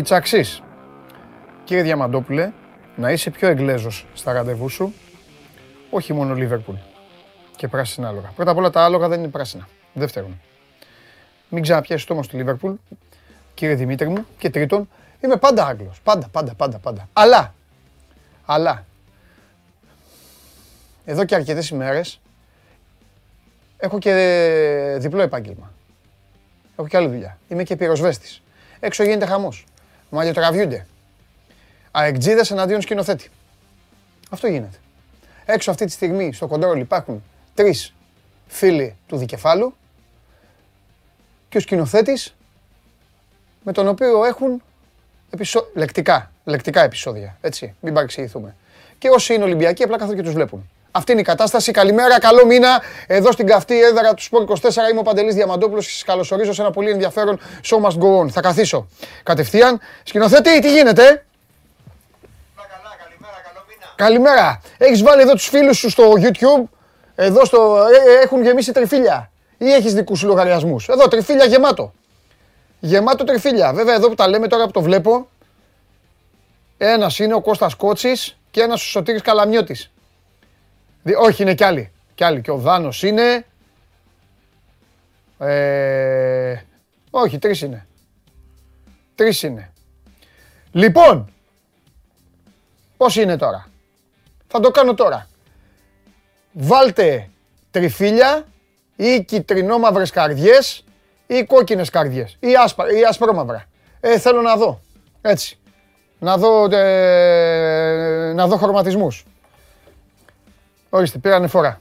Δημήτρης 0.00 0.30
Μπιτσαξής. 0.30 0.62
Κύριε 1.64 1.82
Διαμαντόπουλε, 1.82 2.52
να 2.96 3.10
είσαι 3.10 3.30
πιο 3.30 3.48
εγγλέζος 3.48 4.06
στα 4.14 4.32
ραντεβού 4.32 4.68
σου, 4.68 4.94
όχι 5.90 6.12
μόνο 6.12 6.34
Λίβερπουλ 6.34 6.74
και 7.56 7.68
πράσινα 7.68 8.08
άλογα. 8.08 8.32
Πρώτα 8.36 8.50
απ' 8.50 8.56
όλα 8.56 8.70
τα 8.70 8.84
άλογα 8.84 9.08
δεν 9.08 9.18
είναι 9.18 9.28
πράσινα. 9.28 9.68
Δεύτερον, 9.92 10.40
μην 11.48 11.62
ξαναπιάσεις 11.62 12.06
το 12.06 12.12
όμως 12.12 12.26
στη 12.26 12.36
Λίβερπουλ, 12.36 12.72
κύριε 13.54 13.74
Δημήτρη 13.74 14.08
μου. 14.08 14.26
Και 14.38 14.50
τρίτον, 14.50 14.88
είμαι 15.20 15.36
πάντα 15.36 15.66
Άγγλος. 15.66 16.00
Πάντα, 16.00 16.28
πάντα, 16.32 16.54
πάντα, 16.54 16.78
πάντα. 16.78 17.08
Αλλά, 17.12 17.54
αλλά, 18.44 18.84
εδώ 21.04 21.24
και 21.24 21.34
αρκετές 21.34 21.68
ημέρες 21.68 22.20
έχω 23.78 23.98
και 23.98 24.96
διπλό 24.98 25.22
επάγγελμα. 25.22 25.72
Έχω 26.76 26.88
και 26.88 26.96
άλλη 26.96 27.08
δουλειά. 27.08 27.38
Είμαι 27.48 27.62
και 27.62 27.76
πυροσβέστης. 27.76 28.42
Έξω 28.80 29.02
γίνεται 29.02 29.26
χαμός. 29.26 29.64
Μαλλιοτραβιούνται. 30.10 30.86
Αεκτζίδες 31.90 32.50
εναντίον 32.50 32.80
σκηνοθέτη. 32.80 33.28
Αυτό 34.30 34.46
γίνεται. 34.46 34.76
Έξω 35.44 35.70
αυτή 35.70 35.84
τη 35.84 35.90
στιγμή 35.90 36.32
στο 36.32 36.46
κοντρόλ 36.46 36.80
υπάρχουν 36.80 37.22
τρεις 37.54 37.94
φίλοι 38.46 38.96
του 39.06 39.16
δικεφάλου 39.16 39.74
και 41.48 41.56
ο 41.56 41.60
σκηνοθέτης 41.60 42.34
με 43.64 43.72
τον 43.72 43.88
οποίο 43.88 44.24
έχουν 44.24 44.62
επεισο... 45.30 45.70
λεκτικά, 45.74 46.32
λεκτικά 46.44 46.82
επεισόδια. 46.82 47.36
Έτσι, 47.40 47.74
μην 47.80 47.94
παρεξηγηθούμε. 47.94 48.56
Και 48.98 49.08
όσοι 49.08 49.34
είναι 49.34 49.44
Ολυμπιακοί, 49.44 49.82
απλά 49.82 49.98
καθόλου 49.98 50.16
και 50.16 50.22
τους 50.22 50.32
βλέπουν. 50.32 50.70
Αυτή 50.92 51.12
είναι 51.12 51.20
η 51.20 51.24
κατάσταση. 51.24 51.72
Καλημέρα, 51.72 52.18
καλό 52.18 52.46
μήνα. 52.46 52.82
Εδώ 53.06 53.32
στην 53.32 53.46
καυτή 53.46 53.82
έδρα 53.82 54.14
του 54.14 54.22
Σπορ 54.22 54.44
24 54.48 54.90
είμαι 54.90 55.00
ο 55.00 55.02
Παντελής 55.02 55.34
Διαμαντόπουλος 55.34 55.86
και 55.86 55.92
σας 55.92 56.04
καλωσορίζω 56.04 56.52
σε 56.52 56.60
ένα 56.62 56.70
πολύ 56.70 56.90
ενδιαφέρον 56.90 57.40
Show 57.64 57.76
Must 57.76 57.98
Go 57.98 58.20
On. 58.20 58.28
Θα 58.30 58.40
καθίσω 58.40 58.88
κατευθείαν. 59.22 59.80
Σκηνοθέτη, 60.02 60.60
τι 60.60 60.72
γίνεται; 60.72 61.02
Καλά, 62.56 62.96
καλημέρα, 63.04 63.40
καλό 63.44 63.64
μήνα. 63.68 63.92
Καλημέρα. 63.96 64.60
Έχεις 64.78 65.02
βάλει 65.02 65.22
εδώ 65.22 65.32
τους 65.32 65.48
φίλους 65.48 65.76
σου 65.78 65.90
στο 65.90 66.12
YouTube; 66.16 66.68
Εδώ 67.14 67.44
στο... 67.44 67.86
ε, 67.92 68.12
ε, 68.12 68.22
έχουν 68.22 68.42
γεμίσει 68.42 68.72
τριφύλια. 68.72 69.30
Ή 69.58 69.72
έχεις 69.72 69.94
δικούς 69.94 70.18
σου 70.18 70.26
λογαριασμούς; 70.26 70.88
Εδώ 70.88 71.08
τριφύλια 71.08 71.44
γεμάτο. 71.44 71.92
Γεμάτο 72.80 73.24
τριφύλια. 73.24 73.72
Βέβαια 73.72 73.94
εδώ 73.94 74.08
που 74.08 74.14
τα 74.14 74.28
λέμε 74.28 74.46
τώρα 74.46 74.64
που 74.64 74.70
το 74.70 74.80
βλέπω. 74.82 75.28
Ένας 76.78 77.18
είναι 77.18 77.34
ο 77.34 77.40
Κώστας 77.40 77.74
Κότσης 77.74 78.36
και 78.50 78.60
ένας 78.62 78.82
ο 78.82 78.84
Σωτήρης 78.86 79.22
Καλαμιώτης. 79.22 79.90
Δι- 81.02 81.16
όχι, 81.16 81.42
είναι 81.42 81.54
κι 81.54 81.64
άλλοι. 81.64 81.92
Κι 82.14 82.24
άλλοι. 82.24 82.40
Και 82.40 82.50
ο 82.50 82.56
Δάνος 82.56 83.02
είναι. 83.02 83.44
Ε, 85.38 86.56
όχι, 87.10 87.38
τρεις 87.38 87.60
είναι. 87.60 87.86
Τρεις 89.14 89.42
είναι. 89.42 89.72
Λοιπόν, 90.72 91.32
πώς 92.96 93.16
είναι 93.16 93.36
τώρα; 93.36 93.68
Θα 94.46 94.60
το 94.60 94.70
κάνω 94.70 94.94
τώρα. 94.94 95.28
Βάλτε 96.52 97.28
τριφύλια 97.70 98.46
ή 98.96 99.24
κυτρινόμαυρες 99.24 100.10
καρδιές 100.10 100.84
ή 101.26 101.44
κόκκινες 101.44 101.90
καρδιές 101.90 102.36
ή, 102.40 102.56
άσπρα, 102.56 102.90
ή 102.98 103.04
ασπρόμαυρα. 103.04 103.64
Ε, 104.00 104.18
θέλω 104.18 104.40
να 104.40 104.56
δω. 104.56 104.80
Έτσι. 105.20 105.58
Να 106.18 106.36
δω, 106.36 106.64
ε, 106.76 108.32
να 108.34 108.46
δω 108.46 108.56
χρωματισμούς. 108.56 109.24
Ορίστε, 110.90 111.18
πήρανε 111.18 111.46
φορά. 111.46 111.80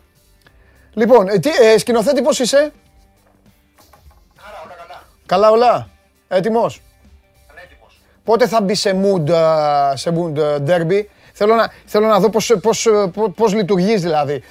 Λοιπόν, 0.94 1.28
ε, 1.28 1.40
τι, 1.40 1.50
ε, 1.50 1.78
σκηνοθέτη 1.78 2.22
πώς 2.22 2.40
είσαι; 2.40 2.58
Άρα, 2.58 2.72
όλα 4.66 4.76
καλά. 4.78 5.04
Καλά 5.26 5.50
όλα. 5.50 5.90
Έτοιμος; 6.28 6.82
Ανέτοιμος. 7.52 8.02
Πότε 8.24 8.48
θα 8.48 8.62
μπει 8.62 8.76
σε 8.76 9.02
mood, 9.04 9.32
α, 9.32 9.96
σε 9.96 10.14
mood 10.16 10.40
α, 10.40 10.58
derby; 10.68 11.04
Θέλω 11.42 11.56
να, 11.56 11.72
θέλω 11.86 12.08
να 12.08 12.20
δω 12.20 12.30
πώς, 12.30 12.54
πώς, 12.62 12.88
πώς, 13.14 13.32
πώς 13.36 13.54
λειτουργείς 13.54 14.02
δηλαδή. 14.02 14.44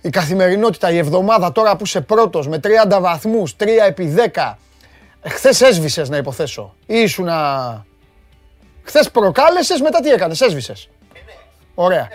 Η 0.00 0.10
καθημερινότητα, 0.10 0.90
η 0.90 0.96
εβδομάδα 0.96 1.52
τώρα 1.52 1.76
που 1.76 1.84
είσαι 1.84 2.00
πρώτος 2.00 2.48
με 2.48 2.60
30 2.62 3.00
βαθμούς, 3.00 3.56
3 3.56 3.66
επί 3.86 4.14
10. 4.34 4.58
Χθες 5.24 5.60
έσβησες 5.60 6.08
να 6.08 6.16
υποθέσω. 6.16 6.74
Ήσουνα... 6.86 7.86
Χθες 8.82 9.10
προκάλεσες, 9.10 9.80
μετά 9.80 10.00
τι 10.00 10.10
έκανες, 10.10 10.40
έσβησες. 10.40 10.88
Ε, 11.14 11.18
ναι, 11.26 11.32
Ωραία. 11.74 12.08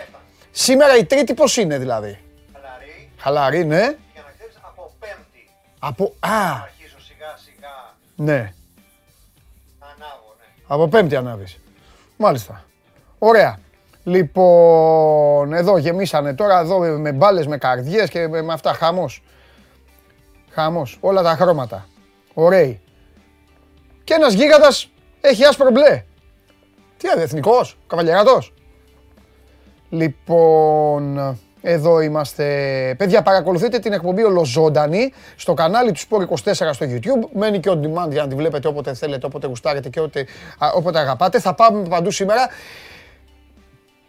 Σήμερα 0.54 0.96
η 0.96 1.04
τρίτη 1.04 1.34
πώς 1.34 1.56
είναι 1.56 1.78
δηλαδή; 1.78 2.18
χαλαρή. 2.52 3.10
Χαλαρή, 3.18 3.64
ναι. 3.64 3.80
Για 3.80 4.22
να 4.26 4.32
ξέρεις, 4.38 4.56
από 4.62 4.92
πέμπτη 4.98 5.48
Από... 5.78 6.04
Α, 6.20 6.62
αρχίζω 6.62 7.00
σιγά 7.00 7.36
σιγά 7.44 7.94
ναι. 8.16 8.52
ανάβω, 9.78 10.34
ναι. 10.38 10.44
Από 10.66 10.88
πέμπτη 10.88 11.16
ανάβεις. 11.16 11.58
Μάλιστα. 12.16 12.64
Ωραία. 13.18 13.58
Λοιπόν, 14.04 15.52
εδώ 15.52 15.76
γεμίσανε 15.76 16.34
τώρα, 16.34 16.58
εδώ 16.60 16.78
με- 16.78 16.90
με 16.98 17.12
μπάλες, 17.12 17.46
με 17.46 17.58
καρδιές 17.58 18.08
και 18.10 18.28
με, 18.28 18.42
με 18.42 18.52
αυτά, 18.52 18.72
χαμός. 18.72 19.22
Χαμός, 20.50 20.98
όλα 21.00 21.22
τα 21.22 21.34
χρώματα. 21.36 21.86
Ωραίοι. 22.34 22.80
Και 24.04 24.14
ένας 24.14 24.32
γίγαντας 24.32 24.90
έχει 25.20 25.44
άσπρο 25.44 25.70
μπλε. 25.70 26.04
Τι 26.96 27.08
είναι, 27.14 27.22
εθνικός, 27.22 27.78
καβαλιαράτος. 27.86 28.52
Λοιπόν, 29.92 31.36
εδώ 31.60 32.00
είμαστε. 32.00 32.44
Παιδιά, 32.98 33.22
παρακολουθείτε 33.22 33.78
την 33.78 33.92
εκπομπή 33.92 34.24
ολοζώντανη 34.24 35.12
στο 35.36 35.54
κανάλι 35.54 35.92
του 35.92 36.00
Sport 36.00 36.52
24 36.52 36.52
στο 36.72 36.86
YouTube. 36.88 37.28
Μένει 37.32 37.60
και 37.60 37.70
on 37.72 37.78
demand 37.78 38.10
για 38.10 38.22
να 38.22 38.28
τη 38.28 38.34
βλέπετε 38.34 38.68
όποτε 38.68 38.94
θέλετε, 38.94 39.26
όποτε 39.26 39.46
γουστάρετε 39.46 39.88
και 39.88 40.00
όποτε, 40.00 40.26
α, 40.58 40.68
όποτε 40.74 40.98
αγαπάτε. 40.98 41.40
Θα 41.40 41.54
πάμε 41.54 41.88
παντού 41.88 42.10
σήμερα. 42.10 42.48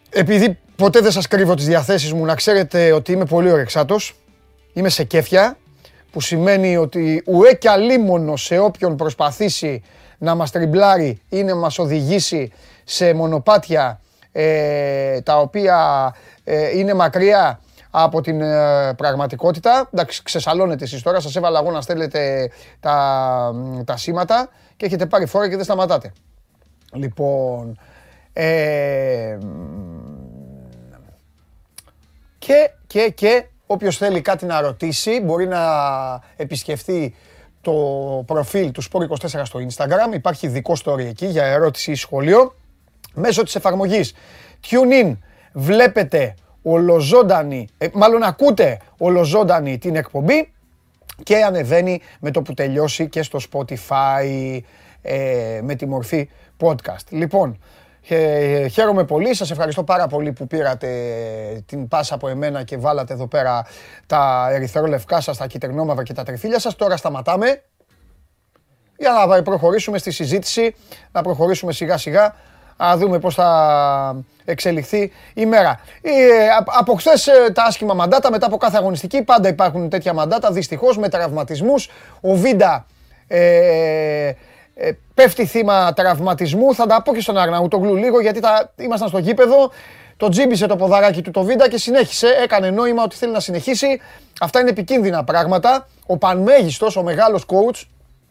Επειδή 0.09 0.59
ποτέ 0.75 0.99
δεν 0.99 1.11
σας 1.11 1.27
κρύβω 1.27 1.53
τις 1.53 1.65
διαθέσεις 1.65 2.13
μου, 2.13 2.25
να 2.25 2.35
ξέρετε 2.35 2.91
ότι 2.91 3.11
είμαι 3.11 3.25
πολύ 3.25 3.51
ωρεξάτος. 3.51 4.15
Είμαι 4.73 4.89
σε 4.89 5.03
κέφια, 5.03 5.57
που 6.11 6.21
σημαίνει 6.21 6.77
ότι 6.77 7.23
ουέ 7.25 7.53
κι 7.53 7.67
αλίμονο 7.67 8.35
σε 8.35 8.57
όποιον 8.57 8.95
προσπαθήσει 8.95 9.83
να 10.17 10.35
μας 10.35 10.51
τριμπλάρει 10.51 11.21
ή 11.29 11.43
να 11.43 11.55
μας 11.55 11.79
οδηγήσει 11.79 12.51
σε 12.83 13.13
μονοπάτια 13.13 13.97
ε, 14.35 15.21
τα 15.21 15.39
οποία 15.39 16.11
ε, 16.43 16.77
είναι 16.77 16.93
μακριά 16.93 17.59
από 17.95 18.21
την 18.21 18.41
ε, 18.41 18.93
πραγματικότητα. 18.93 19.89
Εντάξει, 19.93 20.23
ξεσαλώνετε 20.23 20.83
εσείς 20.83 21.01
τώρα, 21.01 21.19
σας 21.19 21.35
έβαλα 21.35 21.59
εγώ 21.59 21.71
να 21.71 21.81
στέλνετε 21.81 22.49
τα, 22.79 23.53
τα 23.85 23.97
σήματα 23.97 24.49
και 24.77 24.85
έχετε 24.85 25.05
πάρει 25.05 25.25
φόρα 25.25 25.49
και 25.49 25.55
δεν 25.55 25.63
σταματάτε. 25.63 26.11
Λοιπόν, 26.93 27.79
ε, 28.33 29.37
και, 32.39 32.71
και, 32.87 33.11
και 33.15 33.45
όποιος 33.65 33.97
θέλει 33.97 34.21
κάτι 34.21 34.45
να 34.45 34.61
ρωτήσει 34.61 35.21
μπορεί 35.21 35.47
να 35.47 35.61
επισκεφτεί 36.35 37.15
το 37.61 37.73
προφίλ 38.25 38.71
του 38.71 38.83
Sport24 38.83 39.41
στο 39.43 39.59
Instagram. 39.69 40.13
Υπάρχει 40.13 40.47
δικό 40.47 40.75
story 40.85 41.05
εκεί 41.05 41.25
για 41.25 41.45
ερώτηση 41.45 41.91
ή 41.91 41.95
σχόλιο. 41.95 42.55
Μέσω 43.13 43.43
της 43.43 43.55
εφαρμογής 43.55 44.13
TuneIn 44.69 45.17
βλέπετε 45.53 46.35
ολοζώντανη, 46.63 47.67
ε, 47.77 47.87
μάλλον 47.93 48.23
ακούτε 48.23 48.79
ολοζώντανη 48.97 49.77
την 49.77 49.95
εκπομπή 49.95 50.53
και 51.23 51.43
ανεβαίνει 51.43 52.01
με 52.19 52.31
το 52.31 52.41
που 52.41 52.53
τελειώσει 52.53 53.09
και 53.09 53.23
στο 53.23 53.39
Spotify 53.51 54.59
ε, 55.01 55.59
με 55.63 55.75
τη 55.75 55.85
μορφή 55.85 56.29
podcast. 56.59 57.05
Λοιπόν, 57.09 57.59
ε, 58.07 58.67
χαίρομαι 58.67 59.03
πολύ, 59.03 59.35
σας 59.35 59.51
ευχαριστώ 59.51 59.83
πάρα 59.83 60.07
πολύ 60.07 60.31
που 60.31 60.47
πήρατε 60.47 60.89
την 61.65 61.87
πάσα 61.87 62.15
από 62.15 62.27
εμένα 62.27 62.63
και 62.63 62.77
βάλατε 62.77 63.13
εδώ 63.13 63.27
πέρα 63.27 63.65
τα 64.05 64.47
ερυθρόλευκά 64.51 65.21
σας, 65.21 65.37
τα 65.37 65.47
κυτρινόμαυρα 65.47 66.03
και 66.03 66.13
τα 66.13 66.23
τριφύλια 66.23 66.59
σας. 66.59 66.75
Τώρα 66.75 66.97
σταματάμε 66.97 67.61
για 68.97 69.11
να 69.27 69.41
προχωρήσουμε 69.41 69.97
στη 69.97 70.11
συζήτηση, 70.11 70.75
να 71.11 71.21
προχωρήσουμε 71.21 71.71
σιγά 71.71 71.97
σιγά, 71.97 72.35
να 72.77 72.97
δούμε 72.97 73.19
πώς 73.19 73.35
θα 73.35 74.23
εξελιχθεί 74.45 75.11
η 75.33 75.45
μέρα. 75.45 75.79
Ε, 76.01 76.47
α- 76.47 76.65
από 76.79 76.93
χθες 76.93 77.29
τα 77.53 77.63
άσχημα 77.63 77.93
μαντάτα, 77.93 78.31
μετά 78.31 78.45
από 78.45 78.57
κάθε 78.57 78.77
αγωνιστική, 78.77 79.23
πάντα 79.23 79.49
υπάρχουν 79.49 79.89
τέτοια 79.89 80.13
μαντάτα, 80.13 80.51
δυστυχώς 80.51 80.97
με 80.97 81.09
τραυματισμούς. 81.09 81.89
Ο 82.21 82.35
Βίντα 82.35 82.85
ε, 83.27 84.33
ε, 84.75 84.91
πέφτει 85.13 85.45
θύμα 85.45 85.93
τραυματισμού. 85.93 86.75
Θα 86.75 86.85
τα 86.85 87.01
πω 87.01 87.13
και 87.13 87.21
στον 87.21 87.37
Αρναούτογλου 87.37 87.95
λίγο, 87.95 88.21
γιατί 88.21 88.39
τα, 88.39 88.71
ήμασταν 88.75 89.07
στο 89.07 89.17
γήπεδο. 89.17 89.71
Το 90.17 90.29
τζίμπησε 90.29 90.65
το 90.65 90.75
ποδαράκι 90.75 91.21
του 91.21 91.31
το 91.31 91.43
Βίντα 91.43 91.69
και 91.69 91.77
συνέχισε. 91.77 92.27
Έκανε 92.43 92.69
νόημα 92.69 93.03
ότι 93.03 93.15
θέλει 93.15 93.31
να 93.31 93.39
συνεχίσει. 93.39 94.01
Αυτά 94.39 94.59
είναι 94.59 94.69
επικίνδυνα 94.69 95.23
πράγματα. 95.23 95.87
Ο 96.05 96.17
πανμέγιστος, 96.17 96.95
ο 96.95 97.03
μεγάλος 97.03 97.45
coach, 97.47 97.81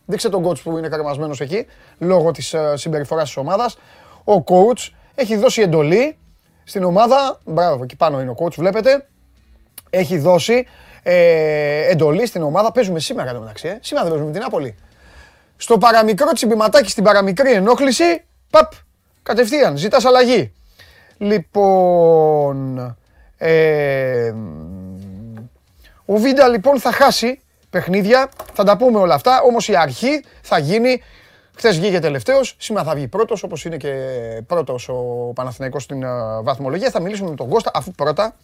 Δείξτε 0.07 0.29
τον 0.29 0.49
coach 0.49 0.61
που 0.63 0.79
είναι 0.79 0.89
καρμασμένος 0.89 1.41
εκεί, 1.41 1.67
λόγω 1.99 2.31
της 2.31 2.55
ε, 2.55 2.77
συμπεριφοράς 2.77 3.25
της 3.25 3.37
ομάδας. 3.37 3.79
Ο 4.25 4.45
coach 4.47 4.89
έχει 5.15 5.37
δώσει 5.37 5.61
εντολή 5.63 6.17
στην 6.65 6.85
ομάδα, 6.85 7.41
μπράβο, 7.45 7.83
εκεί 7.83 7.97
πάνω 7.97 8.21
είναι 8.21 8.31
ο 8.31 8.37
coach, 8.39 8.55
βλέπετε, 8.55 9.07
έχει 9.91 10.19
δώσει 10.19 10.67
ε, 11.03 11.91
εντολή 11.91 12.27
στην 12.27 12.43
ομάδα, 12.43 12.73
παίζουμε 12.73 13.01
σήμερα 13.01 13.31
εδώ 13.31 13.41
μεταξύ, 13.41 13.69
ε. 13.69 13.79
σήμερα 13.81 14.05
δεν 14.05 14.13
παίζουμε 14.13 14.25
με 14.25 14.33
την 14.33 14.43
Νάπολη. 14.43 14.75
στο 15.57 15.79
παραμικρό 15.79 16.33
τσιμπηματάκι, 16.33 16.91
στην 16.91 17.05
παραμικρή 17.05 17.53
ενόχληση, 17.53 18.25
παπ, 18.51 18.73
κατευθείαν, 19.23 19.77
ζητάς 19.77 20.05
αλλαγή. 20.05 20.53
Λοιπόν, 21.19 22.97
ε, 23.37 24.35
ο 26.05 26.17
Βίντα 26.17 26.49
λοιπόν 26.49 26.81
θα 26.81 26.93
χάσει 26.93 27.41
παιχνίδια, 27.71 28.29
θα 28.53 28.65
τα 28.65 28.77
πούμε 28.77 28.99
όλα 28.99 29.15
αυτά, 29.15 29.41
όμως 29.41 29.69
η 29.69 29.77
αρχή 29.77 30.25
θα 30.43 30.59
γίνει 30.59 31.03
Χθες 31.57 31.79
βγήκε 31.79 31.99
τελευταίος, 31.99 32.55
σήμερα 32.59 32.85
θα 32.85 32.95
βγει 32.95 33.09
πρώτος, 33.09 33.43
όπως 33.43 33.65
είναι 33.65 33.77
και 33.77 33.93
πρώτος 34.47 34.89
ο 34.89 35.33
Παναθηναϊκός 35.35 35.83
στην 35.83 36.03
ε, 36.03 36.09
βαθμολογία. 36.43 36.91
Θα 36.91 37.01
μιλήσουμε 37.01 37.31
με 37.31 37.37
τον 37.37 37.49
Κώστα, 37.49 37.71
αφού 37.75 37.91
πρώτα 37.91 38.35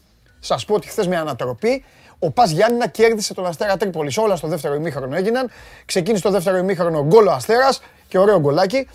σας 0.40 0.64
πω 0.64 0.75
ότι 0.75 0.88
χθες 0.88 1.06
με 1.06 1.16
ανατροπή 1.16 1.84
ο 2.19 2.31
Πας 2.31 2.50
Γιάννηνα 2.50 2.88
κέρδισε 2.88 3.34
τον 3.34 3.46
Αστέρα 3.46 3.76
Τρίπολης. 3.76 4.19
Όλα 4.19 4.37
στο 4.37 4.49
δεύτερο 4.49 4.75
ημίχρονο 4.75 5.16
έγιναν. 5.16 5.50
Ξεκίνησε 5.84 6.22
το 6.22 6.31
δεύτερο 6.31 6.56
ημίχρονο 6.56 7.05
γκολ 7.05 7.26
ο 7.26 7.32
Αστέρας 7.32 7.81
και 8.08 8.19
ωραίο 8.19 8.40
γκολάκι. 8.40 8.88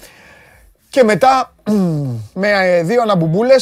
Και 0.89 1.04
μετά 1.04 1.54
με 2.33 2.50
ε, 2.50 2.83
δύο 2.83 3.01
αναμπουμπούλε 3.01 3.56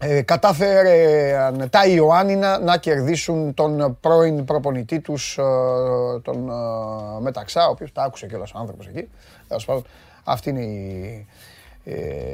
ε, 0.00 0.22
κατάφερε 0.22 1.50
τα 1.70 1.86
Ιωάννινα 1.86 2.58
να 2.58 2.76
κερδίσουν 2.76 3.54
τον 3.54 3.98
πρώην 4.00 4.44
προπονητή 4.44 5.00
τους, 5.00 5.38
ε, 5.38 5.42
τον 6.22 6.48
ε, 6.48 7.20
Μεταξά, 7.20 7.66
ο 7.66 7.70
οποίος 7.70 7.92
τα 7.92 8.02
άκουσε 8.02 8.26
κιόλας 8.26 8.52
ο 8.54 8.58
άνθρωπος 8.58 8.86
εκεί. 8.86 9.08
Αυτή 10.24 10.50
είναι 10.50 10.62
η, 10.62 11.26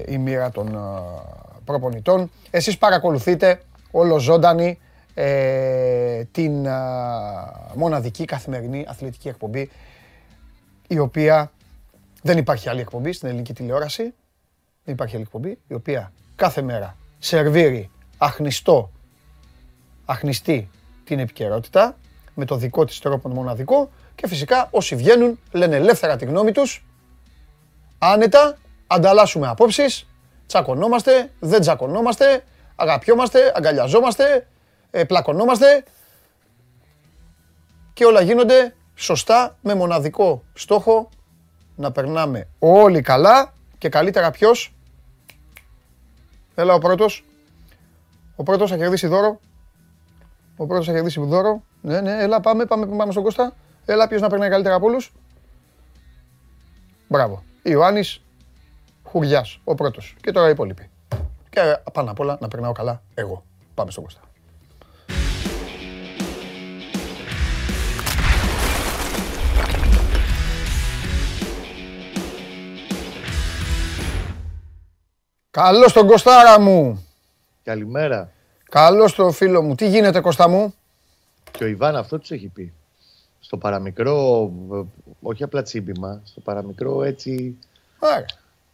η 0.08 0.18
μοίρα 0.18 0.50
των 0.50 0.78
προπονητών. 1.64 2.30
Εσείς 2.50 2.78
παρακολουθείτε 2.78 3.62
όλο 3.90 4.18
ζωντανή 4.18 4.78
την 6.32 6.66
μοναδική 7.74 8.24
καθημερινή 8.24 8.84
αθλητική 8.88 9.28
εκπομπή 9.28 9.70
η 10.88 10.98
οποία 10.98 11.52
δεν 12.22 12.38
υπάρχει 12.38 12.68
άλλη 12.68 12.80
εκπομπή 12.80 13.12
στην 13.12 13.28
ελληνική 13.28 13.52
τηλεόραση. 13.52 14.02
Δεν 14.84 14.94
υπάρχει 14.94 15.14
άλλη 15.14 15.24
εκπομπή 15.24 15.58
η 15.66 15.74
οποία 15.74 16.12
κάθε 16.36 16.62
μέρα 16.62 16.96
σερβίρει 17.18 17.90
αχνιστό, 18.18 18.90
αχνιστή 20.04 20.70
την 21.04 21.18
επικαιρότητα 21.18 21.96
με 22.34 22.44
το 22.44 22.56
δικό 22.56 22.84
της 22.84 22.98
τρόπο 22.98 23.28
μοναδικό 23.28 23.90
και 24.14 24.26
φυσικά 24.28 24.68
όσοι 24.70 24.96
βγαίνουν 24.96 25.38
λένε 25.52 25.76
ελεύθερα 25.76 26.16
τη 26.16 26.24
γνώμη 26.24 26.52
τους, 26.52 26.84
άνετα, 27.98 28.58
ανταλλάσσουμε 28.86 29.48
απόψεις, 29.48 30.06
τσακωνόμαστε, 30.46 31.30
δεν 31.40 31.60
τσακωνόμαστε, 31.60 32.44
αγαπιόμαστε, 32.76 33.52
αγκαλιαζόμαστε, 33.56 34.46
ε, 34.90 35.04
πλακωνόμαστε 35.04 35.84
και 37.92 38.04
όλα 38.04 38.20
γίνονται 38.20 38.74
σωστά 38.94 39.56
με 39.60 39.74
μοναδικό 39.74 40.42
στόχο 40.54 41.08
να 41.76 41.92
περνάμε 41.92 42.48
όλοι 42.58 43.00
καλά 43.00 43.52
και 43.78 43.88
καλύτερα 43.88 44.30
ποιος 44.30 44.74
Έλα 46.54 46.74
ο 46.74 46.78
πρώτος. 46.78 47.24
Ο 48.36 48.42
πρώτος 48.42 48.70
θα 48.70 48.76
κερδίσει 48.76 49.06
δώρο. 49.06 49.40
Ο 50.56 50.66
πρώτος 50.66 50.86
θα 50.86 50.92
κερδίσει 50.92 51.20
δώρο. 51.20 51.62
Ναι, 51.80 52.00
ναι, 52.00 52.22
έλα 52.22 52.40
πάμε, 52.40 52.64
πάμε, 52.64 52.86
πάμε 52.86 53.12
στον 53.12 53.24
Κώστα. 53.24 53.52
Έλα 53.84 54.08
ποιος 54.08 54.20
να 54.20 54.28
περνάει 54.28 54.48
καλύτερα 54.48 54.74
από 54.74 54.86
όλους. 54.86 55.12
Μπράβο. 57.08 57.42
Ιωάννης 57.66 58.20
Χουριάς, 59.02 59.60
ο 59.64 59.74
πρώτος. 59.74 60.16
Και 60.20 60.30
τώρα 60.32 60.48
οι 60.48 60.50
υπόλοιποι. 60.50 60.90
Και 61.50 61.60
πάνω 61.92 62.10
απ' 62.10 62.20
όλα 62.20 62.38
να 62.40 62.48
περνάω 62.48 62.72
καλά 62.72 63.02
εγώ. 63.14 63.44
Πάμε 63.74 63.90
στον 63.90 64.04
Κώστα. 64.04 64.20
Καλώς 75.50 75.92
τον 75.92 76.06
Κωστάρα 76.06 76.60
μου. 76.60 77.06
Καλημέρα. 77.62 78.30
Καλώς 78.70 79.14
τον 79.14 79.32
φίλο 79.32 79.62
μου. 79.62 79.74
Τι 79.74 79.88
γίνεται 79.88 80.20
Κώστα 80.20 80.48
μου; 80.48 80.74
Και 81.50 81.64
ο 81.64 81.66
Ιβάν 81.66 81.96
αυτό 81.96 82.18
τους 82.18 82.30
έχει 82.30 82.48
πει. 82.48 82.72
Στο 83.54 83.62
παραμικρό, 83.62 84.50
όχι 85.22 85.42
απλά 85.42 85.62
τσίμπημα, 85.62 86.20
στο 86.24 86.40
παραμικρό 86.40 87.02
έτσι... 87.02 87.56
Άρα. 87.98 88.24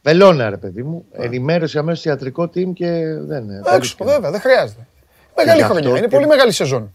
Βελόνα 0.03 0.51
ρε 0.51 0.57
παιδί 0.57 0.83
μου. 0.83 1.05
Α. 1.19 1.25
Ενημέρωση 1.25 1.79
αμέσως 1.79 2.05
ιατρικό 2.05 2.43
team 2.43 2.73
και 2.75 2.91
δεν 3.19 3.45
είναι. 3.45 3.61
Έξω, 3.75 3.97
βέβαια, 4.05 4.31
δεν 4.31 4.41
χρειάζεται. 4.41 4.87
Μεγάλη 5.37 5.63
χρονιά, 5.63 5.99
είναι 5.99 6.09
πολύ 6.09 6.27
μεγάλη 6.27 6.53
σεζόν. 6.53 6.95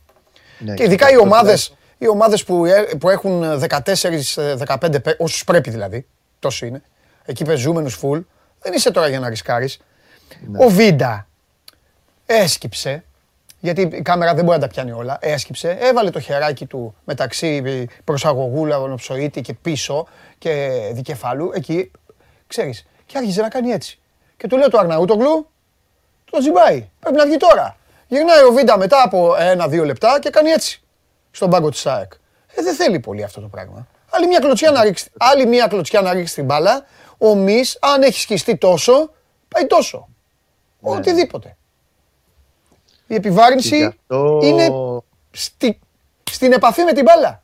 Ναι, 0.59 0.73
και 0.73 0.83
ειδικά 0.83 1.11
οι 1.11 1.17
ομάδες, 1.17 1.75
οι 1.97 2.07
ομάδες 2.07 2.43
που, 2.43 2.65
ε, 2.65 2.81
που 2.99 3.09
έχουν 3.09 3.59
14-15, 3.59 5.15
όσους 5.17 5.43
πρέπει 5.43 5.69
δηλαδή, 5.69 6.05
τόσο 6.39 6.65
είναι, 6.65 6.81
εκεί 7.25 7.43
πεζούμενους 7.45 7.99
full, 8.01 8.21
δεν 8.61 8.73
είσαι 8.73 8.91
τώρα 8.91 9.07
για 9.07 9.19
να 9.19 9.29
ρισκάρεις. 9.29 9.79
Ναι. 10.47 10.65
Ο 10.65 10.69
Βίντα 10.69 11.27
έσκυψε, 12.25 13.03
γιατί 13.65 13.81
η 13.81 14.01
κάμερα 14.01 14.33
δεν 14.33 14.43
μπορεί 14.45 14.57
να 14.57 14.63
τα 14.63 14.73
πιάνει 14.73 14.91
όλα, 14.91 15.17
έσκυψε, 15.21 15.77
έβαλε 15.79 16.09
το 16.09 16.19
χεράκι 16.19 16.65
του 16.65 16.95
μεταξύ 17.05 17.85
προσαγωγού 18.03 18.65
λαονοψοίτη 18.65 19.41
και 19.41 19.53
πίσω 19.53 20.07
και 20.37 20.81
δικεφάλου, 20.93 21.51
εκεί, 21.53 21.91
ξέρεις, 22.47 22.85
και 23.05 23.17
άρχισε 23.17 23.41
να 23.41 23.49
κάνει 23.49 23.69
έτσι. 23.69 23.99
Και 24.37 24.47
του 24.47 24.57
λέω 24.57 24.69
το 24.69 24.77
Αρναούτογλου, 24.77 25.49
το 26.31 26.37
τζιμπάει, 26.39 26.89
πρέπει 26.99 27.15
να 27.15 27.25
βγει 27.25 27.37
τώρα. 27.37 27.77
Γυρνάει 28.07 28.43
ο 28.43 28.51
Βίντα 28.51 28.77
μετά 28.77 29.03
από 29.03 29.35
ένα-δύο 29.39 29.85
λεπτά 29.85 30.19
και 30.19 30.29
κάνει 30.29 30.49
έτσι 30.49 30.81
στον 31.31 31.49
πάγκο 31.49 31.69
της 31.69 31.79
ΣΑΕΚ. 31.79 32.11
Ε, 32.55 32.61
δεν 32.61 32.75
θέλει 32.75 32.99
πολύ 32.99 33.23
αυτό 33.23 33.41
το 33.41 33.47
πράγμα. 33.47 33.87
Άλλη 34.09 34.27
μια 34.27 34.39
κλωτσιά 34.39 34.71
να 34.71 34.83
ρίξει, 34.83 35.11
άλλη 35.17 35.45
μια 35.45 35.67
κλωτσιά 35.67 36.01
να 36.01 36.13
ρίξει 36.13 36.33
την 36.33 36.45
μπάλα, 36.45 36.85
ο 37.17 37.35
Μης, 37.35 37.77
αν 37.81 38.01
έχει 38.01 38.19
σκιστεί 38.19 38.57
τόσο, 38.57 39.11
πάει 39.47 39.65
τόσο. 39.67 40.07
Ναι. 40.79 40.89
Οτιδήποτε. 40.89 41.57
Η 43.07 43.15
επιβάρυνση 43.15 43.97
είναι 44.41 44.69
στη, 45.31 45.79
στην 46.31 46.51
επαφή 46.51 46.83
με 46.83 46.93
την 46.93 47.03
μπάλα. 47.03 47.43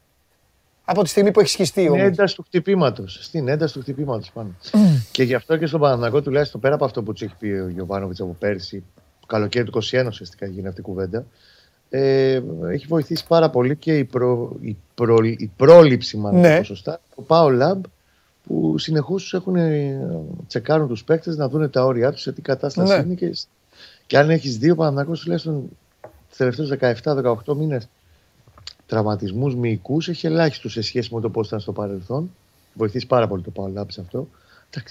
Από 0.85 1.03
τη 1.03 1.09
στιγμή 1.09 1.31
που 1.31 1.39
έχει 1.39 1.49
σκιστεί 1.49 1.87
ο 1.87 1.93
Στην 1.93 1.99
ένταση 1.99 2.35
του 2.35 2.43
χτυπήματος. 2.43 3.19
Στην 3.21 3.47
ένταση 3.47 3.73
του 3.73 3.79
χτυπήματος 3.79 4.31
πάνω. 4.31 4.55
και 5.11 5.23
γι' 5.23 5.33
αυτό 5.33 5.57
και 5.57 5.65
στον 5.65 5.79
Παναναναϊκό 5.79 6.21
τουλάχιστον 6.21 6.61
πέρα 6.61 6.75
από 6.75 6.85
αυτό 6.85 7.03
που 7.03 7.11
τους 7.11 7.21
έχει 7.21 7.33
πει 7.39 7.47
ο 7.47 7.67
Γιωβάνοβιτς 7.67 8.19
από 8.19 8.35
πέρσι, 8.39 8.83
το 9.19 9.27
καλοκαίρι 9.27 9.65
του 9.65 9.81
2021 9.83 10.05
ουσιαστικά 10.07 10.45
γίνει 10.45 10.67
αυτή 10.67 10.79
η 10.79 10.83
κουβέντα. 10.83 11.25
Ε, 11.89 12.41
έχει 12.71 12.85
βοηθήσει 12.87 13.27
πάρα 13.27 13.49
πολύ 13.49 13.75
και 13.75 13.97
η, 13.97 14.03
προ, 14.03 14.55
η, 14.61 14.77
προ, 14.95 15.17
η 15.23 15.51
πρόληψη, 15.57 16.17
μάλλον 16.17 16.39
ναι. 16.39 16.63
σωστά, 16.63 17.01
το 17.15 17.23
Power 17.27 17.61
Lab 17.61 17.79
που 18.47 18.77
συνεχώς 18.77 19.33
έχουν 19.33 19.55
τσεκάρουν 20.47 20.87
τους 20.87 21.03
παίκτες 21.03 21.37
να 21.37 21.49
δουν 21.49 21.69
τα 21.69 21.85
όρια 21.85 22.11
τους 22.11 22.21
σε 22.21 22.31
τι 22.31 22.41
κατάσταση 22.41 22.93
ναι. 22.93 23.03
είναι. 23.03 23.13
Και, 23.13 23.31
και 24.11 24.17
αν 24.17 24.29
έχεις 24.29 24.57
δύο 24.57 24.75
Παναθηναϊκούς 24.75 25.21
τουλάχιστον 25.21 25.69
του 26.03 26.35
τελευταίους 26.37 26.71
17-18 27.03 27.55
μήνες 27.55 27.87
τραυματισμούς 28.85 29.55
μυϊκούς, 29.55 30.09
έχει 30.09 30.25
ελάχιστο 30.25 30.69
σε 30.69 30.81
σχέση 30.81 31.13
με 31.13 31.21
το 31.21 31.29
πώς 31.29 31.47
ήταν 31.47 31.59
στο 31.59 31.71
παρελθόν. 31.71 32.31
Βοηθήσει 32.73 33.07
πάρα 33.07 33.27
πολύ 33.27 33.41
το 33.41 33.51
Paul 33.55 33.85
σε 33.87 34.01
αυτό. 34.01 34.27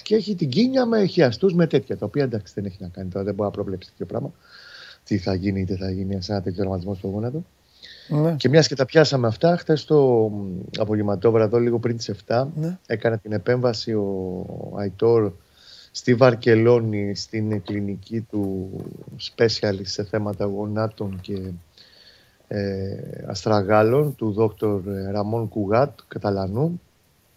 Και 0.02 0.14
έχει 0.14 0.34
την 0.34 0.48
κίνια 0.48 0.86
με 0.86 1.04
χιαστού 1.04 1.54
με 1.54 1.66
τέτοια, 1.66 1.96
τα 1.96 2.06
οποία 2.06 2.22
εντάξει 2.22 2.52
δεν 2.56 2.64
έχει 2.64 2.76
να 2.80 2.88
κάνει 2.88 3.08
τώρα, 3.08 3.24
δεν 3.24 3.34
μπορεί 3.34 3.48
να 3.48 3.54
προβλέψει 3.54 3.90
τέτοιο 3.90 4.06
πράγμα. 4.06 4.32
Τι 5.04 5.18
θα 5.18 5.34
γίνει, 5.34 5.60
είτε 5.60 5.76
θα 5.76 5.90
γίνει 5.90 6.22
σε 6.22 6.32
ένα 6.32 6.42
τέτοιο 6.42 6.58
τραυματισμό 6.58 6.94
στο 6.94 7.08
γόνατο. 7.08 7.44
Ναι. 8.08 8.34
Και 8.34 8.48
μιας 8.48 8.68
και 8.68 8.74
τα 8.74 8.84
πιάσαμε 8.84 9.26
αυτά, 9.26 9.56
χθες 9.56 9.84
το 9.84 10.30
απογευματόβραδο, 10.78 11.58
λίγο 11.58 11.78
πριν 11.78 11.96
τις 11.96 12.10
7, 12.26 12.46
ναι. 12.54 12.78
έκανε 12.86 13.18
την 13.18 13.32
επέμβαση 13.32 13.92
ο 13.92 14.74
Αϊτόρ 14.76 15.32
στη 15.90 16.14
Βαρκελόνη 16.14 17.14
στην 17.14 17.62
κλινική 17.62 18.20
του 18.20 18.70
specialist 19.20 19.80
σε 19.82 20.04
θέματα 20.04 20.44
γονάτων 20.44 21.20
και 21.20 21.50
ε, 22.49 23.25
αστραγάλων 23.26 24.14
του 24.14 24.32
δόκτωρ 24.32 24.82
Ραμόν 25.11 25.49
Κουγάτ, 25.49 25.99
Καταλανού, 26.09 26.80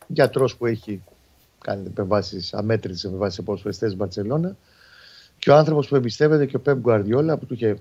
γιατρός 0.07 0.55
που 0.55 0.65
έχει 0.65 1.01
κάνει 1.59 1.87
επεμβάσεις, 1.87 2.53
αμέτρητες 2.53 3.03
επεμβάσεις 3.03 3.35
σε 3.35 3.41
ποδοσφαιριστές 3.41 3.89
στη 3.89 3.99
Βαρκελόνα. 3.99 4.55
Και 5.39 5.49
ο 5.49 5.55
άνθρωπος 5.55 5.87
που 5.87 5.95
εμπιστεύεται 5.95 6.45
και 6.45 6.55
ο 6.55 6.59
Πέμπ 6.59 6.79
Γκουαρδιόλα 6.79 7.37
που 7.37 7.45
του 7.45 7.53
είχε 7.53 7.77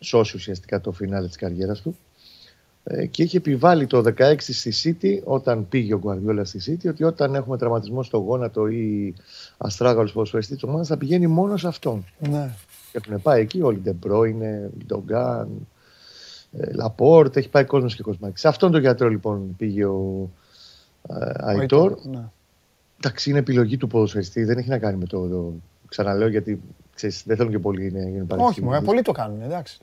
σώσει 0.00 0.36
ουσιαστικά 0.36 0.80
το 0.80 0.92
φινάλε 0.92 1.26
της 1.26 1.36
καριέρας 1.36 1.80
του. 1.80 1.96
ε, 1.96 2.09
και 3.10 3.22
είχε 3.22 3.36
επιβάλει 3.36 3.86
το 3.86 4.02
16 4.18 4.34
στη 4.38 4.96
City 5.00 5.22
όταν 5.24 5.68
πήγε 5.68 5.94
ο 5.94 5.98
Γκουαρδιόλα 5.98 6.44
στη 6.44 6.60
City 6.66 6.88
ότι 6.88 7.04
όταν 7.04 7.34
έχουμε 7.34 7.56
τραυματισμό 7.56 8.02
στο 8.02 8.18
γόνατο 8.18 8.66
ή 8.66 9.14
αστράγαλος 9.56 10.12
ποδοσφαιριστής 10.12 10.56
της 10.56 10.68
ομάδας 10.68 10.86
θα 10.88 10.96
πηγαίνει 10.96 11.26
μόνο 11.26 11.56
σε 11.56 11.68
αυτόν. 11.68 12.04
Ναι. 12.18 12.50
Και 12.92 13.00
έχουν 13.04 13.22
πάει 13.22 13.40
εκεί 13.40 13.62
όλοι, 13.62 13.78
Ντε 13.78 14.03
Μπρόινε, 14.03 14.70
Γκουντογκάν, 14.86 15.48
Λαπόρτ, 16.74 17.36
έχει 17.36 17.48
πάει 17.48 17.64
κόσμος 17.64 17.94
και 17.94 18.02
κοσμάκι. 18.02 18.38
Σε 18.38 18.48
αυτόν 18.48 18.70
τον 18.70 18.80
γιατρό 18.80 19.08
λοιπόν 19.08 19.56
πήγε 19.56 19.84
ο 19.84 20.30
ε, 21.08 21.32
Αϊτόρ. 21.36 21.98
Ναι. 22.02 22.24
Εντάξει, 23.02 23.30
είναι 23.30 23.38
επιλογή 23.38 23.76
του 23.76 23.86
ποδοσφαιριστή, 23.86 24.44
δεν 24.44 24.58
έχει 24.58 24.68
να 24.68 24.78
κάνει 24.78 24.96
με 24.96 25.04
το, 25.04 25.28
το 25.28 25.52
ξαναλέω 25.88 26.28
γιατί 26.28 26.60
ξέρεις, 26.94 27.22
δεν 27.26 27.36
θέλουν 27.36 27.52
και 27.52 27.58
πολλοί 27.58 27.92
να 27.92 28.08
γίνουν 28.08 28.26
Όχι, 28.36 28.62
μόνο, 28.62 28.82
πολλοί 28.82 29.02
το 29.02 29.12
κάνουν, 29.12 29.42
εντάξει. 29.42 29.80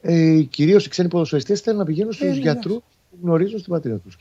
Ε, 0.00 0.40
Κυρίως 0.42 0.86
οι 0.86 0.88
ξένοι 0.88 1.08
ποδοσφαιριστές 1.08 1.60
θέλουν 1.60 1.78
να 1.78 1.84
πηγαίνουν 1.84 2.12
στους 2.12 2.26
ε, 2.26 2.30
ναι, 2.30 2.36
γιατρούς 2.36 2.76
που 3.10 3.18
γνωρίζουν 3.22 3.58
στην 3.58 3.72
πατρίδα 3.72 3.96
τους. 3.98 4.16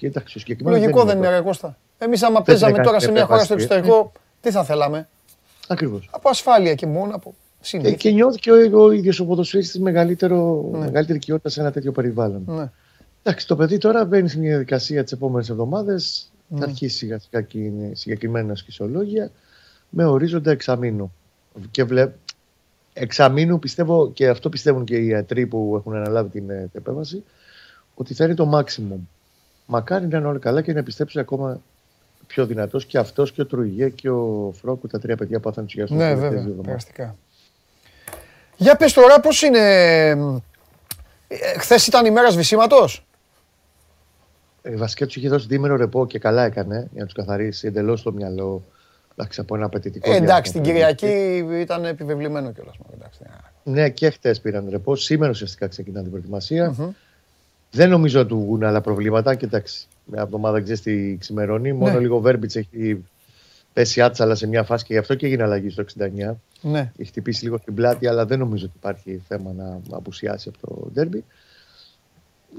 Λογικό 0.60 1.04
δεν 1.04 1.18
είναι, 1.18 1.42
Κώστα. 1.44 1.78
Εμείς 1.98 2.24
άμα 2.24 2.34
Δεν 2.36 2.44
παίζαμε 2.44 2.74
την 2.74 2.84
τώρα 2.84 2.96
έκανε 2.96 3.06
σε 3.06 3.12
μια 3.12 3.26
χώρα 3.26 3.44
στο 3.44 3.54
επέμβαση. 3.54 3.76
εξωτερικό, 3.80 4.12
τι 4.42 4.52
θα 4.52 4.64
θέλαμε; 4.64 5.08
Ακριβώς. 5.68 6.10
Από 6.12 6.30
ασφάλεια 6.30 6.76
και 6.76 6.86
μόνο, 6.86 7.16
από 7.16 7.30
Και, 7.30 7.66
συνήθεια. 7.66 7.96
και 7.96 8.12
νιώθει 8.12 8.40
και 8.40 8.52
ο, 8.52 8.84
ο 8.84 8.92
ίδιος 8.92 9.20
ο 9.20 9.26
ποδοσφαιριστής 9.26 9.80
μεγαλύτερο, 9.82 10.70
μεγαλύτερη 10.72 11.18
οικειότητα 11.18 11.50
σε 11.50 11.62
ένα 11.62 11.72
τέτοιο 11.72 11.92
περιβάλλον. 11.92 12.44
Ναι. 12.48 12.72
Εντάξει, 13.24 13.48
το 13.48 13.56
παιδί 13.56 13.78
τώρα 13.78 14.06
μπαίνει 14.06 14.30
σε 14.30 14.40
μια 14.40 14.50
διαδικασία 14.50 15.04
τις 15.04 15.12
επόμενες 15.12 15.50
εβδομάδες. 15.50 16.32
Θα 16.56 16.64
αρχίσει 16.64 16.98
σιγά 16.98 17.20
σιγά 17.20 17.42
και 17.42 17.58
είναι 17.58 17.92
συγκεκριμένα 17.94 18.56
σχισολόγια 18.56 19.32
με 19.90 20.06
ορίζοντα 20.06 20.52
εξαμήνου. 20.52 21.14
Και 21.72 21.84
βλέπ, 21.84 22.14
εξαμήνου 23.00 23.60
πιστεύω 23.60 24.12
και 24.12 24.28
αυτό 24.28 24.50
πιστεύουν 24.50 24.84
και 24.86 24.96
οι 24.96 25.08
ιατροί 25.08 25.46
που 25.48 25.74
έχουν 25.80 25.96
αναλάβει 25.96 26.30
την 26.30 26.50
ε, 26.50 26.70
επέμβαση 26.74 27.24
ότι 27.96 28.14
θα 28.14 28.26
είναι 28.26 28.34
το 28.34 28.52
maximum. 28.54 29.00
Μακάρι 29.66 30.08
να 30.08 30.18
είναι 30.18 30.28
όλα 30.28 30.40
καλά 30.40 30.62
και 30.62 30.74
να 30.74 30.84
πιστέψει 30.84 31.20
ακόμα 31.20 31.62
πιο 32.28 32.46
δυνατός 32.46 32.86
και 32.86 32.98
αυτός 32.98 33.32
και 33.32 33.42
ο 33.42 33.46
Τρουιγέ 33.46 33.90
και 33.90 34.10
ο 34.10 34.54
Φρόκου, 34.62 34.88
τα 34.88 35.00
τρία 35.00 35.16
παιδιά 35.16 35.40
που 35.40 35.54
θα 35.54 35.62
ενθουσιάσουν 35.62 35.98
Ναι, 35.98 36.04
τις 36.04 36.14
βέβαια, 36.14 36.30
τελευταίες 36.30 36.52
εβδομάδες. 36.58 36.84
περαστικά. 36.86 37.16
Για 38.58 38.76
πες 38.76 38.94
τώρα 38.94 39.20
πώς 39.20 39.42
είναι... 39.42 39.60
Ε, 41.28 41.60
χθες 41.60 41.88
ήταν 41.88 42.06
η 42.06 42.12
μέρα 42.12 42.30
σβησίματος; 42.32 43.06
Ε, 44.62 44.76
βασικά 44.76 45.06
τους 45.06 45.16
είχε 45.16 45.30
δώσει 45.30 45.48
διήμερο 45.48 45.76
ρεπό 45.76 46.08
και 46.08 46.20
καλά 46.20 46.44
έκανε 46.44 46.76
για 46.92 47.00
να 47.00 47.06
τους 47.06 47.14
καθαρίσει 47.14 47.68
εντελώς 47.68 48.02
το 48.02 48.12
μυαλό 48.12 48.64
εντάξει, 49.18 49.40
από 49.40 49.56
ένα 49.56 49.66
απαιτητικό. 49.66 50.12
Ε, 50.12 50.16
εντάξει, 50.16 50.52
την 50.52 50.64
διάστημα. 50.64 50.92
Κυριακή 50.94 51.62
ήταν 51.62 51.86
επιβεβλημένο 51.86 52.52
κιόλας. 52.52 52.76
Εντάξει, 52.94 53.20
ναι. 53.24 53.82
Ναι, 53.82 53.90
και 53.90 54.10
χτες 54.10 54.42
πήραν 54.42 54.68
ρεπό. 54.70 54.96
Σήμερα 54.96 55.32
ουσιαστικά 55.32 55.68
ξεκινά 55.68 56.02
την 56.02 56.10
προετοιμασια 56.10 56.94
Δεν 57.72 57.90
νομίζω 57.90 58.20
ότι 58.20 58.30
του 58.30 58.40
βγουν 58.40 58.64
άλλα 58.64 58.82
προβλήματα. 58.82 59.36
Και 59.36 59.46
εντάξει, 59.46 59.88
μια 60.06 60.22
εβδομάδα 60.22 60.62
ξέρεις 60.62 60.82
τι 60.82 61.18
ξημερώνει. 61.20 61.74
Μόνο 61.74 61.94
Ναι. 61.94 62.00
λίγο 62.00 62.20
Βέρμπιτς 62.20 62.56
έχει 62.56 63.06
πέσει 63.74 64.02
άτσαλα 64.02 64.36
σε 64.36 64.48
μια 64.48 64.64
φάση 64.64 64.86
και 64.86 64.94
γι' 64.94 65.00
αυτό 65.00 65.16
και 65.16 65.26
έγινε 65.26 65.44
αλλαγή 65.44 65.70
στο 65.70 65.82
69. 65.82 66.36
ναι. 66.62 66.92
Έχει 66.98 67.10
χτυπήσει 67.10 67.44
λίγο 67.44 67.58
στην 67.58 67.74
πλάτη, 67.74 68.08
αλλά 68.08 68.26
δεν 68.26 68.40
νομίζω 68.40 68.66
ότι 68.66 68.74
υπάρχει 68.78 69.22
θέμα 69.28 69.52
να 69.54 69.98
απουσιάσει 69.98 70.52
από 70.56 70.68
το 70.68 70.90
ντέρμπι. 70.94 71.24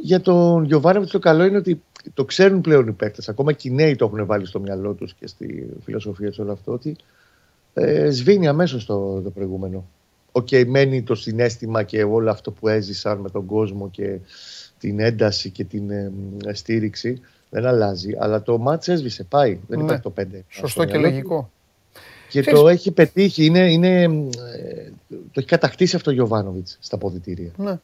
Για 0.00 0.20
τον 0.20 0.64
Γιωβάνοβιτς 0.64 1.12
το 1.12 1.18
καλό 1.18 1.44
είναι 1.44 1.56
ότι 1.56 1.82
το 2.14 2.24
ξέρουν 2.24 2.60
πλέον 2.60 2.86
οι 2.88 2.92
παίκτες. 2.92 3.28
Ακόμα 3.28 3.52
και 3.52 3.68
οι 3.68 3.72
νέοι 3.72 3.96
το 3.96 4.04
έχουν 4.04 4.26
βάλει 4.26 4.46
στο 4.46 4.60
μυαλό 4.60 4.92
τους 4.92 5.14
και 5.14 5.26
στη 5.26 5.66
φιλοσοφία 5.84 6.28
τους 6.28 6.38
όλο 6.38 6.52
αυτό. 6.52 6.72
Ότι 6.72 6.96
ε, 7.74 8.10
σβήνει 8.10 8.48
αμέσως 8.48 8.84
το, 8.84 9.20
το 9.20 9.30
προηγούμενο. 9.30 9.88
Οκ, 10.32 10.48
μένει 10.66 11.02
το 11.02 11.14
συναίσθημα 11.14 11.82
και 11.82 12.02
όλο 12.02 12.30
αυτό 12.30 12.50
που 12.50 12.68
έζησαν 12.68 13.18
με 13.18 13.30
τον 13.30 13.46
κόσμο 13.46 13.90
και 13.90 14.18
την 14.78 15.00
ένταση 15.00 15.50
και 15.50 15.64
την 15.64 15.90
ε, 15.90 16.12
ε, 16.46 16.52
στήριξη 16.54 17.20
δεν 17.50 17.66
αλλάζει. 17.66 18.12
Αλλά 18.18 18.42
το 18.42 18.58
ματς 18.58 18.88
έσβησε, 18.88 19.24
πάει. 19.24 19.58
Δεν 19.68 19.78
Ναι. 19.78 19.84
υπάρχει 19.84 20.02
το 20.02 20.12
5. 20.20 20.24
Σωστό 20.48 20.84
και 20.84 20.98
λογικό. 20.98 21.50
Και 22.30 22.40
Ξέρεις- 22.40 22.60
το 22.60 22.68
έχει 22.68 22.90
πετύχει, 22.90 23.44
είναι, 23.44 23.72
είναι, 23.72 24.02
ε, 24.02 24.08
το 25.08 25.34
έχει 25.34 25.46
κατακτήσει 25.46 25.96
αυτό 25.96 26.10
ο 26.10 26.14
Γιοβάνοβιτς 26.14 26.76
στα 26.80 26.98
αποδυτήρια. 26.98 27.50
Ναι. 27.56 27.78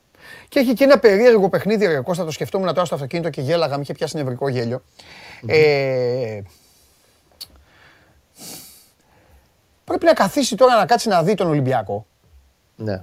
Και 0.48 0.58
έχει 0.58 0.72
και 0.72 0.84
ένα 0.84 0.98
περίεργο 0.98 1.48
παιχνίδι, 1.48 1.86
ρε 1.86 2.00
Κώστα, 2.00 2.24
το 2.24 2.30
σκεφτόμουν 2.30 2.66
τώρα 2.66 2.84
στο 2.84 2.94
αυτοκίνητο 2.94 3.30
και 3.30 3.40
γέλαγα, 3.40 3.76
με 3.76 3.82
είχε 3.82 3.92
πιάσει 3.92 4.16
νευρικό 4.16 4.48
γέλιο. 4.48 4.82
Ε, 5.46 6.40
πρέπει 9.84 10.04
να 10.04 10.12
καθίσει 10.12 10.56
τώρα 10.56 10.76
να 10.76 10.86
κάτσει 10.86 11.08
να 11.08 11.22
δει 11.22 11.34
τον 11.34 11.46
Ολυμπιακό. 11.46 12.06
Ναι. 12.76 13.02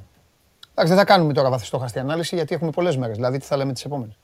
Εντάξει, 0.72 0.94
δεν 0.94 0.98
θα 0.98 1.06
κάνουμε 1.06 1.34
τώρα 1.34 1.50
βαθιστόχαστη 1.50 2.00
ανάλυση 2.00 2.36
γιατί 2.36 2.56
έχουμε 2.56 2.72
πολλές 2.72 2.98
μέρες. 2.98 3.16
Δηλαδή, 3.16 3.38
τι 3.38 3.46
θα 3.46 3.58
λέμε 3.58 3.74
τις 3.74 3.86
επόμενες. 3.86 4.18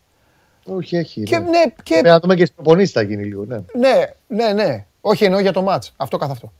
Όχι, 0.66 0.98
έχει. 0.98 1.24
Και 1.24 1.40
ναι. 1.40 1.50
ναι, 1.50 1.64
και 1.84 1.94
Πρέπει 1.94 2.08
να 2.08 2.20
δούμε 2.20 2.36
και 2.36 2.46
στι 2.46 2.54
προπονήσει 2.56 2.92
θα 2.92 3.02
γίνει 3.02 3.24
λίγο. 3.24 3.46
Ναι. 3.46 3.58
Ναι, 3.74 4.06
ναι, 4.28 4.54
ναι. 4.54 4.86
Όχι 5.02 5.24
εννοώ 5.24 5.40
για 5.40 5.54
το 5.54 5.62
μάτς. 5.62 5.94
Αυτό 5.98 6.18
καθ' 6.18 6.32
αυτό. 6.32 6.54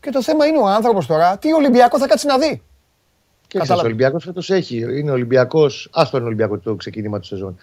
Και 0.00 0.10
το 0.10 0.22
θέμα 0.22 0.46
είναι 0.46 0.58
ο 0.58 0.66
άνθρωπος 0.66 1.06
τώρα, 1.06 1.38
τι 1.38 1.52
Ολυμπιακό 1.52 1.98
θα 1.98 2.06
κάτσει 2.06 2.26
να 2.26 2.38
δει. 2.38 2.62
Και 3.50 3.58
Κατάλαβα. 3.58 3.82
ο 3.82 3.86
Ολυμπιακός 3.86 4.24
φέτος 4.24 4.50
έχει. 4.50 4.76
Είναι 4.98 5.10
Ολυμπιακός. 5.10 5.88
Α 5.92 6.02
το 6.10 6.16
είναι 6.16 6.26
Ολυμπιακό 6.26 6.58
το 6.58 6.74
ξεκίνημα 6.74 7.18
του 7.20 7.26
σεζόν. 7.26 7.56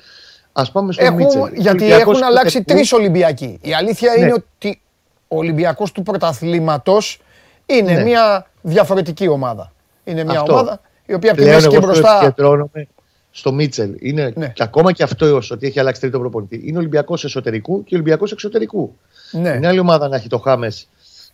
Α 0.51 0.71
πάμε 0.71 0.93
στον 0.93 1.05
Έχουν, 1.05 1.17
Μίτσελ. 1.17 1.41
γιατί 1.41 1.83
Ολυμπιακός 1.83 2.13
έχουν 2.15 2.23
αλλάξει 2.23 2.57
εξωτερικού. 2.57 2.73
τρεις 2.73 2.93
Ολυμπιακοί. 2.93 3.59
Η 3.61 3.73
αλήθεια 3.73 4.13
Ναι. 4.17 4.21
είναι 4.23 4.33
ότι 4.33 4.81
ο 5.27 5.37
Ολυμπιακός 5.37 5.91
του 5.91 6.03
πρωταθλήματος 6.03 7.21
είναι 7.65 7.91
Ναι. 7.93 8.03
μια 8.03 8.47
διαφορετική 8.61 9.27
ομάδα. 9.27 9.71
Είναι 10.03 10.23
μια 10.23 10.39
Αυτό. 10.39 10.53
ομάδα 10.53 10.81
η 11.05 11.13
οποία 11.13 11.31
από 11.31 11.39
τη 11.39 11.45
Πλέον 11.47 11.61
μέση 11.63 11.67
και 11.69 11.75
εγώ 11.75 11.83
στο 11.93 11.99
μπροστά. 12.01 12.17
επικεντρώνομαι 12.17 12.87
στο 13.31 13.51
Μίτσελ. 13.53 13.95
Είναι 13.99 14.33
Ναι. 14.35 14.47
και 14.47 14.63
ακόμα 14.63 14.91
και 14.91 15.03
αυτό 15.03 15.41
ότι 15.51 15.67
έχει 15.67 15.79
αλλάξει 15.79 16.01
τρίτο 16.01 16.19
προπονητή. 16.19 16.61
Είναι 16.65 16.77
Ολυμπιακός 16.77 17.23
εσωτερικού 17.23 17.83
και 17.83 17.95
Ολυμπιακός 17.95 18.31
εξωτερικού. 18.31 18.95
Ναι. 19.31 19.49
Είναι 19.49 19.67
άλλη 19.67 19.79
ομάδα 19.79 20.07
να 20.07 20.15
έχει 20.15 20.27
το 20.27 20.37
Χάμες 20.37 20.87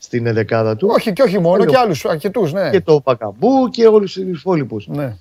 στην 0.03 0.33
δεκάδα 0.33 0.75
του. 0.75 0.87
Όχι 0.91 1.13
και 1.13 1.21
όχι 1.21 1.39
μόνο, 1.39 1.61
Άλλο. 1.61 1.71
και 1.71 1.77
άλλους 1.77 2.05
αρκετούς, 2.05 2.53
ναι. 2.53 2.69
Και 2.69 2.81
το 2.81 3.01
Πακαμπού 3.01 3.69
και 3.71 3.87
όλους 3.87 4.13
τους 4.13 4.23
υπόλοιπους. 4.23 4.87
ναι. 4.87 5.17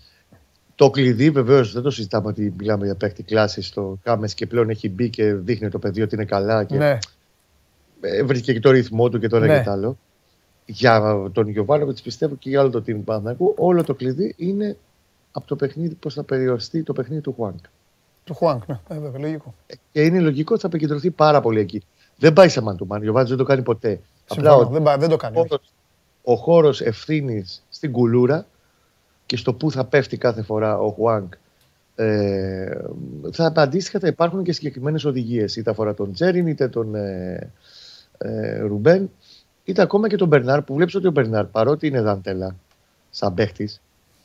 Το 0.74 0.90
κλειδί 0.90 1.30
βεβαίως 1.30 1.72
δεν 1.72 1.82
το 1.82 1.90
συζητάμε 1.90 2.28
ότι 2.28 2.54
μιλάμε 2.58 2.84
για 2.84 2.94
παίκτη 2.94 3.22
κλάσης 3.22 3.66
στο 3.66 3.98
Κάμες 4.02 4.34
και 4.34 4.46
πλέον 4.46 4.70
έχει 4.70 4.88
μπει 4.88 5.10
και 5.10 5.34
δείχνει 5.34 5.68
το 5.68 5.78
παιδί 5.78 6.02
ότι 6.02 6.14
είναι 6.14 6.24
καλά 6.24 6.64
και 6.64 6.76
ναι. 6.76 6.98
ε, 8.00 8.22
βρήκε 8.22 8.52
και 8.52 8.60
το 8.60 8.70
ρυθμό 8.70 9.08
του 9.08 9.18
και 9.18 9.28
το 9.28 9.36
ένα 9.36 9.46
Ναι. 9.46 9.58
και 9.58 9.64
το 9.64 9.70
άλλο. 9.70 9.98
Για 10.66 11.22
τον 11.32 11.48
Γιωβάνοβιτς 11.48 12.02
πιστεύω 12.02 12.34
και 12.34 12.48
για 12.48 12.60
όλο 12.60 12.70
το 12.70 12.78
team 12.78 12.84
του 12.94 13.04
Παναθηναϊκού, 13.04 13.54
όλο 13.58 13.84
το 13.84 13.94
κλειδί 13.94 14.34
είναι 14.36 14.76
από 15.32 15.46
το 15.46 15.56
παιχνίδι 15.56 15.94
πώς 15.94 16.14
θα 16.14 16.22
περιοριστεί 16.22 16.82
το 16.82 16.92
παιχνίδι 16.92 17.20
του 17.20 17.32
Χουάνκ. 17.36 17.58
Του 18.24 18.34
Χουάνκ, 18.34 18.62
ναι. 18.68 18.78
Ε, 18.88 18.98
βέβαια, 18.98 19.20
λογικό. 19.20 19.54
Και 19.92 20.02
είναι 20.04 20.20
λογικό 20.20 20.52
ότι 20.52 20.62
θα 20.62 20.68
επικεντρωθεί 20.68 21.10
πάρα 21.10 21.40
πολύ 21.40 21.60
εκεί. 21.60 21.82
Δεν 22.18 22.32
πάει 22.32 22.48
σε 22.48 22.60
μαντουμάν. 22.60 23.00
Ο 23.00 23.02
Γιωβάνοβιτς 23.02 23.36
δεν 23.36 23.46
το 23.46 23.52
κάνει 23.52 23.62
ποτέ. 23.62 24.00
Συμφωνώ, 24.26 24.56
ο- 24.56 24.64
δεν, 24.66 24.82
πά- 24.82 25.00
δεν 25.00 25.08
το 25.08 25.16
κάνει. 25.16 25.36
όχι. 25.38 25.48
χώρος- 25.48 25.72
ο 26.22 26.34
χώρος 26.34 26.80
ευθύνης 26.80 27.62
στην 27.68 27.92
κουλούρα 27.92 28.46
και 29.26 29.36
στο 29.36 29.54
που 29.54 29.70
θα 29.70 29.84
πέφτει 29.84 30.16
κάθε 30.16 30.42
φορά 30.42 30.78
ο 30.78 30.90
Χουάνκ. 30.90 31.32
Ε, 31.94 32.76
θα 33.32 33.52
αντίστοιχα 33.56 33.98
θα 33.98 34.06
υπάρχουν 34.06 34.42
και 34.42 34.52
συγκεκριμένες 34.52 35.04
οδηγίες. 35.04 35.56
Είτε 35.56 35.70
αφορά 35.70 35.94
τον 35.94 36.12
Τζέριν, 36.12 36.46
είτε 36.46 36.68
τον 36.68 36.94
ε, 36.94 37.50
ε, 38.18 38.58
Ρουμπέν, 38.60 39.10
είτε 39.64 39.82
ακόμα 39.82 40.08
και 40.08 40.16
τον 40.16 40.28
Μπερνάρ. 40.28 40.62
Που 40.62 40.74
βλέπεις 40.74 40.94
ότι 40.94 41.06
ο 41.06 41.10
Μπερνάρ 41.10 41.44
παρότι 41.44 41.86
είναι 41.86 42.00
δαντέλα, 42.00 42.56
σαν 43.10 43.34
παίχτης, 43.34 43.80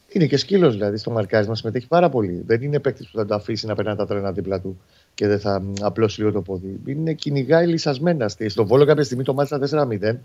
είναι 0.08 0.26
και 0.26 0.38
σκύλος 0.38 0.74
δηλαδή 0.74 0.98
στο 0.98 1.12
μαρκάρισμα, 1.12 1.56
συμμετέχει 1.56 1.88
πάρα 1.88 2.10
πολύ. 2.10 2.44
Δεν 2.46 2.62
είναι 2.62 2.80
παίχτη 2.80 3.04
που 3.12 3.18
θα 3.18 3.26
το 3.26 3.36
αφήσει 3.36 3.66
να 3.66 3.76
περνά 3.76 3.96
τα 3.96 4.06
τρένα 4.06 4.32
δίπλα 4.32 4.60
του 4.62 4.80
και 5.18 5.28
δεν 5.28 5.40
θα 5.40 5.60
μ, 5.62 5.74
απλώσει 5.82 6.20
λίγο 6.20 6.32
το 6.32 6.42
πόδι. 6.42 6.80
Είναι 6.86 7.14
κυνηγάει 7.14 7.68
λυσασμένα. 7.68 8.28
Στη- 8.28 8.50
Στον 8.50 8.66
Βόλο 8.66 8.86
κάποια 8.86 9.04
στιγμή 9.04 9.24
το 9.24 9.34
μάτσα 9.34 9.60
4-0 9.60 10.16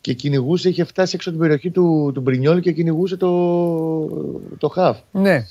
και 0.00 0.12
κυνηγούσε, 0.12 0.68
είχε 0.68 0.84
φτάσει 0.84 1.12
έξω 1.16 1.28
από 1.30 1.38
την 1.38 1.48
περιοχή 1.48 1.70
του, 1.70 2.10
του 2.14 2.20
Μπρινιόλ 2.20 2.60
και 2.60 2.72
κυνηγούσε 2.72 3.16
το, 3.16 4.06
το 4.58 4.68
χαφ. 4.68 4.98
Ναι. 5.10 5.46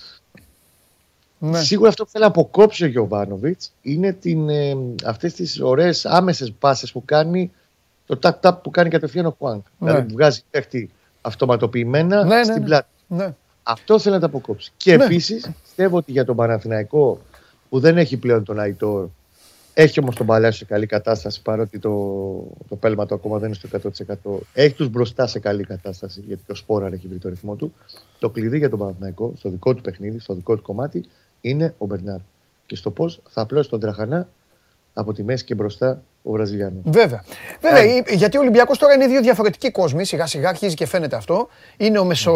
Ναι. 1.39 1.60
Σίγουρα 1.62 1.89
αυτό 1.89 2.03
που 2.03 2.10
θέλει 2.10 2.24
να 2.24 2.29
αποκόψει 2.29 2.84
ο 2.84 2.88
Γιωβάνοβιτς 2.88 3.72
είναι 3.82 4.13
την, 4.13 4.50
ε, 4.50 4.77
αυτές 5.05 5.34
τις 5.34 5.60
ωραίες 5.62 6.05
άμεσες 6.05 6.51
πάσες 6.60 6.91
που 6.91 7.05
κάνει 7.05 7.51
το 8.05 8.17
τάκ-τάκ 8.17 8.55
που 8.55 8.70
κάνει 8.70 8.89
κατευθείαν 8.89 9.25
ο 9.25 9.36
Χουάνκ. 9.38 9.63
Ναι. 9.79 9.91
Δηλαδή 9.91 10.13
βγάζει 10.13 10.41
παίχτη 10.51 10.91
αυτοματοποιημένα 11.22 12.24
Ναι, 12.25 12.36
ναι, 12.36 12.44
στην 12.44 12.55
ναι. 12.60 12.65
πλάτη. 12.65 12.88
ναι. 13.08 13.34
Αυτό 13.63 14.00
θέλει 14.00 14.13
να 14.15 14.20
τα 14.22 14.25
αποκόψει. 14.25 14.72
Και 14.77 14.96
Ναι. 14.98 15.03
επίσης 15.05 15.50
πιστεύω 15.63 15.98
ότι 15.98 16.12
για 16.12 16.25
τον 16.25 16.36
Παναθηναϊκό 16.36 17.22
που 17.75 17.82
δεν 17.82 17.98
έχει 17.98 18.17
πλέον 18.17 18.44
τον 18.44 18.60
Αϊτόρ 18.60 19.08
έχει 19.74 20.00
όμως 20.00 20.15
τον 20.15 20.25
Παλάσιο 20.25 20.58
σε 20.58 20.65
καλή 20.65 20.86
κατάσταση 20.86 21.41
παρότι 21.41 21.79
το, 21.79 21.91
το 22.70 22.75
πέλμα 22.75 23.05
του 23.05 23.13
ακόμα 23.13 23.38
δεν 23.38 23.48
είναι 23.48 23.79
στο 23.79 23.91
100%. 24.34 24.39
Έχει 24.53 24.74
τους 24.74 24.89
μπροστά 24.89 25.27
σε 25.27 25.39
καλή 25.39 25.63
κατάσταση 25.63 26.24
γιατί 26.27 26.51
ο 26.51 26.55
Σπόραρ 26.55 26.94
έχει 26.94 27.08
βρει 27.08 27.17
το 27.17 27.29
ρυθμό 27.29 27.55
του. 27.55 27.74
Το 28.20 28.29
κλειδί 28.29 28.58
για 28.58 28.70
τον 28.70 28.79
Παναθηναϊκό 28.79 29.34
στο 29.38 29.50
δικό 29.50 29.74
του 29.74 29.82
παιχνίδι, 29.82 30.20
στο 30.20 30.34
δικό 30.34 30.55
του 30.55 30.62
κομμάτι 30.62 31.05
είναι 31.41 31.74
ο 31.77 31.86
Μπερνάρ. 31.86 32.20
Και 32.65 32.75
στο 32.75 32.91
πώς 32.91 33.22
θα 33.29 33.41
απλώσει 33.41 33.70
τον 33.70 33.79
Τραχανά 33.79 34.27
από 34.94 35.13
τη 35.13 35.24
μέση 35.24 35.44
και 35.44 35.55
μπροστά 35.55 36.01
ο 36.24 36.32
Βραζιλιάνος. 36.32 36.82
Βέβαια. 36.86 37.24
Βέβαια, 37.62 37.82
ε, 37.82 38.15
γιατί 38.15 38.38
ο 38.38 38.39
Ολυμπιακός 38.39 38.77
τώρα 38.77 38.94
είναι 38.94 39.08
δύο 39.08 39.22
διαφορετικοί 39.22 39.72
κόσμοι, 39.72 40.05
σιγά 40.05 40.25
σιγά 40.25 40.50
αρχίζει 40.50 40.75
και 40.75 40.86
φαίνεται 40.86 41.15
αυτό. 41.15 41.48
Είναι 41.77 42.00
ο, 42.00 42.05
μεσο, 42.05 42.34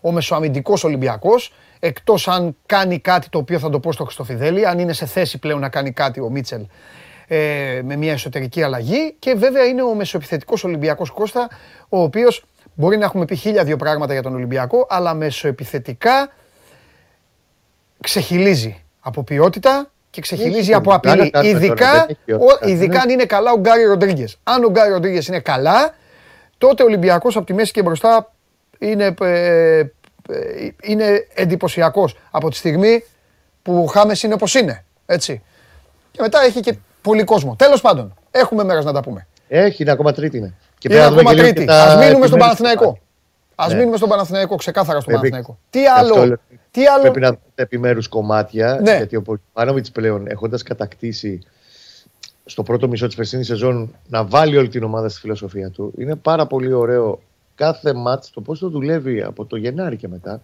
ο 0.00 0.12
μεσοαμυντικός 0.12 0.84
Ολυμπιακός, 0.84 1.52
εκτός 1.80 2.28
αν 2.28 2.56
κάνει 2.66 2.98
κάτι 2.98 3.28
το 3.28 3.38
οποίο 3.38 3.58
θα 3.58 3.70
το 3.70 3.80
πω 3.80 3.92
στο 3.92 4.04
Χριστοφιδέλη, 4.04 4.66
αν 4.66 4.78
είναι 4.78 4.92
σε 4.92 5.06
θέση 5.06 5.38
πλέον 5.38 5.60
να 5.60 5.68
κάνει 5.68 5.92
κάτι 5.92 6.20
ο 6.20 6.30
Μίτσελ 6.30 6.66
ε, 7.26 7.80
με 7.84 7.96
μια 7.96 8.12
εσωτερική 8.12 8.62
αλλαγή. 8.62 9.14
Και 9.18 9.34
βέβαια 9.34 9.64
είναι 9.64 9.82
ο 9.82 9.94
μεσοεπιθετικός 9.94 10.64
Ολυμπιακός 10.64 11.10
Κώστα, 11.10 11.48
ο 11.88 12.02
οποίος 12.02 12.44
μπορεί 12.74 12.96
να 12.96 13.04
έχουμε 13.04 13.24
πει 13.24 13.34
χίλια 13.34 13.64
δύο 13.64 13.76
πράγματα 13.76 14.12
για 14.12 14.22
τον 14.22 14.34
Ολυμπιακό, 14.34 14.86
αλλά 14.90 15.14
μεσοεπιθετικά 15.14 16.32
ξεχυλίζει 18.00 18.82
από 19.00 19.22
ποιότητα 19.22 19.90
και 20.10 20.20
ξεχυλίζει 20.20 20.58
Έχει 20.58 20.74
από 20.74 20.98
ποιότητα, 20.98 21.12
απειλή. 21.12 21.24
να 21.24 21.30
κάνουμε 21.30 21.52
τώρα, 21.52 21.64
Ειδικά, 21.66 21.92
δεν 21.92 22.06
έχει 22.08 22.18
ποιότητα. 22.24 22.54
ο- 22.64 22.68
ειδικά 22.68 22.92
Ναι. 22.94 22.98
αν 23.00 23.08
είναι 23.10 23.24
καλά 23.24 23.52
ο 23.52 23.58
Γκάρι 23.58 23.84
Ροντρίγκες. 23.84 24.38
Αν 24.42 24.64
ο 24.64 24.70
Γκάρι 24.70 24.90
Ροντρίγκες 24.92 25.26
είναι 25.26 25.40
καλά, 25.40 25.94
τότε 26.58 26.82
ο 26.82 26.86
Ολυμπιακός 26.86 27.36
από 27.36 27.46
τη 27.46 27.52
μέση 27.54 27.72
και 27.72 27.82
μπροστά 27.82 28.32
είναι, 28.78 29.14
ε, 29.20 29.78
ε, 29.78 29.92
είναι 30.82 31.26
εντυπωσιακός 31.34 32.16
από 32.30 32.50
τη 32.50 32.56
στιγμή 32.56 33.04
που 33.62 33.82
ο 33.82 33.86
Χάμες 33.86 34.22
είναι 34.22 34.34
όπως 34.34 34.54
είναι. 34.54 34.84
Έτσι. 35.06 35.42
Και 36.10 36.18
μετά 36.22 36.40
έχει 36.42 36.60
και 36.60 36.76
πολύ 37.02 37.24
κόσμο. 37.24 37.56
Τέλος 37.56 37.80
πάντων, 37.80 38.14
Έχουμε 38.30 38.64
μέρε 38.64 38.82
να 38.82 38.92
τα 38.92 39.00
πούμε. 39.02 39.26
Έχει, 39.48 39.82
είναι 39.82 39.92
ακόμα 39.92 40.12
τρίτη 40.12 40.36
είναι. 40.36 40.54
Και 40.78 40.88
Είναι 40.92 41.00
πρέπει 41.00 41.02
να 41.02 41.08
δούμε 41.08 41.20
ακόμα 41.20 41.34
και 41.34 41.40
λίγο 41.42 41.54
τρίτη. 41.54 41.60
και 41.66 41.72
τα 41.72 41.82
Α 41.82 41.86
μείνουμε 41.86 42.04
στον 42.04 42.14
επιμέρους 42.22 42.38
Παναθηναϊκό. 42.58 42.98
Α 43.54 43.66
Ναι. 43.68 43.74
μείνουμε 43.74 43.96
στον 43.96 44.08
Παναθηναϊκό, 44.08 44.56
ξεκάθαρα 44.56 45.00
στον 45.00 45.12
Πρέπει- 45.12 45.30
Παναθηναϊκό. 45.30 45.58
Τι 45.70 45.80
Γι' 45.80 45.86
αυτό 45.86 46.14
άλλο. 46.14 46.26
λέω, 46.26 46.36
Τι 46.70 46.86
άλλο. 46.86 47.00
Πρέπει 47.02 47.20
να 47.20 47.26
δούμε 47.28 47.40
τα 47.54 47.62
επιμέρους 47.62 48.08
κομμάτια. 48.08 48.78
Ναι. 48.82 48.96
Γιατί 48.96 49.16
ο 49.16 49.22
Πάνοβιτ 49.52 49.86
πλέον 49.92 50.26
έχοντας 50.26 50.62
κατακτήσει 50.62 51.40
στο 52.44 52.62
πρώτο 52.62 52.88
μισό 52.88 53.06
της 53.06 53.16
περσινής 53.16 53.46
σεζόν 53.46 53.94
να 54.08 54.24
βάλει 54.24 54.56
όλη 54.56 54.68
την 54.68 54.82
ομάδα 54.82 55.08
στη 55.08 55.20
φιλοσοφία 55.20 55.70
του, 55.70 55.92
είναι 55.98 56.14
πάρα 56.16 56.46
πολύ 56.46 56.72
ωραίο 56.72 57.20
κάθε 57.58 57.92
μάτς 57.92 58.30
το 58.30 58.40
πώς 58.40 58.58
το 58.58 58.68
δουλεύει 58.68 59.22
από 59.22 59.44
το 59.44 59.56
Γενάρη 59.56 59.96
και 59.96 60.08
μετά. 60.08 60.40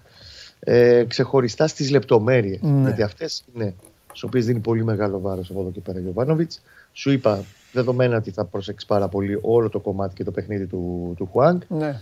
Ε, 0.61 1.05
ξεχωριστά 1.05 1.67
στις 1.67 1.91
λεπτομέρειες. 1.91 2.61
Ναι. 2.63 2.81
Γιατί 2.81 3.03
αυτές 3.03 3.45
είναι 3.55 3.75
στις 4.09 4.23
οποίες 4.23 4.47
δίνει 4.47 4.59
πολύ 4.59 4.85
μεγάλο 4.85 5.21
βάρος 5.21 5.51
από 5.51 5.61
εδώ 5.61 5.71
και 5.71 5.81
πέρα 5.81 5.99
ο 5.99 6.01
Γιωβάνοβιτς. 6.01 6.63
Σου 6.93 7.11
είπα, 7.11 7.45
δεδομένα 7.73 8.17
ότι 8.17 8.31
θα 8.31 8.45
προσέξει 8.45 8.87
πάρα 8.87 9.09
πολύ 9.09 9.39
όλο 9.43 9.69
το 9.69 9.81
κομμάτι 9.81 10.15
και 10.15 10.25
το 10.25 10.31
παιχνίδι 10.31 10.67
του, 10.67 11.15
του 11.17 11.29
Χουάνγκ 11.33 11.61
Ναι. 11.69 12.01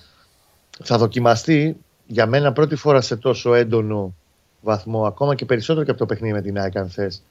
θα 0.85 0.99
δοκιμαστεί 0.99 1.77
για 2.07 2.27
μένα 2.27 2.53
πρώτη 2.53 2.75
φορά 2.77 3.01
σε 3.01 3.17
τόσο 3.17 3.55
έντονο 3.55 4.15
βαθμό, 4.61 5.05
ακόμα 5.07 5.35
και 5.35 5.45
περισσότερο 5.45 5.85
και 5.85 5.91
από 5.91 6.01
το 6.01 6.07
παιχνίδι 6.07 6.35
με 6.35 6.43
την 6.43 6.59
ΑΕΚ, 6.59 6.77
αν 6.77 6.89
θες. 6.89 7.23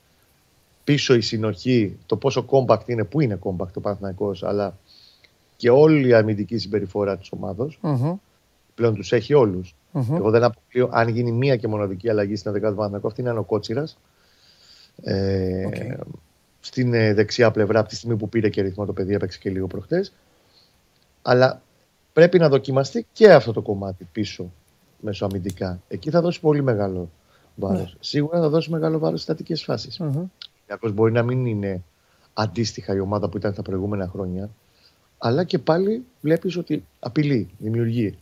Πίσω 0.83 1.13
η 1.13 1.21
συνοχή, 1.21 1.97
το 2.05 2.15
πόσο 2.15 2.45
compact 2.49 2.87
είναι, 2.89 3.03
που 3.03 3.21
είναι 3.21 3.39
compact 3.43 3.73
ο 3.73 3.79
Παναθηναϊκός, 3.81 4.43
αλλά 4.43 4.77
και 5.61 5.69
όλη 5.69 6.07
η 6.07 6.13
αμυντική 6.13 6.57
συμπεριφορά 6.57 7.17
της 7.17 7.31
ομάδος, 7.31 7.79
Μμμ. 7.81 8.13
πλέον 8.75 8.95
τους 8.95 9.11
έχει 9.11 9.33
όλους. 9.33 9.75
Μμμ. 9.91 10.15
Εγώ 10.15 10.29
δεν 10.29 10.43
αποκλείω, 10.43 10.89
αν 10.91 11.07
γίνει 11.07 11.31
μία 11.31 11.55
και 11.55 11.67
μοναδική 11.67 12.09
αλλαγή 12.09 12.35
στην 12.35 12.51
11η 12.51 12.69
του 12.69 12.75
Παναθηναϊκού, 12.75 13.07
αυτή 13.07 13.21
είναι 13.21 13.31
ο 13.31 13.43
Κότσιρας. 13.43 13.97
Ε, 15.03 15.65
Οκ. 15.65 15.75
Στην 16.59 16.93
ε, 16.93 17.13
δεξιά 17.13 17.51
πλευρά, 17.51 17.79
από 17.79 17.89
τη 17.89 17.95
στιγμή 17.95 18.15
που 18.15 18.29
πήρε 18.29 18.49
και 18.49 18.61
ρυθμό 18.61 18.85
το 18.85 18.93
παιδί, 18.93 19.13
έπαιξε 19.13 19.39
και 19.39 19.49
λίγο 19.49 19.67
προχτές. 19.67 20.13
Αλλά 21.21 21.61
πρέπει 22.13 22.39
να 22.39 22.49
δοκιμαστεί 22.49 23.05
και 23.13 23.33
αυτό 23.33 23.51
το 23.53 23.61
κομμάτι 23.61 24.07
πίσω 24.11 24.51
μεσοαμυντικά. 24.99 25.81
Εκεί 25.87 26.09
θα 26.09 26.21
δώσει 26.21 26.39
πολύ 26.39 26.61
μεγάλο 26.63 27.09
βάρος. 27.55 27.79
Ναι. 27.79 27.97
Σίγουρα 27.99 28.39
θα 28.39 28.49
δώσει 28.49 28.71
μεγάλο 28.71 28.99
βάρος 28.99 29.21
στις 29.21 29.33
στατικές 29.33 29.63
φάσεις. 29.63 29.99
Μμμ. 29.99 30.23
Κακώ 30.67 30.89
μπορεί 30.89 31.11
να 31.11 31.23
μην 31.23 31.45
είναι 31.45 31.83
αντίστοιχα 32.33 32.95
η 32.95 32.99
ομάδα 32.99 33.29
που 33.29 33.37
ήταν 33.37 33.53
τα 33.53 33.61
προηγούμενα 33.61 34.07
χρόνια. 34.07 34.49
Αλλά 35.23 35.43
και 35.43 35.59
πάλι 35.59 36.05
βλέπεις 36.21 36.57
ότι 36.57 36.85
απειλεί, 36.99 37.49
δημιουργεί 37.57 38.17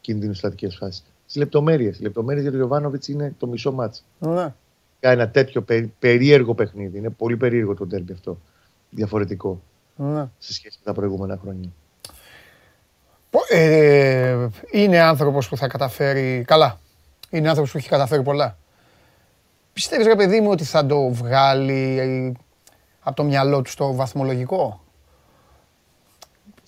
κίνδυνο 0.00 0.32
στατικές 0.32 0.76
φάσεις. 0.76 1.04
Στις 1.24 1.36
λεπτομέρειες. 1.36 1.98
Οι 1.98 2.02
λεπτομέρειες 2.02 2.42
για 2.42 2.50
τον 2.50 2.60
Γιωβάνοβιτς 2.60 3.08
είναι 3.08 3.34
το 3.38 3.46
μισό 3.46 3.72
μάτς. 3.72 4.04
Ναι. 4.18 4.54
Κάνει 5.00 5.20
ένα 5.20 5.28
τέτοιο 5.28 5.62
περί- 5.62 5.90
περίεργο 5.98 6.54
παιχνίδι. 6.54 6.98
Είναι 6.98 7.10
πολύ 7.10 7.36
περίεργο 7.36 7.74
το 7.74 7.86
τέρμπι 7.86 8.12
αυτό. 8.12 8.38
Διαφορετικό 8.90 9.60
Ναι. 9.96 10.28
σε 10.38 10.52
σχέση 10.52 10.76
με 10.78 10.84
τα 10.84 10.92
προηγούμενα 10.92 11.38
χρόνια. 11.42 11.68
Πο- 13.30 13.44
ε, 13.48 14.46
είναι 14.72 15.00
άνθρωπος 15.00 15.48
που 15.48 15.56
θα 15.56 15.66
καταφέρει 15.66 16.44
καλά. 16.46 16.80
Είναι 17.30 17.48
άνθρωπος 17.48 17.72
που 17.72 17.78
έχει 17.78 17.88
καταφέρει 17.88 18.22
πολλά. 18.22 18.58
Πιστεύεις 19.72 20.06
ρε 20.06 20.16
παιδί 20.16 20.40
μου 20.40 20.50
ότι 20.50 20.64
θα 20.64 20.86
το 20.86 21.08
βγάλει 21.12 21.98
ε, 21.98 22.32
από 23.00 23.16
το 23.16 23.24
μυαλό 23.24 23.62
του 23.62 23.70
στο 23.70 23.94
βαθμολογικό; 23.94 24.84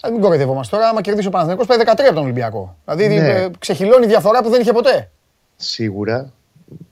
Α, 0.06 0.10
μην 0.10 0.20
κοροϊδευόμαστε 0.20 0.76
τώρα, 0.76 0.88
άμα 0.88 1.00
κερδίσει 1.00 1.26
ο 1.26 1.30
Παναθηναϊκός 1.30 1.66
πάει 1.66 1.78
13 1.80 1.84
από 2.06 2.14
τον 2.14 2.22
Ολυμπιακό. 2.22 2.76
Δηλαδή 2.84 3.08
Ναι. 3.08 3.28
ε, 3.28 3.50
ξεχυλώνει 3.58 4.06
διαφορά 4.06 4.42
που 4.42 4.50
δεν 4.50 4.60
είχε 4.60 4.72
ποτέ. 4.72 5.10
Σίγουρα. 5.56 6.32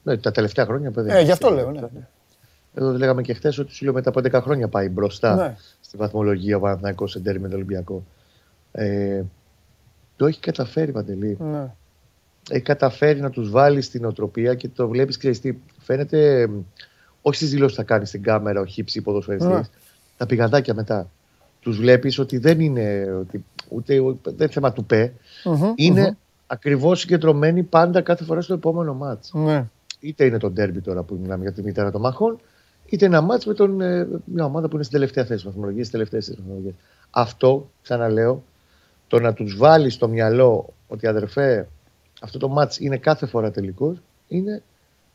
Ναι, 0.02 0.16
τα 0.16 0.30
τελευταία 0.30 0.64
χρόνια 0.64 0.90
παιδί. 0.90 1.10
Ε, 1.12 1.20
γι' 1.20 1.30
αυτό 1.30 1.50
λέω, 1.50 1.70
ναι. 1.70 1.80
Εδώ 2.74 2.90
λέγαμε 2.92 3.22
και 3.22 3.34
χθες 3.34 3.58
ότι 3.58 3.72
σου 3.72 3.84
λέω 3.84 3.92
μετά 3.92 4.08
από 4.08 4.20
11 4.20 4.40
χρόνια 4.42 4.68
πάει 4.68 4.88
μπροστά 4.88 5.34
Ναι. 5.34 5.56
στη 5.80 5.96
βαθμολογία 5.96 6.56
ο 6.56 6.60
Παναθηναϊκός 6.60 7.10
σε 7.10 7.20
τέρμι 7.20 7.40
με 7.40 7.46
τον 7.48 7.56
Ολυμπιακό. 7.56 8.04
Ε, 8.72 9.22
το 10.16 10.26
έχει 10.26 10.40
καταφέρει 10.40 10.92
Παντελή. 10.92 11.36
Ναι. 11.40 11.70
Έχει 12.50 12.62
καταφέρει 12.62 13.20
να 13.20 13.30
τους 13.30 13.50
βάλει 13.50 13.80
στην 13.82 14.04
οτροπία 14.04 14.54
και 14.54 14.68
το 14.68 14.88
βλέπεις, 14.88 15.16
ξέρεις 15.16 15.40
τι. 15.40 15.54
Φαίνεται, 15.82 16.40
ε, 16.40 16.48
όχι 17.22 17.36
στις 17.36 17.50
δηλώσεις 17.50 17.76
που 17.76 17.82
θα 17.82 17.86
κάνει 17.88 18.06
στην 18.06 18.22
κάμερα 18.22 18.60
ο 18.60 18.64
χύψη 18.64 19.00
ποδοσφαιριστή, 19.02 19.48
Ναι. 19.52 19.60
τα 20.16 20.26
πηγαδάκια 20.26 20.74
μετά. 20.74 21.10
Τους 21.66 21.76
βλέπεις 21.78 22.18
ότι 22.18 22.38
δεν 22.38 22.60
είναι. 22.60 23.06
Ότι, 23.20 23.44
ούτε, 23.68 23.94
δεν 24.22 24.34
είναι 24.38 24.48
θέμα 24.48 24.72
του 24.72 24.84
πε. 24.84 25.12
Μμμ, 25.44 25.72
Είναι 25.74 26.00
μμμ. 26.00 26.14
ακριβώς 26.46 27.00
συγκεντρωμένοι 27.00 27.62
πάντα 27.62 28.00
κάθε 28.00 28.24
φορά 28.24 28.40
στο 28.40 28.54
επόμενο 28.54 28.94
μάτς. 28.94 29.30
Ναι. 29.34 29.66
Είτε 30.00 30.24
είναι 30.24 30.38
το 30.38 30.50
ντέρμπι 30.50 30.80
τώρα 30.80 31.02
που 31.02 31.18
μιλάμε 31.22 31.42
για 31.42 31.52
τη 31.52 31.62
μητέρα 31.62 31.90
των 31.90 32.00
μαχών, 32.00 32.38
είτε 32.86 33.04
ένα 33.06 33.20
μάτς 33.20 33.46
με 33.46 33.54
τον, 33.54 33.80
ε, 33.80 34.08
μια 34.24 34.44
ομάδα 34.44 34.68
που 34.68 34.74
είναι 34.74 34.84
στην 34.84 34.98
τελευταία 34.98 35.24
θέση 35.24 35.44
βαθμολογίας, 35.46 35.86
στις 35.86 35.90
τελευταίες 35.98 36.24
θέσεις 36.24 36.40
βαθμολογίας. 36.42 36.74
Αυτό, 37.10 37.70
ξαναλέω, 37.82 38.42
το 39.08 39.20
να 39.20 39.32
τους 39.32 39.56
βάλεις 39.56 39.94
στο 39.94 40.08
μυαλό 40.08 40.72
ότι 40.88 41.06
αδερφέ, 41.06 41.68
αυτό 42.20 42.38
το 42.38 42.48
μάτς 42.48 42.78
είναι 42.78 42.96
κάθε 42.96 43.26
φορά 43.26 43.50
τελικός, 43.50 43.96
είναι 44.28 44.62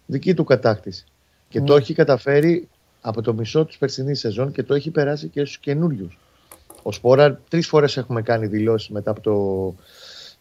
δική 0.06 0.34
του 0.34 0.44
κατάκτηση. 0.44 1.06
Και 1.50 1.60
Ναι. 1.60 1.66
το 1.66 1.76
έχει 1.76 1.94
καταφέρει 1.94 2.68
από 3.02 3.22
το 3.22 3.34
μισό 3.34 3.66
της 3.66 3.78
περσινής 3.78 4.20
σεζόν 4.20 4.52
και 4.52 4.64
το 4.64 4.74
έχει 4.74 4.90
περάσει 4.90 5.28
και 5.28 5.40
στους 5.40 5.58
καινούριους. 5.58 6.18
Ο 6.84 6.92
Σπόρα, 6.92 7.40
τρεις 7.50 7.68
φορές 7.68 7.98
έχουμε 7.98 8.22
κάνει 8.22 8.48
δηλώσεις 8.48 8.90
μετά 8.90 9.12
από 9.12 9.22
το 9.22 9.76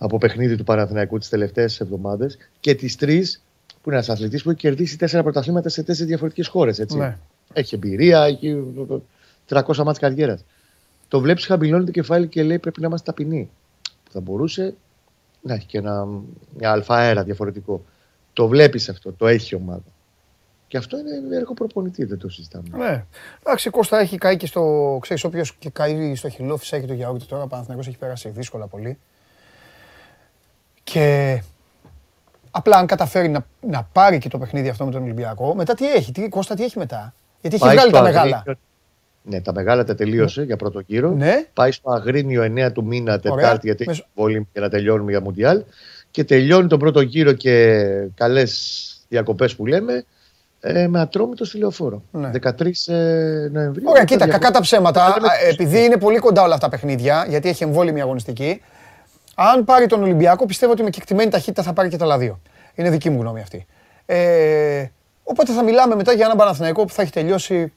από 0.02 0.18
παιχνίδι 0.18 0.56
του 0.56 0.64
Παναθηναϊκού 0.64 1.18
τις 1.18 1.28
τελευταίες 1.28 1.80
εβδομάδες 1.80 2.38
και 2.60 2.74
τις 2.74 2.96
τρεις 2.96 3.42
που 3.66 3.88
είναι 3.88 3.94
ένας 3.94 4.08
αθλητής 4.08 4.42
που 4.42 4.50
έχει 4.50 4.58
κερδίσει 4.58 4.98
τέσσερα 4.98 5.22
πρωταθλήματα 5.22 5.68
σε 5.68 5.82
τέσσερις 5.82 6.08
διαφορετικές 6.08 6.48
χώρες. 6.48 6.78
Ναι. 6.78 7.18
Έχει 7.52 7.74
εμπειρία, 7.74 8.22
έχει 8.24 8.64
300 9.48 9.76
μάτς 9.84 9.98
καριέρας. 9.98 10.44
Το 11.08 11.20
βλέπεις 11.20 11.46
χαμηλώνει 11.46 11.84
το 11.84 11.90
κεφάλι 11.90 12.26
και 12.26 12.42
λέει 12.42 12.58
πρέπει 12.58 12.80
να 12.80 12.86
είμαστε 12.86 13.10
ταπεινοί. 13.10 13.50
Που 14.04 14.10
θα 14.12 14.20
μπορούσε 14.20 14.74
να 15.42 15.54
έχει 15.54 15.66
και 15.66 15.78
ένα, 15.78 16.06
μια 16.58 16.70
αλφαέρα 16.70 17.22
διαφορετικό. 17.22 17.84
Το 18.32 18.48
βλέπεις 18.48 18.88
αυτό, 18.88 19.12
το 19.12 19.26
έχει 19.26 19.54
η 19.54 19.56
ομάδα. 19.56 19.82
Και 20.70 20.76
αυτό 20.76 20.96
είναι 20.98 21.36
έργο 21.36 21.54
προπονητή, 21.54 22.04
δεν 22.04 22.18
το 22.18 22.28
συζητάμε. 22.28 22.68
Ναι. 22.76 23.04
Εντάξει, 23.42 23.70
Κώστα 23.70 23.98
έχει 23.98 24.18
καεί 24.18 24.36
και 24.36 24.46
στο. 24.46 24.98
ξέρεις, 25.02 25.24
όποιος 25.24 25.54
και 25.58 25.70
καεί 25.70 26.14
στο 26.14 26.28
χυλό, 26.28 26.56
φυσάει 26.56 26.80
και 26.80 26.86
το 26.86 26.92
γιαούρτι 26.92 27.24
τώρα. 27.26 27.42
Ο 27.42 27.46
Παναθηναϊκός 27.46 27.86
έχει 27.86 27.96
περάσει 27.96 28.28
δύσκολα 28.28 28.66
πολύ. 28.66 28.98
Και 30.84 31.42
απλά 32.50 32.76
αν 32.76 32.86
καταφέρει 32.86 33.28
να, 33.28 33.46
να 33.60 33.82
πάρει 33.92 34.18
και 34.18 34.28
το 34.28 34.38
παιχνίδι 34.38 34.68
αυτό 34.68 34.84
με 34.84 34.90
τον 34.90 35.02
Ολυμπιακό, 35.02 35.54
μετά 35.54 35.74
τι 35.74 35.92
έχει, 35.92 36.12
τι, 36.12 36.28
Κώστα, 36.28 36.54
τι 36.54 36.64
έχει 36.64 36.78
μετά; 36.78 37.14
Γιατί 37.40 37.56
έχει 37.56 37.64
Πάει 37.64 37.74
βγάλει 37.74 37.90
στο 37.90 37.98
τα 37.98 38.04
μεγάλα. 38.04 38.36
Αγρίνιο- 38.36 38.58
Ναι, 39.22 39.40
τα 39.40 39.52
μεγάλα 39.52 39.84
τα 39.84 39.94
τελείωσε 39.94 40.42
για 40.42 40.56
πρώτο 40.56 40.80
γύρο. 40.86 41.10
Ναι. 41.10 41.46
Πάει 41.52 41.72
στο 41.72 41.90
Αγρίνιο 41.90 42.42
9 42.42 42.72
του 42.72 42.84
μήνα, 42.84 43.20
Τετάρτη, 43.20 43.66
γιατί 43.66 43.84
Μεσ- 43.86 43.98
έχει 43.98 44.08
βόλυμ 44.14 44.42
για 44.52 44.60
να 44.60 44.68
τελειώνουμε 44.68 45.10
για 45.10 45.20
Μουντιάλ. 45.20 45.62
Και 46.10 46.24
τελειώνει 46.24 46.68
τον 46.68 46.78
πρώτο 46.78 47.00
γύρο 47.00 47.32
και 47.32 47.84
καλές 48.14 48.84
διακοπές 49.08 49.56
που 49.56 49.66
λέμε 49.66 50.04
ε, 50.60 50.86
με 50.86 51.00
ατρόμητο 51.00 51.44
στη 51.44 51.58
λεωφόρο. 51.58 52.02
Ναι. 52.10 52.30
13 52.42 52.60
ε, 52.86 52.94
Νοεμβρίου. 53.52 53.84
Ωραία, 53.84 53.92
μετά 53.92 54.04
κοίτα, 54.04 54.04
διακοπές. 54.04 54.32
κακά 54.32 54.50
τα 54.50 54.60
ψέματα. 54.60 55.08
Λέμε 55.08 55.28
α, 55.28 55.48
Επειδή 55.48 55.84
είναι 55.84 55.96
πολύ 55.96 56.18
κοντά 56.18 56.42
όλα 56.42 56.54
αυτά 56.54 56.68
τα 56.68 56.76
παιχνίδια, 56.76 57.26
γιατί 57.28 57.48
έχει 57.48 57.62
εμβόλυμη 57.62 58.00
αγωνιστική, 58.00 58.62
αν 59.34 59.64
πάρει 59.64 59.86
τον 59.86 60.02
Ολυμπιακό, 60.02 60.46
πιστεύω 60.46 60.72
ότι 60.72 60.82
με 60.82 60.90
κεκτημένη 60.90 61.30
ταχύτητα 61.30 61.62
θα 61.62 61.72
πάρει 61.72 61.88
και 61.88 61.96
τα 61.96 62.04
άλλα 62.04 62.18
δύο. 62.18 62.40
Είναι 62.74 62.90
δική 62.90 63.10
μου 63.10 63.20
γνώμη 63.20 63.40
αυτή. 63.40 63.66
Ε, 64.06 64.84
οπότε 65.22 65.52
θα 65.52 65.62
μιλάμε 65.62 65.94
μετά 65.94 66.12
για 66.12 66.24
έναν 66.24 66.36
Παναθηναϊκό 66.36 66.84
που 66.84 66.92
θα 66.92 67.02
έχει 67.02 67.12
τελειώσει 67.12 67.72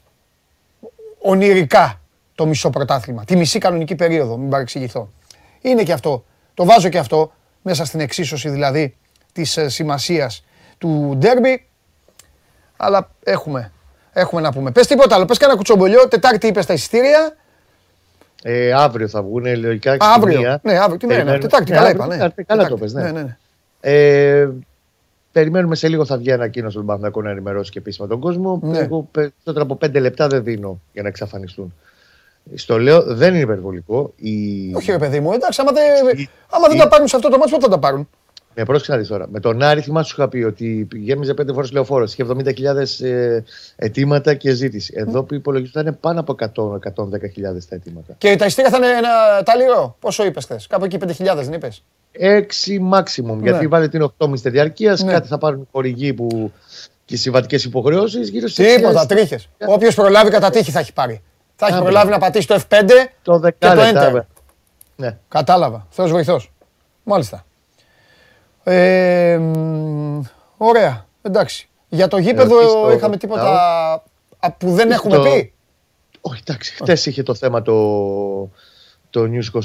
ονειρικά 1.20 2.02
το 2.36 2.46
μισό 2.46 2.70
πρωτάθλημα. 2.70 3.24
Τη 3.26 3.36
μισή 3.36 3.60
κανονική 3.60 3.96
περίοδο, 3.96 4.38
μην 4.38 4.50
παρεξηγηθώ. 4.50 5.10
Είναι 5.62 5.84
και 5.84 5.94
αυτό. 5.94 6.26
Το 6.54 6.66
βάζω 6.66 6.90
και 6.90 6.98
αυτό 6.98 7.32
μέσα 7.62 7.86
στην 7.86 8.00
εξίσωση 8.00 8.50
δηλαδή 8.50 8.96
της 9.32 9.58
ε, 9.58 9.70
σημασίας 9.70 10.44
του 10.78 11.14
ντέρμπι. 11.18 11.68
Αλλά 12.86 13.10
έχουμε, 13.24 13.72
έχουμε 14.14 14.42
να 14.42 14.52
πούμε. 14.52 14.72
Πες 14.72 14.88
τίποτα 14.88 15.16
άλλο, 15.16 15.26
πες 15.26 15.38
κανένα 15.38 15.58
κουτσομπολιό. 15.58 16.08
Τετάρτη 16.08 16.48
είπες 16.48 16.66
τα 16.66 16.74
εισιτήρια. 16.74 17.36
Ε, 18.44 18.72
αύριο 18.74 19.08
θα 19.08 19.22
βγουν 19.24 19.44
λογικά 19.60 19.92
Α, 19.92 19.96
στη 19.96 20.06
αύριο. 20.16 20.40
μία. 20.40 20.60
Ναι, 20.64 20.78
αύριο. 20.80 20.98
Τι 20.98 21.06
μέρα 21.06 21.22
είναι. 21.22 21.32
Περιμένουμε- 21.32 21.42
Τετάρτη, 21.42 21.72
Ναι, 21.72 21.78
καλά 21.78 21.88
αύριο, 21.90 22.04
είπα. 22.06 22.14
Ναι. 22.16 22.22
Τετάρτη, 22.22 22.44
Καλά 22.44 22.68
το 22.68 22.76
Τετάρτη. 22.76 22.94
πες, 22.94 23.04
ναι. 23.04 23.12
ναι, 23.12 23.22
ναι. 23.22 23.38
Ε, 23.82 24.50
περιμένουμε 25.32 25.76
σε 25.76 25.88
λίγο 25.88 26.06
θα 26.06 26.18
βγει 26.18 26.32
ανακοίνωση 26.32 26.78
του 26.78 26.86
Παναθηναϊκού 26.86 27.22
να 27.22 27.30
ενημερώσει 27.30 27.72
και 27.72 27.80
επίσημα 27.80 28.08
τον 28.08 28.20
κόσμο. 28.20 28.60
Ναι. 28.64 28.78
Εγώ 28.80 29.08
περισσότερο 29.12 29.62
από 29.64 29.76
πέντε 29.76 30.00
λεπτά 30.00 30.28
δεν 30.28 30.44
δίνω 30.44 30.80
για 30.94 31.02
να 31.02 31.08
εξαφανιστούν. 31.08 31.74
Στο 32.56 32.80
λέω, 32.80 33.02
δεν 33.04 33.34
είναι 33.34 33.44
υπερβολικό. 33.44 34.14
Η... 34.16 34.36
Όχι 34.76 34.92
ρε 34.92 34.98
παιδί 34.98 35.20
μου, 35.20 35.32
εντάξει, 35.34 35.62
άμα 35.62 35.72
δεν, 35.72 35.84
Η- 36.20 36.30
άμα 36.50 36.68
δεν 36.68 36.78
η- 36.78 36.80
τα 36.80 36.88
πάρουν 36.88 37.08
σε 37.08 37.16
αυτό 37.16 37.30
το 37.30 37.38
μάτσο, 37.38 37.56
πότε 37.56 37.66
θα 37.66 37.72
τα 37.72 37.80
πάρουν; 37.80 38.10
Με 38.56 38.64
πρόσεξε 38.64 38.92
να 38.92 38.98
δεις 38.98 39.08
τώρα. 39.08 39.28
Με 39.30 39.40
τον 39.40 39.62
Άρη 39.62 39.82
θυμάσαι 39.82 40.10
σου 40.10 40.16
είχα 40.18 40.30
πει 40.30 40.44
ότι 40.44 40.88
γέμιζε 40.94 41.34
πέντε 41.34 41.54
φορές 41.54 41.72
λεωφόρο. 41.72 42.04
Είχε 42.04 42.26
70.000 42.28 43.06
ε, 43.06 43.40
αιτήματα 43.76 44.34
και 44.34 44.52
ζήτηση. 44.52 44.94
Εδώ 44.96 45.24
που 45.24 45.34
υπολογιζόταν 45.34 45.98
πάνω 46.00 46.20
από 46.20 46.36
100-110.000 46.40 46.50
τα 47.70 47.76
αιτήματα. 47.76 48.16
Και 48.18 48.36
τα 48.36 48.46
εισιτήρια 48.46 48.72
θα 48.72 48.78
είναι 48.78 48.98
ένα 48.98 49.44
ταλιρό. 49.44 49.96
Πόσο 50.00 50.26
είπες 50.26 50.44
χθες, 50.44 50.68
κάπου 50.68 50.86
εκεί 50.86 50.98
5.000 51.02 51.36
δεν 51.36 51.54
είπες; 51.54 51.84
6 52.20 52.20
maximum. 52.94 53.36
Ναι. 53.36 53.50
Γιατί 53.50 53.68
βάλε 53.68 53.88
την 53.88 54.12
8,5 54.18 54.34
διαρκεία. 54.34 54.98
Ναι. 55.04 55.12
Κάτι 55.12 55.28
θα 55.28 55.38
πάρουν 55.38 55.62
οι 55.62 55.68
χορηγοί 55.72 56.14
που 56.14 56.52
και 57.06 57.14
οι 57.14 57.18
συμβατικές 57.18 57.64
υποχρεώσεις 57.64 58.30
γύρω 58.30 58.48
στις. 58.48 58.76
Τίποτα, 58.76 59.06
τρίχες. 59.06 59.50
Όποιος 59.66 59.96
προλάβει 59.96 60.30
κατά 60.30 60.50
τύχη 60.50 60.72
θα 60.72 60.80
έχει 60.80 60.94
πάρει. 60.94 61.22
Θα 61.56 61.68
Θα 61.68 61.68
έχει 61.68 61.78
Α, 61.78 61.82
προλάβει 61.82 62.12
να 62.12 62.18
πατήσει 62.18 62.48
το 62.48 62.56
F5 62.56 62.60
Το 62.70 62.86
και 62.86 63.10
το 63.24 63.40
δεκάλεπτα. 63.40 64.12
Enter. 64.12 64.22
Ναι. 64.96 65.18
Κατάλαβα. 65.28 65.88
Θεός 65.90 66.12
βοηθός. 66.12 66.52
Μάλιστα. 67.04 67.46
Ε, 68.64 69.38
μ, 69.38 70.22
ωραία. 70.58 71.06
Εντάξει. 71.22 71.68
Για 71.90 72.08
το 72.08 72.18
γήπεδο 72.18 72.56
Ερωτήσεις 72.60 72.82
το 72.82 72.92
είχαμε 72.92 73.18
τίποτα 73.18 73.52
α, 74.40 74.52
που 74.52 74.72
δεν 74.72 74.86
Είχε 74.88 74.96
έχουμε 74.96 75.16
το- 75.16 75.24
πει; 75.24 75.54
Όχι, 76.22 76.42
εντάξει. 76.48 76.74
Χθε 76.74 76.98
είχε 77.10 77.24
το 77.24 77.34
θέμα 77.36 77.62
το, 77.62 77.74
το 79.10 79.22
News 79.32 79.62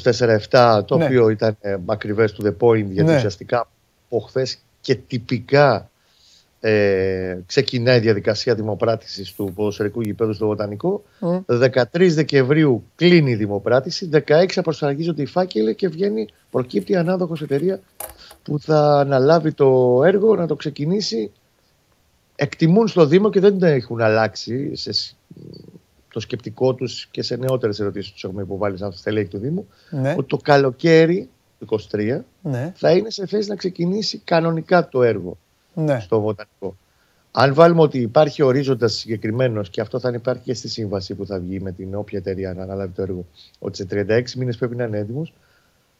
24-7, 0.50 0.82
το 0.84 0.96
Ναι. 0.96 1.04
οποίο 1.04 1.28
ήταν 1.28 1.56
ε, 1.60 1.76
ακριβές 1.86 2.36
to 2.40 2.46
the 2.46 2.54
point, 2.60 2.84
γιατί 2.90 3.10
Ναι. 3.10 3.16
ουσιαστικά 3.16 3.68
από 4.08 4.20
χθες 4.20 4.58
και 4.80 4.94
τυπικά 4.94 5.90
ε, 6.60 7.38
ξεκινάει 7.46 7.96
η 7.96 8.00
διαδικασία 8.00 8.54
δημοπράτησης 8.54 9.32
του 9.32 9.52
ποδοσφαιρικού 9.54 10.00
γηπέδου 10.00 10.32
στο 10.34 10.46
Βοτανικό. 10.46 11.02
Μμ. 11.20 11.38
13 11.46 11.82
Δεκεμβρίου 12.12 12.84
κλείνει 12.96 13.30
η 13.30 13.34
δημοπράτηση, 13.34 14.08
16 14.12 14.46
αποσφραγίζονται 14.56 15.22
οι 15.22 15.26
φάκελοι 15.26 15.74
και 15.74 15.88
βγαίνει, 15.88 16.28
προκύπτει 16.50 16.92
η 16.92 16.96
ανάδοχος 16.96 17.42
εταιρεία 17.42 17.80
που 18.48 18.60
θα 18.60 18.98
αναλάβει 18.98 19.52
το 19.52 20.00
έργο 20.04 20.36
να 20.36 20.46
το 20.46 20.56
ξεκινήσει. 20.56 21.32
Εκτιμούν 22.36 22.88
στο 22.88 23.06
Δήμο 23.06 23.30
και 23.30 23.40
δεν 23.40 23.62
έχουν 23.62 24.00
αλλάξει 24.00 24.76
σε, 24.76 24.92
σ- 24.92 25.14
το 26.12 26.20
σκεπτικό 26.20 26.74
τους 26.74 27.08
και 27.10 27.22
σε 27.22 27.36
νεότερες 27.36 27.80
ερωτήσεις 27.80 28.12
τους 28.12 28.24
έχουμε 28.24 28.42
υποβάλει 28.42 28.78
σαν 28.78 28.92
στελέχη 28.92 29.28
του 29.28 29.38
Δήμου 29.38 29.66
Ναι, 29.90 30.14
ότι 30.18 30.28
το 30.28 30.36
καλοκαίρι 30.36 31.28
του 31.58 31.80
23 31.92 32.20
ναι, 32.42 32.72
θα 32.76 32.90
είναι 32.90 33.10
σε 33.10 33.26
θέση 33.26 33.48
να 33.48 33.56
ξεκινήσει 33.56 34.18
κανονικά 34.24 34.88
το 34.88 35.02
έργο 35.02 35.36
ναι. 35.74 36.00
στο 36.00 36.20
βοτανικό. 36.20 36.76
Αν 37.32 37.54
βάλουμε 37.54 37.80
ότι 37.80 37.98
υπάρχει 37.98 38.42
ορίζοντας 38.42 38.94
συγκεκριμένος 38.94 39.70
και 39.70 39.80
αυτό 39.80 40.00
θα 40.00 40.10
υπάρχει 40.14 40.42
και 40.42 40.54
στη 40.54 40.68
σύμβαση 40.68 41.14
που 41.14 41.26
θα 41.26 41.38
βγει 41.38 41.60
με 41.60 41.72
την 41.72 41.94
όποια 41.94 42.18
εταιρεία 42.18 42.54
να 42.54 42.62
αναλάβει 42.62 42.92
το 42.92 43.02
έργο, 43.02 43.24
ότι 43.58 43.76
σε 43.76 43.86
36 43.90 44.22
μήνες 44.36 44.56
πρέπει 44.56 44.76
να 44.76 44.84
είναι 44.84 44.98
έτοιμος, 44.98 45.32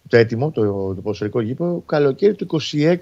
το 0.08 0.16
έτοιμο, 0.16 0.50
το, 0.50 0.62
το 0.94 1.00
ποδοσφαιρικό 1.02 1.40
γήπεδο, 1.40 1.82
καλοκαίρι 1.86 2.34
του 2.34 2.46
26 2.52 2.96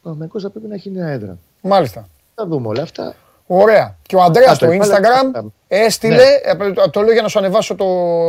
Παναθηναϊκός 0.02 0.42
θα 0.42 0.50
πρέπει 0.50 0.66
να 0.66 0.74
έχει 0.74 0.90
νέα 0.90 1.08
έδρα. 1.08 1.38
Μάλιστα. 1.62 2.08
Θα 2.34 2.46
δούμε 2.46 2.68
όλα 2.68 2.82
αυτά. 2.82 3.14
Ωραία. 3.46 3.96
Και 4.02 4.16
ο 4.16 4.22
Αντρέας 4.22 4.50
Α, 4.50 4.54
στο 4.54 4.66
το 4.66 4.72
υπάλληλο 4.72 4.96
Instagram 4.96 5.30
θα- 5.32 5.44
έστειλε, 5.68 6.14
Ναι. 6.14 6.64
ε, 6.66 6.72
το- 6.72 6.90
το 6.90 7.00
λέω 7.00 7.12
για 7.12 7.22
να 7.22 7.28
σου 7.28 7.38
ανεβάσω 7.38 7.74
το 7.74 7.84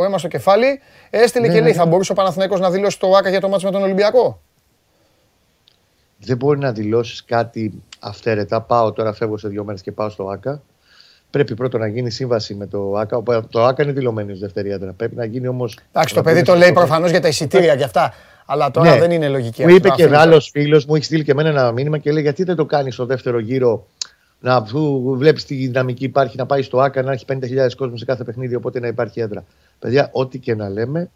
αίμα 0.06 0.17
στο 0.17 0.28
κεφάλι, 0.28 0.80
έστειλε 1.10 1.48
Ναι, 1.48 1.54
και 1.54 1.60
ναι, 1.60 1.63
λέει 1.65 1.74
ναι. 1.76 1.78
θα 1.78 1.86
μπορούσε 1.86 2.12
ο 2.12 2.15
Παναθηναϊκός 2.15 2.60
να 2.60 2.69
δηλώσει 2.72 3.00
το 3.00 3.12
ΆΚΑ 3.15 3.30
για 3.30 3.39
το 3.41 3.50
μάτς 3.50 3.63
με 3.63 3.72
τον 3.72 3.82
Ολυμπιακό. 3.84 4.41
Δεν 6.17 6.38
μπορεί 6.38 6.60
να 6.60 6.72
δηλώσεις 6.72 7.24
κάτι 7.26 7.84
αυθαίρετα. 8.00 8.62
Πάω 8.62 8.91
τώρα, 8.91 9.13
φεύγω 9.13 9.38
σε 9.38 9.48
δύο 9.48 9.63
μέρες 9.63 9.82
και 9.82 9.91
πάω 9.91 10.10
στο 10.10 10.28
ΑΚΑ. 10.30 10.62
Πρέπει 11.32 11.56
πρώτα 11.56 11.78
να 11.78 11.88
γίνει 11.88 12.10
σύμβαση 12.10 12.56
με 12.56 12.65
το 12.68 12.94
ΑΚΑ. 12.98 13.24
Το 13.50 13.65
ΑΚΑ 13.65 13.84
είναι 13.84 13.92
δηλωμένος 13.92 14.38
ω 14.38 14.39
δεύτερη 14.39 14.70
έδρα. 14.70 14.94
Πρέπει 14.94 15.15
να 15.15 15.26
γίνει 15.26 15.48
όμως. 15.48 15.78
Εντάξει, 15.92 16.13
το 16.13 16.22
παιδί 16.22 16.42
το 16.42 16.56
λέει 16.56 16.72
προφανώς 16.72 17.10
για 17.10 17.22
τα 17.22 17.28
εισιτήρια 17.28 17.76
και 17.76 17.84
αυτά. 17.84 18.13
Αλλά 18.46 18.72
τώρα 18.72 18.89
Ναι. 18.94 19.00
δεν 19.00 19.12
είναι 19.12 19.30
λογική. 19.30 19.62
Μου 19.62 19.68
αυτό, 19.68 19.78
είπε 19.78 19.96
και 19.96 20.04
αφήνει. 20.04 20.18
άλλος 20.18 20.50
φίλος, 20.50 20.86
μου 20.86 20.96
έχει 20.96 21.04
στείλει 21.04 21.24
και 21.24 21.32
εμένα 21.32 21.50
ένα 21.50 21.72
μήνυμα 21.72 21.98
και 21.98 22.12
λέει: 22.12 22.22
Γιατί 22.22 22.44
δεν 22.44 22.56
το 22.56 22.65
κάνεις 22.65 22.94
στο 22.94 23.06
δεύτερο 23.06 23.39
γύρο, 23.39 23.86
να 24.39 24.56
αφού 24.56 25.02
βλέπεις 25.18 25.46
τη 25.46 25.56
δυναμική 25.56 26.04
υπάρχει 26.04 26.38
να 26.38 26.46
πάει 26.46 26.62
στο 26.62 26.80
ΑΚΑ 26.80 27.02
να 27.02 27.12
έχει 27.12 27.26
50.000 27.28 27.76
κόσμο 27.78 27.98
σε 27.98 28.06
κάθε 28.06 28.24
παιχνίδι, 28.24 28.56
οπότε 28.56 28.80
να 28.80 28.88
υπάρχει 28.88 29.20
έδρα. 29.20 29.44
Παιδιά, 29.80 30.10
ό,τι 30.12 30.39
και 30.39 30.56
να 30.56 30.70
λέμε, 30.70 31.10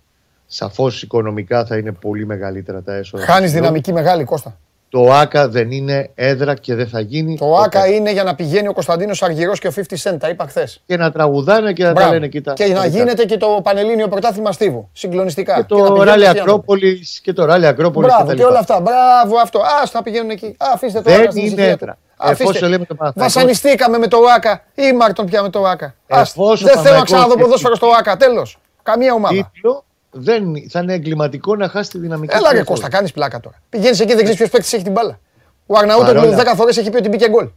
σαφώς 0.47 1.01
οικονομικά 1.03 1.65
θα 1.65 1.77
είναι 1.77 1.91
πολύ 1.91 2.25
μεγαλύτερα 2.25 2.81
τα 2.81 2.93
έσοδα. 2.95 3.25
Χάνεις 3.25 3.51
του 3.51 3.57
δυναμική 3.57 3.93
μεγάλη 3.93 4.23
Κώστα. 4.23 4.57
Το 4.93 5.11
ΑΚΑ 5.13 5.47
δεν 5.49 5.71
είναι 5.71 6.09
έδρα 6.15 6.53
και 6.53 6.75
δεν 6.75 6.87
θα 6.87 6.99
γίνει. 6.99 7.37
Το 7.37 7.45
ποτέ. 7.45 7.63
ΆΚΑ 7.63 7.87
είναι 7.87 8.11
για 8.11 8.23
να 8.23 8.35
πηγαίνει 8.35 8.67
ο 8.67 8.73
Κωνσταντίνος 8.73 9.23
Αργυρός 9.23 9.59
και 9.59 9.67
ο 9.67 9.71
50 9.75 9.81
Cent. 10.03 10.17
Τα 10.19 10.29
είπα 10.29 10.45
χθες. 10.47 10.81
Και 10.85 10.97
να 10.97 11.11
τραγουδάνε 11.11 11.73
και 11.73 11.83
να 11.83 11.93
τα 11.93 12.09
λένε. 12.09 12.27
Κοίτα, 12.27 12.53
Και 12.53 12.63
να 12.63 12.69
κοίτα. 12.69 12.85
γίνεται 12.85 13.25
και 13.25 13.37
το 13.37 13.59
Πανελλήνιο 13.63 14.07
Πρωτάθλημα 14.07 14.51
Στίβου. 14.51 14.89
Συγκλονιστικά. 14.93 15.53
Και 15.53 15.59
να 15.59 15.65
το 15.65 15.75
πηγαίνουν 15.75 16.01
ράλι 16.03 16.25
αυτοί 16.25 16.37
οι 16.37 16.39
άνθρωποι. 16.39 16.49
Ακρόπολης 16.73 17.19
και 17.23 17.33
το 17.33 17.45
ράλι 17.45 17.67
Ακρόπολης. 17.67 18.13
Μπράβο 18.15 18.33
και 18.33 18.43
όλα 18.43 18.59
αυτά. 18.59 18.79
Μπράβο 18.81 19.37
αυτό. 19.41 19.59
Α, 19.59 19.85
θα 19.91 20.03
πηγαίνουν 20.03 20.29
εκεί. 20.29 20.45
Α, 20.45 20.65
αφήστε 20.73 21.01
το 21.01 21.09
Δεν 21.09 21.19
ΆΚΑ 21.21 21.31
στην 21.31 21.41
είναι 21.43 21.51
ησυχία 21.51 21.71
έδρα. 21.71 21.91
του. 21.93 21.99
Αφήστε. 22.17 22.43
Εφόσον 22.43 22.69
λέμε 22.69 22.85
το 22.85 22.95
Παναθηναϊκό- 22.95 23.33
Βασανιστήκαμε 23.35 23.97
με 23.97 24.07
το 24.07 24.17
ΆΚΑ. 24.35 24.63
Ήμαρτον 24.75 25.25
πια 25.25 25.41
με 25.41 25.49
το 25.49 25.63
ΆΚΑ. 25.65 25.95
Ας, 26.09 26.29
Εφόσον 26.29 26.55
Δεν 26.55 26.57
θέλω 26.57 26.73
να 26.73 26.81
Παναθηναϊκός 26.83 27.03
ξαναδώ 27.11 27.33
έχει- 27.33 27.41
ποδόσφαιρο 27.43 27.75
στο 27.75 27.87
ΆΚΑ. 27.99 28.17
Τέλος. 28.17 28.57
Καμία 28.83 29.13
ομάδα. 29.13 29.49
Τίτλο 29.53 29.83
δεν, 30.13 30.69
θα 30.69 30.79
είναι 30.79 30.93
εγκληματικό 30.93 31.55
να 31.55 31.69
χάσει 31.69 31.89
τη 31.89 31.97
δυναμική. 31.97 32.35
Έλα 32.35 32.43
του 32.45 32.51
ρε 32.51 32.57
εαυτού. 32.57 32.71
Κώστα, 32.71 32.89
κάνεις 32.89 33.11
πλάκα 33.11 33.39
τώρα. 33.39 33.55
Πηγαίνεις 33.69 33.99
εκεί, 33.99 34.09
δεν 34.13 34.17
ξέρεις 34.23 34.35
ποιος 34.37 34.49
παίκτης 34.49 34.73
έχει 34.73 34.83
την 34.83 34.91
μπάλα. 34.91 35.19
Ο 35.65 35.77
Αρναούτογλου 35.77 36.13
Παρόλα- 36.19 36.53
10 36.53 36.55
φορές 36.55 36.77
έχει 36.77 36.89
πει 36.89 36.97
ότι 36.97 37.09
μπήκε 37.09 37.29
γκολ. 37.29 37.49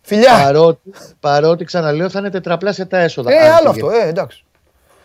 Φιλιά! 0.00 0.32
Παρότι, 0.42 0.92
παρότι 1.20 1.64
ξαναλέω 1.64 2.10
θα 2.10 2.18
είναι 2.18 2.30
τετραπλάσια 2.30 2.86
τα 2.86 2.98
έσοδα. 2.98 3.32
Ε, 3.32 3.38
αν 3.38 3.52
άλλο 3.52 3.72
πήγε. 3.72 3.86
αυτό, 3.86 3.98
ε, 4.00 4.08
εντάξει. 4.08 4.44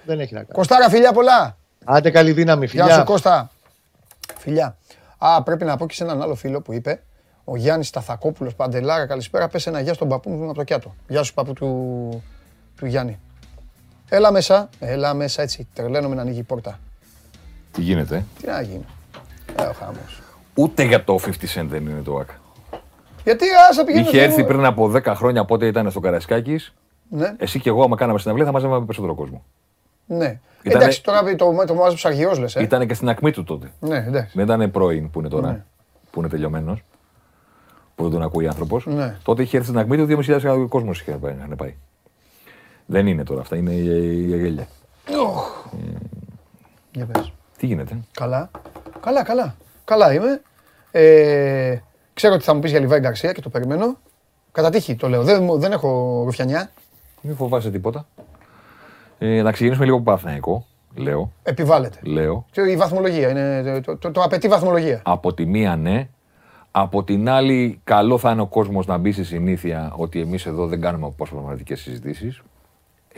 Δεν 0.05 0.19
έχει 0.19 0.33
να 0.33 0.39
κάνει. 0.39 0.51
Κωστάρα, 0.53 0.89
φιλιά 0.89 1.11
πολλά. 1.13 1.57
Άντε 1.85 2.09
καλή 2.09 2.31
δύναμη, 2.31 2.65
Γεια 2.65 2.83
σου, 2.83 2.89
φιλιά. 2.89 3.03
Κώστα. 3.03 3.51
Φιλιά. 4.37 4.77
Α, 5.17 5.43
πρέπει 5.43 5.65
να 5.65 5.77
πω 5.77 5.87
και 5.87 5.93
σε 5.93 6.03
έναν 6.03 6.21
άλλο 6.21 6.35
φίλο 6.35 6.61
που 6.61 6.73
είπε, 6.73 7.03
ο 7.43 7.55
Γιάννης 7.57 7.89
Ταθακόπουλο 7.89 8.51
Παντελάρα, 8.55 9.05
καλησπέρα. 9.05 9.47
Πες 9.47 9.67
ένα 9.67 9.79
γεια 9.79 9.93
στον 9.93 10.07
παππού 10.07 10.29
μου 10.29 10.43
από 10.45 10.53
το 10.53 10.63
Κιάτο. 10.63 10.95
Γεια 11.07 11.23
σου, 11.23 11.33
παππού 11.33 11.53
του, 11.53 12.23
του 12.77 12.85
Γιάννη. 12.85 13.19
Έλα 14.09 14.31
μέσα, 14.31 14.69
έλα 14.79 15.13
μέσα 15.13 15.41
έτσι. 15.41 15.67
Τρελαίνομαι 15.73 16.15
να 16.15 16.21
ανοίγει 16.21 16.39
η 16.39 16.43
πόρτα. 16.43 16.79
Τι 17.77 17.83
γίνεται. 17.83 18.25
Τι 18.41 18.47
να 18.47 18.61
γίνει. 18.61 18.85
Ε, 19.55 19.61
ο 19.63 19.73
χάμος. 19.73 20.21
Ούτε 20.55 20.83
για 20.83 21.03
το 21.03 21.19
50 21.25 21.29
Cent 21.29 21.65
δεν 21.67 21.85
είναι 21.85 22.01
το 22.01 22.17
ΑΚ. 22.17 22.29
Γιατί 23.23 23.45
άσε 23.69 23.83
πηγαίνει. 23.83 24.03
Είχε 24.07 24.21
έρθει 24.23 24.43
πριν 24.45 24.65
από 24.65 24.91
10 24.95 25.03
χρόνια 25.15 25.45
πότε 25.45 25.65
ήταν 25.67 25.91
στο 25.91 25.99
Καρασκάκη. 25.99 26.59
Ναι, 27.09 27.35
Εσύ 27.37 27.59
και 27.59 27.69
εγώ, 27.69 27.83
άμα 27.83 27.95
κάναμε 27.95 28.19
συναυλία, 28.19 28.45
θα 28.45 28.51
μαζεύαμε 28.51 28.85
περισσότερο 28.85 29.15
κόσμο. 29.15 29.43
ναι. 30.05 30.39
Ήτανε- 30.63 30.81
Εντάξει, 30.81 31.03
τώρα 31.03 31.35
το, 31.35 31.63
το 31.67 31.73
μάζεψε 31.73 32.07
αργιό 32.07 32.33
λες. 32.39 32.55
Ε. 32.55 32.61
Ήταν 32.61 32.87
και 32.87 32.93
στην 32.93 33.09
ακμή 33.09 33.31
του 33.31 33.43
τότε. 33.43 33.71
Ναι, 33.79 33.97
εντάξει. 33.97 34.31
Δεν 34.35 34.45
ήταν 34.45 34.71
πρώην 34.71 35.09
που 35.09 35.19
είναι 35.19 35.29
τώρα, 35.29 35.47
Ναι. 35.51 35.63
που 36.11 36.19
είναι 36.19 36.29
τελειωμένος. 36.29 36.83
Που 37.95 38.03
δεν 38.03 38.11
τον 38.11 38.21
ακούει 38.21 38.47
άνθρωπος. 38.47 38.85
Ναι. 38.85 39.15
Τότε 39.23 39.41
είχε 39.41 39.57
έρθει 39.57 39.69
στην 39.69 39.79
ακμή 39.79 39.97
του 39.97 40.05
2.500 40.05 40.67
κόσμος 40.69 40.99
είχε 41.01 41.11
πάει- 41.11 41.35
είχαν 41.37 41.55
πάει. 41.57 41.75
Δεν 42.85 43.07
είναι 43.07 43.23
τώρα 43.23 43.41
αυτά, 43.41 43.55
είναι 43.55 43.71
η, 43.71 43.85
η 44.31 44.37
γέλια. 44.37 44.67
Για 46.91 47.05
πες. 47.05 47.31
Τι 47.57 47.65
γίνεται; 47.65 47.97
Καλά. 48.13 48.49
Καλά, 49.01 49.23
καλά. 49.23 49.55
Καλά 49.85 50.13
είμαι. 50.13 50.41
Ε, 50.91 51.77
ξέρω 52.13 52.33
ότι 52.33 52.43
θα 52.43 52.53
μου 52.53 52.59
πεις 52.59 52.71
για 52.71 52.79
Λιβάη 52.79 52.99
Γκαρσία 52.99 53.31
και 53.31 53.41
το 53.41 53.49
περιμένω. 53.49 53.97
Κατά 54.51 54.69
τύχη 54.69 54.95
το 54.95 55.09
λέω. 55.09 55.23
Δεν, 55.23 55.43
μου- 55.43 55.57
δεν 55.57 55.71
έχω 55.71 56.21
ρουφιανιά. 56.25 56.69
Μην 57.21 57.35
φοβάσαι 57.35 57.71
τίποτα. 57.71 58.05
Ε, 59.19 59.41
να 59.41 59.51
ξεκινήσουμε 59.51 59.85
λίγο 59.85 59.97
από 59.97 60.05
Παναθηναϊκό. 60.05 60.65
Λέω, 60.95 61.31
Επιβάλλεται. 61.43 61.99
λέω. 62.03 62.45
Και 62.51 62.61
Η 62.61 62.75
βαθμολογία 62.75 63.29
είναι. 63.29 63.79
Το, 63.81 63.97
το, 63.97 64.11
το 64.11 64.21
απαιτεί 64.23 64.47
βαθμολογία. 64.47 65.01
Από 65.03 65.33
τη 65.33 65.45
μία 65.45 65.75
ναι, 65.75 66.07
από 66.71 67.03
την 67.03 67.29
άλλη 67.29 67.81
καλό 67.83 68.17
θα 68.17 68.31
είναι 68.31 68.41
ο 68.41 68.45
κόσμος 68.47 68.85
να 68.85 68.97
μπει 68.97 69.11
στη 69.11 69.23
συνήθεια 69.23 69.93
ότι 69.95 70.19
εμείς 70.21 70.45
εδώ 70.45 70.67
δεν 70.67 70.81
κάνουμε 70.81 71.05
αποσπασματικές 71.05 71.79
συζητήσεις. 71.81 72.41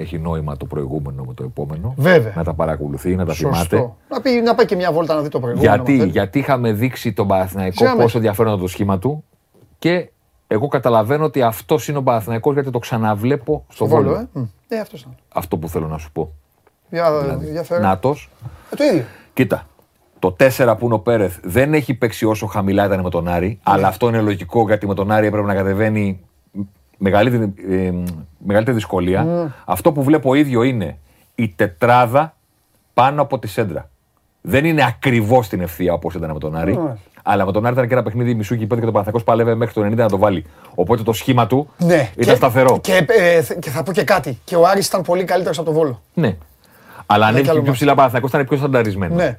Έχει 0.01 0.17
νόημα 0.19 0.57
το 0.57 0.65
προηγούμενο 0.65 1.23
με 1.23 1.33
το 1.33 1.43
επόμενο. 1.43 1.93
Βέβαια. 1.97 2.33
Να 2.35 2.43
τα 2.43 2.53
παρακολουθεί, 2.53 3.15
να 3.15 3.25
τα 3.25 3.33
θυμάται. 3.33 3.57
Σωστό. 3.57 3.97
Να, 4.09 4.21
πει, 4.21 4.29
να 4.31 4.55
πάει 4.55 4.65
και 4.65 4.75
μια 4.75 4.91
βόλτα 4.91 5.15
να 5.15 5.21
δει 5.21 5.29
το 5.29 5.39
προηγούμενο. 5.39 5.73
Γιατί, 5.75 5.91
άμα 5.91 5.99
θέλει. 6.01 6.11
γιατί 6.11 6.39
είχαμε 6.39 6.71
δείξει 6.71 7.13
τον 7.13 7.27
Παναθηναϊκό 7.27 7.75
Ξέραμε. 7.75 8.01
πόσο 8.01 8.17
ενδιαφέρον 8.17 8.59
το 8.59 8.67
σχήμα 8.67 8.99
του 8.99 9.23
και 9.79 10.09
εγώ 10.47 10.67
καταλαβαίνω 10.67 11.23
ότι 11.25 11.41
αυτός 11.41 11.87
είναι 11.87 11.97
ο 11.97 12.03
Παναθηναϊκός 12.03 12.53
γιατί 12.53 12.69
το 12.71 12.79
ξαναβλέπω 12.79 13.65
στο 13.69 13.85
Βόλο, 13.85 14.03
Βόλο. 14.09 14.15
ε. 14.19 14.27
Μμ. 14.31 14.43
Ε, 14.67 14.79
αυτός 14.79 15.01
ήταν. 15.01 15.15
Αυτό 15.33 15.57
που 15.57 15.69
θέλω 15.69 15.87
να 15.87 15.97
σου 15.97 16.11
πω. 16.11 16.31
Για, 16.89 17.21
Δηλαδή, 17.21 17.51
για 17.51 17.63
φέρε. 17.63 17.81
Νάτος, 17.81 18.29
Ε, 18.71 18.75
το 18.75 18.83
ίδιο. 18.83 19.03
Κοίτα, 19.33 19.67
το 20.19 20.31
4 20.39 20.75
που 20.79 20.85
είναι 20.85 20.93
ο 20.93 20.99
Πέρεθ 20.99 21.37
δεν 21.43 21.73
έχει 21.73 21.93
παίξει 21.93 22.25
όσο 22.25 22.45
χαμηλά 22.45 22.85
ήταν 22.85 23.01
με 23.01 23.09
τον 23.09 23.27
Άρη, 23.27 23.47
Ναι. 23.47 23.57
αλλά 23.63 23.87
αυτό 23.87 24.07
είναι 24.07 24.21
λογικό 24.21 24.63
γιατί 24.65 24.87
με 24.87 24.93
τον 24.93 25.11
Άρη 25.11 25.27
έπρεπε 25.27 25.47
να 25.47 25.53
κατεβαίνει 25.55 26.19
μεγαλύτερη, 26.99 27.53
ε, 27.69 27.93
μεγαλύτερη 28.37 28.77
δυσκολία. 28.77 29.23
Ναι. 29.23 29.51
Αυτό 29.65 29.91
που 29.91 30.03
βλέπω 30.03 30.33
ίδιο 30.33 30.63
είναι 30.63 30.97
η 31.35 31.53
τετράδα 31.55 32.35
πάνω 32.93 33.21
από 33.21 33.39
τη 33.39 33.47
σέντρα. 33.47 33.89
Δεν 34.41 34.65
είναι 34.65 34.85
ακριβώς 34.85 35.47
την 35.47 35.61
ευθεία 35.61 35.93
όπως 35.93 36.15
ήταν 36.15 36.31
με 36.31 36.39
τον 36.39 36.55
Άρη. 36.55 36.77
Ναι. 36.77 36.93
Αλλά 37.23 37.45
με 37.45 37.51
τον 37.51 37.65
Άρη 37.65 37.73
ήταν 37.73 37.87
και 37.87 37.93
ένα 37.93 38.03
παιχνίδι 38.03 38.33
μισού 38.35 38.53
γηπέδου 38.53 38.79
και 38.79 38.85
το 38.85 38.91
Παναθηναϊκός 38.91 39.23
παλεύε 39.23 39.55
μέχρι 39.55 39.73
το 39.73 39.81
90 39.85 39.95
να 39.95 40.09
το 40.09 40.17
βάλει. 40.17 40.45
Οπότε 40.75 41.03
το 41.03 41.13
σχήμα 41.13 41.47
του 41.47 41.69
Ναι. 41.77 42.09
ήταν 42.17 42.35
σταθερό. 42.35 42.79
Και, 42.81 43.05
ε, 43.07 43.41
θε- 43.41 43.59
και 43.59 43.69
θα 43.69 43.83
πω 43.83 43.91
και 43.91 44.03
κάτι. 44.03 44.39
Και 44.43 44.55
ο 44.55 44.65
Άρης 44.67 44.87
ήταν 44.87 45.01
πολύ 45.01 45.23
καλύτερος 45.23 45.57
από 45.59 45.67
το 45.67 45.73
Βόλο. 45.73 46.01
Ναι. 46.13 46.35
Αλλά 47.05 47.23
κι 47.25 47.29
ανέβηκε 47.29 47.49
άλλο 47.49 47.57
πιο 47.59 47.67
μάτς. 47.67 47.77
ψηλά 47.77 47.95
Παναθηναϊκός 47.95 48.29
ήταν 48.31 48.45
πιο 48.45 48.57
στανταρισμένο. 48.57 49.15
Ναι. 49.15 49.37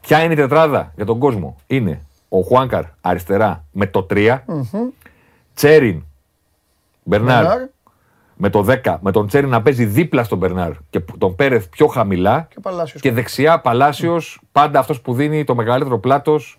Ποια 0.00 0.22
είναι 0.22 0.32
η 0.32 0.36
τετράδα 0.36 0.92
για 0.96 1.04
τον 1.04 1.18
κόσμο; 1.18 1.56
Είναι 1.66 2.00
ο 2.28 2.40
Χουάνκαρ 2.40 2.82
αριστερά 3.00 3.64
με 3.72 3.86
το 3.86 4.02
3, 4.10 4.44
Τσέριν, 5.54 6.02
Μπερνάρ 7.10 7.44
Μπερνάρ 7.44 7.68
με 8.36 8.50
το 8.50 8.66
10, 8.84 8.96
με 9.00 9.10
τον 9.10 9.26
Τσέριν 9.26 9.48
να 9.48 9.62
παίζει 9.62 9.84
δίπλα 9.84 10.24
στον 10.24 10.38
Μπερνάρ 10.38 10.70
και 10.90 11.00
τον 11.18 11.34
Πέρεθ 11.34 11.68
πιο 11.68 11.86
χαμηλά 11.86 12.46
Και 12.50 12.54
ο 12.58 12.60
Παλάσιος. 12.60 13.02
και 13.02 13.12
δεξιά 13.12 13.60
Παλάσιος, 13.60 14.40
πάντα 14.52 14.78
αυτός 14.78 15.00
που 15.00 15.14
δίνει 15.14 15.44
το 15.44 15.54
μεγαλύτερο 15.54 15.98
πλάτος. 15.98 16.58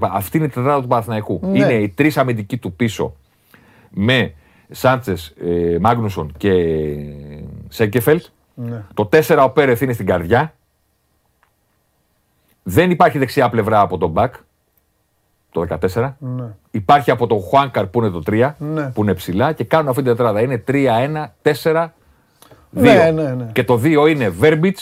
Αυτή 0.00 0.36
είναι 0.36 0.46
η 0.46 0.48
τετράδα 0.48 0.80
του 0.82 0.88
Παναθηναϊκού. 0.88 1.40
Ναι. 1.42 1.58
Είναι 1.58 1.72
οι 1.72 1.88
τρεις 1.88 2.16
αμυντικοί 2.16 2.56
του 2.56 2.72
πίσω 2.72 3.16
με 3.90 4.34
Σάντσες, 4.70 5.34
Μάγνουσον 5.80 6.32
και 6.36 6.54
Σέγκεφελτ. 7.68 8.24
Ναι. 8.54 8.84
Το 8.94 9.08
4 9.12 9.44
ο 9.44 9.50
Πέρεθ 9.50 9.80
είναι 9.80 9.92
στην 9.92 10.06
καρδιά. 10.06 10.54
Δεν 12.62 12.90
υπάρχει 12.90 13.18
δεξιά 13.18 13.48
πλευρά 13.48 13.80
από 13.80 13.98
τον 13.98 14.10
Μπακ. 14.10 14.34
Το 15.50 15.66
14. 15.94 16.16
Ναι. 16.18 16.44
Υπάρχει 16.70 17.10
από 17.10 17.26
τον 17.26 17.40
Χουάνκαρ 17.40 17.86
που 17.86 17.98
είναι 17.98 18.10
το 18.10 18.22
3, 18.26 18.54
Ναι. 18.58 18.90
που 18.90 19.02
είναι 19.02 19.14
ψηλά 19.14 19.52
και 19.52 19.64
κάνουν 19.64 19.88
αυτή 19.88 20.02
την 20.02 20.10
τετράδα. 20.16 20.40
Είναι 20.40 20.58
3-1, 20.66 21.34
4, 21.42 21.92
2. 22.70 22.82
Ναι, 22.82 23.10
ναι, 23.14 23.22
ναι. 23.34 23.50
Και 23.52 23.64
το 23.64 23.76
2 23.82 24.06
είναι 24.08 24.28
Βέρμπιτ, 24.28 24.78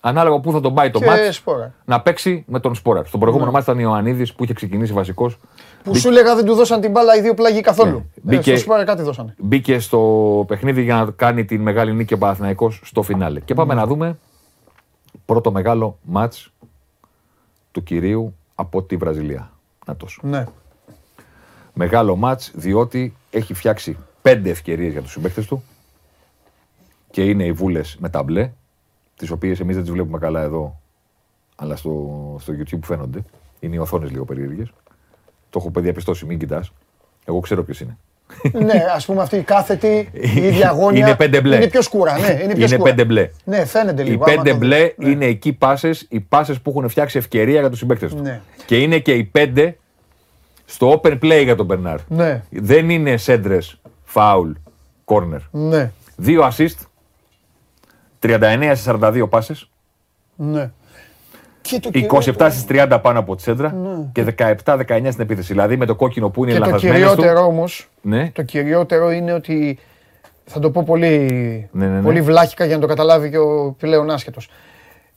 ανάλογα 0.00 0.40
πού 0.40 0.52
θα 0.52 0.60
τον 0.60 0.74
πάει 0.74 0.90
το 0.90 0.98
Και 0.98 1.04
μάτς, 1.06 1.36
Σπόρα. 1.36 1.72
να 1.84 2.00
παίξει 2.00 2.44
με 2.48 2.60
τον 2.60 2.74
Σπόρα. 2.74 3.04
Στον 3.04 3.20
προηγούμενο 3.20 3.50
μάτς 3.50 3.64
ήταν 3.64 3.78
ο 3.78 3.80
Ιωαννίδης 3.80 4.32
που 4.34 4.44
είχε 4.44 4.52
ξεκινήσει 4.52 4.92
βασικός. 4.92 5.38
Που 5.82 5.94
σου 5.94 6.08
έλεγα 6.08 6.34
δεν 6.34 6.44
του 6.44 6.54
δώσαν 6.54 6.80
την 6.80 6.90
μπάλα 6.90 7.16
οι 7.16 7.20
δύο 7.20 7.34
πλάγοι 7.34 7.60
καθόλου. 7.60 7.96
Ε, 8.16 8.20
Μπήκε- 8.22 8.42
στο 8.42 8.56
Σπόρα 8.56 8.84
κάτι 8.84 9.02
δώσανε. 9.02 9.34
Μπήκε 9.38 9.78
στο 9.78 10.44
παιχνίδι 10.48 10.82
για 10.82 10.94
να 11.04 11.10
κάνει 11.10 11.44
την 11.44 11.60
μεγάλη 11.62 11.92
νίκη 11.92 12.14
ο 12.14 12.18
Παναθηναϊκός 12.18 12.80
στο 12.84 13.02
φινάλε. 13.02 13.40
Και 13.40 13.54
πάμε 13.54 13.74
να 13.74 13.86
δούμε 13.86 14.18
πρώτο 15.26 15.52
μεγάλο 15.52 15.98
μάτς 16.02 16.50
του 17.72 17.82
κυρίου 17.82 18.34
από 18.54 18.82
τη 18.82 18.96
Βραζιλία. 18.96 19.50
Νατός. 19.86 20.18
Ναι. 20.22 20.44
Μεγάλο 21.74 22.16
μάτς 22.16 22.50
διότι 22.54 23.16
έχει 23.30 23.54
φτιάξει 23.54 23.96
πέντε 24.22 24.50
ευκαιρίες 24.50 24.92
για 24.92 25.02
τους 25.02 25.10
συμπαίκτες 25.12 25.46
του 25.46 25.62
και 27.10 27.24
είναι 27.24 27.44
οι 27.44 27.52
βούλες 27.52 27.96
με 28.00 28.08
τα 28.08 28.22
μπλε, 28.22 28.50
τις 29.16 29.30
οποίες 29.30 29.60
εμείς 29.60 29.74
δεν 29.74 29.84
τις 29.84 29.92
βλέπουμε 29.92 30.18
καλά 30.18 30.42
εδώ, 30.42 30.80
αλλά 31.56 31.76
στο, 31.76 32.10
στο 32.40 32.52
YouTube 32.58 32.78
φαίνονται. 32.84 33.24
Είναι 33.60 33.74
οι 33.74 33.78
οθόνες 33.78 34.10
λίγο 34.10 34.24
περίεργες. 34.24 34.68
Το 35.50 35.58
έχω 35.58 35.80
διαπιστώσει, 35.80 36.24
μην 36.26 36.38
κοιτάς. 36.38 36.72
Εγώ 37.24 37.40
ξέρω 37.40 37.62
ποιος 37.64 37.80
είναι. 37.80 37.96
ναι, 38.52 38.84
ας 38.94 39.06
πούμε 39.06 39.22
αυτή 39.22 39.36
η 39.36 39.42
κάθετη, 39.42 40.08
η 40.12 40.30
ίδια 40.46 40.70
γόνια. 40.70 41.06
Είναι 41.06 41.16
πέντε 41.16 41.40
μπλε. 41.40 41.56
Είναι 41.56 41.66
πιο 41.68 41.82
σκούρα, 41.82 42.18
ναι. 42.18 42.26
Είναι, 42.26 42.36
πιο 42.52 42.56
Είναι 42.56 42.66
σκούρα. 42.66 42.82
πέντε 42.90 43.04
μπλε. 43.04 43.30
Ναι, 43.44 43.64
φαίνεται 43.64 44.02
Οι 44.02 44.06
λίγο. 44.06 44.24
άμα 44.24 44.34
πέντε 44.34 44.50
το 44.50 44.58
δεις. 44.58 44.68
μπλε 44.68 44.92
Ναι. 44.96 45.08
είναι 45.08 45.24
εκεί 45.26 45.52
πάσες, 45.52 46.06
οι 46.10 46.20
πάσες 46.20 46.60
που 46.60 46.70
έχουν 46.70 46.88
φτιάξει 46.88 47.18
ευκαιρία 47.18 47.60
για 47.60 47.70
τους 47.70 47.78
συμπαίκτες 47.78 48.14
του. 48.14 48.22
Ναι. 48.22 48.40
Και 48.66 48.78
είναι 48.78 48.98
και 48.98 49.12
οι 49.12 49.24
πέντε 49.24 49.78
στο 50.64 51.00
open 51.02 51.18
play 51.22 51.40
για 51.44 51.56
τον 51.56 51.66
Μπερνάρ. 51.66 51.98
Ναι, 52.08 52.42
Δεν 52.50 52.90
είναι 52.90 53.16
σέντρες, 53.16 53.80
φάουλ, 54.04 54.50
corner. 55.04 55.40
ναι, 55.50 55.90
Δύο 56.16 56.42
assist, 56.52 56.74
39 58.20 58.72
στις 58.74 58.86
42 59.00 59.26
πάσες, 59.30 59.70
ναι. 60.36 60.70
Και 61.62 61.80
το 61.80 61.90
27 61.92 62.48
στις 62.50 62.64
30 62.68 62.98
πάνω 63.02 63.18
από 63.18 63.36
τη 63.36 63.42
σέντρα 63.42 63.74
και 64.12 64.24
17-19 64.38 64.82
στην 64.86 65.20
επίθεση. 65.20 65.52
Δηλαδή 65.52 65.76
με 65.76 65.86
το 65.86 65.94
κόκκινο 65.94 66.30
που 66.30 66.44
είναι 66.44 66.52
Και 66.52 66.58
το 66.58 66.64
λαθασμένες 66.64 66.98
κυριότερο 66.98 67.40
του. 67.40 67.46
όμω, 67.46 67.64
Ναι, 68.00 68.30
το 68.30 68.42
κυριότερο 68.42 69.10
είναι 69.10 69.32
ότι. 69.32 69.78
Θα 70.44 70.58
το 70.60 70.70
πω 70.70 70.82
πολύ, 70.82 71.08
Ναι, 71.72 71.86
ναι, 71.86 71.94
ναι. 71.96 72.02
πολύ 72.02 72.20
βλάχικα 72.20 72.64
για 72.64 72.74
να 72.74 72.80
το 72.80 72.86
καταλάβει 72.86 73.30
και 73.30 73.38
ο 73.38 73.74
πλέον 73.78 74.10
άσχετος. 74.10 74.48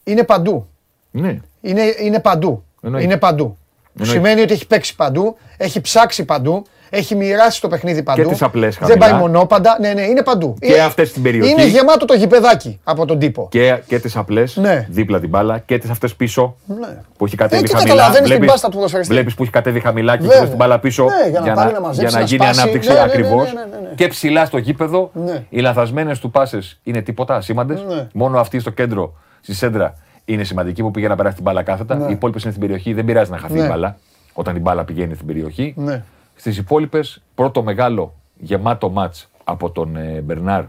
Είναι 0.04 0.24
παντού. 0.24 0.68
ναι. 1.12 1.40
Είναι, 1.62 1.82
είναι 2.02 2.20
παντού. 2.20 2.64
Εννοείται. 2.82 3.06
Είναι 3.06 3.18
παντού. 3.18 3.46
Που 3.46 4.06
Εννοείται. 4.06 4.20
σημαίνει 4.28 4.42
ότι 4.42 4.54
έχει 4.54 4.68
παίξει 4.68 4.96
παντού, 4.96 5.38
έχει 5.58 5.82
ψάξει 5.82 6.26
παντού, 6.26 6.64
έχει 6.90 7.16
μοιράσει 7.16 7.62
το 7.62 7.68
παιχνίδι 7.68 8.04
παντού. 8.04 8.30
τις 8.30 8.42
απλές 8.42 8.78
Δεν 8.78 8.88
χαμηλά. 8.88 9.10
πάει 9.10 9.20
μονόπαντα. 9.20 9.78
Ναι, 9.80 9.94
ναι, 9.94 10.02
είναι 10.02 10.24
παντού. 10.24 10.56
Και 10.60 10.74
Ε, 10.74 10.80
αυτές 10.82 11.10
στην 11.10 11.22
περιοχή. 11.22 11.52
Είναι 11.52 11.66
γεμάτο 11.66 12.06
το 12.06 12.14
γηπεδάκι 12.14 12.80
από 12.84 13.06
τον 13.06 13.20
τύπο. 13.20 13.48
Και, 13.52 13.82
και 13.88 14.00
τις 14.00 14.16
απλές, 14.16 14.56
Ναι. 14.56 14.88
δίπλα 14.90 15.20
την 15.20 15.30
μπάλα 15.30 15.60
και 15.60 15.78
τις 15.78 15.90
αυτές 15.90 16.16
πίσω 16.16 16.56
Ναι. 16.66 16.88
που 17.18 17.26
έχει 17.26 17.36
κατέβει 17.36 17.62
Έτσι 17.62 17.76
χαμηλά. 17.76 17.94
καταλαβαίνεις 17.96 18.30
την 18.38 18.46
μπάστα 18.46 18.70
του 18.70 18.76
ποδοσφαιριστή. 18.76 19.14
βλέπεις 19.14 19.34
που 19.34 19.44
έχει 19.44 19.52
κατέβει 19.52 19.80
χαμηλά 19.80 20.16
και 20.18 20.22
Βέβαια. 20.22 20.38
έχει 20.38 20.48
την 20.48 20.58
μπάλα 20.58 20.80
πίσω 20.80 21.04
Ναι, 21.04 21.30
για 21.30 21.40
να 21.40 21.54
πάρει 21.54 21.74
να 21.74 21.82
μαζέψει, 21.82 22.02
για 22.02 22.10
να 22.12 22.20
να 22.20 22.26
γίνει 22.26 22.44
σπάσει. 22.44 22.60
ανάπτυξη 22.60 22.90
Ναι, 22.90 22.94
ναι, 22.96 23.00
ναι, 23.02 23.06
ακριβώς. 23.12 23.54
ναι, 23.54 23.60
ναι, 23.60 23.66
ναι, 23.82 23.88
ναι. 23.90 23.96
Και 23.96 24.08
ψηλά 24.08 24.46
στο 24.46 24.58
γήπεδο 24.58 25.12
Ναι. 25.14 25.44
οι 25.50 25.60
λαθασμένες 25.60 26.20
του 26.20 26.32
πάσες 26.32 26.80
είναι 26.84 27.02
τίποτα, 27.02 27.36
ασήμαντες. 27.36 27.84
Ναι. 27.88 28.08
Μόνο 28.14 28.40
αυτή 28.40 28.60
στο 28.60 28.70
κέντρο, 28.70 29.14
στη 29.42 29.54
σέντρα, 29.54 29.94
είναι 30.34 30.44
σημαντική 30.44 30.82
που 30.82 30.92
πήγε 30.92 31.08
να 31.08 31.16
περάσει 31.16 31.36
την 31.36 31.44
μπάλα 31.44 31.64
κάθετα. 31.64 31.96
Ναι. 31.96 32.06
Οι 32.08 32.12
υπόλοιπες 32.12 32.42
είναι 32.44 32.52
στην 32.52 32.64
περιοχή, 32.68 32.94
δεν 32.94 33.06
πειράζει 33.06 33.32
να 33.32 33.38
χαθεί 33.38 33.54
Ναι. 33.54 33.64
η 33.64 33.68
μπάλα 33.68 33.98
όταν 34.34 34.56
η 34.56 34.60
μπάλα 34.60 34.86
πηγαίνει 34.86 35.14
στην 35.14 35.28
περιοχή. 35.28 35.74
Ναι. 35.78 36.04
Στις 36.36 36.58
υπόλοιπες, 36.58 37.22
πρώτο 37.36 37.64
μεγάλο 37.64 38.14
γεμάτο 38.38 38.90
μάτς 38.90 39.30
από 39.44 39.70
τον 39.72 39.96
ε, 39.96 40.22
Μπερνάρ 40.22 40.64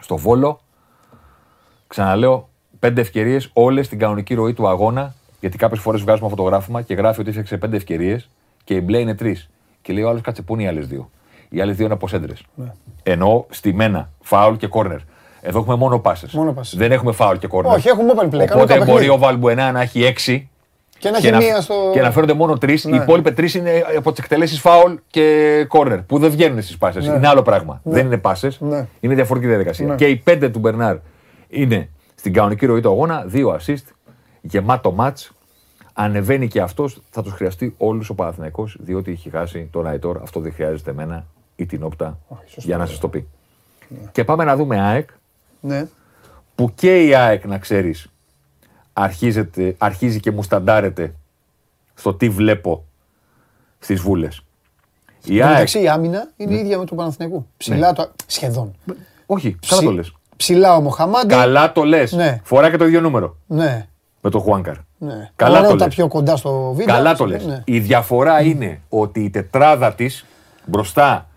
στο 0.00 0.16
Βόλο. 0.16 0.60
Ξαναλέω, 1.86 2.48
πέντε 2.78 3.00
ευκαιρίες, 3.00 3.50
όλες 3.52 3.86
στην 3.86 3.98
κανονική 3.98 4.34
ροή 4.34 4.52
του 4.52 4.68
αγώνα. 4.68 5.14
Γιατί 5.40 5.56
κάποιες 5.56 5.80
φορές 5.80 6.00
βγάζουμε 6.00 6.28
φωτογράφημα 6.28 6.82
και 6.82 6.94
γράφει 6.94 7.20
ότι 7.20 7.28
έφτιαξε 7.28 7.56
πέντε 7.56 7.76
ευκαιρίες 7.76 8.28
και 8.64 8.74
η 8.74 8.80
μπλε 8.84 8.98
είναι 8.98 9.14
τρεις. 9.14 9.50
Και 9.82 9.92
λέει 9.92 10.02
ο 10.02 10.08
άλλος, 10.08 10.20
κάτσε 10.20 10.42
πού 10.42 10.54
είναι 10.54 10.62
οι 10.62 10.66
άλλες 10.66 10.86
δύο; 10.86 11.10
Οι 11.48 11.60
άλλες 11.60 11.76
δύο 11.76 11.84
είναι 11.84 11.94
από 11.94 12.08
σέντρες. 12.08 12.42
Ναι. 12.54 12.72
Εννοώ 13.02 13.44
στημένα, 13.48 14.10
φάουλ 14.20 14.56
και 14.56 14.66
κόρνερ. 14.66 14.98
Εδώ 15.44 15.58
έχουμε 15.58 15.76
μόνο 15.76 15.98
πάσες. 15.98 16.32
Μόνο 16.32 16.52
πάσες. 16.52 16.78
Δεν 16.78 16.92
έχουμε 16.92 17.12
φάουλ 17.12 17.36
και 17.36 17.46
κόρνερ. 17.46 17.74
Όχι, 17.76 17.88
έχουμε 17.88 18.12
open 18.16 18.24
play, 18.24 18.30
κανονικά 18.30 18.54
Οπότε 18.54 18.74
μπορεί 18.74 18.86
παιχνίδι. 18.86 19.08
ο 19.08 19.18
Βαλμπουενά 19.18 19.72
να 19.72 19.80
έχει 19.80 20.04
έξι 20.04 20.48
Και 20.98 21.10
να 21.10 21.18
και 21.18 21.28
έχει 21.28 21.36
να, 21.36 21.42
μία 21.42 21.60
στο. 21.60 21.74
και 21.92 22.00
να 22.00 22.10
φέρονται 22.10 22.32
μόνο 22.32 22.58
τρεις. 22.58 22.84
Ναι. 22.84 22.96
Οι 22.96 23.00
υπόλοιπε 23.02 23.30
τρεις 23.30 23.54
είναι 23.54 23.84
από 23.96 24.10
τις 24.10 24.22
εκτελέσεις 24.22 24.60
φάουλ 24.60 24.92
και 25.10 25.64
κόρνερ 25.68 26.02
που 26.02 26.18
δεν 26.18 26.30
βγαίνουν 26.30 26.62
στις 26.62 26.78
πάσες. 26.78 27.06
Είναι 27.06 27.28
άλλο 27.28 27.42
πράγμα. 27.42 27.80
Δεν 27.84 28.06
είναι 28.06 28.18
πάσες. 28.18 28.60
Ναι. 28.60 28.86
Είναι 29.00 29.14
διαφορετική 29.14 29.50
διαδικασία. 29.50 29.86
Ναι. 29.86 29.94
Και 29.94 30.06
οι 30.06 30.16
πέντε 30.16 30.48
του 30.48 30.58
Μπερνάρ 30.58 30.96
είναι 31.48 31.88
στην 32.14 32.32
κανονική 32.32 32.66
ροή 32.66 32.80
του 32.80 32.88
αγώνα, 32.90 33.24
δύο 33.26 33.58
assist, 33.60 33.84
γεμάτο 34.40 34.92
ματ. 34.92 35.18
Ανεβαίνει 35.94 36.48
και 36.48 36.60
αυτός, 36.60 37.02
θα 37.10 37.22
τους 37.22 37.32
χρειαστεί 37.32 37.74
όλους 37.78 38.10
ο 38.10 38.14
Παναθηναϊκός 38.14 38.76
διότι 38.80 39.10
έχει 39.10 39.30
χάσει 39.30 39.68
τον 39.72 39.86
Αϊτόρ. 39.86 40.18
Αυτό 40.22 40.40
δεν 40.40 40.52
χρειάζεται 40.52 40.90
εμένα 40.90 41.26
ή 41.56 41.66
την 41.66 41.82
όπτα 41.82 42.18
σωστό. 42.28 42.60
για 42.64 42.76
να 42.76 42.86
σας 42.86 42.98
το 42.98 43.08
πει. 43.08 43.28
Και 44.12 44.24
πάμε 44.24 44.44
να 44.44 44.56
δούμε 44.56 44.80
ΑΕΚ 44.80 45.08
Ναι. 45.64 45.86
που 46.54 46.72
και 46.74 47.06
η 47.06 47.14
ΑΕΚ 47.14 47.44
να 47.46 47.58
ξέρεις 47.58 48.06
αρχίζεται, 48.92 49.74
αρχίζει 49.78 50.20
και 50.20 50.30
μου 50.30 50.42
σταντάρεται 50.42 51.14
στο 51.94 52.14
τι 52.14 52.28
βλέπω 52.28 52.84
στις 53.78 54.00
βούλες. 54.00 54.42
Η 55.24 55.34
Εν 55.34 55.38
τω 55.38 55.44
ΑΕΚ, 55.44 55.52
μεταξύ 55.52 55.82
η 55.82 55.88
άμυνα 55.88 56.28
είναι 56.36 56.54
η 56.54 56.58
ίδια 56.58 56.78
με 56.78 56.84
του 56.84 56.94
Παναθηναϊκού. 56.94 57.46
Ψηλά 57.56 57.92
το. 57.92 58.10
Σχεδόν. 58.26 58.74
όχι, 59.26 59.56
καλά 59.68 59.82
το 59.82 59.90
λες. 59.92 60.12
Ψηλά 60.36 60.76
ο 60.76 60.80
Μοχαμάντι. 60.80 61.34
Καλά 61.34 61.72
το 61.72 61.82
λες. 61.84 62.12
Ναι. 62.12 62.40
Φορά 62.44 62.70
και 62.70 62.76
το 62.76 62.84
ίδιο 62.86 63.00
νούμερο 63.00 63.36
Ναι. 63.46 63.86
με 64.20 64.30
το 64.30 64.38
Χουάνκαρ. 64.38 64.74
ναι. 64.98 65.30
Καλά 65.36 65.58
Ο 65.58 65.62
το 65.62 65.68
Ρώτα 65.70 65.84
λες. 65.84 65.94
πιο 65.94 66.08
κοντά 66.08 66.36
στο 66.36 66.72
βίντεο. 66.76 66.94
Καλά 66.94 67.14
το 67.14 67.26
λες. 67.26 67.44
Ναι. 67.46 67.62
Η 67.64 67.78
διαφορά 67.80 68.40
είναι 68.42 68.80
ότι 68.88 69.20
η 69.24 69.30
τετράδα 69.30 69.94
της 69.94 70.24
μπροστά 70.66 71.28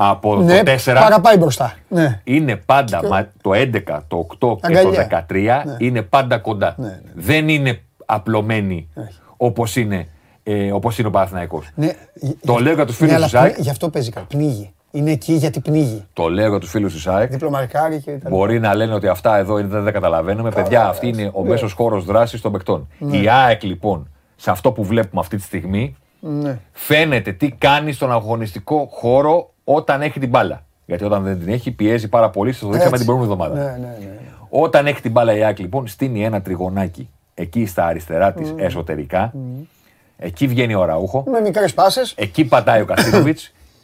από 0.00 0.36
Ναι, 0.36 0.62
το 0.62 0.72
4 0.72 0.94
παραπάει 1.00 1.36
μπροστά. 1.36 1.74
Ναι. 1.88 2.20
είναι 2.24 2.56
πάντα 2.56 3.08
μα, 3.08 3.28
το 3.42 3.50
11, 3.54 3.98
το 4.08 4.18
8 4.18 4.28
και 4.28 4.36
το 4.38 4.58
Αγκαλιά. 4.62 5.26
13 5.28 5.76
είναι 5.78 6.02
πάντα 6.02 6.38
κοντά. 6.38 6.74
Ναι, 6.78 6.86
ναι. 6.86 7.00
Δεν 7.14 7.48
είναι 7.48 7.80
απλωμένοι 8.06 8.88
Όχι. 8.94 9.18
όπως 9.36 9.76
είναι, 9.76 10.06
ε, 10.42 10.72
όπως 10.72 10.98
είναι 10.98 11.08
ο 11.08 11.10
Παναθηναϊκός. 11.10 11.68
Ναι. 11.74 11.90
Το 12.46 12.56
λέω 12.56 12.74
για 12.74 12.86
τους 12.86 12.96
φίλους 12.96 13.12
ναι, 13.12 13.18
της 13.18 13.34
αλλά 13.34 13.42
ΑΕΚ. 13.42 13.52
πνί- 13.52 13.64
Γι' 13.64 13.70
αυτό 13.70 13.88
παίζει 13.88 14.10
καλά. 14.10 14.26
Πνίγει. 14.28 14.72
Είναι 14.90 15.10
εκεί 15.10 15.32
γιατί 15.32 15.60
πνίγει. 15.60 16.04
Το 16.12 16.28
λέω 16.28 16.48
για 16.48 16.58
τους 16.58 16.70
φίλους 16.70 16.92
της 16.92 17.06
ΑΕΚ. 17.06 17.30
Διπλωμαρικάρι 17.30 17.98
και 18.00 18.10
τα 18.10 18.12
λοιπά. 18.16 18.28
Μπορεί 18.30 18.60
να 18.60 18.74
λένε 18.74 18.94
ότι 18.94 19.08
αυτά 19.08 19.36
εδώ 19.36 19.58
είναι, 19.58 19.68
δεν 19.68 19.84
τα 19.84 19.90
καταλαβαίνουμε. 19.90 20.50
Παιδιά, 20.50 20.86
αυτή 20.88 21.08
είναι 21.08 21.30
ο 21.34 21.44
μέσος 21.44 21.72
χώρος 21.72 22.04
δράσης 22.04 22.40
των 22.40 22.52
παικτών. 22.52 22.88
Ναι. 22.98 23.16
Η 23.16 23.28
ΑΕΚ 23.28 23.62
λοιπόν, 23.62 24.10
σε 24.36 24.50
αυτό 24.50 24.72
που 24.72 24.84
βλέπουμε 24.84 25.20
αυτή 25.20 25.36
τη 25.36 25.42
στιγμή, 25.42 25.96
Ναι. 26.20 26.58
φαίνεται 26.72 27.32
τι 27.32 27.50
κάνει 27.50 27.92
στον 27.92 28.12
αγωνιστικό 28.12 28.88
χώρο 28.92 29.50
όταν 29.74 30.02
έχει 30.02 30.20
την 30.20 30.28
μπάλα. 30.28 30.64
Γιατί 30.86 31.04
όταν 31.04 31.22
δεν 31.22 31.38
την 31.38 31.48
έχει, 31.48 31.70
πιέζει 31.70 32.08
πάρα 32.08 32.30
πολύ. 32.30 32.52
Σας 32.52 32.60
το 32.60 32.66
δείξαμε 32.68 32.90
Έτσι. 32.96 33.04
την 33.04 33.14
προηγούμενη 33.14 33.32
εβδομάδα. 33.42 33.70
Ναι, 33.70 33.86
ναι, 33.86 33.96
ναι. 33.98 34.18
Όταν 34.48 34.86
έχει 34.86 35.00
την 35.00 35.10
μπάλα 35.10 35.36
η 35.36 35.42
ΑΕΚ 35.44 35.58
λοιπόν, 35.58 35.86
στείνει 35.86 36.24
ένα 36.24 36.42
τριγωνάκι 36.42 37.08
εκεί 37.34 37.66
στα 37.66 37.84
αριστερά 37.86 38.32
της 38.32 38.52
εσωτερικά. 38.56 39.32
Εκεί 40.16 40.46
βγαίνει 40.46 40.74
ο 40.74 40.84
Ραούχο. 40.84 41.24
Με 41.30 41.40
μικρές 41.40 41.74
πάσες. 41.74 42.12
Εκεί 42.16 42.44
πατάει 42.44 42.80
ο 42.80 42.84
Καστίνοβιτ 42.84 43.38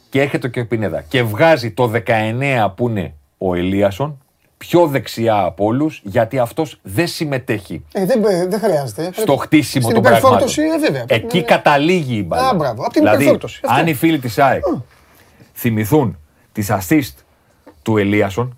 και 0.09 0.21
έρχεται 0.21 0.47
και 0.47 0.59
ο 0.59 0.67
Πινέδα. 0.67 1.01
Και 1.07 1.23
βγάζει 1.23 1.71
το 1.71 1.91
19 2.05 2.73
που 2.75 2.89
είναι 2.89 3.13
ο 3.37 3.55
Ελίασον 3.55 4.19
πιο 4.57 4.87
δεξιά 4.87 5.43
από 5.43 5.65
όλους 5.65 6.01
γιατί 6.03 6.39
αυτός 6.39 6.79
δεν 6.81 7.07
συμμετέχει 7.07 7.85
Ε, 7.93 8.05
δεν, 8.05 8.21
δεν 8.49 8.59
χρειάζεται. 8.59 9.09
στο 9.13 9.35
χτίσιμο 9.35 9.83
Στην 9.83 9.93
των 9.93 10.03
πραγμάτων. 10.03 10.29
υπερφόρτωση, 10.29 10.61
ε, 10.61 10.79
βέβαια. 10.79 11.05
πρέπει 11.05 11.13
Εκεί 11.25 11.25
να 11.33 11.37
είναι. 11.37 11.47
καταλήγει 11.47 12.15
η 12.17 12.23
μπάλα. 12.27 12.49
Α, 12.49 12.53
μπράβο, 12.55 12.83
απ' 12.83 12.91
την 12.91 13.01
δηλαδή, 13.01 13.21
υπερφόρτωση, 13.21 13.59
αυτό. 13.65 13.79
αν 13.81 13.87
οι 13.87 13.93
φίλοι 13.93 14.19
της 14.19 14.39
ΑΕΚ 14.39 14.63
θυμηθούν 15.55 16.17
τις 16.51 16.67
assist 16.71 17.13
του 17.81 17.97
Ελίασον 17.97 18.57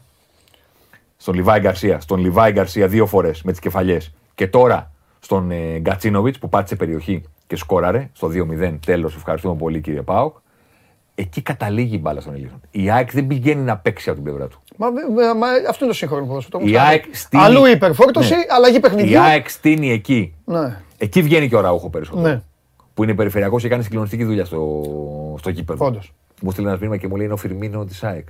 στον 1.18 1.36
Λιβάη 1.36 1.60
Γκαρσία, 1.60 2.00
στον 2.00 2.20
Λιβάη 2.20 2.52
Γκαρσία 2.52 2.88
δύο 2.88 3.06
φορές 3.06 3.42
με 3.44 3.52
τις 3.52 3.60
κεφαλιές 3.60 4.14
και 4.36 4.48
τώρα 4.48 4.92
στον 5.20 5.52
ε, 5.52 5.78
Γκατσίνοβιτς 5.80 6.40
που 6.40 6.50
πάτησε 6.50 6.76
περιοχή 6.76 7.24
και 7.48 7.56
σκόραρε 7.56 8.10
στο 8.14 8.28
2-0. 8.34 8.78
Τέλος, 8.86 9.16
ευχαριστούμε 9.16 9.56
πολύ 9.56 9.82
κύριε 9.82 10.02
Πάοκ. 10.02 10.36
Εκεί 11.16 11.42
καταλήγει 11.42 11.96
η 11.96 12.00
μπάλα 12.02 12.22
στον 12.22 12.34
Ελίασον. 12.34 12.62
Η 12.72 12.92
ΑΕΚ 12.92 13.12
δεν 13.12 13.28
πηγαίνει 13.28 13.62
να 13.62 13.78
παίξει 13.78 14.10
από 14.10 14.22
την 14.22 14.28
πλευρά 14.28 14.48
του. 14.48 14.62
Μα, 14.78 14.90
μα, 14.90 15.34
μα, 15.34 15.48
αυτό 15.70 15.84
είναι 15.84 15.88
το 15.88 15.94
σύγχρονο 15.94 16.26
ποδόσφαιρο. 16.26 16.64
Η 16.66 16.78
ΑΕΚ 16.78 17.04
στείνει- 17.16 17.46
Αλλού 17.46 17.66
η 17.66 17.72
υπερφόρτωση, 17.72 18.34
Ναι. 18.36 18.42
αλλαγή 18.50 18.76
Η 18.76 18.80
παιχνιδιού. 18.80 19.20
ΑΕΚ 19.20 19.50
στείνει 19.50 19.92
εκεί. 19.92 20.34
Ναι. 20.46 20.78
Εκεί 20.98 21.22
βγαίνει 21.22 21.50
και 21.50 21.56
ο 21.56 21.60
Ραούχο 21.60 21.90
περισσότερο. 21.90 22.28
Ναι. 22.28 22.42
Που 22.94 23.04
είναι 23.04 23.14
περιφερειακός 23.14 23.62
και 23.62 23.68
κάνει 23.70 23.84
συγκλονιστική 23.84 24.24
δουλειά 24.24 24.46
στο, 24.46 24.84
στο 25.40 25.50
γήπεδο. 25.50 25.86
Όντως. 25.86 26.14
Μου 26.42 26.52
στείλει 26.52 26.68
ένα 26.68 26.76
μήνυμα 26.76 26.98
και 26.98 27.08
μου 27.08 27.16
λέει 27.16 27.26
είναι 27.26 27.34
ο 27.34 27.38
Φιρμίνο 27.38 27.86
της 27.86 28.04
ΑΕΚ. 28.04 28.28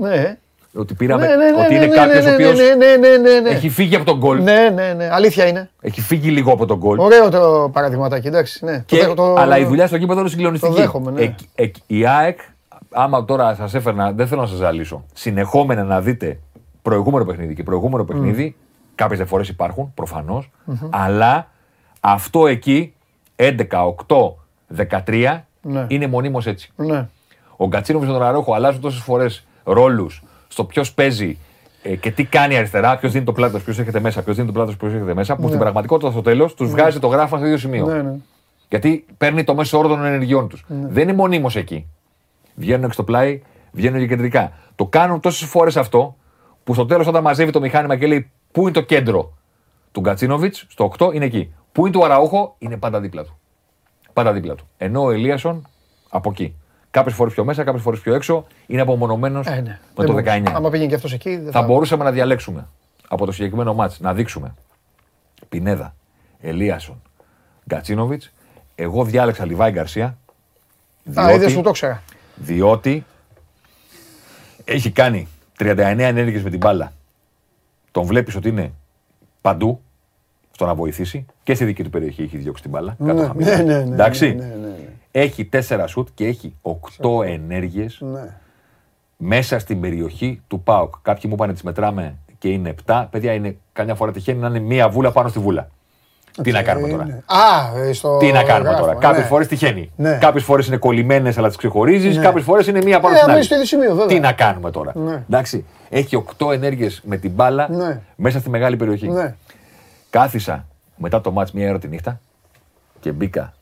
ναι. 0.00 0.38
ότι 0.76 0.94
πήραμε. 0.94 1.26
Ναι, 1.26 1.36
ναι, 1.36 1.50
ναι, 1.50 1.60
ότι 1.62 1.68
ναι, 1.68 1.74
είναι 1.76 1.86
ναι, 1.86 1.94
κάποιος 1.94 2.24
ναι, 2.24 2.30
ο 2.30 2.34
οποίος 2.34 2.58
ναι, 2.58 2.74
ναι, 2.74 2.96
ναι, 2.96 3.16
ναι, 3.16 3.40
ναι. 3.40 3.48
έχει 3.48 3.68
φύγει 3.68 3.96
από 3.96 4.04
τον 4.04 4.18
γκολ. 4.18 4.42
Ναι, 4.42 4.70
ναι, 4.74 4.92
ναι. 4.92 5.08
Αλήθεια 5.12 5.46
είναι. 5.46 5.70
Έχει 5.80 6.00
φύγει 6.00 6.30
λίγο 6.30 6.52
από 6.52 6.66
τον 6.66 6.78
γκολ. 6.78 6.98
Ωραίο 6.98 7.28
το 7.30 7.70
παραδειγματάκι, 7.72 8.26
εντάξει. 8.26 8.64
Ναι. 8.64 8.82
Και, 8.86 8.96
Το 8.96 9.02
δέχω- 9.02 9.16
το- 9.16 9.34
Αλλά 9.34 9.58
η 9.58 9.64
δουλειά 9.64 9.86
στο 9.86 9.96
γήπεδο 9.96 10.20
είναι 10.20 10.28
συγκλονιστική. 10.28 10.72
Το 10.74 10.78
δέχομαι, 10.80 11.10
ναι. 11.10 11.20
Εκ- 11.20 11.38
εκ- 11.54 11.74
η 11.86 12.06
ΑΕΚ, 12.06 12.38
άμα 12.92 13.24
τώρα 13.24 13.54
σας 13.54 13.74
έφερνα, 13.74 14.12
δεν 14.12 14.26
θέλω 14.26 14.40
να 14.40 14.46
σας 14.46 14.56
ζαλίσω, 14.58 15.04
συνεχόμενα 15.14 15.82
να 15.84 16.00
δείτε 16.00 16.38
προηγούμενο 16.82 17.24
παιχνίδι 17.24 17.54
και 17.54 17.62
προηγούμενο 17.62 18.04
παιχνίδι, 18.04 18.56
κάποιες 18.94 19.18
διαφορές 19.18 19.48
υπάρχουν, 19.48 19.92
προφανώς, 19.94 20.50
αλλά 20.90 21.50
αυτό 22.00 22.46
εκεί, 22.46 22.94
11, 23.36 23.84
8, 23.86 24.34
13, 25.04 25.46
Ναι. 25.62 25.84
είναι 25.88 26.06
μονίμως 26.06 26.46
έτσι. 26.46 26.72
Ναι. 26.76 27.08
Ο 27.56 27.66
Γκατσίνοβιτ 27.66 28.08
και 28.08 28.14
τον 28.14 28.22
Αρόχο 28.22 28.54
αλλάζουν 28.54 28.80
τόσες 28.80 29.00
φορές 29.00 29.46
ρόλους 29.64 30.22
στο 30.48 30.64
ποιος 30.64 30.92
παίζει 30.92 31.38
ε, 31.82 31.96
και 31.96 32.10
τι 32.10 32.24
κάνει 32.24 32.56
αριστερά, 32.56 32.96
ποιος 32.96 33.12
δίνει 33.12 33.24
το 33.24 33.32
πλάτος, 33.32 33.62
ποιος 33.62 33.78
έρχεται 33.78 34.00
μέσα, 34.00 34.22
ποιος 34.22 34.36
δίνει 34.36 34.46
το 34.48 34.52
πλάτος, 34.52 34.76
ποιος 34.76 34.92
έρχεται 34.92 35.14
μέσα, 35.14 35.36
που 35.36 35.46
στην 35.46 35.58
πραγματικότητα 35.58 36.10
στο 36.10 36.22
τέλος 36.22 36.54
τους 36.54 36.70
βγάζει 36.70 36.98
το 36.98 37.06
γράφημα 37.06 37.38
στο 37.38 37.46
ίδιο 37.46 37.58
σημείο. 37.58 37.86
Ναι, 37.86 38.02
ναι. 38.02 38.14
Γιατί 38.68 39.04
παίρνει 39.18 39.44
το 39.44 39.54
μέσο 39.54 39.78
όρο 39.78 39.88
των 39.88 40.04
ενεργειών 40.04 40.48
τους. 40.48 40.64
Δεν 40.68 41.02
είναι 41.02 41.12
μονίμως 41.12 41.56
εκεί. 41.56 41.86
Βγαίνουν 42.54 42.84
έξω 42.84 42.96
το 42.96 43.04
πλάι, 43.04 43.42
βγαίνουν 43.72 44.00
και 44.00 44.06
κεντρικά. 44.06 44.52
Το 44.74 44.86
κάνουν 44.86 45.20
τόσες 45.20 45.48
φορές 45.48 45.76
αυτό 45.76 46.16
που 46.64 46.74
στο 46.74 46.86
τέλος 46.86 47.06
όταν 47.06 47.22
μαζεύει 47.22 47.50
το 47.50 47.60
μηχάνημα 47.60 47.96
και 47.96 48.06
λέει 48.06 48.30
Πού 48.54 48.60
είναι 48.60 48.70
το 48.70 48.80
κέντρο 48.80 49.32
του 49.92 50.00
Γκατσίνοβιτς, 50.00 50.66
στο 50.68 50.92
8 50.98 51.14
είναι 51.14 51.24
εκεί. 51.24 51.54
Πού 51.72 51.80
είναι 51.80 51.90
του 51.90 52.04
Αραούχο, 52.04 52.54
είναι 52.58 52.76
πάντα 52.76 53.00
δίπλα 53.00 53.24
του. 53.24 53.38
Πάντα 54.12 54.32
δίπλα 54.32 54.54
του. 54.54 54.68
Ενώ 54.76 55.02
ο 55.02 55.10
Ελίασον 55.10 55.68
από 56.08 56.30
εκεί. 56.30 56.56
Κάποιες 56.94 57.14
φορές 57.14 57.32
πιο 57.32 57.44
μέσα, 57.44 57.64
κάποιες 57.64 57.82
φορές 57.82 58.00
πιο 58.00 58.14
έξω, 58.14 58.46
είναι 58.66 58.80
απομονωμένος 58.80 59.46
Ε, 59.46 59.50
ναι. 59.50 59.60
με 59.60 59.78
Δεν 59.94 60.06
το 60.06 60.12
μπορούσε. 60.12 60.42
19. 60.44 60.52
Άμα 60.54 60.70
πήγαινε 60.70 60.88
και 60.88 60.94
αυτός 60.94 61.12
εκεί. 61.12 61.36
δεν 61.36 61.52
Θα 61.52 61.62
μπορούσαμε 61.62 62.04
να 62.04 62.10
διαλέξουμε 62.12 62.66
από 63.08 63.26
το 63.26 63.32
συγκεκριμένο 63.32 63.74
μάτς 63.74 64.00
να 64.00 64.14
δείξουμε 64.14 64.54
Πινέδα, 65.48 65.94
Ελίασον, 66.40 67.02
Γκατσίνοβιτς. 67.68 68.32
Εγώ 68.74 69.04
διάλεξα 69.04 69.46
Λιβάη 69.46 69.70
Γκαρσία. 69.70 70.18
Α, 71.14 71.32
είδες 71.32 71.54
που 71.54 71.62
το 71.62 71.68
ήξερα. 71.68 72.02
διότι 72.34 73.04
έχει 74.64 74.90
κάνει 74.90 75.28
39 75.58 75.74
ενέργειες 75.98 76.42
με 76.42 76.50
την 76.50 76.58
μπάλα. 76.58 76.92
Τον 77.90 78.04
βλέπεις 78.04 78.34
ότι 78.36 78.48
είναι 78.48 78.72
παντού 79.40 79.80
στο 80.50 80.66
να 80.66 80.74
βοηθήσει 80.74 81.26
και 81.42 81.54
στη 81.54 81.64
δική 81.64 81.82
του 81.82 81.90
περιοχή 81.90 82.22
έχει 82.22 82.36
διώξει 82.36 82.62
την 82.62 82.70
μπάλα. 82.70 82.96
κάτω 82.98 83.12
Ναι, 83.20 83.26
χαμηλά. 83.26 83.56
ναι, 83.56 83.62
ναι, 83.62 83.84
ναι, 83.84 83.94
Εντάξει. 83.94 84.36
Ναι, 85.14 85.20
ναι, 85.20 85.26
ναι. 85.26 85.32
Έχει 85.32 85.48
4 85.68 85.84
σουτ 85.86 86.08
και 86.14 86.26
έχει 86.26 86.54
8 86.62 87.24
ενέργειες 87.26 87.98
Ναι. 88.00 88.36
μέσα 89.16 89.58
στην 89.58 89.80
περιοχή 89.80 90.42
του 90.48 90.60
ΠΑΟΚ. 90.60 90.94
Κάποιοι 91.02 91.22
μου 91.28 91.34
είπαν 91.34 91.52
τις 91.52 91.62
μετράμε 91.62 92.16
και 92.38 92.48
είναι 92.48 92.74
7. 92.86 93.06
Παιδιά, 93.10 93.32
είναι, 93.32 93.56
καμιά 93.72 93.94
φορά 93.94 94.12
τυχαίνει 94.12 94.38
να 94.38 94.46
είναι 94.48 94.58
μία 94.58 94.88
βούλα 94.88 95.12
πάνω 95.12 95.28
στη 95.28 95.38
βούλα. 95.38 95.68
Τι 96.42 96.50
να 96.52 96.62
κάνουμε 96.62 96.88
τώρα; 96.88 97.02
Είναι. 97.04 97.22
Α, 97.26 97.78
ε, 97.80 97.92
στο. 97.92 98.16
Τι 98.16 98.32
να 98.32 98.42
κάνουμε 98.42 98.68
γράφημα, 98.68 98.86
τώρα. 98.86 98.94
Κάποιες 98.98 99.22
ναι. 99.22 99.28
φορές 99.28 99.46
τυχαίνει. 99.46 99.90
Ναι. 99.96 100.18
Κάποιες 100.20 100.44
φορές 100.44 100.66
είναι 100.66 100.76
κολλημένες 100.76 101.38
αλλά 101.38 101.48
τις 101.48 101.56
ξεχωρίζεις. 101.56 102.16
Ναι. 102.16 102.22
Κάποιες 102.22 102.44
φορές 102.44 102.66
είναι 102.66 102.82
μία 102.82 103.00
πάνω 103.00 103.14
Ε, 103.14 103.18
στην 103.18 103.30
άμα 103.30 103.32
άλλη. 103.32 103.44
είσαι 103.44 103.54
στο 103.54 103.54
ίδιο 103.54 103.66
σημείο, 103.66 103.90
βέβαια. 103.94 104.06
Τι 104.16 104.20
να 104.20 104.32
κάνουμε 104.32 104.70
τώρα; 104.70 104.92
Ναι. 104.94 105.14
Εντάξει. 105.28 105.64
Έχει 105.88 106.16
8 106.38 106.52
ενέργειες 106.52 107.00
με 107.04 107.16
την 107.16 107.30
μπάλα 107.30 107.68
Ναι. 107.70 108.00
μέσα 108.16 108.38
στη 108.38 108.48
μεγάλη 108.50 108.76
περιοχή. 108.76 109.08
Ναι. 109.08 109.34
Κάθισα 110.10 110.66
μετά 110.96 111.20
το 111.20 111.30
μάτς 111.32 111.52
μία 111.52 111.68
ώρα 111.68 111.78
τη 111.78 111.88
νύχτα 111.88 112.20
και 113.00 113.12
μπήκα 113.12 113.54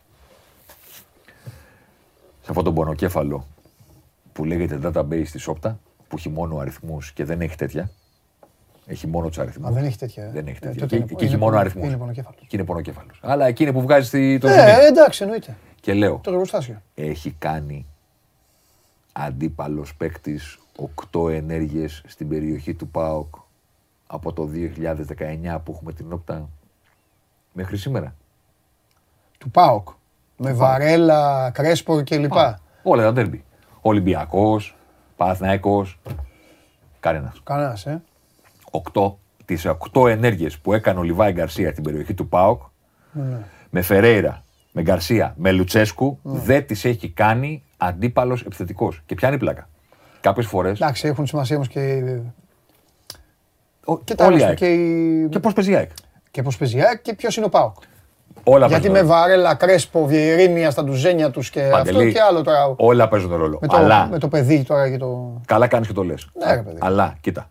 σε 2.42 2.48
αυτόν 2.48 2.64
τον 2.64 2.74
πονοκέφαλο 2.74 3.46
που 4.32 4.44
λέγεται 4.44 4.78
database 4.82 5.26
της 5.32 5.46
Όπτα 5.48 5.78
που 6.08 6.16
έχει 6.16 6.28
μόνο 6.28 6.56
αριθμούς 6.58 7.12
και 7.12 7.24
δεν 7.24 7.40
έχει 7.40 7.56
τέτοια. 7.56 7.90
Έχει 8.86 9.06
μόνο 9.06 9.28
τους 9.28 9.38
αριθμούς. 9.38 9.68
Α, 9.68 9.72
δεν 9.72 9.84
έχει 9.84 9.98
τέτοια. 9.98 10.24
ε. 10.24 10.30
Δεν 10.30 10.46
έχει 10.46 10.56
Ε, 10.56 10.60
τέτοια. 10.60 10.80
τότε 10.80 10.86
Και, 10.86 10.96
είναι- 10.96 11.06
και 11.06 11.14
έχει 11.14 11.26
είναι 11.26 11.36
μόνο 11.36 11.44
πονο- 11.50 11.60
αριθμούς. 11.60 11.86
Είναι 11.86 11.96
πονοκέφαλος. 11.96 12.40
Και 12.40 12.56
είναι 12.56 12.64
πονοκέφαλος. 12.64 13.18
Αλλά 13.22 13.46
εκείνη 13.46 13.72
που 13.72 13.80
βγάζει 13.82 14.06
στη- 14.06 14.38
το 14.38 14.48
Ε, 14.48 14.50
ζουμί. 14.52 14.84
εντάξει, 14.86 15.22
εννοείται. 15.22 15.56
Και 15.80 15.94
λέω, 15.94 16.20
Το 16.22 16.30
εργοστάσιο. 16.30 16.82
έχει 16.94 17.30
κάνει 17.38 17.86
αντίπαλος 19.12 19.94
παίκτης 19.96 20.58
8 20.76 21.28
ενέργειες 21.28 22.02
στην 22.06 22.28
περιοχή 22.28 22.74
του 22.74 22.88
ΠΑΟΚ 22.88 23.34
από 24.06 24.32
το 24.32 24.46
2019 24.46 25.58
που 25.64 25.72
έχουμε 25.72 25.92
την 25.92 26.12
όπτα 26.12 26.48
μέχρι 27.52 27.76
σήμερα. 27.76 28.14
Του 29.38 29.50
ΠΑΟΚ. 29.50 29.88
Με 30.44 30.52
Βαρέλα, 30.52 31.50
Κρέσπο 31.54 32.02
κλπ. 32.04 32.32
Όλα 32.82 33.02
τα 33.02 33.12
ντέρμπι. 33.12 33.44
Ολυμπιακός, 33.80 34.76
Παναθηναϊκός, 35.16 35.98
κανένας. 37.00 37.40
Κανένας, 37.44 37.86
ε. 37.86 38.02
8, 38.70 39.18
τις 39.44 39.64
8 39.66 40.08
ενέργειες 40.08 40.58
που 40.58 40.72
έκανε 40.72 40.98
ο 40.98 41.02
Λιβάη 41.02 41.32
Γκαρσία 41.32 41.70
στην 41.70 41.82
περιοχή 41.82 42.14
του 42.14 42.28
ΠΑΟΚ 42.28 42.62
Ναι. 43.12 43.38
με 43.70 43.82
Φερέιρα, 43.82 44.44
με 44.72 44.82
Γκαρσία, 44.82 45.34
με 45.36 45.52
Λουτσέσκου 45.52 46.18
δεν 46.22 46.66
τις 46.66 46.84
έχει 46.84 47.10
κάνει 47.10 47.64
αντίπαλος 47.76 48.42
επιθετικός. 48.42 49.02
Και 49.06 49.14
πιάνει 49.14 49.38
πλάκα. 49.38 49.68
Κάποιες 50.20 50.46
φορές 50.46 50.80
Εντάξει, 50.80 51.06
έχουν 51.08 51.26
σημασία 51.26 51.56
όμως 51.56 51.68
και. 51.68 52.02
Ο- 53.84 53.98
Και 53.98 54.14
τα 54.14 54.24
όλοι 54.26 54.36
άλλα 54.36 54.46
ΑΕΚ. 54.46 54.56
και, 54.56 54.66
η... 54.72 55.28
Και 55.28 55.38
πώς 55.38 55.52
παίζει 55.52 55.70
η 55.70 55.74
ΑΕΚ. 55.74 55.90
και 56.30 56.42
πώς 56.42 56.56
παίζει 56.56 56.76
η 56.76 56.82
ΑΕΚ 56.82 57.02
και 57.02 57.14
ποιος 57.14 57.36
είναι 57.36 57.46
ο 57.46 57.48
ΠΑΟΚ. 57.48 57.76
Όλα 58.44 58.66
Γιατί 58.66 58.88
παίζουν 58.88 58.92
με 58.92 58.98
ρόλο. 59.14 59.20
Βαρέλα, 59.20 59.54
Κρέσπο, 59.54 60.06
Βιερίνια 60.06 60.70
στα 60.70 60.84
ντουζένια 60.84 61.30
τους 61.30 61.50
και 61.50 61.60
Παντελή, 61.70 61.96
αυτό 61.98 62.10
και 62.10 62.20
άλλο 62.20 62.42
τώρα. 62.42 62.74
Όλα 62.76 63.08
παίζουν 63.08 63.36
ρόλο. 63.36 63.58
Με 63.60 63.66
το, 63.68 63.76
Αλλά 63.76 64.08
με 64.10 64.18
το 64.18 64.28
παιδί 64.28 64.62
τώρα 64.62 64.90
και 64.90 64.96
το. 64.96 65.40
καλά 65.46 65.66
κάνεις 65.66 65.86
και 65.86 65.92
το 65.92 66.02
λες. 66.02 66.28
Ναι, 66.46 66.54
ρε 66.54 66.62
παιδί. 66.62 66.76
Αλλά 66.80 67.16
κοίτα. 67.20 67.50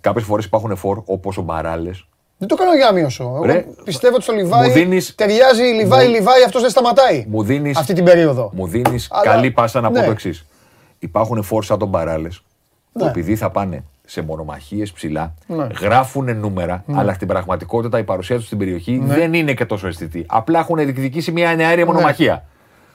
Κάποιες 0.00 0.24
φορές 0.24 0.44
υπάρχουν 0.44 0.76
φόρ 0.76 1.02
όπως 1.04 1.36
ο 1.38 1.42
Μπαράλες. 1.42 2.04
Δεν 2.38 2.48
το 2.48 2.54
κάνω 2.54 2.74
για 2.76 2.84
να 2.86 2.92
μειώσω. 2.92 3.24
Εγώ 3.24 3.44
Ρε, 3.44 3.64
πιστεύω 3.84 4.14
ότι 4.14 4.22
στο 4.24 4.32
Λιβάη 4.32 4.66
μου 4.68 4.72
δίνεις- 4.74 5.14
ταιριάζει 5.14 5.62
η 5.68 5.72
Λιβάη, 5.72 6.06
μου- 6.06 6.12
Λιβάη, 6.14 6.42
αυτός 6.44 6.60
δεν 6.60 6.70
σταματάει. 6.70 7.24
Μου 7.28 7.42
δίνει 7.42 7.72
Αυτή 7.76 7.92
την 7.94 8.04
περίοδο. 8.04 8.50
μου 8.54 8.66
δίνεις 8.66 9.08
Αλλά- 9.10 9.22
καλή 9.32 9.50
πάσα 9.50 9.80
να 9.80 9.90
πω 9.90 9.98
ναι. 9.98 10.04
το 10.04 10.10
εξής. 10.10 10.46
Υπάρχουν 10.98 11.42
φόρ 11.42 11.64
σαν 11.64 11.78
τον 11.78 11.88
Μπαράλες 11.88 12.42
που 12.92 13.04
Ναι. 13.04 13.10
επειδή 13.10 13.36
θα 13.36 13.50
πάνε 13.50 13.84
σε 14.10 14.22
μονομαχίες 14.22 14.92
ψηλά, 14.92 15.34
Ναι. 15.46 15.66
γράφουν 15.80 16.36
νούμερα, 16.36 16.84
αλλά 16.92 17.12
στην 17.12 17.28
πραγματικότητα 17.28 17.98
η 17.98 18.04
παρουσία 18.04 18.36
τους 18.36 18.46
στην 18.46 18.58
περιοχή 18.58 19.00
δεν 19.04 19.34
είναι 19.34 19.54
και 19.54 19.64
τόσο 19.64 19.86
αισθητή. 19.86 20.24
Απλά 20.28 20.58
έχουν 20.58 20.76
διεκδικήσει 20.76 21.32
μια 21.32 21.48
Ναι. 21.48 21.54
νεαρία 21.54 21.86
μονομαχία. 21.86 22.44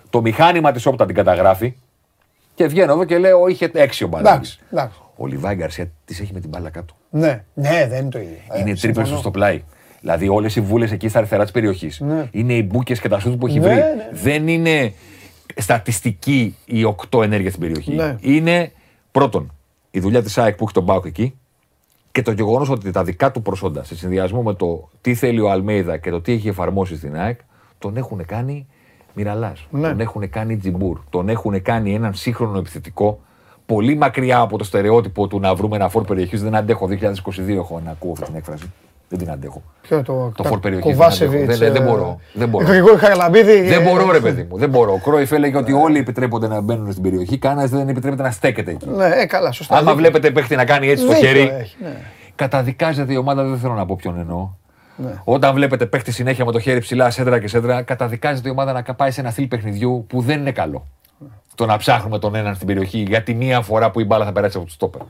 Το 0.09 0.21
μηχάνημα 0.21 0.71
της 0.71 0.85
όπτα 0.85 1.05
την 1.05 1.15
καταγράφει 1.15 1.75
και 2.55 2.67
βγαίνω 2.67 2.91
εδώ 2.93 3.03
και 3.03 3.17
λέω: 3.17 3.47
Είχε 3.47 3.69
έξι 3.73 4.03
ο 4.03 4.07
Μπαράλε. 4.07 4.29
Εντάξει, 4.29 4.59
εντάξει. 4.71 4.97
Ο 5.15 5.25
Λιβάη 5.27 5.55
Γκαρσία 5.55 5.91
τη 6.05 6.17
έχει 6.21 6.33
με 6.33 6.39
την 6.39 6.49
μπάλα 6.49 6.69
κάτω. 6.69 6.93
Ναι, 7.09 7.43
ναι, 7.53 7.87
δεν 7.89 7.99
είναι 8.01 8.09
το 8.09 8.19
ίδιο. 8.19 8.37
Ε, 8.49 8.59
είναι 8.59 8.63
τρίπλε 8.63 8.75
συμφωνώ. 8.75 9.07
του 9.09 9.17
στο 9.17 9.31
πλάι. 9.31 9.63
Δηλαδή 10.01 10.27
όλες 10.29 10.55
οι 10.55 10.61
βούλες 10.61 10.91
εκεί 10.91 11.07
στα 11.07 11.17
αριστερά 11.17 11.43
της 11.43 11.51
περιοχής. 11.51 11.99
Ναι. 11.99 12.27
Είναι 12.31 12.53
οι 12.53 12.67
μπουκε 12.71 12.93
και 12.95 13.09
τα 13.09 13.19
σούτ 13.19 13.39
που 13.39 13.47
έχει 13.47 13.59
Ναι, 13.59 13.65
βρει. 13.67 13.75
ναι. 13.75 14.09
Δεν 14.11 14.47
είναι 14.47 14.93
στατιστική 15.55 16.55
οι 16.65 16.83
οκτώ 16.83 17.21
ενέργεια 17.23 17.49
στην 17.49 17.61
περιοχή. 17.61 17.91
Ναι. 17.93 18.15
Είναι 18.21 18.71
πρώτον 19.11 19.53
η 19.95 19.99
δουλειά 19.99 20.23
της 20.23 20.37
ΑΕΚ 20.37 20.55
που 20.55 20.63
έχει 20.63 20.73
τον 20.73 20.83
Μπάουκ 20.83 21.05
εκεί 21.05 21.37
και 22.11 22.21
το 22.21 22.31
γεγονός 22.31 22.69
ότι 22.69 22.91
τα 22.91 23.03
δικά 23.03 23.31
του 23.31 23.41
προσόντα 23.41 23.83
σε 23.83 23.95
συνδυασμό 23.95 24.43
με 24.43 24.53
το 24.53 24.89
τι 25.01 25.15
θέλει 25.15 25.39
ο 25.39 25.49
Αλμέιδα 25.49 25.97
και 25.97 26.09
το 26.09 26.21
τι 26.21 26.31
έχει 26.31 26.47
εφαρμόσει 26.47 26.95
στην 26.95 27.15
ΑΕΚ 27.15 27.39
τον 27.77 27.97
έχουν 27.97 28.25
κάνει 28.25 28.67
μοιραλά. 29.13 29.53
Ναι. 29.69 29.87
Τον 29.87 29.99
έχουν 29.99 30.29
κάνει 30.29 30.57
τζιμπούρ. 30.57 30.99
Τον 31.09 31.29
έχουν 31.29 31.61
κάνει 31.61 31.93
έναν 31.93 32.13
σύγχρονο 32.13 32.57
επιθετικό 32.57 33.19
πολύ 33.65 33.95
μακριά 33.95 34.39
από 34.39 34.57
το 34.57 34.63
στερεότυπο 34.63 35.27
του 35.27 35.39
να 35.39 35.55
βρούμε 35.55 35.75
ένα 35.75 35.89
φόρ 35.89 36.03
περιοχής. 36.03 36.41
Δεν 36.41 36.55
αντέχω. 36.55 36.87
2022 36.87 37.49
έχω 37.49 37.81
να 37.85 37.91
ακούω 37.91 38.11
αυτή 38.11 38.25
την 38.25 38.35
έκφραση. 38.35 38.71
Δεν 39.09 39.19
την 39.19 39.31
αντέχω. 39.31 39.61
Ποιο 39.81 39.95
είναι 39.95 40.05
το, 40.05 40.31
Το 40.35 40.43
τα 40.43 40.49
φόρ 40.49 40.59
περιοχής 40.59 40.85
δεν 40.87 40.97
Κοβάσεβιτς, 40.97 41.43
αντέχω. 41.43 41.57
Δεν- 41.59 41.73
δεν 41.73 41.81
ε, 41.81 41.85
μπορώ, 41.85 42.19
δεν 42.33 42.49
μπορώ. 42.49 42.65
Γρηγόρη 42.65 42.97
Χαραλαμπίδη. 42.97 43.61
Δεν 43.61 43.81
ε, 43.81 43.83
μπορώ, 43.89 44.11
ρε 44.11 44.19
παιδί 44.19 44.47
μου. 44.49 44.57
Δεν 44.57 44.69
μπορώ. 44.69 44.93
Ο 44.93 44.97
Κρόιφ 44.97 45.31
έλεγε 45.31 45.57
ότι 45.57 45.71
όλοι 45.73 45.97
επιτρέπονται 45.99 46.47
να 46.47 46.61
μπαίνουν 46.61 46.91
στην 46.91 47.03
περιοχή. 47.03 47.37
Κανένας 47.37 47.69
δεν 47.69 47.89
επιτρέπεται 47.89 48.21
να 48.23 48.31
στέκεται 48.31 48.71
εκεί. 48.71 48.87
Ναι, 48.89 49.05
ε, 49.07 49.25
καλά, 49.25 49.51
σωστά. 49.51 49.73
Άμα 49.73 49.83
δίκιο. 49.83 49.97
βλέπετε 49.97 50.31
παίχτη 50.31 50.55
να 50.55 50.65
κάνει 50.65 50.87
έτσι 50.87 51.05
το 51.05 51.13
Δίκιο 51.13 51.27
χέρι, 51.27 51.39
έχει, 51.59 51.75
ναι. 51.81 51.95
καταδικάζεται 52.35 53.13
η 53.13 53.17
ομάδα. 53.17 53.43
Δεν 53.43 53.57
θέλω 53.57 53.73
να 53.73 53.85
πω 53.85 53.95
ποιον 53.95 54.19
εννοώ. 54.19 54.49
Ναι. 54.97 55.11
Όταν 55.23 55.53
βλέπετε 55.53 55.85
παίχτη 55.85 56.11
συνέχεια 56.11 56.45
με 56.45 56.51
το 56.51 56.59
χέρι 56.59 56.79
ψηλά, 56.79 57.09
σέντρα 57.09 57.39
και 57.39 57.47
σέντρα, 57.47 57.81
καταδικάζεται 57.81 58.47
η 58.47 58.51
ομάδα 58.51 58.71
να 58.73 58.93
πάει 58.95 59.11
σε 59.11 59.21
ένα 59.21 59.29
στυλ 59.29 59.47
παιχνιδιού 59.47 60.05
που 60.09 60.21
δεν 60.21 60.39
είναι 60.39 60.51
καλό. 60.51 60.87
Το 61.55 61.65
να 61.65 61.77
ψάχνουμε 61.77 62.19
τον 62.19 62.35
έναν 62.35 62.55
στην 62.55 62.67
περιοχή 62.67 62.97
για 62.97 63.23
τη 63.23 63.33
μία 63.33 63.61
φορά 63.61 63.91
που 63.91 63.99
η 63.99 64.05
μπάλα 64.05 64.25
θα 64.25 64.31
περάσει 64.31 64.57
από 64.57 64.65
του 64.65 64.71
στόπερ. 64.71 65.01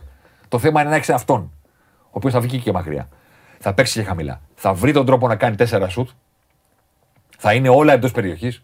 Το 0.47 0.59
θέμα 0.59 0.81
είναι 0.81 0.89
να 0.89 0.95
έχει 0.95 1.11
αυτόν, 1.11 1.51
ο 2.01 2.09
οποίος 2.11 2.33
θα 2.33 2.39
βγει 2.39 2.57
και 2.59 2.71
μακριά. 2.71 3.07
Θα 3.67 3.73
παίξει 3.73 3.99
και 3.99 4.05
χαμηλά. 4.05 4.41
Θα 4.55 4.73
βρει 4.73 4.91
τον 4.93 5.05
τρόπο 5.05 5.27
να 5.27 5.35
κάνει 5.35 5.55
τέσσερα 5.55 5.89
σουτ. 5.89 6.09
Θα 7.37 7.53
είναι 7.53 7.69
όλα 7.69 7.93
εντός 7.93 8.11
περιοχής. 8.11 8.63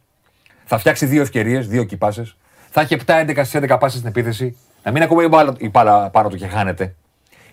Θα 0.65 0.77
φτιάξει 0.77 1.05
δύο 1.05 1.21
ευκαιρίες, 1.21 1.67
δύο 1.67 1.83
κυπάσες. 1.83 2.35
Θα 2.69 2.81
έχει 2.81 2.93
7-11 3.05 3.31
στις 3.45 3.55
11 3.55 3.77
πάσες 3.79 3.97
στην 3.97 4.09
επίθεση. 4.09 4.57
Να 4.83 4.91
μην 4.91 5.03
ακουμπάει 5.03 5.25
η 5.25 5.29
μπάλα, 5.31 5.53
η 5.57 5.69
μπάλα 5.69 6.09
πάνω 6.09 6.29
του 6.29 6.35
και 6.35 6.47
χάνεται. 6.47 6.95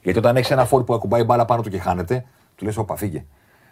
Γιατί 0.03 0.19
όταν 0.19 0.37
έχεις 0.37 0.51
ένα 0.51 0.65
φόρ 0.65 0.85
που 0.85 0.95
ακουμπάει 0.95 1.21
η 1.21 1.25
μπάλα 1.27 1.45
πάνω 1.45 1.63
του 1.63 1.71
και 1.71 1.79
χάνεται, 1.79 2.25
του 2.57 2.65
λες: 2.65 2.77
Όπα, 2.77 2.97
φύγε. 2.97 3.25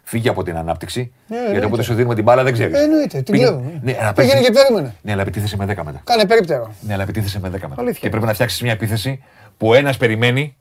Φύγε 0.03 0.29
από 0.29 0.43
την 0.43 0.57
ανάπτυξη. 0.57 1.11
γιατί 1.27 1.43
εννοείται. 1.43 1.65
όποτε 1.65 1.81
σου 1.81 1.93
δίνουμε 1.93 2.15
την 2.15 2.23
μπάλα 2.23 2.43
δεν 2.43 2.53
ξέρεις. 2.53 2.77
Ε, 2.77 2.81
εννοείται, 2.83 3.21
την 3.21 3.35
βλέπουμε. 3.35 3.79
Ναι, 3.83 3.97
αλλά 3.99 4.13
Πήγαινε 4.13 4.33
παίξεις- 4.33 4.45
και 4.47 4.51
περίμενε. 4.51 4.95
Ναι, 5.01 5.11
αλλά 5.11 5.21
επιτίθεσαι 5.21 5.57
με 5.57 5.65
10 5.65 5.83
μετά. 5.83 6.01
Κάνε 6.03 6.25
περίπτερο. 6.25 6.73
Ναι, 6.81 6.93
αλλά 6.93 7.03
επιτίθεσαι 7.03 7.39
με 7.39 7.49
10 7.49 7.51
μετά. 7.67 7.81
Αλήθεια. 7.81 7.99
Και 8.01 8.09
πρέπει 8.09 8.25
να 8.25 8.33
φτιάξεις 8.33 8.61
μια 8.61 8.71
επίθεση 8.71 9.23
που 9.57 9.73
ένας 9.73 9.97
περιμένει 9.97 10.55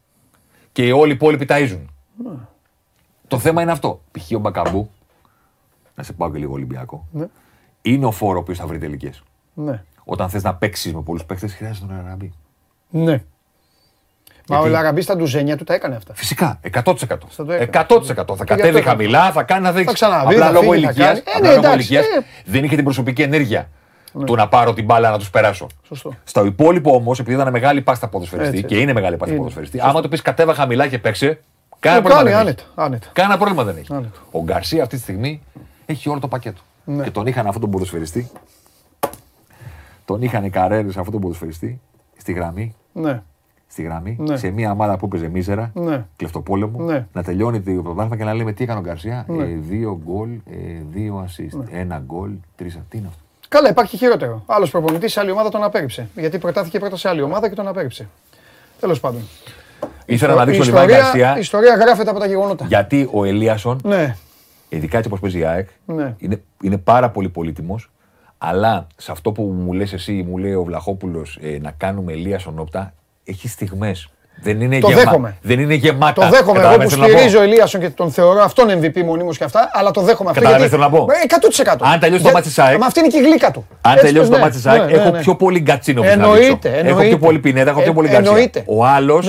και 0.72 0.92
όλοι 0.92 1.10
οι 1.10 1.14
υπόλοιποι 1.14 1.46
ταΐζουν. 1.48 1.84
Το 3.28 3.38
θέμα 3.38 3.62
είναι 3.62 3.72
αυτό. 3.72 4.00
Π.χ. 4.12 4.30
ο 4.36 4.38
Μπακαμπού, 4.38 4.90
να 5.94 6.02
σε 6.02 6.12
πάω 6.12 6.30
και 6.30 6.38
λίγο 6.38 6.52
Ολυμπιακό, 6.52 7.06
Ναι. 7.12 7.26
είναι 7.82 8.06
ο 8.06 8.10
φόρο 8.10 8.42
που 8.42 8.54
θα 8.54 8.66
βρει 8.66 8.78
τελικές. 8.78 9.22
Ναι. 9.54 9.82
Όταν 10.04 10.28
θες 10.28 10.42
να 10.42 10.54
παίξεις 10.54 10.94
με 10.94 11.02
πολλούς 11.02 11.24
παίκτες, 11.24 11.54
χρειάζεται 11.54 11.86
τον 11.86 11.96
Αραμπί. 12.06 12.32
Ναι. 12.90 13.22
Μα 14.48 14.56
ο 14.56 14.60
Γιατί- 14.60 14.76
Λαραμπής 14.76 15.04
στα 15.04 15.16
ντουζένια 15.16 15.56
του 15.56 15.64
τα 15.64 15.74
έκανε 15.74 15.96
αυτά. 15.96 16.14
Φυσικά, 16.14 16.58
100%. 16.62 17.26
Στο 17.28 17.44
το 17.44 17.52
έκανε. 17.52 17.70
100%. 17.70 18.36
Θα 18.36 18.44
Και 18.44 18.54
γι' 18.54 18.60
κατέβει 18.60 18.78
αυτό 18.78 18.88
χαμηλά, 18.90 19.32
θα 19.32 19.42
κάνει 19.42 19.62
να 19.62 19.72
δείξει. 19.72 19.94
ξαναβεί, 19.94 20.34
Απλά 20.34 20.46
θα 20.46 20.52
λόγω 20.52 20.70
φύγει, 20.72 20.84
θα 20.84 20.90
ηλικίας 20.90 21.22
κάνει. 21.22 21.46
Ε, 21.46 21.48
ναι, 21.48 21.54
εντάξει, 21.54 21.94
ε. 21.94 22.00
δεν 22.44 22.64
είχε 22.64 22.74
την 22.74 22.84
προσωπική 22.84 23.22
ενέργεια 23.22 23.68
του 24.26 24.34
να 24.34 24.48
πάρω 24.48 24.72
την 24.74 24.84
μπάλα 24.84 25.10
να 25.10 25.18
τους 25.18 25.30
περάσω. 25.30 25.66
Σωστό. 25.82 26.12
Στο 26.24 26.44
υπόλοιπο 26.44 26.94
όμως, 26.94 27.18
επειδή 27.18 27.36
ήταν 27.40 27.52
μεγάλη 27.52 27.82
πάστα 27.82 28.08
ποδοσφαιριστή 28.08 28.56
Έτσι, 28.56 28.68
και 28.68 28.78
είναι 28.80 28.92
μεγάλη 28.92 29.16
πάστα 29.16 29.30
Είναι. 29.30 29.38
ποδοσφαιριστή, 29.38 29.80
άμα 29.80 30.02
του 30.02 30.08
πεις 30.08 30.22
κατέβα 30.22 30.54
χαμηλά 30.54 30.86
και 30.88 30.98
παίξε, 30.98 31.40
κανένα 31.86 32.02
Το 32.02 32.08
πρόβλημα 32.08 32.30
κάνει 32.36 32.44
δεν 32.44 32.54
έχει. 32.58 32.66
άνετα. 32.74 32.82
άνετα. 32.84 33.06
Κανένα 33.12 33.36
πρόβλημα 33.38 33.64
δεν 33.64 33.76
έχει. 33.76 33.92
Άνετα. 33.92 34.18
Ο 34.30 34.42
Γκαρσία 34.42 34.82
αυτή 34.82 34.96
τη 34.96 35.02
στιγμή 35.02 35.42
έχει 35.86 36.08
όλο 36.08 36.20
το 36.20 36.28
πακέτο. 36.28 36.60
Ναι. 36.84 37.02
Και 37.04 37.10
τον 37.10 37.26
είχαν 37.26 37.46
αυτόν 37.46 37.60
τον 37.60 37.70
ποδοσφαιριστή. 37.70 38.30
Τον 40.04 40.22
είχαν 40.22 40.44
οι 40.44 40.50
καρέρε 40.50 40.88
αυτόν 40.88 41.10
τον 41.10 41.20
ποδοσφαιριστή 41.20 41.80
στη 42.16 42.32
γραμμή 42.32 42.74
Ναι. 42.92 43.22
στη 43.66 43.82
γραμμή, 43.82 44.16
Ναι. 44.20 44.36
σε 44.36 44.50
μια 44.50 44.70
ομάδα 44.70 44.96
που 44.96 45.06
έπαιζε 45.06 45.28
μίζερα, 45.28 45.70
Ναι. 45.74 46.06
κλεφτοπόλεμο, 46.16 46.80
Ναι. 46.80 47.06
να 47.12 47.22
τελειώνει 47.22 47.60
το 47.60 47.82
πρωτάθλημα 47.82 48.16
και 48.16 48.24
να 48.24 48.34
λέμε 48.34 48.52
τι 48.52 48.64
έκανε 48.64 48.78
ο 48.78 48.82
Γκαρσία. 48.82 49.26
Ε, 49.28 49.44
δύο 49.44 50.00
γκολ, 50.04 50.28
ε, 50.50 50.54
δύο 50.90 51.26
assist. 51.28 51.58
Ναι. 51.70 51.78
Ένα 51.80 51.98
γκολ, 52.06 52.30
τρεις 52.56 52.74
assist. 52.76 52.84
Τι 52.88 52.98
είναι 52.98 53.06
αυτό; 53.06 53.20
Καλά, 53.48 53.68
υπάρχει 53.68 53.96
χειρότερο. 53.96 54.42
Άλλος 54.46 54.70
προπονητής 54.70 55.12
σε 55.12 55.20
άλλη 55.20 55.30
ομάδα 55.30 55.48
τον 55.48 55.62
απέρριψε. 55.62 56.08
Γιατί 56.14 56.38
προτάθηκε 56.38 56.78
πρώτα 56.78 56.96
σε 56.96 57.08
άλλη 57.08 57.22
ομάδα 57.22 57.48
και 57.48 57.54
τον 57.54 57.68
απέρριψε. 57.68 58.08
Τέλος 58.80 59.00
πάντων. 59.00 59.20
Ήθελα 60.06 60.34
να 60.34 60.42
Η 60.42 60.44
δείξω 60.44 60.62
λίγο 60.62 60.76
ιστορία, 60.76 60.96
Γκαρσία 60.98 61.36
η 61.36 61.40
ιστορία 61.40 61.74
γράφεται 61.74 62.10
από 62.10 62.18
τα 62.18 62.26
γεγονότα. 62.26 62.64
γιατί 62.68 63.08
ο 63.12 63.24
Ελίασον, 63.24 63.80
Ναι, 63.84 64.16
ειδικά 64.68 64.96
έτσι 64.96 65.08
όπως 65.08 65.20
παίζει 65.20 65.38
η 65.38 65.44
ΑΕΚ, 65.44 65.68
Ναι. 65.86 66.14
είναι, 66.18 66.42
είναι 66.62 66.76
πάρα 66.78 67.10
πολύ 67.10 67.28
πολύτιμος. 67.28 67.90
Αλλά 68.38 68.86
σε 68.96 69.12
αυτό 69.12 69.32
που 69.32 69.42
μου 69.42 69.72
λες 69.72 69.92
εσύ, 69.92 70.26
μου 70.28 70.38
λέει 70.38 70.52
ο 70.54 70.64
Βλαχόπουλος, 70.64 71.38
ε, 71.42 71.58
να 71.62 71.70
κάνουμε 71.76 72.12
Ελίασον 72.12 72.58
όπτα, 72.58 72.92
έχει 73.24 73.48
στιγμές. 73.48 74.08
Δεν 74.42 74.60
είναι, 74.60 74.78
Το 74.78 74.88
γεμα... 74.88 75.00
δέχομαι. 75.00 75.36
δεν 75.42 75.60
είναι 75.60 75.74
γεμάτα. 75.74 76.12
το 76.24 76.28
δέχομαι. 76.30 76.38
Εγώ 76.38 76.50
που 76.50 76.54
Καταλαβαίνεις 76.54 76.92
τι 76.92 76.98
θέλω 76.98 77.06
να 77.06 77.12
πω; 77.12 77.18
στηρίζω 77.18 77.42
Ελίασον 77.42 77.80
και 77.80 77.90
τον 77.90 78.10
θεωρώ 78.10 78.42
αυτόν 78.42 78.68
MVP 78.80 79.02
μονίμως 79.04 79.38
και 79.38 79.44
αυτά, 79.44 79.70
αλλά 79.72 79.90
το 79.90 80.00
δέχομαι 80.00 80.30
αυτό. 80.30 80.42
Καταλαβαίνεις 80.42 80.70
γιατί- 80.78 80.92
τι 80.92 80.98
θέλω 80.98 81.06
να 81.06 81.06
πω; 81.06 81.12
Ε, 81.12 81.76
100%. 81.84 81.84
Αν 81.92 82.00
τελειώσει 82.00 82.22
το 82.22 82.28
Για- 82.28 82.36
μάτς 82.36 82.46
της 82.46 82.58
ΑΕΚ- 82.58 82.78
Μα 82.78 82.86
αυτή 82.86 82.98
είναι 82.98 83.08
και 83.08 83.18
η 83.18 83.22
γλύκα 83.22 83.50
του. 83.50 83.66
Αν 83.80 83.92
Έτσι 83.92 84.04
τελειώσει 84.04 84.28
πως 84.28 84.36
το 84.38 84.42
ναι, 84.42 84.42
μάτι 84.48 84.56
της 84.56 84.66
ΑΕΚ, 84.66 84.80
ναι, 84.80 84.86
ναι, 84.86 84.92
έχω 85.02 85.10
ναι. 85.10 85.18
πιο 85.20 85.34
πολύ 85.36 85.60
γκατσίνο 85.60 86.00
που 86.00 86.06
να 86.06 86.12
Εννοείται, 86.12 86.46
δείξω. 86.46 86.68
Έχω 86.68 86.88
εννοείται. 86.88 87.08
πιο 87.08 87.18
πολύ 87.18 87.38
πινέτα, 87.38 87.70
έχω 87.70 87.80
πιο 87.80 87.90
Ε, 87.90 87.94
πολύ 87.94 88.08
γκατσίνο. 88.08 88.28
εννοείται. 88.30 88.62
Ο 88.66 88.84
άλλος. 88.86 89.26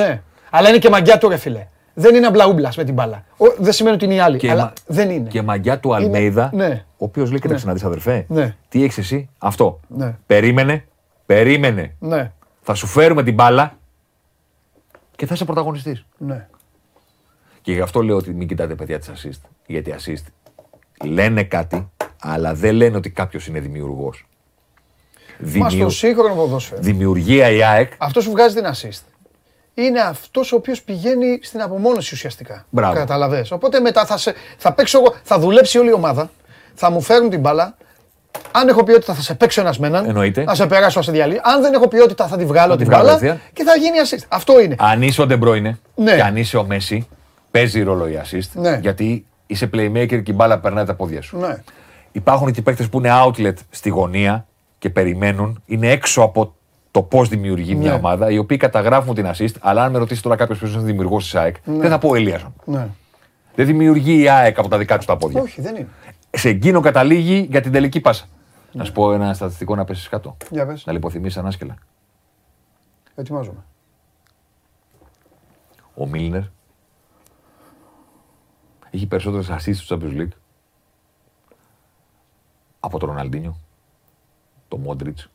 Ναι. 0.52 0.58
Αλλά 0.60 0.70
είναι 0.70 0.78
και 0.78 0.90
μαγκιά 0.90 1.18
του, 1.18 1.30
ρε 1.30 1.38
φίλε. 1.38 1.68
Δεν 1.94 2.16
είναι 2.16 2.28
αμπλαούμπλα 2.28 2.74
με 2.78 2.84
την 2.84 2.94
μπάλα. 2.94 3.24
Ο- 3.38 3.54
Δεν 3.58 3.74
σημαίνει 3.74 3.96
ότι 3.96 4.06
είναι 4.06 4.14
οι 4.14 4.20
άλλοι. 4.20 4.38
Και, 4.38 4.52
αλλά 4.52 4.64
μα- 4.64 4.74
δεν 4.88 5.10
είναι. 5.10 5.30
και 5.30 5.42
μαγιά 5.42 5.80
του 5.80 5.96
Αλμέιδα, 5.96 6.50
ναι. 6.54 6.86
ο 6.98 7.06
οποίος 7.06 7.30
λέει: 7.30 7.40
Κοίταξε 7.40 7.66
να 7.66 7.74
δεις, 7.74 7.84
αδερφέ, 7.84 8.26
Ναι. 8.28 8.56
τι 8.70 8.84
έχεις 8.84 8.98
εσύ, 8.98 9.30
αυτό. 9.38 9.80
Ναι. 9.88 10.16
Περίμενε, 10.26 10.86
περίμενε. 11.26 11.96
Ναι, 12.00 12.32
Θα 12.62 12.74
σου 12.74 12.88
φέρουμε 12.88 13.24
την 13.24 13.34
μπάλα 13.34 13.78
και 15.16 15.26
θα 15.26 15.34
είσαι 15.34 15.46
πρωταγωνιστής. 15.46 16.06
ναι. 16.18 16.48
Και 17.62 17.74
γι' 17.74 17.82
αυτό 17.82 18.02
λέω 18.02 18.16
ότι 18.16 18.34
μην 18.34 18.48
κοιτάτε 18.48 18.76
παιδιά 18.76 19.00
τη 19.00 19.08
assist. 19.16 19.42
Γιατί 19.66 19.96
assist 20.00 20.24
λένε 21.08 21.44
κάτι, 21.44 21.90
αλλά 22.22 22.54
δεν 22.54 22.76
λένε 22.76 22.98
ότι 22.98 23.10
κάποιος 23.10 23.48
είναι 23.48 23.60
δημιουργός. 23.60 24.28
Μα 25.56 25.70
στο 25.70 25.90
σύγχρονο 25.90 26.34
ποδόσφαιρο. 26.36 26.82
Δημιουργία 26.82 27.50
η 27.50 27.64
ΑΕΚ. 27.64 27.92
Αυτό 27.98 28.22
που 28.22 28.32
βγάζει 28.32 28.56
την 28.56 28.66
assist 28.66 29.02
είναι 29.80 30.00
αυτός 30.00 30.52
ο 30.52 30.56
οποίος 30.56 30.82
πηγαίνει 30.82 31.40
στην 31.42 31.62
απομόνωση 31.62 32.14
ουσιαστικά. 32.14 32.66
Μπράβο. 32.70 32.94
Καταλαβες. 32.96 33.52
Οπότε 33.52 33.80
μετά 33.80 34.06
θα, 34.06 34.18
σε, 34.18 34.34
θα 34.58 34.74
παίξω 34.74 34.98
εγώ, 35.00 35.16
θα 35.24 35.40
δουλέψει 35.40 35.78
όλη 35.78 35.90
η 35.90 35.94
ομάδα, 35.94 36.30
θα 36.74 36.90
μου 36.92 37.02
φέρουν 37.02 37.30
την 37.30 37.40
μπάλα. 37.40 37.78
Αν 38.52 38.68
έχω 38.68 38.84
ποιότητα 38.84 39.14
θα 39.14 39.22
σε 39.22 39.34
παίξω 39.34 39.62
ένας 39.62 39.80
με 39.80 39.88
έναν. 39.88 40.06
Εννοείται. 40.06 40.44
Να 40.44 40.56
σε 40.56 40.66
περάσω, 40.68 41.00
να 41.00 41.06
σε 41.06 41.12
διαλύσω. 41.12 41.42
Αν 41.44 41.62
δεν 41.62 41.74
έχω 41.74 41.88
ποιότητα 41.88 42.28
θα 42.28 42.38
τη 42.38 42.46
βγάλω 42.46 42.72
τη 42.72 42.78
την 42.78 42.88
βγάλω 42.88 43.04
μπάλα 43.04 43.16
ευθεία. 43.16 43.40
και 43.54 43.64
θα 43.64 43.76
γίνει 43.76 43.98
assist. 44.06 44.26
Αυτό 44.28 44.60
είναι. 44.60 44.76
Αν 44.80 45.02
είσαι 45.02 45.22
ο 45.22 45.26
Ντεμπρόινε 45.26 45.80
Ναι. 45.96 46.16
και 46.16 46.22
αν 46.22 46.36
είσαι 46.38 46.58
ο 46.58 46.66
Μέση, 46.66 47.08
παίζει 47.52 47.84
ρόλο 47.84 48.08
η 48.08 48.20
assist. 48.24 48.50
Ναι. 48.54 48.80
Γιατί 48.82 49.26
είσαι 49.48 49.70
playmaker 49.74 50.08
και 50.24 50.32
η 50.32 50.34
μπάλα 50.36 50.60
περνάει 50.60 50.86
τα 50.86 50.94
πόδια 50.94 51.22
σου. 51.22 51.38
Ναι. 51.38 51.56
Υπάρχουν 52.12 52.52
και 52.52 52.62
παίκτες 52.62 52.90
που 52.90 52.98
είναι 52.98 53.10
outlet 53.26 53.54
στη 53.70 53.90
γωνία 53.90 54.48
και 54.80 54.90
περιμένουν, 54.90 55.64
είναι 55.66 55.92
έξω 55.92 56.22
από 56.22 56.56
το 56.98 57.04
πώς 57.04 57.30
δημιουργεί 57.30 57.76
μια 57.76 57.90
Ναι. 57.92 57.96
ομάδα, 57.98 58.32
οι 58.32 58.38
οποίοι 58.38 58.58
καταγράφουν 58.58 59.16
την 59.16 59.26
assist. 59.34 59.56
Αλλά 59.60 59.84
αν 59.84 59.92
με 59.92 59.98
ρωτήσεις 59.98 60.24
τώρα 60.24 60.36
κάποιος 60.36 60.58
ποιος 60.60 60.74
είναι 60.74 60.82
δημιουργός 60.84 61.24
της 61.24 61.36
ΑΕΚ, 61.36 61.56
δεν 61.66 61.90
θα 61.90 61.98
πω 61.98 62.10
ο 62.10 62.16
Ελίασον. 62.16 62.54
ναι. 62.66 62.88
Δεν 63.56 63.66
δημιουργεί 63.66 64.22
η 64.22 64.30
ΑΕΚ 64.30 64.60
από 64.60 64.68
τα 64.68 64.78
δικά 64.78 64.98
τους 64.98 65.06
τα 65.06 65.18
πόδια. 65.18 65.42
Όχι, 65.42 65.62
δεν 65.62 65.76
είναι. 65.76 65.88
Σε 66.30 66.50
εκείνο 66.50 66.80
καταλήγει 66.80 67.48
για 67.50 67.62
την 67.62 67.72
τελική 67.72 68.00
πάσα. 68.02 68.26
Να 68.72 68.84
σου 68.84 68.92
πω 68.92 69.14
ένα 69.14 69.34
στατιστικό 69.34 69.76
να 69.76 69.86
πέσεις 69.86 70.10
κάτω. 70.10 70.38
Για 70.52 70.66
πες. 70.66 70.86
Να 70.86 70.94
λιποθυμήσει 70.94 71.40
ανάσκελα. 71.40 71.76
Ετοιμάζομαι. 73.16 73.64
Ο 75.96 76.08
Μίλνερ 76.08 76.42
έχει 78.90 79.06
περισσότερες 79.08 79.50
assists 79.50 79.76
στο 79.76 79.98
Champions 80.02 80.18
League 80.22 80.38
από 82.80 83.00
τον 83.00 83.10
Ροναλντίνιο, 83.10 83.58
τον 84.68 84.80
Μόντριτς, 84.80 85.30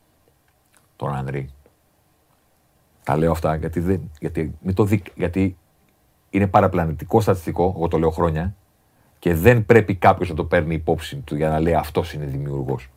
τον 1.05 1.15
Ανρί. 1.15 1.49
Τα 3.03 3.17
λέω 3.17 3.31
αυτά 3.31 3.55
γιατί, 3.55 3.79
δεν, 3.79 4.11
γιατί, 4.19 4.55
μην 4.61 4.75
το 4.75 4.83
δει, 4.83 5.03
γιατί 5.15 5.57
είναι 6.29 6.47
παραπλανητικό 6.47 7.21
στατιστικό, 7.21 7.73
εγώ 7.77 7.87
το 7.87 7.99
λέω 7.99 8.09
χρόνια, 8.09 8.55
και 9.19 9.33
δεν 9.33 9.65
πρέπει 9.65 9.95
κάποιος 9.95 10.29
να 10.29 10.35
το 10.35 10.43
παίρνει 10.43 10.73
υπόψη 10.73 11.15
του 11.15 11.35
για 11.35 11.49
να 11.49 11.59
λέει 11.59 11.73
αυτός 11.73 12.13
είναι 12.13 12.25
δημιουργός. 12.25 12.89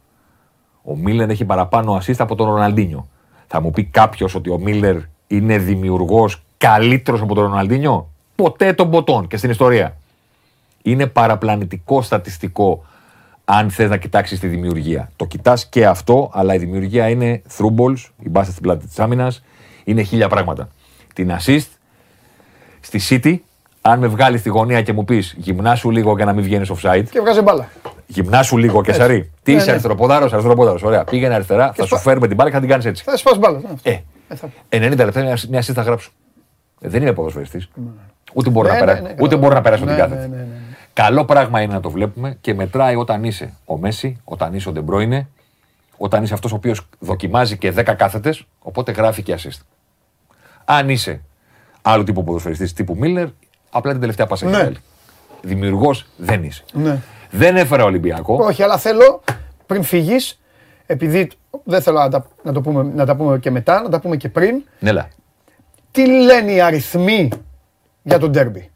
Ο 0.82 0.96
Μίλλερ 0.96 1.30
έχει 1.30 1.44
παραπάνω 1.44 1.96
assist 1.96 2.18
από 2.18 2.34
τον 2.34 2.46
Ροναλντίνιο. 2.46 3.08
Θα 3.46 3.60
μου 3.60 3.70
πει 3.70 3.84
κάποιος 3.84 4.34
ότι 4.34 4.50
ο 4.50 4.58
Μίλλερ 4.58 4.96
είναι 5.26 5.58
δημιουργός 5.58 6.42
καλύτερος 6.58 7.20
από 7.20 7.34
τον 7.34 7.44
Ροναλντίνιο; 7.44 8.08
Ποτέ 8.34 8.72
των 8.72 8.90
ποτών 8.90 9.26
και 9.26 9.36
στην 9.36 9.50
ιστορία. 9.50 9.96
Είναι 10.82 11.06
παραπλανητικό 11.06 12.02
στατιστικό 12.02 12.84
αν 13.48 13.70
θες 13.70 13.88
να 13.88 13.96
κοιτάξεις 13.96 14.40
τη 14.40 14.46
δημιουργία. 14.46 15.10
Το 15.16 15.24
κοιτάς 15.24 15.66
και 15.66 15.86
αυτό, 15.86 16.30
αλλά 16.32 16.54
η 16.54 16.58
δημιουργία 16.58 17.08
είναι 17.08 17.42
through 17.56 17.74
balls, 17.80 17.98
η 18.22 18.28
μπάσα 18.28 18.50
στην 18.50 18.62
πλάτη 18.62 18.86
της 18.86 18.98
άμυνας, 18.98 19.42
είναι 19.84 20.02
χίλια 20.02 20.28
πράγματα. 20.28 20.68
Την 21.14 21.30
assist 21.38 21.66
στη 22.80 23.00
City, 23.08 23.36
αν 23.80 23.98
με 23.98 24.06
βγάλεις 24.06 24.40
στη 24.40 24.48
γωνία 24.48 24.82
και 24.82 24.92
μου 24.92 25.04
πεις 25.04 25.34
γυμνάσου 25.38 25.90
λίγο 25.90 26.16
για 26.16 26.24
να 26.24 26.32
μην 26.32 26.44
βγαίνεις 26.44 26.70
offside, 26.70 27.04
Και 27.10 27.20
βγάζει 27.20 27.40
μπάλα. 27.40 27.68
Γυμνάσου 28.06 28.56
λίγο 28.56 28.82
και 28.82 28.92
σαρί. 28.92 29.30
Τι 29.42 29.50
Ναι, 29.50 29.56
είσαι 29.56 29.64
ναι. 29.66 29.70
αριστεροποδάρο, 29.70 30.24
αριστεροποδάρο. 30.24 30.78
Ωραία. 30.82 31.04
Πήγαινε 31.04 31.34
αριστερά, 31.34 31.66
θα 31.72 31.82
σου 31.82 31.88
σπα- 31.88 31.98
φέρουμε 31.98 32.26
την 32.26 32.36
μπάλα 32.36 32.48
και 32.48 32.54
θα 32.54 32.60
την 32.60 32.70
κάνεις 32.70 32.84
έτσι. 32.84 33.02
Θα 33.06 33.16
σπάσει 33.16 33.38
μπάλα. 33.38 33.60
ναι. 33.82 34.02
Ε, 34.68 34.78
90 34.90 35.04
λεπτά 35.04 35.20
μια, 35.22 35.38
μια 35.50 35.60
assist 35.60 35.72
θα 35.74 35.82
γράψω. 35.82 36.10
Ε, 36.80 36.88
δεν 36.88 37.02
είμαι 37.02 37.12
ποδοσφαιριστής. 37.12 37.68
Ούτε 38.32 38.50
μπορώ 38.50 38.68
Ναι, 38.68 38.74
να, 38.74 38.80
ναι, 38.80 38.86
περάσω, 38.86 39.02
ναι, 39.02 39.10
ούτε 39.10 39.24
καλά. 39.28 39.36
μπορώ 39.40 39.54
να 39.54 39.60
περάσω 39.60 39.84
Ναι, 39.84 39.90
την 39.94 40.00
κάθετη. 40.00 40.30
Ναι, 40.96 41.04
ναι, 41.04 41.10
ναι. 41.10 41.16
Καλό 41.16 41.24
πράγμα 41.24 41.60
είναι 41.60 41.72
να 41.74 41.80
το 41.80 41.90
βλέπουμε 41.90 42.38
και 42.40 42.54
μετράει 42.54 42.96
όταν 42.96 43.24
είσαι 43.24 43.52
ο 43.64 43.78
Μέση, 43.78 44.20
όταν 44.24 44.54
είσαι 44.54 44.68
ο 44.68 44.72
Ντεμπρόινε, 44.72 45.28
όταν 45.96 46.22
είσαι 46.22 46.34
αυτός 46.34 46.52
ο 46.52 46.54
οποίος 46.54 46.88
δοκιμάζει 46.98 47.58
και 47.58 47.72
10 47.76 47.94
κάθετες, 47.96 48.46
οπότε 48.58 48.92
γράφει 48.92 49.22
και 49.22 49.38
assist. 49.38 49.60
Αν 50.64 50.88
είσαι 50.88 51.20
άλλου 51.82 52.04
τύπου 52.04 52.24
ποδοσφαιριστής 52.24 52.72
τύπου 52.72 52.96
Μίλλερ, 52.96 53.26
απλά 53.70 53.90
την 53.90 54.00
τελευταία 54.00 54.26
πάσα 54.26 54.46
Ναι. 54.46 54.52
έχει 54.56 54.62
βάλει. 54.64 54.76
Δημιουργός 55.42 56.06
δεν 56.16 56.44
είσαι. 56.44 56.64
Ναι. 56.72 56.98
Δεν 57.30 57.56
έφερα 57.56 57.84
Ολυμπιακό. 57.84 58.36
Όχι, 58.44 58.62
αλλά 58.62 58.78
θέλω 58.78 59.22
πριν 59.66 59.82
φύγεις, 59.82 60.40
επειδή 60.86 61.30
δεν 61.64 61.82
θέλω 61.82 61.98
να 61.98 62.08
τα, 62.08 62.26
να, 62.42 62.52
το 62.52 62.60
πούμε, 62.60 62.82
να 62.94 63.06
τα 63.06 63.16
πούμε 63.16 63.38
και 63.38 63.50
μετά, 63.50 63.82
να 63.82 63.88
τα 63.88 64.00
πούμε 64.00 64.16
και 64.16 64.28
πριν, 64.28 64.62
Ναι, 64.78 64.92
λα. 64.92 65.08
τι 65.90 66.06
λένε 66.06 66.52
οι 66.52 66.60
αριθμοί 66.60 67.28
για 68.02 68.18
τον 68.18 68.30
ντέρμπι; 68.30 68.70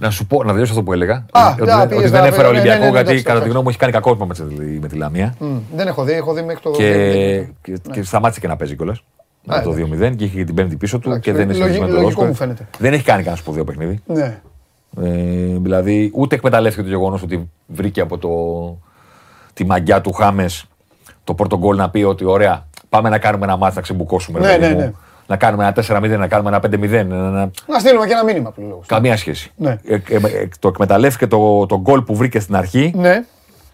Να 0.00 0.10
σου 0.10 0.26
πω, 0.26 0.44
να 0.44 0.52
delειώσω 0.52 0.62
αυτό 0.70 0.82
που 0.82 0.92
έλεγα. 0.92 1.14
Α, 1.32 1.50
ότι, 1.52 1.62
να 1.64 1.78
δεν- 1.78 1.88
πήγες 1.88 2.04
ότι 2.04 2.12
να 2.12 2.20
δεν 2.20 2.28
πει- 2.30 2.34
έφερα 2.38 2.42
ναι, 2.42 2.52
ναι, 2.52 2.58
Ολυμπιακό 2.58 2.78
ναι, 2.78 2.84
ναι, 2.84 2.90
γιατί 2.90 3.08
εντάξει, 3.08 3.22
κατά 3.24 3.38
τη 3.40 3.44
εντάξει. 3.44 3.48
γνώμη 3.50 3.62
μου 3.64 3.68
έχει 3.68 3.78
κάνει 3.78 3.92
κακό 3.92 4.26
με 4.26 4.34
τη, 4.34 4.78
με 4.80 4.88
τη 4.88 4.96
Λαμία. 4.96 5.34
Μμ, 5.38 5.56
δεν 5.76 5.86
έχω 5.86 6.04
δει, 6.04 6.12
έχω 6.12 6.32
δει 6.32 6.42
μέχρι 6.42 6.62
το 6.62 6.70
Και, 6.70 7.44
2-0. 7.48 7.54
και, 7.62 7.78
και 7.92 8.02
σταμάτησε 8.02 8.40
και 8.40 8.46
να 8.48 8.56
παίζει 8.56 8.76
κιόλας. 8.76 9.02
Με 9.44 9.60
το 9.62 9.70
εντάξει. 9.70 10.12
2-0 10.12 10.16
και 10.16 10.24
είχε 10.24 10.36
και 10.36 10.44
την 10.44 10.54
πέμπτη 10.54 10.76
πίσω 10.76 10.98
του 10.98 11.08
Εντάξει, 11.08 11.30
και 11.30 11.36
δεν 11.36 11.42
είναι 11.48 11.52
λογι- 11.58 11.62
συνηθισμένο 11.64 11.94
το 11.96 12.00
λογικό 12.02 12.20
Ρόσκο. 12.20 12.24
μου 12.30 12.34
φαίνεται. 12.54 12.68
Δεν 12.78 12.92
έχει 12.92 13.02
κάνει 13.04 13.18
κανένα 13.22 13.36
σπουδαίο 13.36 13.64
παιχνίδι. 13.64 14.00
Ναι. 14.06 14.40
Ε, 15.02 15.58
δηλαδή 15.60 16.10
ούτε 16.14 16.34
εκμεταλλεύτηκε 16.34 16.82
το 16.82 16.88
γεγονός 16.88 17.22
ότι 17.22 17.50
βρήκε 17.66 18.00
από 18.00 18.18
το, 18.18 18.30
τη 19.52 19.64
μαγιά 19.66 20.00
του 20.00 20.12
Χάμες 20.12 20.64
το 21.24 21.34
πρώτο 21.34 21.58
γκολ 21.58 21.76
να 21.76 21.90
πει 21.90 22.02
ότι 22.02 22.24
ωραία, 22.24 22.66
πάμε 22.88 23.08
να 23.08 23.18
κάνουμε 23.18 23.44
ένα 23.44 23.56
μάτι 23.56 23.74
να 23.76 23.80
ξεμπουκώσουμε. 23.82 24.38
ρε 24.38 24.46
Ναι, 24.46 24.52
παιδί 24.52 24.66
ναι, 24.66 24.72
μου. 24.74 24.78
ναι. 24.80 24.92
Να 25.30 25.36
κάνουμε 25.36 25.62
ένα 25.64 25.72
4-0, 25.72 26.16
να 26.18 26.28
κάνουμε 26.28 26.48
ένα 26.48 26.60
5-0. 26.60 26.92
ένα- 26.92 27.14
ένα- 27.16 27.50
Να 27.66 27.78
στείλουμε 27.78 28.06
και 28.06 28.12
ένα 28.12 28.24
μήνυμα 28.24 28.50
που 28.50 28.60
λέω. 28.60 28.82
Καμία 28.86 29.16
σχέση. 29.16 29.52
Ναι. 29.56 29.78
Ε, 29.84 29.94
ε, 29.94 30.16
ε, 30.16 30.48
το 30.58 30.68
εκμεταλλεύτηκε 30.68 31.26
το, 31.26 31.66
το 31.66 31.80
γκολ 31.80 32.02
που 32.02 32.16
βρήκε 32.16 32.40
στην 32.40 32.56
αρχή 32.56 32.92
Ναι. 32.96 33.24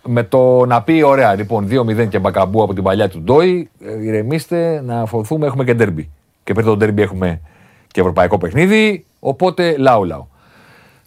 με 0.06 0.22
το 0.22 0.64
να 0.66 0.82
πει: 0.82 1.02
Ωραία, 1.02 1.34
λοιπόν, 1.34 1.66
2-0 1.70 2.06
και 2.08 2.18
μπακαμπού 2.18 2.62
από 2.62 2.74
την 2.74 2.82
παλιά 2.82 3.08
του 3.08 3.20
Ντόι. 3.20 3.70
ε, 3.80 4.04
Ηρεμήστε, 4.04 4.80
να 4.80 5.06
φοθούμε, 5.06 5.46
έχουμε 5.46 5.64
και 5.64 5.74
ντέρμπι. 5.74 6.10
Και 6.44 6.52
πριν 6.52 6.66
το 6.66 6.76
ντέρμπι 6.76 7.02
έχουμε 7.02 7.40
και 7.86 8.00
ευρωπαϊκό 8.00 8.38
παιχνίδι. 8.38 9.04
Οπότε 9.20 9.76
λαού 9.78 10.04
λαού. 10.04 10.28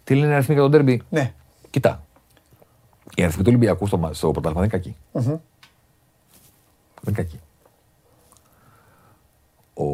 Τι 0.04 0.14
λένε 0.14 0.30
οι 0.30 0.34
αριθμοί 0.34 0.54
για 0.54 0.62
τον 0.62 0.72
τέρμπι. 0.72 1.02
Ναι. 1.08 1.32
Κοιτά. 1.70 2.02
Οι 3.14 3.22
αριθμοί 3.22 3.42
του 3.42 3.48
Ολυμπιακού 3.50 3.86
στο, 3.86 3.98
μα- 3.98 4.12
στο 4.12 4.30
πρωτάθλημα 4.30 4.66
δεν 4.66 4.70
είναι 4.72 4.82
κακοί. 4.82 4.96
Δεν 7.02 7.14
είναι 7.14 7.16
κακοί. 7.16 7.40
Ο... 9.74 9.84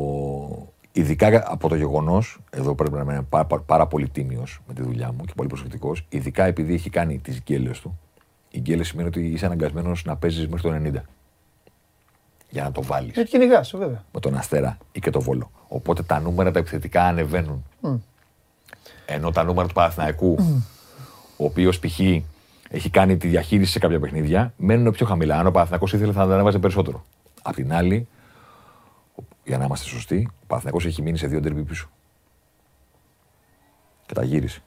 Ειδικά 1.01 1.43
από 1.53 1.69
το 1.69 1.75
γεγονός, 1.75 2.39
εδώ 2.51 2.75
πρέπει 2.75 2.95
να 2.95 3.01
είμαι 3.01 3.27
πάρα, 3.29 3.45
πάρα, 3.45 3.63
πάρα 3.63 3.87
πολύ 3.87 4.09
τίμιος 4.09 4.61
με 4.69 4.75
τη 4.75 4.83
δουλειά 4.83 5.13
μου 5.13 5.25
και 5.25 5.33
πολύ 5.37 5.49
προσεκτικός, 5.49 6.07
ειδικά 6.09 6.45
επειδή 6.45 6.75
έχει 6.75 6.91
κάνει 6.91 7.19
τις 7.19 7.41
γκέλες 7.43 7.81
του. 7.81 7.99
Η 8.51 8.61
γκέλες 8.61 8.87
σημαίνει 8.89 9.09
ότι 9.09 9.27
είσαι 9.27 9.47
αναγκασμένος 9.47 10.05
να 10.05 10.17
παίζεις 10.17 10.49
μέχρι 10.49 10.69
το 10.71 10.75
90. 10.75 11.03
Για 12.51 12.63
να 12.63 12.73
το 12.73 12.83
βάλεις 12.83 13.17
Ε, 13.17 13.25
κυνηγάς, 13.25 13.71
βέβαια. 13.77 14.05
με 14.13 14.21
τον 14.21 14.35
Αστέρα 14.37 14.79
ή 14.93 15.01
και 15.01 15.11
το 15.11 15.21
Βόλο. 15.21 15.51
Οπότε 15.69 16.03
τα 16.03 16.21
νούμερα 16.21 16.51
τα 16.51 16.59
επιθετικά 16.59 17.03
ανεβαίνουν. 17.05 17.65
Ενώ 19.07 19.31
τα 19.31 19.45
νούμερα 19.45 19.69
του 19.69 19.75
Παναθηναϊκού, 19.75 20.37
ο 21.37 21.45
οποίος 21.45 21.79
π.χ. 21.79 22.01
έχει 22.71 22.91
κάνει 22.91 23.17
τη 23.17 23.29
διαχείριση 23.29 23.73
σε 23.73 23.79
κάποια 23.79 24.01
παιχνίδια, 24.01 24.53
μένουν 24.57 24.93
πιο 24.93 25.07
χαμηλά. 25.07 25.39
Αν 25.39 25.47
ο 25.47 25.51
Παναθηναϊκός 25.51 25.93
ήθελε 25.93 26.13
θα 26.13 26.27
τα 26.27 26.35
ανέβαζε 26.35 26.59
περισσότερο. 26.59 27.05
Απ' 27.43 27.55
την 27.55 27.73
άλλη, 27.73 27.97
ο- 27.97 28.16
για 29.47 29.59
να 29.59 29.65
είμαστε 29.65 29.87
σωστοί, 29.87 30.29
ο 30.43 30.45
Παναθηναϊκός 30.47 30.87
έχει 30.87 31.03
μείνει 31.03 31.19
σε 31.19 31.27
δύο 31.27 31.41
ντερμπι 31.41 31.63
πίσω. 31.63 31.89
Και 34.07 34.15
τα 34.15 34.25
γύρισε. 34.25 34.61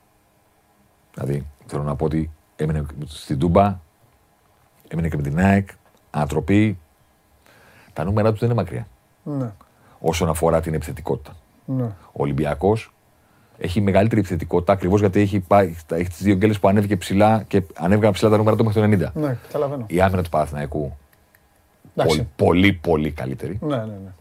Δηλαδή, 1.13 1.45
θέλω 1.65 1.84
να 1.84 1.95
πω 1.95 2.05
ότι 2.05 2.32
έμεινε 2.55 2.86
στην 3.05 3.39
Τούμπα, 3.39 3.80
έμεινε 4.88 5.09
και 5.09 5.15
με 5.15 5.21
την 5.21 5.39
ΑΕΚ, 5.39 5.69
ανατροπή. 6.11 6.80
Τα 7.93 8.03
νούμερα 8.03 8.30
τους 8.32 8.39
δεν 8.39 8.49
είναι 8.49 8.59
μακριά 8.61 8.88
Ναι. 9.23 9.51
όσον 9.99 10.30
αφορά 10.30 10.61
την 10.61 10.73
επιθετικότητα. 10.73 11.36
ναι. 11.65 11.84
Ο 12.11 12.23
Ολυμπιακός 12.23 12.93
έχει 13.57 13.82
μεγαλύτερη 13.82 14.19
επιθετικότητα 14.19 14.73
ακριβώς 14.73 14.99
γιατί 14.99 15.19
έχει, 15.19 15.39
πάει, 15.39 15.75
έχει 15.91 16.09
τις 16.09 16.21
δύο 16.23 16.36
γκέλες 16.36 16.59
που 16.59 16.67
ανέβηκε 16.67 16.97
ψηλά 16.97 17.43
και 17.47 17.63
ανέβηκαν 17.75 18.11
ψηλά 18.11 18.30
τα 18.30 18.38
νούμερα 18.38 18.55
του 18.55 18.63
μέχρι 18.65 18.82
το 18.82 18.88
90. 18.88 19.11
Ναι, 19.13 19.38
καταλαβαίνω. 19.43 19.86
Η 19.88 20.01
άμυνα 20.01 20.23
του 20.23 20.30
Παναθηναϊκού 20.30 20.97
Εντάξει. 21.95 22.17
πολύ, 22.17 22.27
πολύ, 22.36 22.73
πολύ 22.73 23.11
καλύτερη. 23.11 23.59
Ναι, 23.61 23.75
ναι, 23.77 23.84
ναι. 23.84 24.11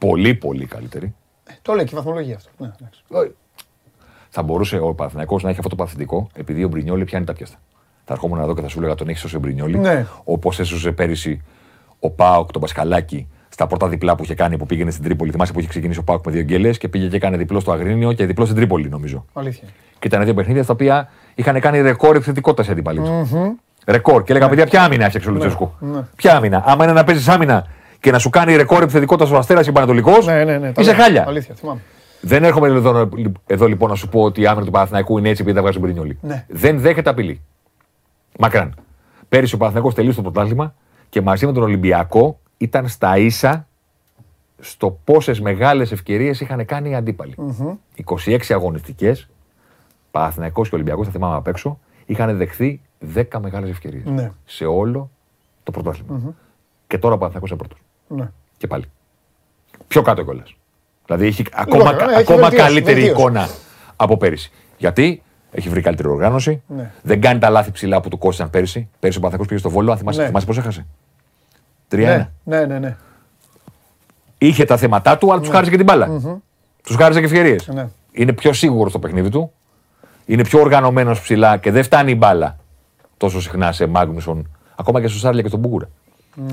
Πολύ, 0.00 0.34
πολύ 0.34 0.66
καλύτερη. 0.66 1.14
Ε, 1.48 1.52
Το 1.62 1.72
λέει 1.74 1.84
και 1.84 1.90
η 1.94 1.96
βαθμολογία 1.96 2.36
αυτό. 2.36 2.50
Ναι, 2.56 2.70
εντάξει. 2.80 3.34
Θα 4.28 4.42
μπορούσε 4.42 4.78
ο 4.78 4.94
Παναθηναϊκός 4.94 5.42
να 5.42 5.48
έχει 5.48 5.58
αυτό 5.58 5.70
το 5.70 5.76
παθητικό 5.76 6.28
επειδή 6.34 6.64
ο 6.64 6.68
Μπρινιόλη 6.68 7.04
πιάνει 7.04 7.24
τα 7.24 7.32
πιάστα. 7.32 7.56
Θα 8.04 8.12
ερχόμουν 8.12 8.38
εδώ 8.40 8.54
και 8.54 8.60
θα 8.60 8.68
σου 8.68 8.78
έλεγα 8.78 8.94
τον 8.94 9.08
έχεις 9.08 9.20
σώσει 9.20 9.36
ο 9.36 9.38
Μπρινιόλη. 9.38 9.78
Ναι. 9.78 10.06
Όπως 10.24 10.58
έσωσε 10.60 10.92
πέρυσι 10.92 11.42
ο 12.00 12.10
Πάοκ 12.10 12.50
τον 12.50 12.60
Πασχαλάκη 12.60 13.28
στα 13.48 13.66
πρώτα 13.66 13.88
διπλά 13.88 14.16
που 14.16 14.22
είχε 14.22 14.34
κάνει 14.34 14.56
που 14.58 14.66
πήγαινε 14.66 14.90
στην 14.90 15.04
Τρίπολη. 15.04 15.30
Θυμάσαι 15.30 15.52
που 15.52 15.58
είχε 15.58 15.68
ξεκινήσει 15.68 15.98
ο 15.98 16.02
Πάοκ 16.02 16.26
με 16.26 16.32
δύο 16.32 16.42
γκέλες 16.42 16.78
και 16.78 16.88
πήγε 16.88 17.08
και 17.08 17.16
έκανε 17.16 17.36
διπλό 17.36 17.60
στο 17.60 17.72
Αγρίνιο 17.72 18.12
και 18.12 18.26
διπλό 18.26 18.44
στην 18.44 18.56
Τρίπολη 18.56 18.88
νομίζω. 18.88 19.24
Αλήθεια. 19.32 19.68
Και 19.98 20.06
ήταν 20.06 20.24
δύο 20.24 20.34
παιχνίδια 20.34 20.62
στα 20.62 20.72
οποία 20.72 21.08
είχαν 21.34 21.60
κάνει 21.60 21.80
ρεκόρ 21.80 22.16
επιθετικότητας 22.16 22.66
σε 22.66 22.72
αντίπαλοι 22.72 22.98
τους. 23.00 23.30
Ρεκόρ. 23.86 24.22
Και 24.24 24.32
έλεγα, 24.32 24.48
παιδιά, 24.48 24.66
ποια 24.66 24.82
άμυνα 24.84 25.04
έφτιαξε 25.04 25.28
ο 25.28 25.32
Λουτσέσκου. 25.32 25.72
ναι. 25.78 26.00
Ποια 26.16 26.36
άμυνα; 26.36 26.62
Άμα 26.66 26.84
είναι 26.84 26.92
να 26.92 27.04
παίζεις 27.04 27.28
άμυνα 27.28 27.66
και 28.00 28.10
να 28.10 28.18
σου 28.18 28.30
κάνει 28.30 28.56
ρεκόρ 28.56 28.82
επιθετικότητα 28.82 29.34
ο 29.34 29.38
Αστέρας 29.38 29.64
και 29.66 29.72
Πανατολικός, 29.72 30.26
Ναι, 30.26 30.44
ναι, 30.44 30.58
ναι. 30.58 30.72
τα 30.72 30.80
είσαι 30.82 30.92
λέω. 30.92 31.02
χάλια. 31.02 31.24
Αλήθεια, 31.28 31.54
θυμάμαι. 31.54 31.80
Δεν 32.20 32.44
έρχομαι 32.44 32.66
εδώ, 32.68 33.08
εδώ 33.46 33.66
λοιπόν 33.66 33.88
να 33.88 33.94
σου 33.94 34.08
πω 34.08 34.22
ότι 34.22 34.40
η 34.40 34.46
άμυνα 34.46 34.64
του 34.64 34.70
Παναθηναϊκού 34.70 35.18
είναι 35.18 35.28
έτσι 35.28 35.42
επειδή 35.42 35.56
τα 35.56 35.62
βγάζει 35.62 35.76
ο 35.78 35.80
Μπρινιόλη. 35.80 36.18
Ναι. 36.22 36.44
Δεν 36.48 36.80
δέχεται 36.80 37.10
απειλή. 37.10 37.40
Μακράν. 38.38 38.74
Πέρυσι 39.28 39.54
ο 39.54 39.58
Παναθηναϊκός 39.58 39.94
τελείωσε 39.94 40.22
το 40.22 40.30
πρωτάθλημα 40.30 40.74
και 41.08 41.20
μαζί 41.20 41.46
με 41.46 41.52
τον 41.52 41.62
Ολυμπιακό 41.62 42.38
ήταν 42.56 42.88
στα 42.88 43.16
ίσα 43.18 43.66
στο 44.58 44.98
πόσες 45.04 45.40
μεγάλες 45.40 45.92
ευκαιρίες 45.92 46.40
είχαν 46.40 46.64
κάνει 46.64 46.90
οι 46.90 46.94
αντίπαλοι. 46.94 47.34
26 48.26 48.38
αγωνιστικές, 48.48 49.28
Παναθηναϊκός 50.10 50.68
και 50.68 50.74
Ολυμπιακός, 50.74 51.06
θα 51.06 51.12
θυμάμαι 51.12 51.36
απ' 51.36 51.46
έξω, 51.46 51.78
είχαν 52.06 52.36
δεχθεί 52.36 52.80
10 53.14 53.22
μεγάλες 53.40 53.70
ευκαιρίες. 53.70 54.04
Ναι. 54.04 54.30
Σε 54.44 54.64
όλο 54.64 55.10
το 55.62 55.70
πρωταθλημα 55.70 56.34
Και 56.86 56.98
τώρα 56.98 57.14
ο 57.14 57.18
Παναθηναϊκός 57.18 57.50
είναι 57.50 57.58
πρώτος. 57.58 57.78
Ναι. 58.16 58.30
Και 58.56 58.66
πάλι. 58.66 58.84
Πιο 59.88 60.02
κάτω 60.02 60.22
κιόλας. 60.22 60.54
Δηλαδή 61.06 61.26
έχει 61.26 61.44
ακόμα, 61.52 61.92
ναι, 61.92 62.02
έχει 62.02 62.14
ακόμα 62.14 62.40
βελτίωση, 62.40 62.56
καλύτερη 62.56 63.00
βελτίωση. 63.00 63.20
εικόνα 63.20 63.48
από 63.96 64.16
πέρυσι. 64.16 64.50
Γιατί 64.78 65.22
έχει 65.50 65.68
βρει 65.68 65.80
καλύτερη 65.80 66.08
οργάνωση. 66.08 66.62
Ναι. 66.66 66.90
Δεν 67.02 67.20
κάνει 67.20 67.38
τα 67.38 67.50
λάθη 67.50 67.70
ψηλά 67.70 68.00
που 68.00 68.08
του 68.08 68.18
κόστησαν 68.18 68.50
πέρυσι. 68.50 68.88
Πέρυσι 68.98 69.18
ο 69.18 69.20
Παναθηναϊκός 69.20 69.46
πήγε 69.46 69.60
στο 69.60 69.70
Βόλο, 69.70 69.92
αν 69.92 69.98
θυμάσαι, 69.98 70.20
Ναι. 70.20 70.26
θυμάσαι 70.26 70.46
πώς 70.46 70.58
έχασε; 70.58 70.86
3-1. 71.88 71.96
Ναι, 71.96 72.28
ναι, 72.44 72.66
ναι, 72.66 72.78
ναι. 72.78 72.96
Είχε 74.38 74.64
τα 74.64 74.76
θέματα 74.76 75.18
του, 75.18 75.32
αλλά 75.32 75.40
τους 75.40 75.50
χάρισε 75.50 75.70
και 75.70 75.76
την 75.76 75.86
μπάλα. 75.86 76.40
Τους 76.82 76.96
χάρισε 76.96 77.18
και 77.20 77.26
ευκαιρίες. 77.26 77.68
Ναι. 77.68 77.88
Είναι 78.12 78.32
πιο 78.32 78.52
σίγουρος 78.52 78.90
στο 78.90 78.98
παιχνίδι 78.98 79.28
του. 79.28 79.52
Είναι 80.26 80.42
πιο 80.44 80.60
οργανωμένος 80.60 81.20
ψηλά 81.20 81.56
και 81.56 81.70
δεν 81.70 81.82
φτάνει 81.82 82.10
η 82.10 82.16
μπάλα 82.18 82.56
τόσο 83.16 83.40
συχνά 83.40 83.72
σε 83.72 83.86
Μάγνουσον, 83.86 84.50
ακόμα 84.76 85.00
και 85.00 85.06
στο 85.06 85.18
Σάρλια 85.18 85.42
και 85.42 85.48
στον 85.48 85.60
Μπούγκουρα. 85.60 85.88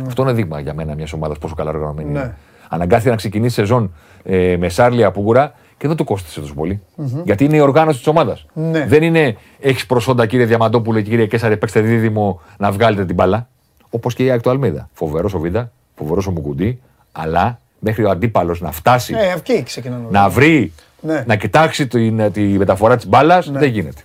Αυτό 0.08 0.22
είναι 0.22 0.34
δείγμα 0.34 0.60
για 0.60 0.74
μένα 0.74 0.96
μιας 0.96 1.14
ομάδας 1.14 1.38
πόσο 1.38 1.56
καλά 1.56 1.70
οργανωμένη 1.70 2.12
Ναι. 2.12 2.20
είναι. 2.20 2.36
Αναγκάστηκε 2.70 3.10
να 3.10 3.16
ξεκινήσει 3.16 3.54
σεζόν 3.56 3.94
ε, 4.24 4.56
με 4.60 4.70
Σάρλια 4.70 5.10
Μπούγκουρα 5.10 5.54
και 5.78 5.88
δεν 5.88 5.96
του 5.98 6.04
κόστησε 6.04 6.40
τόσο 6.40 6.54
πολύ. 6.54 6.82
Γιατί 7.24 7.44
είναι 7.46 7.56
η 7.56 7.60
οργάνωση 7.60 7.98
της 7.98 8.08
ομάδας. 8.08 8.46
Ναι. 8.54 8.86
Δεν 8.86 9.04
είναι 9.04 9.38
έχεις 9.60 9.86
προσόντα 9.86 10.26
κύριε 10.26 10.46
Διαμαντόπουλο 10.46 11.02
και 11.02 11.10
κύριε 11.10 11.26
Κέσσαρη, 11.26 11.58
παίξτε 11.58 11.80
δίδυμο 11.82 12.42
να 12.58 12.72
βγάλετε 12.72 13.06
την 13.06 13.16
μπάλα. 13.16 13.48
Όπως 13.90 14.14
και 14.14 14.24
η 14.24 14.32
Άκη 14.32 14.44
του 14.44 14.50
Αλμίδα. 14.50 14.90
Φοβερός 14.94 15.34
ο 15.34 15.40
Βίντα, 15.40 15.72
φοβερός 15.96 16.28
ο 16.28 16.32
Μουκουντή, 16.32 16.82
αλλά 17.12 17.60
μέχρι 17.80 18.04
ο 18.04 18.10
αντίπαλος 18.10 18.62
να 18.62 18.72
φτάσει 18.72 19.14
Ε, 19.18 19.34
εκεί 19.36 19.64
ξεκινάνε. 19.64 20.06
να 20.10 20.30
βρει, 20.30 20.74
Ναι. 21.02 21.24
να 21.28 21.36
κοιτάξει 21.36 21.88
την, 21.88 22.32
τη 22.32 22.42
μεταφορά 22.42 22.96
της 22.96 23.08
μπάλας, 23.08 23.52
δεν 23.52 23.70
γίνεται. 23.70 24.02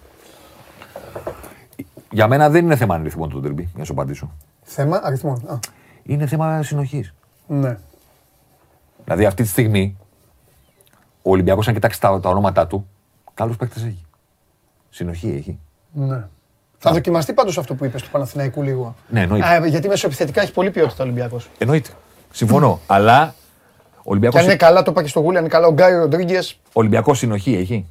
Για 2.11 2.29
μένα 2.29 2.51
δεν 2.51 2.64
είναι 2.64 2.77
θέμα 2.77 2.95
αριθμών 2.95 3.29
του 3.29 3.41
τερμπι, 3.41 3.62
για 3.62 3.70
να 3.77 3.85
σου 3.85 3.93
απαντήσω. 3.93 4.31
Θέμα 4.75 5.01
αριθμών. 5.03 5.43
Α, 5.49 5.59
Είναι 6.03 6.27
θέμα 6.27 6.62
συνοχής. 6.62 7.14
ναι. 7.47 7.79
Δηλαδή 9.05 9.25
αυτή 9.25 9.43
τη 9.43 9.49
στιγμή 9.49 9.97
ο 11.23 11.31
Ολυμπιακός, 11.31 11.68
αν 11.68 11.75
κοιτάξει 11.75 12.01
τα, 12.01 12.20
τα 12.20 12.29
ονόματά 12.29 12.66
του, 12.66 12.89
καλούς 13.35 13.57
παίκτες 13.57 13.83
έχει. 13.85 14.05
Συνοχή 14.91 15.29
έχει. 15.39 15.59
ναι. 15.93 16.27
Θα 16.79 16.93
δοκιμαστεί 16.93 17.33
πάντως 17.33 17.59
αυτό 17.59 17.75
που 17.75 17.85
είπες 17.85 18.03
του 18.03 18.11
Παναθηναϊκού 18.11 18.62
λίγο. 18.62 18.95
Ναι, 19.09 19.20
εννοείται. 19.20 19.47
Α, 19.47 19.66
γιατί 19.66 19.89
μεσοεπιθετικά 19.89 20.43
έχει 20.43 20.53
πολύ 20.53 20.70
ποιότητα 20.70 21.03
ο 21.03 21.07
Ολυμπιακός. 21.07 21.49
Εννοείται. 21.59 21.91
Συμφωνώ. 22.31 22.81
Αλλά 22.87 23.23
ο 23.23 24.16
Και 24.16 24.27
αν 24.27 24.31
είναι 24.31 24.31
Ολυμπιακό 24.33 24.57
καλά, 24.57 24.83
το 24.83 24.91
είπα 24.91 25.03
και 25.03 25.09
στο 25.09 25.20
Γούλι, 25.20 25.37
αν 25.37 25.43
είναι 25.43 25.53
καλά 25.53 25.66
ο 25.66 25.73
Γκάι 25.73 25.95
Ροντρίγκες. 25.95 26.61
Ολυμπιακός 26.73 27.18
συνοχή 27.18 27.55
έχει. 27.55 27.87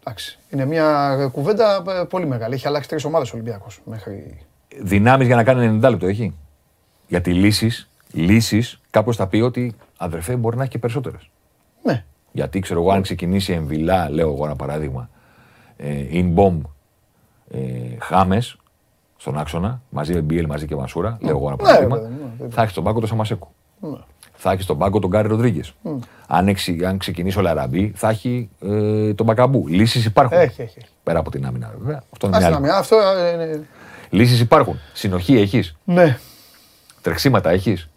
Εντάξει. 0.00 0.38
Είναι 0.50 0.64
μια 0.64 1.16
κουβέντα 1.32 1.82
ε, 1.88 2.04
πολύ 2.04 2.26
μεγάλη. 2.26 2.54
Έχει 2.54 2.66
αλλάξει 2.66 2.88
τρεις 2.88 3.04
ομάδες 3.04 3.30
ο 3.30 3.32
Ολυμπιακός 3.34 3.80
μέχρι. 3.84 4.46
Δυνάμεις 4.82 5.26
για 5.26 5.36
να 5.36 5.44
κάνει 5.44 5.78
90 5.82 5.90
λεπτό 5.90 6.06
έχει; 6.06 6.34
Γιατί 7.08 7.32
λύσεις, 7.34 7.88
λύσεις, 8.12 8.80
κάποιο 8.90 9.12
θα 9.12 9.26
πει 9.26 9.40
ότι 9.40 9.74
αδερφέ 9.96 10.36
μπορεί 10.36 10.56
να 10.56 10.62
έχει 10.62 10.70
και 10.70 10.78
περισσότερες. 10.78 11.30
Ναι. 11.82 12.04
Γιατί 12.32 12.60
ξέρω 12.60 12.80
εγώ, 12.80 12.90
αν 12.90 13.02
ξεκινήσει 13.02 13.52
εμβυλά, 13.52 14.10
λέω 14.10 14.32
εγώ 14.32 14.44
ένα 14.44 14.56
παράδειγμα, 14.56 15.08
ε, 15.76 16.04
in 16.12 16.34
bomb, 16.34 16.60
ε, 17.50 17.58
χάμες 18.00 18.56
στον 19.16 19.38
άξονα, 19.38 19.80
μαζί 19.90 20.12
με 20.14 20.20
Μπιέλ, 20.20 20.46
μαζί 20.46 20.66
και 20.66 20.74
Μασούρα, 20.76 21.18
λέω 21.20 21.36
εγώ 21.36 21.46
ένα 21.46 21.56
Ναι, 21.56 21.62
παράδειγμα, 21.62 21.96
βέβαια, 21.96 22.10
ναι, 22.10 22.16
βέβαια. 22.38 22.50
θα 22.54 22.60
έχεις 22.60 22.72
στον 22.72 22.84
πάγκο 22.84 22.98
τον 23.00 23.08
Σαμασέκου. 23.08 23.48
Θα 24.36 24.52
έχεις 24.52 24.64
στον 24.64 24.78
πάγκο 24.78 24.98
τον 24.98 25.10
Γκάρι 25.10 25.28
Ροντρίγκες. 25.28 25.74
Αν, 26.26 26.48
εξι- 26.48 26.84
αν 26.84 26.98
ξεκινήσει 26.98 27.38
ο 27.38 27.42
Λαραμπή, 27.42 27.92
θα 27.94 28.08
έχει 28.08 28.48
ε, 28.60 29.14
τον 29.14 29.26
Μπακαμπού. 29.26 29.66
Λύσεις 29.68 30.04
υπάρχουν. 30.04 30.38
Έχει, 30.38 30.62
έχει. 30.62 30.74
έχει. 30.78 30.88
Πέρα 31.02 31.18
από 31.18 31.30
την 31.30 31.46
άμυνα, 31.46 31.74
βέβαια. 31.78 32.02
Αυτό 32.12 32.26
είναι 32.26 32.36
Ας 32.36 32.42
μια 32.42 32.50
να 32.50 32.56
άλλη. 32.56 32.64
μην- 32.66 32.74
Αυτό 32.74 32.96
ε, 32.96 33.32
είναι. 33.32 33.66
Λύσεις 34.14 34.40
υπάρχουν. 34.40 34.80
Συνοχή 34.92 35.36
έχεις. 35.36 35.76
Ναι. 35.84 36.18
Τρεξίματα 37.00 37.50
έχεις. 37.50 37.88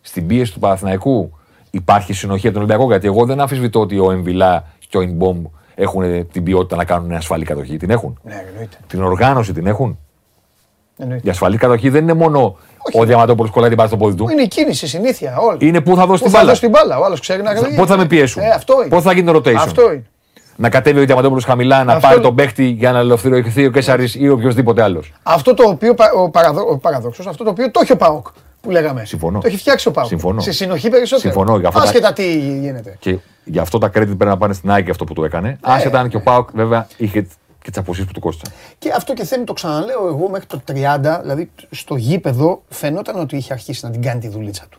Στην 0.00 0.26
πίεση 0.26 0.52
του 0.52 0.58
Παναθηναϊκού 0.58 1.38
υπάρχει 1.70 2.12
συνοχή 2.12 2.46
από 2.46 2.54
τον 2.58 2.62
Ολυμπιακό. 2.64 2.90
Γιατί 2.90 3.06
εγώ 3.06 3.24
δεν 3.24 3.40
αμφισβητώ 3.40 3.80
ότι 3.80 3.98
ο 3.98 4.10
Εμβιλά 4.10 4.64
και 4.88 4.98
ο 4.98 5.00
Ινμπομ 5.00 5.44
έχουν 5.74 6.28
την 6.28 6.42
ποιότητα 6.42 6.76
να 6.76 6.84
κάνουν 6.84 7.12
ασφαλή 7.12 7.44
κατοχή. 7.44 7.76
Την 7.76 7.90
έχουν. 7.90 8.18
Ναι, 8.22 8.44
εννοείται. 8.48 8.76
Την 8.86 9.02
οργάνωση 9.02 9.52
την 9.52 9.66
έχουν. 9.66 9.98
εννοείται. 10.98 11.26
Η 11.26 11.30
ασφαλή 11.30 11.56
κατοχή 11.56 11.88
δεν 11.88 12.02
είναι 12.02 12.12
μόνο 12.14 12.58
ο 12.92 13.04
Διαμαντόπουλος 13.04 13.50
κολλάει 13.50 13.68
την 13.68 13.76
μπάλα 13.78 13.88
στο 13.88 13.98
πόδι 13.98 14.16
του. 14.16 14.28
Είναι 14.28 14.42
η 14.42 14.48
κίνηση, 14.48 14.84
η 14.84 14.88
συνήθεια. 14.88 15.36
Όλοι. 15.38 15.66
Είναι 15.66 15.80
πού 15.80 15.96
θα 15.96 16.06
δώσει 16.06 16.18
Πού 16.18 16.24
την 16.24 16.30
θα 16.30 16.38
μπάλα. 16.38 16.48
δώσει 16.48 16.60
την 16.60 16.70
μπάλα. 16.70 16.98
Ο 16.98 17.04
άλλος 17.04 17.20
ξέρει 17.20 17.42
να 17.42 17.54
κάνει. 17.54 17.74
Πότε 17.74 17.92
θα 17.92 17.96
με 17.98 18.06
πιέσουν. 18.06 18.42
Ε, 18.42 18.48
αυτό 18.48 18.74
είναι. 18.80 18.88
Πότε 18.88 19.02
θα 19.02 19.12
γίνει 19.12 19.32
το 19.32 19.38
rotation. 19.38 19.54
Αυτό 19.54 19.92
είναι. 19.92 20.06
Να 20.60 20.68
κατέβει 20.70 21.00
ο 21.00 21.04
Διαμαντόπουλος 21.04 21.44
χαμηλά, 21.44 21.84
να 21.84 21.92
Αυτό 21.92 22.00
πάρει 22.06 22.14
είναι. 22.18 22.24
τον 22.24 22.34
παίχτη 22.34 22.64
για 22.64 22.92
να 22.92 22.98
ελευθερωθεί 22.98 23.66
ο 23.66 23.70
Κέσσαρη 23.70 24.08
ή 24.14 24.28
οποιοδήποτε 24.28 24.82
άλλος. 24.82 25.12
Αυτό 25.22 25.54
το 25.54 25.68
οποίο 25.68 25.94
πα- 25.94 26.12
ο, 26.12 26.30
παραδο, 26.30 26.60
ο 26.70 26.78
παραδόξος, 26.78 27.26
αυτό 27.26 27.44
το 27.44 27.50
οποίο 27.50 27.70
το 27.70 27.80
έχει 27.82 27.92
ο 27.92 27.96
ΠΑΟΚ 27.96 28.26
που 28.60 28.70
λέγαμε. 28.70 29.04
Συμφωνώ. 29.04 29.38
Το 29.40 29.46
έχει 29.46 29.56
φτιάξει 29.56 29.88
ο 29.88 29.90
ΠΑΟΚ. 29.90 30.06
Συμφωνώ. 30.08 30.40
Σε 30.40 30.52
συνοχή 30.52 30.88
περισσότερο. 30.90 31.32
Συμφωνώ, 31.32 31.58
για 31.58 31.68
αυτό 31.68 31.80
τα- 31.80 31.86
Άσχετα 31.86 32.12
τι 32.12 32.38
γίνεται. 32.38 32.96
Και 32.98 33.18
γι' 33.44 33.58
αυτό 33.58 33.78
τα 33.78 33.86
credit 33.86 33.90
πρέπει 33.92 34.24
να 34.24 34.36
πάνε 34.36 34.54
στην 34.54 34.70
ΑΕΚ 34.70 34.90
αυτό 34.90 35.04
που 35.04 35.12
του 35.14 35.24
έκανε. 35.24 35.58
Άσχετα 35.60 36.00
αν 36.00 36.08
και 36.08 36.16
ο 36.16 36.20
Πάοκ 36.20 36.48
βέβαια 36.54 36.86
είχε 36.96 37.20
και 37.62 37.70
τις 37.70 37.78
αποσύσει 37.78 38.06
που 38.06 38.12
του 38.12 38.20
κόστησαν. 38.20 38.54
Και 38.78 38.92
αυτό 38.96 39.14
και 39.14 39.24
θέλει, 39.24 39.44
το 39.44 39.52
ξαναλέω 39.52 40.06
εγώ 40.06 40.28
μέχρι 40.30 40.46
το 40.46 40.60
30, 40.64 41.18
δηλαδή 41.20 41.50
στο 41.70 41.96
γήπεδο 41.96 42.62
φαινόταν 42.68 43.18
ότι 43.20 43.36
είχε 43.36 43.52
αρχίσει 43.52 43.84
να 43.84 43.90
την 43.90 44.02
κάνει 44.02 44.20
τη 44.20 44.28
δουλίτσα 44.28 44.64
του. 44.70 44.78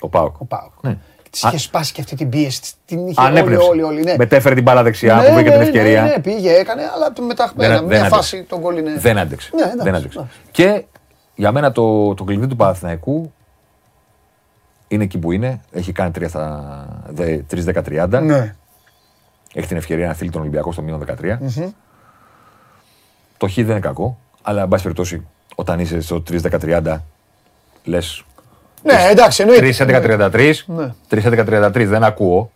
Ο 0.00 0.08
Πάοκ. 0.08 0.40
Ο 0.40 0.44
ΠΑΟΚ. 0.44 0.72
Ναι. 0.80 0.96
Και 1.40 1.46
Της 1.46 1.58
είχε 1.58 1.58
σπάσει 1.68 1.92
και 1.92 2.00
αυτή 2.00 2.16
την 2.16 2.28
πίεση. 2.28 2.60
της, 2.60 2.74
Την 2.86 3.06
είχε 3.06 3.20
όλοι, 3.20 3.28
Ανέπνευσε. 3.38 3.68
όλοι, 3.68 3.82
όλοι. 3.82 4.02
Ναι. 4.02 4.14
Μετέφερε 4.18 4.54
την 4.54 4.62
μπάλα 4.64 4.82
δεξιά 4.82 5.14
Ναι, 5.16 5.26
που 5.28 5.34
βρήκε 5.34 5.48
την 5.50 5.58
ναι, 5.58 5.64
ευκαιρία. 5.64 6.02
Ναι, 6.02 6.08
ναι, 6.08 6.18
πήγε, 6.20 6.52
έκανε, 6.52 6.82
αλλά 6.94 7.12
το 7.12 7.22
μετά 7.22 7.52
Δεν- 7.56 7.70
ένα, 7.70 7.78
δεν 7.78 7.86
μια 7.86 7.96
άντεξε. 7.98 8.14
φάση 8.16 8.42
τον 8.42 8.60
κόλλ 8.60 8.76
είναι. 8.78 8.98
Δεν 8.98 9.18
άντεξε. 9.18 9.50
Ναι, 9.54 9.62
εντάξει, 9.62 9.82
δεν 9.84 9.94
άντεξε. 9.94 10.18
εντάξει. 10.18 10.36
Και 10.50 10.84
για 11.34 11.52
μένα 11.52 11.72
το, 11.72 12.14
το 12.14 12.24
κλειδί 12.24 12.46
του 12.46 12.56
Παναθηναϊκού 12.56 13.32
είναι 14.88 15.04
εκεί 15.04 15.18
που 15.18 15.32
είναι. 15.32 15.60
Έχει 15.72 15.92
κάνει 15.92 16.10
3 16.18 16.24
στα 16.28 16.86
3-10-30. 17.50 18.20
Ναι. 18.22 18.54
Έχει 19.54 19.66
την 19.66 19.76
ευκαιρία 19.76 20.06
να 20.06 20.14
στείλει 20.14 20.30
τον 20.30 20.40
Ολυμπιακό 20.40 20.72
στο 20.72 20.82
μείον 20.82 21.04
13. 21.22 21.38
Το 23.36 23.48
χ 23.48 23.54
δεν 23.54 23.64
είναι 23.64 23.80
κακό, 23.80 24.18
αλλά 24.42 24.62
εν 24.62 24.68
πάση 24.68 24.82
περιπτώσει, 24.82 25.26
όταν 25.54 25.78
είσαι 25.80 26.00
στο 26.00 26.22
3-10-30, 26.30 26.96
λες 27.84 28.24
Ναι, 28.82 28.94
εντάξει, 29.10 29.42
εννοείται. 29.42 29.74
3-11-33, 30.32 30.52
Ναι. 30.66 30.94
3-11-33 31.10 31.70
δεν 31.86 32.04
ακούω. 32.04 32.50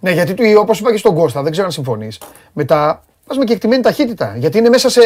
Ναι, 0.00 0.10
γιατί 0.10 0.34
του, 0.34 0.44
όπως 0.58 0.80
είπα 0.80 0.90
και 0.90 0.96
στον 0.96 1.14
Κώστα, 1.14 1.42
δεν 1.42 1.50
ξέρω 1.50 1.66
αν 1.66 1.72
συμφωνείς, 1.72 2.20
μετά 2.52 3.02
πας 3.26 3.36
με 3.38 3.44
κεκτημένη 3.44 3.82
ταχύτητα. 3.82 4.34
Γιατί 4.36 4.58
είναι 4.58 4.68
μέσα 4.68 4.88
σε, 4.90 5.00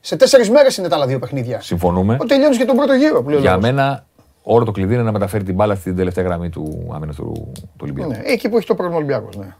σε 0.00 0.16
τέσσερις 0.16 0.50
μέρες 0.50 0.76
είναι 0.76 0.88
τα 0.88 0.96
άλλα 0.96 1.06
δύο 1.06 1.18
παιχνίδια. 1.18 1.60
Συμφωνούμε. 1.60 2.16
Ο 2.20 2.24
τελειώνεις 2.24 2.58
και 2.58 2.64
τον 2.64 2.76
πρώτο 2.76 2.92
γύρο 2.94 3.22
που 3.22 3.28
λέει 3.28 3.38
ο 3.38 3.40
Για 3.40 3.50
λόγος. 3.50 3.64
μένα, 3.64 4.04
όλο 4.42 4.64
το 4.64 4.70
κλειδί 4.72 4.94
είναι 4.94 5.02
να 5.02 5.12
μεταφέρει 5.12 5.44
την 5.44 5.54
μπάλα 5.54 5.74
στην 5.74 5.96
τελευταία 5.96 6.24
γραμμή 6.24 6.48
του 6.48 6.90
άμυνα 6.94 7.12
του, 7.12 7.32
του 7.54 7.78
Ολυμπιακού. 7.82 8.10
Ναι, 8.10 8.20
εκεί 8.24 8.48
που 8.48 8.56
έχει 8.56 8.66
το 8.66 8.74
πρόβλημα 8.74 8.98
ο 9.00 9.02
Ολυμπιακός, 9.04 9.36
ναι. 9.36 9.54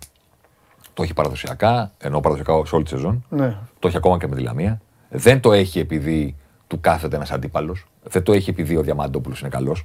Το 0.94 1.02
έχει 1.02 1.14
παραδοσιακά, 1.14 1.90
ενώ 1.98 2.20
παραδοσιακά 2.20 2.66
σε 2.66 2.74
όλη 2.74 2.84
τη 2.84 2.90
σεζόν. 2.90 3.24
ναι. 3.28 3.56
Το 3.78 3.88
έχει 3.88 3.96
ακόμα 3.96 4.18
και 4.18 4.26
με 4.26 4.36
τη 4.36 4.42
Λαμία. 4.42 4.80
Δεν 5.08 5.40
το 5.40 5.52
έχει 5.52 5.78
επειδή 5.78 6.36
του 6.66 6.80
κάθεται 6.80 7.16
ένας 7.16 7.30
αντίπαλος. 7.32 7.86
Δεν 8.02 8.22
το 8.22 8.32
έχει 8.32 8.50
επειδή 8.50 8.76
ο 8.76 8.82
Διαμαντόπουλος 8.82 9.40
είναι 9.40 9.48
καλός 9.48 9.84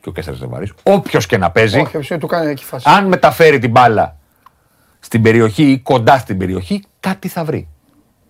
και 0.00 0.08
ο 0.08 0.12
Κέσσαρης 0.12 0.40
δεν 0.40 0.48
βαρύς. 0.48 0.72
Όποιος 0.82 1.26
και 1.26 1.38
να 1.38 1.50
παίζει, 1.50 1.80
Όχι, 1.80 1.96
όχι, 1.96 2.18
του 2.18 2.26
κάνει 2.26 2.50
εκεί 2.50 2.64
φάση. 2.64 2.84
αν 2.90 3.06
μεταφέρει 3.06 3.58
την 3.58 3.70
μπάλα 3.70 4.16
στην 5.00 5.22
περιοχή 5.22 5.62
ή 5.70 5.78
κοντά 5.78 6.18
στην 6.18 6.38
περιοχή, 6.38 6.82
κάτι 7.00 7.28
θα 7.28 7.44
βρει. 7.44 7.68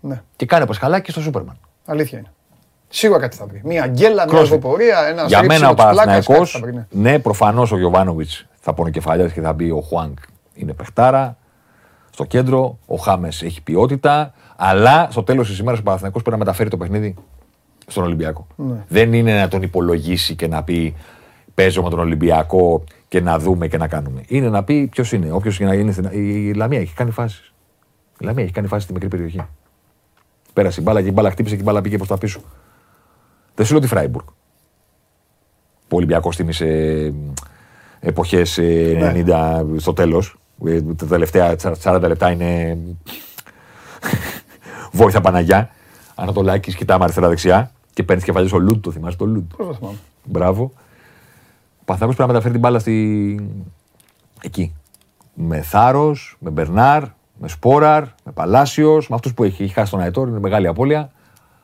Ναι, 0.00 0.22
Και 0.36 0.46
κάνει 0.46 0.66
πασχαλάκι 0.66 1.10
στο 1.10 1.20
Σούπερμαν. 1.20 1.58
αλήθεια 1.84 2.18
είναι. 2.18 2.30
Σίγουρα 2.88 3.20
κάτι 3.20 3.36
θα 3.36 3.46
βρει. 3.46 3.60
Μια 3.64 3.82
αγγέλα, 3.82 4.14
μια 4.14 4.24
Πρόσεχε. 4.24 4.54
αργοπορία, 4.54 5.06
ένα 5.06 5.24
Για 5.24 5.42
μένα 5.42 5.68
ο 5.68 5.72
στρίψιμο 5.72 5.74
της 5.74 5.84
πλάκας, 5.84 6.04
Παναθηναϊκός, 6.04 6.52
κάτι 6.52 6.64
θα 6.64 6.70
βρει, 6.72 6.86
ναι. 6.90 7.10
ναι, 7.10 7.18
προφανώς 7.18 7.72
ο 7.72 7.78
Γιωβάνοβιτς 7.78 8.46
θα 8.60 8.74
πονοκεφαλιάσει 8.74 9.34
και 9.34 9.40
θα 9.40 9.52
μπει 9.52 9.70
ο 9.70 9.80
Χουάνκ 9.80 10.18
είναι 10.56 10.72
παιχτάρα. 10.72 11.36
Στο 12.10 12.24
κέντρο, 12.24 12.78
ο 12.86 12.96
Χάμες 12.96 13.42
έχει 13.42 13.62
ποιότητα. 13.62 14.32
Αλλά 14.56 15.08
στο 15.10 15.22
τέλος 15.22 15.48
της 15.48 15.58
ημέρας 15.58 15.78
ο 15.78 15.82
Παναθηναϊκός 15.82 16.22
πρέπει 16.22 16.38
να 16.38 16.44
μεταφέρει 16.44 16.70
το 16.70 16.76
παιχνίδι 16.76 17.14
στον 17.86 18.04
Ολυμπιακό. 18.04 18.46
Ναι. 18.56 18.84
Δεν 18.88 19.12
είναι 19.12 19.40
να 19.40 19.48
τον 19.48 19.62
υπολογίσει 19.62 20.34
και 20.34 20.46
να 20.48 20.62
πει 20.62 20.94
παίζω 21.56 21.82
με 21.82 21.90
τον 21.90 21.98
Ολυμπιακό 21.98 22.84
και 23.08 23.20
να 23.20 23.38
δούμε 23.38 23.68
και 23.68 23.76
να 23.76 23.88
κάνουμε. 23.88 24.22
Είναι 24.26 24.48
να 24.48 24.64
πει 24.64 24.86
ποιος 24.86 25.12
είναι. 25.12 25.32
Όποιος 25.32 25.56
και 25.58 25.64
να 25.64 25.74
είναι. 25.74 25.92
στην- 25.92 26.08
Η 26.12 26.52
Λαμία 26.54 26.80
έχει 26.80 26.94
κάνει 26.94 27.10
φάσεις. 27.10 27.52
Η 28.20 28.24
Λαμία 28.24 28.42
έχει 28.44 28.52
κάνει 28.52 28.66
φάση 28.66 28.82
στη 28.84 28.92
μικρή 28.92 29.08
περιοχή. 29.08 29.40
Πέρασε 30.52 30.80
η 30.80 30.82
μπάλα 30.86 31.02
και 31.02 31.08
η 31.08 31.12
μπάλα 31.14 31.30
χτύπησε 31.30 31.54
και 31.54 31.60
η 31.60 31.64
μπάλα 31.64 31.80
πήγε 31.80 31.96
προς 31.96 32.08
τα 32.08 32.18
πίσω. 32.18 32.40
Δεν 33.54 33.66
σου 33.66 33.72
λέω 33.72 33.80
τη 33.80 33.86
Φράιμπουργκ. 33.88 34.26
Που 35.88 35.92
ο 35.92 35.96
Ολυμπιακός 35.96 36.36
τίμησε 36.36 37.12
εποχές 38.00 38.58
90 38.60 39.64
στο 39.76 39.92
τέλος. 39.92 40.36
Τα 40.96 41.06
τελευταία 41.06 41.56
40 41.82 42.00
λεπτά 42.08 42.30
είναι 42.30 42.78
Βόηθα 44.92 45.20
Παναγιά. 45.20 45.70
Ανατολάκης, 46.14 46.74
κοιτάμε 46.76 47.04
αριστερά-δεξιά 47.04 47.70
και 47.94 48.02
παίρνεις 48.02 48.24
κεφαλιέ 48.24 48.50
ο 48.54 48.58
Λούντ. 48.58 48.82
Το 48.84 48.90
θυμάσαι 48.90 49.16
το 49.16 49.26
Λούντ. 49.26 49.50
Πώς 49.56 49.66
το 49.66 49.74
θυμάμαι. 49.74 49.96
Μπράβο. 50.24 50.72
Ο 51.88 51.92
Παναθηναϊκός 51.94 52.16
πρέπει 52.16 52.20
να 52.20 52.26
μεταφέρει 52.26 52.52
την 52.52 52.60
μπάλα 52.60 52.78
στη... 52.78 53.50
εκεί. 54.42 54.74
Με 55.34 55.62
θάρρος, 55.62 56.36
με 56.40 56.50
Μπερνάρ, 56.50 57.02
με 57.38 57.48
Σπόραρ, 57.48 58.02
με 58.24 58.32
Παλάσιος, 58.34 59.08
με 59.08 59.14
αυτούς 59.14 59.34
που 59.34 59.44
έχει. 59.44 59.62
Έχει 59.62 59.72
χάσει 59.72 59.90
τον 59.90 60.00
Αετόρ, 60.00 60.28
είναι 60.28 60.38
μεγάλη 60.38 60.66
απώλεια. 60.66 61.12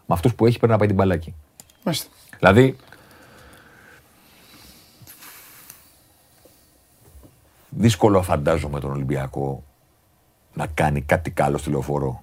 Με 0.07 0.14
αυτούς 0.14 0.35
που 0.35 0.47
έχει 0.47 0.57
πρέπει 0.57 0.73
να 0.73 0.79
πάει 0.79 0.87
την 0.89 0.97
μπάλα 0.97 1.14
εκεί. 1.14 1.35
Μάλιστα. 1.85 2.09
Δηλαδή. 2.39 2.77
Δύσκολο 7.68 8.23
φαντάζομαι 8.23 8.81
τον 8.81 8.91
Ολυμπιακό 8.91 9.62
να 10.55 10.66
κάνει 10.66 11.01
κάτι 11.03 11.31
καλό 11.31 11.59
στη 11.59 11.70
λεωφόρο 11.70 12.23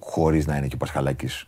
χωρίς 0.00 0.46
να 0.46 0.56
είναι 0.56 0.66
και 0.66 0.74
ο 0.74 0.78
Πασχαλάκης 0.78 1.46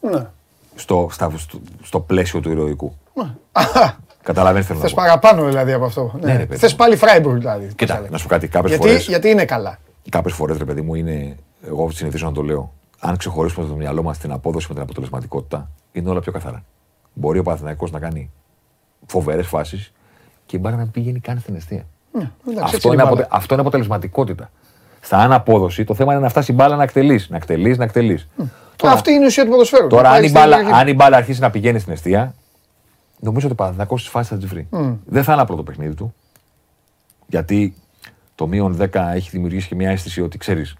Ναι. 0.00 0.26
στο, 0.74 1.08
στα- 1.10 1.32
στο, 1.36 1.60
στο 1.82 2.00
πλαίσιο 2.00 2.40
του 2.40 2.50
ηρωικού. 2.50 2.96
Καταλαβαίνετε 4.26 4.66
θέλω 4.66 4.78
να 4.78 4.84
Θες 4.84 4.94
πω. 4.94 5.02
παραπάνω 5.02 5.44
δηλαδή 5.44 5.72
από 5.72 5.84
αυτό. 5.84 6.12
Ναι, 6.20 6.36
ρε, 6.36 6.46
παιδί 6.46 6.60
Θες 6.60 6.70
μου. 6.70 6.76
πάλι 6.76 6.96
Φράιμπουργκ 6.96 7.38
δηλαδή. 7.38 7.70
Κοίτα, 7.76 8.06
να 8.10 8.16
σου 8.18 8.22
πω 8.26 8.30
κάτι. 8.30 8.48
Κάποιες 8.48 8.70
γιατί, 8.72 8.88
φορέ, 8.88 8.98
γιατί 9.00 9.28
είναι 9.28 9.44
καλά. 9.44 9.78
κάποιες 10.10 10.34
φορές, 10.34 10.56
ρε 10.58 10.64
παιδί 10.64 10.80
μου, 10.80 10.94
είναι. 10.94 11.36
Εγώ 11.66 11.90
συνηθίζω 11.90 12.26
να 12.26 12.32
το 12.32 12.42
λέω. 12.42 12.72
Αν 12.98 13.16
ξεχωρίσουμε 13.16 13.66
το 13.66 13.74
μυαλό 13.74 14.02
μας 14.02 14.18
την 14.18 14.32
απόδοση 14.32 14.66
με 14.68 14.74
την 14.74 14.82
αποτελεσματικότητα, 14.82 15.70
είναι 15.92 16.10
όλα 16.10 16.20
πιο 16.20 16.32
καθαρά. 16.32 16.62
Μπορεί 17.12 17.38
ο 17.38 17.42
Παναθηναϊκός 17.42 17.90
να 17.90 17.98
κάνει 17.98 18.30
φοβερές 19.06 19.46
φάσεις 19.46 19.92
και 20.46 20.56
η 20.56 20.60
μπάρα 20.62 20.76
να 20.76 20.82
μην 20.82 20.90
πηγαίνει 20.90 21.20
καν 21.20 21.38
στην 21.38 21.54
αιστεία. 21.54 21.86
Ναι, 22.12 22.20
εντάξει, 22.20 22.60
έτσι 22.62 22.76
Αυτό 22.76 22.88
είναι 22.88 22.92
είναι, 22.92 23.02
η 23.02 23.04
μπάλα. 23.04 23.08
αποτε- 23.10 23.28
αυτό 23.30 23.54
είναι 23.54 23.62
αποτελεσματικότητα. 23.62 24.50
Στα 25.00 25.16
αναπόδοση 25.18 25.84
το 25.84 25.94
θέμα 25.94 26.12
είναι 26.12 26.22
να 26.22 26.28
φτάσει 26.28 26.52
η 26.52 26.54
μπάλα 26.54 26.76
να 26.76 26.82
εκτελείς. 26.82 27.28
Να 27.30 27.36
εκτελείς, 27.36 27.78
να 27.78 27.84
εκτελείς. 27.84 28.28
Αυτή 28.84 29.12
είναι 29.12 29.22
η 29.22 29.26
ουσία 29.26 29.44
του 29.44 29.50
ποδοσφαίρου. 29.50 29.86
Τώρα, 29.86 30.02
Να 30.02 30.08
αν 30.08 30.14
πάει 30.14 30.24
η, 30.24 30.28
στην 30.28 30.40
μπάλα, 30.40 30.56
περιοχή. 30.56 30.80
αν 30.80 30.88
η 30.88 30.94
μπάλα 30.94 31.16
αρχίσει 31.16 31.40
να 31.40 31.50
πηγαίνει 31.50 31.78
στην 31.78 31.92
αιστεία, 31.92 32.34
νομίζω 33.26 33.46
ότι 33.46 33.54
ο 33.54 33.56
Παναθηναϊκός 33.56 34.00
στις 34.00 34.12
φάσεις 34.12 34.28
θα 34.30 34.36
τη 34.38 34.46
βρει. 34.46 34.68
Δεν 35.06 35.24
θα 35.24 35.32
είναι 35.32 35.42
απλό 35.42 35.56
το 35.56 35.62
παιχνίδι 35.62 35.94
του. 35.94 36.14
Γιατί 37.26 37.74
το 38.34 38.46
μείον 38.46 38.76
10 38.80 38.86
έχει 39.14 39.30
δημιουργήσει 39.30 39.68
και 39.68 39.74
μια 39.74 39.90
αίσθηση 39.90 40.22
ότι 40.22 40.38
ξέρεις 40.38 40.74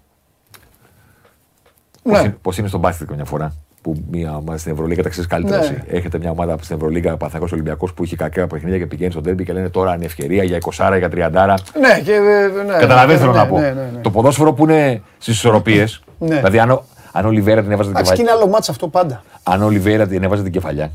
Ναι. 2.03 2.29
πώ 2.41 2.51
είναι 2.59 2.67
στον 2.67 2.79
μπάσκετ 2.79 3.07
καμιά 3.07 3.25
φορά. 3.25 3.53
Που 3.81 4.03
μια 4.11 4.35
ομάδα 4.35 4.57
στην 4.57 4.71
Ευρωλίγα 4.71 5.03
τα 5.03 5.09
ξέρεις 5.09 5.29
καλύτερα. 5.29 5.57
Ναι. 5.59 5.63
εσύ. 5.65 5.83
Έχετε 5.87 6.17
μια 6.17 6.31
ομάδα 6.31 6.57
στην 6.61 6.75
Ευρωλίγα, 6.75 7.09
Παναθηναϊκός 7.17 7.51
Ολυμπιακός, 7.51 7.93
που 7.93 8.03
έχει 8.03 8.15
κακά 8.15 8.47
παιχνίδια 8.47 8.77
και 8.77 8.85
πηγαίνει 8.85 9.11
στο 9.11 9.21
τέρμπι 9.21 9.43
και 9.43 9.53
λένε 9.53 9.69
τώρα 9.69 9.95
είναι 9.95 10.05
ευκαιρία 10.05 10.43
για 10.43 10.57
20, 10.57 10.97
για 10.97 11.09
30. 11.09 11.53
Ναι, 11.79 12.01
και. 12.03 12.13
ε, 12.13 12.47
Ναι, 12.65 12.77
Καταλαβαίνετε 12.77 13.13
ναι, 13.13 13.17
θέλω 13.19 13.31
ναι, 13.31 13.37
να 13.37 13.47
πω. 13.47 13.59
Ναι, 13.59 13.71
ναι, 13.71 13.89
ναι. 13.93 13.99
Το 14.01 14.11
ποδόσφαιρο 14.11 14.53
που 14.53 14.63
είναι 14.63 15.01
στις 15.17 15.35
ισορροπίες. 15.35 16.03
Ναι. 16.19 16.35
Δηλαδή, 16.35 16.59
αν 16.59 16.71
ο, 16.71 16.83
αν 17.11 17.25
ο 17.25 17.29
Λιβέρα 17.31 17.61
την 17.61 17.71
έβαζε 17.71 17.89
την 17.89 17.97
Εντάξει, 17.97 18.11
και 18.11 18.17
κεφαλιά. 18.17 18.33
είναι 18.33 18.43
άλλο 18.43 18.51
μάτς 18.53 18.69
αυτό 18.69 18.87
πάντα. 18.87 19.23
Αν 19.43 19.63
ο 19.63 19.69
Λιβέρα 19.69 20.07
την 20.07 20.23
έβαζε 20.23 20.43
την 20.43 20.51
κεφαλιά 20.51 20.91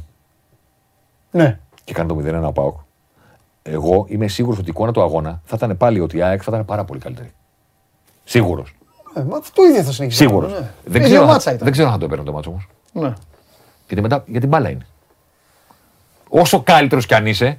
Ναι. 1.32 1.58
και 1.84 1.92
κάνει 1.92 2.08
το 2.08 2.38
0-1 2.40 2.46
ο 2.48 2.52
Πάοκ, 2.52 2.76
εγώ 3.62 4.04
είμαι 4.08 4.28
σίγουρος 4.28 4.58
ότι 4.58 4.66
η 4.68 4.72
εικόνα 4.74 4.92
του 4.92 5.02
αγώνα 5.02 5.40
θα 5.44 5.56
ήταν 5.56 5.76
πάλι 5.76 6.00
ότι 6.00 6.16
η 6.16 6.22
ΑΕΚ 6.22 6.40
θα 6.44 6.50
ήταν 6.52 6.64
πάρα 6.64 6.84
πολύ 6.84 7.00
καλύτερη. 7.00 7.32
Σίγουρος. 8.24 8.74
Ε, 9.16 9.20
μα 9.22 9.36
αυτό 9.36 9.64
ίδιο 9.66 9.82
θα 9.82 9.92
συνεχίσει. 9.92 10.22
να 10.22 10.28
Σίγουρος. 10.28 10.52
κάνω, 10.52 10.64
ναι. 10.64 10.70
Δεν, 10.84 11.02
Ίδιο 11.02 11.14
ξέρω, 11.14 11.26
μάτσα 11.26 11.48
αν- 11.48 11.54
ήταν. 11.54 11.64
δεν 11.66 11.72
ξέρω 11.72 11.86
αν 11.88 11.92
θα 11.94 11.98
το 12.00 12.04
έπαιρνε 12.04 12.24
το 12.24 12.32
μάτσο 12.32 12.50
όμως. 12.50 12.68
Ναι. 12.92 13.12
Γιατί 13.86 14.02
μετά 14.02 14.24
για 14.26 14.40
την 14.40 14.48
μπάλα 14.48 14.70
είναι. 14.70 14.86
Όσο 16.28 16.62
καλύτερος 16.62 17.06
κι 17.06 17.14
αν 17.14 17.26
είσαι, 17.26 17.58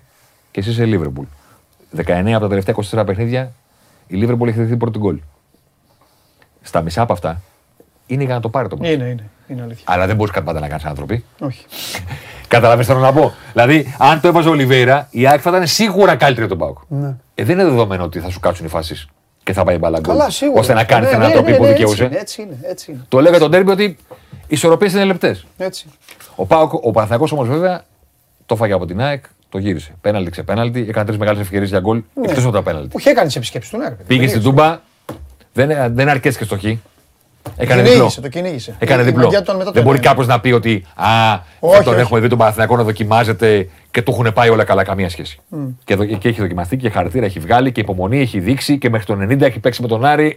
και 0.52 0.60
εσύ 0.60 0.70
είσαι 0.70 0.86
Λίβερπουλ. 0.86 1.26
19 1.96 2.32
από 2.34 2.40
τα 2.40 2.48
τελευταία 2.48 2.76
24 3.02 3.04
παιχνίδια, 3.06 3.52
η 4.08 4.16
Λίβερπουλ 4.16 4.48
έχει 4.50 4.58
δεχθεί 4.60 4.78
πρώτη 4.78 5.00
γκολ. 5.00 5.20
Στα 6.62 6.82
μισά 6.82 7.02
από 7.02 7.14
αυτά 7.14 7.42
είναι 8.06 8.24
για 8.24 8.34
να 8.34 8.40
το 8.40 8.50
πάρει 8.50 8.68
το 8.68 8.78
μάτσο. 8.78 8.92
Είναι, 8.92 9.04
είναι. 9.04 9.30
Είναι 9.48 9.62
αλήθεια. 9.62 9.84
Αλλά 9.88 10.06
δεν 10.08 10.16
μπορείς 10.16 10.34
κάτι 10.34 10.46
πάντα 10.46 10.60
να 10.60 10.68
κάνεις 10.68 10.86
άνθρωποι. 10.86 11.24
Όχι. 11.40 11.66
Καταλαβαίνετε 12.54 12.94
θέλω 12.94 13.06
να 13.06 13.14
πω. 13.14 13.34
Δηλαδή, 13.54 13.96
αν 13.98 14.22
το 14.22 14.28
έβαζε 14.28 14.48
ο 14.48 14.52
Ολιβέηρα, 14.52 15.08
η 15.12 15.28
ΑΕΚ 15.28 15.40
θα 15.44 15.50
ήταν 15.50 15.68
σίγουρα 15.68 16.16
καλύτερη 16.16 16.46
από 16.46 16.58
τον 16.58 16.58
Πάοκ. 16.58 16.78
Ναι. 16.88 17.16
Ε, 17.36 17.44
δεν 17.44 17.60
είναι 17.60 17.70
δεδομένο 17.70 18.04
ότι 18.04 18.20
θα 18.20 18.30
σου 18.30 18.40
κάτσουν 18.40 18.66
οι 18.66 18.70
φάσεις 18.70 19.08
και 19.44 19.54
θα 19.54 19.64
πάει 19.64 19.78
μπαλά 19.78 20.00
γκολ. 20.00 20.18
Καλά, 20.18 20.30
σίγουρα. 20.30 20.60
Ώστε 20.60 20.74
να 20.74 20.84
κάνει 20.84 21.04
Ναι, 21.04 21.10
την 21.10 21.20
ναι, 21.20 21.26
ανατροπή 21.26 21.52
ναι, 21.52 21.58
που 21.58 21.64
ναι, 21.64 21.70
δικαιούσε. 21.70 22.04
Έτσι 22.04 22.12
είναι, 22.12 22.20
έτσι 22.22 22.42
είναι. 22.42 22.58
Έτσι 22.62 22.92
είναι. 22.92 23.06
Το 23.08 23.20
λέγα 23.22 23.40
τον 23.40 23.52
Τέρμπι 23.52 23.72
ότι 23.72 23.84
οι 23.84 23.98
ισορροπίες 24.48 24.94
είναι 24.94 25.04
λεπτές. 25.04 25.46
Έτσι. 25.58 25.86
Ο, 26.36 26.46
Πάοκ, 26.46 26.74
ο 26.74 26.92
Παναθηναϊκός 26.92 27.32
όμως 27.32 27.48
βέβαια 27.48 27.84
το 28.46 28.56
φάγε 28.56 28.74
από 28.74 28.86
την 28.86 29.02
ΑΕΚ, 29.02 29.24
το 29.50 29.58
γύρισε. 29.58 29.94
Πέναλτι 30.02 30.32
ξεπέναλτι, 30.32 30.86
έκανε 30.90 31.06
τρεις 31.06 31.18
μεγάλες 31.18 31.42
ευκαιρίες 31.42 31.70
για 31.70 31.80
γκολ 31.80 32.04
Ναι. 32.14 32.26
εκτός 32.30 32.44
από 32.44 32.54
τα 32.54 32.62
πέναλτι. 32.62 32.88
Που 32.88 33.00
είχε 33.00 33.14
κάνει 33.14 33.28
τις 33.28 33.36
επισκέψεις 33.36 33.72
του, 33.72 33.78
ναι. 33.78 33.84
ρε 33.84 33.90
παιδί. 33.90 34.04
Πήγε 34.08 34.28
στην 34.28 34.42
Τελείωσε. 34.42 34.64
Τούμπα, 34.64 34.80
δεν, 35.54 35.94
δεν 35.96 36.10
αρκέστηκε 36.10 36.46
στο 36.46 36.58
χ. 36.58 36.64
Έκανε 37.58 37.82
διπλό. 37.82 37.94
Κυνήγησε, 37.96 38.22
το 38.22 38.28
κυνήγησε. 38.28 38.76
Έκανε 38.80 39.02
Η 39.02 39.06
διπλό. 39.06 39.24
μαγιά 39.24 39.38
του 39.38 39.44
ήταν 39.44 39.56
μετά 39.56 39.68
το 39.70 39.74
Δεν 39.76 39.84
μπορεί 39.84 39.98
ένα. 39.98 40.08
κάποιος 40.08 40.28
να 40.28 40.40
πει 40.40 40.52
ότι 40.52 40.86
Α, 40.96 41.40
Όχι, 41.60 41.84
τον 41.84 41.94
όχι. 41.94 42.02
έχουμε 42.02 42.20
δει 42.20 42.28
τον 42.28 42.38
Παναθηναϊκό 42.38 42.76
να 42.78 42.84
δοκιμάζεται 42.84 43.70
και 43.92 44.02
του 44.02 44.12
έχουν 44.12 44.34
πάει 44.34 44.50
όλα 44.50 44.64
καλά, 44.64 44.84
καμία 44.84 45.10
σχέση. 45.10 45.40
Και, 45.84 45.96
δο- 45.96 46.06
και 46.06 46.28
έχει 46.30 46.42
δοκιμαστεί 46.42 46.78
και 46.78 46.90
χαρακτήρα 46.90 47.26
έχει 47.26 47.40
βγάλει 47.40 47.72
και 47.72 47.82
υπομονή 47.82 48.20
έχει 48.20 48.40
δείξει 48.40 48.78
και 48.78 48.90
μέχρι 48.90 49.06
το 49.06 49.14
90 49.22 49.42
έχει 49.42 49.60
παίξει 49.60 49.82
με 49.82 49.88
τον 49.88 50.06
Άρη. 50.06 50.36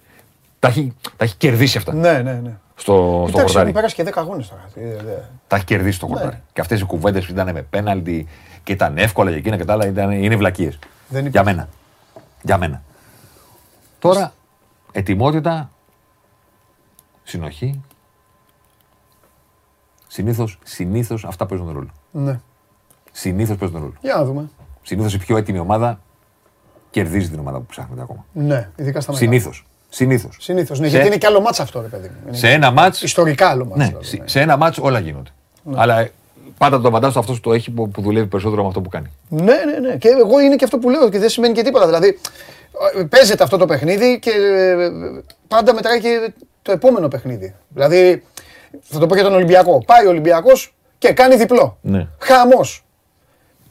τα, 0.60 0.68
έχει, 0.68 0.92
τα 1.16 1.24
έχει 1.24 1.34
κερδίσει 1.36 1.76
αυτά 1.78 1.94
Ναι, 1.94 2.12
ναι, 2.12 2.32
ναι. 2.32 2.50
στο, 2.74 2.92
στο 2.94 3.14
Εντάξει, 3.14 3.30
έχουν 3.34 3.42
χορτάρι. 3.46 3.72
πέρασει 3.72 3.94
και 3.94 4.02
10 4.06 4.10
αγώνες 4.14 4.48
τώρα. 4.48 4.62
Τι, 4.74 4.80
δε- 4.80 4.88
δε. 5.12 5.12
Τα 5.46 5.56
έχει 5.56 5.64
κερδίσει 5.64 5.98
το 6.00 6.06
Ναι. 6.06 6.12
χορτάρι. 6.14 6.42
Και 6.52 6.60
αυτές 6.60 6.80
οι 6.80 6.84
κουβέντες 6.84 7.24
που 7.26 7.32
ήταν 7.32 7.52
με 7.52 7.62
πέναλτι 7.62 8.26
και 8.64 8.72
ήταν 8.72 8.98
εύκολα 8.98 9.28
για 9.28 9.38
εκείνα 9.38 9.56
και 9.56 9.64
τα 9.64 9.72
άλλα 9.72 9.86
ήταν, 9.86 10.10
είναι 10.10 10.36
βλακίες. 10.36 10.78
Δεν 11.08 11.20
Για 11.20 11.28
υπάρχει. 11.30 11.50
μένα. 11.50 11.68
Για 12.42 12.58
μένα. 12.58 12.82
Τώρα, 13.98 14.32
ετοιμότητα, 14.92 15.70
συνοχή. 17.28 17.80
Συνήθως 20.06 20.58
συνήθως 20.64 21.24
αυτά 21.24 21.46
παίζουν 21.46 21.72
ρόλο. 21.72 21.88
Ναι. 22.10 22.40
Συνήθως 23.12 23.56
παίζουν 23.56 23.78
ρόλο. 23.78 23.94
Για 24.00 24.14
να 24.14 24.24
δούμε. 24.24 24.48
Συνήθως 24.82 25.14
η 25.14 25.18
πιο 25.18 25.36
έτοιμη 25.36 25.58
ομάδα 25.58 26.00
κερδίζει 26.90 27.28
την 27.30 27.38
ομάδα 27.38 27.58
που 27.58 27.66
ψάχνετε 27.66 28.02
ακόμα. 28.02 28.24
Ναι, 28.32 28.68
ειδικά 28.76 29.00
στα 29.00 29.12
μεγάλα. 29.12 29.30
Συνήθως. 29.30 29.66
Συνήθως. 29.88 30.36
Συνήθως. 30.40 30.78
Ναι, 30.80 30.86
Σε- 30.86 30.90
γιατί 30.92 31.06
είναι 31.06 31.16
και 31.16 31.26
άλλο 31.26 31.40
μάτσα 31.40 31.62
αυτό, 31.62 31.80
ρε 31.80 31.86
παιδί 31.88 32.08
μου. 32.08 32.14
Είναι 32.26 32.36
Σε 32.36 32.50
ένα 32.50 32.70
μάτς 32.70 33.02
Ιστορικά 33.02 33.48
άλλο 33.48 33.64
μάτσα. 33.64 33.76
Ναι, 33.82 33.86
δηλαδή, 33.88 34.04
σε- 34.06 34.16
ναι. 34.16 34.28
σε 34.28 34.40
ένα 34.40 34.56
μάτσο 34.56 34.82
όλα 34.82 34.98
γίνονται. 34.98 35.30
Αλλά 35.74 35.98
ε, 35.98 36.12
πάντα 36.58 36.80
το 36.80 36.90
φαντάζομαι 36.90 37.20
αυτός 37.20 37.40
το 37.40 37.52
έχει 37.52 37.70
που, 37.70 37.88
που 37.88 38.02
δουλεύει 38.02 38.26
περισσότερο 38.26 38.62
με 38.62 38.68
αυτό 38.68 38.80
που 38.80 38.88
κάνει. 38.88 39.10
Ναι, 39.28 39.42
ναι, 39.42 39.88
ναι. 39.88 39.96
Και 39.96 40.08
εγώ 40.08 40.40
είναι 40.40 40.56
και 40.56 40.64
αυτό 40.64 40.78
που 40.78 40.90
λέω 40.90 41.08
και 41.10 41.18
δεν 41.18 41.28
σημαίνει 41.28 41.54
και 41.54 41.62
τίποτα. 41.62 41.84
Δηλαδή, 41.86 42.08
ε, 42.08 42.12
παίζεται 43.08 43.42
αυτό 43.42 43.56
το 43.56 43.66
παιχνίδι 43.66 44.18
και 44.18 44.30
ε, 44.30 44.90
πάντα 45.48 45.74
μετράει 45.74 46.00
και 46.00 46.32
το 46.62 46.72
επόμενο 46.72 47.08
παιχνίδι. 47.08 47.54
Δηλαδή, 47.68 48.22
θα 48.82 48.98
το 48.98 49.06
πω 49.06 49.14
για 49.14 49.24
τον 49.24 49.34
Ολυμπιακό. 49.34 49.82
Πάει 49.86 50.06
ο 50.06 50.08
Ολυμπιακός 50.08 50.74
και 50.98 51.12
κάνει 51.12 51.36
διπλό. 51.36 51.78
Ναι. 51.80 52.06
Χαμός. 52.18 52.82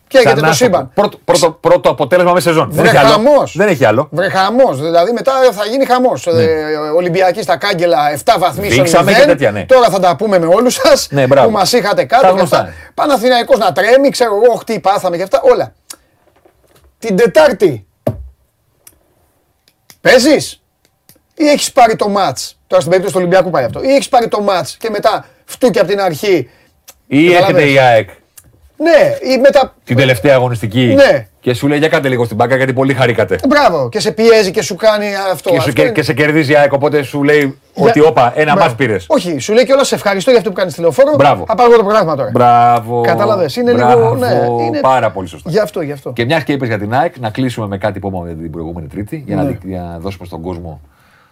Καίγεται 0.07 0.29
το 0.29 0.35
Ξανά 0.35 0.53
στο- 0.53 0.63
σύμπαν. 0.63 0.91
Πρώτο, 0.93 1.17
πρώτο, 1.25 1.51
πρώτο 1.51 1.89
αποτέλεσμα 1.89 2.33
μέσα 2.33 2.47
σεζόν. 2.49 2.69
Δεν 2.71 2.79
Βρε 2.79 2.87
έχει 2.87 2.97
άλλο. 2.97 3.09
χαμός. 3.09 3.53
Δεν 3.57 3.67
έχει 3.67 3.85
άλλο. 3.85 4.07
Βρε 4.11 4.29
χαμός. 4.29 4.81
Δηλαδή 4.81 5.11
μετά 5.11 5.31
θα 5.51 5.65
γίνει 5.65 5.85
χαμός. 5.85 6.27
Ε, 6.27 6.65
Ολυμπιακοί 6.95 7.41
στα 7.41 7.57
κάγκελα 7.57 8.11
7 8.11 8.35
βαθμοί 8.39 8.69
στον 8.71 8.83
Δείξαμε 8.83 9.11
και 9.11 9.17
μηδέν. 9.17 9.29
τέτοια, 9.37 9.51
ναι. 9.51 9.65
Τώρα 9.65 9.89
θα 9.89 9.99
τα 9.99 10.15
πούμε 10.15 10.39
με 10.39 10.45
όλους 10.45 10.73
σας 10.73 11.07
Ναι, 11.11 11.27
μπράβο. 11.27 11.47
που 11.47 11.53
μας 11.53 11.71
είχατε 11.73 11.95
Τα 12.05 12.15
κάτω. 12.15 12.25
και 12.27 12.31
γνωστά. 12.37 12.57
αυτά. 12.59 12.73
Παναθηναϊκός 12.93 13.57
να 13.57 13.71
τρέμει, 13.71 14.09
ξέρω 14.09 14.39
εγώ, 14.43 14.53
χτύπη 14.55 14.79
πάθαμε 14.79 15.17
και 15.17 15.23
αυτά. 15.23 15.41
Όλα. 15.43 15.73
Την 16.99 17.15
Τετάρτη 17.15 17.87
παίζεις; 20.11 20.61
Ή 21.35 21.47
έχεις 21.47 21.71
πάρει 21.71 21.95
το 21.95 22.09
ματ. 22.09 22.37
Τώρα 22.67 22.81
στην 22.81 22.89
περίπτωση 22.91 23.13
του 23.15 23.21
Ολυμπιακού 23.21 23.49
πάει 23.49 23.63
αυτό. 23.63 23.83
Ή 23.83 23.93
έχεις 23.93 24.09
πάρει 24.09 24.27
το 24.27 24.41
ματ 24.41 24.67
και 24.77 24.89
μετά 24.89 25.25
φτούκι 25.45 25.79
από 25.79 25.87
την 25.87 25.99
αρχή. 26.01 26.49
Ή 27.07 27.27
Καταλαβες. 27.27 27.61
έρχεται 27.61 27.71
η 27.71 27.79
ΑΕΚ 27.79 28.09
Ναι, 28.79 29.31
ή 29.33 29.37
μετά. 29.39 29.73
την 29.83 29.95
τελευταία 29.97 30.35
αγωνιστική 30.35 30.93
Ναι. 30.95 31.27
και 31.39 31.53
σου 31.53 31.67
λέει 31.67 31.77
για 31.77 31.87
κάντε 31.87 32.09
λίγο 32.09 32.23
στην 32.25 32.35
μπάκα 32.37 32.55
γιατί 32.55 32.73
πολύ 32.73 32.93
χαρήκατε. 32.93 33.39
Μπράβο, 33.47 33.89
και 33.89 33.99
σε 33.99 34.11
πιέζει 34.11 34.51
και 34.51 34.61
σου 34.61 34.75
κάνει 34.75 35.05
αυτό. 35.31 35.49
Και, 35.49 35.55
σου, 35.55 35.61
Αυτό 35.61 35.71
και, 35.73 35.81
είναι- 35.81 35.91
και 35.91 36.03
σε 36.03 36.13
κερδίζει 36.13 36.51
η 36.51 36.55
ΑΕΚ, 36.55 36.73
οπότε 36.73 37.03
σου 37.03 37.23
λέει 37.23 37.59
Για- 37.73 37.85
ότι 37.89 37.99
όπα, 37.99 38.31
ένα 38.35 38.43
Μπράβο. 38.43 38.59
μάτς 38.59 38.75
πήρες. 38.75 39.05
Όχι, 39.07 39.39
σου 39.39 39.53
λέει 39.53 39.65
κιόλας 39.65 39.87
σε 39.87 39.95
ευχαριστώ 39.95 40.29
για 40.29 40.39
αυτό 40.39 40.51
που 40.51 40.55
κάνεις 40.57 40.73
στη 40.73 40.81
λεωφόρο. 40.81 41.15
Μπράβο. 41.15 41.43
Θα 41.47 41.55
πάρω 41.55 41.71
εγώ 41.73 41.81
το 41.81 41.87
πράγμα 41.87 42.15
τώρα. 42.15 42.29
Μπράβο. 42.31 43.01
Κατάλαβες, 43.01 43.55
είναι 43.55 43.71
λίγο- 43.71 43.85
μπράβο, 43.85 44.15
ναι, 44.15 44.63
είναι- 44.65 44.79
Πάρα 44.79 45.11
πολύ 45.11 45.27
σωστά. 45.27 45.49
Γι' 45.49 45.59
αυτό, 45.59 45.81
γι' 45.81 45.91
αυτό. 45.91 46.11
Και 46.13 46.25
μιας 46.25 46.43
και 46.43 46.51
είπες 46.53 46.67
για 46.67 46.79
την 46.79 46.93
ΑΕΚ, 46.93 47.17
να 47.19 47.29
κλείσουμε 47.29 47.67
με 47.67 47.77
κάτι 47.77 47.99
που 47.99 48.07
είπαμε 48.07 48.33
την 48.33 48.51
προηγούμενη 48.51 48.87
Τρίτη, 48.87 49.23
για, 49.27 49.35
να, 49.35 49.43
Ναι. 49.43 49.49
δει- 49.49 49.59
για 49.69 49.81
να 49.81 49.99
δώσουμε 49.99 50.25
στον 50.25 50.41
κόσμο 50.41 50.81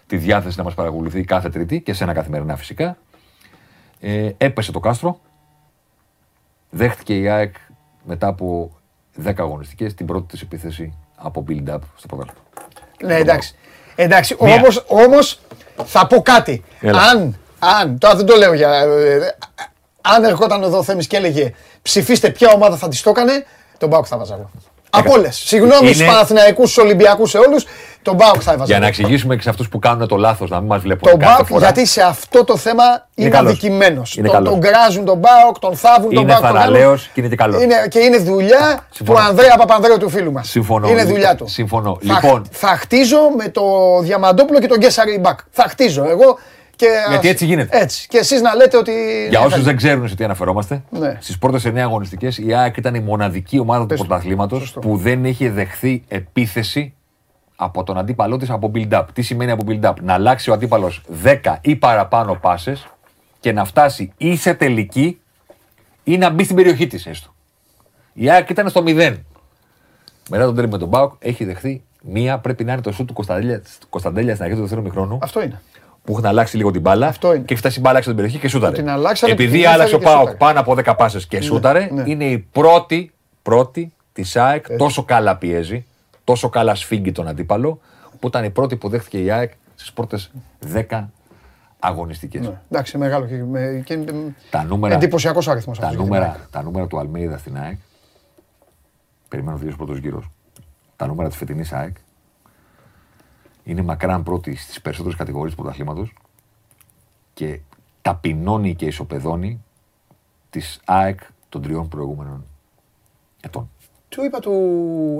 τη 0.07 0.17
διάθεση 0.17 0.57
να 0.57 0.63
μας 0.63 0.73
παρακολουθεί 0.73 1.23
κάθε 1.23 1.49
Τρίτη 1.49 1.79
και 1.81 1.93
σε 1.93 2.03
ένα 2.03 2.13
καθημερινά 2.13 2.55
φυσικά. 2.55 2.97
Ε, 4.01 4.29
έπεσε 4.37 4.71
το 4.71 4.79
κάστρο. 4.79 5.19
Δέχτηκε 6.77 7.17
η 7.17 7.29
ΑΕΚ 7.29 7.55
μετά 8.03 8.27
από 8.27 8.71
10 9.25 9.33
αγωνιστικές 9.37 9.93
την 9.93 10.05
πρώτη 10.05 10.25
της 10.27 10.41
επίθεση 10.41 10.97
από 11.15 11.43
build-up 11.47 11.79
στο 11.95 12.07
πρωτάθλημα. 12.07 12.41
Ναι, 13.03 13.15
εντάξει. 13.15 13.55
Εντάξει, 13.95 14.35
Μία. 14.39 14.55
όμως, 14.55 14.83
όμως 14.87 15.39
θα 15.85 16.07
πω 16.07 16.21
κάτι. 16.21 16.63
Έλα. 16.79 17.01
Αν, 17.01 17.37
αν, 17.59 17.97
τώρα 17.97 18.15
δεν 18.15 18.25
το 18.25 18.35
λέω 18.35 18.53
για... 18.53 18.69
ε, 18.79 19.35
αν 20.01 20.23
ερχόταν 20.23 20.63
εδώ 20.63 20.77
ο 20.77 20.83
Θέμης 20.83 21.07
και 21.07 21.17
έλεγε 21.17 21.53
ψηφίστε 21.81 22.29
ποια 22.29 22.51
ομάδα 22.51 22.77
θα 22.77 22.87
της 22.87 23.01
το 23.01 23.09
έκανε, 23.09 23.45
τον 23.77 23.89
Μπάουκ 23.89 24.05
θα 24.07 24.17
βάζα 24.17 24.33
εγώ. 24.33 24.49
Από 24.99 25.11
όλες. 25.13 25.35
Συγγνώμη 25.45 25.77
Είναι- 25.81 25.93
στους 25.93 26.05
Παναθηναϊκούς, 26.07 26.71
στους 26.71 26.83
Ολυμπιακούς, 26.83 27.29
σε 27.29 27.37
όλους, 27.37 27.65
τον 28.01 28.15
Μπάουκ 28.15 28.35
θα 28.39 28.51
έβαζα. 28.51 28.65
Για 28.65 28.79
να 28.79 28.85
εγώ. 28.85 28.87
εξηγήσουμε 28.87 29.35
και 29.35 29.41
σε 29.41 29.49
αυτούς 29.49 29.69
που 29.69 29.79
κάνουν 29.79 30.07
το 30.07 30.15
λάθος 30.15 30.49
να 30.49 30.57
μην 30.59 30.67
μας 30.67 30.81
βλέπουν 30.81 31.09
Τον 31.11 31.19
κάθε 31.19 31.33
Μπάουκ, 31.33 31.47
φορά. 31.47 31.59
γιατί 31.65 31.85
σε 31.85 32.01
αυτό 32.01 32.43
το 32.43 32.57
θέμα 32.57 32.83
είναι, 33.15 33.29
καλός. 33.29 33.51
αδικημένος. 33.51 34.15
Είναι 34.17 34.27
Τον, 34.27 34.35
καλός. 34.35 34.49
τον 34.51 34.61
κράζουν 34.61 35.05
τον 35.05 35.17
Μπάουκ, 35.17 35.59
τον 35.59 35.75
θάβουν 35.75 36.13
τον 36.13 36.21
Είναι 36.23 36.31
Μπάουκ. 36.31 36.41
τον 36.45 36.51
θαραλέος 36.53 36.83
κάνουν. 36.83 37.13
και 37.13 37.19
είναι 37.19 37.29
και 37.29 37.35
καλός. 37.35 37.61
Είναι, 37.63 37.75
και 37.89 37.99
είναι 37.99 38.17
δουλειά 38.17 38.79
Συμφωνώ. 38.91 39.19
του 39.19 39.25
Ανδρέα 39.25 39.55
Παπανδρέου 39.57 39.97
του 39.97 40.09
φίλου 40.09 40.31
μας. 40.31 40.49
Συμφωνώ. 40.49 40.89
Είναι 40.89 41.03
δουλειά 41.03 41.35
του. 41.35 41.47
Συμφωνώ. 41.47 41.97
Θα, 42.07 42.13
Λοιπόν. 42.13 42.47
θα 42.51 42.67
χτίζω 42.67 43.17
με 43.37 43.49
το 43.49 43.63
Διαμαντόπουλο 44.01 44.59
και 44.59 44.67
τον 44.67 44.77
Γκέσαρη 44.77 45.17
Μπακ. 45.19 45.39
Θα 45.51 45.63
χτίζω 45.69 46.03
εγώ. 46.09 46.39
Και 46.75 46.87
Γιατί 47.09 47.27
έτσι 47.27 47.45
γίνεται. 47.45 47.77
Έτσι. 47.81 48.07
Και 48.07 48.17
εσείς 48.17 48.41
να 48.41 48.55
λέτε 48.55 48.77
ότι... 48.77 48.91
Για 49.29 49.39
Ναι, 49.39 49.45
όσους 49.45 49.57
θα- 49.59 49.65
δεν 49.65 49.75
ξέρουν 49.75 50.07
σε 50.07 50.15
τι 50.15 50.23
αναφερόμαστε, 50.23 50.83
Ναι. 50.89 51.17
στις 51.21 51.37
πρώτες 51.37 51.65
9 51.65 51.77
αγωνιστικές 51.83 52.37
η 52.37 52.53
ΑΕΚ 52.53 52.77
ήταν 52.77 52.95
η 52.95 52.99
μοναδική 52.99 53.59
ομάδα 53.59 53.85
Πες 53.85 53.97
του 53.99 54.03
το. 54.03 54.07
πρωταθλήματος 54.09 54.59
Σωστό. 54.59 54.79
που 54.79 54.97
δεν 54.97 55.25
είχε 55.25 55.49
δεχθεί 55.49 56.03
επίθεση 56.07 56.93
από 57.55 57.83
τον 57.83 57.97
αντίπαλό 57.97 58.37
της 58.37 58.49
από 58.49 58.71
build-up. 58.75 59.03
Τι 59.13 59.21
σημαίνει 59.21 59.51
από 59.51 59.63
build-up, 59.67 59.93
Να 60.01 60.13
αλλάξει 60.13 60.49
ο 60.49 60.53
αντίπαλος 60.53 61.01
10 61.23 61.57
ή 61.61 61.75
παραπάνω 61.75 62.35
πάσε 62.35 62.77
και 63.39 63.51
να 63.51 63.65
φτάσει 63.65 64.11
ή 64.17 64.35
σε 64.37 64.53
τελική 64.53 65.19
ή 66.03 66.17
να 66.17 66.29
μπει 66.29 66.43
στην 66.43 66.55
περιοχή 66.55 66.87
της 66.87 67.05
έστω. 67.05 67.33
Η 68.13 68.29
ΑΕΚ 68.29 68.49
ήταν 68.49 68.69
στο 68.69 68.83
0. 68.85 69.13
Μετά 70.29 70.45
τον 70.45 70.55
τρίπ 70.55 70.71
με 70.71 70.77
τον 70.77 70.87
Μπάουκ 70.87 71.13
έχει 71.19 71.45
δεχθεί 71.45 71.83
μία, 72.01 72.37
πρέπει 72.39 72.63
να 72.63 72.71
είναι 72.73 72.81
το 72.81 72.91
σου 72.91 73.05
του 73.05 73.13
Κωνσταντέλια, 73.13 73.61
Κωνσταντέλια 73.89 74.33
στην 74.33 74.43
αρχή 74.45 74.55
του 74.55 74.61
δεύτερου 74.61 74.81
μηχρόνου 74.81 75.17
Αυτό 75.21 75.41
είναι. 75.43 75.61
Που 76.05 76.11
έχουν 76.11 76.25
αλλάξει 76.25 76.57
λίγο 76.57 76.71
την 76.71 76.81
μπάλα 76.81 77.07
Αυτό 77.07 77.27
είναι. 77.33 77.37
και 77.43 77.53
έχει 77.53 77.61
φτάσει 77.61 77.79
η 77.79 77.81
μπάλα 77.81 77.97
έξω 77.97 78.09
από 78.11 78.19
την 78.19 78.27
περιοχή 78.29 78.47
και 78.47 78.57
σούταρε. 78.57 78.75
Την 78.75 78.89
αλλάξανε, 78.89 79.31
Επειδή 79.31 79.59
την 79.59 79.67
άλλαξε 79.67 79.95
ο 79.95 79.97
έφερε 79.97 79.97
και 79.97 80.15
Πάοκ 80.15 80.29
σούταρε. 80.29 80.37
πάνω 80.37 80.59
από 80.59 80.75
10 80.91 80.95
πάσες 80.97 81.27
και 81.27 81.41
σούταρε, 81.41 81.89
ναι. 81.91 82.03
είναι 82.05 82.25
η 82.25 82.37
πρώτη, 82.37 83.11
πρώτη 83.41 83.93
της 84.13 84.35
ΑΕΚ 84.35 84.77
τόσο 84.77 85.03
καλά 85.03 85.37
πιέζει, 85.37 85.85
τόσο 86.23 86.49
καλά 86.49 86.75
σφίγγει 86.75 87.11
τον 87.11 87.27
αντίπαλο, 87.27 87.79
που 88.19 88.27
ήταν 88.27 88.43
η 88.43 88.49
πρώτη 88.49 88.75
που 88.75 88.89
δέχτηκε 88.89 89.23
η 89.23 89.31
ΑΕΚ 89.31 89.51
στις 89.75 89.91
πρώτες 89.93 90.31
10 90.89 91.03
αγωνιστικές. 91.79 92.41
Ναι. 92.41 92.61
Εντάξει, 92.69 92.97
μεγάλο 92.97 93.25
και, 93.25 93.43
με, 93.43 93.81
και 93.85 93.99
Τα 94.49 94.63
νούμερα, 94.63 94.95
εντυπωσιακός 94.95 95.47
αριθμός 95.47 95.79
τα, 95.79 95.87
αυτός 95.87 96.01
για 96.01 96.09
την 96.09 96.13
νούμερα, 96.15 96.39
ΑΕΚ. 96.39 96.49
τα 96.51 96.63
νούμερα 96.63 96.87
του 96.87 96.99
Αλμέιδα 96.99 97.37
στην 97.37 97.57
ΑΕΚ, 97.57 97.77
περιμένω 99.27 99.57
δύο 99.57 99.73
πρώτο 99.77 99.93
γύρο. 99.93 100.23
Τα 100.95 101.07
νούμερα 101.07 101.29
της 101.29 101.37
φετινής 101.37 101.73
ΑΕΚ 101.73 101.95
είναι 103.65 103.81
μακράν 103.81 104.23
πρώτη 104.23 104.55
στις 104.55 104.81
περισσότερες 104.81 105.17
κατηγορίες 105.17 105.55
του 105.55 105.61
πρωταθλήματος 105.61 106.13
και 107.33 107.59
ταπεινώνει 108.01 108.75
και 108.75 108.85
ισοπεδώνει 108.85 109.63
της 110.49 110.79
ΑΕΚ 110.85 111.19
των 111.49 111.61
τριών 111.61 111.87
προηγούμενων 111.87 112.45
ετών. 113.41 113.69
Του 114.09 114.23
είπα 114.23 114.39
του 114.39 114.53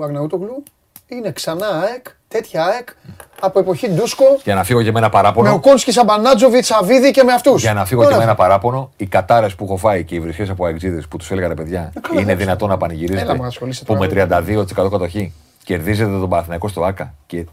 Αγναούτογλου, 0.02 0.62
είναι 1.06 1.32
ξανά 1.32 1.66
ΑΕΚ, 1.68 2.06
τέτοια 2.28 2.64
ΑΕΚ, 2.64 2.88
από 3.40 3.58
εποχή 3.58 3.88
Ντούσκο, 3.88 4.24
Για 4.44 4.54
να 4.54 4.64
φύγω 4.64 4.82
και 4.82 4.92
με 4.92 4.98
ένα 4.98 5.06
με 5.06 5.12
παράπονο. 5.12 5.52
ο 5.52 5.60
Κόνσκι, 5.60 5.92
Σαμπανάτζοβιτς, 5.92 6.66
Σαββίδη 6.66 7.10
και 7.10 7.22
με 7.22 7.32
αυτούς. 7.32 7.62
Για 7.62 7.74
να 7.74 7.84
φύγω 7.84 8.00
Όλα 8.00 8.10
και 8.10 8.16
με 8.16 8.22
ένα 8.22 8.32
αυτά. 8.32 8.42
παράπονο, 8.42 8.90
οι 8.96 9.06
κατάρες 9.06 9.54
που 9.54 9.64
έχω 9.64 9.76
φάει 9.76 10.04
και 10.04 10.14
οι 10.14 10.20
βρισχέ 10.20 10.46
από 10.50 10.64
αεξίδες 10.66 11.08
που 11.08 11.16
τους 11.16 11.30
έλεγα 11.30 11.48
ρε 11.48 11.54
παιδιά, 11.54 11.92
καλά, 12.00 12.12
είναι 12.12 12.20
εντάξει. 12.20 12.36
δυνατόν 12.44 12.68
να 12.68 12.74
Έλα, 12.74 12.82
πανηγυρίζετε 12.86 13.34
μου 13.34 13.44
ασχολείσαι 13.44 13.84
που 13.84 13.94
με 13.94 14.08
τώρα. 14.08 14.42
32% 14.44 14.90
κατοχή 14.90 15.32
κερδίζετε 15.66 16.10
τον 16.10 16.28
Παναθηναϊκό 16.28 16.68
στο 16.68 16.84
ΑΚΑ 16.84 17.14
και 17.26 17.46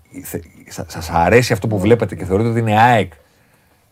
σα 0.87 1.13
αρέσει 1.13 1.53
αυτό 1.53 1.67
που 1.67 1.79
βλέπετε 1.79 2.15
και 2.15 2.25
θεωρείτε 2.25 2.49
ότι 2.49 2.59
είναι 2.59 2.79
ΑΕΚ. 2.79 3.11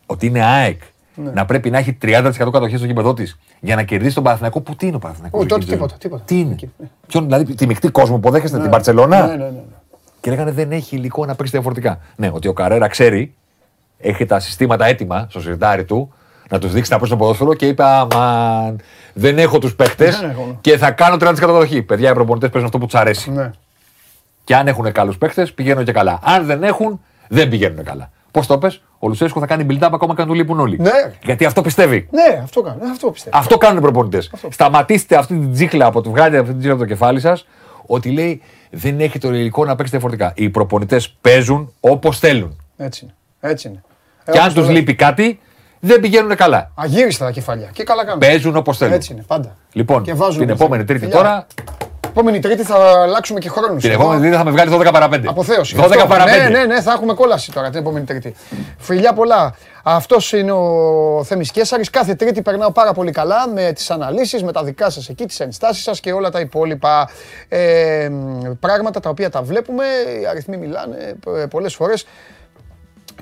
Ότι 0.06 0.26
είναι 0.26 0.44
ΑΕΚ. 0.44 0.80
Ναι. 1.14 1.30
Να 1.30 1.44
πρέπει 1.44 1.70
να 1.70 1.78
έχει 1.78 1.98
30% 2.02 2.32
κατοχή 2.36 2.76
στο 2.76 2.86
γήπεδο 2.86 3.14
της 3.14 3.38
για 3.60 3.76
να 3.76 3.82
κερδίσει 3.82 4.14
τον 4.14 4.22
Παναθηναϊκό. 4.22 4.60
Που 4.60 4.76
τι 4.76 4.86
είναι 4.86 4.96
ο 4.96 4.98
Παναθηναϊκός. 4.98 5.40
Όχι, 5.40 5.48
τότε 5.48 5.64
τίποτα, 5.64 5.96
τίποτα. 5.96 6.22
Τι 6.26 6.38
είναι; 6.38 6.52
Εκεί, 6.52 6.70
ναι. 6.78 6.88
Ποιον, 7.06 7.24
δηλαδή, 7.24 7.54
τη 7.54 7.66
μεικτή 7.66 7.88
κόσμο 7.88 8.18
που 8.18 8.30
δέχεστε, 8.30 8.60
την 8.60 8.70
Παρσελώνα. 8.70 9.26
Ναι, 9.26 9.32
ναι, 9.32 9.36
ναι. 9.36 9.50
ναι. 9.50 9.62
Και 10.20 10.30
λέγανε 10.30 10.50
δεν 10.50 10.72
έχει 10.72 10.96
υλικό 10.96 11.26
να 11.26 11.34
παίξει 11.34 11.52
διαφορετικά. 11.52 11.98
Ναι, 12.16 12.30
ότι 12.32 12.48
ο 12.48 12.52
Καρέρα 12.52 12.88
ξέρει, 12.88 13.34
έχει 13.98 14.26
τα 14.26 14.40
συστήματα 14.40 14.86
έτοιμα 14.86 15.26
στο 15.30 15.40
σιρτάρι 15.40 15.84
του 15.84 16.12
να 16.48 16.58
τους 16.58 16.72
δείξει 16.72 16.92
να 16.92 16.98
παίξουν 16.98 17.18
ποδόσφαιρο 17.18 17.54
και 17.54 17.66
είπε 17.66 17.82
Αμάν, 17.84 18.80
δεν 19.12 19.38
έχω 19.38 19.58
τους 19.58 19.74
παίχτε 19.74 20.10
Δεν 20.10 20.30
έχω, 20.30 20.46
ναι. 20.46 20.56
και 20.60 20.76
θα 20.76 20.90
κάνω 20.90 21.16
30% 21.20 21.34
κατοχή. 21.34 21.82
Παιδιά, 21.82 22.10
οι 22.10 22.14
προπονητές 22.14 22.50
παίζουν 22.50 22.66
αυτό 22.66 22.78
που 22.78 22.84
τους 22.84 23.00
αρέσει. 23.00 23.32
Ναι. 24.44 24.56
Και 24.56 24.56
αν 24.56 24.66
έχουν 24.66 24.92
καλούς 24.92 25.18
παίχτε, 25.18 25.46
πηγαίνουν 25.54 25.84
και 25.84 25.92
καλά. 25.92 26.18
Αν 26.22 26.44
δεν 26.46 26.62
έχουν, 26.62 27.00
δεν 27.28 27.48
πηγαίνουν 27.48 27.84
καλά. 27.84 28.10
Πώς 28.30 28.46
το 28.46 28.58
πες, 28.58 28.82
ο 28.98 29.08
Λουσέσκο 29.08 29.40
θα 29.40 29.46
κάνει 29.46 29.66
build-up 29.70 29.88
ακόμα 29.92 30.14
και 30.14 30.20
αν 30.22 30.28
του 30.28 30.34
λείπουν 30.34 30.60
όλοι. 30.60 30.78
Ναι. 30.80 30.90
Γιατί 31.24 31.44
αυτό 31.44 31.60
πιστεύει. 31.62 32.08
Ναι, 32.10 32.40
αυτό 32.42 32.60
κάνω. 32.62 32.78
Αυτό 32.92 33.10
πιστεύω. 33.10 33.38
Αυτό 33.38 33.56
κάνουν 33.58 33.78
οι 33.78 33.80
προπονητές. 33.80 34.30
Σταματήστε 34.50 35.16
αυτή 35.16 35.34
την 35.38 35.52
τζίχλα 35.52 35.86
από 35.86 36.00
το 36.00 36.10
βγάλετε 36.10 36.36
αυτή 36.38 36.48
την 36.50 36.58
τζίχλα 36.58 36.74
από 36.76 36.82
το 36.86 36.88
κεφάλι 36.88 37.20
σας 37.20 37.46
ότι 37.86 38.10
λέει 38.10 38.42
δεν 38.70 39.00
έχει 39.00 39.18
το 39.18 39.28
υλικό 39.28 39.64
να 39.64 39.74
παίξει 39.74 39.90
διαφορετικά. 39.90 40.32
Οι 40.36 40.48
προπονητές 40.50 41.10
παίζουν 41.20 41.72
όπως 41.80 42.18
θέλουν. 42.18 42.56
Έτσι 42.76 43.04
είναι. 43.04 43.14
Έτσι 43.52 43.68
είναι. 43.68 43.82
Και 44.24 44.30
Ε, 44.30 44.32
αν 44.32 44.38
όπως 44.40 44.54
το 44.54 44.60
τους 44.60 44.68
λέω. 44.68 44.78
λείπει 44.78 44.94
κάτι, 44.94 45.40
δεν 45.80 46.00
πηγαίνουν 46.00 46.36
καλά. 46.36 46.70
Αγύριστα 46.74 47.24
τα 47.24 47.30
κεφάλια. 47.30 47.68
Και 47.72 47.82
καλά 47.84 48.04
κάνουν. 48.04 48.18
Παίζουν 48.18 48.56
όπως 48.56 48.76
θέλουν. 48.76 48.94
Έτσι 48.94 49.12
είναι, 49.12 49.22
πάντα. 49.26 49.56
Λοιπόν, 49.72 50.02
Και 50.02 50.14
βάζουν 50.14 50.38
την 50.40 50.50
όπως 50.50 50.60
επόμενη 50.60 50.84
θέλουν. 50.84 50.86
Τρίτη 51.00 51.04
Φιλιά. 51.14 51.16
τώρα, 51.16 51.46
Επόμενη 52.12 52.38
Τρίτη 52.38 52.62
θα 52.62 52.76
αλλάξουμε 53.02 53.38
και 53.40 53.48
χρόνους. 53.48 53.82
την 53.82 53.90
επόμενη 53.92 54.20
Τρίτη 54.20 54.36
θα 54.36 54.44
με 54.44 54.50
βγάλει 54.50 54.70
12 54.74 54.92
παρα 54.92 55.08
5. 55.08 55.20
Αποθέωση. 55.26 55.76
12 55.78 55.84
Αυτό. 55.84 56.06
παρα 56.06 56.24
5. 56.24 56.26
Ναι, 56.26 56.48
ναι, 56.58 56.64
ναι, 56.64 56.80
θα 56.80 56.92
έχουμε 56.92 57.14
κόλαση 57.14 57.52
τώρα 57.52 57.70
την 57.70 57.80
επόμενη 57.80 58.04
Τρίτη. 58.04 58.34
Φιλιά 58.78 59.12
πολλά. 59.12 59.54
Αυτός 59.82 60.32
είναι 60.32 60.52
ο 60.52 61.24
Θέμης 61.24 61.50
Κέσαρης. 61.50 61.90
Κάθε 61.90 62.14
Τρίτη 62.14 62.42
περνάω 62.42 62.70
πάρα 62.72 62.92
πολύ 62.92 63.10
καλά 63.10 63.48
με 63.48 63.72
τις 63.72 63.90
αναλύσεις, 63.90 64.42
με 64.42 64.52
τα 64.52 64.64
δικά 64.64 64.90
σας 64.90 65.08
εκεί, 65.08 65.26
τις 65.26 65.40
ενστάσεις 65.40 65.82
σας 65.82 66.00
και 66.00 66.12
όλα 66.12 66.30
τα 66.30 66.40
υπόλοιπα 66.40 67.10
ε, 67.48 68.10
πράγματα 68.60 69.00
τα 69.00 69.10
οποία 69.10 69.30
τα 69.30 69.42
βλέπουμε. 69.42 69.84
Οι 70.22 70.26
αριθμοί 70.26 70.56
μιλάνε 70.56 71.14
ε, 71.36 71.46
πολλές 71.46 71.74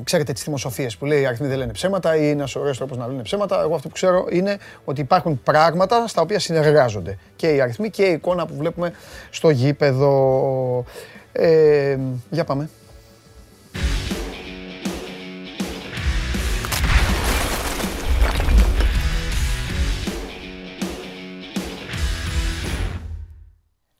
φορές. 0.00 0.04
Ξέρετε 0.04 0.32
τις 0.32 0.42
θυμοσοφίε 0.42 0.88
που 0.98 1.06
λέει 1.06 1.20
οι 1.20 1.26
αριθμοί 1.26 1.46
δεν 1.46 1.58
λένε 1.58 1.72
ψέματα 1.72 2.16
ή 2.16 2.20
είναι 2.22 2.30
ένας 2.30 2.56
ωραίος 2.56 2.76
τρόπος 2.76 2.96
να 2.96 3.06
λένε 3.06 3.22
ψέματα. 3.22 3.60
Εγώ 3.62 3.74
αυτό 3.74 3.88
που 3.88 3.94
ξέρω 3.94 4.26
είναι 4.30 4.58
ότι 4.84 5.00
υπάρχουν 5.00 5.42
πράγματα 5.42 6.06
στα 6.08 6.22
οποία 6.22 6.38
συνεργάζονται. 6.38 7.18
Και 7.36 7.48
οι 7.54 7.60
αριθμοί 7.60 7.90
και 7.90 8.02
η 8.04 8.12
εικόνα 8.12 8.46
που 8.46 8.54
βλέπουμε 8.56 8.92
στο 9.30 9.50
γήπεδο. 9.50 10.84
Ε, 11.32 11.98
για 12.30 12.44
πάμε. 12.44 12.68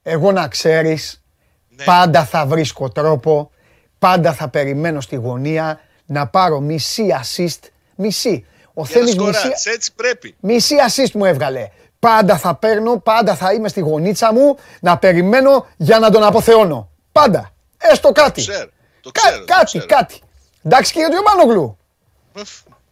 Εγώ 0.03 0.33
να 0.33 0.49
ξέρεις, 0.49 1.25
Ναι. 1.69 1.85
πάντα 1.85 2.25
θα 2.25 2.47
βρίσκω 2.47 2.89
τρόπο, 2.89 3.51
πάντα 3.99 4.33
θα 4.33 4.49
περιμένω 4.49 5.01
στη 5.01 5.17
γωνία 5.17 5.81
να 6.11 6.27
πάρω 6.27 6.61
μισή 6.61 7.07
assist, 7.23 7.59
μισή. 7.95 8.47
Ο 8.75 8.83
Για 8.83 8.85
να 8.85 8.87
Θέμης 8.87 9.17
μισή, 9.17 9.33
σκοράρεις, 9.39 9.65
έτσι 9.67 9.93
πρέπει. 9.97 10.37
μισή 10.41 10.77
assist 10.89 11.11
μου 11.15 11.25
έβγαλε. 11.25 11.69
Πάντα 11.99 12.37
θα 12.39 12.55
παίρνω, 12.55 12.97
πάντα 12.99 13.35
θα 13.35 13.53
είμαι 13.53 13.69
στη 13.69 13.81
γωνίτσα 13.81 14.33
μου 14.33 14.57
να 14.81 14.99
περιμένω 14.99 15.67
για 15.77 15.99
να 15.99 16.11
τον 16.11 16.23
αποθεώνω. 16.25 16.91
Πάντα. 17.13 17.51
Έστω 17.79 18.13
κάτι. 18.13 18.41
ξέρω, 18.41 18.69
το 19.01 19.11
Κα- 19.11 19.21
ξέρω, 19.23 19.39
το 19.45 19.53
κάτι, 19.53 19.65
ξέρω. 19.65 19.87
κάτι. 19.87 20.21
Εντάξει 20.65 20.93
κύριε 20.93 21.09
Διομάνογλου. 21.09 21.79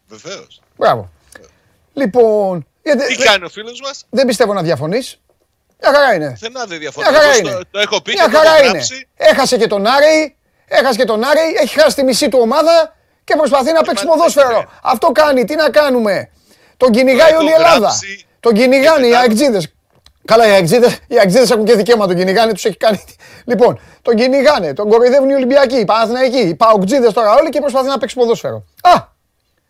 Βεβαίως. 0.09 0.61
Μπράβο. 0.77 1.11
Λοιπόν, 1.93 2.67
γιατί- 2.83 3.07
Τι 3.07 3.15
δε- 3.15 3.25
κάνει 3.25 3.45
ο 3.45 3.49
φίλος 3.49 3.81
μας, 3.81 4.05
δεν 4.11 4.27
πιστεύω 4.27 4.53
να 4.53 4.63
διαφωνείς. 4.63 5.21
Μια 5.81 5.93
χαρά 5.93 6.15
είναι. 6.15 6.37
Θενά 6.41 6.61
δεν 6.61 6.69
Μια 6.69 6.79
διαφωνώ. 6.79 7.07
χαρά 7.07 7.21
Εγώ 7.23 7.39
είναι. 7.39 7.51
στο- 7.51 7.61
Το 7.71 7.79
έχω 7.79 8.03
πει 8.03 8.13
Μια 8.13 8.25
και 8.25 8.31
το 8.31 8.37
χαρά 8.37 8.51
έχω 8.51 8.59
είναι. 8.63 8.69
γράψει. 8.71 9.09
Έχασε 9.17 9.57
και 9.57 9.67
τον 9.67 9.87
Άρη, 9.87 10.37
έχασε 10.67 10.99
και 10.99 11.05
τον 11.05 11.25
Άρη, 11.25 11.41
έχει 11.63 11.81
χάσει 11.81 11.97
τη 11.97 12.03
μισή 12.05 12.29
του 12.29 12.39
ομάδα 12.43 12.97
και 13.29 13.37
προσπαθεί 13.37 13.73
να 13.73 13.83
παίξει 13.83 14.05
πάλι 14.05 14.17
ποδόσφαιρο. 14.17 14.49
δεν 14.49 14.57
είναι. 14.57 14.69
Αυτό 14.83 15.09
κάνει, 15.13 15.45
τι 15.45 15.55
να 15.55 15.71
κάνουμε; 15.71 16.31
Τον 16.77 16.91
κυνηγάει 16.91 17.31
έχω 17.31 17.39
όλη 17.41 17.49
η 17.51 17.53
Ελλάδα. 17.53 17.79
γράψει 17.79 18.27
Τον 18.41 18.53
κυνηγάνε 18.55 19.01
και 19.01 19.07
οι 19.07 19.09
μετά- 19.11 19.21
αεξίδες. 19.21 19.73
Καλά, 20.25 20.47
οι 20.49 20.51
αεξίδες, 20.51 20.99
οι 21.09 21.19
αεξίδες 21.19 21.51
έχουν 21.51 21.65
και 21.65 21.75
δικαίωμα, 21.75 22.07
τον 22.07 22.17
κυνηγάνε, 22.17 22.53
τους 22.53 22.65
έχει 22.65 22.77
κάνει. 22.77 23.05
Λοιπόν, 23.45 23.81
τον 24.03 24.15
κυνηγάνε, 24.15 24.73
τον 24.73 24.89
κοροϊδεύουν 24.89 25.29
οι 25.31 25.35
Ολυμπιακοί, 25.35 25.77
οι 25.77 25.85
Παναθηναϊκοί, 25.85 26.39
οι 26.39 26.55
Παοκτζίδες 26.55 27.13
τώρα 27.13 27.35
όλοι 27.35 27.49
και 27.49 27.61
προσπαθεί 27.61 27.87
να 27.87 27.99
παίξει 27.99 28.15
ποδόσφαιρο. 28.15 28.65
Α, 28.83 28.93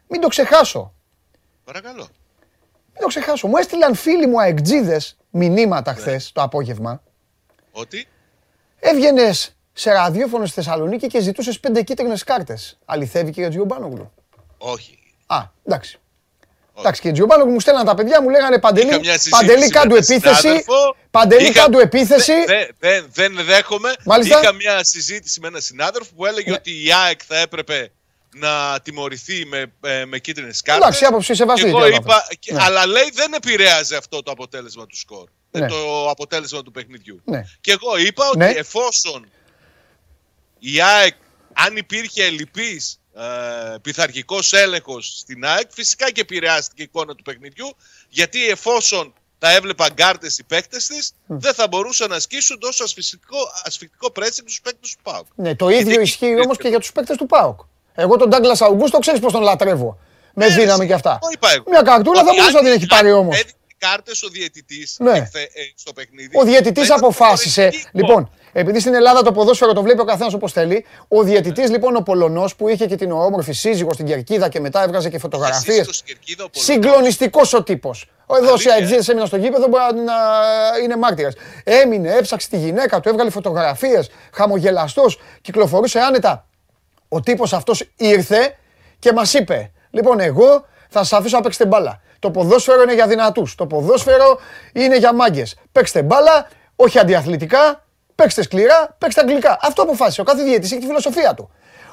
μην 0.08 0.20
το 0.20 0.28
ξεχάσω. 0.28 0.92
Παρακαλώ. 1.64 2.06
Μην 2.92 3.00
το 3.00 3.06
ξεχάσω. 3.06 3.46
Μου 3.46 3.56
έστειλαν 3.56 3.94
φίλοι 3.94 4.26
μου 4.26 4.40
αεξίδες 4.40 5.16
μηνύματα 5.30 5.92
Ναι. 5.92 5.98
χθες 6.00 6.32
το 6.34 6.42
απόγευμα. 6.42 7.02
Ότι; 7.72 8.06
Έβγαινες 8.80 9.56
σε 9.78 9.92
ραδιόφωνο 9.92 10.44
στη 10.46 10.54
Θεσσαλονίκη 10.54 11.06
και 11.06 11.20
ζητούσες 11.20 11.60
πέντε 11.60 11.82
κίτρινες 11.82 12.24
κάρτες. 12.24 12.78
Αληθεύει 12.84 13.30
κύριε 13.30 13.48
Τζιομπάνογλου. 13.48 14.12
όχι. 14.58 14.98
Α, 15.26 15.38
εντάξει. 15.64 15.98
Εντάξει 16.78 17.00
κύριε 17.00 17.16
Τζιομπάνογλου, 17.16 17.52
μου 17.52 17.60
στέλναν 17.60 17.84
τα 17.86 17.94
παιδιά, 17.94 18.22
μου 18.22 18.28
λέγανε 18.28 18.58
Παντελή, 18.58 18.88
Είχα 18.88 18.98
μια 18.98 19.12
συζήτηση 19.18 19.30
Παντελή 19.30 19.58
με 19.60 19.66
κάντου 19.68 19.94
έναν 19.94 20.06
επίθεση. 20.10 20.40
συνάδελφο. 20.40 20.96
Παντελή 21.10 21.48
Είχα- 21.48 21.60
κάντου 21.62 21.78
επίθεση. 21.78 22.32
Δεν 22.46 22.68
δε, 22.78 23.00
δεν 23.12 23.44
δέχομαι. 23.44 23.94
Μάλιστα. 24.04 24.40
Είχα 24.40 24.52
μια 24.52 24.84
συζήτηση 24.84 25.40
με 25.40 25.48
έναν 25.48 25.60
συνάδελφο 25.60 26.10
που 26.16 26.26
έλεγε 26.26 26.50
Ναι. 26.50 26.56
ότι 26.56 26.70
η 26.86 26.92
ΑΕΚ 26.92 27.20
θα 27.26 27.38
έπρεπε 27.38 27.90
να 28.34 28.80
τιμωρηθεί 28.82 29.46
με, 29.46 29.72
ε, 29.80 30.04
με 30.04 30.18
κίτρινες 30.18 30.62
κάρτες. 30.62 30.84
Εντάξει, 30.86 31.04
άποψη 31.04 31.34
σεβαστή, 31.34 31.68
Εγώ 31.68 31.78
κύριε 31.80 31.94
είπα, 31.96 32.04
Παπα. 32.06 32.26
και- 32.38 32.52
Ναι. 32.52 32.62
αλλά 32.62 32.86
λέει 32.86 33.10
δεν 33.14 33.32
επηρέαζε 33.32 33.96
αυτό 33.96 34.22
το 34.22 34.30
αποτέλεσμα 34.30 34.86
του 34.86 34.96
σκορ. 34.96 35.28
Ε, 35.50 35.58
Ναι. 35.58 35.66
Το 35.68 36.10
αποτέλεσμα 36.10 36.62
του 36.62 36.70
παιχνιδιού. 36.70 37.20
Ναι. 37.24 37.44
Και 37.60 37.72
εγώ 37.72 37.96
είπα 37.98 38.28
ότι 38.28 38.38
Ναι. 38.38 38.48
εφόσον 38.50 39.28
η 40.58 40.80
ΑΕΚ, 40.80 41.14
αν 41.52 41.76
υπήρχε 41.76 42.24
ελλειπής 42.24 43.00
ε, 43.16 43.76
πειθαρχικός 43.82 44.52
έλεγχος 44.52 45.14
στην 45.18 45.44
ΑΕΚ, 45.44 45.70
φυσικά 45.72 46.10
και 46.10 46.20
επηρεάστηκε 46.20 46.82
η 46.82 46.88
εικόνα 46.92 47.14
του 47.14 47.22
παιχνιδιού, 47.22 47.76
γιατί 48.08 48.48
εφόσον 48.48 49.12
τα 49.38 49.50
έβλεπαν 49.54 49.88
γκάρτες 49.92 50.38
οι 50.38 50.44
παίκτες 50.44 50.86
της, 50.86 51.12
δεν 51.26 51.54
θα 51.54 51.68
μπορούσαν 51.68 52.08
να 52.10 52.16
ασκήσουν 52.16 52.58
τόσο 52.58 52.84
ασφυκτικό, 52.84 53.36
ασφυκτικό 53.64 54.10
πρέσινγκ 54.10 54.46
τους 54.46 54.60
παίκτες 54.60 54.90
του 54.90 55.02
ΠΑΟΚ. 55.02 55.26
Ναι, 55.34 55.54
το 55.56 55.68
Γιατί 55.68 55.82
ίδιο 55.84 56.00
εκεί 56.00 56.08
ισχύει 56.10 56.24
υπήρχε 56.24 56.44
όμω 56.44 56.54
και 56.54 56.62
το- 56.62 56.68
για 56.68 56.78
τους 56.78 56.92
παίκτες 56.92 57.16
του 57.16 57.26
ΠΑΟΚ. 57.26 57.60
Εγώ 57.94 58.16
τον 58.16 58.28
Ντάγκλα 58.28 58.56
Αουγκούστο 58.60 58.98
ξέρεις 58.98 59.20
πώ 59.20 59.32
τον 59.32 59.42
λατρεύω. 59.42 59.98
Με 60.34 60.46
Ναι, 60.48 60.54
δύναμη 60.54 60.80
ρε, 60.80 60.86
και 60.86 60.92
αυτά. 60.94 61.18
το 61.20 61.28
είπα 61.32 61.52
εγώ. 61.52 61.64
Μια 61.68 61.82
καρτούλα 61.82 62.20
θα 62.22 62.26
Ότι 62.26 62.36
μπορούσε 62.36 62.52
να 62.52 62.58
αν- 62.58 62.64
την 62.64 62.74
έχει 62.74 62.86
πάρει 62.86 63.08
αν 63.10 63.16
όμως. 63.16 63.34
έδινε 63.36 63.52
κάρτες 63.78 64.22
ο 64.22 64.28
διαιτητής 64.28 64.96
Ναι. 64.98 65.10
εχθε- 65.18 65.50
ε, 65.56 65.60
στο 65.74 65.92
παιχνίδι. 65.92 66.38
Ο 66.38 66.42
διαιτητής 66.44 66.86
θα 66.86 66.94
ήταν 66.94 66.98
αποφάσισε. 67.04 67.60
διαφορετική 67.62 67.90
εικόνα. 67.98 68.08
Λοιπόν, 68.08 68.30
επειδή 68.52 68.80
στην 68.80 68.94
Ελλάδα 68.94 69.22
το 69.22 69.32
ποδόσφαιρο 69.32 69.72
το 69.72 69.82
βλέπει 69.82 70.00
ο 70.00 70.04
καθένας 70.04 70.34
όπως 70.34 70.52
θέλει, 70.52 70.84
ο 71.08 71.22
διαιτητής 71.22 71.70
λοιπόν 71.70 71.96
ο 71.96 72.00
Πολωνός 72.00 72.56
που 72.56 72.68
είχε 72.68 72.86
και 72.86 72.96
την 72.96 73.12
όμορφη 73.12 73.52
σύζυγο 73.52 73.92
στην 73.92 74.06
κερκίδα 74.06 74.48
και 74.48 74.60
μετά 74.60 74.82
έβγαζε 74.82 75.08
και 75.08 75.18
φωτογραφίες. 75.18 75.68
Εσείς 75.68 75.82
στο 75.82 75.92
Σκερκίδα 75.92 76.44
ο 76.44 76.48
Πολωνός. 76.48 76.64
Συγκλονιστικός 76.64 77.52
ο 77.52 77.62
τύπος. 77.62 78.10
Εδώ 78.40 78.52
όσοι 78.52 78.68
Αλήθεια, 78.68 78.72
ε; 78.72 78.74
αεξίδε 78.74 79.10
έμειναν 79.10 79.26
στο 79.26 79.36
γήπεδο 79.36 79.66
μπορεί 79.68 79.82
να 79.94 80.14
είναι 80.82 80.96
μάρτυρας. 80.96 81.34
Έμεινε, 81.64 82.12
έψαξε 82.12 82.48
τη 82.48 82.56
γυναίκα 82.56 83.00
του, 83.00 83.08
έβγαλε 83.08 83.30
φωτογραφίες, 83.30 84.10
χαμογελαστός, 84.32 85.20
κυκλοφορούσε 85.40 85.98
άνετα. 85.98 86.46
Ο 87.08 87.20
τύπος 87.20 87.52
αυτός 87.52 87.84
ήρθε 87.96 88.56
και 88.98 89.12
μας 89.12 89.34
είπε: 89.34 89.70
Λοιπόν, 89.90 90.20
εγώ 90.20 90.66
θα 90.88 91.04
σα 91.04 91.16
αφήσω 91.16 91.36
να 91.36 91.42
παίξετε 91.42 91.66
μπάλα. 91.66 92.00
Το 92.18 92.30
ποδόσφαιρο 92.30 92.82
είναι 92.82 92.94
για 92.94 93.06
δυνατούς. 93.06 93.54
Το 93.54 93.66
ποδόσφαιρο 93.66 94.38
είναι 94.72 94.96
για 94.96 95.14
μάγκες. 95.14 95.56
Παίξτε 95.72 96.02
μπάλα, 96.02 96.48
όχι 96.76 96.98
αντιαθλητικά, 96.98 97.84
παίξτε 98.18 98.42
σκληρά, 98.42 98.94
παίξτε 98.98 99.20
αγγλικά. 99.20 99.58
Αυτό 99.62 99.82
αποφάσισε. 99.82 100.20
Ο 100.20 100.24
κάθε 100.24 100.42
διαιτητής 100.42 100.70
έχει 100.72 100.80
τη 100.80 100.86
φιλοσοφία 100.86 101.34
του. 101.34 101.50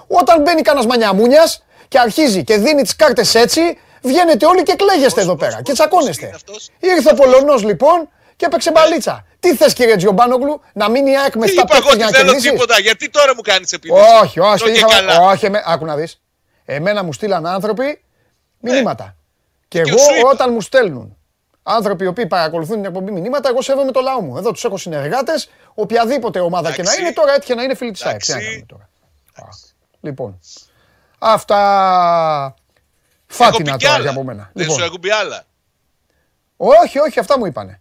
Όταν 0.07 0.41
μπαίνει 0.41 0.61
κανένας 0.61 0.85
μανιαμούνιας 0.87 1.63
και 1.87 1.99
αρχίζει 1.99 2.43
και 2.43 2.57
δίνει 2.57 2.81
τις 2.81 2.95
κάρτες 2.95 3.35
έτσι, 3.35 3.61
βγαίνετε 4.01 4.45
όλοι 4.45 4.63
και 4.63 4.75
κλαίγεστε 4.75 5.21
εδώ 5.21 5.35
πώς, 5.35 5.39
πέρα 5.47 5.51
πώς, 5.55 5.61
και 5.63 5.71
πώς 5.71 5.79
τσακώνεστε. 5.79 6.25
είναι 6.25 6.35
αυτός; 6.35 6.69
Ήρθε 6.79 7.09
ο 7.11 7.13
Πολωνός 7.15 7.63
λοιπόν 7.63 8.09
και 8.35 8.45
έπαιξε 8.45 8.71
μπαλίτσα. 8.71 9.25
Τι 9.39 9.55
θες 9.55 9.73
κύριε 9.73 9.95
Τζιομπάνογλου, 9.95 10.61
να 10.73 10.89
μείνει 10.89 11.11
η 11.11 11.17
ΑΕΚ 11.17 11.35
με 11.35 11.45
Τι 11.45 11.51
7 11.51 11.63
είπα 11.63 11.75
εγώ 11.75 11.81
παίκτες 11.89 11.95
για 11.95 12.05
ότι 12.05 12.11
να 12.13 12.17
θέλω 12.17 12.31
κερδίσει; 12.31 12.49
τίποτα, 12.51 12.79
γιατί 12.79 13.09
τώρα 13.09 13.35
μου 13.35 13.41
κάνεις 13.41 13.71
επίθεση; 13.71 14.01
Όχι, 14.21 14.39
όχι, 14.39 14.57
Τρώω 14.57 14.71
και 14.71 14.77
είχα- 14.79 14.87
καλά. 14.87 15.19
όχι, 15.21 15.45
εμέ- 15.45 15.63
άκου 15.65 15.85
να 15.85 15.95
δεις. 15.95 16.21
Εμένα 16.65 17.03
μου 17.03 17.13
στείλαν 17.13 17.45
άνθρωποι 17.45 18.03
μηνύματα. 18.59 19.15
Και 19.67 19.81
Και 19.81 19.89
εγώ 19.89 19.97
σου 19.99 20.15
είπα. 20.19 20.29
όταν 20.29 20.53
μου 20.53 20.61
στέλνουν 20.61 21.17
άνθρωποι 21.67 22.03
οι 22.03 22.07
οποίοι 22.07 22.27
παρακολουθούν 22.27 22.75
την 22.75 22.85
εκπομπή 22.85 23.11
μηνύματα, 23.11 23.49
εγώ 23.49 23.61
σέβομαι 23.61 23.91
το 23.91 24.01
λαό 24.01 24.21
μου. 24.21 24.37
Εδώ 24.37 24.51
τους 24.51 24.63
έχω 24.63 24.77
συνεργάτες, 24.77 25.49
οποιαδήποτε 25.73 26.39
ομάδα 26.39 26.69
και 26.71 26.75
να 26.81 26.81
Εντάξει. 26.81 27.01
είναι, 27.01 27.11
τώρα 27.13 27.33
έτυχε 27.33 27.55
να 27.55 27.63
είναι 27.63 27.75
φίλοι 27.75 27.91
της 27.91 28.05
ΑΕΚ. 28.05 28.19
Τι 28.23 28.31
να 28.31 28.37
Εντάξει. 28.37 28.49
κάνουμε 28.49 28.65
τώρα. 28.67 28.89
Α, 29.49 29.49
Λοιπόν, 30.01 30.39
αυτά 31.19 32.55
Έχω 33.29 33.43
φάτινα 33.43 33.71
πει 33.71 33.77
κι 33.77 33.83
τώρα 33.83 33.93
άλλα. 33.95 34.03
για 34.03 34.11
από 34.11 34.23
μένα. 34.23 34.49
Δεν 34.53 34.63
Λοιπόν, 34.63 34.79
σου 34.79 34.85
έχουν 34.85 34.99
πει 34.99 35.11
άλλα. 35.11 35.43
όχι, 36.57 36.99
όχι, 36.99 37.19
αυτά 37.19 37.37
μου 37.37 37.45
είπανε. 37.45 37.79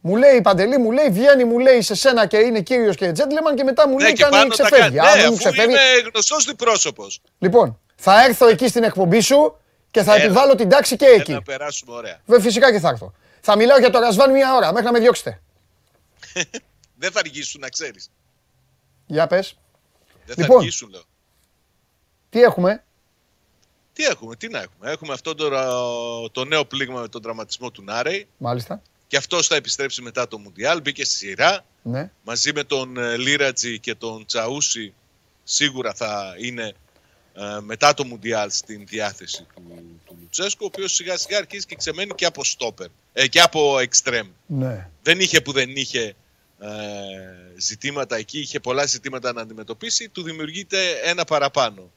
Μου 0.00 0.16
λέει 0.16 0.36
η 0.36 0.40
Παντελή, 0.40 0.78
μου 0.78 0.90
λέει 0.90 1.08
βγαίνει, 1.10 1.44
μου 1.44 1.58
λέει 1.58 1.82
σε 1.82 1.94
σένα 1.94 2.26
και 2.26 2.36
είναι 2.36 2.60
κύριος 2.60 2.96
και 2.96 3.12
τζέντλεμαν 3.12 3.54
και 3.56 3.64
μετά 3.64 3.88
μου 3.88 3.96
Ναι, 3.96 4.02
λέει 4.02 4.12
και 4.12 4.22
κάνει 4.22 4.34
πάνω 4.36 4.48
τα 4.48 4.56
κάνει. 4.56 4.70
ξεφεύγει. 4.70 4.98
Ναι, 5.00 5.06
Αν 5.06 5.12
δεν 5.12 5.22
μου 5.22 5.28
αφού 5.28 5.36
ξεφεύγει, 5.36 5.70
είμαι 5.74 6.08
γνωστός 6.12 6.44
διπρόσωπος. 6.44 7.20
Λοιπόν, 7.38 7.78
θα 7.96 8.24
έρθω 8.24 8.46
εκεί 8.48 8.68
στην 8.68 8.82
εκπομπή 8.82 9.20
σου 9.20 9.56
και 9.90 10.02
θα 10.02 10.14
Έλα. 10.14 10.24
επιβάλλω 10.24 10.54
την 10.54 10.68
τάξη 10.68 10.96
και 10.96 11.04
Έλα 11.04 11.14
εκεί. 11.14 11.32
να 11.32 11.42
περάσουμε 11.42 11.94
ωραία. 11.96 12.20
Βέβαια, 12.26 12.42
φυσικά 12.44 12.72
και 12.72 12.78
θα 12.78 12.88
έρθω. 12.88 13.12
Θα 13.48 13.56
μιλάω 13.56 13.78
για 13.78 13.90
το 13.90 13.98
Ρασβάν 13.98 14.30
μία 14.30 14.54
ώρα 14.54 14.72
μέχρι 14.72 14.84
να 14.86 14.92
με 14.92 14.98
διώξετε. 14.98 15.42
Δεν 17.00 17.10
θα 17.10 17.18
αργήσουν 17.18 17.60
να 17.60 17.68
ξέρεις. 17.68 18.10
Για 19.06 19.26
πες. 19.26 19.56
Δεν 20.26 20.34
θα 20.34 20.42
Λοιπόν. 20.42 20.58
αργήσουν 20.58 20.90
λέω. 20.90 21.02
Τι 22.30 22.42
έχουμε; 22.42 22.84
Τι 23.92 24.04
έχουμε, 24.04 24.36
τι 24.36 24.48
να 24.48 24.58
έχουμε. 24.62 24.90
Έχουμε 24.90 25.12
αυτό 25.12 25.34
το, 25.34 25.48
το 26.30 26.44
νέο 26.44 26.64
πλήγμα 26.64 27.00
με 27.00 27.08
τον 27.08 27.22
τραυματισμό 27.22 27.70
του 27.70 27.82
Νάρεϊ. 27.82 28.28
Μάλιστα. 28.36 28.82
Και 29.06 29.16
αυτό 29.16 29.42
θα 29.42 29.56
επιστρέψει 29.56 30.02
μετά 30.02 30.28
το 30.28 30.38
Μουντιάλ. 30.38 30.80
Μπήκε 30.80 31.04
στη 31.04 31.14
σειρά. 31.14 31.64
Ναι. 31.82 32.10
Μαζί 32.24 32.52
με 32.52 32.64
τον 32.64 32.96
ε, 32.96 33.16
Λίρατζι 33.16 33.78
και 33.78 33.94
τον 33.94 34.26
Τσαούσι 34.26 34.94
σίγουρα 35.44 35.94
θα 35.94 36.34
είναι 36.38 36.64
ε, 36.64 36.74
μετά 37.60 37.94
το 37.94 38.04
Μουντιάλ 38.04 38.50
στην 38.50 38.86
διάθεση 38.86 39.46
του, 39.54 39.62
του 40.04 40.16
Λουτσέσκου, 40.20 40.64
ο 40.64 40.66
οποίος 40.66 40.94
σιγά 40.94 41.16
σιγά 41.16 41.38
αρχίζει 41.38 41.66
και 41.66 41.74
ξεμένει 41.76 42.14
και 42.14 42.24
από 42.24 42.44
στόπερ 42.44 42.86
ε, 43.12 43.26
και 43.28 43.40
από 43.40 43.78
εξτρέμ. 43.78 44.28
Ναι. 44.46 44.90
Δεν 45.02 45.20
είχε 45.20 45.40
που 45.40 45.52
δεν 45.52 45.76
είχε 45.76 46.14
ε, 46.60 46.66
ζητήματα 47.56 48.16
εκεί, 48.16 48.38
είχε 48.38 48.60
πολλά 48.60 48.86
ζητήματα 48.86 49.32
να 49.32 49.40
αντιμετωπίσει, 49.40 50.08
του 50.08 50.22
δημιουργείται 50.22 50.90
ένα 51.02 51.24
παραπάνω. 51.24 51.90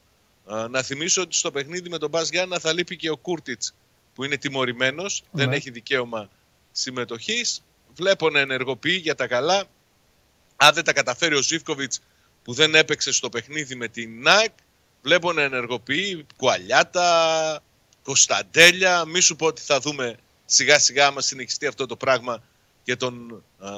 Ε, 0.50 0.66
να 0.68 0.82
θυμίσω 0.82 1.22
ότι 1.22 1.34
στο 1.36 1.50
παιχνίδι 1.50 1.88
με 1.88 1.98
τον 1.98 2.08
Μπας 2.10 2.28
Γιάννα 2.30 2.58
θα 2.58 2.72
λείπει 2.72 2.96
και 2.96 3.10
ο 3.10 3.16
Κούρτιτς 3.16 3.74
που 4.14 4.24
είναι 4.24 4.36
τιμωρημένος, 4.36 5.22
δεν 5.30 5.48
Ναι. 5.48 5.56
έχει 5.56 5.70
δικαίωμα 5.70 6.30
συμμετοχής. 6.72 7.62
Βλέπω 7.94 8.30
να 8.30 8.40
ενεργοποιεί 8.40 8.98
για 9.02 9.14
τα 9.14 9.26
καλά. 9.26 9.64
Αν 10.56 10.74
δεν 10.74 10.84
τα 10.84 10.92
καταφέρει 10.92 11.34
ο 11.34 11.42
Ζίβκοβιτς 11.42 12.00
που 12.42 12.52
δεν 12.52 12.74
έπαιξε 12.74 13.12
στο 13.12 13.28
παιχνίδι 13.28 13.74
με 13.74 13.88
την 13.88 14.22
ΝΑΚ, 14.22 14.50
βλέπω 15.02 15.32
να 15.32 15.42
ενεργοποιεί 15.42 16.26
Κουαλιάτα, 16.36 17.62
Κωνσταντέλια. 18.02 19.04
Μη 19.04 19.20
σου 19.20 19.36
πω 19.36 19.46
ότι 19.46 19.62
θα 19.62 19.80
δούμε 19.80 20.16
σιγά 20.44 20.78
σιγά 20.78 21.06
άμα 21.06 21.20
συνεχιστεί 21.20 21.66
αυτό 21.66 21.86
το 21.86 21.96
πράγμα 21.96 22.42
και 22.82 22.96
τον 22.96 23.42
ε, 23.62 23.68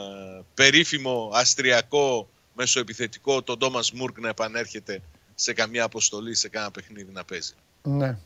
περίφημο 0.54 1.30
αστριακό 1.34 2.28
μεσοεπιθετικό 2.54 3.42
τον 3.42 3.58
Τόμας 3.58 3.92
Μούρκ 3.92 4.18
να 4.18 4.28
επανέρχεται 4.28 5.02
σε 5.34 5.52
καμιά 5.52 5.84
αποστολή, 5.84 6.34
σε 6.34 6.48
κάνα 6.48 6.70
παιχνίδι 6.70 7.12
να 7.12 7.24
παίζει. 7.24 7.52
Ναι. 7.82 8.18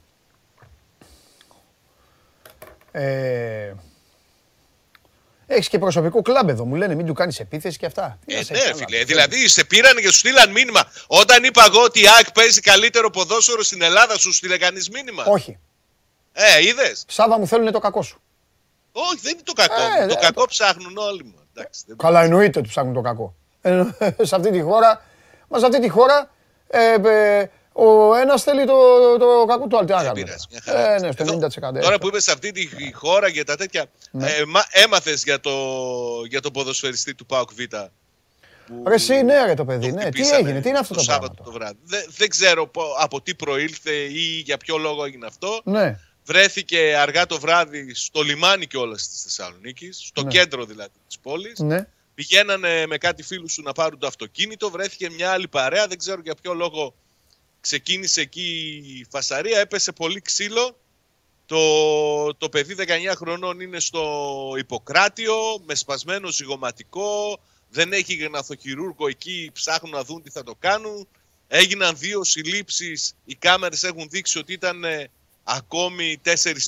Ε, 2.93 3.75
Έχεις 5.47 5.69
και 5.69 5.79
προσωπικό 5.79 6.23
κλαμπ 6.23 6.49
εδώ. 6.49 6.65
Μου 6.65 6.75
λένε 6.75 6.95
μην 6.95 7.07
του 7.07 7.13
κάνεις 7.15 7.41
επίθεση 7.41 7.79
και 7.79 7.87
αυτά. 7.87 8.19
Τι 8.27 8.35
Ε, 8.35 8.37
να 8.37 8.43
σε 8.45 8.53
ναι, 8.53 8.59
καλά. 8.59 8.75
φίλε. 8.75 9.05
Δηλαδή, 9.05 9.49
σε 9.49 9.65
πήραν 9.65 9.97
και 9.97 10.09
σου 10.09 10.19
στείλαν 10.19 10.51
μήνυμα. 10.51 10.93
Όταν 11.07 11.45
είπα 11.45 11.65
εγώ 11.67 11.83
ότι 11.83 12.01
η 12.03 12.09
ΑΕΚ 12.17 12.33
παίζει 12.33 12.61
καλύτερο 12.61 13.11
ποδόσφαιρο 13.11 13.63
στην 13.63 13.83
Ελλάδα, 13.83 14.19
σου 14.19 14.33
στείλε 14.33 14.59
κανείς 14.59 14.91
μήνυμα; 14.91 15.25
Όχι. 15.25 15.59
Ε, 16.33 16.63
είδες; 16.67 17.05
Σάβα 17.09 17.39
μου 17.39 17.47
θέλουν 17.47 17.73
το 17.73 17.79
κακό 17.79 18.03
σου. 18.03 18.21
Όχι, 18.93 19.19
δεν 19.23 19.33
είναι 19.33 19.43
το 19.45 19.53
κακό. 19.53 19.75
Ε, 19.83 20.01
μου. 20.03 20.09
το 20.09 20.15
ε, 20.19 20.25
κακό 20.25 20.47
ψάχνουν 20.47 20.97
όλοι 20.97 21.25
μου. 21.25 21.35
Εντάξει, 21.55 21.85
δεν- 21.87 21.97
Καλά, 21.97 22.23
εννοείται 22.23 22.59
ότι 22.59 22.69
ψάχνουν 22.69 22.95
το 22.95 23.01
κακό. 23.01 23.35
Ε, 23.61 23.85
σε 24.23 24.35
αυτή 24.37 24.51
τη 24.51 24.61
χώρα, 24.61 25.05
μα 25.49 25.59
σε 25.59 25.67
αυτή 25.67 25.81
τη 25.81 25.89
χώρα, 25.89 26.31
ε, 26.69 26.95
ε, 27.05 27.51
ο 27.79 28.15
ένας 28.15 28.43
θέλει 28.43 28.67
το, 28.67 28.75
το 29.19 29.45
κακό 29.49 29.67
του 29.67 29.77
άλλου. 29.77 29.87
Τι 29.87 29.93
να 29.93 29.99
Δεν 29.99 30.07
κάνουμε. 30.07 30.25
πειράζει, 30.25 30.45
μια 30.51 30.61
χαρά. 30.65 30.95
Ε, 30.95 30.99
ναι, 31.01 31.13
στο 31.13 31.23
Εδώ, 31.23 31.47
90%. 31.79 31.81
Τώρα 31.83 31.99
που 31.99 32.09
είμαι 32.09 32.21
σε 32.21 32.33
αυτή 32.33 32.53
τη 32.53 32.93
χώρα 32.93 33.29
για 33.29 33.45
τα 33.45 33.57
τέτοια, 33.57 33.87
Ναι. 34.11 34.31
ε, 34.31 34.45
μα, 34.45 34.65
έμαθες 34.71 35.23
για 35.25 35.41
το, 35.41 35.53
για 36.29 36.41
το 36.41 36.51
ποδοσφαιριστή 36.51 37.15
του 37.15 37.27
ΠΑΟΚ 37.27 37.51
Β. 37.53 37.59
που 38.67 38.83
Ρε 38.87 38.95
εσύ, 38.95 39.23
ναι 39.23 39.45
ρε 39.45 39.55
το 39.55 39.65
παιδί, 39.65 39.89
το 39.89 39.95
ναι. 39.95 40.01
Τι 40.01 40.07
χτυπήσανε 40.07 40.37
έγινε, 40.37 40.61
τι 40.61 40.69
είναι 40.69 40.79
αυτό 40.79 40.95
το, 40.95 41.01
Σάββατο 41.03 41.35
πράγμα. 41.35 41.45
το 41.53 41.59
βράδυ. 41.59 41.79
Δεν, 41.85 42.05
δεν 42.17 42.29
ξέρω 42.29 42.67
πο- 42.67 42.97
από 42.99 43.21
τι 43.21 43.35
προήλθε 43.35 43.93
ή 43.93 44.21
για 44.45 44.57
ποιο 44.57 44.77
λόγο 44.79 45.05
έγινε 45.05 45.27
αυτό. 45.27 45.61
Ναι, 45.65 45.99
Βρέθηκε 46.25 46.97
αργά 46.99 47.27
το 47.27 47.39
βράδυ 47.39 47.95
στο 47.95 48.23
λιμάνι 48.23 48.67
κιόλας 48.67 49.09
της 49.09 49.23
Θεσσαλονίκης, 49.23 49.99
στο 50.07 50.23
Ναι. 50.23 50.31
κέντρο 50.31 50.65
δηλαδή 50.65 50.91
της 51.07 51.19
πόλης. 51.19 51.59
ναι. 51.59 51.87
Πηγαίνανε 52.15 52.87
με 52.87 52.97
κάτι 52.99 53.23
φίλους 53.23 53.55
του 53.55 53.63
να 53.63 53.73
πάρουν 53.73 53.99
το 53.99 54.07
αυτοκίνητο, 54.07 54.71
βρέθηκε 54.71 55.11
μια 55.11 55.31
άλλη 55.31 55.49
παρέα, 55.49 55.87
δεν 55.87 55.99
ξέρω 55.99 56.21
για 56.25 56.35
ποιο 56.43 56.55
λόγο 56.55 56.95
ξεκίνησε 57.67 58.21
εκεί 58.21 58.83
η 58.99 59.07
φασαρία, 59.11 59.59
έπεσε 59.59 59.93
πολύ 59.93 60.21
ξύλο. 60.21 60.77
Το, 61.47 62.35
το 62.35 62.49
παιδί 62.49 62.75
19 62.79 62.83
χρονών 63.17 63.61
είναι 63.61 63.81
στο 63.81 64.05
Ιπποκράτιο, 64.59 65.35
με 65.67 65.75
σπασμένο 65.75 66.31
ζυγοματικό, 66.31 67.41
δεν 67.71 67.93
έχει 67.93 68.15
γενναθοχειρούργο 68.15 69.09
εκεί, 69.09 69.51
ψάχνουν 69.53 69.93
να 69.93 70.05
δουν 70.05 70.23
τι 70.23 70.31
θα 70.31 70.43
το 70.43 70.55
κάνουν. 70.59 71.09
Έγιναν 71.49 71.97
δύο 71.97 72.25
συλλήψεις, 72.25 73.15
οι 73.25 73.35
κάμερες 73.35 73.83
έχουν 73.83 74.09
δείξει 74.09 74.39
ότι 74.39 74.53
ήταν 74.53 74.85
ε, 74.85 75.11
ακόμη 75.45 76.21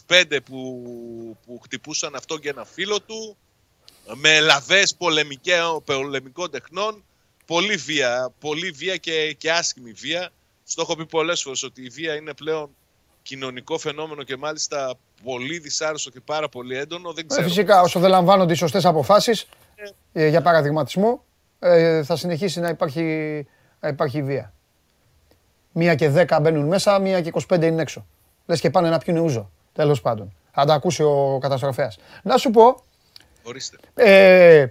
4-5 0.06 0.38
που, 0.44 1.36
που 1.46 1.60
χτυπούσαν 1.62 2.14
αυτό 2.14 2.38
και 2.38 2.48
ένα 2.48 2.64
φίλο 2.64 3.00
του 3.00 3.36
με 4.14 4.40
λαβές 4.40 4.94
πολεμικέ- 4.94 5.80
πολεμικών 5.84 6.50
τεχνών. 6.50 7.04
Πολύ 7.46 7.76
βία, 7.76 8.32
πολύ 8.40 8.70
βία 8.70 8.96
και, 8.96 9.32
και 9.32 9.52
άσχημη 9.52 9.92
βία. 9.92 10.32
Στο 10.70 10.82
έχω 10.82 10.96
πει 10.96 11.06
πολλές 11.06 11.42
φορές 11.42 11.62
ότι 11.62 11.84
η 11.84 11.88
βία 11.88 12.14
είναι 12.14 12.34
πλέον 12.34 12.70
κοινωνικό 13.22 13.78
φαινόμενο 13.78 14.22
και 14.22 14.36
μάλιστα 14.36 14.94
πολύ 15.24 15.58
δυσάρεστο 15.58 16.10
και 16.10 16.20
πάρα 16.20 16.48
πολύ 16.48 16.76
έντονο. 16.78 17.12
Δεν 17.12 17.24
Ε, 17.24 17.26
ξέρω. 17.28 17.46
φυσικά, 17.46 17.80
όσο 17.80 18.00
δεν 18.00 18.10
λαμβάνονται 18.10 18.52
οι 18.52 18.56
σωστές 18.56 18.84
αποφάσεις 18.84 19.48
για 20.12 20.42
παραδειγματισμό, 20.42 21.24
ε, 21.58 22.02
θα 22.02 22.16
συνεχίσει 22.16 22.60
να 22.60 22.68
υπάρχει, 22.68 23.02
να 23.80 23.88
υπάρχει 23.88 24.22
βία. 24.22 24.52
Μία 25.72 25.94
και 25.94 26.08
δέκα 26.08 26.40
μπαίνουν 26.40 26.66
μέσα, 26.66 26.98
μία 26.98 27.20
και 27.20 27.28
25 27.28 27.62
είναι 27.66 27.82
έξω. 27.82 28.06
Λες 28.46 28.60
και 28.60 28.70
πάνε 28.70 28.88
να 28.88 28.98
πιούνε 28.98 29.20
ούζο. 29.20 29.50
Τέλος 29.72 30.00
πάντων. 30.00 30.34
Θα 30.52 30.64
τα 30.64 30.74
ακούσει 30.74 31.02
ο 31.02 31.38
καταστροφέας. 31.40 31.98
Να 32.22 32.36
σου 32.36 32.50
πω, 32.50 32.82
Ορίστε. 33.42 33.76
ε, 33.94 34.66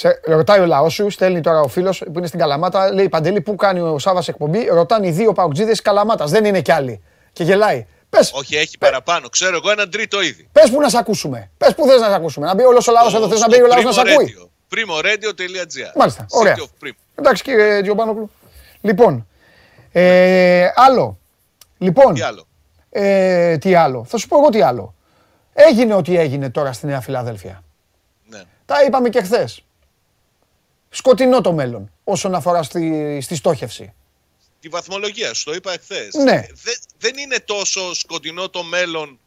σε, 0.00 0.20
ρωτάει 0.24 0.60
ο 0.60 0.66
λαός 0.66 0.92
σου, 0.92 1.10
στέλνει 1.10 1.40
τώρα 1.40 1.60
ο 1.60 1.68
φίλος 1.68 1.98
που 1.98 2.12
είναι 2.16 2.26
στην 2.26 2.38
Καλαμάτα, 2.38 2.92
λέει 2.92 3.08
Παντελή, 3.08 3.40
πού 3.40 3.54
κάνει 3.54 3.80
ο 3.80 3.98
Σάβα 3.98 4.22
εκπομπή; 4.26 4.64
Ρωτάνε 4.64 5.06
οι 5.06 5.10
δύο 5.10 5.32
παουτζίδε 5.32 5.74
Καλαμάτας. 5.82 6.30
Δεν 6.30 6.44
είναι 6.44 6.60
κι 6.60 6.72
άλλοι. 6.72 7.02
Και 7.32 7.44
γελάει. 7.44 7.86
Πες, 8.10 8.30
Όχι, 8.34 8.56
έχει 8.56 8.78
παραπάνω. 8.78 9.28
Ξέρω 9.28 9.56
εγώ 9.56 9.70
έναν 9.70 9.90
τρίτο 9.90 10.22
ήδη. 10.22 10.48
πες 10.52 10.70
που 10.70 10.80
να 10.80 10.88
σε 10.88 10.98
ακούσουμε. 10.98 11.50
Πες 11.58 11.74
που 11.74 11.86
θες 11.86 12.00
να 12.00 12.06
σε 12.06 12.14
ακούσουμε. 12.14 12.46
Να 12.46 12.54
μπει 12.54 12.62
όλος 12.62 12.88
ο 12.88 12.92
λαός 12.92 13.14
εδώ, 13.14 13.28
θες 13.28 13.40
να 13.40 13.48
μπει 13.48 13.62
ο 13.62 13.66
λαός 13.66 13.84
να 13.84 13.92
σε 13.92 14.00
ακούει. 14.00 14.50
Primoradio.gr 14.70 15.96
Μάλιστα, 15.96 16.26
ωραία. 16.30 16.54
City 16.56 16.60
of 16.60 16.86
Primo. 16.86 16.92
Εντάξει 17.14 17.42
κύριε 17.42 17.82
Τζιομπάνογλου. 17.82 18.30
Λοιπόν, 18.80 19.26
ε, 19.92 20.68
άλλο. 20.74 21.18
Λοιπόν, 21.78 22.14
Τι 22.14 22.20
άλλο; 22.20 22.46
ε, 22.90 23.58
τι 23.58 23.74
άλλο. 23.74 24.04
Θα 24.08 24.16
σου 24.18 24.28
πω 24.28 24.38
εγώ 24.38 24.48
τι 24.48 24.62
άλλο. 24.62 24.94
Έγινε 25.52 25.94
ό,τι 25.94 26.18
έγινε 26.18 26.50
τώρα 26.50 26.72
στη 26.72 26.86
Νέα 26.86 27.00
Φιλαδέλφια. 27.00 27.62
Ναι. 28.28 28.40
Τα 28.66 28.82
είπαμε 28.86 29.08
και 29.08 29.22
χθες. 29.22 29.64
Σκοτεινό 31.00 31.40
το 31.40 31.52
μέλλον 31.52 31.92
όσον 32.04 32.34
αφορά 32.34 32.62
στη, 32.62 33.18
στη 33.20 33.34
στόχευση. 33.34 33.94
Τη 34.60 34.68
βαθμολογία 34.68 35.34
σου, 35.34 35.44
το 35.44 35.52
είπα 35.54 35.72
εχθές. 35.72 36.14
Ναι. 36.14 36.46
δεν 36.98 37.16
είναι 37.16 37.38
τόσο 37.44 37.94
σκοτεινό 37.94 38.48
το 38.48 38.62
μέλλον 38.62 39.18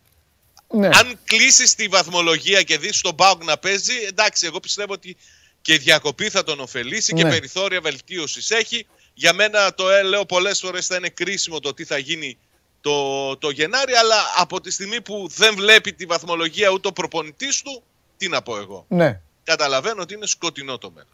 Ναι. 0.68 0.88
αν 0.88 1.20
κλείσεις 1.24 1.76
τη 1.76 1.88
βαθμολογία 1.88 2.61
και 2.61 2.78
δεις 2.78 3.01
τον 3.01 3.16
Πάουκ 3.16 3.43
να 3.43 3.57
παίζει, 3.57 3.93
εντάξει, 4.07 4.45
εγώ 4.45 4.59
πιστεύω 4.59 4.93
ότι 4.93 5.16
και 5.61 5.74
η 5.74 5.78
διακοπή 5.78 6.30
θα 6.30 6.43
τον 6.43 6.59
ωφελήσει 6.59 7.14
και 7.14 7.24
Ναι. 7.24 7.30
περιθώρια 7.30 7.82
βελτίωσης 7.82 8.51
έχει. 8.51 8.88
Για 9.14 9.34
μένα 9.34 9.74
το 9.74 9.89
ε, 9.89 10.01
λέω 10.03 10.26
πολλές 10.26 10.59
φορές 10.59 10.86
θα 10.88 10.95
είναι 10.95 11.09
κρίσιμο 11.09 11.59
το 11.59 11.74
τι 11.74 11.86
θα 11.86 11.97
γίνει 11.97 12.38
το, 12.82 13.38
το 13.38 13.49
Γενάρη, 13.49 13.93
αλλά 13.93 14.16
από 14.38 14.61
τη 14.61 14.72
στιγμή 14.72 15.01
που 15.01 15.28
δεν 15.36 15.55
βλέπει 15.55 15.93
τη 15.93 16.05
βαθμολογία 16.05 16.70
ούτε 16.70 16.88
ο 16.88 16.91
προπονητής 16.93 17.61
του, 17.61 17.84
τι 18.18 18.28
να 18.28 18.41
πω 18.41 18.57
εγώ. 18.57 18.86
ναι. 18.88 19.22
Καταλαβαίνω 19.43 20.01
ότι 20.01 20.14
είναι 20.14 20.26
σκοτεινό 20.28 20.78
το 20.78 20.91
μέλλον. 20.91 21.09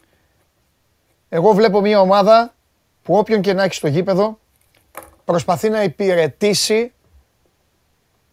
Εγώ 1.30 1.54
βλέπω 1.54 1.82
μια 1.82 2.00
ομάδα 2.02 2.54
που 3.04 3.18
όποιον 3.18 3.42
και 3.42 3.54
να 3.54 3.64
έχει 3.64 3.74
στο 3.74 3.88
γήπεδο 3.88 4.40
προσπαθεί 5.26 5.70
να 5.70 5.84
υπηρετήσει 5.84 6.94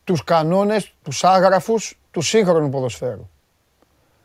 τους 0.04 0.24
κανόνες, 0.24 0.92
τους 1.02 1.24
άγραφους 1.24 1.98
του 2.10 2.20
σύγχρονου 2.22 2.68
ποδοσφαίρου. 2.70 3.30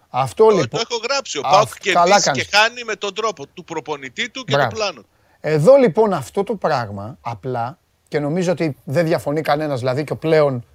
Αυτό 0.09 0.43
Το, 0.45 0.49
λοιπόν. 0.49 0.69
το 0.69 0.85
έχω 0.89 1.01
γράψει. 1.09 1.37
Ο 1.37 1.41
Α, 1.45 1.49
Πάουκ 1.51 1.67
καλά 1.93 2.03
κερδίζει 2.05 2.23
κάνεις. 2.25 2.47
και 2.47 2.55
χάνει 2.57 2.83
με 2.83 2.95
τον 2.95 3.13
τρόπο 3.13 3.45
του 3.47 3.63
προπονητή 3.63 4.29
του 4.29 4.43
και 4.43 4.53
Μπράβο. 4.55 4.69
το 4.69 4.75
πλάνο 4.75 5.01
του. 5.01 5.07
Εδώ 5.41 5.75
λοιπόν 5.75 6.13
αυτό 6.13 6.43
το 6.43 6.55
πράγμα 6.55 7.17
απλά 7.21 7.77
και 8.07 8.19
νομίζω 8.19 8.51
ότι 8.51 8.77
δεν 8.83 9.05
διαφωνεί 9.05 9.41
κανένας 9.41 9.79
δηλαδή 9.79 10.03
και 10.03 10.13
ο 10.13 10.15
πλέον 10.15 10.65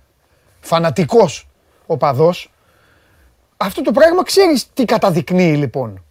φανατικός 0.61 1.49
οπαδός 1.87 2.51
αυτό 3.57 3.83
το 3.83 3.93
πράγμα 3.93 4.23
ξέρεις 4.25 4.73
τι 4.75 4.85
καταδεικνύει 4.85 5.57
λοιπόν 5.57 6.05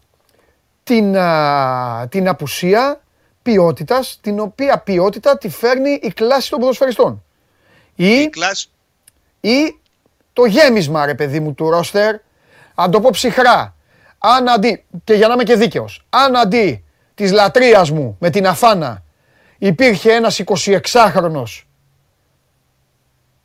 την, 0.85 1.17
α, 1.17 2.07
την 2.09 2.27
απουσία 2.27 3.01
ποιότητας 3.41 4.19
την 4.21 4.39
οποία 4.39 4.79
ποιότητα 4.79 5.37
τη 5.37 5.49
φέρνει 5.49 5.99
η 6.01 6.11
κλάση 6.11 6.49
των 6.49 6.59
ποδοσφαιριστών. 6.59 7.23
Ή, 7.95 8.07
Η 8.07 8.29
κλάση 8.29 8.67
ή 9.39 9.79
το 10.33 10.45
γέμισμα 10.45 11.05
ρε 11.05 11.13
παιδί 11.13 11.39
μου 11.39 11.53
του 11.53 11.69
ρόστερ. 11.69 12.15
Αν 12.75 12.91
το 12.91 13.01
πω 13.01 13.09
ψυχρά 13.09 13.75
αν 14.17 14.49
αντί, 14.49 14.85
και 15.03 15.13
για 15.13 15.27
να 15.27 15.33
είμαι 15.33 15.43
και 15.43 15.55
δίκαιος 15.55 16.05
αν 16.09 16.35
αντί 16.35 16.83
της 17.15 17.31
λατρείας 17.31 17.91
μου 17.91 18.17
με 18.19 18.29
την 18.29 18.47
αφάνα 18.47 19.03
υπήρχε 19.57 20.13
ένας 20.13 20.41
26χρονος 20.45 21.61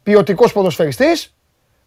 ποιοτικός 0.02 0.52
ποδοσφαιριστής 0.52 1.34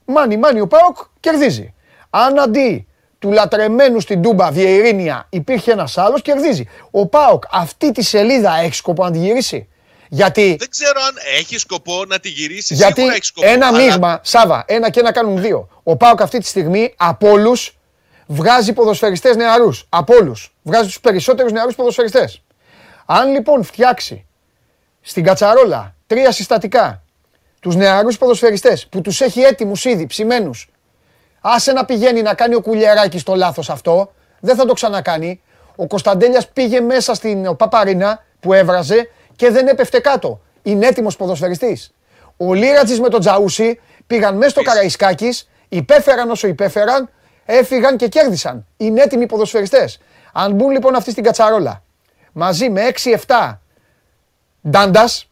μάνι 0.06 0.38
μάνι 0.38 0.60
ο 0.60 0.68
Πάοκ 0.68 0.98
κερδίζει. 1.20 1.74
Αν 2.10 2.40
αντί 2.40 2.88
του 3.24 3.32
λατρεμένου 3.32 4.00
στην 4.00 4.22
Τούμπα 4.22 4.52
Βιεϊρίνια 4.52 5.26
υπήρχε 5.30 5.72
ένας 5.72 5.98
άλλος 5.98 6.22
κερδίζει 6.22 6.68
ο 6.92 7.08
Πάοκ 7.08 7.44
αυτή 7.52 7.92
τη 7.92 8.04
σελίδα 8.04 8.56
έχει 8.56 8.74
σκοπό 8.74 9.04
να 9.04 9.12
τη 9.12 9.18
γυρίσει; 9.18 9.68
Γιατί 10.10 10.56
δεν 10.60 10.70
ξέρω 10.70 11.02
αν 11.08 11.16
έχει 11.40 11.58
σκοπό 11.58 12.06
να 12.08 12.20
τη 12.20 12.30
γυρίσει. 12.30 12.74
γιατί 12.74 12.94
Σίγουρα 12.94 13.16
έχει 13.16 13.26
σκοπό. 13.26 13.48
ένα 13.48 13.68
αλλά 13.68 13.78
μείγμα, 13.78 14.20
Σάβα, 14.24 14.64
ένα 14.68 14.90
και 14.90 15.00
ένα 15.00 15.12
κάνουν 15.12 15.42
δύο. 15.42 15.70
Ο 15.84 15.96
Πάοκ 15.96 16.22
αυτή 16.22 16.40
τη 16.40 16.48
στιγμή 16.48 16.94
από 16.98 17.30
όλους 17.30 17.78
βγάζει 18.28 18.74
ποδοσφαιριστές 18.74 19.36
νεαρούς. 19.36 19.86
Από 19.90 20.16
όλους. 20.16 20.56
Βγάζει 20.62 20.86
τους 20.88 21.00
περισσότερους 21.00 21.52
νεαρούς 21.52 21.76
ποδοσφαιριστές. 21.76 22.42
Αν 23.06 23.32
λοιπόν 23.32 23.64
φτιάξει 23.64 24.26
στην 25.02 25.24
κατσαρόλα 25.24 25.96
τρία 26.08 26.32
συστατικά 26.32 27.04
τους 27.60 27.76
νεαρούς 27.76 28.18
ποδοσφαιριστές 28.18 28.88
που 28.88 29.02
τους 29.02 29.22
έχει 29.22 29.42
έτοιμους 29.42 29.86
ήδη 29.86 30.06
ψημένους, 30.06 30.68
άσε 31.46 31.72
να 31.72 31.86
πηγαίνει 31.86 32.22
να 32.22 32.34
κάνει 32.34 32.56
ο 32.56 32.62
κουλιαράκι 32.62 33.24
το 33.24 33.36
λάθος 33.36 33.70
αυτό, 33.70 34.14
δεν 34.40 34.56
θα 34.56 34.66
το 34.66 34.74
ξανακάνει. 34.74 35.42
Ο 35.76 35.88
Κωνσταντέλιας 35.88 36.48
πήγε 36.48 36.80
μέσα 36.80 37.14
στην 37.14 37.56
Παπαρίνα 37.56 38.24
που 38.40 38.54
έβραζε 38.54 39.10
και 39.36 39.50
δεν 39.50 39.68
έπεφτε 39.68 40.00
κάτω. 40.00 40.42
Είναι 40.64 40.88
έτοιμος 40.88 41.16
ποδοσφαιριστής. 41.16 41.94
Ο 42.38 42.54
Λίρατζη 42.54 43.00
με 43.00 43.10
τον 43.10 43.20
Τζαούσι 43.20 43.80
πήγαν 44.08 44.38
μέσα 44.38 44.50
στο 44.50 44.62
Καραϊσκάκης, 44.62 45.50
υπέφεραν 45.70 46.30
όσο 46.30 46.48
υπέφεραν, 46.48 47.10
έφυγαν 47.46 47.98
και 47.98 48.08
κέρδισαν. 48.08 48.66
Είναι 48.78 49.02
έτοιμοι 49.02 49.26
ποδοσφαιριστές. 49.26 50.00
Αν 50.34 50.54
μπουν 50.54 50.72
λοιπόν 50.72 50.96
αυτοί 50.96 51.12
στην 51.12 51.24
κατσαρόλα 51.24 51.84
μαζί 52.32 52.70
με 52.70 52.92
6-7 53.28 53.58
ντάντας, 54.70 55.30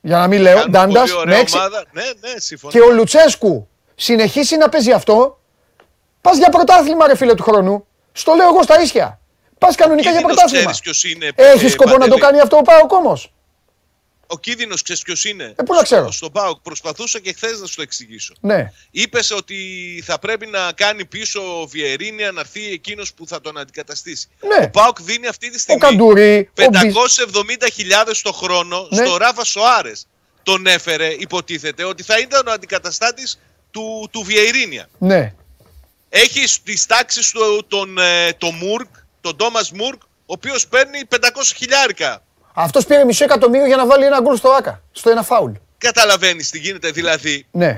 για 0.00 0.16
να 0.18 0.26
μην 0.26 0.40
λέω, 0.40 0.54
κάνουν 0.54 0.70
ντάντας, 0.70 1.10
πολύ 1.10 1.12
ωραία 1.12 1.38
με 1.38 1.44
6, 1.44 1.58
ομάδα. 1.58 1.84
Ναι, 1.92 2.02
ναι, 2.02 2.38
συμφωνώ. 2.38 2.72
και 2.72 2.80
ο 2.80 2.92
Λουτσέσκου 2.92 3.68
συνεχίσει 3.96 4.56
να 4.56 4.68
παίζει 4.68 4.92
αυτό, 4.92 5.40
πας 6.20 6.36
για 6.36 6.48
πρωτάθλημα, 6.48 7.06
ρε 7.06 7.16
φίλε 7.16 7.34
του 7.34 7.42
χρόνου. 7.42 7.86
Στο 8.12 8.34
λέω 8.34 8.48
εγώ 8.48 8.62
στα 8.62 8.80
ίσια. 8.82 9.20
Πας 9.58 9.74
κανονικά 9.74 10.10
για 10.10 10.18
Κίνδυνος 10.20 10.36
πρωτάθλημα. 10.42 10.70
ξέρεις 10.70 10.80
ποιος 10.98 11.12
είναι, 11.12 11.32
Έχεις 11.34 11.62
ε, 11.62 11.68
σκοπό 11.68 11.90
να 11.90 11.94
το 11.96 12.00
Παντελή. 12.00 12.20
κάνει 12.20 12.40
αυτό 12.40 12.56
ο 12.56 12.62
Πάοκ 12.62 12.92
όμως; 12.92 13.32
Ο 14.26 14.38
κίνδυνος 14.38 14.82
ξέρεις 14.82 15.02
ποιος 15.02 15.24
είναι; 15.24 15.54
Ε, 15.56 15.62
πού 15.62 15.74
να 15.74 15.82
ξέρω. 15.82 16.02
Στο- 16.02 16.12
Στον 16.12 16.32
Πάοκ 16.32 16.58
προσπαθούσα 16.62 17.18
και 17.20 17.32
χθες 17.32 17.60
να 17.60 17.66
σου 17.66 17.74
το 17.76 17.82
εξηγήσω. 17.82 18.34
Ναι. 18.40 18.72
Είπες 18.90 19.30
ότι 19.30 19.56
θα 20.06 20.18
πρέπει 20.18 20.46
να 20.46 20.72
κάνει 20.72 21.04
πίσω 21.04 21.60
ο 21.60 21.66
Βιερίνια 21.66 22.32
να 22.32 22.40
έρθει 22.40 22.70
εκείνος 22.72 23.14
που 23.14 23.26
θα 23.26 23.40
τον 23.40 23.58
αντικαταστήσει. 23.58 24.28
Ναι. 24.58 24.64
Ο 24.64 24.70
Πάοκ 24.70 25.02
δίνει 25.02 25.26
αυτή 25.26 25.48
τη 25.50 25.56
Ο 25.56 25.58
στιγμή 25.58 25.80
Καντουρί, 25.80 26.38
ο 26.38 26.64
Μπι- 26.70 26.76
570.000 26.76 28.20
το 28.22 28.32
χρόνο 28.32 28.86
Ναι. 28.90 29.06
στο 29.06 29.16
Ράφα 29.16 29.44
Σοάρες. 29.44 30.06
Τον 30.42 30.66
έφερε, 30.66 31.06
υποτίθεται, 31.18 31.84
ότι 31.84 32.02
θα 32.02 32.18
ήταν 32.18 32.46
ο 32.46 32.50
αντικαταστάτης 32.50 33.38
του, 33.76 34.08
του 34.10 34.22
Βιερίνια. 34.22 34.88
Ναι. 34.98 35.32
Έχει 36.08 36.46
στι 36.46 36.78
τάξεις 36.86 37.30
του 37.30 37.64
τον, 37.68 37.98
ε, 37.98 38.32
το 38.38 38.50
Μουρκ, 38.50 38.88
τον 39.20 39.36
Τόμας 39.36 39.70
Μουρκ, 39.72 40.02
ο 40.02 40.08
οποίος 40.26 40.66
παίρνει 40.66 41.04
500 41.04 41.52
χιλιάρικα. 41.56 42.22
Αυτός 42.54 42.84
πήρε 42.86 43.04
μισό 43.04 43.24
εκατομμύριο 43.24 43.66
για 43.66 43.76
να 43.76 43.86
βάλει 43.86 44.04
ένα 44.04 44.20
γκολ 44.20 44.36
στο 44.36 44.48
ΑΚΑ. 44.50 44.82
Στο 44.92 45.10
ένα 45.10 45.22
φάουλ. 45.22 45.52
Καταλαβαίνεις 45.78 46.50
τι 46.50 46.58
γίνεται. 46.58 46.90
Δηλαδή, 46.90 47.46
Ναι. 47.50 47.76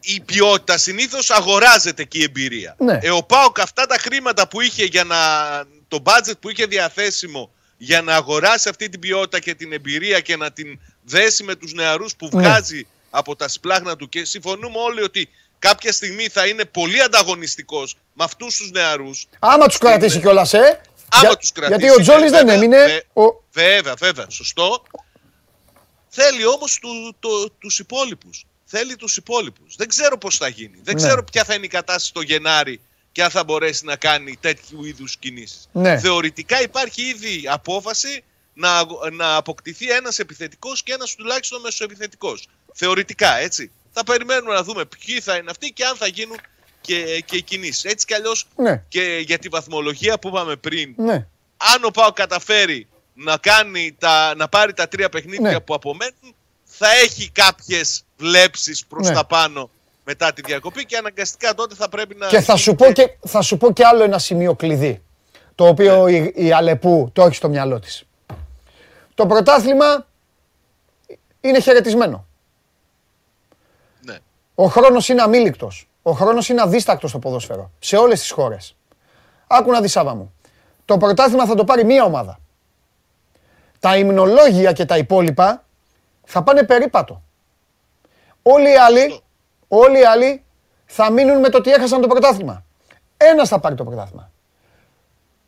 η 0.00 0.20
ποιότητα 0.20 0.78
συνήθως 0.78 1.30
αγοράζεται 1.30 2.04
και 2.04 2.18
η 2.18 2.22
εμπειρία. 2.22 2.74
Ναι. 2.78 2.98
Ε, 3.02 3.10
ο 3.10 3.22
Πάοκ 3.22 3.60
αυτά 3.60 3.86
τα 3.86 3.96
χρήματα 3.98 4.48
που 4.48 4.60
είχε 4.60 4.84
για 4.84 5.04
να. 5.04 5.16
το 5.88 6.02
budget 6.04 6.38
που 6.40 6.50
είχε 6.50 6.66
διαθέσιμο 6.66 7.50
για 7.76 8.02
να 8.02 8.14
αγοράσει 8.14 8.68
αυτή 8.68 8.88
την 8.88 9.00
ποιότητα 9.00 9.38
και 9.40 9.54
την 9.54 9.72
εμπειρία 9.72 10.20
και 10.20 10.36
να 10.36 10.50
την 10.52 10.80
δέσει 11.04 11.42
με 11.44 11.54
τους 11.54 11.72
νεαρούς 11.72 12.16
που 12.16 12.28
Ναι. 12.32 12.42
Βγάζει 13.10 13.22
από 13.24 13.36
τα 13.36 13.48
σπλάχνα 13.48 13.96
του 13.96 14.08
και 14.08 14.24
συμφωνούμε 14.24 14.78
όλοι 14.78 15.02
ότι 15.02 15.28
κάποια 15.58 15.92
στιγμή 15.92 16.28
θα 16.28 16.46
είναι 16.46 16.64
πολύ 16.64 17.00
ανταγωνιστικός 17.02 17.96
με 18.12 18.24
αυτούς 18.24 18.56
τους 18.56 18.70
νεαρούς 18.70 19.26
Άμα 19.38 19.66
τους 19.66 19.78
κρατήσει 19.78 20.20
κιόλας, 20.20 20.54
ε. 20.54 20.80
Άμα 21.10 21.28
Για- 21.28 21.36
τους 21.36 21.52
κρατήσει, 21.52 21.80
Γιατί 21.80 22.00
ο 22.00 22.02
Τζόλη 22.02 22.28
δεν 22.28 22.30
βέβαια, 22.46 22.54
έμεινε. 22.54 22.84
βε- 22.84 23.04
Ο... 23.16 23.42
Βέβαια, 23.52 23.94
βέβαια, 23.94 24.26
σωστό. 24.30 24.82
Θέλει 26.08 26.46
όμως 26.46 26.78
του, 26.78 27.16
το, 27.20 27.50
τους 27.50 27.78
υπόλοιπους. 27.78 28.46
Θέλει 28.64 28.96
τους 28.96 29.16
υπόλοιπους. 29.16 29.74
Δεν 29.76 29.88
ξέρω 29.88 30.18
πώς 30.18 30.36
θα 30.36 30.48
γίνει. 30.48 30.80
Δεν 30.82 30.94
Ναι. 30.94 31.02
ξέρω 31.02 31.24
ποια 31.24 31.44
θα 31.44 31.54
είναι 31.54 31.64
η 31.64 31.68
κατάσταση 31.68 32.12
το 32.12 32.20
Γενάρη 32.20 32.80
και 33.12 33.22
αν 33.22 33.30
θα 33.30 33.44
μπορέσει 33.44 33.84
να 33.84 33.96
κάνει 33.96 34.36
τέτοιου 34.40 34.84
είδους 34.84 35.16
κινήσεις. 35.16 35.68
Ναι. 35.72 35.98
Θεωρητικά 35.98 36.62
υπάρχει 36.62 37.02
ήδη 37.02 37.42
απόφαση 37.48 38.24
να, 38.54 38.76
αγο- 38.78 39.08
να 39.12 39.36
αποκτηθεί 39.36 39.90
ένας 39.90 40.18
επιθετικός 40.18 40.82
και 40.82 40.92
ένας 40.92 41.14
τουλάχιστον 41.14 41.60
μεσοεπιθετικός. 41.60 42.46
Θεωρητικά, 42.80 43.38
έτσι. 43.38 43.70
Θα 43.92 44.04
περιμένουμε 44.04 44.54
να 44.54 44.62
δούμε 44.62 44.84
ποιοι 44.84 45.20
θα 45.20 45.36
είναι 45.36 45.50
αυτοί 45.50 45.70
και 45.72 45.84
αν 45.84 45.96
θα 45.96 46.06
γίνουν 46.06 46.36
και, 46.80 47.22
και 47.24 47.36
οι 47.36 47.42
κινήσεις. 47.42 47.84
Έτσι 47.84 48.06
κι 48.06 48.14
αλλιώς 48.14 48.46
Ναι. 48.56 48.82
και 48.88 49.22
για 49.26 49.38
τη 49.38 49.48
βαθμολογία 49.48 50.18
που 50.18 50.28
είπαμε 50.28 50.56
πριν 50.56 50.94
Ναι. 50.96 51.14
αν 51.74 51.84
ο 51.84 51.90
Πάο 51.90 52.12
καταφέρει 52.12 52.86
να, 53.14 53.36
κάνει 53.36 53.96
τα, 53.98 54.34
να 54.36 54.48
πάρει 54.48 54.72
τα 54.72 54.88
τρία 54.88 55.08
παιχνίδια 55.08 55.50
Ναι. 55.50 55.60
που 55.60 55.74
απομένουν, 55.74 56.34
θα 56.64 56.88
έχει 57.04 57.30
κάποιες 57.30 58.04
βλέψεις 58.18 58.86
προς 58.86 59.08
Ναι. 59.08 59.14
τα 59.14 59.24
πάνω 59.26 59.70
μετά 60.04 60.32
τη 60.32 60.42
διακοπή 60.44 60.84
και 60.86 60.96
αναγκαστικά 60.96 61.54
τότε 61.54 61.74
θα 61.74 61.88
πρέπει 61.88 62.14
να... 62.14 62.26
Και 62.26 62.40
θα 62.40 62.56
σου, 62.56 62.74
πω 62.74 62.92
και 62.92 63.10
θα 63.26 63.42
σου 63.42 63.56
πω 63.56 63.72
και 63.72 63.84
άλλο 63.84 64.02
ένα 64.02 64.18
σημείο 64.18 64.54
κλειδί. 64.54 65.02
Το 65.54 65.66
οποίο 65.66 66.04
Ναι. 66.04 66.16
η, 66.16 66.32
η 66.34 66.52
Αλεπού 66.52 67.10
το 67.12 67.22
έχει 67.24 67.34
στο 67.34 67.48
μυαλό 67.48 67.78
της. 67.80 68.02
Το 69.14 69.26
πρωτάθλημα 69.26 70.06
είναι 71.40 71.60
χαιρετισμένο. 71.60 72.27
Ναι. 74.58 74.64
Ο 74.64 74.68
χρόνος 74.68 75.08
είναι 75.08 75.22
αμήλικτος. 75.22 75.88
Ο 76.02 76.12
χρόνος 76.12 76.48
είναι 76.48 76.60
αδίστακτος 76.60 77.10
στο 77.10 77.18
ποδόσφαιρο. 77.18 77.70
Σε 77.78 77.96
όλες 77.96 78.20
τις 78.20 78.30
χώρες. 78.30 78.76
Άκου 79.46 79.70
να 79.70 79.80
δεις 79.80 79.92
Σάβα 79.92 80.14
μου. 80.14 80.32
Το 80.84 80.96
πρωτάθλημα 80.96 81.46
θα 81.46 81.54
το 81.54 81.64
πάρει 81.64 81.84
μία 81.84 82.04
ομάδα. 82.04 82.38
Τα 83.80 83.96
υμνολόγια 83.96 84.72
και 84.72 84.84
τα 84.84 84.96
υπόλοιπα 84.96 85.64
θα 86.24 86.42
πάνε 86.42 86.62
περίπατο. 86.62 87.22
Όλοι 88.42 88.70
οι 88.70 88.76
άλλοι, 88.76 89.00
Σωστό. 89.00 89.22
όλοι 89.68 89.98
οι 90.00 90.04
άλλοι 90.04 90.44
θα 90.86 91.10
μείνουν 91.10 91.38
με 91.38 91.48
το 91.48 91.58
ότι 91.58 91.70
έχασαν 91.70 92.00
το 92.00 92.06
πρωτάθλημα. 92.06 92.64
Ένας 93.16 93.48
θα 93.48 93.58
πάρει 93.60 93.74
το 93.74 93.84
πρωτάθλημα. 93.84 94.30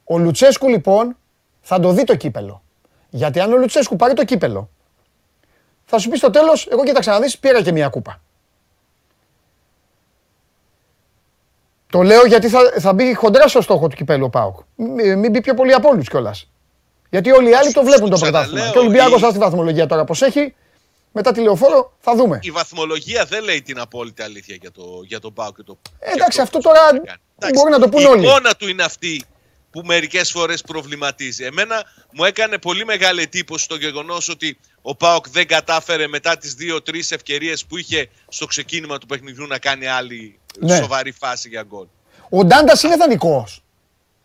Ο 0.05 0.19
Λουτσέσκου 0.19 0.69
λοιπόν 0.69 1.17
θα 1.61 1.81
το 1.81 1.93
δει 1.93 2.05
το 2.05 2.17
κύπελο. 2.17 2.63
Γιατί 3.11 3.41
αν 3.41 3.53
ο 3.53 3.57
Λουτσέσκου 3.57 3.97
πάρει 3.97 4.15
το 4.15 4.25
κύπελο, 4.25 4.71
θα 5.85 5.99
σου 5.99 6.09
πει 6.09 6.17
στο 6.17 6.31
τέλος, 6.31 6.67
εγώ 6.67 6.85
κοίταξα 6.85 7.13
να 7.13 7.21
δεις, 7.21 7.39
πήρα 7.39 7.63
και 7.63 7.73
μια 7.73 7.89
κούπα. 7.89 8.21
Το 11.91 12.03
λέω 12.03 12.27
γιατί 12.27 12.49
θα, 12.49 12.61
θα 12.81 12.93
μπει 12.93 13.15
χοντρά 13.15 13.49
στο 13.49 13.61
στόχο 13.61 13.89
του 13.89 13.97
κυπέλου 13.97 14.25
ο 14.25 14.29
Πάοκ. 14.31 14.59
Μη- 14.77 15.17
Μην 15.17 15.31
μπει 15.31 15.41
πιο 15.41 15.55
πολύ 15.55 15.73
από 15.73 15.89
όλους 15.89 16.09
κιόλας. 16.09 16.49
Γιατί 17.11 17.31
όλοι 17.31 17.51
οι 17.51 17.55
άλλοι 17.55 17.73
το 17.73 17.81
Σου- 17.81 17.87
βλέπουν 17.89 18.11
το 18.11 18.17
σου 18.17 18.23
πρωτάθλημα. 18.23 18.51
ξαναλέω, 18.61 18.73
Και 18.73 18.79
ο 18.79 18.81
Ολυμπιακός 18.83 19.19
η- 19.21 19.25
θα 19.25 19.31
στη 19.31 19.39
βαθμολογία 19.39 19.87
τώρα 19.87 20.05
πώς 20.05 20.23
έχει. 20.23 20.55
Μετά 21.13 21.33
τη 21.33 21.41
λεωφόρο 21.41 21.93
θα 22.01 22.15
δούμε. 22.17 22.39
Η 22.43 22.51
βαθμολογία 22.51 23.25
δεν 23.25 23.43
λέει 23.45 23.63
την 23.63 23.79
απόλυτη 23.81 24.23
αλήθεια 24.23 24.57
για 24.61 24.71
το, 24.71 24.83
για 25.07 25.21
τον 25.21 25.33
Πάο 25.33 25.53
και 25.53 25.63
το. 25.63 25.79
Ε, 25.99 26.11
εντάξει, 26.13 26.41
αυτό 26.41 26.59
τώρα 26.59 26.81
μπορεί 27.55 27.71
να 27.71 27.79
το 27.79 27.89
πούν 27.89 28.03
η 28.03 28.05
όλοι. 28.05 28.21
Η 28.21 28.29
εικόνα 28.29 28.55
του 28.55 28.69
είναι 28.69 28.83
αυτή 28.83 29.23
που 29.71 29.83
μερικές 29.85 30.31
φορές 30.31 30.61
προβληματίζει. 30.63 31.45
Εμένα 31.45 31.83
μου 32.13 32.25
έκανε 32.25 32.59
πολύ 32.59 32.85
μεγάλη 32.85 33.23
εντύπωση 33.23 33.69
το 33.69 33.77
γεγονός 33.77 34.29
ότι 34.29 34.59
ο 34.83 34.95
Πάοκ 34.95 35.29
δεν 35.29 35.47
κατάφερε 35.47 36.07
μετά 36.09 36.37
τις 36.37 36.55
δύο-τρεις 36.55 37.11
ευκαιρίες 37.11 37.65
που 37.67 37.77
είχε 37.77 38.09
στο 38.29 38.47
ξεκίνημα 38.47 38.99
του 38.99 39.07
παιχνιδιού 39.07 39.47
να 39.47 39.59
κάνει 39.59 39.87
άλλη 39.87 40.40
Ναι. 40.59 40.77
σοβαρή 40.77 41.13
φάση 41.13 41.49
για 41.49 41.63
γκολ. 41.69 41.87
Ο 42.29 42.45
Ντάντας 42.45 42.83
είναι 42.83 42.97
δανεικός. 42.97 43.63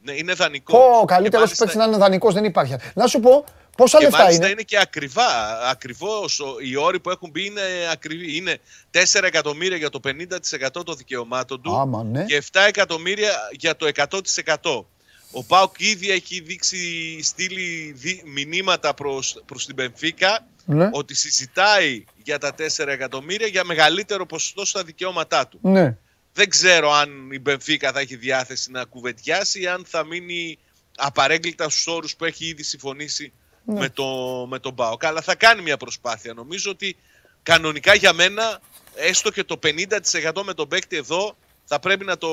Ναι, 0.01 0.11
είναι 0.11 0.33
δανεικός. 0.33 0.75
Πω, 0.79 0.99
Και 0.99 1.05
καλύτερος 1.13 1.43
μάλιστα- 1.45 1.65
παίκτης 1.65 1.81
να 1.83 1.87
είναι 1.87 1.97
δανεικός 1.97 2.33
δεν 2.33 2.43
υπάρχει. 2.43 2.75
Να 2.93 3.07
σου 3.07 3.19
πω, 3.19 3.43
πόσα 3.77 3.97
Και 3.97 4.03
λεφτά 4.03 4.19
μάλιστα 4.19 4.43
είναι; 4.43 4.51
είναι 4.51 4.61
και 4.61 4.77
ακριβά. 4.79 5.59
Ακριβώς 5.69 6.39
ο- 6.39 6.55
οι 6.59 6.75
όροι 6.75 6.99
που 6.99 7.09
έχουν 7.09 7.29
μπει 7.29 7.45
είναι 7.45 7.61
ακριβοί. 7.91 8.35
Είναι 8.37 8.57
4 8.91 9.25
εκατομμύρια 9.27 9.77
για 9.77 9.89
το 9.89 9.99
50% 9.99 10.83
των 10.83 10.95
δικαιωμάτων 10.97 11.61
του 11.61 11.75
Άμα, 11.77 12.03
ναι. 12.03 12.23
και 12.25 12.35
7 12.35 12.61
εκατομμύρια 12.67 13.31
για 13.51 13.75
το 13.75 13.85
100%. 13.85 14.85
Ο 15.31 15.43
Πάοκ 15.43 15.79
ήδη 15.79 16.11
έχει 16.11 16.39
δείξει 16.39 16.79
στείλει 17.23 17.91
δι- 17.97 18.21
μηνύματα 18.25 18.93
προς, 18.93 19.41
προς 19.45 19.65
την 19.65 19.75
Πενφύκα 19.75 20.39
Ναι. 20.65 20.89
ότι 20.91 21.15
συζητάει 21.15 22.03
για 22.23 22.37
τα 22.39 22.53
4 22.53 22.91
εκατομμύρια 22.91 23.47
για 23.47 23.63
μεγαλύτερο 23.63 24.25
ποσοστό 24.25 24.65
στα 24.65 24.83
δικαιώματά 24.83 25.47
του. 25.47 25.59
Ναι. 25.61 25.97
Δεν 26.35 26.49
ξέρω 26.49 26.91
αν 26.91 27.31
η 27.31 27.39
Μπενφίκα 27.39 27.91
θα 27.91 27.99
έχει 27.99 28.15
διάθεση 28.15 28.71
να 28.71 28.83
κουβεντιάσει 28.85 29.61
ή 29.61 29.67
αν 29.67 29.85
θα 29.87 30.05
μείνει 30.05 30.57
απαρέγκλητα 30.95 31.69
στους 31.69 31.87
όρους 31.87 32.15
που 32.15 32.25
έχει 32.25 32.45
ήδη 32.45 32.63
συμφωνήσει 32.63 33.33
Ναι. 33.65 33.79
με, 33.79 33.89
το, 33.89 34.05
με 34.49 34.59
τον 34.59 34.75
Πάοκ. 34.75 35.05
Αλλά 35.05 35.21
θα 35.21 35.35
κάνει 35.35 35.61
μια 35.61 35.77
προσπάθεια. 35.77 36.33
Νομίζω 36.33 36.71
ότι 36.71 36.95
κανονικά 37.43 37.93
για 37.93 38.13
μένα 38.13 38.59
έστω 38.95 39.31
και 39.31 39.43
το 39.43 39.59
50% 39.63 40.41
με 40.45 40.53
τον 40.53 40.67
παίκτη 40.67 40.95
εδώ 40.95 41.35
θα 41.65 41.79
πρέπει 41.79 42.05
να 42.05 42.17
το, 42.17 42.29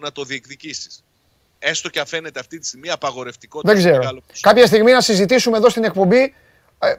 να 0.00 0.12
το 0.12 0.24
διεκδικήσεις. 0.24 1.04
Έστω 1.58 1.88
και 1.88 2.00
αν 2.00 2.06
φαίνεται 2.06 2.40
αυτή 2.40 2.58
τη 2.58 2.66
στιγμή 2.66 2.90
απαγορευτικό. 2.90 3.60
Δεν 3.64 3.74
τόσο 3.74 3.86
ξέρω. 3.86 3.98
μεγάλο 3.98 4.20
ποσοστό. 4.26 4.48
Κάποια 4.48 4.66
στιγμή 4.66 4.92
να 4.92 5.00
συζητήσουμε 5.00 5.56
εδώ 5.56 5.68
στην 5.68 5.84
εκπομπή 5.84 6.34
ε, 6.78 6.94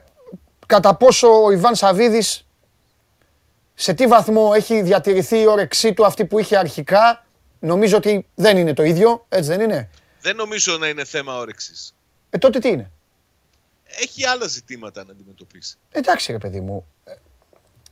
κατά 0.66 0.94
πόσο 0.94 1.44
ο 1.44 1.50
Ιβάν 1.50 1.74
Σαββίδης 1.74 2.46
σε 3.80 3.94
τι 3.94 4.06
βαθμό 4.06 4.52
έχει 4.54 4.82
διατηρηθεί 4.82 5.38
η 5.38 5.46
όρεξή 5.46 5.92
του 5.92 6.06
αυτή 6.06 6.24
που 6.24 6.38
είχε 6.38 6.56
αρχικά. 6.56 7.26
Νομίζω 7.58 7.96
ότι 7.96 8.26
δεν 8.34 8.56
είναι 8.56 8.74
το 8.74 8.82
ίδιο, 8.82 9.26
έτσι 9.28 9.48
δεν 9.48 9.60
είναι; 9.60 9.90
Δεν 10.20 10.36
νομίζω 10.36 10.78
να 10.78 10.88
είναι 10.88 11.04
θέμα 11.04 11.36
όρεξης. 11.36 11.94
Ε, 12.30 12.38
τότε 12.38 12.58
τι 12.58 12.68
είναι; 12.68 12.90
Έχει 13.84 14.26
άλλα 14.26 14.46
ζητήματα 14.46 15.04
να 15.04 15.12
αντιμετωπίσει. 15.12 15.76
Εντάξει 15.92 16.32
ρε 16.32 16.38
παιδί 16.38 16.60
μου. 16.60 16.86
Ε, 17.04 17.12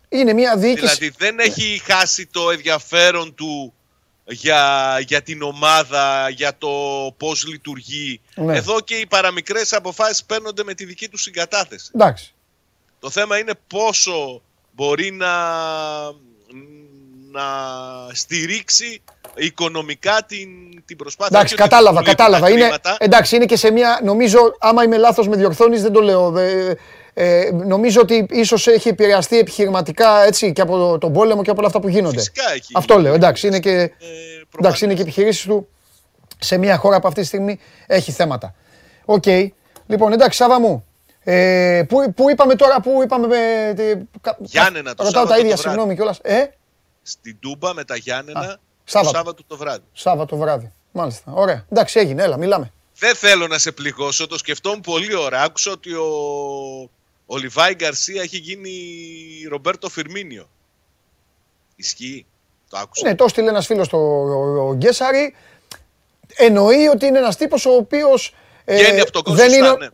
Είναι 0.09 0.33
μια 0.33 0.57
διοίκηση. 0.57 0.95
Δηλαδή 0.95 1.15
δεν 1.19 1.39
έχει 1.39 1.83
χάσει 1.85 2.27
το 2.27 2.51
ενδιαφέρον 2.51 3.35
του 3.35 3.75
για, 4.25 4.97
για 5.07 5.23
την 5.23 5.43
ομάδα, 5.43 6.29
για 6.29 6.57
το 6.59 6.69
πώς 7.17 7.47
λειτουργεί. 7.47 8.21
Ναι. 8.35 8.57
Εδώ 8.57 8.81
και 8.81 8.95
οι 8.95 9.07
παραμικρές 9.07 9.73
αποφάσεις 9.73 10.25
παίρνονται 10.25 10.65
με 10.65 10.75
τη 10.75 10.85
δική 10.85 11.09
τους 11.09 11.23
συγκατάθεση. 11.23 11.91
Εντάξει. 11.95 12.35
Το 13.01 13.11
θέμα 13.11 13.39
είναι 13.39 13.53
πόσο 13.67 14.43
μπορεί 14.79 15.11
να, 15.13 15.35
να 17.33 17.45
στηρίξει 18.13 19.03
οικονομικά 19.35 20.23
την, 20.27 20.49
την 20.85 20.97
προσπάθεια. 20.97 21.37
Εντάξει, 21.37 21.55
Όχι 21.55 21.63
ότι 21.63 21.71
κατάλαβα, 21.71 22.01
του 22.01 22.09
λείπουν 22.09 22.17
κατάλαβα. 22.17 22.45
τα 22.47 22.51
Είναι, 22.53 22.61
χρήματα. 22.61 22.97
εντάξει, 22.99 23.37
είναι 23.37 23.45
και 23.45 23.57
σε 23.57 23.71
μια. 23.71 24.01
Νομίζω, 24.05 24.39
άμα 24.59 24.83
είμαι 24.83 24.97
λάθος, 24.97 25.29
με 25.29 25.37
διορθώνεις, 25.37 25.83
δεν 25.83 25.93
το 25.93 26.01
λέω. 26.01 26.39
Ε, 26.39 26.77
ε, 27.15 27.51
νομίζω 27.53 28.01
ότι 28.01 28.27
ίσως 28.31 28.67
έχει 28.67 28.89
επηρεαστεί 28.89 29.39
επιχειρηματικά 29.39 30.25
έτσι, 30.25 30.53
και 30.53 30.61
από 30.61 30.77
το- 30.77 30.99
τον 30.99 31.13
πόλεμο 31.13 31.43
και 31.43 31.51
από 31.51 31.59
όλα 31.59 31.69
αυτά 31.69 31.81
που 31.81 31.89
γίνονται. 31.89 32.17
Φυσικά 32.19 32.53
έχει. 32.55 32.73
Αυτό 32.75 32.99
λέω. 32.99 33.15
Εντάξει, 33.15 33.47
είναι 33.47 33.61
και, 33.61 33.71
Ε, 33.71 33.89
εντάξει, 34.59 34.85
είναι 34.85 34.95
και 34.95 35.01
προφανές. 35.01 35.01
επιχειρήσεις 35.01 35.45
του 35.45 35.69
σε 36.39 36.57
μια 36.59 36.77
χώρα 36.77 37.01
που 37.01 37.09
αυτή 37.09 37.21
τη 37.21 37.27
στιγμή 37.27 37.59
έχει 37.87 38.13
θέματα. 38.13 38.55
Οκ. 39.05 39.25
Λοιπόν, 39.87 40.13
εντάξει, 40.13 40.39
Σάββα 40.39 40.61
μου. 40.61 40.85
Ε, 41.31 41.83
πού, 41.89 42.13
πού 42.13 42.31
είπαμε 42.31 42.55
τώρα, 42.55 42.81
πού 42.81 43.03
είπαμε. 43.03 43.27
Με, 43.27 43.73
τε- 43.77 43.99
κα- 44.21 44.37
Γιάννενα, 44.41 44.95
το 44.95 45.05
Ρωτάω 45.05 45.23
τα 45.23 45.29
Σάββατο 45.29 45.41
ίδια, 45.41 45.55
το 45.57 45.63
βράδυ. 45.63 45.69
συγγνώμη 45.77 45.95
κιόλας. 45.95 46.19
Ε, 46.23 46.45
Στην 47.03 47.39
Τούμπα 47.41 47.75
με 47.75 47.85
τα 47.85 47.97
Γιάννενα 47.97 48.41
το 48.47 48.61
Σάββατο. 48.85 49.17
Σάββατο 49.17 49.43
το 49.47 49.57
βράδυ. 49.57 49.85
Σάββατο 49.93 50.37
βράδυ. 50.37 50.73
Μάλιστα. 50.93 51.33
Ωραία. 51.35 51.65
Εντάξει, 51.71 51.99
έγινε. 51.99 52.23
Έλα, 52.23 52.37
μιλάμε. 52.37 52.73
Δεν 52.99 53.15
θέλω 53.15 53.47
να 53.47 53.59
σε 53.59 53.73
πληγώσω, 53.73 54.27
το 54.27 54.39
σκεφτόμουν 54.39 54.81
πολύ 54.81 55.15
ώρα. 55.15 55.43
Άκουσα 55.43 55.71
ότι 55.71 55.93
ο, 55.93 56.07
ο 57.27 57.37
Λιβάι 57.37 57.75
Γκαρσία 57.75 58.23
έχει 58.23 58.37
γίνει 58.39 58.71
Ρομπέρτο 59.49 59.89
Φιρμίνιο. 59.89 60.49
Ισχύει. 61.77 62.27
Το 62.69 62.79
άκουσα. 62.79 63.09
Ναι, 63.09 63.15
το 63.15 63.25
έστειλε 63.25 63.49
ένας 63.49 63.67
φίλος 63.67 63.87
στο 63.87 63.99
ο 64.69 64.75
Γκέσαρη. 64.75 65.35
Εννοεί 66.37 66.87
ότι 66.87 67.07
είναι 67.07 67.19
ένας 67.19 67.37
τύπος 67.37 67.67
ο 67.67 67.71
οποίος. 67.71 68.35
Βγαίνει 68.67 69.01
από 69.01 69.11
τον 69.13 69.23
κόσμο. 69.23 69.39
δεν 69.39 69.53
είναι, 69.53 69.71
ναι. 69.79 69.87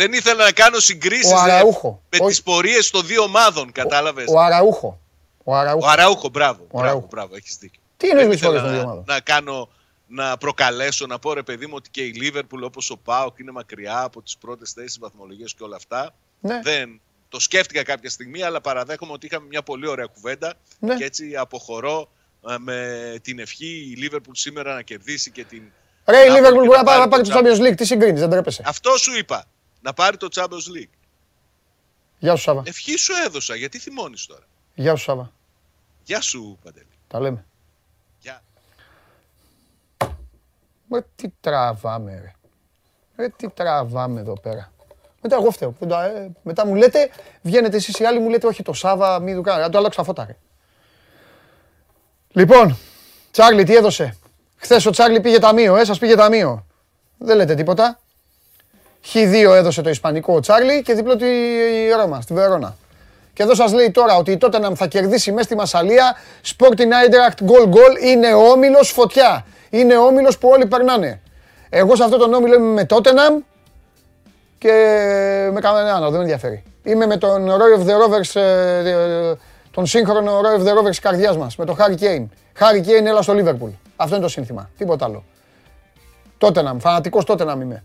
Δεν 0.00 0.12
ήθελα 0.12 0.44
να 0.44 0.52
κάνω 0.52 0.78
συγκρίσεις 0.78 1.32
Ο 1.32 1.36
Αραούχο. 1.38 2.02
με 2.10 2.18
Όχι. 2.20 2.36
τι 2.36 2.42
πορείες 2.42 2.90
των 2.90 3.06
δύο 3.06 3.22
ομάδων. 3.22 3.72
Κατάλαβες; 3.72 4.24
ο 4.28 4.38
Αραούχο. 4.40 5.00
Ο 5.44 5.54
Αραούχο. 5.56 5.86
Ο 5.86 5.90
Αραούχο, 5.90 6.28
μπράβο. 6.28 6.62
Ο 6.62 6.66
μπράβο, 6.70 6.86
Αραούχο. 6.88 7.06
μπράβο, 7.10 7.36
έχεις 7.36 7.56
δίκιο. 7.60 7.80
Τι 7.96 8.08
εννοείς 8.08 8.26
Δεν 8.26 8.28
με 8.28 8.34
τις 8.34 8.44
πορείες 8.44 8.62
ήθελα 8.62 8.72
των 8.72 8.72
δύο 8.72 8.82
να, 8.86 8.92
ομάδων; 8.92 9.14
να 9.14 9.20
κάνω, 9.20 9.68
να 10.06 10.36
προκαλέσω, 10.36 11.06
να 11.06 11.18
πω 11.18 11.32
ρε 11.32 11.42
παιδί 11.42 11.66
μου 11.66 11.72
ότι 11.76 11.90
και 11.90 12.02
η 12.02 12.12
Λίβερπουλ 12.12 12.62
όπως 12.62 12.90
ο 12.90 12.96
Πάοκ 12.96 13.38
είναι 13.38 13.50
μακριά 13.50 14.02
από 14.02 14.22
τις 14.22 14.36
πρώτες 14.36 14.72
θέσεις 14.72 14.98
βαθμολογίες 14.98 15.54
και 15.54 15.62
όλα 15.62 15.76
αυτά. 15.76 16.14
Ναι. 16.40 16.60
Δεν, 16.62 17.00
το 17.28 17.40
σκέφτηκα 17.40 17.82
κάποια 17.82 18.10
στιγμή, 18.10 18.42
αλλά 18.42 18.60
παραδέχομαι 18.60 19.12
ότι 19.12 19.26
είχαμε 19.26 19.46
μια 19.48 19.62
πολύ 19.62 19.86
ωραία 19.88 20.06
κουβέντα 20.06 20.54
Ναι. 20.78 20.94
και 20.94 21.04
έτσι 21.04 21.36
αποχωρώ 21.36 22.10
ε, 22.50 22.54
με 22.58 22.78
την 23.22 23.38
ευχή 23.38 23.66
η 23.92 23.94
Λίβερπουλ 23.96 24.34
σήμερα 24.34 24.74
να 24.74 24.82
κερδίσει 24.82 25.30
και 25.30 25.44
την... 25.44 25.62
Ρε, 26.04 26.24
η 26.24 26.28
να 26.28 26.34
Liverpool 26.34 26.42
και 26.42 26.50
μπορεί 26.52 26.68
να 26.68 26.82
πάρει- 26.84 27.00
να 27.00 27.08
πάρει 27.08 27.22
το 27.28 27.38
Champions. 27.38 27.58
Champions 27.58 27.68
League. 27.70 27.76
Τι 27.76 27.84
συγκρίνεις, 27.84 28.20
δεν 28.20 28.30
τρέπεσαι. 28.30 28.62
Αυτό 28.66 28.96
σου 28.98 29.18
είπα. 29.18 29.44
Να 29.80 29.92
πάρει 29.92 30.16
το 30.16 30.28
Champions 30.34 30.76
League. 30.76 30.94
Γεια 32.18 32.36
σου 32.36 32.42
Σάβα. 32.42 32.62
Ευχή 32.64 32.96
σου 32.96 33.12
έδωσα. 33.26 33.54
Γιατί 33.54 33.78
θυμώνεις 33.78 34.26
τώρα. 34.26 34.44
Γεια 34.74 34.96
σου 34.96 35.02
Σάβα. 35.02 35.32
Γεια 36.04 36.20
σου, 36.20 36.58
Παντελή. 36.64 36.86
Τα 37.08 37.20
λέμε. 37.20 37.46
Γεια. 38.18 38.42
Ρε, 40.92 41.00
τι 41.16 41.28
τραβάμε, 41.40 42.20
ρε. 42.20 42.32
Ρε, 43.16 43.28
τι 43.28 43.48
τραβάμε 43.48 44.20
εδώ 44.20 44.40
πέρα. 44.40 44.72
Μετά 45.22 45.36
εγώ 45.36 45.50
φταίω. 45.50 45.74
Μετά, 45.80 46.04
ε, 46.04 46.32
μετά 46.42 46.66
μου 46.66 46.74
λέτε, 46.74 47.10
βγαίνετε 47.42 47.76
εσείς 47.76 47.98
οι 47.98 48.04
άλλοι, 48.04 48.18
μου 48.18 48.28
λέτε 48.28 48.46
όχι 48.46 48.62
το 48.62 48.72
Σάβα, 48.72 49.18
μην 49.18 49.36
του 49.36 49.42
κάνω. 49.42 49.60
Να 49.60 49.70
το 49.70 49.78
αλλάξω 49.78 49.98
τα 49.98 50.04
φώτα, 50.04 50.24
ρε. 50.26 50.36
Λοιπόν, 52.32 52.76
Τσάρλι, 53.30 53.64
τι 53.64 53.76
έδωσε; 53.76 54.16
Χθες 54.56 54.86
ο 54.86 54.90
Τσάρλι 54.90 55.20
πήγε 55.20 55.38
ταμείο, 55.38 55.76
ε, 55.76 55.84
σας 55.84 55.98
πήγε 55.98 56.14
ταμείο. 56.14 56.66
Δεν 57.18 57.36
λέτε 57.36 57.54
τίποτα. 57.54 57.99
Χ2 59.06 59.54
έδωσε 59.54 59.82
το 59.82 59.90
Ισπανικό 59.90 60.34
ο 60.34 60.40
Τσάρλι 60.40 60.82
και 60.82 60.94
διπλό 60.94 61.16
τη 61.16 61.26
Ρώμα, 62.00 62.20
στη 62.20 62.34
Βερόνα. 62.34 62.76
Και 63.32 63.42
εδώ 63.42 63.54
σας 63.54 63.72
λέει 63.72 63.90
τώρα 63.90 64.16
ότι 64.16 64.32
η 64.32 64.38
Tottenham 64.40 64.72
θα 64.74 64.86
κερδίσει 64.86 65.32
μέσα 65.32 65.42
στη 65.42 65.54
Μασαλία. 65.56 66.16
Sporting 66.44 66.64
Eintracht 66.68 67.44
goal 67.50 67.68
goal 67.68 68.04
είναι 68.04 68.34
ο 68.34 68.50
όμιλος 68.50 68.90
φωτιά. 68.90 69.44
Είναι 69.70 69.96
ο 69.96 70.04
όμιλος 70.06 70.38
που 70.38 70.48
όλοι 70.48 70.66
περνάνε. 70.66 71.20
Εγώ 71.68 71.96
σε 71.96 72.04
αυτό 72.04 72.16
τον 72.16 72.34
όμιλο 72.34 72.54
είμαι 72.54 72.72
με 72.72 72.86
Tottenham 72.90 73.42
και 74.58 74.70
με 75.52 75.60
κανέναν 75.60 75.94
άλλο, 75.94 76.04
δεν 76.04 76.16
με 76.16 76.22
ενδιαφέρει. 76.22 76.62
Είμαι 76.82 77.06
με 77.06 77.16
τον 77.16 77.48
Roy 77.50 77.80
of 77.80 77.86
the 77.86 77.92
Rovers, 77.92 78.40
ε, 78.40 78.90
ε, 78.90 79.34
τον 79.70 79.86
σύγχρονο 79.86 80.40
Roy 80.40 80.60
of 80.60 80.66
the 80.66 80.78
Rovers 80.78 80.88
της 80.88 80.98
καρδιάς 80.98 81.36
μας, 81.36 81.56
με 81.56 81.64
τον 81.64 81.76
Harry 81.78 82.02
Kane. 82.02 82.26
Harry 82.58 82.86
Kane, 82.86 83.06
έλα 83.06 83.22
στο 83.22 83.34
Liverpool. 83.36 83.70
Αυτό 83.96 84.14
είναι 84.14 84.24
το 84.24 84.30
σύνθημα, 84.30 84.70
τίποτα 84.78 85.04
άλλο. 85.04 85.24
Tottenham, 86.38 86.76
φανατικός 86.78 87.24
Tottenham 87.26 87.58
είμαι. 87.62 87.84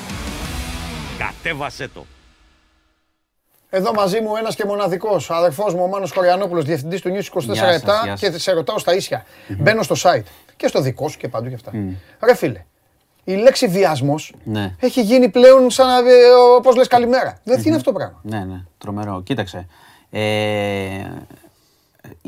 Κατέβασέ 1.25 1.87
το. 1.87 2.05
Εδώ 3.69 3.93
μαζί 3.93 4.21
μου 4.21 4.35
ένας 4.35 4.55
και 4.55 4.65
μοναδικός, 4.65 5.29
ο 5.29 5.33
αδερφός 5.35 5.73
μου, 5.73 5.83
ο 5.83 5.87
Μάνος 5.87 6.13
Κοριανόπουλος, 6.13 6.65
διευθυντής 6.65 7.01
του 7.01 7.09
News 7.09 7.23
24 7.37 7.53
Γεια 7.53 7.55
σας, 7.71 7.81
7 7.81 7.85
γεια 8.03 8.13
και 8.29 8.37
σε 8.37 8.51
ρωτάω 8.51 8.79
στα 8.79 8.95
ίσια. 8.95 9.25
Μπαίνω 9.47 9.83
στο 9.83 9.95
site 10.01 10.23
και 10.57 10.67
στο 10.67 10.81
δικό 10.81 11.07
σου 11.09 11.17
και 11.17 11.27
παντού 11.27 11.49
και 11.49 11.55
αυτά. 11.55 11.71
Ρε 12.23 12.35
φίλε, 12.35 12.65
η 13.23 13.33
λέξη 13.33 13.67
βιασμός 13.67 14.33
Ναι. 14.43 14.75
έχει 14.79 15.01
γίνει 15.01 15.29
πλέον 15.29 15.69
σαν 15.69 15.87
να, 15.87 15.97
ε, 16.11 16.29
όπως 16.57 16.75
λες 16.75 16.87
καλημέρα. 16.87 17.39
Δεν 17.43 17.61
είναι 17.65 17.75
αυτό 17.75 17.91
το 17.91 17.97
πράγμα. 17.97 18.19
Ναι, 18.23 18.43
ναι, 18.43 18.63
τρομερό. 18.77 19.21
Κοίταξε. 19.23 19.67
Ε, 20.09 20.21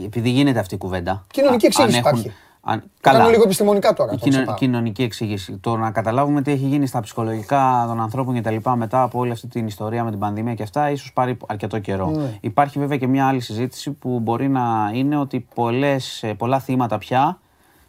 επειδή 0.06 0.30
γίνεται 0.30 0.60
αυτή 0.60 0.76
η 0.76 0.78
κουβέντα. 0.78 1.26
Κοινωνική 1.32 1.66
α- 1.66 1.68
εξήγηση 1.68 1.98
αν 1.98 2.06
έχουν- 2.06 2.20
υπάρχει. 2.20 2.38
Αν, 2.66 2.84
Κάνω 3.02 3.18
καλά. 3.18 3.30
λίγο 3.30 3.44
επιστημονικά 3.44 3.94
τώρα. 3.94 4.12
Η 4.12 4.16
το 4.18 4.22
κοινο- 4.24 4.36
ξεπάω. 4.36 4.56
κοινωνική 4.56 5.04
εξήγηση. 5.04 5.58
Το 5.58 5.78
να 5.78 5.92
καταλάβουμε 5.92 6.42
τι 6.42 6.52
έχει 6.52 6.66
γίνει 6.66 6.88
στα 6.88 7.00
ψυχολογικά 7.00 7.84
των 7.88 8.02
ανθρώπων 8.02 8.34
και 8.34 8.42
τα 8.42 8.52
λοιπά 8.52 8.76
μετά 8.76 9.02
από 9.04 9.20
όλη 9.20 9.32
αυτή 9.32 9.48
την 9.48 9.68
ιστορία 9.68 10.04
με 10.04 10.10
την 10.10 10.20
πανδημία 10.20 10.54
και 10.54 10.64
αυτά, 10.64 10.90
ίσως 10.92 11.14
πάρει 11.14 11.38
αρκετό 11.48 11.80
καιρό. 11.80 12.10
Ναι. 12.10 12.38
Υπάρχει 12.42 12.80
βέβαια 12.80 12.98
και 12.98 13.08
μια 13.08 13.28
άλλη 13.28 13.40
συζήτηση 13.40 13.92
που 13.92 14.20
μπορεί 14.20 14.48
να 14.50 14.92
είναι 14.94 15.18
ότι 15.18 15.46
πολλές, 15.56 16.24
ε, 16.24 16.34
πολλά 16.34 16.60
θύματα 16.60 16.98
πια 16.98 17.40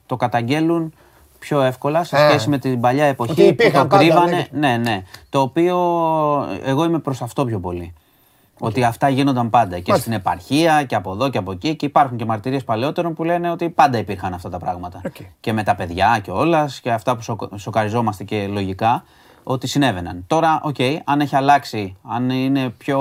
το 0.07 0.17
καταγγέλουν 0.17 0.93
πιο 1.39 1.61
εύκολα 1.63 2.05
σε 2.05 2.17
Α. 2.17 2.29
σχέση 2.29 2.49
με 2.49 2.59
την 2.59 2.81
παλιά 2.81 3.03
Ότι 3.05 3.11
εποχή 3.13 3.35
που 3.35 3.41
υπήρχαν 3.41 3.83
το 3.83 3.89
πάντα, 3.89 3.97
κρύβανε. 4.05 4.49
ναι. 4.51 4.69
Ναι, 4.69 4.77
ναι. 4.77 5.03
Το 5.29 5.41
οποίο 5.41 5.77
εγώ 6.65 6.85
είμαι 6.85 6.99
προς 6.99 7.23
αυτό 7.23 7.45
πιο 7.45 7.59
πολύ. 7.61 7.93
Ότι 8.59 8.85
αυτά 8.85 9.09
γίνονταν 9.09 9.51
πάντα 9.51 9.77
και 9.79 9.91
Μάλιστα. 9.91 9.99
στην 9.99 10.13
επαρχία 10.13 10.85
και 10.85 10.95
από 10.95 11.13
εδώ 11.13 11.29
και 11.29 11.39
από 11.39 11.53
εκεί. 11.53 11.75
Και 11.77 11.87
υπάρχουν 11.87 12.17
και 12.17 12.25
μαρτυρίες 12.25 12.65
παλαιότερων 12.65 13.15
που 13.15 13.25
λένε 13.25 13.51
ότι 13.51 13.71
πάντα 13.71 13.99
υπήρχαν 13.99 14.35
αυτά 14.35 14.49
τα 14.51 14.59
πράγματα. 14.59 15.01
Οκ. 15.07 15.15
Και 15.41 15.53
με 15.53 15.63
τα 15.63 15.75
παιδιά 15.75 16.21
και 16.23 16.31
όλα 16.31 16.69
και 16.83 16.93
αυτά 16.93 17.17
που 17.17 17.23
σοκ- 17.23 17.59
σοκαριζόμαστε 17.59 18.25
και 18.25 18.47
λογικά 18.47 19.05
ότι 19.47 19.67
συνέβαιναν. 19.67 20.25
Τώρα, 20.27 20.61
οκ, 20.63 20.77
αν 21.05 21.21
έχει 21.21 21.37
αλλάξει, 21.37 21.97
αν 22.03 22.31
είναι 22.31 22.69
πιο 22.69 23.01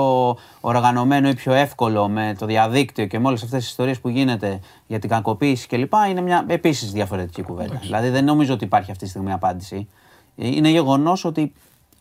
οργανωμένο 0.60 1.28
ή 1.28 1.34
πιο 1.34 1.52
εύκολο 1.52 2.08
με 2.08 2.36
το 2.38 2.46
διαδίκτυο 2.46 3.06
και 3.06 3.18
με 3.18 3.26
όλες 3.28 3.42
αυτές 3.42 3.60
τις 3.60 3.68
ιστορίες 3.68 4.00
που 4.00 4.08
γίνεται 4.08 4.60
για 4.86 4.98
την 4.98 5.08
κακοποίηση 5.10 5.66
κλπ., 5.66 5.92
είναι 6.10 6.20
μια 6.20 6.44
επίσης 6.46 6.92
διαφορετική 6.92 7.42
κουβέντα. 7.42 7.78
Δηλαδή, 7.82 8.08
δεν 8.08 8.24
νομίζω 8.24 8.54
ότι 8.54 8.64
υπάρχει 8.64 8.90
αυτή 8.90 9.04
τη 9.04 9.10
στιγμή 9.10 9.32
απάντηση. 9.32 9.88
Ε, 10.36 10.46
Είναι 10.46 10.68
γεγονός 10.68 11.24
ότι 11.24 11.52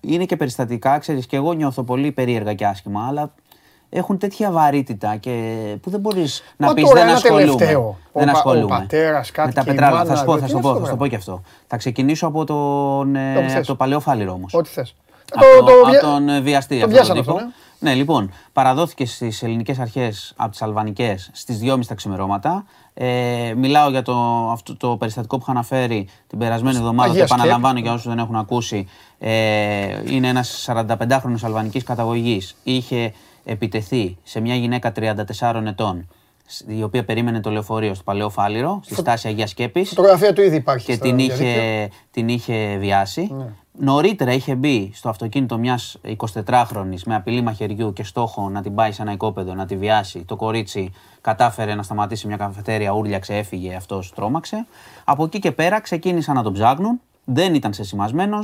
είναι 0.02 0.26
και 0.26 0.36
περιστατικά, 0.36 0.98
ξέρεις, 0.98 1.26
και 1.26 1.36
εγώ 1.36 1.54
νιώθω 1.54 1.84
πολύ 1.84 2.12
περίεργα 2.12 2.54
και 2.54 2.66
άσχημα, 2.66 3.08
αλλά 3.08 3.34
έχουν 3.96 4.18
τέτοια 4.18 4.52
βαρύτητα 4.52 5.16
και 5.16 5.54
που 5.82 5.90
δεν 5.90 6.00
μπορείς 6.00 6.44
να 6.58 6.68
Μα 6.68 6.74
πεις 6.74 6.84
τώρα 6.84 6.96
δεν 7.00 7.08
ένα 7.08 7.14
ασχολούμαι. 7.18 7.46
τελευταίο. 7.46 7.82
Ο 8.12 8.20
δεν 8.20 8.26
πα- 8.26 8.32
ο 8.32 8.36
ασχολούμαι. 8.36 8.68
πατέρας, 8.78 9.32
κάτι 9.32 9.48
Με 9.48 9.54
τα 9.54 9.64
και 9.64 9.70
η 9.70 9.74
πετράλα. 9.74 9.98
μάνα, 9.98 10.10
Θα 10.10 10.16
σου 10.16 10.26
πω, 10.26 10.34
τι 10.34 10.40
θα 10.40 10.46
είναι 10.46 10.56
σου 10.56 10.62
πω, 10.62 10.68
αυτό 10.70 10.80
θα 10.80 10.86
το 10.86 10.86
σου 10.86 10.98
πω 10.98 10.98
πράγμα; 10.98 11.08
και 11.08 11.16
αυτό. 11.16 11.42
Θα 11.68 11.78
ξεκινήσω 11.78 12.28
από, 12.28 12.44
τον, 12.46 13.16
ε, 13.16 13.38
Όπου 13.38 13.48
θες. 13.50 13.58
από 13.58 13.68
το 13.68 13.76
παλαιό 13.76 14.00
φάληρο 14.00 14.32
όμως. 14.34 14.54
Ό,τι 14.54 14.70
θες. 14.70 14.96
Από, 15.34 15.46
Το- 15.46 15.60
το, 15.60 15.66
το 15.66 15.72
από 15.80 15.90
βια- 15.90 16.00
τον 16.00 16.30
ε, 16.30 16.40
βιαστή. 16.42 16.74
το 16.80 16.86
αυτόν 16.86 16.92
βιάσανε 16.94 17.16
τον 17.24 17.26
τύπο. 17.36 17.38
αυτό, 17.38 17.52
Ναι, 17.80 17.94
λοιπόν, 17.94 18.32
παραδόθηκε 18.54 19.06
στις 19.06 19.44
ελληνικές 19.44 19.80
αρχές 19.80 20.34
από 20.36 20.52
τις 20.52 20.62
αλβανικές 20.62 21.30
στις 21.34 21.60
2.30 21.60 21.88
τα 21.88 21.96
ξημερώματα. 21.96 22.66
Ε, 22.94 23.54
μιλάω 23.58 23.90
για 23.90 24.02
το, 24.02 24.14
αυτό 24.52 24.76
το 24.78 24.98
περιστατικό 24.98 25.36
που 25.36 25.42
είχα 25.44 25.52
αναφέρει 25.52 26.08
την 26.28 26.38
περασμένη 26.40 26.78
εβδομάδα. 26.78 27.10
Αγίας 27.12 27.28
Το 27.30 27.34
επαναλαμβάνω 27.36 27.74
Σκέπη. 27.74 27.88
για 27.88 27.94
όσους 27.98 28.08
δεν 28.08 28.18
έχουν 28.20 28.36
ακούσει. 28.36 28.88
Ε, 29.20 30.02
είναι 30.10 30.28
ένας 30.28 30.68
45χρονο 30.68 31.36
αλβανικής 31.44 31.84
καταγωγής. 31.84 32.56
Είχε 32.64 33.14
επιτεθεί 33.44 34.18
σε 34.24 34.40
μια 34.40 34.56
γυναίκα 34.56 34.92
34 35.40 35.64
ετών, 35.66 36.08
η 36.68 36.84
οποία 36.84 37.06
περίμενε 37.06 37.40
το 37.40 37.50
λεωφορείο 37.50 37.94
στο 37.94 38.04
Παλαιό 38.04 38.30
Φάληρο, 38.30 38.80
στη 38.84 38.96
στάση 38.96 39.28
Αγίας 39.28 39.50
Σκέπης 39.50 39.90
Φωτογραφία 39.90 40.34
του 40.34 40.42
ήδη 40.42 40.56
υπάρχει. 40.56 40.86
και 40.86 40.94
στο 40.94 41.04
την 41.04 41.16
διαδίκτυο. 41.18 41.48
είχε, 41.48 41.90
την 42.12 42.28
είχε 42.28 42.78
βιάσει. 42.80 43.30
Ναι. 43.38 43.46
Νωρίτερα 43.78 44.32
είχε 44.32 44.56
μπει 44.56 44.92
στο 44.94 45.10
αυτοκίνητο 45.10 45.58
μιας 45.58 45.98
24χρονη 46.18 46.96
με 47.06 47.16
απειλή 47.16 47.42
μαχαιριού 47.42 47.94
και 47.94 48.04
στόχο 48.04 48.50
να 48.50 48.62
την 48.62 48.76
πάει 48.76 48.92
σε 48.92 49.02
ένα 49.02 49.12
οικόπεδο, 49.12 49.54
να 49.54 49.66
τη 49.66 49.78
βιάσει. 49.78 50.26
Το 50.26 50.36
κορίτσι 50.36 50.92
κατάφερε 51.22 51.76
να 51.76 51.84
σταματήσει 51.84 52.28
μια 52.28 52.38
καφετέρια, 52.38 52.92
ούρλιαξε, 52.92 53.38
έφυγε, 53.38 53.76
αυτός 53.76 54.12
τρόμαξε. 54.16 54.66
Από 55.04 55.24
εκεί 55.24 55.40
και 55.40 55.52
πέρα 55.52 55.82
ξεκίνησαν 55.82 56.36
να 56.36 56.44
τον 56.44 56.54
ψάχνουν. 56.54 57.02
Δεν 57.24 57.54
ήταν 57.54 57.74
σεσημασμένο. 57.74 58.40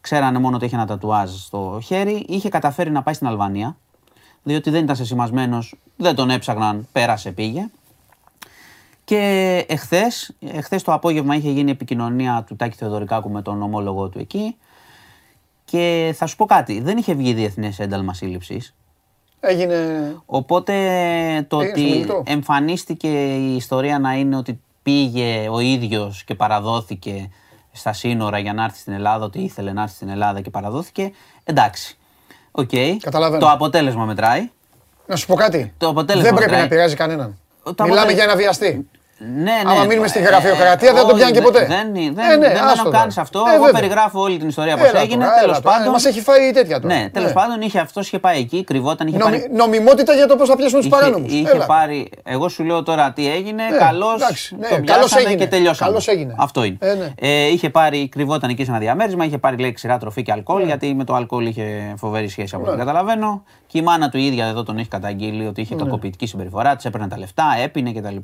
Ξέρανε 0.00 0.38
μόνο 0.38 0.56
ότι 0.56 0.64
είχε 0.64 0.74
ένα 0.74 0.86
τατουάζ 0.86 1.30
στο 1.30 1.80
χέρι. 1.84 2.24
Είχε 2.28 2.48
καταφέρει 2.48 2.90
να 2.90 3.02
πάει 3.02 3.14
στην 3.14 3.26
Αλβανία. 3.26 3.76
Διότι 4.42 4.70
δεν 4.70 4.82
ήταν 4.84 4.96
σεσημασμένος, 4.96 5.74
δεν 5.96 6.14
τον 6.14 6.30
έψαγναν, 6.30 6.88
πέρασε, 6.92 7.30
πήγε. 7.30 7.68
Και 9.04 9.64
εχθές, 9.68 10.34
εχθές 10.40 10.82
το 10.82 10.92
απόγευμα 10.92 11.34
είχε 11.34 11.50
γίνει 11.50 11.70
επικοινωνία 11.70 12.44
του 12.46 12.56
Τάκη 12.56 12.76
Θεοδωρικάκου 12.76 13.30
με 13.30 13.42
τον 13.42 13.62
ομόλογο 13.62 14.08
του 14.08 14.18
εκεί. 14.18 14.56
Και 15.64 16.14
θα 16.16 16.26
σου 16.26 16.36
πω 16.36 16.44
κάτι, 16.44 16.80
δεν 16.80 16.96
είχε 16.96 17.14
βγει 17.14 17.32
διεθνές 17.32 17.78
ένταλμα 17.78 18.14
σύλληψης. 18.14 18.74
Έγινε. 19.40 20.16
Οπότε 20.26 20.72
το 21.48 21.60
Έγινε 21.60 21.72
στο 21.76 21.80
ότι 21.80 21.90
μιλητό. 21.90 22.22
εμφανίστηκε 22.26 23.34
η 23.34 23.56
ιστορία 23.56 23.98
να 23.98 24.12
είναι 24.14 24.36
ότι 24.36 24.60
πήγε 24.82 25.48
ο 25.48 25.60
ίδιος 25.60 26.24
και 26.24 26.34
παραδόθηκε 26.34 27.30
στα 27.72 27.92
σύνορα 27.92 28.38
για 28.38 28.52
να 28.52 28.64
έρθει 28.64 28.78
στην 28.78 28.92
Ελλάδα, 28.92 29.24
ότι 29.24 29.38
ήθελε 29.38 29.72
να 29.72 29.82
έρθει 29.82 29.94
στην 29.94 30.08
Ελλάδα 30.08 30.40
και 30.40 30.50
παραδόθηκε, 30.50 31.12
εντάξει. 31.44 31.97
Οκ. 32.58 33.00
Καταλαβαίνω. 33.00 33.40
Το 33.40 33.50
αποτέλεσμα 33.50 34.04
μετράει. 34.04 34.50
Να 35.06 35.16
σου 35.16 35.26
πω 35.26 35.34
κάτι. 35.34 35.72
Το 35.78 35.88
αποτέλεσμα 35.88 36.22
Δεν 36.28 36.34
πρέπει 36.34 36.50
μετράει. 36.50 36.62
να 36.68 36.74
πειράζει 36.74 36.94
κανέναν. 36.94 37.38
Το 37.62 37.70
Μιλάμε 37.84 37.90
αποτέλεσμα- 37.92 38.12
για 38.12 38.24
ένα 38.24 38.36
βιαστή. 38.36 38.88
Ναι, 39.20 39.42
ναι. 39.42 39.70
Άμα 39.70 39.84
μείνουμε 39.84 40.06
στη 40.08 40.18
Ε, 40.18 40.22
γραφειοκρατία, 40.22 40.92
δεν 40.92 41.00
τον 41.00 41.10
όχι, 41.10 41.18
πιάνει 41.18 41.32
και 41.32 41.40
ποτέ. 41.40 41.58
Δεν, 41.66 41.92
δεν, 41.92 42.30
Ε, 42.30 42.36
ναι, 42.36 42.48
δεν 42.48 42.56
άστο 42.56 42.66
μένω 42.66 42.82
τώρα. 42.82 42.98
καν 42.98 43.10
σε 43.10 43.20
αυτό. 43.20 43.38
Ε, 43.48 43.54
Εγώ 43.54 43.64
βέβαια. 43.64 43.80
περιγράφω 43.80 44.20
όλη 44.20 44.36
την 44.38 44.48
ιστορία 44.48 44.76
πώς 44.76 44.88
Έλα 44.88 45.00
έγινε. 45.00 45.24
τώρα, 45.24 45.32
έλα 45.32 45.40
Τέλο 45.40 45.52
τώρα. 45.62 45.76
πάντων. 45.76 45.92
Μας 45.92 46.04
έχει 46.04 46.20
φάει 46.20 46.50
τέτοια 46.52 46.80
τώρα. 46.80 46.94
Ναι, 46.94 47.08
τέλος 47.12 47.28
Ναι. 47.28 47.34
πάντων 47.34 47.60
είχε 47.60 47.78
αυτός 47.78 48.06
είχε 48.06 48.18
πάει 48.18 48.38
εκεί, 48.38 48.64
κρυβόταν, 48.64 49.06
είχε 49.06 49.16
Νομι- 49.18 49.40
πάρει. 49.40 49.52
Νομιμότητα 49.54 50.12
για 50.14 50.26
το 50.26 50.36
πώς 50.36 50.48
θα 50.48 50.56
πιάσουν 50.56 50.76
τους 50.78 50.86
Είχε, 50.86 50.96
παράνομους. 50.96 51.32
είχε 51.32 51.64
πάρει. 51.66 52.10
Εγώ 52.24 52.48
σου 52.48 52.64
λέω 52.64 52.82
τώρα 52.82 53.12
τι 53.12 53.30
έγινε. 53.30 53.62
Ναι, 53.68 53.76
Καλώς 53.76 54.14
εντάξει, 54.14 54.56
ναι, 54.56 54.68
το 54.68 54.74
καλώς 54.74 54.84
πιάσανε 54.86 55.22
έγινε. 55.22 55.44
και 55.44 55.46
τελειώσαμε. 55.50 55.90
Καλώς 55.90 56.08
έγινε. 56.08 56.34
Αυτό 56.38 56.64
είναι. 56.64 56.76
Ε, 56.80 56.94
ναι. 56.94 57.12
Ε, 57.20 57.46
είχε 57.46 57.70
πάρει, 57.70 58.08
κρυβόταν 58.08 58.50
εκεί 58.50 58.64
σε 58.64 58.70
ένα 58.70 58.80
διαμέρισμα, 58.80 59.24
είχε 59.24 59.38
πάρει 59.38 59.56
λέει 59.56 59.72
ξηρά 59.72 59.98
τροφή 59.98 60.22
και 60.22 60.30
Ναι. 60.32 60.36
αλκοόλ, 60.38 60.62
γιατί 60.64 60.94
με 60.94 61.04
το 61.04 61.14
αλκοόλ 61.14 61.46
είχε 61.46 61.94
φοβερή 61.96 62.28
σχέση 62.28 62.54
από 62.54 62.66
ό,τι 62.68 62.76
καταλαβαίνω. 62.78 63.42
Και 63.66 63.78
η 63.78 63.82
μάνα 63.82 64.08
του 64.08 64.18
η 64.18 64.26
ίδια 64.26 64.46
εδώ 64.46 64.62
τον 64.62 64.78
έχει 64.78 64.88
καταγγείλει 64.88 65.46
ότι 65.46 65.60
Ναι. 65.60 65.62
είχε 65.62 65.74
κακοποιητική 65.74 66.26
συμπεριφορά, 66.26 66.76
της 66.76 66.84
έπαιρνε 66.84 67.08
τα 67.08 67.18
λεφτά, 67.18 67.44
έπινε 67.62 67.92
κτλ. 67.92 68.16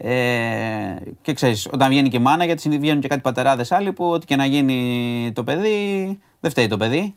Ε, 0.00 0.96
και 1.22 1.32
ξέρεις, 1.32 1.68
όταν 1.72 1.88
βγαίνει 1.88 2.08
και 2.08 2.16
η 2.16 2.20
μάνα, 2.20 2.44
γιατί 2.44 2.60
συνήθως 2.60 2.82
βγαίνουν 2.82 3.00
και 3.00 3.08
κάτι 3.08 3.20
πατεράδες 3.20 3.72
άλλοι 3.72 3.92
που 3.92 4.04
ό,τι 4.10 4.26
και 4.26 4.36
να 4.36 4.44
γίνει 4.44 5.32
το 5.34 5.44
παιδί, 5.44 6.18
δεν 6.40 6.50
φταίει 6.50 6.66
το 6.66 6.76
παιδί. 6.76 7.14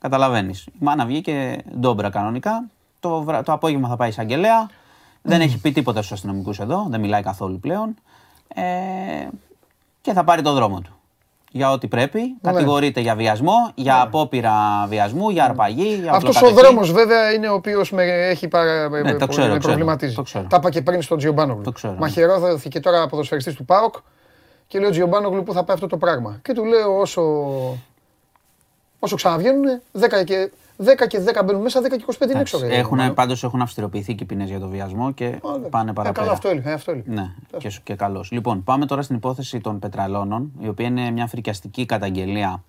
Καταλαβαίνεις. 0.00 0.62
Η 0.66 0.72
μάνα 0.78 1.06
βγήκε 1.06 1.56
ντόμπρα 1.78 2.10
κανονικά. 2.10 2.68
Το, 3.00 3.22
βρα- 3.22 3.42
το 3.42 3.52
απόγευμα 3.52 3.88
θα 3.88 3.96
πάει 3.96 4.08
εισαγγελέα. 4.08 4.70
Δεν 5.22 5.40
έχει 5.40 5.60
πει 5.60 5.72
τίποτα 5.72 5.98
στους 5.98 6.12
αστυνομικούς 6.12 6.58
εδώ, 6.58 6.86
δεν 6.88 7.00
μιλάει 7.00 7.22
καθόλου 7.22 7.60
πλέον. 7.60 7.94
Ε, 8.54 8.62
και 10.00 10.12
θα 10.12 10.24
πάρει 10.24 10.42
το 10.42 10.52
δρόμο 10.52 10.80
του. 10.80 10.99
Για 11.52 11.70
ό,τι 11.70 11.88
πρέπει. 11.88 12.18
Ναι. 12.20 12.52
Κατηγορείται 12.52 13.00
για 13.00 13.14
βιασμό, 13.14 13.52
για 13.74 14.00
απόπειρα 14.00 14.86
βιασμού, 14.88 15.30
για 15.30 15.44
αρπαγή, 15.44 15.94
για 16.02 16.12
Αυτός 16.12 16.36
ο 16.36 16.38
οπλοκατοχή. 16.38 16.66
δρόμος 16.66 16.92
βέβαια 16.92 17.32
είναι 17.32 17.48
ο 17.48 17.54
οποίος 17.54 17.90
με 17.92 18.02
έχει 18.04 18.48
παρα... 18.48 18.88
με- 18.90 19.02
Ναι, 19.02 19.12
το 19.12 19.18
με 19.18 19.26
ξέρω, 19.26 19.46
ξέρω, 19.46 19.58
προβληματίζει. 19.58 20.14
το 20.14 20.22
ξέρω. 20.22 20.46
Τα 20.50 20.56
είπα 20.56 20.70
και 20.70 20.82
πριν 20.82 21.02
στον 21.02 21.18
Τζιομπάνογλου. 21.18 21.62
Το 21.62 21.72
ξέρω, 21.72 21.92
ναι. 21.92 21.98
Μαχαιρόθηκε 21.98 22.80
τώρα 22.80 23.06
ποδοσφαιριστής 23.06 23.54
του 23.54 23.64
ΠΑΟΚ 23.64 23.94
και 24.66 24.78
λέει 24.78 24.88
ο 24.88 24.90
Τζιομπάνογλου 24.90 25.42
πού 25.42 25.52
θα 25.52 25.64
πάει 25.64 25.74
αυτό 25.74 25.86
το 25.88 25.96
πράγμα; 25.96 26.38
Και 26.42 26.52
του 26.52 26.64
λέω 26.64 26.98
όσο, 26.98 27.22
όσο 28.98 29.16
ξαναβγαίνουν 29.16 29.64
10 30.00 30.24
και, 30.24 30.50
10 30.84 31.06
και 31.08 31.20
10 31.40 31.44
μπαίνουν 31.44 31.62
μέσα, 31.62 31.80
10 31.80 31.88
και 31.96 32.04
25 32.18 32.30
είναι 32.30 32.40
έξω. 32.40 32.58
ρε, 32.58 32.64
Έχουν, 32.66 32.74
Τζιομπάνογλου. 32.82 33.14
πάντως 33.14 33.44
έχουν 33.44 33.60
αυστηροποιηθεί 33.62 34.14
και 34.14 34.22
οι 34.22 34.26
ποινές 34.26 34.48
για 34.48 34.60
το 34.60 34.68
βιασμό 34.68 35.12
και 35.12 35.24
Α, 35.24 35.28
εντάξει. 35.28 35.68
πάνε 35.70 35.90
Ε, 35.90 35.92
παραπέρα. 35.92 36.12
Καλά, 36.24 36.32
αυτό 36.32 36.48
έλεγε. 36.48 36.68
ε, 36.68 36.72
αυτό 36.72 36.90
έλεγε. 36.90 37.10
Ναι, 37.10 37.34
και, 37.58 37.72
και 37.82 37.94
καλώς. 37.94 38.30
Λοιπόν, 38.30 38.64
πάμε 38.64 38.86
τώρα 38.86 39.02
στην 39.02 39.16
υπόθεση 39.16 39.60
των 39.60 39.78
πετραλώνων, 39.78 40.52
η 40.60 40.68
οποία 40.68 40.86
είναι 40.86 41.10
μια 41.10 41.26
φρικιαστική 41.26 41.86
καταγγελία 41.86 42.64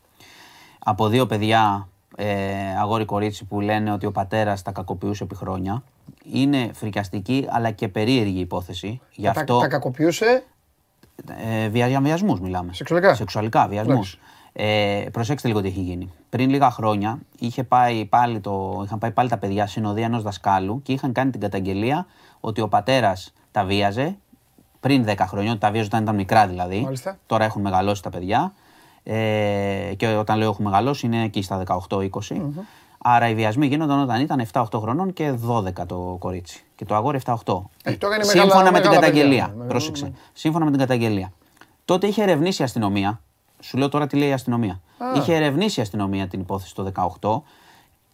από 0.80 1.08
δύο 1.08 1.26
παιδιά, 1.26 1.88
ε, 2.16 2.28
αγόρι 2.82 3.06
κορίτσι, 3.06 3.46
που 3.46 3.60
λένε 3.62 3.92
ότι 3.92 4.06
ο 4.06 4.12
πατέρας 4.12 4.62
τα 4.62 4.72
κακοποιούσε 4.72 5.24
επί 5.24 5.36
χρόνια. 5.36 5.84
Είναι 6.32 6.70
φρικιαστική 6.74 7.46
αλλά 7.50 7.72
και 7.72 7.88
περίεργη 7.88 8.40
υπόθεση. 8.40 9.02
Γι' 9.12 9.24
Τα, 9.24 9.30
αυτό. 9.30 9.60
τα 9.60 9.68
κακοποιούσε; 9.68 10.44
Ε, 11.64 11.68
βια, 11.70 11.88
για 11.88 12.02
βιασμούς 12.02 12.40
μιλάμε. 12.40 12.74
Σεξουαλικά; 12.74 13.14
Σεξουαλικά, 13.16 13.68
βιασμούς. 13.68 14.20
Εντάξει. 14.54 15.04
Ε, 15.06 15.10
προσέξτε 15.10 15.48
λίγο 15.48 15.62
τι 15.62 15.68
έχει 15.68 15.80
γίνει. 15.80 16.12
Πριν 16.30 16.50
λίγα 16.50 16.72
χρόνια 16.72 17.20
είχε 17.40 17.64
πάει 17.64 18.06
πάλι 18.06 18.40
το, 18.40 18.82
είχαν 18.86 18.98
πάει 19.00 19.12
πάλι 19.12 19.30
τα 19.30 19.38
παιδιά 19.38 19.68
συνοδεία 19.68 20.06
ενός 20.06 20.24
δασκάλου 20.24 20.82
και 20.82 20.92
είχαν 20.94 21.12
κάνει 21.12 21.32
την 21.32 21.40
καταγγελία 21.40 22.06
ότι 22.40 22.62
ο 22.62 22.68
πατέρας 22.68 23.34
τα 23.52 23.64
βίαζε 23.64 24.18
πριν 24.80 25.06
10 25.08 25.16
χρόνια, 25.28 25.52
ότι 25.52 25.60
τα 25.60 25.72
βίαζε 25.72 25.86
όταν 25.86 26.02
ήταν 26.04 26.16
μικρά 26.16 26.48
δηλαδή. 26.48 26.82
Μάλιστα. 26.82 27.18
Τώρα 27.26 27.44
έχουν 27.46 27.62
μεγαλώσει 27.62 28.02
τα 28.02 28.10
παιδιά. 28.10 28.54
Ε, 29.04 29.94
και 29.98 30.08
όταν 30.08 30.38
λέω 30.38 30.50
έχουν 30.50 30.66
μεγαλώσει 30.66 31.06
είναι 31.06 31.24
εκεί 31.24 31.42
στα 31.42 31.64
18-20. 31.90 32.08
Άρα 33.04 33.30
οι 33.30 33.36
βιασμοί 33.36 33.68
γίνονταν 33.68 34.00
όταν 34.00 34.22
ήταν 34.22 34.46
7-8 34.52 34.64
χρονών 34.80 35.14
και 35.14 35.34
12 35.48 35.74
το 35.88 36.16
κορίτσι. 36.20 36.64
Και 36.76 36.86
το 36.86 36.96
αγόρι 36.96 37.20
7-8. 37.26 37.36
Ε, 37.84 37.92
τώρα 37.92 38.16
είναι 38.16 38.24
Σύμφωνα 38.24 38.46
μεγάλα- 38.54 38.72
με 38.72 38.80
την 38.80 38.90
μεγάλα 38.90 38.96
καταγγελία. 39.08 39.48
παιδιά. 39.50 39.66
Πρόσεξε. 39.66 40.12
Σύμφωνα 40.34 40.66
με 40.66 40.72
την 40.72 40.80
καταγγελία. 40.80 41.32
Τότε 41.86 42.08
είχε 42.08 42.22
ερευνήσει 42.22 42.62
η 42.62 42.66
αστυνομία. 42.66 43.22
Σου 43.62 43.78
λέω 43.78 43.90
τώρα 43.90 44.08
τι 44.08 44.18
λέει 44.18 44.30
η 44.30 44.34
αστυνομία. 44.34 44.82
Είχε 45.16 45.36
ερευνήσει 45.36 45.80
η 45.80 45.84
αστυνομία 45.84 46.28
την 46.28 46.40
υπόθεση 46.40 46.76
το 46.76 46.92
18 47.22 47.42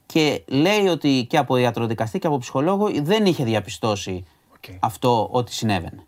και 0.05 0.43
λέει 0.47 0.87
ότι 0.87 1.25
και 1.29 1.37
από 1.37 1.57
ιατροδικαστή 1.57 2.19
και 2.19 2.27
από 2.27 2.37
ψυχολόγο 2.37 2.91
δεν 3.01 3.25
είχε 3.25 3.43
διαπιστώσει 3.43 4.25
Οκ. 4.55 4.63
αυτό 4.79 5.27
ότι 5.31 5.53
συνέβαινε. 5.53 6.05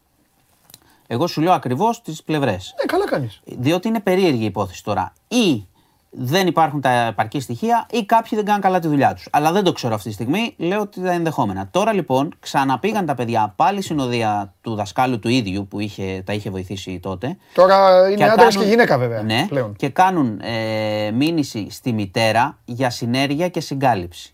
Εγώ 1.07 1.27
σου 1.27 1.41
λέω 1.41 1.53
ακριβώς 1.53 2.01
τις 2.01 2.23
πλευρές. 2.23 2.73
Ναι, 2.79 2.85
καλά 2.85 3.05
κάνεις. 3.05 3.41
Διότι 3.45 3.87
είναι 3.87 3.99
περίεργη 3.99 4.41
η 4.41 4.45
υπόθεση 4.45 4.83
τώρα. 4.83 5.13
Ή 5.27 5.67
δεν 6.11 6.47
υπάρχουν 6.47 6.81
τα 6.81 6.89
επαρκή 6.89 7.39
στοιχεία 7.39 7.85
ή 7.91 8.05
κάποιοι 8.05 8.37
δεν 8.37 8.45
κάνουν 8.45 8.61
καλά 8.61 8.79
τη 8.79 8.87
δουλειά 8.87 9.13
τους. 9.13 9.27
Αλλά 9.31 9.51
δεν 9.51 9.63
το 9.63 9.71
ξέρω 9.71 9.93
αυτή 9.93 10.07
τη 10.07 10.13
στιγμή, 10.13 10.53
λέω 10.57 10.79
ότι 10.81 11.01
τα 11.01 11.11
ενδεχόμενα. 11.11 11.67
Τώρα 11.71 11.93
λοιπόν 11.93 12.33
ξαναπήγαν 12.39 13.05
τα 13.05 13.15
παιδιά 13.15 13.53
πάλι 13.55 13.81
συνοδεία 13.81 14.53
του 14.61 14.75
δασκάλου 14.75 15.19
του 15.19 15.29
ίδιου 15.29 15.67
που 15.67 15.79
είχε, 15.79 16.21
τα 16.25 16.33
είχε 16.33 16.49
βοηθήσει 16.49 16.99
τότε. 16.99 17.37
Τώρα 17.53 18.09
είναι 18.09 18.23
άντρα 18.23 18.47
και 18.47 18.53
κάνουν- 18.53 18.69
γυναίκα 18.69 18.97
βέβαια. 18.97 19.21
Ναι, 19.21 19.45
πλέον. 19.49 19.75
και 19.75 19.89
κάνουν 19.89 20.39
ε, 20.41 21.11
μήνυση 21.11 21.67
στη 21.69 21.93
μητέρα 21.93 22.57
για 22.65 22.89
συνέργεια 22.89 23.47
και 23.49 23.59
συγκάλυψη. 23.59 24.33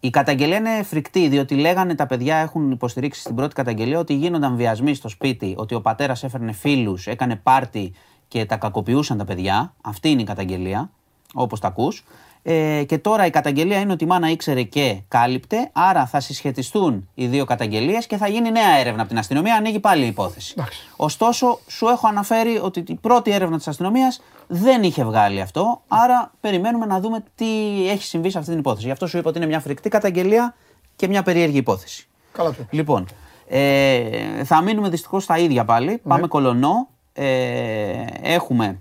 Η 0.00 0.10
καταγγελία 0.10 0.56
είναι 0.56 0.82
φρικτή, 0.82 1.28
διότι 1.28 1.54
λέγανε 1.54 1.94
τα 1.94 2.06
παιδιά 2.06 2.36
έχουν 2.36 2.70
υποστηρίξει 2.70 3.20
στην 3.20 3.34
πρώτη 3.34 3.54
καταγγελία 3.54 3.98
ότι 3.98 4.14
γίνονταν 4.14 4.56
βιασμοί 4.56 4.94
στο 4.94 5.08
σπίτι, 5.08 5.54
ότι 5.56 5.74
ο 5.74 5.80
πατέρας 5.80 6.24
έφερνε 6.24 6.52
φίλους, 6.52 7.06
έκανε 7.06 7.36
πάρτι 7.36 7.92
και 8.32 8.44
τα 8.44 8.56
κακοποιούσαν 8.56 9.18
τα 9.18 9.24
παιδιά. 9.24 9.74
Αυτή 9.80 10.10
είναι 10.10 10.20
η 10.20 10.24
καταγγελία, 10.24 10.90
όπως 11.34 11.60
τα 11.60 11.68
ακούς. 11.68 12.04
Ε, 12.42 12.84
και 12.84 12.98
τώρα 12.98 13.26
η 13.26 13.30
καταγγελία 13.30 13.80
είναι 13.80 13.92
ότι 13.92 14.04
η 14.04 14.06
μάνα 14.06 14.30
ήξερε 14.30 14.62
και 14.62 15.00
κάλυπτε, 15.08 15.70
άρα 15.72 16.06
θα 16.06 16.20
συσχετιστούν 16.20 17.08
οι 17.14 17.26
δύο 17.26 17.44
καταγγελίες 17.44 18.06
και 18.06 18.16
θα 18.16 18.28
γίνει 18.28 18.50
νέα 18.50 18.76
έρευνα 18.78 19.00
από 19.00 19.08
την 19.08 19.18
αστυνομία, 19.18 19.54
ανοίγει 19.54 19.80
πάλι 19.80 20.04
η 20.04 20.06
υπόθεση. 20.06 20.54
Εντάξει. 20.58 20.80
Ωστόσο, 20.96 21.58
σου 21.66 21.86
έχω 21.86 22.08
αναφέρει 22.08 22.58
ότι 22.62 22.84
η 22.86 22.94
πρώτη 22.94 23.30
έρευνα 23.30 23.56
της 23.56 23.68
αστυνομίας 23.68 24.20
δεν 24.46 24.82
είχε 24.82 25.04
βγάλει 25.04 25.40
αυτό. 25.40 25.82
Άρα, 25.88 26.32
περιμένουμε 26.40 26.86
να 26.86 27.00
δούμε 27.00 27.24
τι 27.34 27.46
έχει 27.88 28.02
συμβεί 28.02 28.30
σε 28.30 28.38
αυτή 28.38 28.50
την 28.50 28.58
υπόθεση. 28.58 28.86
Γι' 28.86 28.92
αυτό 28.92 29.06
σου 29.06 29.18
είπα 29.18 29.28
ότι 29.28 29.38
είναι 29.38 29.46
μια 29.46 29.60
φρικτή 29.60 29.88
καταγγελία 29.88 30.54
και 30.96 31.08
μια 31.08 31.22
περίεργη 31.22 31.58
υπόθεση. 31.58 32.08
Καλά 32.32 32.48
του. 32.48 32.56
είπες. 32.60 32.68
Λοιπόν, 32.70 33.06
ε, 33.48 34.44
θα 34.44 34.62
μείνουμε 34.62 34.88
δυστυχώς 34.88 35.22
στα 35.22 35.38
ίδια 35.38 35.64
πάλι. 35.64 35.90
Ναι. 35.90 35.96
Πάμε 35.96 36.26
κολονό. 36.26 36.88
Ε, 37.12 38.04
έχουμε 38.22 38.80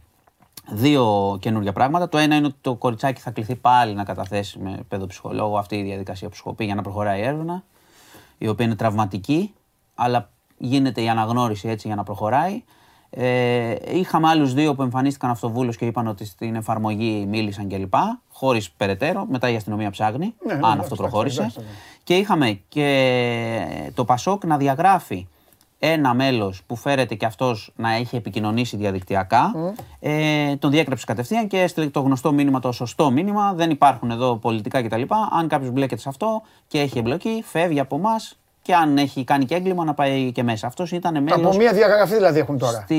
δύο 0.71 1.37
καινούργια 1.41 1.73
πράγματα. 1.73 2.09
Το 2.09 2.17
ένα 2.17 2.35
είναι 2.35 2.45
ότι 2.45 2.55
το 2.61 2.75
κοριτσάκι 2.75 3.21
θα 3.21 3.31
κληθεί 3.31 3.55
πάλι 3.55 3.93
να 3.93 4.03
καταθέσει 4.03 4.59
με 4.59 4.79
παιδοψυχολόγο 4.87 5.57
αυτή 5.57 5.75
η 5.75 5.83
διαδικασία 5.83 6.29
που 6.29 6.35
σου 6.35 6.43
έχω 6.45 6.55
πει 6.55 6.65
για 6.65 6.75
να 6.75 6.81
προχωράει 6.81 7.19
η 7.19 7.23
έρευνα, 7.23 7.63
η 8.37 8.47
οποία 8.47 8.65
είναι 8.65 8.75
τραυματική, 8.75 9.53
αλλά 9.95 10.29
γίνεται 10.57 11.01
η 11.01 11.09
αναγνώριση 11.09 11.67
έτσι 11.69 11.87
για 11.87 11.95
να 11.95 12.03
προχωράει. 12.03 12.63
Ε, 13.13 13.75
είχαμε 13.93 14.27
άλλους 14.27 14.53
δύο 14.53 14.75
που 14.75 14.81
εμφανίστηκαν 14.81 15.29
αυτοβούλω 15.29 15.71
και 15.71 15.85
είπαν 15.85 16.07
ότι 16.07 16.25
στην 16.25 16.55
εφαρμογή 16.55 17.25
μίλησαν 17.29 17.69
κλπ. 17.69 17.93
Χωρίς 18.31 18.71
περαιτέρω. 18.71 19.25
Μετά 19.29 19.49
η 19.49 19.55
αστυνομία 19.55 19.89
ψάχνει 19.89 20.33
Ναι, 20.45 20.53
ναι, 20.53 20.53
αν 20.53 20.57
εντάξει, 20.59 20.79
αυτό 20.79 20.83
εντάξει, 20.83 21.01
προχώρησε. 21.01 21.39
εντάξει, 21.39 21.59
εντάξει. 21.59 21.77
Και 22.03 22.15
είχαμε 22.17 22.61
και 22.69 23.91
το 23.93 24.05
Πασόκ 24.05 24.45
να 24.45 24.57
διαγράφει 24.57 25.27
ένα 25.83 26.13
μέλος 26.13 26.63
που 26.67 26.75
φέρεται 26.75 27.15
και 27.15 27.25
αυτός 27.25 27.73
να 27.75 27.93
έχει 27.93 28.15
επικοινωνήσει 28.15 28.77
διαδικτυακά. 28.77 29.51
Ε, 29.99 30.55
τον 30.55 30.71
διέκρεψε 30.71 31.05
κατευθείαν 31.05 31.47
και 31.47 31.61
έστειλε 31.61 31.89
το 31.89 31.99
γνωστό 31.99 32.31
μήνυμα, 32.31 32.59
το 32.59 32.71
σωστό 32.71 33.11
μήνυμα. 33.11 33.53
Δεν 33.53 33.69
υπάρχουν 33.69 34.11
εδώ 34.11 34.37
πολιτικά 34.37 34.83
κτλ. 34.83 35.01
Αν 35.31 35.47
κάποιος 35.47 35.71
μπλέκεται 35.71 36.01
σε 36.01 36.09
αυτό 36.09 36.41
και 36.67 36.79
έχει 36.79 36.99
εμπλοκή, 36.99 37.43
φεύγει 37.45 37.79
από 37.79 37.95
εμάς 37.95 38.40
και 38.61 38.73
αν 38.75 38.97
έχει 38.97 39.23
κάνει 39.23 39.45
και 39.45 39.55
έγκλημα 39.55 39.83
να 39.83 39.93
πάει 39.93 40.31
και 40.31 40.43
μέσα. 40.43 40.67
Αυτός 40.67 40.91
ήταν 40.91 41.15
Από 41.17 41.35
μέλος 41.39 41.57
μία 41.57 41.73
διαγραφή 41.73 42.13
δηλαδή 42.15 42.39
έχουν 42.39 42.57
τώρα. 42.57 42.79
στη, 42.81 42.95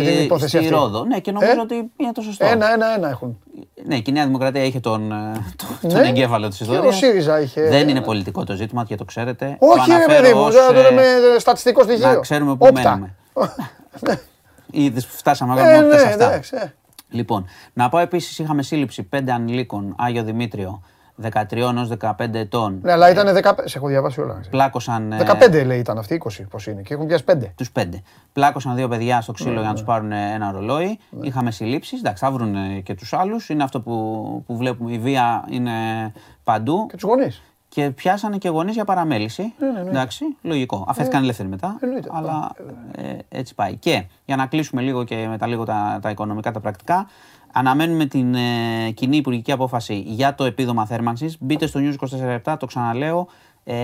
Για 0.00 0.12
την 0.12 0.22
υπόθεση 0.24 0.48
στη 0.48 0.58
αυτή. 0.58 0.68
Ρόδο. 0.70 1.04
Ναι, 1.04 1.18
και 1.18 1.32
νομίζω 1.32 1.52
Ε; 1.52 1.60
ότι 1.60 1.74
είναι 1.96 2.12
το 2.12 2.20
σωστό. 2.22 2.46
Ένα, 2.46 2.72
ένα, 2.72 2.94
ένα 2.96 3.08
έχουν. 3.08 3.38
Ναι, 3.86 3.98
και 3.98 4.10
η 4.10 4.14
Νέα 4.14 4.24
Δημοκρατία 4.26 4.64
είχε 4.64 4.80
τον, 4.80 5.12
ε, 5.12 5.14
τον, 5.56 5.68
Ναι. 5.80 5.92
τον 5.92 6.02
εγκέφαλο 6.02 6.48
της 6.48 6.56
Και 6.58 6.64
ιστορίας. 6.64 6.94
ο 6.94 6.98
ΣΥΡΙΖΑ 6.98 7.40
είχε- 7.40 7.68
Δεν 7.68 7.88
είναι 7.88 8.00
πολιτικό 8.00 8.44
το 8.44 8.54
ζήτημα 8.54 8.84
και 8.84 8.94
το 8.96 9.04
ξέρετε. 9.04 9.56
Όχι, 9.58 9.78
το 9.78 9.84
ρε 9.86 9.94
αναφέρω 9.94 10.22
παιδί 10.22 10.34
μου, 10.34 10.40
ως, 10.44 10.54
τώρα 10.54 10.72
το 10.72 10.78
ε, 10.78 10.82
λέμε 10.82 11.02
στατιστικό 11.38 11.82
στοιχείο. 11.82 12.08
να 12.08 12.16
ξέρουμε 12.20 12.56
πού 12.56 12.66
Όπτα. 12.68 12.82
μένουμε. 12.96 13.14
Ήδη 14.70 15.00
φτάσαμε 15.00 15.60
Ε, 15.60 15.64
ακόμα 15.64 15.80
ναι, 15.82 15.98
σε 15.98 16.06
αυτά. 16.06 16.24
εντάξει. 16.26 16.56
ε. 16.56 16.72
Λοιπόν, 17.10 17.46
να 17.72 17.88
πω 17.88 17.98
επίσης, 17.98 18.38
είχαμε 18.38 18.62
σύλληψη 18.62 19.02
πέντε 19.02 19.32
ανηλίκων 19.32 19.94
Άγιο 19.98 20.22
Δημήτριο 20.22 20.82
13 21.22 21.56
έως 21.56 21.90
15 22.00 22.34
ετών. 22.34 22.78
Ναι, 22.82 22.92
αλλά 22.92 23.10
ήταν 23.10 23.36
15. 23.42 23.52
Σε 23.64 23.78
έχω 23.78 23.88
διαβάσει 23.88 24.20
όλα. 24.20 24.40
Πλάκωσαν. 24.50 25.12
ε, 25.12 25.18
15 25.40 25.64
λέει 25.66 25.78
ήταν 25.78 25.98
αυτοί, 25.98 26.14
20 26.24 26.44
πώς 26.50 26.66
είναι. 26.66 26.82
Και 26.82 26.94
έχουν 26.94 27.06
πιάσει 27.06 27.24
5. 27.26 27.52
Τους 27.56 27.70
πέντε. 27.70 28.02
Πλάκωσαν 28.32 28.74
δύο 28.74 28.88
παιδιά 28.88 29.20
στο 29.20 29.32
Ναι, 29.32 29.38
ξύλο 29.38 29.58
για 29.60 29.68
να 29.68 29.74
τους 29.74 29.84
πάρουν 29.84 30.12
ένα 30.12 30.50
ρολόι. 30.52 30.98
Είχαμε 31.20 31.50
συλλήψεις. 31.50 31.98
Εντάξει, 31.98 32.24
θα 32.24 32.30
βρουν 32.30 32.54
ε, 32.54 32.80
και 32.80 32.94
τους 32.94 33.12
άλλους. 33.12 33.48
Είναι 33.48 33.62
αυτό 33.62 33.80
που, 33.80 34.42
που 34.46 34.56
βλέπουμε. 34.56 34.92
Η 34.92 34.98
βία 34.98 35.44
είναι 35.50 35.72
παντού. 36.44 36.86
Και 36.86 36.94
τους 36.96 37.02
γονείς. 37.02 37.42
Και 37.68 37.90
πιάσανε 37.90 38.38
και 38.38 38.48
γονείς 38.48 38.74
για 38.74 38.84
παραμέληση. 38.84 39.54
Εντάξει, 39.88 40.24
λογικό. 40.42 40.84
Αφέθηκαν 40.88 41.22
ελεύθεροι 41.22 41.48
μετά. 41.48 41.76
Ε, 41.80 41.84
εννοείται. 41.84 42.08
Αλλά 42.12 42.52
ε, 42.96 43.16
έτσι 43.28 43.54
πάει. 43.54 43.76
Και 43.76 44.04
για 44.24 44.36
να 44.36 44.46
κλείσουμε 44.46 44.82
λίγο 44.82 45.04
και 45.04 45.26
με 45.28 45.38
τα 45.38 45.46
λίγο 45.46 45.64
τα, 45.64 45.98
τα 46.02 46.10
οικονομικά, 46.10 46.50
τα 46.50 46.60
πρακτικά, 46.60 47.06
αναμένουμε 47.54 48.06
την 48.06 48.34
ε, 48.34 48.90
κοινή 48.94 49.16
υπουργική 49.16 49.52
απόφαση 49.52 50.02
για 50.06 50.34
το 50.34 50.44
επίδομα 50.44 50.86
θέρμανσης. 50.86 51.36
Μπείτε 51.40 51.66
στο 51.66 51.80
News 51.82 51.94
24 52.46 52.54
το 52.58 52.66
ξαναλέω. 52.66 53.28
Ε, 53.64 53.74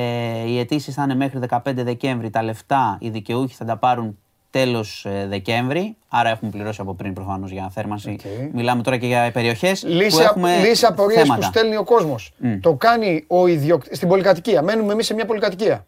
οι 0.47 0.59
αιτήσεις 0.59 0.94
θα 0.94 1.02
είναι 1.02 1.14
μέχρι 1.14 1.38
15 1.48 1.59
Δεκέμβρη. 1.74 2.30
Τα 2.30 2.42
λεφτά 2.42 2.97
οι 3.01 3.09
δικαιούχοι 3.09 3.55
θα 3.55 3.64
τα 3.64 3.76
πάρουν 3.76 4.18
τέλος 4.51 5.06
Δεκέμβρη. 5.28 5.97
Άρα 6.09 6.28
έχουμε 6.28 6.51
πληρώσει 6.51 6.80
από 6.80 6.94
πριν 6.94 7.12
προφανώς 7.12 7.51
για 7.51 7.70
θέρμανση. 7.72 8.10
Οκ. 8.10 8.55
Μιλάμε 8.55 8.82
τώρα 8.82 8.97
και 8.97 9.06
για 9.06 9.30
περιοχές 9.32 9.80
που 9.80 9.88
Λύση, 9.88 10.22
έχουμε 10.22 10.56
λύση 10.59 10.86
απορίες 10.86 11.20
που 11.20 11.26
θέματα. 11.26 11.47
στέλνει 11.47 11.76
ο 11.76 11.84
κόσμος. 11.84 12.32
Το 12.60 12.74
κάνει 12.74 13.24
ο 13.26 13.47
ιδιοκτήτη. 13.47 13.97
Στην 13.97 14.09
πολυκατοικία. 14.09 14.62
Μένουμε 14.62 14.92
εμείς 14.92 15.06
σε 15.06 15.14
μια 15.14 15.24
πολυκατοικία. 15.26 15.86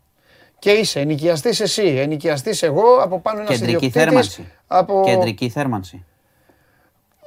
Και 0.59 0.71
είσαι 0.71 1.01
ενοικιαστής 1.01 1.61
εσύ, 1.61 1.83
ενοικιαστής 1.83 2.63
εγώ, 2.63 2.83
από 3.03 3.21
πάνω 3.21 3.39
ένας 3.41 3.51
Κεντρική 3.51 3.75
ιδιοκτήτης. 3.75 4.03
θέρμανση. 4.05 4.49
Από... 4.67 5.03
Κεντρική 5.07 5.49
θέρμανση. 5.49 6.05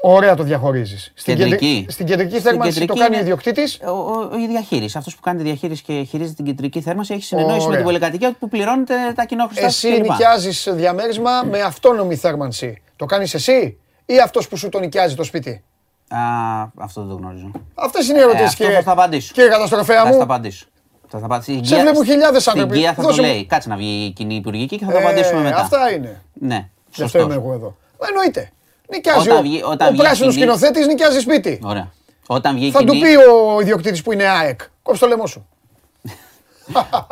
Ωραία 0.08 0.36
το 0.36 0.44
διαχωρίζεις. 0.44 1.12
Στην, 1.16 1.36
Κεντρική. 1.36 1.66
κεντρική, 1.66 1.92
στην 1.92 2.06
κεντρική 2.06 2.30
Στην 2.32 2.42
θέρμανση 2.44 2.72
κεντρική 2.72 2.94
το 2.94 3.00
κάνει 3.00 3.16
ο 3.16 3.18
είναι- 3.18 3.24
ιδιοκτήτης; 3.24 3.80
Ο, 3.86 3.90
ο, 3.90 4.38
η 4.44 4.48
διαχείριση. 4.48 4.98
Αυτός 4.98 5.16
που 5.16 5.22
κάνει 5.22 5.38
τη 5.38 5.44
διαχείριση 5.44 5.84
και 5.84 5.94
χειρίζεται 6.10 6.36
την 6.36 6.46
κεντρική 6.46 6.82
θέρμανση 6.82 7.14
έχει 7.14 7.24
συνεννόηση 7.24 7.58
με 7.60 7.66
Ωραία. 7.66 7.76
την 7.76 7.86
πολυκατοικία 7.86 8.34
που 8.40 8.50
πληρώνεται 8.50 8.94
τα 9.16 9.26
κοινόχρηστα 9.26 9.66
Εσύ 9.66 9.92
κλπ. 9.94 10.10
νοικιάζεις 10.10 10.68
διαμέρισμα 10.72 11.32
με 11.50 11.62
αυτόνομη 11.62 12.16
θέρμανση. 12.16 12.82
Το 12.96 13.06
κάνεις 13.06 13.34
εσύ 13.34 13.78
ή 14.06 14.20
αυτός 14.20 14.48
που 14.48 14.58
σου 14.58 14.70
το 14.70 14.80
νοικιάζει 14.80 15.16
το 15.16 15.24
σπίτι; 15.24 15.64
Α, 16.10 16.18
αυτό 16.78 17.02
δεν 17.02 17.10
το 17.10 17.16
γνωρίζω. 17.16 17.52
Αυτές 17.76 18.08
είναι 18.08 18.18
οι 18.18 18.22
Ε, 18.22 18.24
ερωτήσει, 18.24 18.44
αυτό 18.46 18.58
κύριε. 18.64 18.76
θα 18.76 18.82
στα 18.82 18.92
απαντήσω. 18.92 19.34
Κύριε 19.34 19.50
καταστροφέα 19.50 20.02
Θα 20.02 20.08
στα 20.08 20.16
μου. 20.16 20.22
απαντήσω. 20.22 20.66
Θα 21.08 21.18
στα 21.18 21.26
απαντήσω. 21.26 21.52
Η 21.52 21.56
Σε 21.66 21.74
Γκία- 21.76 21.82
βλέπουν 21.84 22.06
χιλιάδες 22.06 22.42
Στην 22.42 22.54
άνθρωποι. 22.54 22.78
Γκία 22.80 22.94
θα 22.94 23.02
το 23.02 23.08
Δώσε 23.08 23.22
μου. 23.22 23.28
λέει. 23.28 23.46
Κάτσε 23.46 23.70
να 23.70 23.76
βγει 23.76 24.06
η 24.06 24.12
κοινή 24.12 24.36
υπουργική 24.36 24.78
και 24.78 24.86
θα 24.86 24.92
το 24.92 24.98
Ε, 24.98 25.02
απαντήσουμε 25.02 25.42
μετά. 25.42 25.58
Αυτά 25.58 25.92
είναι. 25.92 26.22
Ναι, 26.34 26.70
Γι' 26.96 27.04
αυτό 27.04 27.20
είμαι 27.20 27.28
σωστό. 27.34 27.42
εγώ 27.48 27.54
εδώ. 27.54 27.76
Εννοείται. 28.10 28.50
Νοικιάζει 28.90 29.28
Όταν 29.30 29.38
ο, 29.38 29.42
βγει- 29.42 29.64
όταν 29.66 29.88
ο 29.88 29.92
βγει 29.92 30.00
πράσινος 30.00 30.34
κοινή- 30.36 30.50
σκηνοθέτης, 30.52 30.88
νοικιάζει 30.88 31.20
σπίτι. 31.20 31.60
Ωραία. 31.64 31.92
Όταν 32.28 32.56
βγει 32.56 32.66
η 32.66 32.72
Θα 32.72 32.80
του 32.80 32.86
κοινή... 32.86 33.02
πει 33.02 33.16
ο 33.16 33.60
ιδιοκτήτης 33.62 34.02
που 34.02 34.12
είναι 34.12 34.24
ΑΕΚ. 34.24 34.60
Κόψε 34.84 35.00
το 35.02 35.08
λαιμό 35.08 35.28
σου. 35.28 35.48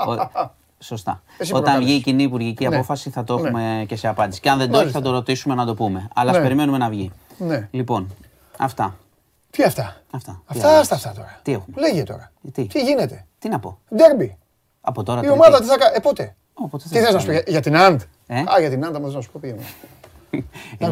Ο- 0.07 0.51
Σωστά. 0.79 1.21
Εσύ 1.37 1.51
Όταν 1.51 1.63
προκάλεσες. 1.63 1.85
βγει 1.89 1.99
η 1.99 2.01
κοινή 2.01 2.23
υπουργική 2.23 2.67
Ναι. 2.67 2.75
απόφαση 2.75 3.09
θα 3.09 3.23
το 3.23 3.37
Ναι. 3.39 3.47
έχουμε 3.47 3.85
και 3.87 3.95
σε 3.95 4.07
απάντηση. 4.07 4.39
Και 4.41 4.49
αν 4.49 4.57
δεν 4.57 4.65
το 4.67 4.71
έχει 4.73 4.79
Μάλιστα. 4.79 4.99
θα 4.99 5.05
το 5.05 5.11
ρωτήσουμε 5.11 5.55
να 5.55 5.65
το 5.65 5.73
πούμε. 5.73 6.07
Αλλά 6.15 6.29
ας 6.31 6.37
Ναι. 6.37 6.43
περιμένουμε 6.43 6.77
να 6.77 6.89
βγει. 6.89 7.11
Ναι. 7.37 7.67
Λοιπόν, 7.71 8.15
αυτά. 8.57 8.95
Τι 9.49 9.63
αυτά; 9.63 10.01
Αυτά. 10.11 10.31
Τι 10.31 10.57
Αυτά, 10.57 10.67
άλλα. 10.69 10.79
άστα 10.79 10.95
αυτά 10.95 11.11
τώρα. 11.15 11.39
Τι 11.41 11.51
έχουμε; 11.53 11.75
Λέγε 11.79 12.03
τώρα. 12.03 12.31
Τι; 12.53 12.65
Τι 12.65 12.81
γίνεται; 12.83 13.25
Τι 13.39 13.49
να 13.49 13.59
πω; 13.59 13.77
Ντέρμπι. 13.95 14.37
Από 14.81 15.03
τώρα 15.03 15.19
Η 15.19 15.21
τρίτη. 15.21 15.37
ομάδα 15.37 15.59
τι 15.59 15.65
θα 15.65 15.77
κάνει. 15.77 15.93
Ε, 15.95 15.99
πότε; 15.99 16.35
Όποτε 16.53 16.83
Τι 16.89 16.99
θες 16.99 17.13
να 17.13 17.19
σου 17.19 17.25
πει, 17.25 17.31
για- 17.31 17.43
για 17.47 17.61
την 17.61 17.77
Αντ. 17.77 18.01
Ε; 18.27 18.39
Α, 18.39 18.45
για 18.59 18.69
την 18.69 18.85
Αντ, 18.85 18.95
άμα 18.95 19.05
θες 19.05 19.15
να 19.15 19.21
σου 19.21 19.31
πω 19.31 19.39
πήγαινε. 19.41 19.61
Η 20.77 20.85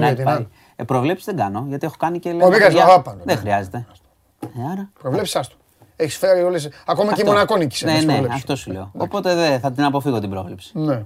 για 0.82 0.90
Nike 0.90 0.90
την 0.90 0.90
πάει. 0.90 0.90
άλλη. 0.90 0.90
Ε, 0.90 0.94
προβλέψεις 0.94 1.26
δεν 1.26 1.36
κάνω, 1.36 1.66
γιατί 1.68 1.86
έχω 1.86 1.96
κάνει 2.00 2.20
και 2.20 2.30
μην 2.30 2.38
λέω. 2.38 2.50
κάνεις 2.50 2.66
παιδιά, 2.68 2.86
παραπάνω, 2.86 3.22
Δεν 3.24 3.36
ναι. 3.36 3.42
χρειάζεται. 3.42 3.86
Ε, 4.40 4.48
άρα. 4.72 4.90
Προβλέψεις 5.00 5.36
άστο. 5.36 5.56
Έχεις 5.96 6.18
φέρει 6.18 6.44
όλε. 6.44 6.58
Ακόμα 6.86 7.14
και 7.14 7.20
η 7.20 7.22
Αυτό. 7.22 7.26
Μονακό 7.32 7.58
νίκησε. 7.58 7.86
Ναι, 7.86 7.92
μες 7.92 8.04
ναι, 8.06 8.12
προβλέψεις. 8.12 8.40
αυτό 8.42 8.56
σου 8.56 8.72
λέω. 8.72 8.92
Οπότε 8.98 9.36
δεν 9.36 9.60
θα 9.60 9.72
την 9.72 9.84
αποφύγω 9.84 10.20
την 10.20 10.30
πρόβλεψη. 10.30 10.72
Ναι. 10.74 11.04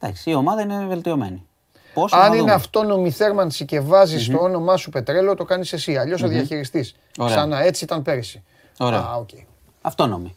Εντάξει, 0.00 0.30
η 0.30 0.34
ομάδα 0.34 0.60
είναι 0.62 0.86
βελτιωμένη. 0.88 1.46
Πόσο 1.94 2.16
θα 2.16 2.22
Αν 2.22 2.30
είναι 2.32 2.40
δούμε. 2.40 2.52
αυτόνομη 2.52 3.10
θέρμανση 3.10 3.64
και 3.64 3.80
βάζεις 3.80 4.28
το 4.28 4.38
όνομά 4.38 4.76
σου 4.76 4.90
πετρέλαιο, 4.90 5.34
το 5.34 5.44
κάνεις 5.44 5.72
εσύ. 5.72 5.96
Αλλιώς 5.96 6.22
ο 6.22 6.28
διαχειριστής. 6.28 6.94
Ωραία. 7.18 7.34
Ξανά 7.36 7.60
έτσι 7.62 7.84
ήταν 7.84 8.02
πέρυσι. 8.02 8.42
Ωραία. 8.78 8.98
Α, 8.98 9.14
οκ. 9.16 9.28
Αυτόνομη. 9.82 10.36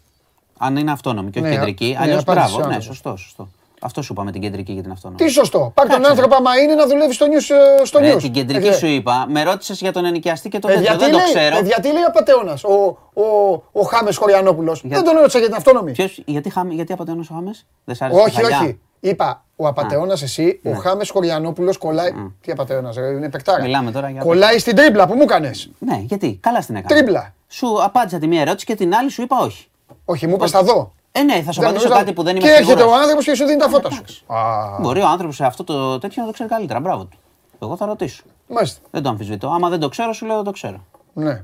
Αν 0.57 0.75
είναι 0.77 0.91
αυτόνομη 0.91 1.29
και 1.31 1.39
όχι 1.39 1.47
Ναι, 1.49 1.55
κεντρική. 1.55 1.85
ναι, 1.89 1.97
Αλλιώς 1.99 2.21
απάντησε 2.21 2.45
μπράβο. 2.45 2.55
ο 2.63 2.67
Ναι, 2.67 2.75
άνθρωπος. 2.75 2.85
σωστό, 2.85 3.15
σωστό. 3.15 3.49
Αυτό 3.81 4.01
σου 4.01 4.13
είπαμε 4.13 4.31
την 4.31 4.41
κεντρική 4.41 4.75
και 4.75 4.81
την 4.81 4.91
αυτόνομη. 4.91 5.19
Τι 5.21 5.27
σωστό. 5.29 5.71
Πάρ 5.73 5.85
τον 5.87 5.95
Εντάξει. 5.95 6.11
άνθρωπο, 6.11 6.35
άμα 6.35 6.57
είναι 6.61 6.73
να 6.75 6.87
δουλεύει 6.87 7.13
στο 7.13 7.25
news. 7.25 7.81
ε, 7.81 7.85
Στο 7.85 7.99
Ρε, 7.99 8.13
news. 8.13 8.21
την 8.21 8.31
κεντρική 8.31 8.67
Ε, 8.67 8.71
σου 8.73 8.85
είπα, 8.87 9.25
με 9.29 9.43
ρώτησες 9.43 9.79
για 9.79 9.91
τον 9.91 10.05
ενοικιαστή 10.05 10.49
και 10.49 10.59
το 10.59 10.67
Παιδιά, 10.67 10.81
τέτοιο. 10.91 10.97
τι 10.97 11.03
Δεν 11.03 11.11
το 11.11 11.17
λέει, 11.17 11.33
ξέρω. 11.33 11.55
παιδιά, 11.55 11.79
τι 11.81 11.87
λέει 11.91 12.01
ο 12.01 12.05
απαταιώνα, 12.07 12.57
ο, 12.63 12.73
ο, 13.21 13.51
ο 13.71 13.81
Χάμες 13.81 14.17
Χωριανόπουλος. 14.17 14.81
Για- 14.85 14.95
Δεν 14.97 15.05
τον 15.05 15.15
ρώτησα 15.17 15.37
για 15.39 15.47
την 15.47 15.55
αυτόνομη. 15.55 15.91
Ποιος, 15.91 16.21
γιατί, 16.25 16.49
χάμε, 16.49 16.73
γιατί 16.73 16.93
απαταιώνω 16.93 17.23
ο 17.31 17.33
Χάμες, 17.33 17.65
δεν 17.83 17.95
σ' 17.95 18.01
άρεσε 18.01 18.19
Όχι, 18.19 18.29
η 18.29 18.33
χαλιά; 18.43 18.59
όχι. 18.59 18.79
Είπα, 18.99 19.43
ο 19.55 19.67
απαταιώνα 19.67 20.13
εσύ, 20.21 20.59
ο 20.63 20.71
Χάμες 20.73 21.09
Χωριανόπουλος 21.09 21.77
κολλάει. 21.77 22.11
Τι 22.41 22.51
απαταιώνα, 22.51 22.93
είναι 23.15 23.29
παικτάρα. 23.29 23.61
Μιλάμε 23.61 23.91
τώρα 23.91 24.09
για- 24.09 24.21
Κολλάει 24.21 24.59
στην 24.59 24.75
τρίπλα 24.75 25.07
που 25.07 25.13
μου 25.13 25.21
έκανε. 25.21 25.51
Ναι, 25.79 25.97
γιατί, 26.05 26.37
καλά 26.41 26.61
στην 26.61 26.75
έκανα. 26.75 26.95
Τρίμπλα. 26.95 27.33
Σου 27.47 27.83
απάντησα 27.83 28.17
τη 28.19 28.27
μία 28.27 28.41
ερώτηση 28.41 28.65
και 28.65 28.75
την 28.75 28.93
άλλη 28.93 29.09
σου 29.11 29.21
είπα 29.21 29.37
όχι. 29.39 29.67
Όχι, 30.05 30.27
μου 30.27 30.33
είπες 30.35 30.51
θα 30.51 30.63
δω. 30.63 30.93
Ε, 31.11 31.23
ναι, 31.23 31.41
θα 31.41 31.51
σου 31.51 31.59
Δεν 31.59 31.69
απαντήσω 31.69 31.87
νομίζω- 31.87 31.89
κάτι 32.05 32.13
που 32.13 32.23
δεν 32.23 32.35
είμαι 32.35 32.45
Και 32.45 32.51
έρχεται 32.53 32.73
ο 32.73 32.77
σίγουρος. 32.77 32.99
άνθρωπος 33.01 33.25
και 33.25 33.35
σου 33.35 33.45
δίνει 33.45 33.59
τα 33.59 33.69
φώτα 33.69 33.89
σου. 33.89 33.95
Εντάξει. 33.97 34.23
Α, 34.27 34.77
Μπορεί 34.79 35.01
ο 35.01 35.07
άνθρωπος 35.07 35.35
σε 35.35 35.45
αυτό 35.45 35.63
το 35.63 35.97
τέτοιο 35.99 36.21
να 36.21 36.27
το 36.27 36.33
ξέρει 36.33 36.49
καλύτερα. 36.49 36.79
Μπράβο 36.79 37.05
του. 37.05 37.17
Εγώ 37.61 37.75
θα 37.75 37.85
ρωτήσω. 37.85 38.23
μάλιστα. 38.47 38.79
Δεν 38.91 39.03
το 39.03 39.09
αμφισβητώ. 39.09 39.47
Άμα 39.49 39.69
δεν 39.69 39.79
το 39.79 39.89
ξέρω, 39.89 40.13
σου 40.13 40.25
λέω 40.25 40.35
δεν 40.35 40.43
το 40.45 40.51
ξέρω. 40.51 40.85
Ναι. 41.13 41.43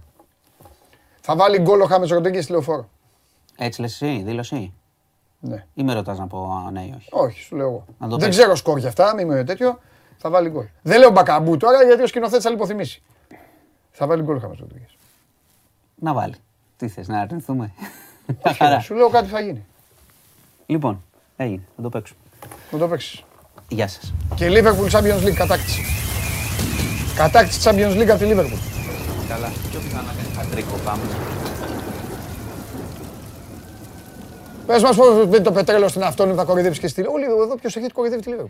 Θα 1.21 1.35
βάλει 1.35 1.59
γκολ 1.59 1.81
ο 1.81 1.85
Χάμες 1.85 2.09
Ροντέγκε 2.09 2.41
στη 2.41 2.51
λεωφόρο. 2.51 2.89
Έτσι 3.57 3.81
λες 3.81 4.01
εσύ, 4.01 4.21
δήλωση. 4.25 4.73
Ναι. 5.39 5.65
Ή 5.73 5.83
με 5.83 5.93
ρωτάς 5.93 6.17
να 6.17 6.27
πω 6.27 6.63
α, 6.67 6.71
ναι 6.71 6.81
ή 6.81 6.93
όχι; 6.97 7.07
Όχι, 7.11 7.41
σου 7.41 7.55
λέω 7.55 7.67
εγώ. 7.67 7.85
Να 7.99 8.07
το 8.07 8.17
Δεν 8.17 8.27
πες. 8.27 8.37
ξέρω 8.37 8.55
σκορ 8.55 8.77
για 8.77 8.87
αυτά, 8.87 9.13
μην 9.15 9.27
με 9.27 9.43
τέτοιο. 9.43 9.79
Θα 10.17 10.29
βάλει 10.29 10.49
γκολ. 10.49 10.65
Δεν 10.81 10.99
λέω 10.99 11.09
μπακαμπού 11.11 11.57
τώρα 11.57 11.83
γιατί 11.83 12.01
ο 12.03 12.07
σκηνοθέτης 12.07 12.43
θα 12.43 12.49
λιποθυμήσει. 12.49 13.03
Θα 13.91 14.07
βάλει 14.07 14.23
γκολ 14.23 14.35
ο 14.35 14.39
Χάμες 14.39 14.57
Ροντέγκε. 14.59 14.85
Να 15.95 16.13
βάλει. 16.13 16.35
Τι 16.77 16.87
θες, 16.87 17.07
να 17.07 17.19
αρνηθούμε; 17.19 17.73
Σου 18.81 18.93
λέω 18.95 19.09
κάτι 19.09 19.27
θα 19.27 19.39
γίνει. 19.39 19.65
Λοιπόν, 20.65 21.03
έγινε. 21.37 21.61
Θα 21.75 21.81
το 21.81 21.89
παίξουμε. 21.89 22.19
Να 22.71 22.77
το 22.77 22.87
παίξεις. 22.87 23.23
Γεια 23.67 23.87
σας. 23.87 24.13
Και 24.35 24.47
Liverpool 24.49 24.89
Champions 24.91 25.23
League 25.27 25.33
κατάκτηση. 25.35 25.81
Κατάκτηση 27.15 27.59
Champions 27.63 27.95
League 28.01 28.09
από 28.09 28.19
τη 28.19 28.25
Liverpool. 28.31 28.59
Καλά. 29.27 29.51
Πιο 29.71 29.79
πιθανό 29.79 30.07
να 30.07 30.13
κάνει 30.13 30.35
χατρίκο. 30.37 30.77
Πάμε. 30.85 31.01
Πες 34.65 34.83
μας 34.83 34.95
πώς 34.95 35.27
μπαίνει 35.27 35.43
το 35.43 35.51
πετρέλαιο 35.51 35.87
στην 35.87 36.03
αυτόνομη 36.03 36.37
θα 36.37 36.43
κοροϊδεύεις 36.43 36.79
και 36.79 36.87
στη 36.87 37.01
Όλοι 37.07 37.23
εδώ 37.23 37.55
ποιος 37.55 37.75
έχει 37.75 37.89
κοροϊδεύει 37.89 38.21
τη 38.21 38.31
Liverpool. 38.37 38.49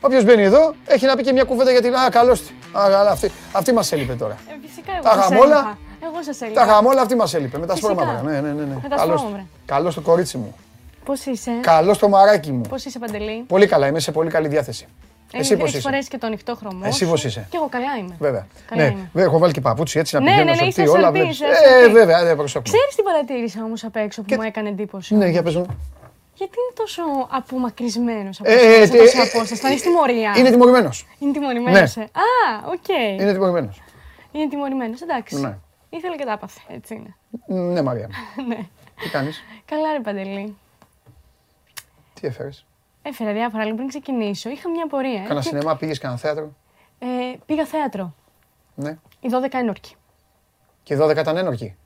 Όποιος 0.00 0.24
μπαίνει 0.24 0.42
εδώ 0.42 0.74
έχει 0.86 1.06
να 1.06 1.16
πει 1.16 1.22
και 1.22 1.32
μια 1.32 1.44
κουβέντα 1.44 1.70
για 1.70 1.82
την... 1.82 1.94
Α, 1.94 2.08
καλώς 2.10 2.40
τη. 2.42 2.52
Α, 2.78 2.82
καλά, 2.90 3.10
αυτή, 3.10 3.30
αυτή 3.52 3.72
μας 3.72 3.92
έλειπε 3.92 4.12
τώρα. 4.14 4.36
Ε, 4.48 4.66
φυσικά 4.68 4.92
εγώ 4.92 5.02
Τα 5.02 5.10
σας 5.14 5.24
είχαμε 5.24 5.38
όλα. 5.38 5.56
έλειπα. 5.56 5.78
Εγώ 6.04 6.22
σας 6.22 6.40
έλειπα. 6.40 6.60
Τα 6.64 6.66
είχαμε 6.66 6.88
όλα, 6.88 7.00
αυτή 7.00 7.14
μας 7.16 7.34
έλειπε. 7.34 7.58
Με 7.58 7.66
τα 7.66 7.74
Φυσικά. 7.74 7.92
σπρώματα. 7.92 8.22
Ναι, 8.22 8.30
ναι, 8.40 8.48
ναι. 8.52 8.62
ναι. 8.64 8.78
Με 8.82 8.88
τα 8.88 8.96
Καλώς- 8.96 9.20
σπρώματα. 9.20 9.46
Καλώς 9.66 9.94
το 9.94 10.00
κορίτσι 10.00 10.36
μου. 10.36 10.54
Πώς 11.04 11.24
είσαι, 11.24 11.50
Καλώς 11.60 11.98
το 11.98 12.08
μαράκι 12.08 12.52
μου. 12.52 12.60
πώς 12.68 12.84
είσαι 12.84 12.98
Παντελή; 12.98 13.44
Πολύ 13.48 13.66
καλά, 13.66 13.86
είμαι 13.86 14.00
σε 14.00 14.12
πολύ 14.12 14.30
καλή 14.30 14.48
διάθεση. 14.48 14.86
Εσύ 15.32 15.36
Έχεις- 15.38 15.48
πώς 15.50 15.58
έχεις 15.62 15.72
είσαι; 15.78 15.88
φορέσει 15.88 16.08
και 16.08 16.18
το 16.18 16.26
ανοιχτό 16.26 16.54
χρωμό 16.56 16.80
Εσύ 16.84 17.04
σου; 17.04 17.10
πώς 17.10 17.24
είσαι; 17.24 17.46
Και 17.50 17.56
εγώ 17.56 17.68
καλά 17.70 17.96
είμαι. 17.98 18.16
Βέβαια. 18.18 18.46
Καλά 18.68 18.82
Ναι, 18.82 18.88
είμαι. 18.88 19.10
βέβαια, 19.12 19.28
έχω 19.28 19.38
βάλει 19.38 19.52
και 19.52 19.60
παπούτσι 19.60 19.98
έτσι 19.98 20.14
να 20.14 20.20
Ναι, 20.20 20.26
πηγαίνω 20.30 20.44
ναι, 20.44 20.50
ναι, 20.50 20.56
σορτή, 20.56 20.80
είσαι 20.82 20.90
όλα 20.90 21.00
σορτή, 21.00 21.18
βλέπεις. 21.18 21.34
είσαι 21.40 21.44
Ε, 21.46 21.78
σορτή. 21.80 21.92
βέβαια, 21.92 22.24
δεν 22.24 22.36
προσέχω. 22.36 22.64
Ξέρεις 22.64 22.94
τι 22.96 23.02
παρατήρησα 23.02 23.60
όμως 23.64 23.84
απ' 23.84 23.96
έξω 23.96 24.20
που 24.22 24.28
Και- 24.28 24.36
μου 24.36 24.42
έκανε 24.42 24.68
εντύπωση; 24.68 25.14
Ναι, 25.14 25.26
για 25.28 25.42
πες 25.42 25.54
μου. 25.56 25.66
Γιατί 26.34 26.52
είναι 26.60 26.72
τόσο 26.74 27.02
απομακρυσμένος 27.30 28.40
από 28.40 28.50
Ε, 28.50 28.54
εσένα, 28.54 28.72
ε, 28.82 28.86
σε 28.86 28.96
τόση 28.96 29.18
ε, 29.18 29.20
απόσταση. 29.20 29.60
Θα 29.60 29.70
είναι 29.70 29.80
τιμωρία; 29.80 30.34
Είναι 30.38 30.50
τιμωρημένος. 30.50 31.06
Είναι 31.18 31.32
τιμωρημένος, 31.32 31.96
Ναι. 31.96 32.02
ε. 32.02 32.06
Α, 32.06 32.70
οκ. 32.74 32.88
Είναι 33.20 33.32
τιμωρημένος. 33.32 33.82
Είναι 34.32 34.48
τιμωρημένος, 34.48 35.00
εντάξει. 35.00 35.56
Ναι. 35.90 35.98
Ήθελε 35.98 36.16
και 36.16 36.24
τα 36.24 36.32
έπαθε, 36.32 36.60
έτσι 36.68 36.94
είναι. 36.94 37.14
Ναι, 37.72 37.82
Μαρία. 37.82 38.08
μου. 38.36 38.46
ναι. 38.48 38.68
Τι 39.02 39.08
κάνεις, 39.10 39.42
Καλά 39.64 39.92
ρε 39.92 40.00
Παντελή. 40.00 40.56
τι 42.20 42.26
έφερες; 42.26 42.66
Έφερα 43.02 43.32
διάφορα, 43.32 43.64
λίγο 43.64 43.76
πριν 43.76 43.88
ξεκινήσω. 43.88 44.50
Είχα 44.50 44.70
μια 44.70 44.86
πορεία. 44.86 45.22
ε. 45.22 45.26
Κάνα 45.26 45.40
Και- 45.40 45.48
σινεμά, 45.48 45.76
πήγες 45.76 45.98
κανένα 45.98 46.20
θέατρο; 46.20 46.52
Ε, 46.98 47.06
πήγα 47.46 47.66
θέατρο. 47.66 48.14
Ναι. 48.74 48.98
Η 49.20 49.28
12 49.32 49.58
ένορκη. 49.58 49.94
Και 50.82 50.96
12 50.96 51.16
ήταν 51.18 51.36
ένορκη. 51.36 51.76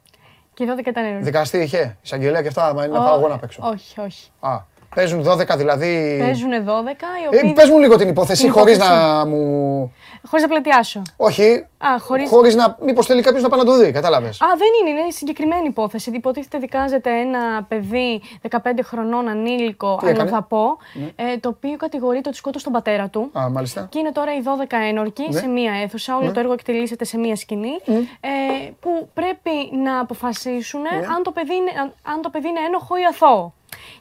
Και 0.55 0.65
η 0.65 0.67
12 0.67 0.87
ήταν 0.87 1.05
ένορκη. 1.05 1.25
Δικαστή 1.25 1.59
είχε, 1.59 1.97
εισαγγελέα 2.03 2.43
και 2.43 2.49
αυτά, 2.49 2.67
άμα 2.67 2.85
είναι 2.85 2.93
να 2.99 3.05
Ω, 3.05 3.07
πάω 3.07 3.19
εγώ 3.19 3.29
να 3.29 3.39
παίξω. 3.39 3.63
Όχι, 3.65 4.01
όχι. 4.01 4.31
Α, 4.41 4.61
παίζουν 4.95 5.25
12 5.29 5.57
δηλαδή. 5.57 6.17
Παίζουν 6.21 6.51
12, 6.51 6.55
οι 6.55 7.37
Ε, 7.37 7.39
οποίοι. 7.39 7.53
πες 7.53 7.69
μου 7.69 7.79
λίγο 7.79 7.97
την 7.97 8.09
υπόθεση, 8.09 8.43
Την 8.43 8.53
χωρίς 8.53 8.77
υπόθεση. 8.77 8.99
να 8.99 9.27
μου... 9.27 9.93
Χωρίς 10.27 10.45
να 10.45 10.51
πλατιάσω. 10.51 11.03
Όχι, 11.17 11.67
Α, 11.79 11.99
χωρίς... 12.01 12.29
χωρίς 12.29 12.55
να... 12.55 12.77
Μήπως 12.85 13.07
θέλει 13.07 13.23
κάποιος 13.23 13.43
να 13.43 13.49
πάει 13.49 13.59
να 13.59 13.65
το 13.67 13.77
δει, 13.77 13.91
κατάλαβες. 13.93 14.41
Α, 14.41 14.47
δεν 14.59 14.69
είναι, 14.91 15.01
είναι 15.01 15.11
συγκεκριμένη 15.11 15.67
υπόθεση. 15.67 16.11
Υποτίθεται 16.11 16.59
δικάζεται 16.59 17.11
ένα 17.21 17.63
παιδί 17.69 18.23
15 18.51 18.57
χρονών 18.83 19.29
ανήλικο, 19.29 19.97
Τι 20.01 20.07
έκανε; 20.07 20.21
αλλοδαπό, 20.23 20.77
ε, 21.17 21.37
το 21.39 21.49
οποίο 21.49 21.77
κατηγορείται 21.77 22.29
ότι 22.29 22.37
σκότωσε 22.37 22.65
τον 22.65 22.73
πατέρα 22.73 23.09
του. 23.09 23.31
Α, 23.39 23.49
μάλιστα. 23.51 23.87
Και 23.91 23.99
είναι 23.99 24.13
τώρα 24.13 24.35
οι 24.35 24.41
12 24.45 24.77
ένορκοι 24.89 25.27
Ναι. 25.31 25.39
σε 25.41 25.47
μία 25.47 25.73
αίθουσα. 25.83 26.17
Όλο 26.17 26.33
το 26.33 26.41
έργο 26.41 26.53
εκτελήσεται 26.53 27.05
σε 27.05 27.19
μία 27.19 27.37
σκηνή. 27.37 27.79
Ε, 28.21 28.71
που 28.81 29.09
πρέπει 29.15 29.51
να 29.85 29.99
αποφασίσουν 30.01 30.81
Ναι. 30.81 30.89
αν, 31.17 31.23
το 31.23 31.31
παιδί 31.31 31.55
είναι, 31.55 31.71
αν, 31.81 31.93
αν 32.15 32.21
το 32.23 32.31
παιδί 32.31 32.49
είναι 32.49 32.61
ένοχο 32.67 32.97
ή 32.97 33.05
αθώο. 33.11 33.53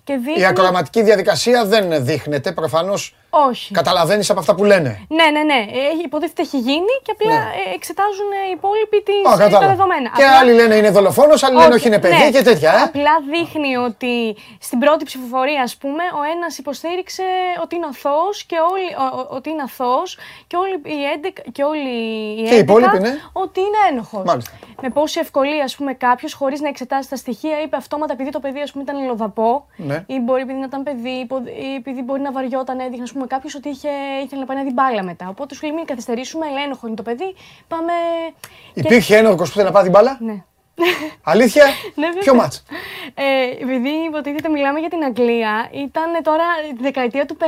Και 0.03 0.14
Η 0.14 0.18
δείχνει... 0.18 0.45
ακροαματική 0.45 1.01
διαδικασία 1.03 1.65
δεν 1.65 2.06
δείχνεται, 2.06 2.51
προφανώς 2.51 3.15
Όχι. 3.30 3.73
Καταλαβαίνεις 3.73 4.30
από 4.30 4.39
αυτά 4.39 4.56
που 4.56 4.64
λένε. 4.64 5.06
Ναι, 5.10 5.23
ναι, 5.35 5.43
ναι. 5.43 5.60
Έχει, 5.91 6.01
υποτίθεται 6.06 6.41
έχει 6.41 6.57
γίνει 6.57 6.93
και 7.03 7.11
απλά 7.11 7.30
Ναι. 7.31 7.35
ε, 7.72 7.73
εξετάζουν 7.76 8.30
οι 8.47 8.51
υπόλοιποι 8.57 8.97
τις, 9.07 9.15
Α, 9.30 9.34
ε, 9.34 9.38
τα 9.38 9.43
κατάλαβα. 9.43 9.68
δεδομένα. 9.73 10.10
Και 10.15 10.23
Απλά- 10.23 10.38
άλλοι 10.39 10.53
λένε 10.53 10.76
είναι 10.76 10.89
δολοφόνος, 10.89 11.43
άλλοι 11.43 11.56
λένε 11.57 11.73
όχι 11.73 11.88
είναι 11.88 11.99
παιδί 11.99 12.15
ναι. 12.23 12.30
και 12.31 12.41
τέτοια. 12.41 12.72
Ε. 12.73 12.81
Απλά 12.81 13.14
δείχνει 13.34 13.76
ότι 13.77 14.35
στην 14.60 14.80
πρώτη 14.80 15.03
ψηφοφορία, 15.06 15.61
ας 15.61 15.76
πούμε, 15.77 16.03
ο 16.19 16.22
ένας 16.35 16.57
υποστήριξε 16.57 17.23
ότι 17.64 17.76
είναι 17.76 17.88
αθώος 17.89 18.43
και 18.43 18.56
όλοι, 18.72 18.88
ο- 19.03 19.19
ο- 19.19 19.27
ότι 19.35 19.49
είναι 19.49 19.61
αθώος 19.61 20.18
και 20.47 20.56
όλοι 20.56 20.73
οι 20.73 20.99
11, 21.15 21.41
και 21.51 21.64
όλοι 21.64 21.89
οι 21.89 22.43
Και 22.49 22.56
οι 22.56 22.57
11 22.60 22.61
υπόλοιποι, 22.64 22.99
ναι. 22.99 23.14
ότι 23.34 23.60
είναι 23.60 23.80
ένοχος. 23.91 24.23
Μάλιστα. 24.26 24.51
Με 24.81 24.89
πόση 24.89 25.19
ευκολία, 25.19 25.64
ας 25.64 25.76
πούμε, 25.76 25.93
κάποιος 25.93 26.34
χωρίς 26.34 26.61
να 26.61 26.68
εξετάσει 26.68 27.10
τα 27.10 27.15
στοιχεία 27.15 27.61
είπε 27.61 27.76
αυτόματα 27.76 28.14
επειδή 28.14 28.30
το 28.30 28.39
παιδί, 28.39 28.61
ας 28.61 28.72
πούμε, 28.72 28.84
ήταν 28.84 29.06
λοδαπό 29.07 29.65
Ναι. 29.76 30.03
ή 30.07 30.19
μπορεί 30.19 30.41
επειδή 30.41 30.60
να 30.60 30.65
ήταν 30.65 30.84
παιδί 30.84 31.10
υπο- 31.10 31.43
ή 31.72 31.76
επειδή 31.77 32.01
μπορεί 32.01 32.22
να 32.22 32.31
βαριόταν, 32.31 32.80
έδειχνε, 32.80 33.03
ας 33.03 33.11
πούμε, 33.20 33.28
κάποιος 33.36 33.56
ότι 33.56 33.70
είχε, 33.70 33.90
ήθελε 34.24 34.40
να 34.41 34.46
πάει 34.48 34.58
να 34.58 34.64
δει 34.64 34.72
μπάλα 34.72 35.04
μετά. 35.04 35.28
Οπότε 35.30 35.56
σου 35.56 35.66
λέει 35.66 35.76
μην 35.76 35.86
καθυστερήσουμε, 35.86 36.46
αλλά 36.46 36.62
ένοχο 36.62 36.88
είναι 36.88 36.96
το 36.96 37.04
παιδί, 37.04 37.36
πάμε... 37.68 37.91
και- 38.74 38.80
Υπήρχε 38.80 39.18
ένορκο 39.18 39.44
που 39.44 39.50
θέλει 39.50 39.66
να 39.66 39.72
πάρει 39.72 39.84
την 39.90 39.94
μπάλα; 40.00 40.18
Ναι. 40.22 40.44
Αλήθεια; 41.34 41.65
Ναι, 42.01 42.06
βέβαια. 42.07 42.22
Ποιο 42.26 42.34
μάτς; 42.39 42.56
Ε, 43.26 43.64
επειδή 43.65 43.91
υποτίθεται 44.10 44.49
μιλάμε 44.56 44.80
για 44.84 44.89
την 44.93 45.01
Αγγλία, 45.10 45.53
ήταν 45.85 46.10
τώρα 46.30 46.45
τη 46.77 46.84
δεκαετία 46.88 47.23
του 47.30 47.35
50. 47.41 47.45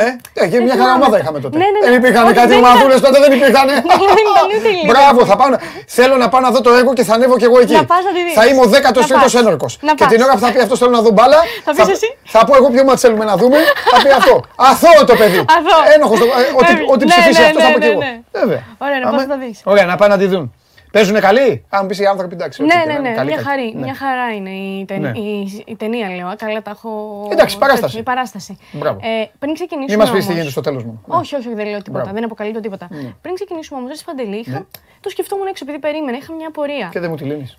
Ναι, 0.00 0.08
ε, 0.42 0.46
και 0.50 0.56
Δεν 0.56 0.62
μια 0.66 0.74
χαρά 0.80 0.84
θυμάμαι. 0.84 1.00
ομάδα 1.04 1.16
είχαμε 1.20 1.38
τότε. 1.44 1.54
Ναι, 1.60 1.66
ναι, 1.74 1.78
ναι. 1.80 1.86
Δεν 1.90 1.94
υπήρχαν 2.00 2.24
Όχι, 2.26 2.34
κάτι 2.40 2.48
δεν 2.52 2.58
ομαδούλε 2.62 2.94
ήταν- 2.96 3.04
τότε, 3.06 3.16
δεν 3.24 3.32
υπήρχαν. 3.38 3.66
δεν 4.14 4.24
ήταν 4.32 4.46
ούτε 4.56 4.68
λίγο. 4.76 4.88
Μπράβο, 4.92 5.20
θα 5.30 5.34
πάω. 5.40 5.48
να- 5.54 5.60
Θέλω 5.98 6.14
να 6.22 6.28
πάω 6.32 6.40
να 6.46 6.50
δω 6.54 6.60
το 6.66 6.70
έργο 6.80 6.92
και 6.98 7.04
θα 7.08 7.14
ανέβω 7.18 7.36
κι 7.40 7.46
εγώ 7.50 7.58
εκεί. 7.64 7.76
Να 7.80 7.84
πας 7.92 8.02
να 8.08 8.12
τη 8.16 8.20
δεις. 8.26 8.34
Θα 8.38 8.44
είμαι 8.48 8.60
ο 8.66 8.68
13ο 8.74 9.14
Να 9.16 9.22
πας. 9.22 9.34
ένορκος. 9.40 9.72
Να 9.88 9.92
Και 9.98 10.04
πας. 10.04 10.12
την 10.12 10.20
ώρα 10.26 10.32
που 10.36 10.42
θα 10.44 10.48
πει 10.52 10.58
αυτός 10.66 10.78
θέλω 10.80 10.90
να 10.98 11.02
δω 11.06 11.10
μπάλα. 11.16 11.38
Θα 11.66 11.70
πεις 11.76 11.88
εσύ. 11.96 12.08
Θα 12.34 12.40
πω 12.46 12.52
εγώ 12.58 12.68
ποιο 12.74 12.82
μάτς 12.88 13.00
θέλουμε 13.04 13.24
να 13.30 13.34
δούμε. 13.40 13.58
Θα 13.92 13.96
πει 14.02 14.10
αυτό. 14.20 14.34
Αθώο 14.70 15.00
το 15.10 15.14
παιδί. 15.20 15.40
Αθώο. 15.56 15.80
Ένοχος. 15.94 16.18
Ό,τι, 16.20 16.26
Βέβαια. 16.72 16.84
ό,τι 16.92 17.04
Ναι, 17.04 17.10
ψηφίσει 17.12 17.40
ναι, 17.40 17.46
αυτό 17.46 17.60
θα 17.60 17.66
ναι, 17.68 17.72
πω 17.74 17.78
κι 17.80 17.86
ναι, 17.86 17.92
εγώ. 17.92 18.00
ναι. 18.00 18.12
Βέβαια. 18.40 18.60
Ωραία, 18.78 18.98
να 18.98 19.08
Αμέ. 19.08 19.16
πας 19.16 19.26
να 19.26 19.32
τα 19.34 19.38
δεις. 19.44 19.60
Ωραία, 19.64 19.84
να 19.84 19.96
πάνε 19.96 20.14
να 20.14 20.20
τη 20.20 20.26
δουν. 20.26 20.44
Παίζουν 20.92 21.20
καλοί; 21.20 21.64
Αν 21.68 21.86
πεις 21.86 21.98
οι 21.98 22.04
άνθρωποι, 22.06 22.34
εντάξει. 22.34 22.62
ό,τι 22.62 22.74
Ναι, 22.74 22.82
και 22.82 22.86
ναι, 22.88 22.92
να 22.92 22.98
είναι, 22.98 23.08
ναι, 23.08 23.14
καλή, 23.14 23.26
μια, 23.28 23.36
κακή. 23.36 23.48
χαρή, 23.48 23.72
Ναι. 23.74 23.80
μια 23.80 23.94
χαρά 23.94 24.32
είναι 24.34 24.50
η, 24.50 24.84
ται- 24.84 24.98
Ναι. 24.98 25.08
η, 25.18 25.62
η 25.66 25.76
ταινία, 25.76 26.08
λέω. 26.08 26.26
Α, 26.28 26.34
Καλά, 26.36 26.62
τα 26.62 26.70
έχω. 26.70 27.28
Εντάξει, 27.30 27.58
παράσταση. 27.58 27.98
Η 27.98 28.02
παράσταση. 28.02 28.58
Μπράβο. 28.72 28.98
Ε, 29.02 29.30
πριν 29.38 29.54
ξεκινήσουμε. 29.54 29.96
Μην 29.96 29.98
μας 29.98 30.10
πεις 30.10 30.18
τι 30.18 30.22
όμως- 30.24 30.34
γίνεται 30.34 30.50
στο 30.50 30.60
τέλος 30.60 30.84
μου. 30.84 31.02
Ναι. 31.06 31.16
Όχι, 31.16 31.34
όχι, 31.34 31.54
δεν 31.54 31.66
λέω 31.66 31.76
τίποτα. 31.82 31.90
Μπράβο. 31.90 32.12
Δεν 32.12 32.24
αποκαλύπτω 32.24 32.60
τίποτα. 32.60 32.88
Πριν 33.20 33.34
ξεκινήσουμε 33.34 33.78
όμως, 33.80 33.90
δεν 33.96 34.04
Παντελή, 34.16 34.36
είχα... 34.36 34.50
Ναι. 34.50 34.64
το 35.00 35.08
σκεφτόμουν 35.08 35.46
έξω 35.46 35.64
επειδή 35.64 35.78
περίμενα. 35.78 36.16
Είχα 36.16 36.32
μια 36.34 36.46
απορία. 36.48 36.88
Και 36.92 37.00
δεν 37.00 37.10
μου 37.10 37.16
τη 37.16 37.24
λύνεις. 37.24 37.58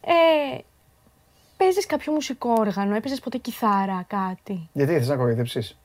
Ε, 0.00 0.12
Παίζεις 1.56 1.86
κάποιο 1.86 2.12
μουσικό 2.12 2.54
όργανο, 2.58 2.94
έπαιζες 2.94 3.20
ποτέ 3.20 3.38
κιθάρα, 3.38 4.04
κάτι; 4.06 4.68
Γιατί 4.72 4.92
θες 4.92 5.08
να 5.08 5.16
κοροϊδέψεις; 5.16 5.78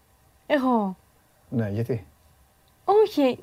Εγώ. 0.48 0.98
Ναι, 1.50 1.70
γιατί; 1.74 2.06
Όχι. 2.86 3.40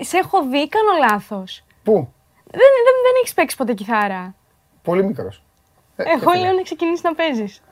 Α, 0.00 0.04
σε 0.04 0.16
έχω 0.18 0.42
δει, 0.42 0.68
κάνω 0.68 0.90
λάθος. 1.08 1.64
Πού; 1.82 1.92
Δεν, 2.44 2.60
δεν, 2.60 2.94
δεν 3.04 3.12
έχεις 3.20 3.34
παίξει 3.34 3.56
ποτέ 3.56 3.74
κιθάρα. 3.74 4.34
Πολύ 4.82 5.04
μικρός. 5.04 5.42
Εγώ 5.96 6.32
λέω 6.40 6.52
να 6.52 6.62
ξεκινήσεις 6.62 7.02
να 7.02 7.14
παίζεις. 7.14 7.62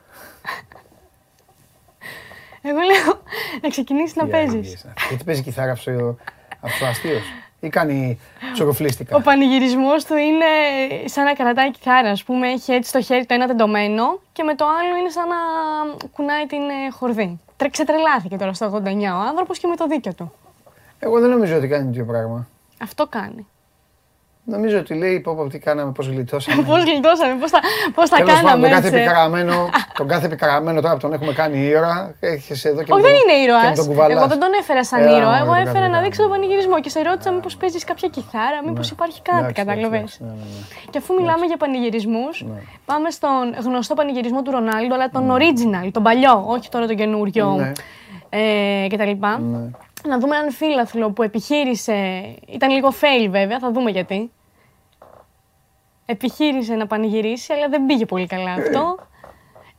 Εγώ 2.63 2.79
λέω 2.79 3.23
να 3.63 3.69
ξεκινήσεις 3.69 4.17
να 4.17 4.27
παίζεις. 4.27 4.87
Γιατί 5.09 5.25
παίζει 5.25 5.43
κιθάρα 5.43 5.73
αυτό 5.73 6.17
αυτό 6.61 6.87
αστείος. 6.87 7.23
Ή 7.61 7.69
κάνει 7.69 8.21
τσοκοφλίστικα. 8.53 9.17
Ο 9.17 9.21
πανηγυρισμός 9.21 10.05
του 10.05 10.17
είναι 10.17 10.45
σαν 11.05 11.25
να 11.25 11.33
κρατάει 11.33 11.71
κιθάρα. 11.71 12.11
Α 12.11 12.17
πούμε, 12.27 12.49
έχει 12.49 12.73
έτσι 12.73 12.93
το 12.93 13.03
χέρι 13.03 13.27
το 13.27 13.35
ένα 13.35 13.47
τεντωμένο 13.47 14.21
και 14.33 14.43
με 14.43 14.55
το 14.55 14.65
άλλο 14.65 14.97
είναι 14.97 15.11
σαν 15.11 15.29
να 15.29 15.37
κουνάει 16.13 16.47
την 16.47 16.59
ε, 16.59 16.91
χορδή. 16.91 17.41
Τρε, 17.57 17.69
ξετρελάθηκε 17.69 18.37
τώρα 18.37 18.53
στο 18.53 18.83
89 18.85 18.87
ο 19.03 19.29
άνθρωπος 19.29 19.59
και 19.59 19.67
με 19.67 19.77
το 19.77 19.87
δίκιο 19.87 20.15
του. 20.15 20.33
Εγώ 21.05 21.21
δεν 21.21 21.31
νομίζω 21.31 21.57
ότι 21.57 21.69
κάνει 21.69 21.85
τέτοιο 21.85 22.05
πράγμα. 22.05 22.47
Αυτό 22.83 23.07
κάνει. 23.07 23.47
Νομίζω 24.45 24.79
ότι 24.79 24.95
λέει 24.95 25.21
πω, 25.21 25.35
πω 25.35 25.47
τι 25.49 25.59
κάναμε, 25.59 25.93
πώς 25.93 26.07
γλιτώσαμε. 26.09 26.63
Πώς 26.71 26.83
γλιτώσαμε, 26.85 27.35
πώς 27.41 27.51
τα, 27.51 27.61
πώς 27.95 28.09
τα 28.11 28.17
Τέλος 28.17 28.33
πάντων, 28.33 28.45
κάναμε 28.45 28.63
τον 28.69 28.71
κάθε 28.77 28.87
έτσι. 28.87 28.99
ε; 28.99 29.03
επικαραμένο, 29.03 29.69
τον 29.99 30.09
κάθε 30.09 30.27
επικαραμένο 30.27 30.81
τώρα 30.81 30.95
που 30.95 31.01
τον 31.01 31.13
έχουμε 31.13 31.33
κάνει 31.33 31.59
ήρωα, 31.59 32.15
έχεις 32.21 32.65
εδώ 32.65 32.83
και 32.83 32.93
Όχι, 32.93 33.03
με 33.03 33.09
δεν 33.09 33.17
τον- 33.19 33.21
είναι 33.31 33.45
και 33.45 33.53
με 33.53 33.59
ήρωα. 33.61 33.73
τον 33.73 33.87
κουβαλάς. 33.87 34.17
Εγώ 34.19 34.27
δεν 34.27 34.39
τον 34.41 34.53
έφερα 34.61 34.85
σαν 34.85 35.01
Έλα, 35.01 35.17
ήρωα. 35.17 35.29
μωρέ, 35.29 35.39
Εγώ 35.39 35.53
τον 35.53 35.61
έφερα 35.67 35.79
κάθε 35.79 35.89
να 35.97 36.01
δείξω 36.03 36.23
τον 36.23 36.31
επικαραμένο. 36.33 36.33
πανηγυρισμό 36.33 36.77
και 36.81 36.89
σε 36.89 37.01
ρώτησα 37.09 37.31
μήπως 37.33 37.57
παίζεις 37.57 37.85
κάποια 37.85 38.09
κιθάρα, 38.09 38.59
μήπως 38.67 38.91
υπάρχει 38.91 39.23
κάτι, 39.23 39.39
Εντάξει, 39.39 39.55
κατάλαβε. 39.65 39.97
εντάξει, 39.97 40.19
ναι, 40.23 40.29
ναι, 40.29 40.35
ναι. 40.35 40.91
Και 40.91 40.99
αφού 40.99 41.11
μιλάμε 41.19 41.45
για 41.51 41.57
πανηγυρισμούς, 41.57 42.35
πάμε 42.85 43.09
στον 43.11 43.45
γνωστό 43.67 43.95
πανηγυρισμό 43.95 44.43
του 44.43 44.51
Ρονάλντο, 44.51 44.95
αλλά 44.95 45.09
τον 45.17 45.25
original, 45.37 45.87
τον 45.97 46.03
παλιό, 46.03 46.35
όχι 46.55 46.69
τώρα 46.75 46.87
τον 46.87 46.97
καινούριο 46.97 47.47
Ναι. 47.59 47.73
ε, 48.85 48.87
κτλ. 48.93 49.13
Ναι. 50.07 50.13
Να 50.15 50.19
δούμε 50.19 50.37
έναν 50.37 50.51
φίλαθλο 50.51 51.11
που 51.11 51.23
επιχείρησε. 51.23 51.95
Ήταν 52.49 52.71
λίγο 52.71 52.89
fail 53.01 53.29
βέβαια, 53.31 53.59
θα 53.59 53.71
δούμε 53.73 53.91
γιατί. 53.91 54.31
Επιχείρησε 56.07 56.75
να 56.75 56.87
πανηγυρίσει, 56.87 57.53
αλλά 57.53 57.69
δεν 57.69 57.87
πήγε 57.87 58.07
πολύ 58.07 58.27
καλά 58.27 58.53
αυτό. 58.53 58.97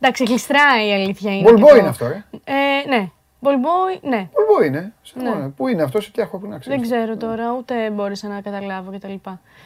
Εντάξει, 0.00 0.24
γλιστράει 0.24 0.88
η 0.88 0.92
αλήθεια 0.92 1.36
είναι. 1.36 1.50
Ball 1.50 1.54
και 1.56 1.62
boy 1.62 1.68
το- 1.68 1.76
είναι 1.76 1.88
αυτό, 1.88 2.04
ε. 2.06 2.24
Ε, 2.44 2.88
ναι. 2.88 3.10
Ball 3.42 3.48
boy, 3.48 3.98
ναι. 4.00 4.28
Ball 4.32 4.62
boy 4.62 4.66
είναι. 4.66 4.92
Συμφωνώ. 5.02 5.52
Πού 5.56 5.68
είναι 5.68 5.82
αυτός, 5.82 6.04
σε 6.04 6.10
ποια 6.10 6.26
χώρα 6.26 6.48
να 6.48 6.58
ξέρεις. 6.58 6.88
Δεν 6.88 6.90
ξέρω 6.98 7.16
τώρα, 7.16 7.52
ούτε 7.58 7.90
μπόρεσα 7.90 8.28
να 8.28 8.40
καταλάβω 8.40 8.90
κτλ. 8.90 9.12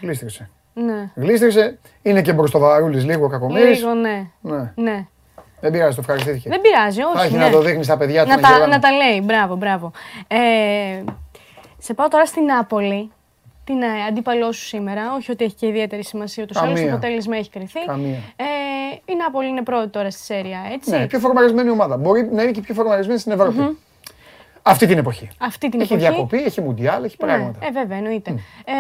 Γλίστριξε. 0.01 0.51
Ναι. 0.75 1.11
Γλίστριξε. 1.15 1.79
Είναι 2.03 2.23
και 2.23 2.33
μπροστοβαρούλη 2.33 3.01
λίγο 3.01 3.29
κακομοίρης. 3.29 3.79
Λίγο, 3.79 3.95
ναι. 3.95 4.27
Ναι. 4.41 4.73
ναι. 4.77 5.07
Δεν 5.61 5.73
πειράζει, 5.73 5.95
το 5.95 6.01
ευχαριστήθηκε. 6.01 6.49
Δεν 6.49 6.61
πειράζει, 6.61 7.03
όχι. 7.03 7.17
Θα 7.17 7.23
έχει 7.23 7.37
ναι. 7.37 7.45
να 7.45 7.51
το 7.51 7.61
δείχνεις 7.61 7.87
στα 7.87 7.97
παιδιά 7.97 8.23
του. 8.23 8.29
να, 8.29 8.37
να 8.37 8.43
τα, 8.43 8.49
γελάνε. 8.49 8.67
να 8.67 8.79
τα 8.79 8.93
λέει, 8.93 9.21
μπράβο, 9.25 9.57
μπράβο. 9.57 9.93
Ε, 10.29 10.39
σε 11.79 11.95
πάω 11.95 12.09
τώρα 12.09 12.27
στην 12.27 12.45
Νάπολη, 12.45 13.11
την 13.65 13.83
ε, 13.83 13.87
αντίπαλό 14.09 14.53
σου 14.53 14.65
σήμερα. 14.65 15.15
Όχι 15.17 15.31
ότι 15.31 15.45
έχει 15.45 15.55
και 15.55 15.67
ιδιαίτερη 15.67 16.05
σημασία 16.05 16.47
του 16.47 16.59
άλλου, 16.59 16.69
το 16.69 16.75
Καμία. 16.75 16.93
αποτέλεσμα 16.95 17.37
έχει 17.37 17.51
κρυθεί. 17.51 17.81
Καμία. 17.87 18.19
Ε, 18.37 18.45
η 19.05 19.15
Νάπολη 19.15 19.49
είναι 19.49 19.63
πρώτη 19.63 19.89
τώρα 19.89 20.11
στη 20.11 20.23
Σέρια, 20.23 20.61
έτσι. 20.73 20.91
Ναι, 20.91 21.07
πιο 21.07 21.19
φορμαρισμένη 21.19 21.71
ομάδα. 21.71 21.97
Μπορεί 21.97 22.29
να 22.33 22.43
είναι 22.43 22.51
και 22.51 22.61
πιο 22.61 22.75
φορμαρισμένη 22.75 23.19
στην 23.19 23.33
ευρωπη 23.33 23.79
Αυτή 24.63 24.87
την 24.87 24.99
εποχή. 24.99 25.29
Αυτή 25.41 25.69
την 25.69 25.81
Έχει 25.81 25.93
εποχή. 25.93 26.09
διακοπή, 26.11 26.37
έχει 26.37 26.61
μουντιάλ, 26.61 27.05
έχει 27.05 27.17
πράγματα. 27.17 27.59
Ναι, 27.61 27.67
ε, 27.67 27.71
βέβαια, 27.71 27.97
εννοείται. 27.97 28.31
Ε, 28.65 28.73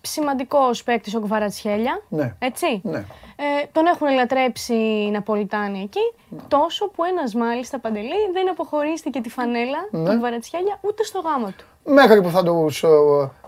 Σημαντικό 0.00 0.58
παίκτη 0.84 1.16
ο 1.16 1.20
Γκβαρατσχέλια. 1.20 2.02
Ναι. 2.08 2.34
Έτσι. 2.38 2.80
Ναι. 2.84 2.98
Ε, 3.36 3.66
τον 3.72 3.86
έχουν 3.86 4.06
ελατρέψει 4.06 4.74
οι 4.74 5.10
Ναπολιτάνοι 5.10 5.80
εκεί. 5.82 6.00
Τόσο 6.48 6.88
που 6.88 7.04
ένας 7.04 7.34
μάλιστα 7.34 7.78
παντελή 7.78 8.30
δεν 8.32 8.48
αποχωρίστηκε 8.50 9.20
τη 9.20 9.28
φανέλα 9.28 9.78
Ναι. 9.90 10.10
του 10.10 10.16
Γκβαρατσχέλια 10.16 10.78
ούτε 10.80 11.04
στο 11.04 11.20
γάμο 11.20 11.46
του. 11.46 11.64
Μέχρι 11.92 12.22
που 12.22 12.28
θα, 12.28 12.42
τους, 12.42 12.82
ε, 12.82 12.88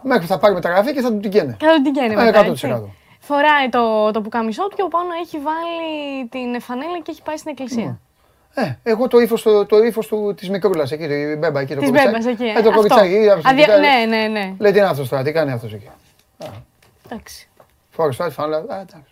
μέχρι 0.03 0.21
που 0.23 0.27
θα 0.29 0.39
πάρει 0.39 0.55
μεταγραφή 0.55 0.93
και 0.93 1.01
θα 1.01 1.09
του 1.13 1.21
την 1.21 1.31
καίνε. 1.31 1.57
Κατά 1.59 1.83
την 1.83 1.93
καίνε 1.93 2.13
Ε, 2.13 2.25
μετά, 2.25 2.41
100%. 2.45 2.51
έτσι. 2.51 2.93
Φοράει 3.21 3.69
το, 3.71 4.11
το 4.11 4.21
πουκαμισό 4.21 4.63
του 4.69 4.77
και 4.77 4.83
από 4.83 4.91
πάνω 4.91 5.09
έχει 5.23 5.39
βάλει 5.39 6.27
την 6.29 6.61
φανέλα 6.61 7.01
και 7.03 7.11
έχει 7.11 7.23
πάει 7.23 7.37
στην 7.37 7.51
εκκλησία. 7.51 8.01
Ε, 8.59 8.75
εγώ 8.83 9.09
το 9.09 9.19
ύφος 9.19 9.43
το, 9.43 9.67
το 9.67 9.79
ύφος 9.83 10.07
του, 10.07 10.35
της 10.37 10.51
μικρούλας 10.51 10.91
εκεί, 10.93 11.05
η 11.05 11.37
μπέμπα 11.39 11.61
εκεί 11.61 11.75
το 11.75 11.81
Της 11.81 11.89
κοριτσάκι. 11.89 12.11
μπέμπας 12.11 12.27
εκεί, 12.27 12.45
Ε, 12.45 12.49
ε, 12.51 12.53
το 12.53 12.59
αυτό. 12.59 12.73
κοριτσάκι. 12.73 13.29
αυτό, 13.29 13.49
Αδια- 13.49 13.65
κοιτάει, 13.65 14.07
ναι, 14.07 14.17
ναι, 14.17 14.27
ναι. 14.29 14.55
Λέει 14.59 14.73
τι 14.73 14.79
είναι 14.79 14.87
αυτός 14.89 15.09
τώρα, 15.09 15.23
τι 15.23 15.33
κάνει 15.33 15.53
αυτός 15.53 15.73
εκεί. 15.73 15.89
Εντάξει. 17.07 17.49
Φόρεσε 17.91 18.19
τώρα 18.19 18.31
τη 18.31 18.37
φανέλα. 18.37 18.57
Α, 18.57 18.61
εντάξει. 18.81 19.11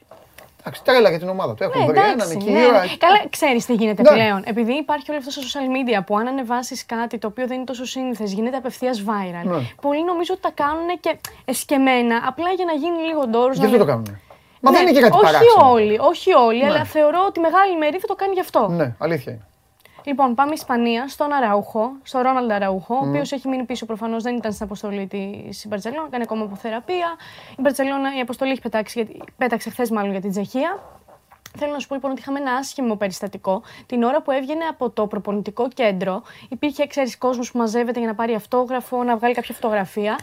Εντάξει, 0.66 0.82
τρέλα 0.84 1.08
για 1.08 1.18
την 1.18 1.28
ομάδα 1.28 1.54
του. 1.54 1.62
Έχουν 1.62 1.80
Ναι, 1.80 1.86
βρει 1.86 1.98
έναν 1.98 2.10
εντάξει, 2.12 2.36
εκεί. 2.40 2.50
ναι, 2.50 2.58
ήρωα. 2.58 2.80
ναι. 2.80 2.96
Καλά, 2.98 3.22
ξέρεις 3.30 3.66
τι 3.66 3.74
γίνεται 3.74 4.02
Ναι. 4.02 4.08
πλέον. 4.10 4.42
Επειδή 4.46 4.72
υπάρχει 4.72 5.10
όλο 5.10 5.18
αυτό 5.18 5.30
στα 5.30 5.42
social 5.42 5.66
media 5.76 6.04
που 6.06 6.16
αν 6.18 6.26
ανεβάσεις 6.26 6.86
κάτι 6.86 7.18
το 7.18 7.26
οποίο 7.26 7.46
δεν 7.46 7.56
είναι 7.56 7.64
τόσο 7.64 7.84
σύνηθες, 7.84 8.32
γίνεται 8.32 8.56
απευθείας 8.56 9.02
viral. 9.06 9.44
Ναι. 9.46 9.60
Πολλοί 9.80 10.04
νομίζω 10.04 10.32
ότι 10.32 10.42
τα 10.42 10.50
κάνουν 10.54 10.86
και 11.00 11.16
εσκεμμένα, 11.44 12.20
απλά 12.26 12.50
για 12.50 12.64
να 12.64 12.72
γίνει 12.72 12.98
λίγο 13.06 13.26
ντόρο. 13.26 13.52
Γι' 13.52 13.64
αυτό 13.64 13.78
το 13.78 13.84
κάνουν. 13.84 14.20
Μα 14.64 14.70
δεν 14.70 14.82
είναι 14.82 14.92
και 14.92 15.00
κάτι 15.00 15.12
όχι 15.14 15.24
παράξενο. 15.24 15.70
όλοι, 15.70 15.98
όχι 16.00 16.32
όλοι, 16.34 16.58
Ναι. 16.64 16.70
αλλά 16.70 16.84
θεωρώ 16.84 17.24
ότι 17.26 17.40
μεγάλη 17.40 17.76
μερίδα 17.78 18.06
το 18.06 18.14
κάνει 18.14 18.32
γι' 18.34 18.40
αυτό. 18.40 18.68
Ναι, 18.68 18.94
αλήθεια 18.98 19.32
είναι. 19.32 19.42
Λοιπόν, 20.06 20.34
πάμε 20.34 20.52
Ισπανία, 20.52 21.08
στον 21.08 21.32
Αραούχο, 21.32 21.90
στον 22.02 22.22
Ρόναλντ 22.22 22.50
Αραούχο, 22.52 22.94
ο 22.94 23.04
Μμ. 23.04 23.08
οποίος 23.08 23.32
έχει 23.32 23.48
μείνει 23.48 23.64
πίσω 23.64 23.86
προφανώς, 23.86 24.22
δεν 24.22 24.36
ήταν 24.36 24.52
στην 24.52 24.64
αποστολή 24.64 25.06
της 25.06 25.66
Μπαρσελόνα, 25.68 26.08
κάνει 26.10 26.22
ακόμα 26.26 26.42
αποθεραπεία. 26.44 27.16
Η 27.50 27.60
Μπαρσελόνα, 27.60 28.16
η 28.16 28.20
αποστολή 28.20 28.50
έχει 28.50 28.60
πετάξει, 28.60 29.02
γιατί- 29.02 29.22
πέταξε 29.36 29.70
χθες 29.70 29.90
μάλλον 29.90 30.10
για 30.10 30.20
την 30.20 30.30
Τσεχία. 30.30 30.82
Θέλω 31.58 31.72
να 31.72 31.78
σου 31.78 31.88
πω 31.88 31.94
λοιπόν 31.94 32.10
ότι 32.10 32.20
είχαμε 32.20 32.38
ένα 32.38 32.52
άσχημο 32.52 32.96
περιστατικό. 32.96 33.62
Την 33.86 34.02
ώρα 34.02 34.22
που 34.22 34.30
έβγαινε 34.30 34.64
από 34.64 34.90
το 34.90 35.06
προπονητικό 35.06 35.68
κέντρο, 35.68 36.22
υπήρχε, 36.48 36.86
ξέρεις, 36.86 37.18
κόσμος 37.18 37.50
που 37.52 37.58
μαζεύεται 37.58 37.98
για 37.98 38.08
να 38.08 38.14
πάρει 38.14 38.34
αυτόγραφο, 38.34 39.02
να 39.02 39.16
βγάλει 39.16 39.34
κάποια 39.34 39.54
φωτογραφία. 39.54 40.18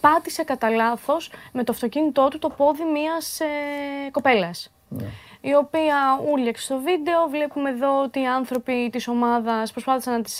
Πάτησε 0.00 0.42
κατά 0.44 0.70
λάθος 0.70 1.30
με 1.52 1.64
το 1.64 1.72
αυτοκίνητό 1.72 2.28
του 2.28 2.38
το 2.38 2.48
πόδι 2.48 2.82
μιας 2.84 3.40
ε, 3.40 3.46
κοπέλας. 4.10 4.70
Η 5.40 5.54
οποία 5.54 5.96
ούρλιαξε 6.32 6.64
στο 6.64 6.78
βίντεο. 6.78 7.26
Βλέπουμε 7.30 7.70
εδώ 7.70 8.02
ότι 8.02 8.20
οι 8.20 8.26
άνθρωποι 8.26 8.88
της 8.92 9.08
ομάδας 9.08 9.72
προσπάθησαν 9.72 10.12
να 10.14 10.22
τη 10.22 10.32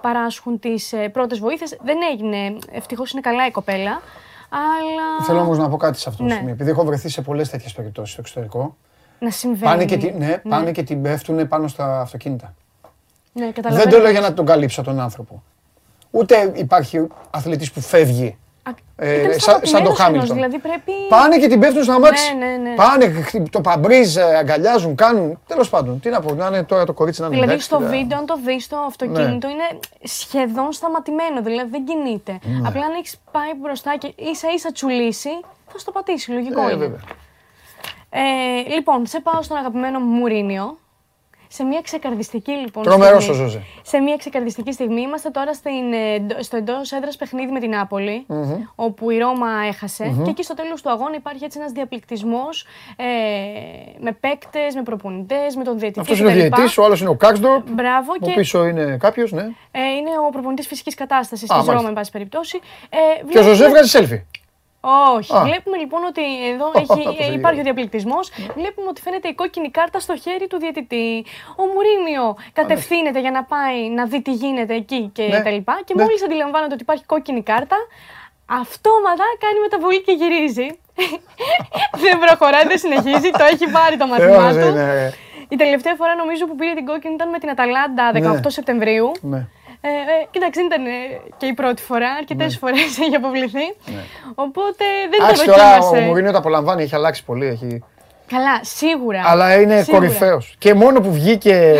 παράσχουν 0.00 0.58
τις 0.58 0.92
ε, 0.92 1.08
πρώτες 1.08 1.38
βοήθειες. 1.38 1.76
Δεν 1.82 1.96
έγινε. 2.12 2.58
Ευτυχώς 2.72 3.10
είναι 3.12 3.20
καλά 3.20 3.46
η 3.46 3.50
κοπέλα. 3.50 4.00
Αλλά. 4.50 5.24
Θέλω 5.26 5.40
όμως 5.40 5.58
να 5.58 5.68
πω 5.68 5.76
κάτι 5.76 5.98
σε 5.98 6.08
αυτό 6.08 6.22
το 6.22 6.28
Ναι. 6.28 6.34
σημείο. 6.34 6.52
Επειδή 6.52 6.70
έχω 6.70 6.84
βρεθεί 6.84 7.08
σε 7.08 7.22
πολλές 7.22 7.48
τέτοιες 7.50 7.72
περιπτώσεις 7.72 8.12
στο 8.12 8.20
εξωτερικό. 8.20 8.76
Να 9.18 9.30
συμβαίνει. 9.30 9.64
Πάνε 9.70 9.84
και, 9.84 9.96
τη- 9.96 10.12
ναι, 10.12 10.38
πάνε 10.48 10.72
και 10.72 10.82
την 10.82 11.02
πέφτουν 11.02 11.48
πάνω 11.48 11.68
στα 11.68 12.00
αυτοκίνητα. 12.00 12.54
Ναι, 13.32 13.44
Δεν 13.44 13.52
καταλαβαίνω. 13.52 13.90
το 13.90 13.98
λέω 13.98 14.10
για 14.10 14.20
να 14.20 14.34
τον 14.34 14.46
καλύψω 14.46 14.82
τον 14.82 15.00
άνθρωπο. 15.00 15.42
Ούτε 16.10 16.52
υπάρχει 16.54 17.06
αθλητής 17.30 17.72
που 17.72 17.80
φεύγει. 17.80 18.38
Α, 18.68 18.74
Ε, 19.06 19.20
ήταν 19.20 19.30
σαν- 19.30 19.40
σαν 19.40 19.60
το 19.60 19.66
σταματημένος 19.66 19.98
Χάμιλτον. 19.98 20.14
ενός, 20.14 20.30
Δηλαδή 20.34 20.58
πρέπει... 20.58 20.92
Πάνε 21.08 21.38
και 21.38 21.48
την 21.48 21.60
πέφτουν 21.60 21.82
στο 21.82 21.92
αμάξι. 21.92 22.34
Ναι, 22.36 22.46
ναι, 22.46 22.56
ναι. 22.56 22.74
Πάνε, 22.74 23.08
χτυ- 23.10 23.50
το 23.50 23.60
παμπρίζ, 23.60 24.16
ε, 24.16 24.22
αγκαλιάζουν, 24.22 24.94
κάνουν. 24.94 25.40
Τέλος 25.46 25.68
πάντων, 25.70 26.00
τι 26.00 26.08
να 26.08 26.20
πω, 26.20 26.34
να 26.34 26.46
είναι 26.46 26.62
τώρα 26.64 26.84
το 26.84 26.92
κορίτσι 26.92 27.20
να 27.20 27.26
είναι 27.26 27.34
Δηλαδή 27.34 27.52
εντάξει, 27.52 27.68
στο 27.70 27.78
τώρα. 27.78 27.90
βίντεο, 27.90 28.18
αν 28.18 28.26
το 28.26 28.38
δεις 28.44 28.68
το 28.68 28.76
αυτοκίνητο, 28.86 29.48
είναι 29.48 29.78
σχεδόν 30.02 30.72
σταματημένο. 30.72 31.42
Δηλαδή 31.42 31.70
δεν 31.70 31.84
κινείται. 31.84 32.38
Ναι. 32.42 32.68
Απλά 32.68 32.84
αν 32.84 32.94
έχεις 32.98 33.16
πάει 33.32 33.50
μπροστά 33.60 33.96
και 33.98 34.12
ίσα 34.16 34.48
ίσα 34.54 34.72
τσουλήσει, 34.72 35.30
θα 35.72 35.78
στο 35.78 35.90
πατήσει. 35.92 36.30
Λογικό 36.32 36.60
Ε, 36.60 36.64
είναι. 36.64 36.74
βέβαια. 36.74 37.00
Ε, 38.10 38.74
λοιπόν, 38.74 39.06
σε 39.06 39.20
πάω 39.20 39.42
στον 39.42 39.56
αγαπημένο 39.56 39.98
μου 39.98 40.14
Μουρίνιο. 40.18 40.78
Σε 41.50 41.64
μια 41.64 41.80
ξεκαρδιστική 41.82 42.50
λοιπόν. 42.52 42.82
Τρομερός 42.82 43.22
στιγμή- 43.22 43.40
ο 43.42 43.44
Ζοζέ. 43.44 43.62
Σε 43.82 43.98
μια 43.98 44.16
ξεκαρδιστική 44.16 44.72
στιγμή 44.72 45.00
είμαστε 45.00 45.30
τώρα 45.30 45.54
στην, 45.54 45.92
ε, 45.92 46.14
εντο- 46.14 46.42
στο 46.42 46.56
εντός 46.56 46.92
έδρας 46.92 47.16
παιχνίδι 47.16 47.52
με 47.52 47.60
την 47.60 47.70
ναπολη 47.70 48.26
όπου 48.74 49.10
η 49.10 49.18
Ρώμα 49.18 49.48
έχασε. 49.68 50.14
Και 50.24 50.30
εκεί 50.30 50.42
στο 50.42 50.54
τέλος 50.54 50.82
του 50.82 50.90
αγώνα 50.90 51.14
υπάρχει 51.14 51.44
έτσι 51.44 51.58
ένας 51.60 51.72
διαπληκτισμός 51.72 52.66
ε, 52.96 53.04
με 54.00 54.12
παίκτες, 54.12 54.74
με 54.74 54.82
προπονητές, 54.82 55.56
με 55.56 55.64
τον 55.64 55.78
διαιτητή. 55.78 56.00
Αυτός 56.00 56.18
είναι 56.18 56.28
ο 56.28 56.30
κτλ. 56.30 56.38
διαιτητής, 56.40 56.78
ο 56.78 56.84
άλλος 56.84 57.00
είναι 57.00 57.08
ο 57.10 57.14
Κάξντορπ. 57.14 57.70
Μπράβο. 57.70 58.12
Από 58.16 58.26
Και 58.26 58.32
πίσω 58.34 58.66
είναι 58.66 58.96
κάποιος, 59.00 59.32
ναι. 59.32 59.42
ε, 59.70 59.80
είναι 59.98 60.10
ο 60.26 60.30
προπονητής 60.30 60.66
φυσικής 60.66 60.94
κατάστασης 60.94 61.40
της 61.40 61.50
μάλιστα. 61.50 61.72
Ρώμα, 61.72 61.88
εν 61.88 61.94
πάση 61.94 62.10
περιπτώσει. 62.10 62.60
Ε, 62.88 62.96
Και 62.96 63.22
ο 63.22 63.26
βλέπουμε- 63.26 63.54
Ζωζέ 63.54 63.68
βγάζει 63.68 63.98
selfie. 63.98 64.37
Όχι. 65.16 65.36
Α. 65.36 65.40
Βλέπουμε 65.42 65.76
λοιπόν 65.76 66.04
ότι 66.04 66.22
εδώ 66.52 66.70
το 66.70 66.78
έχει, 66.82 67.16
έγινε. 67.20 67.34
υπάρχει 67.36 67.60
ο 67.60 67.62
διαπληκτισμός. 67.62 68.30
Βλέπουμε 68.54 68.86
ότι 68.88 69.00
φαίνεται 69.00 69.28
η 69.28 69.34
κόκκινη 69.34 69.70
κάρτα 69.70 69.98
στο 70.00 70.16
χέρι 70.16 70.46
του 70.46 70.58
διαιτητή. 70.58 71.24
Ο 71.56 71.62
Μουρίνιο 71.72 72.36
κατευθύνεται 72.52 73.20
για 73.20 73.30
να 73.30 73.44
πάει 73.44 73.88
να 73.88 74.04
δει 74.06 74.22
τι 74.22 74.32
γίνεται 74.32 74.74
εκεί 74.74 75.10
και 75.12 75.22
Ναι. 75.22 75.42
τα 75.42 75.50
λοιπά. 75.50 75.80
Και 75.84 75.92
Ναι. 75.96 76.02
μόλις 76.02 76.24
αντιλαμβάνεται 76.24 76.72
ότι 76.72 76.82
υπάρχει 76.82 77.04
κόκκινη 77.04 77.42
κάρτα, 77.42 77.76
αυτόματα 78.46 79.24
κάνει 79.44 79.58
μεταβολή 79.60 80.00
και 80.02 80.12
γυρίζει. 80.12 80.68
δεν 82.04 82.18
προχωράει, 82.18 82.66
δεν 82.66 82.78
συνεχίζει. 82.78 83.30
Το 83.30 83.44
έχει 83.52 83.66
πάρει 83.70 83.96
το 83.96 84.06
μάθημά 84.06 84.50
Θεός 84.50 84.52
του. 84.64 84.68
είναι, 84.70 84.92
ρε. 84.94 85.12
Η 85.50 85.56
τελευταία 85.56 85.94
φορά 85.94 86.14
νομίζω 86.14 86.46
που 86.46 86.54
πήρε 86.54 86.74
την 86.74 86.86
κόκκινη 86.86 87.14
ήταν 87.14 87.28
με 87.28 87.38
την 87.38 87.50
Αταλάντα 87.50 88.10
18 88.14 88.40
Ναι. 88.42 88.50
Σεπτεμβρίου. 88.50 89.12
Ναι. 89.20 89.46
Ε, 89.80 89.88
ε, 89.88 90.26
κοίταξε, 90.30 90.60
δεν 90.60 90.66
ήταν 90.66 90.86
ε, 90.86 90.90
και 91.36 91.46
η 91.46 91.52
πρώτη 91.52 91.82
φορά. 91.82 92.10
Αρκετές 92.10 92.52
Ναι. 92.52 92.58
φορές 92.58 92.98
έχει 93.04 93.14
αποβληθεί. 93.16 93.66
Οπότε 94.34 94.84
δεν 95.10 95.18
το 95.18 95.24
Εντάξει 95.24 95.44
τώρα 95.44 95.76
ο 95.78 95.80
δοκίμασε. 95.80 96.06
Μουρίνιο 96.06 96.32
τα 96.32 96.38
απολαμβάνει, 96.38 96.82
έχει 96.82 96.94
αλλάξει 96.94 97.24
πολύ. 97.24 97.46
Έχει... 97.46 97.82
Καλά, 98.26 98.60
σίγουρα. 98.62 99.22
Αλλά 99.26 99.60
είναι 99.60 99.82
Σίγουρα. 99.82 99.98
κορυφαίος. 100.06 100.54
Και 100.58 100.74
μόνο 100.74 101.00
που 101.00 101.12
βγήκε, 101.12 101.74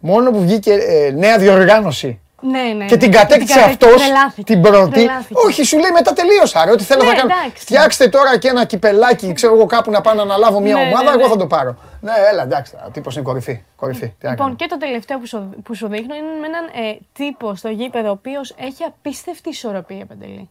μόνο 0.00 0.30
που 0.30 0.40
βγήκε 0.40 0.72
ε, 0.72 1.10
νέα 1.10 1.38
διοργάνωση 1.38 2.20
Ναι, 2.46 2.62
ναι. 2.62 2.84
και 2.84 2.96
την 2.96 3.08
ναι. 3.10 3.16
κατέκτησε 3.16 3.60
αυτός 3.60 4.02
τρελάθηκε. 4.02 4.52
την 4.52 4.62
πρώτη. 4.62 4.90
Τρελάθηκε. 4.90 5.40
Όχι, 5.46 5.62
σου 5.64 5.78
λέει 5.78 5.90
μετά 5.90 6.12
τελείωσα. 6.12 6.64
Ρε, 6.64 6.70
ό,τι 6.70 6.84
θέλω 6.84 7.02
Ναι, 7.02 7.08
να 7.08 7.14
κάνω. 7.14 7.32
εντάξει. 7.34 7.62
Φτιάξτε 7.62 8.08
τώρα 8.08 8.38
και 8.38 8.48
ένα 8.48 8.64
κυπελάκι, 8.64 9.32
ξέρω 9.32 9.54
εγώ 9.54 9.66
κάπου 9.66 9.90
να 9.90 10.00
πάω 10.00 10.14
να 10.14 10.22
αναλάβω 10.22 10.60
μια 10.60 10.74
Ναι, 10.74 10.80
ναι, 10.82 10.88
ομάδα, 10.88 11.10
εγώ 11.10 11.22
ναι. 11.22 11.28
θα 11.28 11.36
το 11.36 11.46
πάρω. 11.46 11.76
Ναι, 12.00 12.12
έλα, 12.30 12.42
εντάξει. 12.42 12.74
Ο 12.86 12.90
τύπος 12.90 13.14
είναι 13.14 13.24
κορυφή. 13.24 13.62
κορυφή. 13.76 14.06
Τι 14.08 14.14
να 14.20 14.30
Λοιπόν, 14.30 14.36
κάνουμε. 14.36 14.56
και 14.56 14.66
το 14.66 14.76
τελευταίο 14.76 15.18
που 15.18 15.26
σου, 15.26 15.54
που 15.62 15.74
σου 15.74 15.88
δείχνω 15.88 16.14
είναι 16.14 16.26
με 16.40 16.46
έναν 16.46 16.64
ε, 16.64 16.98
τύπο 17.12 17.54
στο 17.54 17.68
γήπεδο, 17.68 18.08
ο 18.08 18.10
οποίος 18.12 18.54
έχει 18.58 18.82
απίστευτη 18.84 19.48
ισορροπία, 19.48 20.06
Παντελή. 20.06 20.50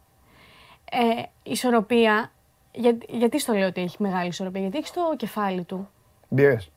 Ε, 0.92 1.22
ισορροπία, 1.44 2.32
για, 2.72 2.98
γιατί 3.10 3.40
στο 3.40 3.54
λέω 3.54 3.68
ότι 3.68 3.82
έχει 3.82 3.96
μεγάλη 4.00 4.28
ισορροπία, 4.28 4.62
γιατί 4.62 4.78
έχει 4.78 4.88
στο 4.88 5.02
κεφάλι 5.18 5.64
του 5.64 5.90
Μπήρες. 6.28 6.70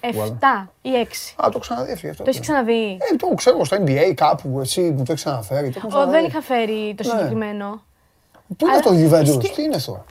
7 0.00 0.68
ή 0.82 0.90
6. 1.38 1.44
Α, 1.44 1.48
το 1.52 1.58
ξαναδεί 1.58 1.92
αυτό. 1.92 2.06
γι' 2.06 2.10
αυτό. 2.10 2.22
Το 2.24 2.28
έχεις 2.30 2.40
ξαναδεί. 2.42 2.92
Ε, 3.12 3.16
το 3.16 3.26
ξέρω 3.34 3.56
εγώ 3.56 3.64
στο 3.64 3.76
NBA 3.80 4.12
κάπου, 4.14 4.60
εσύ 4.60 4.80
μου 4.80 4.96
το 5.04 5.12
έχει 5.12 5.14
ξαναφέρει. 5.14 5.70
Το 5.70 5.74
έχω 5.76 5.86
Ο, 5.86 5.90
ξαναδεί. 5.90 6.10
δεν 6.10 6.24
είχα 6.24 6.40
φέρει 6.40 6.94
το 6.96 7.02
Ναι. 7.04 7.10
συγκεκριμένο. 7.10 7.82
Πού 8.56 8.66
είναι 8.66 8.72
Αλλά 8.72 8.80
το 8.82 8.90
Juventus, 8.90 9.32
σκε- 9.42 9.54
τι 9.54 9.62
είναι 9.62 9.74
αυτό; 9.76 10.04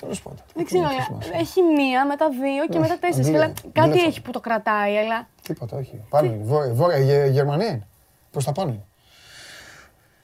Τέλος 0.00 0.22
πάντων. 0.22 0.38
Δεν 0.54 0.64
ξέρω, 0.64 0.82
Έχει 0.84 0.92
αλλά 0.94 1.02
σημασία. 1.04 1.38
έχει 1.38 1.62
μία, 1.62 2.06
μετά 2.06 2.28
δύο 2.28 2.66
και 2.66 2.72
Ναι, 2.74 2.78
μετά 2.78 2.98
τέσσερις. 2.98 3.26
αντιλέ- 3.28 3.42
Αλλά 3.44 3.52
κάτι 3.72 3.88
αντιλέ- 3.88 4.06
έχει 4.06 4.22
που 4.22 4.30
το 4.30 4.40
κρατάει, 4.40 4.96
αλλά 4.98 5.26
Τίποτα, 5.42 5.76
όχι. 5.76 6.00
Πάνω 6.08 6.26
είναι. 6.32 6.44
Βόρεια, 6.44 6.72
βόρεια 6.74 6.98
Γε- 6.98 7.30
Γερμανία 7.30 7.66
είναι. 7.68 7.86
Προς 8.30 8.44
τα 8.44 8.52
πάνω 8.52 8.68
είναι. 8.70 8.84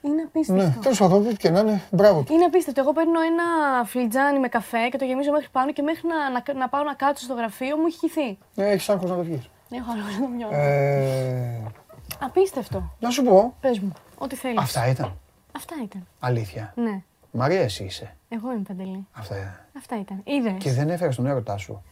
Είναι 0.07 0.23
απίστευτο. 0.23 0.63
Ναι, 0.65 0.77
τέλος 0.83 0.99
πάντων, 0.99 1.27
ό,τι 1.27 1.37
και 1.37 1.51
να 1.51 1.61
είναι, 1.61 1.83
μπράβο 1.91 2.23
του. 2.23 2.33
Είναι 2.33 2.45
απίστευτο. 2.45 2.81
Εγώ 2.81 2.93
παίρνω 2.93 3.21
ένα 3.21 3.45
φλιτζάνι 3.85 4.39
με 4.39 4.49
καφέ 4.49 4.89
και 4.89 4.99
το 4.99 5.05
γεμίζω 5.05 5.31
μέχρι 5.33 5.49
πάνω 5.53 5.73
και 5.73 5.83
μέχρι 5.83 6.09
να, 6.09 6.31
να, 6.31 6.59
να 6.59 6.69
πάω 6.69 6.83
να 6.83 6.95
κάτσω 6.95 7.25
στο 7.25 7.35
γραφείο 7.35 7.77
μου 7.77 7.87
έχει 7.87 7.99
χυθεί. 7.99 8.39
Ε, 8.55 8.71
Έχεις 8.71 8.89
άγχος 8.89 9.11
να 9.11 9.17
το 9.17 9.23
βγεις. 9.23 9.49
Έχω 9.71 9.93
άλλο 9.93 10.03
να 10.03 10.21
το 10.27 10.29
μυαλό. 10.37 10.55
Ε, 10.57 11.63
Απίστευτο. 12.21 12.93
να 13.01 13.11
σου 13.11 13.23
πω, 13.23 13.55
Πες 13.61 13.79
μου, 13.81 13.93
ό,τι 14.19 14.37
θέλεις. 14.37 14.59
αυτά 14.59 14.87
ήταν. 14.89 15.19
Αυτά 15.57 15.75
ήταν. 15.83 16.07
Αλήθεια. 16.21 16.73
Ναι. 16.77 17.03
Μαρία, 17.31 17.61
εσύ 17.61 17.85
είσαι. 17.85 18.17
Εγώ 18.29 18.53
είμαι 18.53 18.63
παντελή. 18.69 19.07
Αυτά 19.13 19.37
ήταν. 19.37 19.61
Αυτά 19.77 19.99
ήταν. 20.01 20.21
Είδες. 20.25 20.53
Και 20.59 20.73
δεν 20.73 20.91
έφερες 20.91 21.17
τον 21.17 21.27
έρωτά 21.27 21.57
σου. 21.57 21.83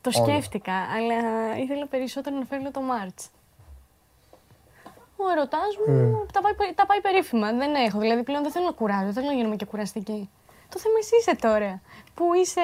Το 0.00 0.10
όλα. 0.14 0.24
σκέφτηκα, 0.28 0.72
αλλά 0.72 1.14
ήθελα 1.62 1.86
περισσότερο 1.86 2.36
να 2.36 2.44
φέρνω 2.44 2.70
το 2.70 2.80
Μάρτς. 2.80 3.28
Ο 5.26 5.30
ερωτάς 5.36 5.72
μου 5.86 5.94
Ε. 5.94 6.26
τα, 6.32 6.40
πάει, 6.40 6.72
τα 6.74 6.86
πάει 6.86 7.00
περίφημα. 7.00 7.52
Δεν 7.52 7.74
έχω. 7.74 7.98
Δηλαδή 7.98 8.22
πλέον 8.22 8.42
δεν 8.42 8.52
θέλω 8.52 8.64
να 8.64 8.72
κουράζω, 8.72 9.04
δεν 9.04 9.12
θέλω 9.12 9.26
να 9.26 9.32
γίνομαι 9.32 9.56
και 9.56 9.64
κουραστική. 9.64 10.30
Το 10.68 10.78
θέμα 10.78 10.94
εσύ 11.00 11.16
είσαι 11.20 11.34
τώρα. 11.36 11.80
Που 12.14 12.24
είσαι 12.34 12.60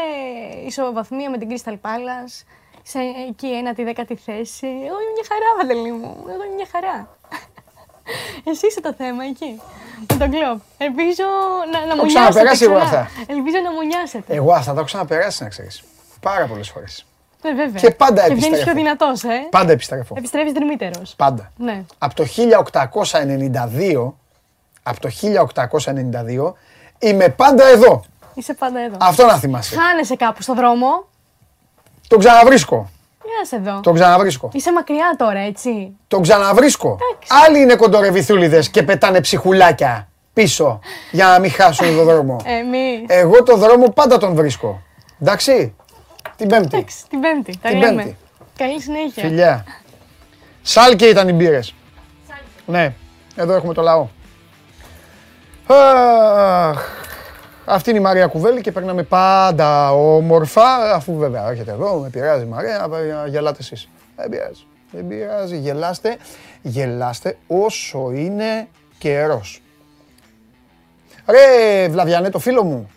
ισοβαθμία 0.67 1.31
με 1.31 1.39
την 1.39 1.49
Crystal 1.51 1.73
Palace, 1.87 2.37
σε 2.83 2.99
εκεί 3.29 3.47
ένατη 3.47 3.85
δέκατη 3.85 4.17
θέση. 4.17 4.67
Εγώ 4.67 4.97
είμαι 5.03 5.13
μια 5.17 5.27
χαρά, 5.31 5.49
Βαντελή 5.59 5.93
μου. 5.93 6.17
Εγώ 6.29 6.45
είμαι 6.45 6.55
μια 6.55 6.69
χαρά. 6.73 6.97
Εσύ 8.51 8.67
είσαι 8.67 8.81
το 8.81 8.93
θέμα 8.93 9.25
εκεί. 9.25 9.61
Με 10.13 10.17
τον 10.19 10.31
κλοπ. 10.31 10.61
Ελπίζω 10.79 11.25
να, 11.73 11.79
να 11.87 11.93
Έχω 11.93 12.03
μου 12.03 12.07
ξαναπεράσει 12.07 12.65
εγώ 12.65 12.75
ξανά. 12.75 12.89
αυτά. 13.01 13.09
Ελπίζω 13.33 13.57
να 13.63 13.73
μου 13.73 13.83
νοιάσετε. 13.87 14.35
Εγώ 14.35 14.53
αυτά 14.53 14.71
τα 14.73 14.77
έχω 14.77 14.87
ξαναπεράσει, 14.87 15.43
να 15.43 15.49
ξέρεις. 15.49 15.83
Πάρα 16.21 16.47
πολλές 16.47 16.69
φορές. 16.71 17.07
Ε, 17.43 17.55
βέβαια. 17.55 17.81
Και 17.81 17.91
πάντα 17.91 18.21
Και 18.23 18.35
βγαίνεις 18.35 18.45
επιστρέφω. 18.45 18.65
πιο 18.65 18.75
δυνατός, 18.75 19.23
ε. 19.25 19.47
Πάντα 19.51 19.73
επιστρέφω. 19.73 20.15
Επιστρέφεις 20.19 20.53
δρυμύτερος. 20.53 21.15
Πάντα. 21.17 21.53
Ναι. 21.57 21.85
Από 21.99 22.15
το 22.15 22.25
1892, 22.25 24.15
από 24.83 25.01
το 25.01 25.09
1892, 25.09 26.55
είμαι 26.99 27.29
πάντα 27.29 27.65
εδώ. 27.65 28.05
Είσαι 28.35 28.55
πάντα 28.55 28.81
εδώ. 28.81 28.97
Αυτό 29.01 29.27
να 29.27 29.37
θυμάσαι. 29.37 29.77
Χάνεσαι 29.77 30.17
κάπου 30.17 30.43
στο 30.43 30.55
δρόμο. 30.55 30.87
Τον 32.09 32.19
ξαναβρίσκω. 32.19 32.91
Μοιάζε 33.27 33.69
εδώ. 33.71 33.81
Τον 33.81 33.95
ξαναβρίσκω. 33.95 34.51
Είσαι 34.53 34.73
μακριά 34.73 35.15
τώρα, 35.19 35.39
έτσι. 35.41 35.97
Τον 36.09 36.23
ξαναβρίσκω. 36.23 36.89
Εντάξει. 36.89 37.29
Άλλοι 37.47 37.61
είναι 37.61 37.75
κοντορεβιθούλιδες 37.77 38.69
και 38.69 38.83
πετάνε 38.83 39.21
ψυχουλάκια 39.21 40.09
πίσω 40.33 40.81
για 41.11 41.27
να 41.27 41.39
μην 41.39 41.51
χάσουν 41.51 41.97
τον 41.97 42.05
δρόμο. 42.05 42.37
Εμείς. 42.45 43.05
Εγώ 43.07 43.43
τον 43.43 43.59
δρόμο 43.59 43.89
πάντα 43.89 44.19
τον 44.19 44.35
βρίσκω. 44.35 44.83
Εντάξει. 45.21 45.75
Την 46.39 46.49
Πέμπτη. 46.49 46.77
Εντάξει, 46.77 47.09
την 47.09 47.21
Πέμπτη. 47.21 47.59
Τα 47.63 47.69
Την 47.69 47.79
λέμε. 47.79 48.03
Πέμπτη. 48.03 48.17
Καλή 48.57 48.81
συνέχεια. 48.81 49.23
Φιλιά. 49.23 49.65
Σάλκε 50.63 51.07
ήταν 51.07 51.29
οι 51.29 51.33
μπύρες. 51.33 51.75
Ναι, 52.67 52.95
εδώ 53.37 53.55
έχουμε 53.55 53.75
το 53.75 53.83
λαό. 53.83 54.09
Αχ, 55.67 56.79
Αυτή 57.65 57.91
είναι 57.91 57.99
η 57.99 58.03
Μαρία 58.03 58.27
Κουβέλη 58.27 58.61
και 58.61 58.73
περνάμε 58.73 59.03
πάντα 59.03 59.93
όμορφα, 59.93 60.95
αφού 60.95 61.17
βέβαια 61.17 61.49
έρχεται 61.49 61.71
εδώ, 61.71 61.99
με 61.99 62.09
πειράζει 62.09 62.45
η 62.45 62.49
Μαρία, 62.49 62.89
ε, 63.25 63.29
γελάτε 63.29 63.59
εσείς. 63.61 63.89
Δεν 64.17 64.29
πειράζει, 64.31 64.63
δεν 64.91 65.07
πειράζει, 65.07 65.57
γελάστε, 65.59 66.17
γελάστε 66.63 67.37
όσο 67.47 68.11
είναι 68.15 68.69
καιρός. 68.99 69.63
Ρε 71.27 71.89
Βλαβιανέ, 71.89 72.31
το 72.31 72.39
φίλο 72.39 72.65
μου, 72.65 72.91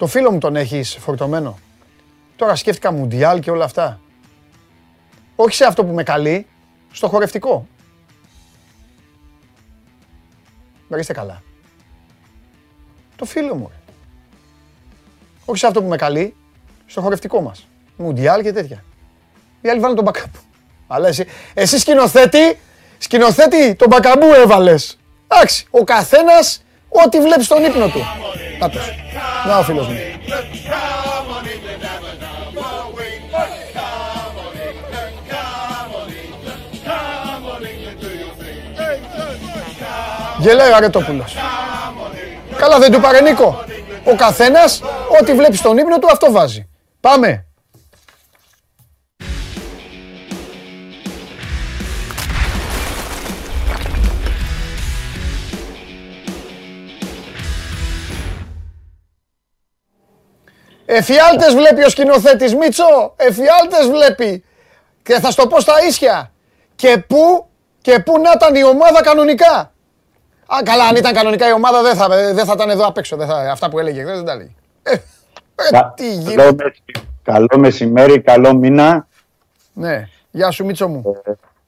το 0.00 0.06
φίλο 0.06 0.30
μου 0.30 0.38
τον 0.38 0.56
έχεις 0.56 0.96
φορτωμένο; 1.00 1.58
Τώρα 2.36 2.56
σκέφτηκα 2.56 2.92
μουντιάλ 2.92 3.40
και 3.40 3.50
όλα 3.50 3.64
αυτά. 3.64 4.00
Όχι 5.36 5.54
σε 5.54 5.64
αυτό 5.64 5.84
που 5.84 5.92
με 5.92 6.02
καλεί, 6.02 6.46
στο 6.92 7.08
χορευτικό. 7.08 7.66
Να 10.88 10.98
είστε 10.98 11.12
καλά. 11.12 11.42
Το 13.16 13.24
φίλο 13.24 13.54
μου. 13.54 13.68
ρε. 13.68 13.92
Όχι 15.44 15.58
σε 15.58 15.66
αυτό 15.66 15.82
που 15.82 15.88
με 15.88 15.96
καλεί, 15.96 16.36
στο 16.86 17.00
χορευτικό 17.00 17.40
μας. 17.40 17.66
Μουντιάλ 17.96 18.42
και 18.42 18.52
τέτοια. 18.52 18.84
Οι 19.60 19.68
άλλοι 19.68 19.80
βάλουν 19.80 19.96
τον 19.96 20.04
μπακαμπού. 20.04 20.38
Αλλά 20.86 21.08
εσύ, 21.08 21.26
εσύ 21.54 21.78
σκηνοθέτη, 21.78 22.58
σκηνοθέτη 22.98 23.74
τον 23.74 23.88
μπακαμπού 23.88 24.32
έβαλες. 24.32 24.98
Εντάξει, 25.28 25.66
ο 25.70 25.84
καθένας 25.84 26.62
ό,τι 26.88 27.20
βλέπει 27.20 27.44
στον 27.44 27.64
ύπνο 27.64 27.88
του. 27.88 28.00
Νάτος. 28.60 28.94
Να 29.46 29.58
ο 29.58 29.62
φίλος 29.62 29.88
μου. 29.88 29.94
Γελάει 40.38 40.70
ο 40.70 40.76
Αρετόπουλος. 40.76 41.36
Καλά 42.56 42.78
δεν 42.78 42.92
του 42.92 43.00
πάρε 43.00 43.20
Νίκο. 43.20 43.64
Ο 44.04 44.14
καθένας 44.14 44.82
ό,τι 45.20 45.34
βλέπεις 45.34 45.58
στον 45.58 45.78
ύπνο 45.78 45.98
του 45.98 46.08
αυτό 46.12 46.32
βάζει. 46.32 46.68
Πάμε. 47.00 47.44
Εφιάλτες 60.92 61.54
βλέπει 61.54 61.84
ο 61.84 61.88
σκηνοθέτης 61.88 62.54
Μίτσο. 62.54 63.12
Εφιάλτες 63.16 63.88
βλέπει. 63.90 64.44
Και 65.02 65.20
θα 65.20 65.30
στο 65.30 65.46
πω 65.46 65.60
στα 65.60 65.72
ίσια. 65.88 66.32
Και 66.76 66.98
πού, 67.08 67.46
και 67.80 67.98
πού 67.98 68.18
να 68.20 68.30
ήταν 68.34 68.54
η 68.54 68.64
ομάδα 68.64 69.02
κανονικά. 69.02 69.72
Α, 70.46 70.58
καλά, 70.64 70.84
αν 70.84 70.96
ήταν 70.96 71.12
κανονικά 71.14 71.48
η 71.48 71.52
ομάδα 71.52 71.82
δεν 71.82 71.94
θα, 71.96 72.08
δεν 72.08 72.44
θα 72.44 72.52
ήταν 72.52 72.70
εδώ 72.70 72.86
απ' 72.86 72.98
έξω. 72.98 73.16
Δεν 73.16 73.26
θα, 73.26 73.50
αυτά 73.50 73.70
που 73.70 73.78
έλεγε 73.78 74.02
χθες 74.02 74.16
δεν 74.16 74.24
τα 74.24 74.32
έλεγε. 74.32 74.50
Ε, 74.82 74.92
ε, 74.92 74.98
Κα- 75.70 75.92
τι 75.96 76.04
καλό, 76.08 76.20
γίνεται; 76.30 76.64
μεση- 76.64 76.82
καλό 77.22 77.58
μεσημέρι, 77.58 78.20
καλό 78.20 78.54
μήνα. 78.54 79.06
Ναι, 79.72 80.08
γεια 80.30 80.50
σου 80.50 80.64
Μίτσο 80.64 80.88
μου. 80.88 81.02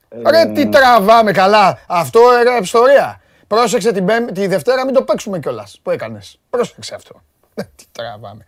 Ε, 0.08 0.30
Ρε 0.30 0.44
τι 0.52 0.68
τραβάμε 0.68 1.32
καλά. 1.32 1.78
Αυτό 1.86 2.20
era 2.44 2.62
ιστορία. 2.62 3.20
Πρόσεξε 3.46 3.92
την 3.92 4.04
πέμπ- 4.04 4.30
τη 4.32 4.46
Δευτέρα 4.46 4.84
μην 4.84 4.94
το 4.94 5.02
παίξουμε 5.02 5.38
κιόλας. 5.38 5.80
Που 5.82 5.90
έκανες. 5.90 6.38
Πρόσεξε 6.50 6.94
αυτό. 6.94 7.20
Ε, 7.54 7.62
τι 7.76 7.84
τραβάμε. 7.92 8.44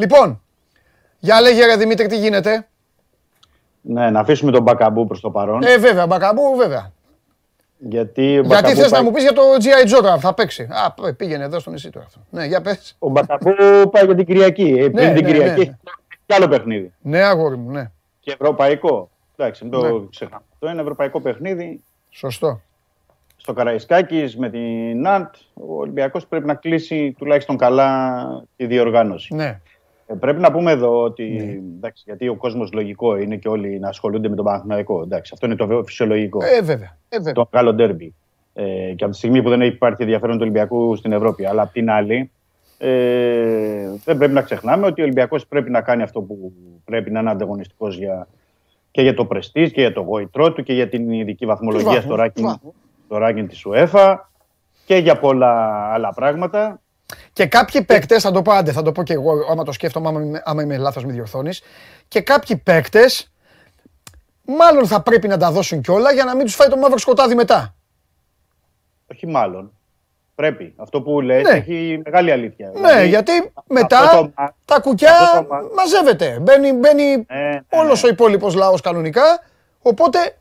Λοιπόν, 0.00 0.42
για 1.18 1.40
λέγε 1.40 1.64
ρε 1.64 1.76
Δημήτρη 1.76 2.06
τι 2.06 2.18
γίνεται; 2.18 2.66
Ναι, 3.80 4.10
να 4.10 4.20
αφήσουμε 4.20 4.50
τον 4.52 4.62
Μπακαμπού 4.62 5.06
προς 5.06 5.20
το 5.20 5.30
παρόν. 5.30 5.62
Ε, 5.62 5.78
βέβαια, 5.78 6.06
Μπακαμπού, 6.06 6.56
βέβαια. 6.56 6.92
γιατί 7.78 8.20
ο 8.22 8.24
Γιατί 8.32 8.46
Μπακαμπού 8.48 8.74
θες 8.74 8.84
να 8.90 8.96
πάει- 8.96 9.02
μου 9.02 9.10
πεις 9.12 9.22
για 9.22 9.32
το 9.32 9.42
G.I. 9.60 9.86
Joe 9.98 10.02
τώρα, 10.02 10.18
θα 10.18 10.34
παίξει. 10.34 10.68
Α, 10.70 10.92
π- 10.92 11.12
πήγαινε 11.16 11.44
εδώ 11.44 11.58
στο 11.58 11.70
νησί 11.70 11.90
τώρα 11.90 12.06
αυτό. 12.06 12.20
Ναι, 12.30 12.44
για 12.44 12.60
πες. 12.60 12.96
Ο 12.98 13.08
Μπακαμπού 13.08 13.52
πάει 13.90 14.04
για 14.04 14.14
την 14.14 14.24
Κυριακή. 14.26 14.62
Ε, 14.78 14.88
πριν 14.88 15.06
Ναι, 15.06 15.12
την 15.14 15.24
ναι, 15.24 15.30
Κυριακή 15.32 15.54
ναι. 15.58 15.62
έχει 15.62 15.76
κι 16.26 16.34
άλλο 16.34 16.48
παιχνίδι. 16.48 16.92
Ναι, 17.00 17.20
αγόρι 17.22 17.56
μου, 17.56 17.70
ναι. 17.70 17.90
Και 18.20 18.32
ευρωπαϊκό. 18.32 19.10
Εντάξει, 19.36 19.62
μην 19.64 19.72
το 19.72 19.80
Ναι. 19.98 20.06
ξεχνάμε. 20.10 20.42
Το 20.58 20.68
είναι 20.70 20.80
ευρωπαϊκό 20.80 21.20
παιχνίδι. 21.20 21.82
Σωστό. 22.10 22.60
Στο 23.36 23.52
Καραϊσκάκης 23.52 24.36
με 24.36 24.50
την 24.50 25.00
ΝΑΤ, 25.00 25.34
ο 25.54 25.74
Ολυμπιακός 25.78 26.26
πρέπει 26.26 26.46
να 26.46 26.54
κλείσει 26.54 27.14
τουλάχιστον 27.18 27.56
καλά 27.56 28.24
τη 28.56 28.66
διοργάνωση. 28.66 29.34
Ναι. 29.34 29.60
Ε, 30.10 30.14
πρέπει 30.14 30.40
να 30.40 30.52
πούμε 30.52 30.70
εδώ 30.70 31.02
ότι. 31.02 31.58
Εντάξει, 31.76 32.02
γιατί 32.06 32.28
ο 32.28 32.34
κόσμος 32.34 32.72
λογικό 32.72 33.16
είναι 33.16 33.36
και 33.36 33.48
όλοι 33.48 33.78
να 33.78 33.88
ασχολούνται 33.88 34.28
με 34.28 34.36
τον 34.36 34.44
Παναθηναϊκό. 34.44 35.02
Εντάξει, 35.02 35.30
αυτό 35.34 35.46
είναι 35.46 35.56
το 35.56 35.82
φυσιολογικό. 35.86 36.38
Ε, 36.44 36.62
βέβαια. 36.62 36.96
Ε, 37.08 37.16
βέβαια. 37.16 37.32
το 37.32 37.48
μεγάλο 37.52 37.74
ντέρμπι. 37.74 38.14
Ε, 38.54 38.92
και 38.96 39.04
από 39.04 39.12
τη 39.12 39.18
στιγμή 39.18 39.42
που 39.42 39.48
δεν 39.48 39.60
υπάρχει 39.60 40.02
ενδιαφέρον 40.02 40.34
του 40.34 40.42
Ολυμπιακού 40.42 40.96
στην 40.96 41.12
Ευρώπη. 41.12 41.46
Αλλά 41.46 41.62
απ' 41.62 41.72
την 41.72 41.90
άλλη, 41.90 42.30
ε, 42.78 43.90
δεν 44.04 44.18
πρέπει 44.18 44.32
να 44.32 44.42
ξεχνάμε 44.42 44.86
ότι 44.86 45.00
ο 45.00 45.04
Ολυμπιακός 45.04 45.46
πρέπει 45.46 45.70
να 45.70 45.80
κάνει 45.80 46.02
αυτό 46.02 46.20
που 46.20 46.52
πρέπει 46.84 47.10
να 47.10 47.20
είναι 47.20 47.30
ανταγωνιστικός 47.30 47.96
για, 47.96 48.28
και 48.90 49.02
για 49.02 49.14
το 49.14 49.24
πρεστή 49.24 49.70
και 49.70 49.80
για 49.80 49.92
το 49.92 50.00
γόητρό 50.00 50.52
του 50.52 50.62
και 50.62 50.72
για 50.72 50.88
την 50.88 51.10
ειδική 51.10 51.46
βαθμολογία 51.46 51.94
Τους 51.94 52.02
στο 52.02 52.16
βαθμούς, 52.16 52.32
τους 52.32 52.42
ranking, 52.42 52.46
βαθμούς. 52.46 52.74
στο 53.04 53.18
ranking 53.22 53.48
της 53.48 53.66
UEFA 53.66 54.16
και 54.84 54.96
για 54.96 55.18
πολλά 55.18 55.54
άλλα 55.92 56.12
πράγματα. 56.14 56.80
Και 57.32 57.46
κάποιοι 57.46 57.82
παίκτες, 57.82 58.22
θα 58.22 58.30
το 58.30 58.42
πω 58.42 58.52
άντε, 58.52 58.72
θα 58.72 58.82
το 58.82 58.92
πω 58.92 59.02
και 59.02 59.12
εγώ, 59.12 59.32
άμα 59.50 59.64
το 59.64 59.72
σκέφτομαι, 59.72 60.08
άμα, 60.08 60.20
είμαι- 60.20 60.42
άμα 60.44 60.62
είμαι 60.62 60.76
λάθος, 60.76 61.04
με 61.04 61.12
διορθώνεις. 61.12 61.62
Και 62.08 62.20
κάποιοι 62.20 62.56
παίκτες, 62.56 63.32
μάλλον 64.44 64.86
θα 64.86 65.02
πρέπει 65.02 65.28
να 65.28 65.36
τα 65.36 65.50
δώσουν 65.50 65.80
κιόλα 65.80 66.12
για 66.12 66.24
να 66.24 66.34
μην 66.36 66.44
τους 66.44 66.54
φάει 66.54 66.68
το 66.68 66.76
μαύρο 66.76 66.98
σκοτάδι 66.98 67.34
μετά. 67.34 67.74
Όχι 69.12 69.26
μάλλον. 69.26 69.72
Πρέπει. 70.34 70.72
Αυτό 70.76 71.02
που 71.02 71.20
λες 71.20 71.42
Ναι. 71.42 71.50
έχει 71.50 72.00
μεγάλη 72.04 72.30
αλήθεια. 72.32 72.68
Ναι, 72.74 72.80
Δηλαδή, 72.80 73.08
γιατί 73.08 73.32
αυτό 73.32 73.62
μετά 73.66 74.10
το 74.12 74.30
μα- 74.36 74.54
τα 74.64 74.80
κουκιά 74.80 75.12
αυτό 75.12 75.36
το 75.42 75.46
μα- 75.48 75.68
μαζεύεται. 75.76 76.38
Μπαίνει, 76.40 76.72
μπαίνει 76.72 77.04
Ναι, 77.04 77.24
ναι, 77.36 77.60
όλος 77.68 78.02
ναι. 78.02 78.08
ο 78.08 78.12
υπόλοιπος 78.12 78.54
λαός 78.54 78.80
κανονικά. 78.80 79.22
Οπότε 79.82 80.36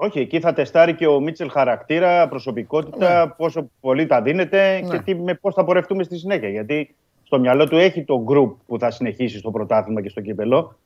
Όχι, 0.00 0.18
εκεί 0.18 0.40
θα 0.40 0.52
τεστάρει 0.52 0.94
και 0.94 1.06
ο 1.06 1.20
Μίτσελ 1.20 1.50
χαρακτήρα, 1.50 2.28
προσωπικότητα, 2.28 3.34
πόσο 3.36 3.70
πολύ 3.80 4.06
τα 4.06 4.22
δίνεται 4.22 4.80
Ναι. 4.80 4.88
και 4.88 5.02
τι, 5.02 5.14
με 5.14 5.34
πώς 5.34 5.54
θα 5.54 5.64
πορευτούμε 5.64 6.02
στη 6.02 6.18
συνέχεια. 6.18 6.48
Γιατί 6.48 6.94
στο 7.22 7.38
μυαλό 7.38 7.68
του 7.68 7.76
έχει 7.76 8.04
το 8.04 8.24
group 8.28 8.54
που 8.66 8.78
θα 8.78 8.90
συνεχίσει 8.90 9.38
στο 9.38 9.50
πρωτάθλημα 9.50 10.02
και 10.02 10.08
στο 10.08 10.20
κύπελο, 10.20 10.76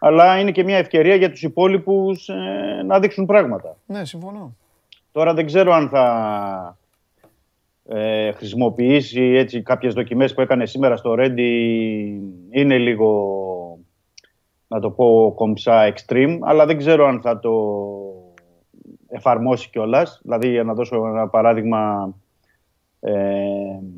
αλλά 0.00 0.40
είναι 0.40 0.50
και 0.50 0.64
μια 0.64 0.76
ευκαιρία 0.76 1.14
για 1.14 1.30
τους 1.30 1.42
υπόλοιπους 1.42 2.28
ε, 2.28 2.34
να 2.86 2.98
δείξουν 3.00 3.26
πράγματα. 3.26 3.76
Ναι, 3.86 4.04
συμφωνώ. 4.04 4.56
Τώρα 5.12 5.34
δεν 5.34 5.46
ξέρω 5.46 5.72
αν 5.72 5.88
θα 5.88 6.78
ε, 7.88 8.32
χρησιμοποιήσει 8.32 9.22
έτσι 9.22 9.62
κάποιες 9.62 9.94
δοκιμές 9.94 10.34
που 10.34 10.40
έκανε 10.40 10.66
σήμερα 10.66 10.96
στο 10.96 11.14
Ρέντι 11.14 11.50
είναι 12.50 12.78
λίγο 12.78 13.78
να 14.68 14.80
το 14.80 14.90
πω 14.90 15.32
κομψά 15.36 15.92
extreme 15.94 16.38
αλλά 16.40 16.66
δεν 16.66 16.76
ξέρω 16.76 17.06
αν 17.06 17.20
θα 17.20 17.38
το 17.38 17.50
εφαρμόσει 19.16 19.70
κιόλας. 19.70 20.20
Δηλαδή 20.22 20.48
για 20.48 20.62
να 20.64 20.74
δώσω 20.74 21.06
ένα 21.06 21.28
παράδειγμα 21.28 22.08
ε, 23.00 23.12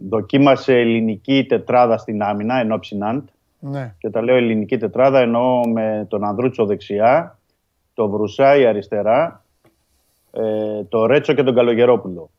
δοκίμασε 0.09 0.73
ελληνική 0.79 1.47
τετράδα 1.49 1.97
στην 1.99 2.23
άμυνα 2.23 2.61
ενώ 2.61 2.79
Ναντ 2.91 3.29
Ναι. 3.61 3.95
και 3.99 4.11
τα 4.11 4.23
λέω 4.23 4.37
ελληνική 4.37 4.79
τετράδα 4.79 5.19
εννοώ 5.21 5.69
με 5.69 6.07
τον 6.09 6.25
Ανδρούτσο 6.25 6.65
δεξιά, 6.67 7.39
το 7.95 8.09
Βρουσάη 8.09 8.67
αριστερά, 8.67 9.45
ε, 10.33 10.83
το 10.89 11.07
Ρέτσο 11.07 11.33
και 11.33 11.43
τον 11.43 11.55
Καλογερόπουλο 11.55 12.31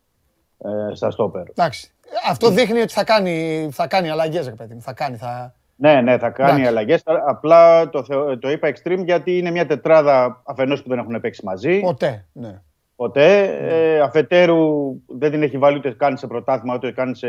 ε, 0.92 0.96
στα 0.96 1.12
στόπερ. 1.12 1.44
Εντάξει. 1.50 1.92
Αυτό 2.30 2.50
δείχνει 2.50 2.80
ότι 2.82 2.94
θα 2.94 3.04
κάνει, 3.04 3.68
θα 3.72 3.88
κάνει 3.88 4.10
αλλαγές, 4.10 4.48
ρε 4.48 4.54
παιδί 4.56 4.74
μου. 4.74 4.82
Θα 4.82 4.94
κάνει, 4.94 5.18
θα. 5.18 5.54
Ναι, 5.76 6.02
ναι, 6.02 6.18
θα 6.18 6.30
κάνει 6.30 6.50
Εντάξει. 6.50 6.68
αλλαγές. 6.68 7.02
Απλά 7.28 7.90
το, 7.90 8.04
θεω- 8.04 8.40
το 8.40 8.50
είπα 8.50 8.68
extreme 8.74 9.02
γιατί 9.06 9.38
είναι 9.38 9.52
μια 9.52 9.66
τετράδα 9.66 10.42
αφενός 10.46 10.82
που 10.84 10.90
δεν 10.90 10.98
έχουν 11.00 11.22
παίξει 11.22 11.46
μαζί. 11.46 11.80
Ποτέ. 11.80 12.26
Ναι. 12.34 12.62
Ποτέ. 13.00 13.44
Ε, 13.62 14.00
αφετέρου 14.00 14.96
δεν 15.08 15.32
την 15.32 15.44
έχει 15.44 15.58
βάλει 15.58 15.78
ούτε 15.78 15.92
καν 15.92 16.18
σε 16.18 16.28
πρωτάθλημα, 16.28 16.76
ούτε 16.76 16.92
καν 16.92 17.16
σε 17.16 17.28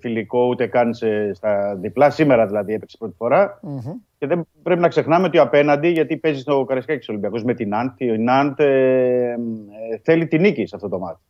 φιλικό, 0.00 0.46
ούτε 0.46 0.66
καν 0.66 0.94
σε, 0.94 1.34
στα 1.34 1.76
διπλά. 1.80 2.10
Σήμερα 2.10 2.46
δηλαδή 2.46 2.72
έπαιξε 2.72 2.96
πρώτη 2.98 3.14
φορά. 3.16 3.60
Μμμ. 3.62 3.92
Και 4.18 4.26
δεν 4.26 4.46
πρέπει 4.62 4.80
να 4.80 4.88
ξεχνάμε 4.88 5.26
ότι 5.26 5.38
απέναντι, 5.38 5.88
γιατί 5.88 6.16
παίζει 6.16 6.40
στο 6.40 6.64
Καραϊσκάκη 6.64 7.10
Ολυμπιακό 7.10 7.40
με 7.44 7.54
την 7.54 7.68
Ναντ, 7.68 7.90
η 7.96 8.18
Ναντ 8.18 8.60
ε, 8.60 9.30
ε, 9.30 9.36
θέλει 10.02 10.26
τη 10.26 10.38
νίκη 10.38 10.66
σε 10.66 10.76
αυτό 10.76 10.88
το 10.88 10.98
μάτι. 10.98 11.20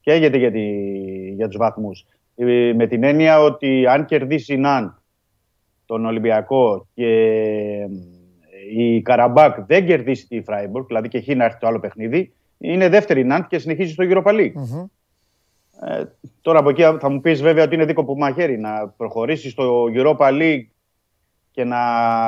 Και 0.00 0.12
έγινε 0.12 0.36
για, 0.36 0.50
τη, 0.50 0.66
για 1.34 1.48
τους 1.48 1.56
βαθμούς. 1.56 2.06
με 2.74 2.86
την 2.86 3.04
έννοια 3.04 3.40
ότι 3.40 3.86
αν 3.86 4.04
κερδίσει 4.04 4.54
η 4.54 4.58
Ναντ 4.58 4.90
τον 5.86 6.06
Ολυμπιακό 6.06 6.86
και 6.94 7.06
ε, 8.74 8.82
η 8.82 9.02
Καραμπάκ 9.02 9.60
δεν 9.66 9.86
κερδίσει 9.86 10.26
τη 10.26 10.42
Φράιμπουργκ, 10.42 10.86
δηλαδή 10.86 11.08
και 11.08 11.18
εκεί 11.18 11.34
να 11.34 11.44
έρθει 11.44 11.58
το 11.58 11.66
άλλο 11.66 11.80
παιχνίδι, 11.80 12.32
είναι 12.60 12.88
δεύτερη 12.88 13.20
η 13.20 13.24
Ναντ 13.24 13.44
και 13.48 13.58
συνεχίζει 13.58 13.92
στο 13.92 14.04
Europa 14.08 14.30
League. 14.32 14.52
Μμμ. 14.54 14.84
Ε, 15.82 16.04
τώρα 16.40 16.58
από 16.58 16.68
εκεί 16.70 16.82
θα 16.82 17.10
μου 17.10 17.20
πεις 17.20 17.42
βέβαια 17.42 17.64
ότι 17.64 17.74
είναι 17.74 17.84
δίκοπο 17.84 18.16
μαχαίρι 18.16 18.58
να 18.58 18.88
προχωρήσει 18.88 19.50
στο 19.50 19.84
Europa 19.94 20.28
League 20.28 20.66
και 21.50 21.64
να 21.64 21.78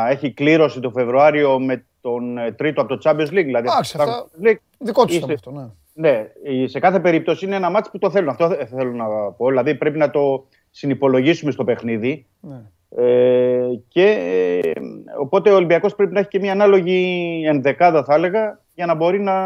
έχει 0.08 0.32
κλήρωση 0.32 0.80
το 0.80 0.90
Φεβρουάριο 0.90 1.58
με 1.60 1.84
τον 2.00 2.38
ε, 2.38 2.52
τρίτο 2.52 2.80
από 2.80 2.96
το 2.96 3.10
Champions 3.10 3.28
League. 3.28 3.44
Δηλαδή 3.44 3.68
Εντάξει, 3.68 3.96
θα- 3.96 4.02
αυτά- 4.02 4.28
League. 4.42 4.56
Δικό 4.78 5.04
τους 5.04 5.14
Είστε- 5.14 5.30
ήταν 5.30 5.34
αυτό. 5.34 5.50
Ναι. 5.50 5.68
Ναι, 5.94 6.26
ε, 6.62 6.66
σε 6.66 6.78
κάθε 6.78 7.00
περίπτωση 7.00 7.44
είναι 7.44 7.56
ένα 7.56 7.70
μάτς 7.70 7.90
που 7.90 7.98
το 7.98 8.10
θέλουν. 8.10 8.28
Αυτό 8.28 8.48
θε- 8.48 8.68
θέλω 8.68 8.92
να 8.92 9.06
πω. 9.32 9.48
Δηλαδή 9.48 9.74
πρέπει 9.74 9.98
να 9.98 10.10
το 10.10 10.46
συνυπολογίσουμε 10.70 11.50
στο 11.50 11.64
παιχνίδι. 11.64 12.26
Ναι. 12.40 12.60
Ε, 12.96 13.68
και 13.88 14.04
ε, 14.04 14.72
οπότε 15.20 15.50
ο 15.50 15.54
Ολυμπιακός 15.54 15.94
πρέπει 15.94 16.12
να 16.12 16.20
έχει 16.20 16.28
και 16.28 16.38
μια 16.38 16.52
ανάλογη 16.52 17.42
ενδεκάδα 17.46 18.04
θα 18.04 18.14
έλεγα 18.14 18.60
για 18.74 18.86
να 18.86 18.94
μπορεί 18.94 19.20
να 19.20 19.36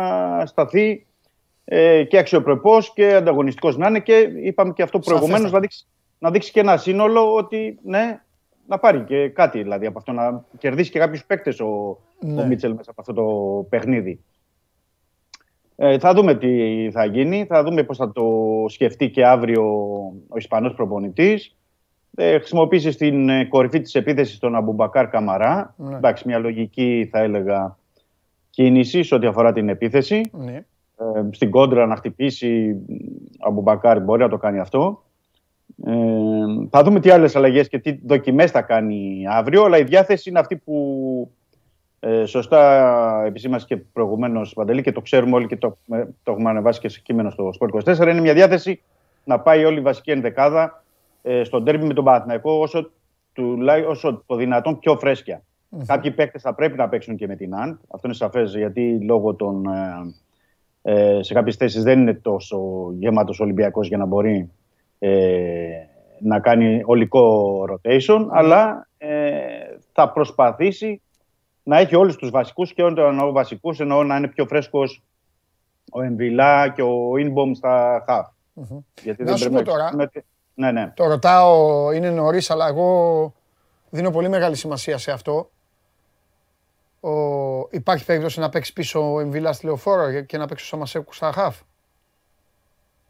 σταθεί 0.46 1.06
ε, 1.64 2.04
και 2.04 2.18
αξιοπρεπώς 2.18 2.92
και 2.92 3.14
ανταγωνιστικός 3.14 3.76
να 3.76 3.88
είναι 3.88 4.00
και 4.00 4.28
είπαμε 4.42 4.72
και 4.72 4.82
αυτό 4.82 4.98
προηγουμένως 4.98 5.50
Σαφέστατα. 5.50 5.56
να 5.56 5.60
δείξει, 5.60 5.86
να 6.18 6.30
δείξει 6.30 6.52
και 6.52 6.60
ένα 6.60 6.76
σύνολο 6.76 7.34
ότι 7.34 7.78
ναι, 7.82 8.20
να 8.66 8.78
πάρει 8.78 9.00
και 9.00 9.28
κάτι 9.28 9.62
δηλαδή 9.62 9.86
από 9.86 9.98
αυτό, 9.98 10.12
να 10.12 10.44
κερδίσει 10.58 10.90
και 10.90 10.98
κάποιους 10.98 11.24
παίκτες 11.24 11.60
ο, 11.60 11.98
Ναι. 12.20 12.40
ο 12.42 12.44
Μίτσελ 12.44 12.74
μέσα 12.74 12.90
από 12.90 13.00
αυτό 13.00 13.12
το 13.12 13.66
παιχνίδι. 13.68 14.20
Ε, 15.76 15.98
θα 15.98 16.14
δούμε 16.14 16.34
τι 16.34 16.88
θα 16.92 17.04
γίνει, 17.04 17.44
θα 17.48 17.62
δούμε 17.62 17.82
πώς 17.82 17.96
θα 17.96 18.12
το 18.12 18.24
σκεφτεί 18.68 19.10
και 19.10 19.26
αύριο 19.26 19.62
ο 20.28 20.36
Ισπανός 20.36 20.74
προπονητής. 20.74 21.56
Ε, 22.18 22.38
χρησιμοποίησε 22.38 22.90
στην 22.90 23.28
ε, 23.28 23.44
κορυφή 23.44 23.80
της 23.80 23.94
επίθεσης 23.94 24.38
τον 24.38 24.54
Αμπουμπακάρ 24.54 25.08
Καμαρά. 25.08 25.74
Ναι. 25.76 25.96
Εντάξει, 25.96 26.22
μια 26.26 26.38
λογική 26.38 27.08
θα 27.12 27.18
έλεγα 27.18 27.76
κίνηση 28.50 29.02
σε 29.02 29.14
ό,τι 29.14 29.26
αφορά 29.26 29.52
την 29.52 29.68
επίθεση. 29.68 30.20
Ναι. 30.32 30.64
Ε, 30.98 31.22
στην 31.30 31.50
κόντρα 31.50 31.86
να 31.86 31.96
χτυπήσει 31.96 32.76
ο 33.38 33.46
Αμπουμπακάρ 33.48 34.00
μπορεί 34.00 34.22
να 34.22 34.28
το 34.28 34.36
κάνει 34.36 34.58
αυτό. 34.58 35.04
Ε, 35.86 35.92
θα 36.70 36.82
δούμε 36.82 37.00
τι 37.00 37.10
άλλες 37.10 37.36
αλλαγές 37.36 37.68
και 37.68 37.78
τι 37.78 37.98
δοκιμές 38.06 38.50
θα 38.50 38.62
κάνει 38.62 39.24
αύριο, 39.28 39.64
αλλά 39.64 39.78
η 39.78 39.84
διάθεση 39.84 40.28
είναι 40.28 40.38
αυτή 40.38 40.56
που 40.56 41.30
ε, 42.00 42.24
σωστά 42.24 43.22
επισήμασε 43.26 43.66
και 43.66 43.76
προηγουμένως 43.76 44.52
Παντελή 44.52 44.82
και 44.82 44.92
το 44.92 45.00
ξέρουμε 45.00 45.36
όλοι 45.36 45.46
και 45.46 45.56
το, 45.56 45.66
έχουμε- 45.66 46.14
το 46.22 46.32
έχουμε 46.32 46.50
ανεβάσει 46.50 46.80
και 46.80 46.88
σε 46.88 47.00
κείμενο 47.00 47.30
στο 47.30 47.50
Sport 47.60 47.94
24. 47.94 48.00
Είναι 48.00 48.20
μια 48.20 48.34
διάθεση 48.34 48.82
να 49.24 49.40
πάει 49.40 49.64
όλη 49.64 49.78
η 49.78 49.82
βασική 49.82 50.10
ενδεκάδα 50.10 50.84
ε, 51.28 51.44
στον 51.44 51.64
τέρμι 51.64 51.86
με 51.86 51.94
τον 51.94 52.04
Παναθηναϊκό 52.04 52.52
όσο, 52.52 52.90
τουλάχι- 53.32 53.86
όσο 53.88 54.22
το 54.26 54.36
δυνατόν 54.36 54.78
πιο 54.78 54.96
φρέσκια. 54.98 55.42
Κάποιοι 55.86 56.10
παίκτες 56.10 56.42
θα 56.42 56.54
πρέπει 56.54 56.76
να 56.76 56.88
παίξουν 56.88 57.16
και 57.16 57.26
με 57.26 57.36
την 57.36 57.54
ΑΝΤ. 57.54 57.80
Αυτό 57.88 58.06
είναι 58.06 58.16
σαφές 58.16 58.54
γιατί 58.56 58.98
λόγω 59.04 59.34
των. 59.34 59.66
Ε, 59.66 60.14
ε, 60.82 61.22
σε 61.22 61.34
κάποιες 61.34 61.56
θέσεις 61.56 61.82
δεν 61.82 62.00
είναι 62.00 62.14
τόσο 62.14 62.58
γεμάτος 62.98 63.40
Ολυμπιακός 63.40 63.88
για 63.88 63.96
να 63.96 64.04
μπορεί 64.06 64.50
ε, 64.98 65.68
να 66.20 66.40
κάνει 66.40 66.82
ολικό 66.84 67.54
rotation, 67.70 68.26
αλλά 68.30 68.88
ε, 68.98 69.38
θα 69.92 70.10
προσπαθήσει 70.12 71.00
να 71.62 71.78
έχει 71.78 71.96
όλους 71.96 72.16
τους 72.16 72.30
βασικούς 72.30 72.72
και 72.74 72.82
όταν 72.82 73.04
εννοώ 73.06 73.32
βασικούς 73.32 73.80
εννοώ 73.80 74.04
να 74.04 74.16
είναι 74.16 74.28
πιο 74.28 74.46
φρέσκος 74.46 75.02
ο 75.92 76.02
Εμβιλά 76.02 76.68
και 76.68 76.82
ο 76.82 77.10
Inbom 77.12 77.50
στα 77.54 78.04
χαφ. 78.06 78.26
Γιατί 79.02 79.22
Να 79.22 79.36
σου 79.36 79.44
πω 79.44 79.50
πρέπει 79.52 79.68
τώρα. 79.68 79.90
με- 79.96 80.10
Ναι, 80.58 80.72
ναι. 80.72 80.92
Το 80.96 81.04
ρωτάω, 81.04 81.92
είναι 81.92 82.10
νωρίς, 82.10 82.50
αλλά 82.50 82.66
εγώ 82.66 83.32
δίνω 83.90 84.10
πολύ 84.10 84.28
μεγάλη 84.28 84.56
σημασία 84.56 84.98
σε 84.98 85.10
αυτό. 85.10 85.50
Ο... 87.00 87.10
Υπάρχει 87.70 88.04
περίπτωση 88.04 88.40
να 88.40 88.48
παίξει 88.48 88.72
πίσω 88.72 89.12
ο 89.12 89.20
Εμβιλά 89.20 89.52
στη 89.52 89.66
λεωφόρο 89.66 90.20
και 90.20 90.38
να 90.38 90.46
παίξει 90.46 90.64
ο 90.64 90.66
Σαμασέκου 90.66 91.12
στα 91.12 91.32
χαφ; 91.32 91.60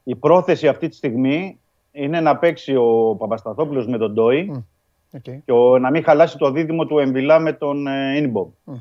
Η 0.03 0.15
πρόθεση 0.15 0.67
αυτή 0.67 0.87
τη 0.87 0.95
στιγμή 0.95 1.59
είναι 1.91 2.21
να 2.21 2.37
παίξει 2.37 2.75
ο 2.75 3.15
Παπασταθόπουλος 3.17 3.87
με 3.87 3.97
τον 3.97 4.13
Ντόι 4.13 4.65
Οκ. 5.11 5.21
και 5.21 5.51
ο, 5.51 5.79
να 5.79 5.89
μην 5.89 6.03
χαλάσει 6.03 6.37
το 6.37 6.51
δίδυμο 6.51 6.85
του 6.85 6.99
Εμβιλά 6.99 7.39
με 7.39 7.53
τον 7.53 7.87
ε, 7.87 8.21
Inbom. 8.21 8.73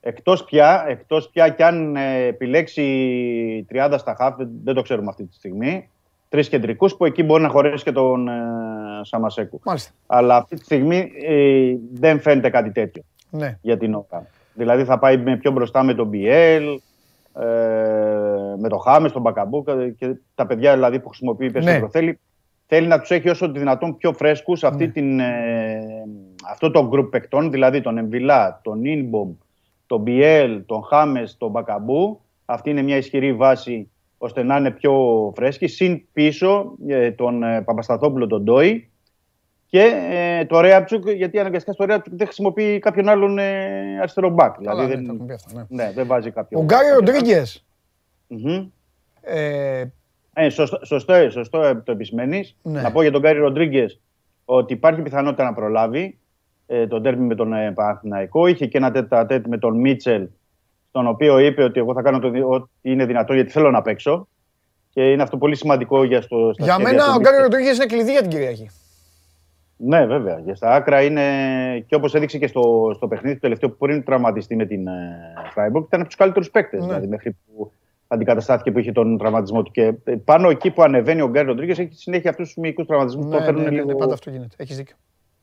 Εκτός 0.00 0.44
πια, 0.44 0.84
εκτός 0.88 1.28
πια 1.28 1.48
κι 1.48 1.62
αν 1.62 1.96
ε, 1.96 2.24
επιλέξει 2.24 3.66
30 3.70 3.94
στα 3.98 4.14
χαφ, 4.14 4.36
δεν, 4.36 4.48
δεν 4.64 4.74
το 4.74 4.82
ξέρουμε 4.82 5.08
αυτή 5.08 5.24
τη 5.24 5.34
στιγμή, 5.34 5.90
τρεις 6.28 6.48
κεντρικούς 6.48 6.96
που 6.96 7.04
εκεί 7.04 7.22
μπορεί 7.22 7.42
να 7.42 7.48
χωρέσει 7.48 7.84
και 7.84 7.92
τον 7.92 8.28
ε, 8.28 8.32
Σαμασέκου. 9.02 9.60
Μάλιστα. 9.64 9.92
Αλλά 10.06 10.36
αυτή 10.36 10.56
τη 10.56 10.64
στιγμή 10.64 11.12
ε, 11.26 11.74
δεν 11.92 12.20
φαίνεται 12.20 12.50
κάτι 12.50 12.70
τέτοιο 12.72 13.02
Ναι. 13.30 13.58
για 13.62 13.76
την 13.76 13.94
ώρα. 13.94 14.26
Δηλαδή 14.54 14.84
θα 14.84 14.98
πάει 14.98 15.16
με 15.16 15.36
πιο 15.36 15.50
μπροστά 15.50 15.82
με 15.82 15.94
τον 15.94 16.06
Μπιέλ, 16.08 16.64
ε, 17.40 17.44
με 18.58 18.68
τον 18.68 18.80
Χάμες, 18.80 19.12
τον 19.12 19.22
Μπακαμπού 19.22 19.64
και- 19.64 19.90
και 19.98 20.14
τα 20.34 20.46
παιδιά 20.46 20.72
δηλαδή 20.74 21.00
που 21.00 21.08
χρησιμοποιεί 21.08 21.50
περισσότερο. 21.50 21.84
Ναι. 21.84 21.90
Θέλει, 21.90 22.18
θέλει 22.66 22.86
να 22.86 23.00
τους 23.00 23.10
έχει 23.10 23.28
όσο 23.28 23.46
το 23.46 23.58
δυνατόν 23.58 23.96
πιο 23.96 24.12
φρέσκους 24.12 24.64
αυτή 24.64 24.88
την, 24.88 25.20
ε, 25.20 25.80
αυτό 26.50 26.70
το 26.70 26.88
γκρουπ 26.88 27.10
παικτών, 27.10 27.50
δηλαδή 27.50 27.80
τον 27.80 27.98
Εμβιλά, 27.98 28.60
τον 28.62 28.84
Ινμπομ, 28.84 29.32
τον 29.86 30.00
Μπιέλ, 30.00 30.62
τον 30.66 30.82
Χάμες, 30.84 31.36
τον 31.38 31.50
Μπακαμπού. 31.50 32.20
Αυτή 32.44 32.70
είναι 32.70 32.82
μια 32.82 32.96
ισχυρή 32.96 33.32
βάση 33.32 33.90
ώστε 34.18 34.42
να 34.42 34.56
είναι 34.56 34.70
πιο 34.70 34.92
φρέσκοι. 35.36 35.66
Συν 35.66 36.02
πίσω 36.12 36.74
ε, 36.86 37.10
τον 37.10 37.42
ε, 37.42 37.62
Παπασταθόπουλο, 37.62 38.26
τον 38.26 38.42
Ντόι 38.42 38.90
και 39.66 39.92
ε, 40.10 40.44
τον 40.44 40.60
Ρέαμπτσουκ, 40.60 41.10
γιατί 41.10 41.38
αναγκαστικά 41.38 41.72
στον 41.72 41.84
Ρέαμπτσουκ 41.84 42.14
δεν 42.16 42.26
χρησιμοποιεί 42.26 42.78
κάποιον 42.78 43.08
άλλον 43.08 43.38
ε, 43.38 43.98
αριστερό 43.98 44.28
μπακ. 44.28 44.54
Καλά, 44.62 44.86
Δηλαδή 44.86 45.02
ναι, 45.02 45.06
τα 45.06 45.12
δεν, 45.12 45.14
έχουμε 45.14 45.26
πει 45.26 45.32
αυτά, 45.32 45.66
ναι. 45.68 45.84
ναι, 45.84 45.92
δεν 45.92 46.06
βάζει 46.06 46.30
κάποιον. 46.30 46.60
Ο 46.60 46.64
Γκάρι 46.64 46.86
κάποιον 46.88 47.04
Ροντρίγκες. 47.04 47.64
Μμμ. 48.26 48.68
Ε, 49.20 49.84
Ε, 50.38 50.48
σωστό, 50.48 50.78
σωστό, 50.82 51.12
ε, 51.12 51.28
σωστό 51.28 51.62
ε, 51.62 51.74
το 51.74 51.92
επισημαίνεις. 51.92 52.56
Ναι. 52.62 52.80
Να 52.80 52.92
πω 52.92 53.02
για 53.02 53.10
τον 53.10 53.20
Γκάρι 53.20 53.38
Ροντρίγκες 53.38 54.00
ότι 54.44 54.72
υπάρχει 54.72 55.02
πιθανότητα 55.02 55.44
να 55.44 55.54
προλάβει 55.54 56.18
ε, 56.66 56.86
τον 56.86 57.02
τέρμι 57.02 57.26
με 57.26 57.34
τον 57.34 57.52
ε, 57.52 57.72
Παναθηναϊκό. 57.72 58.46
Είχε 58.46 58.66
και 58.66 58.76
ένα 58.78 58.90
τέτα 58.90 59.26
τέτ 59.26 59.46
με 59.46 59.58
τον 59.58 59.80
Μίτσελ, 59.80 60.28
στον 60.96 61.08
οποίο 61.08 61.38
είπε 61.38 61.62
ότι 61.62 61.80
εγώ 61.80 61.92
θα 61.94 62.02
κάνω 62.02 62.18
το, 62.18 62.30
δι- 62.30 62.44
ό,τι 62.44 62.90
είναι 62.90 63.04
δυνατό 63.06 63.34
γιατί 63.34 63.50
θέλω 63.50 63.70
να 63.70 63.82
παίξω. 63.82 64.28
Και 64.90 65.10
είναι 65.10 65.22
αυτό 65.22 65.36
πολύ 65.36 65.56
σημαντικό 65.56 66.04
για, 66.04 66.22
στο, 66.22 66.50
στα 66.52 66.64
για 66.64 66.72
σχέδια 66.74 66.92
μένα 66.92 67.04
του 67.04 67.10
ο 67.10 67.16
Μίτσελ. 67.16 67.32
Γκάρι 67.32 67.42
Ροντρίγκες 67.42 67.76
είναι 67.76 67.86
κλειδί 67.86 68.10
για 68.12 68.20
την 68.20 68.30
Κυριακή. 68.30 68.70
Ναι, 69.76 70.06
βέβαια. 70.06 70.38
Για 70.44 70.54
στα 70.54 70.70
άκρα 70.70 71.02
είναι 71.02 71.22
και 71.86 71.94
όπως 71.94 72.14
έδειξε 72.14 72.38
και 72.38 72.46
στο, 72.46 72.92
στο 72.94 73.08
παιχνίδι 73.08 73.34
του 73.34 73.40
τελευταίο 73.40 73.70
που 73.70 73.76
πριν 73.76 74.04
τραυματιστεί 74.04 74.56
με 74.56 74.64
την 74.66 74.86
ε, 74.86 74.92
Freiburg, 75.54 75.82
ήταν 75.86 76.00
από 76.00 76.04
τους 76.04 76.14
καλύτερους 76.16 76.50
παίκτες. 76.50 76.80
Ναι. 76.80 76.86
Δηλαδή, 76.86 77.06
μέχρι 77.06 77.30
που 77.46 77.72
αντικαταστάθηκε 78.08 78.70
που 78.70 78.78
είχε 78.78 78.92
τον 78.92 79.18
τραυματισμό 79.18 79.62
του. 79.62 79.70
Και 79.70 79.92
ε, 80.04 80.12
πάνω 80.24 80.48
εκεί 80.48 80.70
που 80.70 80.82
ανεβαίνει 80.82 81.20
ο 81.20 81.28
Γκάρι 81.28 81.46
Ροντρίγκες 81.46 81.78
έχει 81.78 81.94
συνέχεια 81.94 82.30
αυτούς 82.30 82.46
τους 82.46 82.56
μυϊκούς 82.56 82.86
τραυματισμούς 82.86 83.24
που 83.24 83.30
Ναι, 83.30 83.36
τον 83.36 83.44
φέρνουν, 83.44 83.62
ναι, 83.62 83.68
ναι, 83.68 83.74
λίγο, 83.76 83.86
ναι, 83.86 83.94
πάντα 83.94 84.12
αυτό 84.12 84.30
γίνεται. 84.30 84.54
Έχεις 84.56 84.76
δίκιο. 84.76 84.96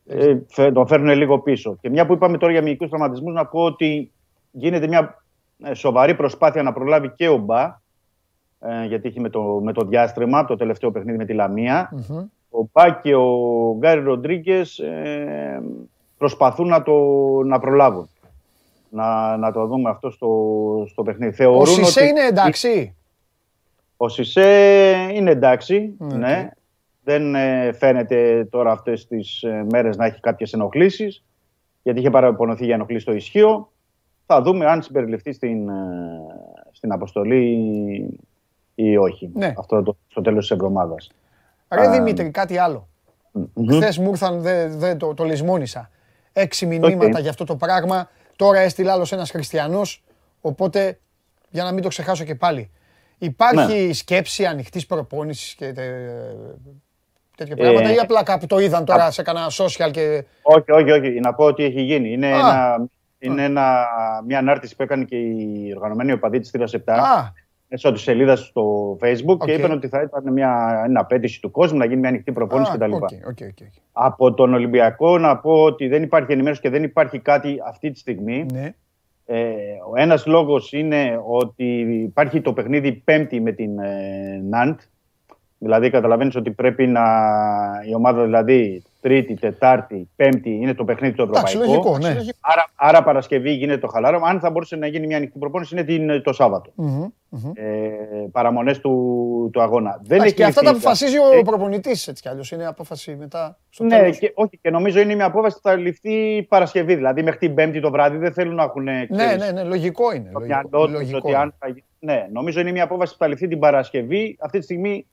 ε, 0.07 0.37
φε- 0.47 0.73
τον 0.73 0.87
φέρνουν 0.87 1.15
λίγο 1.17 1.39
πίσω. 1.39 1.77
Και 1.81 1.89
μια 1.89 2.05
που 2.05 2.13
είπαμε 2.13 2.37
τώρα 2.37 2.51
για 2.51 2.61
μυϊκούς 2.61 2.89
τραυματισμούς, 2.89 3.33
να 3.33 3.45
πω 3.45 3.59
ότι 3.59 4.11
γίνεται 4.51 4.87
μια 4.87 4.99
ε, 4.99 5.13
σοβαρή 5.73 6.15
προσπάθεια 6.15 6.63
να 6.63 6.73
προλάβει 6.73 7.09
και 7.15 7.27
ο 7.27 7.37
Μπα. 7.37 7.81
Ε, 8.59 8.85
γιατί 8.85 9.07
έχει 9.07 9.19
με 9.19 9.29
το, 9.29 9.41
με 9.41 9.73
το 9.73 9.85
διάστρεμα 9.85 10.39
από 10.39 10.47
το 10.47 10.55
τελευταίο 10.55 10.91
παιχνίδι 10.91 11.17
με 11.17 11.25
τη 11.25 11.33
Λαμία. 11.33 11.89
Μμμ. 11.91 12.17
Ο 12.49 12.69
Μπα 12.71 12.91
και 12.91 13.15
ο 13.15 13.27
Γκάρι 13.77 14.01
Ροντρίγκες 14.01 14.79
ε, 14.79 15.61
προσπαθούν 16.17 16.67
να 16.67 16.83
το 16.83 16.93
να 17.45 17.59
προλάβουν. 17.59 18.09
Να, 18.89 19.37
να 19.37 19.51
το 19.51 19.65
δούμε 19.65 19.89
αυτό 19.89 20.09
στο, 20.09 20.29
στο 20.89 21.03
παιχνίδι. 21.03 21.31
Ο 21.31 21.35
Θεωρούν 21.35 21.65
Σισε 21.65 21.99
ότι 21.99 22.09
είναι 22.09 22.25
εντάξει; 22.25 22.95
ο 23.97 24.09
Σισε 24.09 24.41
είναι 25.13 25.31
εντάξει. 25.31 25.95
Ναι, 25.97 26.17
Ναι. 26.17 26.49
Δεν 27.03 27.35
ε, 27.35 27.71
φαίνεται 27.71 28.47
τώρα 28.51 28.71
αυτές 28.71 29.07
τις 29.07 29.43
ε, 29.43 29.65
μέρες 29.71 29.97
να 29.97 30.05
έχει 30.05 30.19
κάποιες 30.19 30.53
ενοχλήσεις. 30.53 31.23
Γιατί 31.83 31.99
είχε 31.99 32.09
παραπονωθεί 32.09 32.65
για 32.65 32.73
ενοχλήσεις 32.73 33.03
στο 33.03 33.13
ισχύο. 33.13 33.71
Θα 34.25 34.41
δούμε 34.41 34.65
αν 34.65 34.81
συμπεριληφθεί 34.81 35.31
στην, 35.33 35.69
ε, 35.69 35.73
στην 36.71 36.91
αποστολή 36.91 38.19
ή 38.75 38.97
όχι. 38.97 39.29
Ναι. 39.33 39.53
Αυτό 39.57 39.83
το, 39.83 39.97
στο 40.07 40.21
τέλος 40.21 40.39
της 40.41 40.51
εβδομάδας. 40.51 41.09
Ρε 41.73 41.87
Α, 41.87 41.91
Δημήτρη, 41.91 42.29
κάτι 42.29 42.57
άλλο. 42.57 42.87
Μμμ. 43.31 43.67
Χθες 43.75 43.97
μου 43.97 44.09
ήρθαν, 44.09 44.41
δεν 44.41 44.77
δεν 44.79 44.97
το, 44.97 45.13
το 45.13 45.23
λησμόνησα. 45.23 45.89
Έξι 46.33 46.65
μηνύματα 46.65 47.19
για 47.19 47.29
αυτό 47.29 47.43
το 47.43 47.55
πράγμα. 47.55 48.09
Τώρα 48.35 48.59
έστειλε 48.59 48.91
άλλος 48.91 49.11
ένας 49.11 49.31
χριστιανός. 49.31 50.03
Οπότε 50.41 50.99
για 51.49 51.63
να 51.63 51.71
μην 51.71 51.83
το 51.83 51.87
ξεχάσω 51.89 52.23
και 52.23 52.35
πάλι. 52.35 52.71
Υπάρχει 53.17 53.85
Ναι. 53.87 53.93
σκέψη 53.93 54.45
ανοιχτής 54.45 54.85
προπόνησης 54.85 55.53
και 55.53 55.73
τε- 55.73 55.85
τέτοια 57.37 57.55
πράγματα 57.55 57.89
Ε, 57.89 57.93
ή 57.93 57.97
απλά 57.97 58.23
κάπου 58.23 58.45
το 58.47 58.59
είδαν 58.59 58.85
τώρα 58.85 59.11
σε 59.11 59.21
κανένα 59.23 59.47
social 59.49 59.91
και. 59.91 60.25
Όχι, 60.41 60.71
όχι, 60.71 60.91
όχι. 60.91 61.09
Να 61.19 61.33
πω 61.33 61.43
ότι 61.45 61.63
έχει 61.63 61.81
γίνει. 61.81 62.11
Είναι, 62.11 62.27
Α. 62.27 62.37
ένα, 62.37 62.85
είναι 63.25 63.43
ένα, 63.43 63.85
μια 64.25 64.37
ανάρτηση 64.37 64.75
που 64.75 64.83
έκανε 64.83 65.03
και 65.03 65.15
η 65.15 65.73
οργανωμένη 65.75 66.11
οπαδή 66.11 66.39
της 66.39 66.49
Θήρα 66.49 66.65
7 66.71 66.77
Α, 66.85 67.31
μέσω 67.67 67.91
της 67.91 68.01
σελίδας 68.01 68.39
στο 68.39 68.97
Facebook 69.01 69.37
OK. 69.37 69.45
και 69.45 69.53
είπαν 69.53 69.71
ότι 69.71 69.87
θα 69.87 70.01
ήταν 70.01 70.33
μια, 70.33 70.85
μια 70.89 70.99
απαίτηση 70.99 71.41
του 71.41 71.51
κόσμου 71.51 71.77
να 71.77 71.85
γίνει 71.85 71.99
μια 71.99 72.09
ανοιχτή 72.09 72.31
προπόνηση 72.31 72.71
α, 72.71 72.75
κτλ. 72.75 72.91
OK, 72.91 73.01
OK, 73.01 73.09
OK, 73.27 73.37
OK. 73.41 73.67
Από 73.91 74.33
τον 74.33 74.53
Ολυμπιακό 74.53 75.17
να 75.17 75.37
πω 75.37 75.51
ότι 75.51 75.87
δεν 75.87 76.03
υπάρχει 76.03 76.31
ενημέρωση 76.31 76.61
και 76.61 76.69
δεν 76.69 76.83
υπάρχει 76.83 77.19
κάτι 77.19 77.57
αυτή 77.67 77.91
τη 77.91 77.99
στιγμή. 77.99 78.45
Ναι. 78.53 78.73
Ε, 79.25 79.53
ο 79.91 80.01
ένας 80.01 80.25
λόγος 80.25 80.71
είναι 80.71 81.21
ότι 81.27 81.79
υπάρχει 82.03 82.41
το 82.41 82.53
παιχνίδι 82.53 82.91
πέμπτη 82.91 83.41
με 83.41 83.51
την 83.51 83.79
ε, 83.79 84.41
Ναντ. 84.49 84.79
Δηλαδή 85.57 85.89
καταλαβαίνεις 85.89 86.35
ότι 86.35 86.51
πρέπει 86.51 86.87
να 86.87 87.01
η 87.87 87.95
ομάδα 87.95 88.23
δηλαδή 88.23 88.83
τρίτη, 89.03 89.33
τετάρτη, 89.33 90.09
πέμπτη 90.15 90.49
είναι 90.49 90.73
το 90.73 90.83
παιχνίδι 90.83 91.15
το 91.15 91.23
Εντάξει, 91.23 91.57
ευρωπαϊκό. 91.57 91.89
λογικό, 91.97 92.13
ναι. 92.13 92.19
Άρα, 92.39 92.65
άρα 92.75 93.03
Παρασκευή 93.03 93.51
γίνεται 93.51 93.77
το 93.79 93.87
χαλάρωμα. 93.87 94.27
Αν 94.27 94.39
θα 94.39 94.49
μπορούσε 94.49 94.75
να 94.75 94.87
γίνει 94.87 95.07
μια 95.07 95.17
ανοιχτή 95.17 95.39
προπόνηση 95.39 95.75
είναι 95.75 95.83
την, 95.83 96.23
το 96.23 96.33
Σάββατο. 96.33 96.71
Μμμ, 96.75 97.05
μμμ. 97.29 97.51
Ε, 97.53 97.89
παραμονές 98.31 98.79
του, 98.79 99.49
του 99.53 99.61
αγώνα. 99.61 99.89
Δεν 100.03 100.17
Εντάξει, 100.17 100.25
έχει 100.25 100.33
και 100.35 100.43
αυτά 100.43 100.61
τα 100.61 100.67
ληφθεί- 100.71 100.85
αποφασίζει 100.87 101.17
ο 101.17 101.37
Ε, 101.37 101.41
προπονητής 101.43 102.07
έτσι 102.07 102.21
κι 102.21 102.29
αλλιώς. 102.29 102.51
Είναι 102.51 102.65
απόφαση 102.67 103.15
μετά 103.19 103.57
στο 103.69 103.83
ναι, 103.83 103.97
τέλος. 103.99 104.17
και, 104.17 104.31
όχι, 104.35 104.59
και 104.61 104.69
νομίζω 104.69 104.99
είναι 104.99 105.15
μια 105.15 105.25
απόφαση 105.25 105.55
που 105.55 105.61
θα 105.69 105.75
ληφθεί 105.75 106.43
Παρασκευή. 106.43 106.95
Δηλαδή 106.95 107.23
μέχρι 107.23 107.39
την 107.39 107.53
Πέμπτη 107.53 107.79
το 107.79 107.91
βράδυ 107.91 108.17
δεν 108.17 108.33
θέλουν 108.33 108.55
να 108.55 108.63
έχουν. 108.63 108.83
Ναι, 108.83 109.05
ξέρεις, 109.11 109.43
ναι, 109.43 109.51
ναι, 109.51 109.63
λογικό 109.63 110.13
είναι. 110.13 110.29
στο 110.29 110.39
λογικό- 110.39 110.61
μυαλό 110.69 110.85
τους 110.85 110.93
λογικό 110.93 111.17
ότι 111.17 111.27
είναι. 111.29 111.37
αν 111.37 111.53
θα 111.59 111.67
γι- 111.67 111.83
Ναι, 111.99 112.27
νομίζω 112.31 112.59
είναι 112.59 112.71
μια 112.71 112.83
απόφαση 112.83 113.11
που 113.11 113.17
θα 113.17 113.27
ληφθεί 113.27 113.47
την 113.47 113.59
Παρασκευή. 113.59 114.37
Αυτή 114.39 114.57
τη 114.57 114.63
στιγμή 114.63 115.05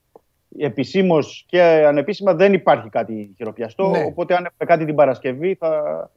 επισήμως 0.58 1.44
και 1.48 1.62
ανεπίσημα 1.62 2.34
δεν 2.34 2.52
υπάρχει 2.52 2.88
κάτι 2.88 3.34
χειροπιαστό. 3.36 3.88
Ναι. 3.88 4.04
Οπότε 4.04 4.34
αν 4.34 4.44
έχουμε 4.44 4.70
κάτι 4.70 4.84
την 4.84 4.94
Παρασκευή 4.94 5.54
θα, 5.54 6.10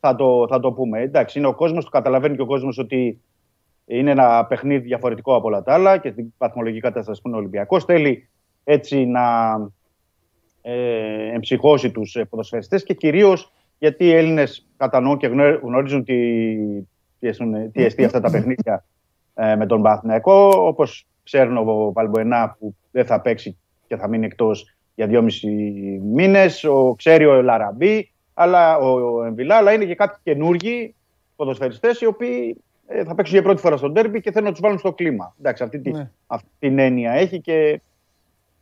θα, 0.00 0.14
το, 0.14 0.46
θα 0.48 0.60
το 0.60 0.72
πούμε. 0.72 1.00
Εντάξει, 1.00 1.38
είναι 1.38 1.48
ο 1.48 1.54
κόσμος, 1.54 1.84
το 1.84 1.90
καταλαβαίνει 1.90 2.36
και 2.36 2.42
ο 2.42 2.46
κόσμος 2.46 2.78
ότι 2.78 3.20
είναι 3.86 4.10
ένα 4.10 4.44
παιχνίδι 4.46 4.86
διαφορετικό 4.86 5.34
από 5.34 5.46
όλα 5.46 5.62
τα 5.62 5.74
άλλα 5.74 5.98
και 5.98 6.10
στην 6.10 6.34
βαθμολογική 6.38 6.80
κατάσταση 6.80 7.20
που 7.22 7.28
είναι 7.28 7.36
ο 7.36 7.40
Ολυμπιακός. 7.40 7.84
Θέλει 7.84 8.28
έτσι 8.64 9.04
να 9.06 9.56
ε, 10.62 11.32
εμψυχώσει 11.34 11.90
τους 11.90 12.16
ποδοσφαιριστές 12.30 12.82
και 12.82 12.94
κυρίως 12.94 13.52
γιατί 13.78 14.04
οι 14.04 14.12
Έλληνες 14.12 14.66
κατανοούν 14.76 15.18
και 15.18 15.26
γνω- 15.26 15.60
γνωρίζουν 15.62 16.04
τι, 16.04 16.54
τι, 17.18 17.28
εστούν- 17.28 17.72
τι 17.72 17.84
εστί 17.84 18.04
αυτά 18.04 18.20
τα 18.20 18.30
παιχνίδια 18.30 18.84
ε, 19.34 19.56
με 19.56 19.66
τον 19.66 19.82
Παναθηναϊκό. 19.82 20.48
Όπως 20.66 21.06
ξέρουν 21.22 21.56
ο 21.56 21.90
Παλμποενά 21.92 22.56
που 22.58 22.74
δεν 22.90 23.06
θα 23.06 23.20
παίξει 23.20 23.58
και 23.88 23.96
θα 23.96 24.08
μείνει 24.08 24.26
εκτός 24.26 24.74
για 24.94 25.06
δυόμισι 25.06 25.48
μήνες. 26.04 26.64
Ο, 26.64 26.94
ξέρει 26.94 27.26
ο 27.26 27.42
Λαραμπή, 27.42 28.12
αλλά 28.34 28.78
ο, 28.78 29.16
ο 29.16 29.24
Εμβιλά, 29.24 29.56
αλλά 29.56 29.72
είναι 29.72 29.84
και 29.84 29.94
κάποιοι 29.94 30.18
καινούργοι 30.22 30.94
ποδοσφαιριστές 31.36 32.00
οι 32.00 32.06
οποίοι 32.06 32.62
ε, 32.86 33.04
θα 33.04 33.14
παίξουν 33.14 33.34
για 33.34 33.44
πρώτη 33.44 33.60
φορά 33.60 33.76
στον 33.76 33.94
τέρμπι 33.94 34.20
και 34.20 34.30
θέλουν 34.30 34.46
να 34.46 34.52
τους 34.52 34.60
βάλουν 34.60 34.78
στο 34.78 34.92
κλίμα. 34.92 35.34
Εντάξει, 35.38 35.62
αυτή, 35.62 35.78
τη- 35.80 35.90
Ναι. 35.90 36.10
αυτή 36.26 36.48
την 36.58 36.78
έννοια 36.78 37.12
έχει 37.12 37.40
και 37.40 37.80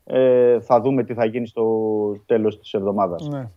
ε, 0.05 0.61
θα 0.61 0.81
δούμε 0.81 1.05
τι 1.05 1.15
θα 1.15 1.24
γίνει 1.24 1.47
στο 1.47 1.65
τέλος 2.27 2.59
της 2.61 2.73
εβδομάδας. 2.73 3.28
Ναι. 3.28 3.48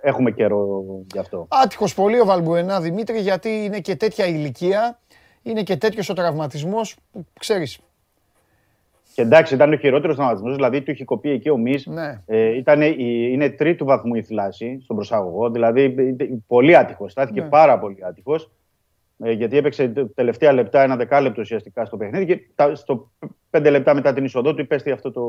Έχουμε 0.00 0.30
καιρό 0.30 0.82
γι' 1.12 1.18
αυτό. 1.18 1.46
Άτυχος 1.50 1.94
πολύ 1.94 2.20
ο 2.20 2.24
Βαλμπουενά 2.24 2.80
Δημήτρη 2.80 3.18
γιατί 3.18 3.48
είναι 3.48 3.80
και 3.80 3.96
τέτοια 3.96 4.26
ηλικία, 4.26 4.98
είναι 5.42 5.62
και 5.62 5.76
τέτοιος 5.76 6.08
ο 6.08 6.12
τραυματισμός 6.14 6.96
που 7.12 7.24
ξέρεις. 7.38 7.78
Και 9.14 9.22
εντάξει, 9.22 9.54
ήταν 9.54 9.72
ο 9.72 9.76
χειρότερος 9.76 10.16
τραυματισμός, 10.16 10.54
δηλαδή 10.54 10.82
του 10.82 10.90
είχε 10.90 11.04
κοπεί 11.04 11.30
εκεί 11.30 11.50
ο 11.50 11.56
Μη. 11.56 11.74
Ναι. 11.84 12.22
Ε, 12.26 12.56
ήταν, 12.56 12.80
η- 12.82 12.94
είναι 13.32 13.50
τρίτου 13.50 13.84
βαθμού 13.84 14.14
η 14.14 14.22
θλάση 14.22 14.78
στον 14.82 14.96
προσαγωγό. 14.96 15.50
Δηλαδή 15.50 15.82
ε, 16.18 16.24
πολύ 16.46 16.76
άτυχος. 16.76 17.12
Στάθηκε 17.12 17.40
Ναι. 17.40 17.48
πάρα 17.48 17.78
πολύ 17.78 17.96
άτυχος. 18.06 18.50
Ε, 19.24 19.32
γιατί 19.32 19.56
έπαιξε 19.56 19.88
τε- 19.88 20.14
τελευταία 20.14 20.52
λεπτά, 20.52 20.82
ένα 20.82 20.96
δεκάλεπτο 20.96 21.40
ουσιαστικά 21.40 21.84
στο 21.84 21.96
παιχνίδι 21.96 22.26
και 22.26 22.40
τα, 22.54 22.74
στο 22.74 23.10
πέντε 23.50 23.70
λεπτά 23.70 23.94
μετά 23.94 24.12
την 24.12 24.24
είσοδό 24.24 24.54
του 24.54 24.60
υπέστη 24.60 24.90
αυτό 24.90 25.10
το, 25.12 25.22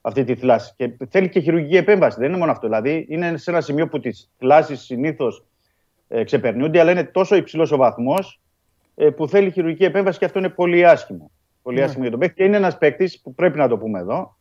αυτή 0.00 0.24
τη 0.24 0.34
θλάση. 0.34 0.72
Και 0.76 0.90
θέλει 1.08 1.28
και 1.28 1.40
χειρουργική 1.40 1.76
επέμβαση. 1.76 2.18
Δεν 2.20 2.28
είναι 2.28 2.38
μόνο 2.38 2.50
αυτό. 2.50 2.66
Δηλαδή 2.66 3.06
είναι 3.08 3.36
σε 3.36 3.50
ένα 3.50 3.60
σημείο 3.60 3.88
που 3.88 4.00
τις 4.00 4.30
θλάσεις 4.38 4.80
συνήθως 4.80 5.44
ε, 6.08 6.24
ξεπερνούνται, 6.24 6.80
αλλά 6.80 6.90
είναι 6.90 7.04
τόσο 7.04 7.36
υψηλός 7.36 7.72
ο 7.72 7.76
βαθμός 7.76 8.40
ε, 8.94 9.10
που 9.10 9.28
θέλει 9.28 9.50
χειρουργική 9.50 9.84
επέμβαση 9.84 10.18
και 10.18 10.24
αυτό 10.24 10.38
είναι 10.38 10.48
πολύ 10.48 10.86
άσχημο. 10.86 11.30
Πολύ 11.68 11.80
Ναι. 11.80 11.84
άσχημο 11.84 12.02
για 12.02 12.10
τον 12.10 12.20
παίκτη. 12.20 12.34
Και 12.34 12.44
είναι 12.44 12.56
ένας 12.56 12.78
παίκτης 12.78 13.20
που 13.20 13.34
πρέπει 13.34 13.58
να 13.58 13.68
το 13.68 13.78
πούμε 13.78 13.98
εδώ. 13.98 14.36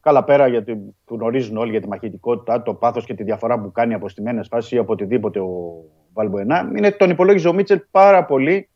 Καλά 0.00 0.24
πέρα 0.24 0.46
γιατί 0.46 0.76
που 1.04 1.14
γνωρίζουν 1.14 1.56
όλοι 1.56 1.70
για 1.70 1.80
τη 1.80 1.88
μαχητικότητα, 1.88 2.62
το 2.62 2.74
πάθος 2.74 3.04
και 3.04 3.14
τη 3.14 3.22
διαφορά 3.22 3.60
που 3.60 3.72
κάνει 3.72 3.94
από 3.94 4.08
στιμένες 4.08 4.48
φάσεις 4.48 4.70
ή 4.72 4.78
από 4.78 4.92
οτιδήποτε 4.92 5.40
ο 5.40 5.84
Βαλμποενά. 6.12 6.70
Είναι, 6.76 6.90
τον 6.90 7.10
υπολόγιζε 7.10 7.48
ο 7.48 7.52
Μίτσελ 7.52 7.80
πάρα 7.90 8.24
πολύ, 8.24 8.68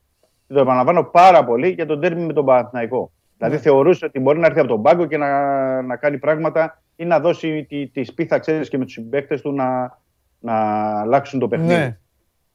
το 0.46 0.60
επαναλαμβάνω 0.60 1.04
πάρα 1.04 1.44
πολύ, 1.44 1.68
για 1.68 1.86
τον 1.86 2.00
τέρμι 2.00 2.24
με 2.24 2.32
τον 2.32 2.44
Παναθηναϊκό. 2.44 3.12
Δηλαδή 3.36 3.58
θεωρούσε 3.58 4.04
ότι 4.04 4.20
μπορεί 4.20 4.38
να 4.38 4.46
έρθει 4.46 4.58
από 4.58 4.68
τον 4.68 4.82
πάγκο 4.82 5.06
και 5.06 5.16
να, 5.16 5.82
να 5.82 5.96
κάνει 5.96 6.18
πράγματα 6.18 6.82
ή 6.96 7.04
να 7.04 7.20
δώσει 7.20 7.66
τη, 7.68 7.86
τη 7.88 8.04
σπίθα, 8.04 8.38
ξέρεις, 8.38 8.68
και 8.68 8.78
με 8.78 8.84
τους 8.84 8.92
συμπαίκτες 8.92 9.40
του 9.40 9.52
να, 9.52 9.98
να 10.38 10.54
αλλάξουν 11.00 11.40
το 11.40 11.48
παιχνίδι. 11.48 11.74
Ναι. 11.74 11.98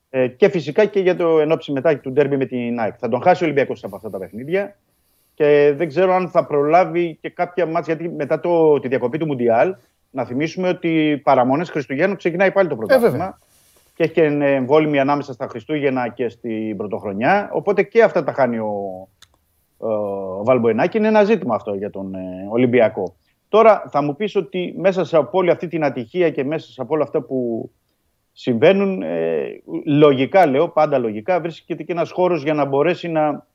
Ε, 0.09 0.27
και 0.27 0.49
φυσικά 0.49 0.85
και 0.85 0.99
για 0.99 1.15
το 1.15 1.39
ενόψει 1.39 1.71
μετά 1.71 1.97
του 1.99 2.11
ντέρμπι 2.11 2.37
με 2.37 2.45
την 2.45 2.79
ΑΕΚ. 2.79 2.95
Θα 2.97 3.09
τον 3.09 3.21
χάσει 3.21 3.43
ο 3.43 3.45
Ολυμπιακός 3.45 3.83
από 3.83 3.95
αυτά 3.95 4.09
τα 4.09 4.17
παιχνίδια 4.17 4.75
και 5.39 5.73
δεν 5.75 5.87
ξέρω 5.87 6.13
αν 6.13 6.29
θα 6.29 6.45
προλάβει 6.45 7.17
και 7.21 7.29
κάποια 7.29 7.65
μάτια. 7.65 7.93
Γιατί 7.93 8.15
μετά 8.15 8.39
το, 8.39 8.79
τη 8.79 8.87
διακοπή 8.87 9.17
του 9.17 9.25
Μουντιάλ, 9.25 9.75
να 10.09 10.25
θυμίσουμε 10.25 10.69
ότι 10.69 11.21
παραμονές 11.23 11.69
Χριστουγέννων 11.69 12.17
ξεκινάει 12.17 12.51
πάλι 12.51 12.67
το 12.69 12.75
πρωτάθλημα. 12.75 13.11
βέβαια. 13.11 13.39
και 13.95 14.03
έχει 14.03 14.13
και 14.13 14.23
εμβόλυμη 14.23 14.99
ανάμεσα 14.99 15.33
στα 15.33 15.47
Χριστούγεννα 15.47 16.07
και 16.07 16.29
στην 16.29 16.77
Πρωτοχρονιά. 16.77 17.49
Οπότε 17.53 17.83
και 17.83 18.03
αυτά 18.03 18.23
τα 18.23 18.33
χάνει 18.33 18.57
ο, 18.57 19.07
ο 19.77 20.43
Βαλμποενάκη. 20.43 20.97
Είναι 20.97 21.07
ένα 21.07 21.23
ζήτημα 21.23 21.55
αυτό 21.55 21.73
για 21.73 21.89
τον 21.89 22.15
ε, 22.15 22.47
Ολυμπιακό. 22.49 23.15
Τώρα 23.49 23.83
θα 23.89 24.01
μου 24.01 24.15
πεις 24.15 24.35
ότι 24.35 24.75
μέσα 24.77 25.05
σε 25.05 25.17
από 25.17 25.37
όλη 25.37 25.49
αυτή 25.49 25.67
την 25.67 25.83
ατυχία 25.83 26.29
και 26.29 26.43
μέσα 26.43 26.71
σε 26.71 26.81
από 26.81 26.93
όλα 26.93 27.03
αυτά 27.03 27.21
που 27.21 27.69
συμβαίνουν, 28.31 29.01
ε, 29.01 29.61
λογικά 29.85 30.45
λέω, 30.45 30.69
πάντα 30.69 30.97
λογικά, 30.97 31.39
βρίσκεται 31.39 31.83
και 31.83 31.91
ένας 31.91 32.11
χώρος 32.11 32.43
για 32.43 32.53
να 32.53 32.65
μπορέσει 32.65 33.07
να 33.07 33.47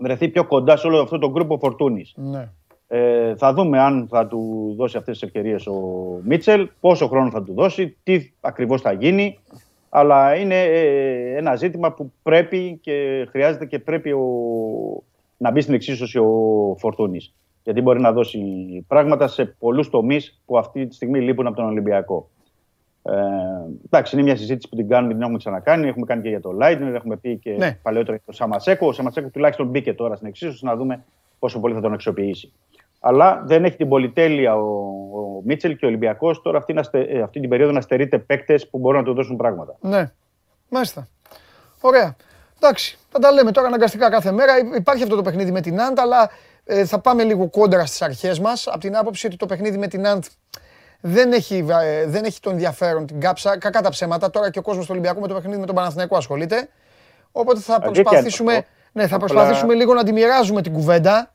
βρεθεί 0.00 0.28
πιο 0.28 0.46
κοντά 0.46 0.76
σε 0.76 0.86
όλο 0.86 1.00
αυτό 1.00 1.18
το 1.18 1.30
γκρουπ 1.30 1.58
Φορτούνης. 1.58 2.14
Ναι. 2.16 2.48
Ε, 2.88 3.36
θα 3.36 3.52
δούμε 3.52 3.80
αν 3.80 4.06
θα 4.10 4.26
του 4.26 4.74
δώσει 4.76 4.96
αυτές 4.96 5.18
τις 5.18 5.28
ευκαιρίες 5.28 5.66
ο 5.66 5.80
Μίτσελ, 6.22 6.68
πόσο 6.80 7.08
χρόνο 7.08 7.30
θα 7.30 7.42
του 7.42 7.54
δώσει, 7.54 7.96
τι 8.02 8.30
ακριβώς 8.40 8.80
θα 8.80 8.92
γίνει. 8.92 9.38
Αλλά 9.88 10.34
είναι 10.34 10.62
ε, 10.62 11.36
ένα 11.36 11.56
ζήτημα 11.56 11.92
που 11.92 12.12
πρέπει 12.22 12.78
και 12.82 13.26
χρειάζεται 13.30 13.66
και 13.66 13.78
πρέπει 13.78 14.12
ο, 14.12 14.26
να 15.36 15.50
μπει 15.50 15.60
στην 15.60 15.74
εξίσωση 15.74 16.18
ο 16.18 16.30
Φορτούνης. 16.78 17.34
Γιατί 17.62 17.80
μπορεί 17.80 18.00
να 18.00 18.12
δώσει 18.12 18.40
πράγματα 18.88 19.28
σε 19.28 19.44
πολλούς 19.44 19.90
τομείς 19.90 20.42
που 20.46 20.58
αυτή 20.58 20.86
τη 20.86 20.94
στιγμή 20.94 21.20
λείπουν 21.20 21.46
από 21.46 21.56
τον 21.56 21.66
Ολυμπιακό. 21.66 22.28
Ε, 23.08 23.16
εντάξει, 23.84 24.14
είναι 24.16 24.24
μια 24.24 24.36
συζήτηση 24.36 24.68
που 24.68 24.76
την 24.76 24.88
κάνουμε, 24.88 25.12
την 25.12 25.22
έχουμε 25.22 25.38
ξανακάνει. 25.38 25.88
Έχουμε 25.88 26.06
κάνει 26.06 26.22
και 26.22 26.28
για 26.28 26.40
το 26.40 26.52
Λάιντνερ, 26.52 26.94
έχουμε 26.94 27.16
πει 27.16 27.36
και 27.36 27.50
Ναι. 27.50 27.78
παλαιότερα 27.82 28.16
για 28.16 28.24
το 28.26 28.32
Σαμασέκο. 28.32 28.86
Ο 28.86 28.92
Σαμασέκο 28.92 29.28
τουλάχιστον 29.28 29.66
μπήκε 29.66 29.94
τώρα 29.94 30.14
στην 30.16 30.28
εξίσωση 30.28 30.64
να 30.64 30.76
δούμε 30.76 31.04
πόσο 31.38 31.60
πολύ 31.60 31.74
θα 31.74 31.80
τον 31.80 31.92
αξιοποιήσει. 31.92 32.52
Αλλά 33.00 33.42
δεν 33.46 33.64
έχει 33.64 33.76
την 33.76 33.88
πολυτέλεια 33.88 34.54
ο, 34.56 34.60
ο 35.12 35.40
Μίτσελ 35.44 35.76
και 35.76 35.84
ο 35.84 35.88
Ολυμπιακός 35.88 36.42
τώρα 36.42 36.58
αυτή, 36.58 36.72
να 36.72 36.82
στε- 36.82 37.10
ε, 37.14 37.20
αυτή 37.22 37.40
την 37.40 37.48
περίοδο 37.48 37.72
να 37.72 37.80
στερείται 37.80 38.18
παίκτες 38.18 38.68
που 38.68 38.78
μπορούν 38.78 38.98
να 39.00 39.04
του 39.06 39.14
δώσουν 39.14 39.36
πράγματα. 39.36 39.76
Ναι. 39.80 40.12
Μάλιστα. 40.68 41.08
Ωραία. 41.80 42.16
Εντάξει, 42.56 42.98
θα 43.10 43.18
τα 43.18 43.32
λέμε 43.32 43.50
τώρα 43.52 43.66
αναγκαστικά 43.66 44.10
κάθε 44.10 44.32
μέρα. 44.32 44.58
Υ- 44.58 44.74
Υπάρχει 44.76 45.02
αυτό 45.02 45.16
το 45.16 45.22
παιχνίδι 45.22 45.50
με 45.50 45.60
την 45.60 45.80
Άντ, 45.80 45.98
αλλά 45.98 46.30
ε, 46.64 46.84
θα 46.84 46.98
πάμε 46.98 47.22
λίγο 47.22 47.48
κόντρα 47.48 47.86
στις 47.86 48.02
αρχές 48.02 48.40
μας. 48.40 48.66
Από 48.66 48.78
την 48.78 48.96
άποψη 48.96 49.26
ότι 49.26 49.36
το 49.36 49.46
παιχνίδι 49.46 49.78
με 49.78 49.86
την 49.86 50.06
Άντ 50.06 50.24
δεν 51.06 51.32
έχει, 51.32 51.64
ε, 51.82 52.06
δεν 52.06 52.24
έχει 52.24 52.40
το 52.40 52.50
ενδιαφέρον, 52.50 53.06
την 53.06 53.20
κάψα. 53.20 53.58
Κακά 53.58 53.80
τα 53.82 53.88
ψέματα. 53.90 54.30
Τώρα 54.30 54.50
και 54.50 54.58
ο 54.58 54.62
κόσμος 54.62 54.84
του 54.84 54.90
Ολυμπιακού 54.92 55.20
με 55.20 55.28
το 55.28 55.34
παιχνίδι 55.34 55.58
με 55.60 55.66
τον 55.66 55.74
Παναθηναϊκό 55.74 56.16
ασχολείται. 56.16 56.68
Οπότε 57.32 57.60
θα 57.60 57.72
Αλήθεια 57.74 57.90
είναι 57.92 58.02
προσπαθήσουμε, 58.02 58.52
αυτό. 58.52 58.66
ναι, 58.92 59.06
θα 59.06 59.16
Απλά- 59.16 59.28
προσπαθήσουμε 59.32 59.74
λίγο 59.74 59.94
να 59.94 60.04
τη 60.04 60.12
μοιράζουμε 60.12 60.62
την 60.62 60.72
κουβέντα. 60.72 61.34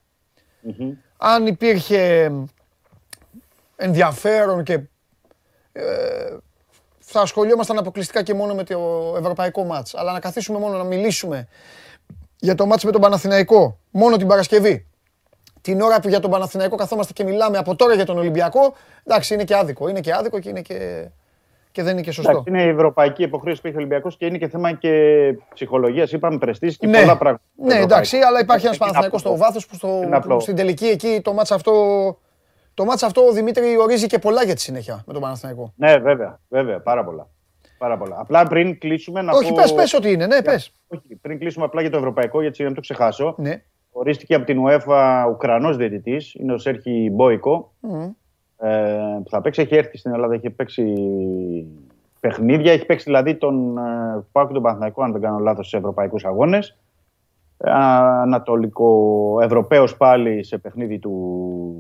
Αν 1.17 1.47
υπήρχε 1.47 2.31
ενδιαφέρον 3.75 4.63
και 4.63 4.79
ε, 5.71 5.83
θα 6.99 7.21
ασχολιόμασταν 7.21 7.77
αποκλειστικά 7.77 8.23
και 8.23 8.33
μόνο 8.33 8.53
με 8.55 8.63
το 8.63 9.13
ευρωπαϊκό 9.19 9.63
μάτς. 9.63 9.95
Αλλά 9.95 10.11
να 10.11 10.19
καθίσουμε 10.19 10.59
μόνο 10.59 10.77
να 10.77 10.83
μιλήσουμε 10.83 11.47
για 12.37 12.55
το 12.55 12.65
μάτς 12.65 12.83
με 12.83 12.91
τον 12.91 13.01
Παναθηναϊκό 13.01 13.77
μόνο 13.91 14.17
την 14.17 14.27
Παρασκευή. 14.27 14.85
Την 15.61 15.81
ώρα 15.81 15.99
που 15.99 16.07
για 16.07 16.19
τον 16.19 16.31
Παναθηναϊκό 16.31 16.75
καθόμαστε 16.75 17.13
και 17.13 17.23
μιλάμε 17.23 17.57
από 17.57 17.75
τώρα 17.75 17.93
για 17.93 18.05
τον 18.05 18.17
Ολυμπιακό, 18.17 18.73
εντάξει, 19.03 19.33
είναι 19.33 19.43
και 19.43 19.55
άδικο. 19.55 19.87
Είναι 19.89 19.99
και 19.99 20.13
άδικο 20.13 20.39
και, 20.39 20.49
είναι 20.49 20.61
και, 20.61 21.07
και 21.71 21.83
δεν 21.83 21.93
είναι 21.93 22.01
και 22.01 22.11
σωστό. 22.11 22.31
Εντάξει, 22.31 22.49
είναι 22.49 22.63
η 22.63 22.67
ευρωπαϊκή 22.67 23.23
υποχρέωση 23.23 23.61
που 23.61 23.67
έχει 23.67 23.75
ο 23.75 23.79
Ολυμπιακός 23.79 24.17
και 24.17 24.25
είναι 24.25 24.37
και 24.37 24.47
θέμα 24.47 24.73
και 24.73 24.91
ψυχολογίας. 25.53 26.11
Είπαμε 26.11 26.37
πρεστής 26.37 26.77
και 26.77 26.87
Ναι. 26.87 26.99
πολλά 26.99 27.17
πράγματα. 27.17 27.43
Ναι, 27.55 27.75
εντάξει, 27.75 28.17
αλλά 28.17 28.39
υπάρχει 28.39 28.65
ένας 28.65 28.75
Είναι 28.77 28.85
Παναθηναϊκός 28.85 29.19
στο 29.19 29.29
απλό. 29.29 29.41
βάθος 29.41 29.65
που, 29.67 29.75
στο, 29.75 30.01
Είναι 30.03 30.15
απλό. 30.15 30.35
που 30.35 30.41
στην 30.41 30.55
τελική 30.55 30.85
εκεί 30.85 31.21
το 31.23 31.33
μάτς 31.33 31.51
αυτό. 31.51 31.73
Το 32.73 32.85
μάτς 32.85 33.03
αυτό 33.03 33.21
ο 33.25 33.31
Δημήτρη 33.31 33.77
ορίζει 33.79 34.07
και 34.07 34.19
πολλά 34.19 34.43
για 34.43 34.55
τη 34.55 34.61
συνέχεια 34.61 35.03
με 35.07 35.13
τον 35.13 35.21
Παναθηναϊκό. 35.21 35.73
Ναι, 35.75 35.97
βέβαια, 35.97 36.39
βέβαια, 36.49 36.79
πάρα 36.79 37.03
πολλά. 37.03 37.27
Πάρα 37.77 37.97
πολλά. 37.97 38.15
Απλά 38.19 38.47
πριν 38.47 38.77
κλείσουμε 38.79 39.21
να 39.21 39.31
Όχι, 39.33 39.49
πω... 39.49 39.55
πες, 39.55 39.73
πες 39.73 39.93
ότι 39.93 40.11
είναι, 40.11 40.25
ναι, 40.25 40.41
πες. 40.41 40.71
Όχι, 40.87 41.15
πριν 41.21 41.39
κλείσουμε 41.39 41.65
απλά 41.65 41.81
για 41.81 41.89
το 41.89 41.97
ευρωπαϊκό, 41.97 42.41
γιατί 42.41 42.59
να 42.61 42.65
μην 42.65 42.75
το 42.75 42.81
ξεχάσω. 42.81 43.35
Ναι. 43.37 43.63
Ορίστηκε 43.91 44.35
από 44.35 44.45
την 44.45 44.59
UEFA 44.67 45.25
Ουκρανός 45.31 45.77
διαιτητής, 45.77 46.33
είναι 46.33 46.53
ο 46.53 46.57
Σέρχη 46.57 47.09
Μπόικο, 47.13 47.71
Μμμ. 47.79 48.09
ε, 48.57 49.19
που 49.23 49.29
θα 49.29 49.41
παίξει, 49.41 49.61
έχει 49.61 49.75
έρθει 49.75 49.97
στην 49.97 50.13
Ελλάδα, 50.13 50.33
έχει 50.33 50.49
παίξει 50.49 50.85
παιχνίδια, 52.19 52.71
έχει 52.71 52.85
παίξει 52.85 53.03
δηλαδή 53.05 53.35
τον 53.35 53.77
ε, 53.77 53.81
Πάκο 54.31 54.47
του 54.47 54.53
τον 54.53 54.61
Παναθηναϊκό, 54.61 55.03
αν 55.03 55.11
δεν 55.11 55.21
κάνω 55.21 55.37
λάθος, 55.37 55.67
σε 55.67 55.77
ευρωπαϊκούς 55.77 56.25
αγώνες. 56.25 56.77
Ε, 57.57 57.71
Ανατολικό 57.71 59.37
Ευρωπαίος 59.41 59.97
πάλι 59.97 60.43
σε 60.43 60.57
παιχνίδι 60.57 60.99
του, 60.99 61.11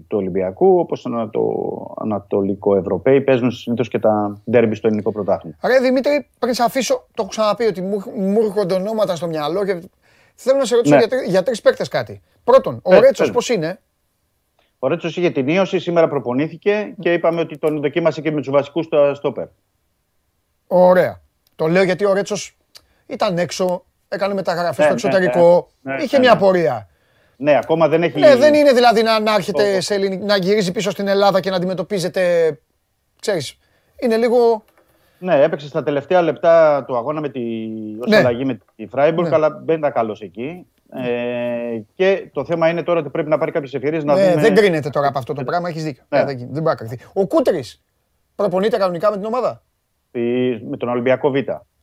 του 0.07 0.17
Ολυμπιακού, 0.17 0.79
όπως 0.79 1.05
ανατο, 1.05 1.93
Ανατολικό 2.01 2.75
Ευρωπαίοι 2.75 3.21
παίζουν 3.21 3.51
συνήθως 3.51 3.87
και 3.87 3.99
τα 3.99 4.41
ντέρμπι 4.51 4.75
στο 4.75 4.87
ελληνικό 4.87 5.11
πρωτάθλημα. 5.11 5.55
Ρε 5.63 5.79
Δημήτρη, 5.79 6.27
πριν 6.39 6.53
σε 6.53 6.63
αφήσω, 6.63 6.93
το 6.93 7.13
έχω 7.17 7.27
ξαναπεί 7.27 7.63
ότι 7.63 7.81
μου, 7.81 8.03
μου 8.17 8.41
έρχονται 8.41 8.73
ονόματα 8.73 9.15
στο 9.15 9.27
μυαλό 9.27 9.65
και 9.65 9.81
θέλω 10.43 10.57
να 10.57 10.65
σε 10.65 10.75
ρωτήσω 10.75 10.93
Ναι. 10.95 10.99
για, 11.01 11.09
τρι- 11.09 11.29
για 11.29 11.43
τρεις 11.43 11.61
παίκτες 11.61 11.87
κάτι. 11.87 12.21
Πρώτον, 12.43 12.79
ο 12.83 12.93
Ε, 12.95 12.99
Ρέτσος 12.99 13.25
πες. 13.25 13.35
πώς 13.35 13.49
είναι; 13.49 13.79
Ο 14.79 14.87
Ρέτσος 14.87 15.17
είχε 15.17 15.29
την 15.29 15.47
ίωση, 15.47 15.79
σήμερα 15.79 16.07
προπονήθηκε 16.07 16.93
και 16.99 17.13
είπαμε 17.13 17.41
ότι 17.41 17.57
τον 17.57 17.81
δοκίμασε 17.81 18.21
και 18.21 18.31
με 18.31 18.37
τους 18.41 18.49
βασικούς 18.49 18.85
στο 18.85 19.11
στόπερ. 19.15 19.47
Ωραία. 20.67 21.21
Το 21.55 21.67
λέω 21.67 21.83
γιατί 21.83 22.05
ο 22.05 22.13
Ρέτσος 22.13 22.57
ήταν 23.07 23.37
έξω, 23.37 23.85
έκανε 24.07 24.33
μεταγραφές 24.33 24.89
Ναι, 24.91 24.97
στο 24.97 25.07
ναι, 25.07 25.15
εξωτερικό, 25.15 25.69
ναι, 25.81 25.95
ναι, 25.95 26.03
είχε 26.03 26.17
ναι, 26.17 26.23
μια 26.23 26.33
ναι. 26.33 26.39
πορεία. 26.39 26.85
Ναι, 27.37 27.57
ακόμα 27.57 27.87
δεν 27.87 28.03
έχει. 28.03 28.19
Ναι, 28.19 28.35
δεν 28.35 28.53
είναι 28.53 28.71
δηλαδή 28.73 29.01
να, 29.03 29.19
να 29.19 29.33
έρχεται 29.33 29.75
Το- 29.75 29.81
σε 29.81 29.93
ελληνι- 29.93 30.23
να 30.23 30.37
γυρίζει 30.37 30.71
πίσω 30.71 30.89
στην 30.91 31.07
Ελλάδα 31.07 31.39
και 31.39 31.49
να 31.49 31.55
αντιμετωπίζεται, 31.55 32.53
ξέρεις, 33.21 33.57
είναι 33.99 34.17
λίγο... 34.17 34.63
Ναι, 35.23 35.41
έπαιξε 35.43 35.67
στα 35.67 35.83
τελευταία 35.83 36.21
λεπτά 36.21 36.83
του 36.87 36.97
αγώνα 36.97 37.21
με 37.21 37.29
τη 37.29 37.41
ως 37.99 38.09
Ναι. 38.09 38.17
αλλαγή 38.17 38.45
με 38.45 38.59
τη 38.75 38.87
Φράιμπουργκ, 38.87 39.27
Ναι. 39.29 39.35
αλλά 39.35 39.61
δεν 39.65 39.77
ήταν 39.77 39.91
καλός 39.91 40.21
εκεί. 40.21 40.65
Ε, 40.93 41.81
και 41.95 42.29
το 42.33 42.45
θέμα 42.45 42.69
είναι 42.69 42.83
τώρα 42.83 42.99
ότι 42.99 43.09
πρέπει 43.09 43.29
να 43.29 43.37
πάρει 43.37 43.51
κάποιες 43.51 43.73
ευκαιρίες 43.73 44.03
να 44.03 44.13
Ναι, 44.15 44.29
δούμε. 44.29 44.41
δεν 44.41 44.55
κρίνεται 44.55 44.89
τώρα 44.89 45.07
από 45.07 45.17
αυτό 45.17 45.33
το 45.33 45.43
πράγμα, 45.43 45.69
έχεις 45.69 45.83
δίκιο. 45.83 46.03
Ναι. 46.09 46.17
Ναι, 46.19 46.25
δεν, 46.25 46.37
δεν 46.37 46.47
μπορεί 46.49 46.63
να 46.63 46.75
κρυθεί. 46.75 46.99
Ο 47.13 47.27
Κούτρης 47.27 47.81
προπονείται 48.35 48.77
κανονικά 48.77 49.09
με 49.09 49.15
την 49.17 49.25
ομάδα; 49.25 49.63
τη- 50.11 50.59
με 50.69 50.77
τον 50.77 50.89
Ολυμπιακό 50.89 51.29
Β. 51.31 51.35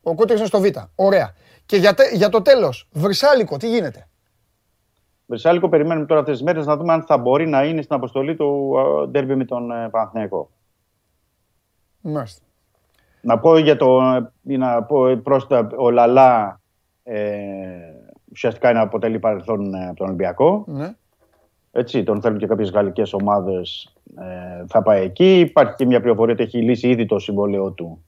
Ο 0.02 0.14
Κούτρης 0.14 0.38
είναι 0.38 0.48
στο 0.48 0.60
Β. 0.60 0.66
Ωραία. 0.94 1.34
Και 1.66 1.76
για, 1.76 1.94
τε- 1.94 2.14
για 2.14 2.28
το 2.28 2.42
τέλος, 2.42 2.88
Βρυσάλικο, 2.92 3.56
τι 3.56 3.68
γίνεται; 3.68 4.08
Βρυσάλικο, 5.26 5.68
περιμένουμε 5.68 6.06
τώρα 6.06 6.20
αυτές 6.20 6.36
τις 6.36 6.44
μέρες 6.46 6.66
να 6.66 6.76
δούμε 6.76 6.92
αν 6.92 7.02
θα 7.02 7.18
μπορεί 7.18 7.46
να 7.48 7.64
είναι 7.64 7.82
στην 7.82 7.94
αποστολή 7.96 8.36
του 8.36 8.74
ε, 9.04 9.06
ντέρμπι 9.08 9.34
με 9.34 9.44
τον 9.44 9.70
ε, 9.70 9.88
Παναθηναϊκό. 9.90 10.50
Μάλιστα. 12.00 12.42
Να 13.20 13.38
πω 13.38 13.58
για 13.58 13.76
το. 13.76 14.00
ή 14.42 14.56
Να 14.56 14.82
πω 14.82 15.20
πρόσθετα, 15.22 15.68
ο 15.76 15.90
Λαλά 15.90 16.60
ε, 17.02 17.22
ουσιαστικά 18.32 18.70
είναι 18.70 18.80
αποτελεί 18.80 19.18
παρελθόν 19.18 19.74
ε, 19.74 19.86
από 19.86 19.96
τον 19.96 20.06
Ολυμπιακό. 20.06 20.64
Ναι. 20.66 20.94
Έτσι, 21.72 22.02
τον 22.02 22.20
θέλουν 22.20 22.38
και 22.38 22.46
κάποιες 22.46 22.70
γαλλικές 22.70 23.12
ομάδες. 23.12 23.92
Ε, 24.18 24.64
θα 24.66 24.82
πάει 24.82 25.02
εκεί. 25.02 25.38
Υπάρχει 25.38 25.74
και 25.74 25.86
μια 25.86 26.00
πληροφορία 26.00 26.32
ότι 26.32 26.42
έχει 26.42 26.62
λύσει 26.62 26.88
ήδη 26.88 27.06
το 27.06 27.18
συμβόλαιό 27.18 27.70
του 27.70 28.04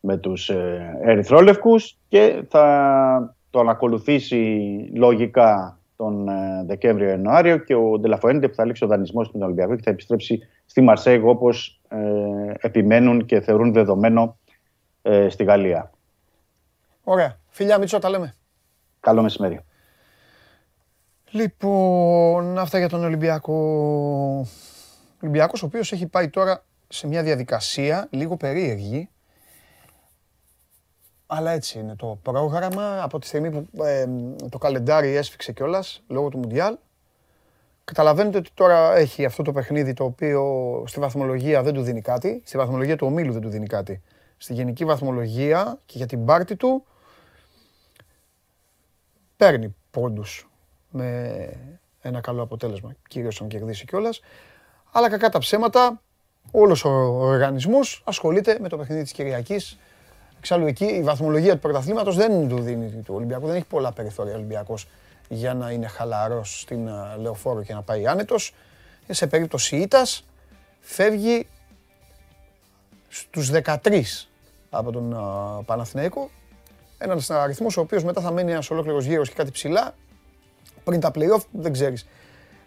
με 0.00 0.16
τους 0.16 0.48
ε, 0.48 0.98
Ερυθρόλευκους 1.02 1.98
και 2.08 2.44
θα 2.48 3.36
τον 3.50 3.68
ακολουθήσει 3.68 4.56
λογικά 4.94 5.78
τον 5.96 6.28
ε, 6.28 6.64
Δεκέμβριο-Ιανουάριο 6.66 7.56
και 7.56 7.74
ο 7.74 7.98
Ντελαφοέντε 7.98 8.48
που 8.48 8.54
θα 8.54 8.64
λήξει 8.64 8.84
ο 8.84 8.86
δανεισμός 8.86 9.26
στην 9.26 9.42
Ολυμπιακό 9.42 9.76
και 9.76 9.82
θα 9.84 9.90
επιστρέψει 9.90 10.40
στη 10.66 10.80
Μαρσέγ 10.80 11.24
όπως 11.24 11.80
ε, 11.88 11.98
επιμένουν 12.60 13.24
και 13.24 13.40
θεωρούν 13.40 13.72
δεδομένο 13.72 14.36
ε, 15.02 15.28
στη 15.28 15.44
Γαλλία. 15.44 15.90
Ωραία. 17.04 17.38
Φιλιά 17.48 17.78
Μίτσο, 17.78 17.98
τα 17.98 18.08
λέμε. 18.08 18.34
Καλό 19.00 19.22
μεσημέρι. 19.22 19.60
Λοιπόν, 21.30 22.58
αυτά 22.58 22.78
για 22.78 22.88
τον 22.88 23.04
Ολυμπιακό. 23.04 23.54
Ο 25.12 25.18
Ολυμπιακός 25.22 25.62
ο 25.62 25.66
οποίος 25.66 25.92
έχει 25.92 26.06
πάει 26.06 26.28
τώρα 26.28 26.64
σε 26.88 27.06
μια 27.06 27.22
διαδικασία 27.22 28.08
λίγο 28.10 28.36
περίεργη. 28.36 29.08
Αλλά 31.26 31.50
έτσι 31.50 31.78
είναι 31.78 31.96
το 31.96 32.18
πρόγραμμα 32.22 33.02
από 33.02 33.18
τη 33.18 33.26
στιγμή 33.26 33.50
που 33.50 33.82
ε, 33.82 34.06
το 34.50 34.58
καλεντάρι 34.58 35.14
έσφιξε 35.14 35.52
κιόλας 35.52 36.02
λόγω 36.08 36.28
του 36.28 36.38
Μουντιάλ. 36.38 36.76
Καταλαβαίνετε 37.84 38.38
ότι 38.38 38.50
τώρα 38.54 38.96
έχει 38.96 39.24
αυτό 39.24 39.42
το 39.42 39.52
παιχνίδι 39.52 39.92
το 39.92 40.04
οποίο 40.04 40.42
στη 40.86 41.00
βαθμολογία 41.00 41.62
δεν 41.62 41.74
του 41.74 41.82
δίνει 41.82 42.00
κάτι. 42.00 42.42
Στη 42.44 42.56
βαθμολογία 42.56 42.96
του 42.96 43.06
ομίλου 43.06 43.32
δεν 43.32 43.40
του 43.40 43.48
δίνει 43.48 43.66
κάτι. 43.66 44.02
Στη 44.42 44.54
γενική 44.54 44.84
βαθμολογία 44.84 45.78
και 45.86 45.96
για 45.96 46.06
την 46.06 46.24
πάρτη 46.24 46.56
του 46.56 46.84
παίρνει 49.36 49.74
πόντους 49.90 50.48
με 50.90 51.48
ένα 52.00 52.20
καλό 52.20 52.42
αποτέλεσμα, 52.42 52.94
κυρίως 53.08 53.40
αν 53.40 53.48
κερδίσει 53.48 53.84
κιόλας. 53.84 54.20
Αλλά 54.92 55.10
κακά 55.10 55.28
τα 55.28 55.38
ψέματα, 55.38 56.00
όλος 56.50 56.84
ο 56.84 56.90
οργανισμός 57.18 58.02
ασχολείται 58.04 58.58
με 58.60 58.68
το 58.68 58.76
παιχνίδι 58.76 59.02
της 59.02 59.12
Κυριακής. 59.12 59.78
Εξάλλου 60.38 60.66
εκεί 60.66 60.84
η 60.84 61.02
βαθμολογία 61.02 61.52
του 61.52 61.60
πρωταθλήματος 61.60 62.16
δεν 62.16 62.48
του 62.48 62.60
δίνει 62.60 63.02
του 63.04 63.14
Ολυμπιακού, 63.14 63.46
δεν 63.46 63.56
έχει 63.56 63.66
πολλά 63.66 63.92
περιθώρια 63.92 64.32
ο 64.32 64.36
Ολυμπιακός 64.36 64.88
για 65.28 65.54
να 65.54 65.70
είναι 65.70 65.86
χαλαρός 65.86 66.60
στην 66.60 66.88
α, 66.88 67.16
λεωφόρο 67.16 67.62
και 67.62 67.74
να 67.74 67.82
πάει 67.82 68.06
άνετος. 68.06 68.54
Ε, 69.06 69.12
σε 69.12 69.26
περίπτωση 69.26 69.76
ήττας 69.76 70.24
φεύγει 70.80 71.46
στους 73.08 73.50
13 73.50 74.02
από 74.74 74.92
τον 74.92 75.14
α, 75.14 75.62
Παναθηναϊκό. 75.64 76.30
Ένας 76.98 77.30
αριθμός 77.30 77.76
ο 77.76 77.80
οποίος 77.80 78.04
μετά 78.04 78.20
θα 78.20 78.30
μένει 78.30 78.52
ένας 78.52 78.70
ολόκληρος 78.70 79.04
γύρος 79.04 79.28
και 79.28 79.34
κάτι 79.34 79.50
ψηλά. 79.50 79.94
Πριν 80.84 81.00
τα 81.00 81.10
play-off 81.14 81.44
δεν 81.50 81.72
ξέρεις 81.72 82.06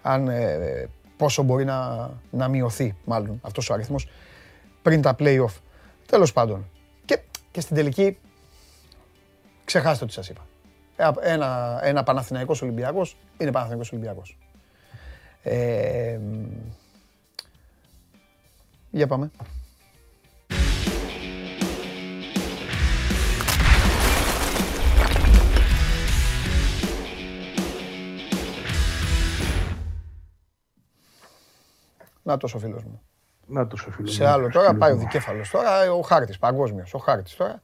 αν, 0.02 0.28
ε, 0.28 0.90
πόσο 1.18 1.44
μπορεί 1.44 1.66
να, 1.66 2.10
να 2.32 2.48
μειωθεί 2.48 2.96
μάλλον 3.06 3.40
αυτός 3.42 3.70
ο 3.70 3.74
αριθμός 3.74 4.08
πριν 4.82 5.02
τα 5.02 5.16
play-off. 5.20 5.54
Τέλος 6.06 6.34
πάντων. 6.34 6.70
Και, 7.06 7.20
και 7.52 7.62
στην 7.62 7.76
τελική 7.76 8.18
ξεχάστε 9.66 10.04
ό,τι 10.04 10.14
σας 10.14 10.30
είπα. 10.30 10.46
Ε, 10.96 11.10
Ένα, 11.22 11.80
ένα 11.84 12.04
Παναθηναϊκός 12.04 12.62
Ολυμπιακός 12.62 13.18
είναι 13.38 13.52
Παναθηναϊκός 13.52 13.92
Ολυμπιακός. 13.92 14.38
Ε, 15.44 16.20
για 18.92 19.08
πάμε. 19.08 19.32
Να 32.26 32.38
τόσο 32.38 32.60
φίλος 32.60 32.84
μου. 32.84 33.02
Να 33.48 33.68
το 33.68 33.76
φίλος. 33.78 34.14
Σε 34.14 34.26
άλλο 34.28 34.50
τώρα 34.50 34.74
πάει 34.74 34.92
ο 34.92 34.96
δικέφαλος 34.96 35.50
τώρα, 35.50 35.92
ο 35.94 36.02
χάρτης, 36.02 36.38
παγκόσμιος, 36.38 36.94
ο 36.94 36.98
χάρτης 36.98 37.36
τώρα. 37.36 37.62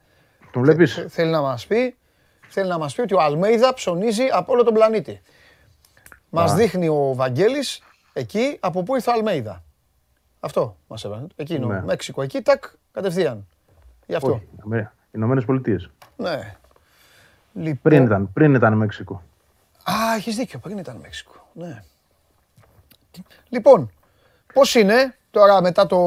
Τον 0.52 0.62
βλέπεις; 0.62 0.94
Θε- 0.94 1.08
Θέλει 1.10 1.30
να 1.30 1.40
μας 1.40 1.66
πει, 1.66 1.96
θέλει 2.48 2.68
να 2.68 2.78
μας 2.78 2.94
πει 2.94 3.00
ότι 3.00 3.14
ο 3.14 3.20
Αλμέιδα 3.20 3.74
ψωνίζει 3.74 4.24
από 4.32 4.52
όλο 4.52 4.64
τον 4.64 4.74
πλανήτη. 4.74 5.20
Μας 6.30 6.54
δείχνει 6.54 6.88
ο 6.88 7.14
Βαγγέλης 7.14 7.82
εκεί 8.12 8.56
από 8.60 8.82
πού 8.82 8.94
ήρθε 8.94 9.10
ο 9.10 9.12
Αλμέιδα. 9.12 9.62
Αυτό 10.40 10.76
μας 10.86 11.04
έβαλε. 11.04 11.26
Εκείνο, 11.36 11.66
Ναι. 11.66 11.82
Μέξικο 11.82 12.22
εκεί, 12.22 12.40
τακ, 12.42 12.64
κατευθείαν. 12.92 13.46
Γι' 14.06 14.14
αυτό. 14.14 14.32
Όχι. 14.68 14.88
Ηνωμένες 15.10 15.44
Πολιτείες. 15.44 15.90
Ναι. 16.16 16.56
Λοιπόν, 17.54 17.78
Πριν 17.82 18.04
ήταν, 18.04 18.32
πριν 18.32 18.54
ήταν 18.54 18.72
Μέξικο. 18.72 19.22
Α, 19.90 20.14
έχεις 20.16 20.36
δίκιο, 20.36 20.58
πριν 20.58 20.78
ήταν 20.78 20.96
Μέξικο. 20.96 21.48
Ναι. 21.52 21.82
Λοιπόν, 23.48 23.90
πώς 24.52 24.74
είναι 24.74 25.14
τώρα 25.30 25.62
μετά 25.62 25.86
το 25.86 25.98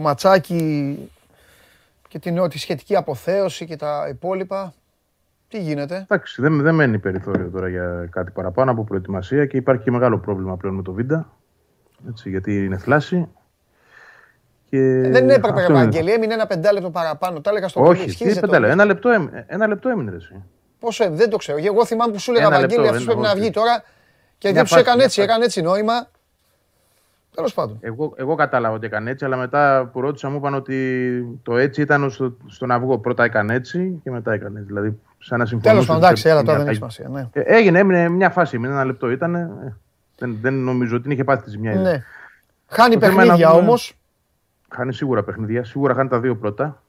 ματσάκι 0.00 1.10
και 2.08 2.18
την 2.18 2.38
ό,τι 2.38 2.58
σχετική 2.58 2.96
αποθέωση 2.96 3.66
και 3.66 3.76
τα 3.76 4.06
υπόλοιπα. 4.10 4.74
Τι 5.48 5.60
γίνεται; 5.60 5.94
Εντάξει, 5.96 6.42
δεν, 6.42 6.62
δεν 6.62 6.74
μένει 6.74 6.98
περιθώριο 6.98 7.50
τώρα 7.50 7.68
για 7.68 8.08
κάτι 8.10 8.30
παραπάνω 8.30 8.70
από 8.70 8.84
προετοιμασία 8.84 9.46
και 9.46 9.56
υπάρχει 9.56 9.82
και 9.82 9.90
μεγάλο 9.90 10.18
πρόβλημα 10.18 10.56
πλέον 10.56 10.74
με 10.74 10.82
το 10.82 10.92
Βίντα. 10.92 11.32
Έτσι, 12.08 12.30
γιατί 12.30 12.64
είναι 12.64 12.76
θλάση. 12.78 13.28
Και 14.68 14.78
Δεν 15.10 15.30
έπρεπε, 15.30 15.60
αυτό 15.60 15.72
είναι. 15.72 15.80
Ευαγγελή, 15.80 16.12
έμεινε 16.12 16.34
ένα 16.34 16.46
πεντάλεπτο 16.46 16.90
παραπάνω. 16.90 17.40
Τα 17.40 17.50
έλεγα 17.50 17.68
στο 17.68 17.80
Όχι, 17.80 17.92
παιδί. 17.92 18.04
τι 18.04 18.10
Σχίζεται 18.10 18.40
πέντε 18.40 18.46
λεπτά. 18.58 18.58
όλος. 18.58 18.72
Ένα 18.72 18.84
λεπτό, 18.84 19.08
έμ- 19.08 19.30
ένα 19.46 19.66
λεπτό 19.66 19.88
έμεινε. 19.88 20.10
ρε 20.10 20.16
εσύ. 20.16 20.42
Πόσο 20.78 21.04
έμεινε, 21.04 21.18
δεν 21.20 21.30
το 21.30 21.36
ξέρω. 21.36 21.58
Εγώ 21.64 21.84
θυμάμαι 21.86 22.12
που 22.12 22.18
σου 22.18 22.30
έλεγα 22.30 22.46
Ένα 22.46 22.56
Ευαγγέλη, 22.56 22.80
λεπτό, 22.82 22.96
αυτό 22.96 23.10
ένα, 23.10 23.12
πρέπει 23.20 23.26
να 23.26 23.32
όχι. 23.32 23.40
βγει 23.40 23.50
τώρα. 23.50 23.84
Και 24.38 24.48
Μια 24.50 24.52
δεν 24.52 24.62
του 24.62 24.68
φάση, 24.68 24.80
έκανε 24.80 24.96
μια 24.96 25.04
έτσι, 25.04 25.20
φάση. 25.20 25.30
έκανε 25.30 25.44
έτσι 25.44 25.62
νόημα. 25.62 26.08
Τέλος 27.34 27.54
πάντων. 27.54 27.78
Εγώ, 27.80 28.12
εγώ 28.16 28.34
κατάλαβα 28.34 28.74
ότι 28.74 28.86
έκανε 28.86 29.10
έτσι, 29.10 29.24
αλλά 29.24 29.36
μετά 29.36 29.90
που 29.92 30.00
ρώτησα 30.00 30.28
μου 30.28 30.36
είπαν 30.36 30.54
ότι 30.54 31.38
το 31.42 31.56
έτσι 31.56 31.80
ήταν 31.80 32.10
στο, 32.10 32.36
στον 32.46 32.70
αυγό. 32.70 32.98
Πρώτα 32.98 33.24
έκανε 33.24 33.54
έτσι 33.54 34.00
και 34.02 34.10
μετά 34.10 34.32
έκανε 34.32 34.58
έτσι. 34.58 34.72
Δηλαδή, 34.72 34.98
σαν 35.18 35.38
να 35.38 35.46
συμφωνούσαν. 35.46 35.72
Τέλος 35.72 35.86
πάντων, 35.86 36.02
εντάξει, 36.02 36.22
σε 36.22 36.28
έλα 36.30 36.42
μια 36.42 36.46
τώρα 36.52 36.58
δεν 36.64 36.68
έχει 36.68 36.80
ταγή. 36.80 36.92
σημασία. 36.92 37.30
Ναι. 37.32 37.42
Ε, 37.42 37.56
Έγινε, 37.56 37.78
έμεινε 37.78 38.08
μια 38.08 38.30
φάση, 38.30 38.56
έμεινε 38.56 38.72
ένα 38.72 38.84
λεπτό. 38.84 39.10
Ήταν, 39.10 39.34
ε, 39.34 39.76
δεν, 40.18 40.38
δεν 40.40 40.54
νομίζω 40.54 40.94
ότι 40.94 41.02
την 41.02 41.12
είχε 41.12 41.24
πάθει 41.24 41.42
τη 41.44 41.50
ζημιά. 41.50 41.72
ήδη. 41.72 41.82
ναι. 41.82 42.02
Χάνει 42.68 42.94
Το 42.94 43.00
θέμα 43.00 43.12
είναι 43.12 43.20
να 43.22 43.26
παιχνίδια 43.26 43.48
δούμε- 43.50 43.62
όμως. 43.68 43.96
Χάνει 44.68 44.94
σίγουρα 44.94 45.22
παιχνίδια. 45.22 45.64
Σίγουρα 45.64 45.94
χάνει 45.94 46.08
τα 46.08 46.20
δύο 46.20 46.36
πρώτα. 46.36 46.82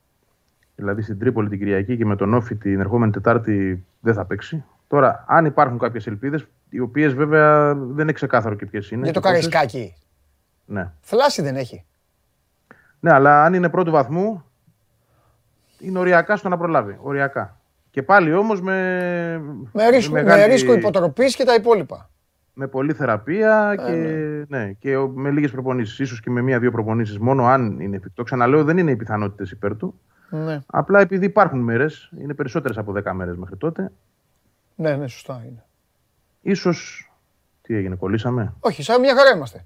Δηλαδή 0.76 1.02
στην 1.02 1.20
Τρίπολη 1.20 1.50
την 1.50 1.58
Κυριακή 1.60 1.98
και 1.98 2.06
με 2.06 2.16
τον 2.16 2.34
Όφη 2.34 2.56
την 2.56 2.80
ερχόμενη 2.80 3.12
Τετάρτη 3.12 3.86
δεν 4.00 4.14
θα 4.14 4.26
παίξει. 4.26 4.64
Τώρα, 4.88 5.24
αν 5.28 5.46
υπάρχουν 5.46 5.78
κάποιες 5.78 6.08
ελπίδες, 6.08 6.46
οι 6.70 6.80
οποίες 6.80 7.14
βέβαια 7.14 7.74
δεν 7.76 8.00
είναι 8.04 8.12
ξεκάθαρο 8.12 8.56
και 8.56 8.66
ποιες 8.66 8.92
είναι. 8.92 9.04
Για 9.04 9.14
το 9.14 9.20
και 9.20 9.28
πόσες. 9.28 9.48
καραϊσκάκι. 9.48 9.94
Ναι. 10.66 10.92
Θλάση 11.02 11.42
δεν 11.42 11.56
έχει. 11.56 11.86
ναι, 13.00 13.14
αλλά 13.14 13.44
αν 13.44 13.54
είναι 13.54 13.70
πρώτου 13.70 13.92
βαθμού, 13.92 14.44
είναι 15.80 16.00
οριακά 16.00 16.36
στο 16.36 16.50
να 16.50 16.58
προλάβει. 16.58 16.98
Οριακά. 17.02 17.58
Και 17.92 18.04
πάλι 18.04 18.34
όμως 18.34 18.62
με. 18.62 18.78
Με 19.74 19.90
ρίσκο, 19.90 20.14
μεγάλη- 20.14 20.42
με 20.48 20.54
ρίσκο 20.54 20.74
υποτροπής 20.74 21.36
και 21.36 21.44
τα 21.44 21.54
υπόλοιπα. 21.54 22.10
με 22.56 22.68
πολλή 22.68 22.94
θεραπεία 22.94 23.72
Ε, 23.72 23.76
και, 23.76 24.46
ναι. 24.48 24.72
και 24.72 24.96
ο- 24.98 25.08
με 25.08 25.30
λίγες 25.32 25.52
προπονήσεις. 25.52 26.00
ίσως 26.00 26.20
και 26.22 26.30
με 26.30 26.42
μία-δύο 26.42 26.72
προπονήσεις 26.72 27.18
μόνο 27.20 27.46
αν 27.46 27.80
είναι 27.80 27.96
εφικτό. 27.96 28.24
Ξαναλέω, 28.24 28.64
δεν 28.64 28.78
είναι 28.78 28.92
οι 28.92 28.96
πιθανότητες 28.96 29.52
υπέρ 29.52 29.78
του. 29.78 30.00
Ναι, 30.30 30.60
Απλά 30.66 31.00
επειδή 31.00 31.26
υπάρχουν 31.26 31.60
μέρες, 31.60 32.12
είναι 32.20 32.34
περισσότερες 32.34 32.78
από 32.78 32.92
10 32.92 33.14
μέρες 33.14 33.36
μέχρι 33.36 33.58
τότε, 33.58 33.92
ναι, 34.76 34.96
ναι, 34.96 35.08
σωστά 35.08 35.44
είναι. 35.48 35.64
ίσω. 36.42 36.72
Τι 37.62 37.76
έγινε, 37.76 37.96
κολλήσαμε; 37.96 38.54
Όχι, 38.60 38.84
σαν 38.84 39.00
μια 39.00 39.16
χαρά 39.16 39.30
είμαστε. 39.36 39.66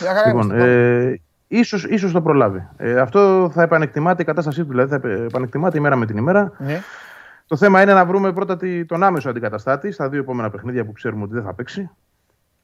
Μια 0.00 0.14
χαρά 0.14 0.26
Λοιπόν, 0.26 0.42
είμαστε. 0.42 0.58
πάμε. 0.58 0.72
ε, 1.10 1.20
ίσως, 1.48 1.84
ίσως 1.84 2.12
το 2.12 2.22
προλάβει. 2.22 2.68
Ε, 2.76 3.00
αυτό 3.00 3.50
θα 3.54 3.62
επανεκτιμάται 3.62 4.22
η 4.22 4.24
κατάστασή 4.24 4.62
του, 4.62 4.68
δηλαδή 4.68 4.88
θα 4.90 4.94
επε- 4.96 5.20
επανεκτιμάται 5.28 5.78
ημέρα 5.78 5.96
με 5.96 6.06
την 6.06 6.16
ημέρα. 6.16 6.52
Ναι. 6.58 6.80
Το 7.46 7.56
θέμα 7.56 7.82
είναι 7.82 7.92
να 7.92 8.04
βρούμε 8.04 8.32
πρώτα 8.32 8.56
τη- 8.56 8.84
τον 8.84 9.02
άμεσο 9.02 9.28
αντικαταστάτη 9.30 9.90
στα 9.90 10.08
δύο 10.08 10.20
επόμενα 10.20 10.50
παιχνίδια 10.50 10.84
που 10.84 10.92
ξέρουμε 10.92 11.22
ότι 11.22 11.32
δεν 11.34 11.42
θα 11.42 11.54
παίξει. 11.54 11.90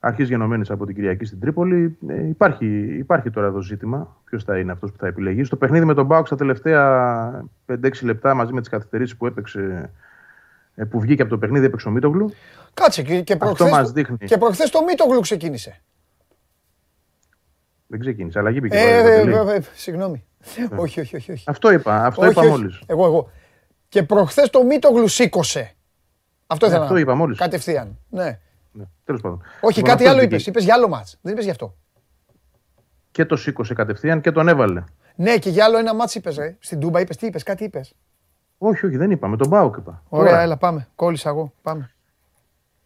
Αρχής 0.01 0.29
γενομένης 0.29 0.71
από 0.71 0.87
την 0.87 0.95
Κυριακή 0.95 1.25
στην 1.25 1.41
Τρίπολη. 1.41 1.99
Ε, 2.09 2.27
υπάρχει, 2.29 2.67
υπάρχει 2.99 3.31
τώρα 3.31 3.47
εδώ 3.47 3.61
ζήτημα. 3.61 4.17
Ποιος 4.25 4.45
θα 4.45 4.59
είναι 4.59 4.73
αυτός 4.73 4.91
που 4.93 4.97
θα 4.99 5.07
επιλεγεί. 5.07 5.45
Στο 5.45 5.57
παιχνίδι 5.57 5.85
με 5.85 5.95
τον 5.95 6.07
Μπάουξ 6.07 6.31
τα 6.31 6.37
τελευταία 6.37 7.45
5-6 7.67 8.05
λεπτά 8.07 8.35
μαζί 8.35 8.53
με 8.53 8.61
τις 8.61 8.69
καθυστερήσεις 8.69 9.17
που 9.17 9.27
έπαιξε, 9.27 9.91
ε, 10.75 10.85
που 10.85 11.01
βγήκε 11.01 11.23
από 11.23 11.31
το 11.31 11.39
παιχνίδι, 11.39 11.65
έπαιξε 11.67 11.89
ο 11.89 11.91
Μίτογλου. 11.91 12.31
Κάτσε 12.75 13.03
και, 13.03 13.21
και 13.23 13.37
προχθές, 13.37 13.71
μας 13.71 13.93
δείχνει. 13.93 14.17
και 14.17 14.39
προχθές 14.39 14.71
το 14.71 14.79
Μίτογλου 14.85 15.21
ξεκίνησε. 15.21 15.81
Δεν 17.91 18.01
ξεκίνησε. 18.01 18.39
Αλλαγή 18.39 18.59
μπήκε. 18.63 18.77
Ε, 18.79 18.81
τώρα, 19.03 19.15
ε, 19.15 19.19
Παντελή. 19.33 19.51
ε, 19.51 19.57
ε, 19.57 19.63
συγγνώμη. 19.75 20.25
Όχι, 20.77 21.01
όχι, 21.01 21.17
όχι. 21.17 21.33
όχι. 21.33 21.45
Αυτό 21.47 21.73
είπα. 21.73 22.05
Αυτό 22.05 22.21
όχι, 22.23 22.31
είπα 22.31 22.41
όχι. 22.41 22.51
μόλις. 22.51 22.81
Εγώ, 22.87 23.05
εγώ. 23.05 23.31
Και 23.89 24.03
προχθές 24.03 24.51
το 24.51 24.65
Μίτογλου 24.65 25.09
σήκωσε. 25.09 25.73
Αυτό 26.47 26.67
ήθελα 26.67 26.83
αυτό 26.83 26.95
να 26.95 27.01
είπα 27.01 27.15
μόλις. 27.15 27.39
Κατευθείαν. 27.39 27.99
Ναι. 28.09 28.39
Ναι, 28.73 28.85
Τέλος 29.05 29.21
πάντων. 29.21 29.43
Όχι, 29.61 29.79
Λοιπόν, 29.79 29.83
κάτι 29.91 29.93
αυτός 29.93 30.07
άλλο 30.09 30.17
μπήκε. 30.21 30.35
είπες. 30.35 30.47
Είπες 30.47 30.65
για 30.65 30.75
άλλο 30.75 30.89
μάτς. 30.89 31.19
Δεν 31.23 31.33
είπες 31.33 31.45
γι' 31.45 31.51
αυτό. 31.51 31.77
Και 33.11 33.25
το 33.25 33.37
σήκωσε 33.37 33.75
κατευθείαν 33.75 34.21
και 34.21 34.33
τον 34.33 34.49
έβαλε. 34.49 34.85
Ναι, 35.15 35.37
και 35.39 35.51
για 35.51 35.65
άλλο 35.65 35.79
ένα 35.79 35.95
μάτς 35.95 36.15
είπες, 36.15 36.37
ρε. 36.37 36.57
Στην 36.61 36.81
Τούμπα 36.81 37.01
είπες, 37.01 37.17
τι 37.17 37.27
είπες, 37.27 37.43
κάτι 37.43 37.65
είπες. 37.65 37.95
Όχι, 38.59 38.87
όχι, 38.87 38.97
δεν 38.97 39.11
είπα. 39.11 39.29
Με 39.29 39.37
τον 39.37 39.49
Μπάουκ 39.49 39.77
είπα. 39.77 40.03
Ωραία, 40.09 40.31
Τώρα. 40.31 40.43
έλα, 40.43 40.57
πάμε. 40.57 40.89
Κόλλησα 40.95 41.29
εγώ. 41.29 41.53
Πάμε. 41.63 41.91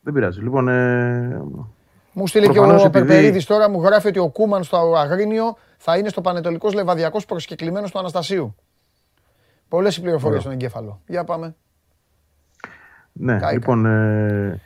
Δεν 0.00 0.12
πειράζει. 0.12 0.40
Λοιπόν, 0.40 0.68
ε, 0.68 1.42
Μου 2.12 2.26
στείλε 2.26 2.46
και 2.46 2.52
Προφανώς 2.52 2.82
ο 2.82 2.86
επειδή- 2.86 3.06
Περπερίδης 3.06 3.44
τώρα, 3.46 3.68
μου 3.70 3.82
γράφει 3.82 4.06
ότι 4.08 4.18
ο 4.18 4.28
Κούμαν 4.28 4.62
στο 4.64 4.94
Αγρίνιο 4.96 5.56
θα 5.76 5.96
είναι 5.96 6.08
στο 6.08 6.20
Πανετολικός 6.20 6.72
Λεβαδιακός 6.74 7.24
προσκεκλημένος 7.26 7.90
του 7.90 7.98
Αναστασίου. 7.98 8.54
Πολλές 9.68 9.96
οι 9.96 10.00
πληροφορίες 10.00 10.40
στον 10.40 10.52
εγκέφαλο. 10.52 11.00
Για 11.06 11.24
πάμε. 11.24 11.54
ναι, 13.12 13.32
Κάηκα. 13.32 13.52
λοιπόν. 13.52 13.86
Ε, 13.86 14.60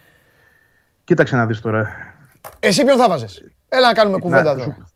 Κοίταξε 1.04 1.36
να 1.36 1.46
δεις 1.46 1.60
τώρα. 1.60 1.88
Εσύ 2.60 2.84
ποιον 2.84 2.98
θα 2.98 3.08
βάζες. 3.08 3.42
Έλα 3.68 3.86
να 3.86 3.92
κάνουμε 3.92 4.18
κουβέντα 4.18 4.42
Να, 4.42 4.50
τώρα. 4.58 4.64
σου- 4.64 4.86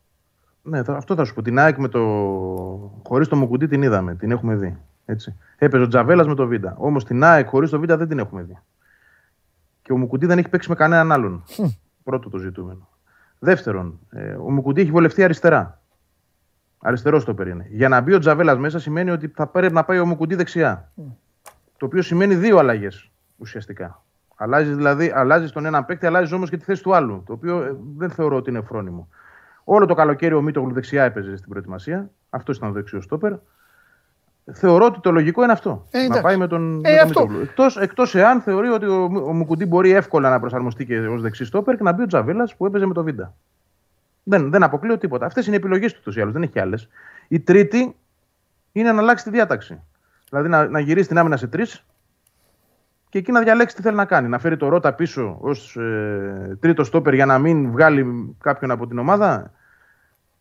Ναι, 0.62 0.82
θα- 0.82 0.96
αυτό 0.96 1.14
θα 1.14 1.24
σου 1.24 1.34
πω. 1.34 1.42
Την 1.42 1.58
ΑΕΚ 1.58 1.76
με 1.78 1.88
το. 1.88 2.00
Χωρίς 3.06 3.28
το 3.28 3.36
Μουκουντή 3.36 3.68
την 3.68 3.82
είδαμε, 3.82 4.14
την 4.14 4.30
έχουμε 4.30 4.54
δει. 4.54 4.78
Έτσι. 5.04 5.36
Έπαιζε 5.58 5.82
ο 5.82 5.88
Τζαβέλας 5.88 6.26
με 6.26 6.34
το 6.34 6.46
Βίντα. 6.46 6.74
Όμως 6.78 7.04
την 7.04 7.24
ΑΕΚ 7.24 7.48
χωρίς 7.48 7.70
το 7.70 7.78
Βίντα 7.80 7.96
δεν 7.96 8.08
την 8.08 8.18
έχουμε 8.18 8.42
δει. 8.42 8.58
Και 9.82 9.92
ο 9.92 9.96
Μουκουντή 9.96 10.26
δεν 10.26 10.38
έχει 10.38 10.48
παίξει 10.48 10.68
με 10.68 10.74
κανέναν 10.74 11.12
άλλον. 11.12 11.44
Πρώτο 12.10 12.28
το 12.28 12.38
ζητούμενο. 12.38 12.88
Δεύτερον, 13.38 13.98
ε, 14.10 14.32
ο 14.32 14.50
Μουκουντή 14.50 14.80
έχει 14.80 14.90
βολευτεί 14.90 15.24
αριστερά. 15.24 15.80
Αριστερό 16.78 17.22
το 17.22 17.34
είναι. 17.46 17.66
Για 17.70 17.88
να 17.88 18.00
μπει 18.00 18.14
ο 18.14 18.18
Τζαβέλας 18.18 18.58
μέσα 18.58 18.78
σημαίνει 18.78 19.10
ότι 19.10 19.28
θα 19.28 19.46
πρέπει 19.46 19.74
να 19.74 19.84
πάει 19.84 19.98
ο 19.98 20.06
Μουκουντή 20.06 20.34
δεξιά. 20.34 20.92
Το 21.76 21.86
οποίο 21.86 22.02
σημαίνει 22.02 22.34
δύο 22.34 22.58
αλλαγές 22.58 23.10
ουσιαστικά. 23.36 24.02
Αλλάζεις 24.36 24.76
δηλαδή, 24.76 25.12
αλλάζεις 25.14 25.52
τον 25.52 25.64
έναν 25.64 25.84
παίκτη, 25.84 26.06
αλλάζεις 26.06 26.32
όμως 26.32 26.50
και 26.50 26.56
τη 26.56 26.64
θέση 26.64 26.82
του 26.82 26.94
άλλου. 26.94 27.22
Το 27.26 27.32
οποίο 27.32 27.62
ε, 27.62 27.76
δεν 27.96 28.10
θεωρώ 28.10 28.36
ότι 28.36 28.50
είναι 28.50 28.60
φρόνιμο. 28.60 29.08
Όλο 29.64 29.86
το 29.86 29.94
καλοκαίρι 29.94 30.34
ο 30.34 30.42
Μίτογλου 30.42 30.72
δεξιά 30.72 31.04
έπαιζε 31.04 31.36
στην 31.36 31.48
προετοιμασία. 31.48 32.10
Αυτός 32.30 32.56
ήταν 32.56 32.68
ο 32.68 32.72
δεξιός 32.72 33.04
στόπερ. 33.04 33.32
Θεωρώ 34.52 34.84
ότι 34.84 35.00
το 35.00 35.10
λογικό 35.10 35.42
είναι 35.42 35.52
αυτό. 35.52 35.86
Ε, 35.90 35.98
να 35.98 36.04
εντάξει. 36.04 36.22
πάει 36.22 36.36
με 36.36 36.46
τον, 36.46 36.80
Ε, 36.84 36.90
με 36.90 36.96
τον 36.96 37.06
αυτό. 37.06 37.20
Μίτογλου. 37.20 37.42
Εκτός, 37.42 37.76
εκτός 37.76 38.14
εάν 38.14 38.40
θεωρεί 38.40 38.68
ότι 38.68 38.86
ο, 38.86 39.02
ο 39.02 39.32
Μουκουντή 39.32 39.66
μπορεί 39.66 39.90
εύκολα 39.90 40.30
να 40.30 40.40
προσαρμοστεί 40.40 40.86
και 40.86 40.98
ως 40.98 41.22
δεξί 41.22 41.44
στόπερ 41.44 41.76
και 41.76 41.82
να 41.82 41.92
μπει 41.92 42.02
ο 42.02 42.06
Τζαβέλας 42.06 42.56
που 42.56 42.66
έπαιζε 42.66 42.86
με 42.86 42.94
το 42.94 43.02
Βίντα. 43.02 43.34
Δεν, 44.22 44.50
δεν 44.50 44.62
αποκλείω 44.62 44.98
τίποτα. 44.98 45.26
Αυτές 45.26 45.46
είναι 45.46 45.54
οι 45.54 45.58
επιλογές 45.58 45.92
του 45.92 45.98
ούτως 46.00 46.16
ή 46.16 46.20
άλλως. 46.20 46.32
Δεν 46.32 46.42
έχει 46.42 46.60
άλλες. 46.60 46.88
Η 47.28 47.40
τρίτη 47.40 47.96
είναι 48.72 48.92
να 48.92 49.00
αλλάξει 49.00 49.24
τη 49.24 49.30
διάταξη. 49.30 49.80
Δηλαδή 50.28 50.48
να, 50.48 50.68
να 50.68 50.80
γυρίσει 50.80 51.08
την 51.08 51.18
άμυνα 51.18 51.36
σε 51.36 51.46
τρεις 51.46 51.84
και 53.08 53.18
εκεί 53.18 53.32
να 53.32 53.40
διαλέξει 53.40 53.76
τι 53.76 53.82
θέλει 53.82 53.96
να 53.96 54.04
κάνει. 54.04 54.28
Να 54.28 54.38
φέρει 54.38 54.56
το 54.56 54.68
Ρότα 54.68 54.94
πίσω 54.94 55.36
ως 55.40 55.76
ε, 55.76 56.56
τρίτο 56.60 56.84
στόπερ 56.84 57.14
για 57.14 57.26
να 57.26 57.38
μην 57.38 57.70
βγάλει 57.70 58.34
κάποιον 58.40 58.70
από 58.70 58.86
την 58.86 58.98
ομάδα. 58.98 59.52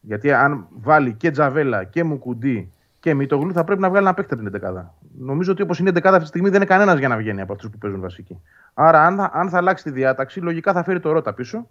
Γιατί 0.01 0.31
αν 0.33 0.67
βάλει 0.69 1.13
και 1.13 1.31
Τζαβέλα 1.31 1.83
και 1.83 2.03
Μουκουντή 2.03 2.71
και 2.99 3.13
Μητογλου 3.13 3.53
θα 3.53 3.63
πρέπει 3.63 3.81
να 3.81 3.89
βγάλει 3.89 4.05
ένα 4.05 4.13
παίκτη 4.15 4.33
από 4.33 4.43
την 4.49 4.61
11. 4.63 4.83
Νομίζω 5.19 5.51
ότι 5.51 5.61
όπως 5.61 5.79
είναι 5.79 5.89
η 5.89 5.93
11 5.95 6.03
αυτή 6.05 6.19
τη 6.19 6.25
στιγμή 6.27 6.47
δεν 6.49 6.55
είναι 6.61 6.65
κανένας 6.69 6.99
για 6.99 7.07
να 7.07 7.17
βγαίνει 7.17 7.41
από 7.41 7.53
αυτούς 7.53 7.69
που 7.69 7.77
παίζουν 7.77 8.01
βασική. 8.01 8.41
Άρα, 8.73 9.05
αν, 9.05 9.15
θα- 9.15 9.29
αν 9.33 9.49
θα 9.49 9.57
αλλάξει 9.57 9.83
τη 9.83 9.91
διάταξη, 9.91 10.39
λογικά 10.39 10.73
θα 10.73 10.83
φέρει 10.83 10.99
το 10.99 11.11
Ρότα 11.11 11.33
πίσω 11.33 11.67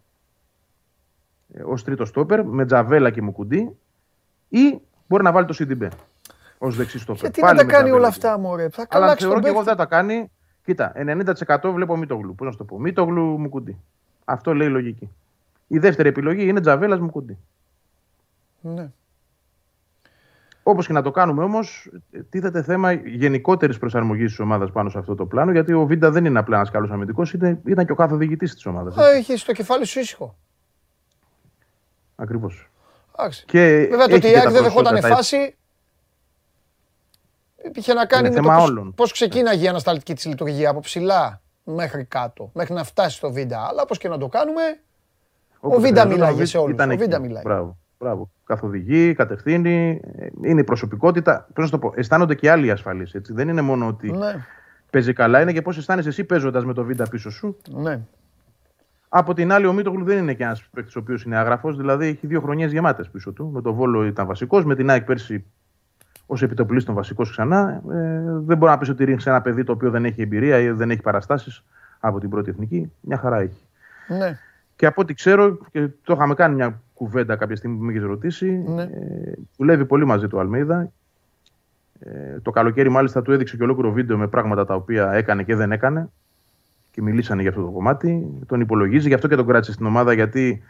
ως 1.64 1.84
τρίτο 1.84 2.04
στόπερ 2.04 2.44
με 2.44 2.64
Τζαβέλα 2.66 3.10
και 3.10 3.22
Μουκουντή 3.22 3.76
ή 4.48 4.78
μπορεί 5.08 5.22
να 5.22 5.32
βάλει 5.32 5.46
το 5.46 5.52
Σιντιμπέ 5.52 5.90
ως 6.58 6.76
δεξί 6.76 6.98
στόπερ. 6.98 7.20
Γιατί 7.22 7.40
Πάλι 7.40 7.52
να 7.56 7.60
τα 7.60 7.66
με 7.66 7.72
κάνει 7.72 7.84
Τζαβέλα 7.84 8.06
όλα 8.08 8.16
και- 8.16 8.26
αυτά, 8.26 8.38
μωρέ. 8.38 8.68
Θα 8.68 8.86
αλλά 8.88 9.04
αλλάξει 9.04 9.22
θεωρώ 9.24 9.34
τον 9.40 9.42
και 9.44 9.48
εγώ 9.56 9.64
παίκτη. 9.64 9.76
δεν 9.76 9.86
τα 9.88 9.96
κάνει. 9.96 10.30
Κοίτα, 10.64 10.92
90% 10.94 11.72
βλέπω 11.72 11.96
Μίτογλου. 11.96 12.34
Πώς 12.34 12.46
να 12.46 12.52
σου 12.52 12.58
το 12.58 12.64
πω. 12.64 12.78
Μίτογλου 12.80 13.22
μου 13.38 13.48
κουντί. 13.48 13.76
Αυτό 14.24 14.54
λέει 14.54 14.68
η 14.68 14.70
λογική. 14.70 15.10
Η 15.66 15.78
δεύτερη 15.78 16.08
επιλογή 16.08 16.48
είναι 16.48 16.60
Τζαβέλας 16.60 16.98
μου 16.98 17.10
κουντί. 17.10 17.38
Ναι. 18.60 18.90
Όπως 20.70 20.86
και 20.86 20.92
να 20.92 21.02
το 21.02 21.10
κάνουμε 21.10 21.44
όμως, 21.44 21.90
τίθεται 22.30 22.62
θέμα 22.62 22.92
γενικότερης 22.92 23.78
προσαρμογής 23.78 24.28
της 24.30 24.38
ομάδας 24.40 24.70
πάνω 24.72 24.88
σε 24.90 24.98
αυτό 24.98 25.14
το 25.14 25.26
πλάνο. 25.26 25.52
Γιατί 25.52 25.72
ο 25.72 25.86
Βίντα 25.86 26.10
δεν 26.10 26.24
είναι 26.24 26.38
απλά 26.38 26.56
ένας 26.56 26.70
καλός 26.70 26.90
αμυντικός, 26.90 27.32
ήταν 27.64 27.86
και 27.86 27.92
ο 27.92 27.94
κάθε 27.94 28.16
διοικητής 28.16 28.54
της 28.54 28.66
ομάδας. 28.66 28.96
Α, 28.96 29.08
Έχεις 29.10 29.44
το 29.44 29.52
κεφάλι 29.52 29.84
σου 29.84 29.98
ήσυχο. 29.98 30.36
Ακριβώς. 32.16 32.70
Εντάξει. 33.18 33.44
Και 33.46 33.86
Βέβαια 33.90 34.06
το 34.06 34.14
έχει 34.14 34.14
ότι 34.14 34.26
η 34.26 34.30
και 34.30 34.36
ΑΕΚ 34.36 34.44
τα 34.44 34.50
δεν 34.50 34.62
δεχόταν 34.62 34.84
προσόντα, 34.92 35.08
τα- 35.08 35.14
φάση. 35.16 35.56
Είχε 37.74 37.92
να 37.92 38.06
κάνει 38.06 38.26
Είναι 38.26 38.36
με 38.36 38.42
το 38.42 38.48
θέμα 38.48 38.58
πώς, 38.60 38.68
όλων. 38.70 38.94
πώς 38.94 39.12
ξεκίναγε 39.12 39.64
η 39.64 39.68
ανασταλτική 39.68 40.14
της 40.14 40.24
λειτουργία 40.26 40.70
από 40.70 40.80
ψηλά 40.80 41.40
μέχρι 41.64 42.04
κάτω, 42.04 42.50
μέχρι 42.54 42.74
να 42.74 42.84
φτάσει 42.84 43.16
στο 43.16 43.32
Βίντα. 43.32 43.66
Αλλά 43.66 43.82
όπως 43.82 43.98
και 43.98 44.08
να 44.08 44.18
το 44.18 44.28
κάνουμε, 44.28 44.62
Όπως 45.60 45.76
ο 45.78 45.80
Βίντα 45.80 46.00
χρειαζόταν, 46.00 46.28
μιλάγε 46.28 46.44
σε 46.44 46.58
όλους. 46.58 46.74
ήταν 46.74 46.88
Ο 46.88 46.92
εκεί. 46.92 47.02
Βίντα 47.02 47.18
μιλάει. 47.18 47.42
Μπράβο. 47.98 48.30
Μπράβο. 48.48 48.60
Καθοδηγεί, 48.62 49.14
κατευθύνει. 49.14 50.00
ε, 50.16 50.26
Είναι 50.42 50.60
η 50.60 50.64
προσωπικότητα. 50.64 51.46
Πώς 51.54 51.64
να 51.64 51.70
το 51.70 51.78
πω, 51.78 51.92
αισθάνονται 51.96 52.34
και 52.34 52.50
άλλοι 52.50 52.70
ασφαλείς. 52.70 53.14
Δεν 53.28 53.48
είναι 53.48 53.60
μόνο 53.60 53.86
ότι 53.86 54.10
ναι, 54.10 54.44
παίζει 54.90 55.12
καλά, 55.12 55.40
είναι 55.40 55.52
και 55.52 55.62
πώς 55.62 55.78
αισθάνεσαι 55.78 56.08
εσύ 56.08 56.24
παίζοντας 56.24 56.64
με 56.64 56.72
το 56.74 56.84
Βίντα 56.84 57.08
πίσω 57.08 57.30
σου. 57.30 57.56
ναι. 57.70 58.00
Από 59.10 59.34
την 59.34 59.52
άλλη, 59.52 59.66
ο 59.66 59.72
Μίτογλου 59.72 60.04
δεν 60.04 60.18
είναι 60.18 60.34
και 60.34 60.42
ένας 60.42 60.62
παίκτης 60.74 60.96
ο 60.96 60.98
οποίος 60.98 61.22
είναι 61.22 61.36
άγραφος, 61.36 61.76
δηλαδή 61.76 62.06
έχει 62.06 62.26
δύο 62.26 62.40
χρονιές 62.40 62.72
γεμάτες 62.72 63.08
πίσω 63.08 63.32
του. 63.32 63.50
Με 63.54 63.60
το 63.62 63.74
Βόλο 63.74 64.04
ήταν 64.06 64.26
βασικός, 64.26 64.64
με 64.64 64.74
την 64.74 64.90
ΑΕΚ 64.90 65.04
πέρσι 65.04 65.44
ως 66.26 66.42
επιτοπλίστων 66.42 66.94
βασικός 66.94 67.30
ξανά. 67.30 67.82
Ε, 67.90 68.22
δεν 68.44 68.56
μπορεί 68.56 68.70
να 68.72 68.78
πεις 68.78 68.88
ότι 68.88 69.04
ρίχνεις 69.04 69.26
ένα 69.26 69.40
παιδί 69.42 69.64
το 69.64 69.72
οποίο 69.72 69.90
δεν 69.90 70.04
έχει 70.04 70.22
εμπειρία 70.22 70.58
ή 70.58 70.70
δεν 70.70 70.90
έχει 70.90 71.00
παραστάσεις 71.00 71.64
από 72.00 72.20
την 72.20 72.30
πρώτη 72.30 72.50
εθνική. 72.50 72.92
Μια 73.00 73.18
χαρά 73.18 73.38
έχει. 73.38 73.60
ναι. 74.08 74.38
Και 74.78 74.86
από 74.86 75.00
ό,τι 75.00 75.14
ξέρω, 75.14 75.58
και 75.70 75.88
το 76.02 76.12
είχαμε 76.12 76.34
κάνει 76.34 76.54
μια 76.54 76.80
κουβέντα 76.94 77.36
κάποια 77.36 77.56
στιγμή 77.56 77.76
που 77.76 77.84
με 77.84 77.92
είχες 77.92 78.04
ρωτήσει, 78.04 78.62
Ναι. 78.66 78.82
ε, 78.82 79.32
δουλεύει 79.56 79.84
πολύ 79.84 80.04
μαζί 80.04 80.28
του 80.28 80.40
Αλμέιδα. 80.40 80.90
Ε, 82.00 82.40
το 82.42 82.50
καλοκαίρι, 82.50 82.88
μάλιστα, 82.88 83.22
του 83.22 83.32
έδειξε 83.32 83.56
και 83.56 83.62
ολόκληρο 83.62 83.92
βίντεο 83.92 84.16
με 84.18 84.26
πράγματα 84.28 84.64
τα 84.64 84.74
οποία 84.74 85.12
έκανε 85.12 85.42
και 85.42 85.54
δεν 85.56 85.72
έκανε. 85.72 86.08
Και 86.90 87.02
μιλήσανε 87.02 87.40
για 87.40 87.50
αυτό 87.50 87.62
το 87.62 87.70
κομμάτι. 87.70 88.26
Τον 88.46 88.60
υπολογίζει, 88.60 89.08
γι' 89.08 89.14
αυτό 89.14 89.28
και 89.28 89.36
τον 89.36 89.46
κράτησε 89.46 89.72
στην 89.72 89.86
ομάδα, 89.86 90.12
γιατί 90.12 90.62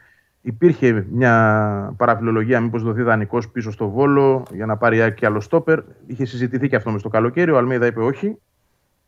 υπήρχε 0.42 1.06
μια 1.10 1.94
παραφιλολογία 1.96 2.60
μήπως 2.60 2.82
δοθεί 2.82 3.02
δανεικός 3.02 3.48
πίσω 3.48 3.70
στο 3.70 3.88
βόλο 3.88 4.42
για 4.52 4.66
να 4.66 4.76
πάρει 4.76 4.96
η 4.96 5.00
ΑΕΚ 5.00 5.14
και 5.14 5.26
άλλο 5.26 5.40
στόπερ. 5.40 5.80
Είχε 6.06 6.24
συζητηθεί 6.24 6.68
και 6.68 6.76
αυτό 6.76 6.90
μες 6.90 7.00
στο 7.00 7.08
καλοκαίρι. 7.08 7.50
Ο 7.50 7.56
Αλμέιδα 7.56 7.86
είπε 7.86 8.00
όχι, 8.00 8.36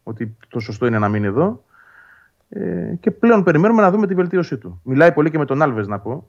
ότι 0.03 0.37
το 0.49 0.61
σωστό 0.61 0.87
είναι 0.87 0.99
να 0.99 1.09
μείνει 1.09 1.27
εδώ. 1.27 1.65
Ε, 2.53 2.95
και 3.01 3.11
πλέον 3.11 3.43
περιμένουμε 3.43 3.83
να 3.83 3.91
δούμε 3.91 4.07
τη 4.07 4.15
βελτίωσή 4.15 4.57
του. 4.57 4.81
Μιλάει 4.85 5.13
πολύ 5.13 5.31
και 5.31 5.39
με 5.39 5.45
τον 5.45 5.63
Άλβες, 5.63 5.87
να 5.87 5.99
πω. 5.99 6.27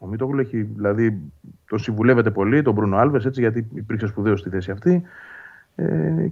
Ο 0.00 0.06
Μίτογλου 0.06 0.40
έχει, 0.40 0.62
δηλαδή, 0.62 1.20
τον 1.68 1.78
συμβουλεύεται 1.78 2.30
πολύ, 2.30 2.62
τον 2.62 2.74
Μπρούνο 2.74 2.96
Άλβες, 2.96 3.24
έτσι, 3.24 3.40
γιατί 3.40 3.66
υπήρξε 3.74 4.06
σπουδαίος 4.06 4.40
στη 4.40 4.48
θέση 4.48 4.70
αυτή. 4.70 5.02
Ε, 5.76 5.84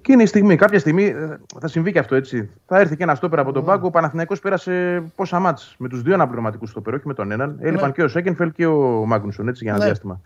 και 0.03 0.13
είναι 0.13 0.23
η 0.23 0.27
στιγμή. 0.27 0.57
Κάποια 0.57 0.79
στιγμή 0.79 1.05
ε, 1.05 1.37
θα 1.61 1.69
συμβεί 1.69 1.93
και 1.93 1.99
αυτό 1.99 2.15
έτσι. 2.15 2.51
Θα 2.67 2.79
έρθει 2.79 2.97
και 2.97 3.03
ένα 3.03 3.15
στόπερ 3.15 3.39
από 3.39 3.53
τον 3.53 3.65
πάγκο. 3.65 3.87
Ο 3.87 3.91
Παναθηναϊκός 3.91 4.41
πέρασε 4.41 5.03
πόσα 5.17 5.39
μάτς; 5.39 5.75
Με 5.79 5.89
τους 5.89 6.03
δύο 6.03 6.15
αναπληρωματικούς 6.15 6.71
στόπερ, 6.71 6.95
όχι 6.95 7.07
με 7.07 7.15
τον 7.15 7.31
έναν. 7.31 7.57
Έλειπαν 7.61 7.87
Ναι. 7.87 7.93
και 7.93 8.03
ο 8.03 8.09
Σέκενφελ 8.09 8.53
και 8.53 8.67
ο 8.67 9.05
Μάγνουσον 9.07 9.49
έτσι, 9.49 9.65
για 9.65 9.73
ένα 9.73 9.81
Ναι. 9.81 9.87
διάστημα. 9.87 10.21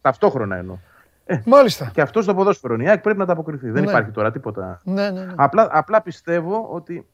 Ταυτόχρονα 0.00 0.56
εννοώ. 0.56 0.76
Μάλιστα. 1.46 1.90
Και 1.94 2.00
αυτό 2.00 2.22
στο 2.22 2.34
ποδόσφαιρο. 2.34 2.76
Η 2.76 2.88
ΑΕΚ 2.88 3.00
πρέπει 3.00 3.18
να 3.18 3.26
τα 3.26 3.32
αποκριθεί. 3.32 3.70
Δεν 3.70 3.82
Ναι. 3.82 3.90
υπάρχει 3.90 4.10
τώρα 4.10 4.30
τίποτα. 4.32 4.80
Ναι, 4.84 5.10
ναι, 5.10 5.24
ναι. 5.24 5.32
Απλά, 5.36 5.68
απλά 5.70 6.02
πιστεύω 6.02 6.68
ότι 6.72 7.06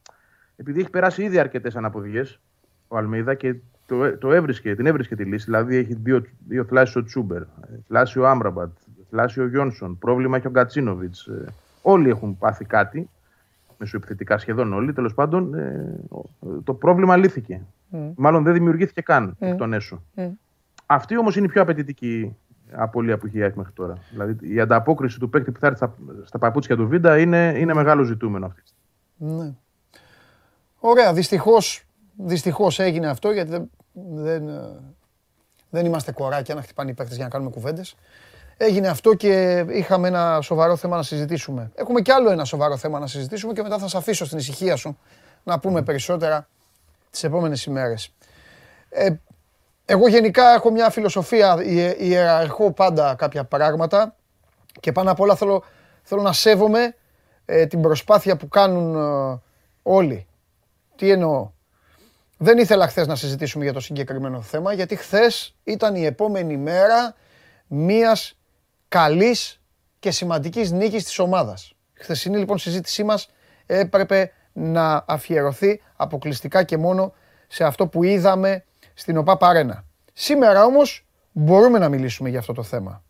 επειδή 0.61 0.81
έχει 0.81 0.91
περάσει 0.91 1.23
ήδη 1.23 1.39
αρκετές 1.39 1.77
αναποδιές 1.77 2.41
ο 2.89 2.97
Αλμίδα 2.97 3.35
και 3.35 3.55
το, 3.87 4.19
το 4.19 4.33
έβρισκε, 4.33 4.75
την 4.75 4.87
έβρισκε 4.87 5.17
τη 5.17 5.25
λύση. 5.25 5.45
Δηλαδή 5.45 5.77
έχει 5.77 5.95
δύο, 5.95 6.25
δύο 6.49 6.65
θλάσεις 6.65 6.97
ο 6.97 7.05
Τσούμπερ, 7.05 7.43
θλάσεις 7.87 8.17
ο 8.17 8.27
Άμραμπατ, 8.27 8.71
θλάσεις 9.11 9.39
ο 9.39 9.47
Γιόνσον, 9.47 9.99
πρόβλημα 9.99 10.37
έχει 10.37 10.47
ο 10.47 10.51
Γκατσίνοβιτς. 10.51 11.31
Όλοι 11.83 12.09
έχουν 12.09 12.39
πάθει 12.39 12.65
κάτι, 12.65 13.11
μεσοεπιθετικά 13.79 14.39
σχεδόν 14.39 14.73
όλοι. 14.73 14.93
Τέλος 14.93 15.15
πάντων, 15.15 15.55
ε, 15.55 16.01
το 16.65 16.75
πρόβλημα 16.75 17.17
λύθηκε. 17.17 17.63
Μάλλον 18.17 18.43
δεν 18.43 18.53
δημιουργήθηκε 18.53 19.01
καν 19.01 19.37
εκ 19.39 19.57
των 19.57 19.73
έσω. 19.73 20.03
Αυτή 20.87 21.19
όμως 21.19 21.37
είναι 21.37 21.47
η 21.47 21.49
πιο 21.49 21.63
απαιτητική 21.63 22.37
απώλεια 22.73 23.19
που 23.19 23.27
έχει 23.27 23.39
η 23.39 23.43
ΑΕΚ 23.43 23.55
μέχρι 23.55 23.73
τώρα. 23.73 23.95
Δηλαδή 24.11 24.55
η 24.55 24.61
ανταπόκριση 24.61 25.19
του 25.19 25.31
παίκτη 25.31 25.53
που 25.53 25.61
θα 25.61 25.67
έρθει 25.67 25.79
στα, 25.79 25.95
στα 26.25 26.39
παπούτσια 26.39 26.77
του 26.77 26.89
Βίντα 26.89 27.19
είναι, 27.19 27.55
είναι 27.57 27.75
μεγάλο 27.75 28.03
ζητούμενο 28.03 28.47
αυτή. 28.47 28.63
τη 28.63 28.69
στιγμή. 28.69 29.43
Ναι. 29.43 29.55
Ωραία, 30.81 31.13
δυστυχώς, 31.13 31.85
δυστυχώς 32.17 32.79
έγινε 32.79 33.09
αυτό 33.09 33.31
γιατί 33.31 33.51
δεν, 33.51 33.71
δεν, 33.93 34.49
ε, 34.49 34.81
δεν 35.71 35.87
είμαστε 35.87 36.13
κοράκια 36.13 36.55
να 36.55 36.63
χτυπάνε 36.63 36.91
οι 36.91 36.95
παίκτες 36.95 37.17
για 37.17 37.25
να 37.25 37.31
κάνουμε 37.31 37.51
κουβέντες. 37.51 37.95
Έγινε 38.57 38.89
αυτό 38.89 39.15
και 39.15 39.65
είχαμε 39.69 40.09
ένα 40.09 40.41
σοβαρό 40.41 40.77
θέμα 40.77 40.97
να 40.97 41.03
συζητήσουμε. 41.03 41.71
Έχουμε 41.75 42.01
κι 42.01 42.11
άλλο 42.11 42.31
ένα 42.31 42.45
σοβαρό 42.45 42.77
θέμα 42.77 42.99
να 42.99 43.07
συζητήσουμε 43.07 43.53
και 43.53 43.63
μετά 43.63 43.79
θα 43.79 43.89
σε 43.89 43.97
αφήσω 43.97 44.25
στην 44.25 44.39
ησυχία 44.39 44.77
σου 44.77 44.99
να 45.45 45.59
πούμε 45.59 45.83
περισσότερα 45.83 46.49
τις 47.11 47.25
επόμενες 47.25 47.65
ημέρες. 47.65 48.15
Ε, 48.89 49.11
εγώ 49.85 50.09
γενικά 50.09 50.55
έχω 50.55 50.71
μια 50.71 50.91
φιλοσοφία, 50.91 51.63
ιε- 51.65 52.01
ιεραρχώ 52.01 52.73
πάντα 52.73 53.15
κάποια 53.15 53.45
πράγματα 53.45 54.15
και 54.81 54.93
πάνω 54.93 55.11
απ' 55.11 55.21
όλα 55.21 55.35
θέλω, 55.37 55.65
θέλω 56.03 56.23
να 56.23 56.33
σέβομαι 56.33 56.95
ε, 57.45 57.67
την 57.67 57.81
προσπάθεια 57.81 58.37
που 58.37 58.49
κάνουν 58.49 58.95
ε, 59.33 59.41
όλοι. 59.83 60.27
Τι 60.99 61.11
εννοώ; 61.11 61.51
Δεν 62.37 62.59
ήθελα 62.59 62.89
χθες 62.89 63.07
να 63.07 63.17
συζητήσουμε 63.17 63.65
για 63.65 63.73
το 63.73 63.81
συγκεκριμένο 63.81 64.41
θέμα, 64.41 64.73
γιατί 64.73 64.97
χθες 64.97 65.57
ήταν 65.65 65.95
η 65.95 66.05
επόμενη 66.05 66.57
μέρα 66.57 67.15
μιας 67.67 68.39
καλής 68.89 69.61
και 69.99 70.11
σημαντικής 70.11 70.71
νίκης 70.71 71.05
της 71.05 71.19
ομάδας. 71.19 71.73
Η 71.99 72.03
χθεσινή 72.03 72.39
λοιπόν 72.39 72.59
συζήτησή 72.59 73.05
μας 73.05 73.29
έπρεπε 73.67 74.33
να 74.53 75.05
αφιερωθεί 75.07 75.83
αποκλειστικά 75.97 76.63
και 76.63 76.77
μόνο 76.77 77.15
σε 77.47 77.65
αυτό 77.65 77.87
που 77.87 78.03
είδαμε 78.05 78.65
στην 78.95 79.17
ΟΠΑ 79.17 79.37
Παρένα. 79.37 79.85
Σήμερα 80.13 80.65
όμως 80.65 81.07
μπορούμε 81.33 81.79
να 81.79 81.89
μιλήσουμε 81.89 82.29
για 82.29 82.39
αυτό 82.39 82.53
το 82.53 82.63
θέμα. 82.63 83.05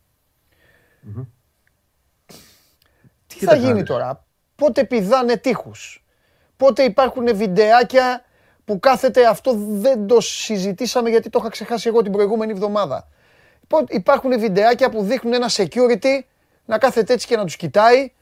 Τι 3.27 3.35
Κοίταξε 3.35 3.47
θα 3.47 3.56
να 3.56 3.66
γίνει 3.66 3.78
δεις. 3.81 3.89
τώρα, 3.89 4.24
πότε 4.55 4.85
πηδάνε 4.85 5.36
τείχους, 5.36 6.05
πότε 6.59 6.82
υπάρχουν 6.82 7.36
βιντεάκια 7.36 8.24
που 8.64 8.80
κάθεται, 8.80 9.26
αυτό 9.26 9.55
δεν 9.56 10.06
το 10.06 10.20
συζητήσαμε 10.20 11.10
γιατί 11.10 11.30
το 11.30 11.39
είχα 11.40 11.51
ξεχάσει 11.51 11.89
εγώ 11.89 12.02
την 12.02 12.12
προηγούμενη 12.12 12.52
εβδομάδα. 12.52 13.09
Λοιπόν, 13.60 13.85
υπάρχουν 13.89 14.39
βιντεάκια 14.39 14.90
που 14.90 15.02
δείχνουν 15.02 15.35
ένα 15.35 15.48
security 15.51 16.24
να 16.64 16.78
κάθεται 16.78 17.12
έτσι 17.12 17.26
και 17.26 17.36
να 17.36 17.44
τους 17.44 17.56
κοιτάει 17.56 18.12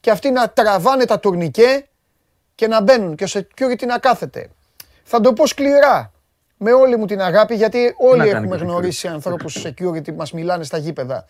και 0.00 0.10
αυτοί 0.10 0.30
να 0.30 0.48
τραβάνε 0.50 1.04
τα 1.04 1.20
τουρνικέ 1.20 1.86
και 2.54 2.66
να 2.66 2.82
μπαίνουν 2.82 3.14
και 3.14 3.24
ο 3.24 3.26
security 3.32 3.86
να 3.86 3.98
κάθεται. 3.98 4.50
Θα 5.02 5.20
το 5.20 5.32
πω 5.32 5.46
σκληρά, 5.46 6.12
με 6.56 6.72
όλη 6.72 6.96
μου 6.96 7.06
την 7.06 7.20
αγάπη, 7.20 7.54
γιατί 7.54 7.94
όλοι 7.98 8.18
να 8.18 8.24
κάνει 8.24 8.36
έχουμε 8.36 8.56
και 8.56 8.62
ο 8.62 8.66
γνωρίσει 8.66 9.08
ανθρώπους 9.08 9.66
security 9.66 10.04
που 10.04 10.14
μας 10.16 10.32
μιλάνε 10.32 10.64
στα 10.64 10.78
γήπεδα. 10.78 11.26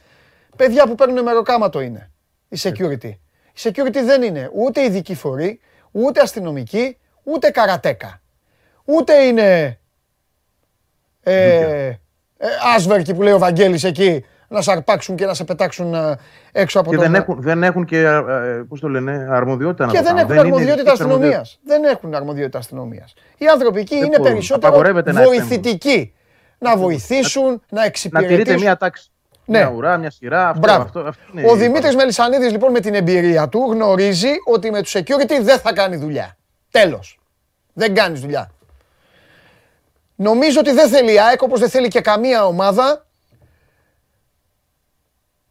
Παιδιά 0.57 0.87
που 0.87 0.95
παίρνουν 0.95 1.23
μεροκάματο 1.23 1.81
είναι 1.81 2.11
η 2.49 2.59
security. 2.63 3.11
Η 3.53 3.61
security 3.63 4.03
δεν 4.05 4.23
είναι 4.23 4.51
ούτε 4.55 4.85
ειδική 4.85 5.15
φορή, 5.15 5.61
ούτε 5.91 6.21
αστυνομική, 6.21 6.97
ούτε 7.23 7.51
καρατέκα. 7.51 8.21
Ούτε 8.85 9.15
είναι 9.23 9.79
ε, 11.23 11.87
ε, 11.87 11.99
άσβερκοι 12.77 13.15
που 13.15 13.23
λέει 13.23 13.33
ο 13.33 13.39
Βαγγέλης 13.39 13.85
εκεί 13.85 14.25
να 14.49 14.63
σε 14.63 14.71
αρπάξουν 14.73 15.17
και 15.17 15.27
να 15.27 15.35
σε 15.35 15.45
πετάξουν 15.45 15.95
ε, 15.95 16.17
έξω 16.53 16.81
από 16.81 16.91
Και 16.91 16.97
τον... 16.97 17.05
δεν 17.05 17.15
έχουν, 17.15 17.43
δεν 17.43 17.63
έχουν 17.63 17.85
και, 17.85 17.99
ε, 18.03 18.63
πώς 18.69 18.81
το 18.81 18.89
λένε, 18.89 19.27
αρμοδιότητα 19.31 19.87
να 19.87 19.93
Και 19.93 19.99
το 19.99 20.05
δεν 20.05 20.15
κάνουν. 20.15 20.31
έχουν 20.31 20.33
είναι 20.33 20.41
αρμοδιότητα 20.41 20.81
ειδικής 20.91 21.01
αρμοδιότητας. 21.01 21.41
αστυνομίας. 21.41 21.59
Δεν 21.65 21.85
έχουν 21.85 22.15
αρμοδιότητα 22.15 22.59
αστυνομίας. 22.59 23.15
Οι 23.39 23.47
άνθρωποι 23.47 23.81
εκεί 23.81 23.95
Δεν 23.95 24.07
είναι 24.07 24.17
μπορούν. 24.19 24.33
περισσότερο 24.33 24.69
Απαγορεύεται 24.69 25.13
να 25.13 25.21
επέμβουν. 25.23 25.47
βοηθητικοί. 25.47 26.13
Να 26.59 26.77
βοηθήσουν, 26.77 27.45
να 27.45 27.51
Να 27.51 27.61
τηρείται 27.69 27.87
εξυπηρετήσουν. 27.87 28.61
μια 28.61 28.77
τάξη. 28.77 29.11
Ναι. 29.51 29.59
Μια 29.59 29.69
ουρά, 29.71 29.97
μια 29.97 30.11
σειρά. 30.11 30.49
Αυτό, 30.49 30.61
Μπράβο. 30.61 30.83
αυτό, 30.83 31.01
αυτό 31.01 31.23
είναι 31.33 31.51
Ο 31.51 31.55
η- 31.55 31.59
Δημήτρης 31.59 31.95
Μελισανίδης 31.97 32.51
λοιπόν 32.53 32.71
με 32.73 32.81
την 32.81 32.95
εμπειρία 32.95 33.49
του 33.49 33.59
γνωρίζει 33.73 34.31
ότι 34.45 34.71
με 34.71 34.83
τους 34.83 34.95
security 34.97 35.39
δεν 35.43 35.59
θα 35.59 35.73
κάνει 35.73 35.97
δουλειά. 35.97 36.37
Τέλος. 36.71 37.19
Δεν 37.73 37.95
κάνεις 37.95 38.21
δουλειά. 38.21 38.51
Νομίζω 40.17 40.61
ότι 40.61 40.71
δεν 40.73 40.89
θέλει 40.89 41.13
η 41.13 41.21
ΑΕΚ 41.21 41.43
όπως 41.43 41.61
δεν 41.61 41.69
θέλει 41.71 41.89
και 41.89 42.01
καμία 42.01 42.47
ομάδα 42.47 43.07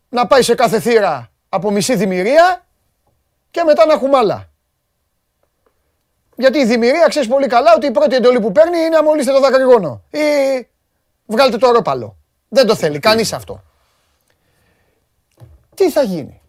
να 0.09 0.27
πάει 0.27 0.41
σε 0.41 0.55
κάθε 0.55 0.79
θύρα 0.79 1.29
από 1.49 1.71
μισή 1.71 1.95
δημιουργία 1.95 2.65
και 3.51 3.63
μετά 3.63 3.85
να 3.85 3.93
έχουμε 3.93 4.17
άλλα. 4.17 4.49
Γιατί 6.35 6.57
η 6.59 6.65
δημιουργία 6.65 7.07
ξέρεις 7.07 7.27
πολύ 7.27 7.47
καλά 7.47 7.73
ότι 7.75 7.85
η 7.87 7.91
πρώτη 7.91 8.15
εντολή 8.15 8.39
που 8.39 8.51
παίρνει 8.51 8.77
είναι 8.79 8.97
αμολύστε 8.97 9.31
το 9.31 9.39
δακρυγόνο 9.39 10.03
ή 10.09 10.19
βγάλτε 11.25 11.57
το 11.57 11.67
ορόπαλο. 11.67 12.17
Δεν 12.49 12.65
το 12.67 12.75
θέλει 12.75 12.99
κανείς 12.99 13.33
αυτό. 13.33 13.63
Τι 15.77 15.91
θα 15.91 16.01
γίνει; 16.01 16.41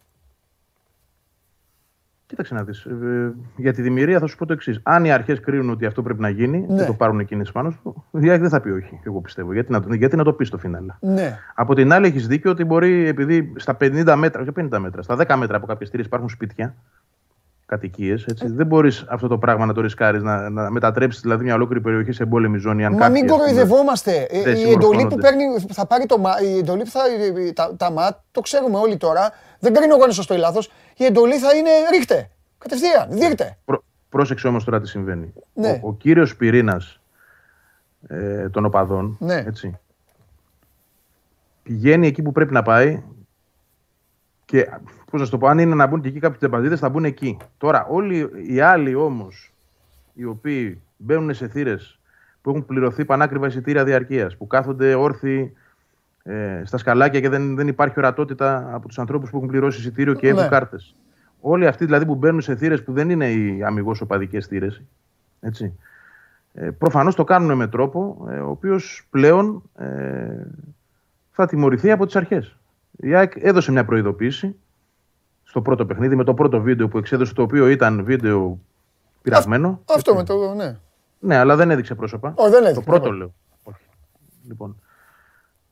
Κοίταξε 2.26 2.54
να 2.54 2.64
δεις. 2.64 2.84
Ε, 2.84 3.32
για 3.56 3.72
τη 3.72 3.82
δημιουργία 3.82 4.18
θα 4.18 4.26
σου 4.26 4.36
πω 4.36 4.46
το 4.46 4.52
εξής. 4.52 4.80
Αν 4.82 5.04
οι 5.04 5.12
αρχές 5.12 5.40
κρίνουν 5.40 5.70
ότι 5.70 5.86
αυτό 5.86 6.02
πρέπει 6.02 6.20
να 6.20 6.28
γίνει 6.28 6.64
Ναι. 6.68 6.76
και 6.80 6.84
το 6.86 6.94
πάρουν 6.94 7.20
εκείνες 7.20 7.52
πάνω 7.52 7.72
του, 7.82 8.04
η 8.20 8.30
ΑΕΚ 8.30 8.40
δεν 8.40 8.48
θα 8.50 8.60
πει 8.60 8.68
όχι. 8.70 9.00
Εγώ 9.04 9.20
πιστεύω. 9.20 9.52
Γιατί 9.52 9.72
να, 9.72 9.82
το- 9.82 9.94
γιατί 9.94 10.16
να 10.16 10.24
το 10.24 10.32
πεις 10.32 10.48
στο 10.48 10.58
φινάλε. 10.58 10.92
Ναι. 11.00 11.38
Από 11.54 11.74
την 11.74 11.92
άλλη, 11.92 12.06
έχεις 12.06 12.26
δίκιο 12.26 12.50
ότι 12.50 12.64
μπορεί, 12.64 13.06
επειδή 13.06 13.52
στα 13.56 13.76
50 13.80 14.14
μέτρα, 14.16 14.40
όχι 14.42 14.50
50 14.56 14.78
μέτρα, 14.78 15.02
στα 15.02 15.16
10 15.16 15.36
μέτρα 15.36 15.56
από 15.56 15.66
κάποιες 15.66 15.90
θύρε 15.90 16.02
υπάρχουν 16.02 16.28
σπίτια, 16.28 16.74
κατοικίες. 17.68 18.24
Ε. 18.26 18.34
Δεν 18.40 18.66
μπορείς 18.66 19.04
αυτό 19.08 19.28
το 19.28 19.38
πράγμα 19.38 19.66
να 19.66 19.72
το 19.72 19.80
ρισκάρεις, 19.80 20.22
να, 20.22 20.50
να 20.50 20.70
μετατρέψεις 20.70 21.20
δηλαδή 21.22 21.44
μια 21.44 21.54
ολόκληρη 21.54 21.80
περιοχή 21.80 22.12
σε 22.12 22.22
εμπόλεμη 22.22 22.58
ζώνη. 22.58 22.84
Αν 22.84 22.92
Μα 22.92 22.98
κάποιοι, 22.98 23.12
μην 23.22 23.30
ας 23.30 23.36
πούμε, 23.36 23.44
κοροϊδευόμαστε. 23.50 24.26
Ε, 24.30 24.42
δεν 24.42 24.56
Η 24.56 24.60
εντολή 24.60 24.76
που 24.76 24.80
συμμορφώνονται. 24.80 25.20
παίρνει, 25.22 25.44
θα 25.72 25.86
πάρει 25.86 26.06
το 26.06 26.18
ΜΑ, 26.18 26.40
η 26.42 26.58
εντολή 26.58 26.82
που 26.82 26.90
θα, 26.90 27.00
τα, 27.54 27.74
τα 27.76 27.90
ΜΑΤ, 27.90 28.18
το 28.30 28.40
ξέρουμε 28.40 28.78
όλοι 28.78 28.96
τώρα, 28.96 29.30
δεν 29.58 29.72
κρίνω 29.74 29.90
εγώ 29.92 29.98
αν 29.98 30.04
είναι 30.04 30.12
σωστό 30.12 30.34
ή 30.34 30.38
λάθος, 30.38 30.70
η 30.96 31.04
εντολή 31.04 31.38
θα 31.38 31.56
είναι 31.56 31.70
ρίχτε. 31.92 32.30
Κατευθείαν, 32.58 33.08
δίρτε. 33.10 33.58
Πρό- 33.64 33.84
Πρόσεξε 34.08 34.48
όμως 34.48 34.64
τώρα 34.64 34.80
τι 34.80 34.88
συμβαίνει. 34.88 35.32
Ναι. 35.54 35.80
Ο, 35.82 35.88
ο 35.88 35.94
κύριος 35.94 36.36
πυρήνας 36.36 37.00
ε, 38.08 38.48
των 38.48 38.64
οπαδών 38.64 39.16
Ναι. 39.20 39.44
έτσι, 39.46 39.78
πηγαίνει 41.62 42.06
εκεί 42.06 42.22
που 42.22 42.32
πρέπει 42.32 42.52
να 42.52 42.62
πάει 42.62 43.02
και 44.44 44.68
πώς 45.10 45.20
να 45.20 45.24
σου 45.26 45.30
το 45.30 45.38
πω, 45.38 45.46
αν 45.46 45.58
είναι 45.58 45.74
να 45.74 45.86
μπουν 45.86 46.00
και 46.00 46.08
εκεί 46.08 46.18
κάποιοι 46.18 46.38
τζαμπαντίδε, 46.38 46.76
θα 46.76 46.88
μπουν 46.88 47.04
εκεί. 47.04 47.36
Τώρα, 47.58 47.86
όλοι 47.90 48.30
οι 48.46 48.60
άλλοι 48.60 48.94
όμως, 48.94 49.52
οι 50.14 50.24
οποίοι 50.24 50.82
μπαίνουν 50.96 51.34
σε 51.34 51.48
θύρες 51.48 51.98
που 52.42 52.50
έχουν 52.50 52.66
πληρωθεί 52.66 53.04
πανάκριβα 53.04 53.46
εισιτήρια 53.46 53.84
διαρκείας, 53.84 54.36
που 54.36 54.46
κάθονται 54.46 54.94
όρθιοι 54.94 55.52
ε, 56.22 56.62
στα 56.64 56.78
σκαλάκια 56.78 57.20
και 57.20 57.28
δεν, 57.28 57.56
δεν 57.56 57.68
υπάρχει 57.68 57.98
ορατότητα 57.98 58.70
από 58.72 58.88
τους 58.88 58.98
ανθρώπους 58.98 59.30
που 59.30 59.36
έχουν 59.36 59.48
πληρώσει 59.48 59.78
εισιτήριο 59.78 60.14
και 60.14 60.28
έχουν 60.28 60.42
Ναι. 60.42 60.48
κάρτες. 60.48 60.96
Όλοι 61.40 61.66
αυτοί 61.66 61.84
δηλαδή 61.84 62.06
που 62.06 62.14
μπαίνουν 62.14 62.40
σε 62.40 62.56
θύρες 62.56 62.82
που 62.82 62.92
δεν 62.92 63.10
είναι 63.10 63.30
οι 63.30 63.62
αμυγός 63.64 64.00
οπαδικές 64.00 64.46
θύρες, 64.46 64.82
έτσι. 65.40 65.78
Ε, 66.52 66.70
Προφανώς 66.70 67.14
το 67.14 67.24
κάνουν 67.24 67.56
με 67.56 67.66
τρόπο 67.68 68.26
ε, 68.30 68.38
ο 68.38 68.50
οποίος 68.50 69.06
πλέον 69.10 69.62
ε, 69.78 69.86
θα 71.30 71.46
τιμωρηθεί 71.46 71.90
από 71.90 72.06
τις 72.06 72.16
αρχές. 72.16 72.56
Η 72.96 73.14
ΑΕΚ 73.14 73.32
έδωσε 73.36 73.72
μια 73.72 73.84
προειδοποίηση 73.84 74.56
στο 75.48 75.60
πρώτο 75.62 75.86
παιχνίδι 75.86 76.16
με 76.16 76.24
το 76.24 76.34
πρώτο 76.34 76.60
βίντεο 76.60 76.88
που 76.88 76.98
εξέδωσε, 76.98 77.34
το 77.34 77.42
οποίο 77.42 77.68
ήταν 77.68 78.04
βίντεο 78.04 78.58
πειραγμένο. 79.22 79.80
Αυτό 79.94 80.10
έτσι. 80.10 80.14
με 80.14 80.22
το, 80.24 80.54
ναι. 80.54 80.76
Ναι, 81.18 81.36
αλλά 81.36 81.56
δεν 81.56 81.70
έδειξε 81.70 81.94
πρόσωπα. 81.94 82.32
Όχι, 82.36 82.50
δεν 82.50 82.62
έδειξε, 82.62 82.74
Το 82.74 82.80
πρώτο 82.90 83.00
τίποτα. 83.00 83.16
λέω. 83.16 83.32
Όχι. 83.62 83.82
Λοιπόν. 84.48 84.76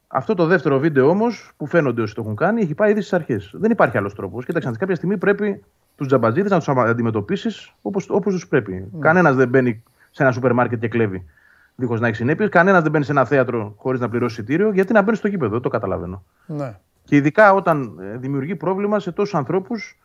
Αυτό 0.08 0.34
το 0.34 0.46
δεύτερο 0.46 0.78
βίντεο 0.78 1.08
όμως 1.08 1.50
που 1.56 1.66
φαίνονται 1.66 2.02
όσοι 2.02 2.14
το 2.14 2.20
έχουν 2.20 2.36
κάνει 2.36 2.62
έχει 2.62 2.74
πάει 2.74 2.90
ήδη 2.90 3.00
στις 3.00 3.12
αρχές. 3.12 3.50
Δεν 3.54 3.70
υπάρχει 3.70 3.96
άλλος 3.96 4.14
τρόπος. 4.14 4.44
Κοίταξε, 4.44 4.70
κάποια 4.78 4.94
στιγμή 4.94 5.16
πρέπει 5.18 5.64
τους 5.96 6.06
τζαμπατζίδες 6.06 6.50
να 6.50 6.58
τους 6.58 6.68
αντιμετωπίσεις 6.68 7.72
όπως 7.82 8.06
τους 8.06 8.48
πρέπει. 8.48 8.72
Ναι. 8.72 9.00
Κανένας 9.00 9.34
δεν 9.34 9.48
μπαίνει 9.48 9.82
σε 10.10 10.22
ένα 10.22 10.32
σούπερ 10.32 10.52
μάρκετ 10.52 10.80
και 10.80 10.88
κλέβει 10.88 11.24
δίχως 11.76 12.00
να 12.00 12.06
έχει 12.06 12.16
συνέπειες. 12.16 12.48
Κανένας 12.48 12.82
δεν 12.82 12.90
μπαίνει 12.90 13.04
σε 13.04 13.10
ένα 13.12 13.24
θέατρο 13.24 13.74
χωρίς 13.76 14.00
να 14.00 14.08
πληρώσει 14.08 14.40
εισιτήριο. 14.40 14.70
Γιατί 14.72 14.92
να 14.92 15.02
μπαίνει 15.02 15.16
στο 15.16 15.28
γήπεδο, 15.28 15.50
δεν 15.52 15.60
το 15.60 15.68
καταλαβαίνω. 15.68 16.22
ναι. 16.46 16.78
Και 17.06 17.16
ειδικά 17.16 17.52
όταν 17.52 17.98
ε, 18.00 18.16
δημιουργεί 18.16 18.56
πρόβλημα 18.56 19.00
σε 19.00 19.12
τόσους 19.12 19.34
ανθρώπους 19.34 19.98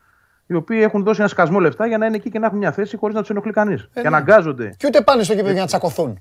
οι 0.48 0.54
οποίοι 0.54 0.80
έχουν 0.82 1.04
δώσει 1.04 1.20
ένα 1.20 1.30
σκασμό 1.30 1.60
λεφτά 1.60 1.88
για 1.88 1.98
να 1.98 2.06
είναι 2.06 2.16
εκεί 2.16 2.30
και 2.30 2.40
να 2.40 2.46
έχουν 2.46 2.58
μια 2.58 2.72
θέση 2.72 2.98
χωρίς 2.98 3.16
να 3.16 3.22
τους 3.22 3.30
ενοχλεί 3.30 3.52
κανείς. 3.52 3.90
και 3.94 4.02
ναι. 4.02 4.08
αναγκάζονται 4.08 4.74
Και 4.78 4.88
ούτε 4.88 5.02
πάνε 5.02 5.24
στο 5.24 5.34
κήπεδο 5.34 5.52
για 5.52 5.62
να 5.62 5.68
τσακωθούν. 5.68 6.20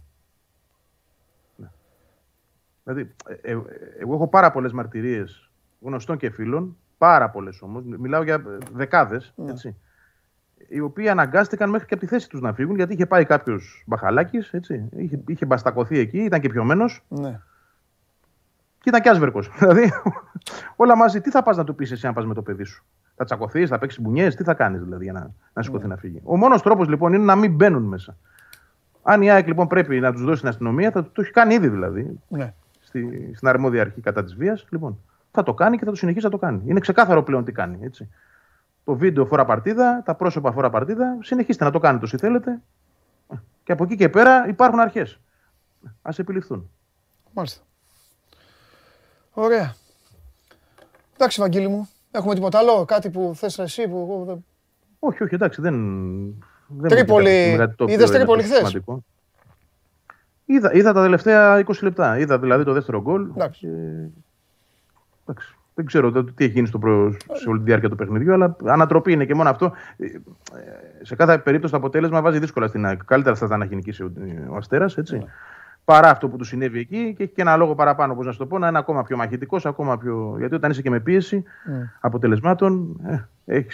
Δηλαδή, 2.84 3.14
ε, 3.42 3.52
ε, 3.52 3.58
εγώ 4.00 4.14
έχω 4.14 4.28
πάρα 4.28 4.50
πολλές 4.50 4.72
μαρτυρίες 4.72 5.50
γνωστών 5.80 6.16
και 6.16 6.30
φίλων, 6.30 6.76
πάρα 6.98 7.30
πολλές 7.30 7.62
όμως, 7.62 7.82
μιλάω 7.84 8.22
για 8.22 8.42
δεκάδες, 8.72 9.34
έτσι. 9.48 9.76
Οι 10.68 10.80
οποίοι 10.80 11.08
αναγκάστηκαν 11.08 11.70
μέχρι 11.70 11.86
και 11.86 11.94
από 11.94 12.02
τη 12.02 12.08
θέση 12.08 12.28
τους 12.28 12.40
να 12.40 12.52
φύγουν 12.52 12.76
γιατί 12.76 12.92
είχε 12.92 13.06
πάει 13.06 13.24
κάποιος 13.24 13.82
μπαχαλάκι, 13.86 14.36
είχε, 14.96 15.20
είχε 15.26 15.44
μπαστακωθεί 15.46 15.98
εκεί, 15.98 16.18
ήταν 16.18 16.40
και 16.40 16.48
πιωμένος 16.48 17.04
Ναι. 17.08 17.40
Και 18.80 18.88
ήταν 18.88 19.00
και 19.00 19.08
άσβερκος. 19.08 19.50
δηλαδή, 19.58 19.92
όλα 20.76 20.96
μαζί, 20.96 21.20
τι 21.20 21.30
θα 21.30 21.42
πας 21.42 21.56
να 21.56 21.64
του 21.64 21.74
πεις 21.74 21.90
εσύ 21.90 22.06
αν 22.06 22.14
πας 22.14 22.26
με 22.26 22.34
το 22.34 22.42
παιδί 22.42 22.64
σου; 22.64 22.84
Θα 23.16 23.24
τσακωθείς, 23.24 23.68
θα 23.68 23.78
παίξεις 23.78 24.00
μπουνιές, 24.00 24.34
τι 24.34 24.42
θα 24.42 24.54
κάνεις 24.54 24.82
δηλαδή 24.82 25.04
για 25.04 25.12
να, 25.12 25.30
να 25.52 25.62
σηκωθεί 25.62 25.86
να 25.86 25.96
φύγει; 25.96 26.20
Ο 26.24 26.36
μόνος 26.36 26.62
τρόπος 26.62 26.88
λοιπόν 26.88 27.12
είναι 27.12 27.24
να 27.24 27.36
μην 27.36 27.54
μπαίνουν 27.54 27.82
μέσα. 27.82 28.16
Αν 29.02 29.22
η 29.22 29.30
ΑΕΚ 29.30 29.46
λοιπόν 29.46 29.66
πρέπει 29.66 30.00
να 30.00 30.12
τους 30.12 30.24
δώσει 30.24 30.40
την 30.40 30.48
αστυνομία, 30.48 30.90
θα 30.90 31.02
το 31.02 31.20
έχει 31.20 31.30
κάνει 31.30 31.54
ήδη 31.54 31.68
δηλαδή 31.68 32.20
ναι. 32.28 32.54
στη, 32.80 33.30
στην 33.34 33.48
αρμόδια 33.48 33.80
αρχή 33.80 34.00
κατά 34.00 34.24
της 34.24 34.34
βίας. 34.34 34.66
Λοιπόν, 34.70 34.98
θα 35.30 35.42
το 35.42 35.54
κάνει 35.54 35.76
και 35.76 35.84
θα 35.84 35.90
το 35.90 35.96
συνεχίσει 35.96 36.24
να 36.24 36.30
το 36.30 36.38
κάνει. 36.38 36.62
Είναι 36.66 36.80
ξεκάθαρο 36.80 37.22
πλέον 37.22 37.44
τι 37.44 37.52
κάνει. 37.52 37.78
Έτσι. 37.82 38.08
Το 38.84 38.96
βίντεο 38.96 39.26
φορά 39.26 39.44
παρτίδα, 39.44 40.02
τα 40.04 40.14
πρόσωπα 40.14 40.52
φορά 40.52 40.70
παρτίδα. 40.70 41.18
Συνεχίστε 41.20 41.64
να 41.64 41.70
το 41.70 41.78
κάνετε 41.78 42.04
όσοι 42.04 42.16
θέλετε. 42.16 42.60
Και 43.62 43.72
από 43.72 43.84
εκεί 43.84 43.96
και 43.96 44.08
πέρα 44.08 44.48
υπάρχουν 44.48 44.80
αρχές. 44.80 45.20
Α 46.02 46.10
επιληφθούν. 46.16 46.70
Μάλιστα. 47.32 47.62
Ωραία. 49.32 49.74
Εντάξει, 51.14 51.40
Βαγγίλη 51.40 51.68
μου. 51.68 51.88
Έχουμε 52.10 52.34
τίποτα 52.34 52.58
άλλο, 52.58 52.84
κάτι 52.84 53.10
που 53.10 53.32
θες 53.34 53.58
εσύ 53.58 53.88
που 53.88 53.96
εγώ 54.10 54.24
δεν... 54.24 54.44
Όχι, 54.98 55.22
όχι, 55.22 55.34
εντάξει, 55.34 55.60
δεν. 55.60 55.74
δεν 56.68 56.90
Τρίπολη. 56.90 57.24
μου 57.24 57.30
έχει 57.30 57.56
κάτι 57.56 57.76
το 57.76 57.84
οποίο 57.84 57.94
Είδες 57.96 58.08
είναι 58.08 58.16
Τρίπολη 58.18 58.42
τόσο 58.42 58.54
χθες; 58.54 58.68
σημαντικό. 58.68 59.04
Είδα, 60.44 60.74
είδα 60.74 60.92
τα 60.92 61.02
τελευταία 61.02 61.64
20 61.66 61.72
λεπτά. 61.82 62.18
Είδα 62.18 62.38
δηλαδή 62.38 62.64
το 62.64 62.72
δεύτερο 62.72 63.00
γκολ. 63.02 63.28
Εντάξει. 63.34 63.60
Και... 63.60 64.08
Εντάξει. 65.26 65.54
Δεν 65.74 65.84
ξέρω 65.84 66.10
το- 66.12 66.24
τι 66.24 66.44
έχει 66.44 66.52
γίνει 66.52 66.66
στο 66.66 66.78
προ... 66.78 67.12
σε 67.32 67.48
όλη 67.48 67.58
τη 67.58 67.64
διάρκεια 67.64 67.88
του 67.88 67.96
παιχνιδιού, 67.96 68.32
αλλά 68.32 68.56
ανατροπή 68.64 69.12
είναι 69.12 69.24
και 69.24 69.34
μόνο 69.34 69.48
αυτό. 69.50 69.72
Ε, 69.96 70.04
ε, 70.06 70.10
Σε 71.02 71.14
κάθε 71.16 71.38
περίπτωση 71.38 71.72
το 71.72 71.78
αποτέλεσμα 71.78 72.20
βάζει 72.22 72.38
δύσκολα 72.38 72.66
στην 72.68 72.86
ΑΕΚ. 72.86 73.04
Καλύτερα 73.04 73.34
θα 73.36 73.46
ήταν 73.46 73.58
να 73.58 73.64
έχει 73.64 73.74
νικήσει 73.74 74.02
ο, 74.02 74.12
ο 74.50 74.56
Αστέρας, 74.56 74.96
έτσι. 74.96 75.16
Ναι. 75.16 75.24
Παρά 75.84 76.08
αυτό 76.10 76.28
που 76.28 76.36
του 76.36 76.44
συνέβη 76.44 76.78
εκεί 76.80 77.14
και 77.16 77.22
έχει 77.22 77.32
και 77.32 77.40
ένα 77.42 77.56
λόγο 77.56 77.74
παραπάνω, 77.74 78.14
πώς 78.14 78.26
να 78.26 78.32
σου 78.32 78.38
το 78.38 78.46
πω, 78.46 78.58
να 78.58 78.68
είναι 78.68 78.78
ακόμα 78.78 79.02
πιο 79.02 79.16
μαχητικός, 79.16 79.66
ακόμα 79.66 79.98
πιο. 79.98 80.34
Γιατί 80.38 80.54
όταν 80.54 80.70
είσαι 80.70 80.82
και 80.82 80.90
με 80.90 81.00
πίεση 81.00 81.44
Ναι. 81.64 81.92
αποτελεσμάτων, 82.00 83.00
ε, 83.46 83.54
έχει. 83.56 83.70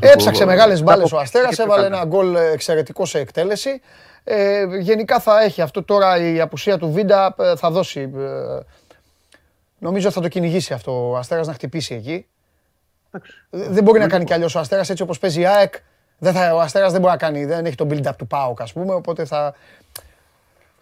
Έψαξε 0.00 0.44
μεγάλες 0.44 0.82
μπάλες 0.82 1.12
ο 1.12 1.18
Αστέρας, 1.18 1.56
και 1.56 1.62
έβαλε 1.62 1.82
πετάνε. 1.82 1.96
ένα 1.96 2.06
γκολ 2.06 2.34
εξαιρετικό 2.34 3.04
σε 3.04 3.18
εκτέλεση. 3.18 3.80
Ε, 4.24 4.64
γενικά 4.80 5.20
θα 5.20 5.42
έχει 5.42 5.62
αυτό 5.62 5.82
τώρα 5.82 6.16
η 6.32 6.40
απουσία 6.40 6.78
του 6.78 6.90
Βίντα 6.92 7.34
ε, 7.38 7.56
θα 7.56 7.70
δώσει. 7.70 8.00
ε, 8.16 8.58
νομίζω 9.78 10.10
θα 10.10 10.20
το 10.20 10.28
κυνηγήσει 10.28 10.72
αυτό 10.72 11.10
ο 11.10 11.16
Αστέρας 11.16 11.46
να 11.46 11.52
χτυπήσει 11.52 11.94
εκεί. 11.94 12.26
Εντάξει. 13.10 13.32
Ε, 13.50 13.68
Δεν 13.68 13.84
μπορεί 13.84 13.98
να 13.98 14.08
κάνει 14.08 14.24
κι 14.24 14.32
αλλιώς 14.32 14.54
ο 14.54 14.58
Αστέρας 14.58 14.90
έτσι 14.90 15.02
όπως 15.02 15.18
παίζει 15.18 15.40
η 15.40 15.46
ΑΕΚ. 15.46 15.74
Δεν 16.18 16.32
θα, 16.32 16.54
ο 16.54 16.60
Αστέρας 16.60 16.92
δεν 16.92 17.00
μπορεί 17.00 17.12
να 17.12 17.18
κάνει, 17.18 17.44
δεν 17.44 17.64
έχει 17.66 17.74
το 17.74 17.86
build-up 17.90 18.16
του 18.18 18.26
ΠΑΟΚ, 18.26 18.60
ας 18.60 18.72
πούμε, 18.72 18.94
οπότε 18.94 19.24
θα... 19.24 19.54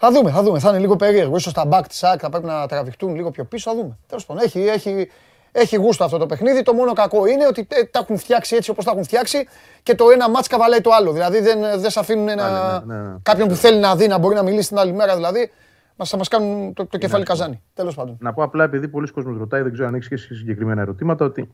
Θα 0.01 0.11
δούμε, 0.13 0.31
θα 0.31 0.43
δούμε. 0.43 0.59
Θα 0.59 0.69
είναι 0.69 0.79
λίγο 0.79 0.97
περίεργο. 0.97 1.37
Ίσως 1.37 1.53
τα 1.53 1.69
back 1.71 1.83
της 1.89 2.05
ΑΕΚ 2.05 2.19
θα 2.23 2.29
πρέπει 2.31 2.47
να 2.47 2.67
τραβηχτούν 2.67 3.15
λίγο 3.15 3.31
πιο 3.31 3.45
πίσω, 3.45 3.71
θα 3.71 3.77
δούμε. 3.77 3.99
Τέλος 4.07 4.27
πάντων, 4.27 4.43
έχει, 4.45 4.61
έχει, 4.61 5.09
έχει 5.53 5.77
γούστο 5.77 6.05
αυτό 6.05 6.19
το 6.19 6.27
παιχνίδι. 6.27 6.63
Το 6.63 6.73
μόνο 6.73 6.93
κακό 6.93 7.27
είναι 7.27 7.47
ότι 7.47 7.67
ε, 7.71 7.85
τα 7.85 7.99
έχουν 7.99 8.19
φτιάξει 8.19 8.57
έτσι 8.57 8.71
όπως 8.71 8.85
τα 8.85 8.91
έχουν 8.91 9.05
φτιάξει 9.05 9.47
και 9.83 9.95
το 9.95 10.05
ένα 10.13 10.31
μάτς 10.31 10.47
καβαλάει 10.49 10.81
το 10.81 10.91
άλλο. 10.93 11.13
Δηλαδή 11.13 11.41
δεν, 11.41 11.61
δεν 11.81 11.91
σε 11.91 11.99
αφήνουν 12.01 12.29
ένα... 12.29 12.83
ναι, 12.87 12.95
ναι, 12.95 13.03
ναι. 13.03 13.15
κάποιον 13.23 13.49
που 13.49 13.55
θέλει 13.55 13.79
να 13.79 13.97
δει, 13.97 14.07
να 14.07 14.19
μπορεί 14.19 14.35
να 14.35 14.43
μιλήσει 14.43 14.69
την 14.69 14.79
άλλη 14.79 14.93
μέρα. 14.93 15.15
Δηλαδή 15.15 15.51
μας, 15.97 16.09
θα 16.11 16.17
μας 16.17 16.29
κάνουν 16.29 16.75
το, 16.75 16.87
το 16.87 16.99
κεφάλι 16.99 17.25
καζάνι. 17.25 17.63
Τέλος 17.75 17.95
πάντων. 17.95 18.17
Να 18.21 18.33
πω 18.33 18.43
απλά, 18.43 18.65
επειδή 18.65 18.89
πολλοί 18.89 19.11
κόσμοι 19.11 19.39
ρωτάει, 19.39 19.63
δεν 19.63 19.73
ξέρω 19.73 19.89
αν 19.89 19.95
έχεις 19.95 20.09
και 20.09 20.15
εσύ 20.15 20.35
συγκεκριμένα 20.35 20.81
ερωτήματα, 20.81 21.25
ότι 21.25 21.51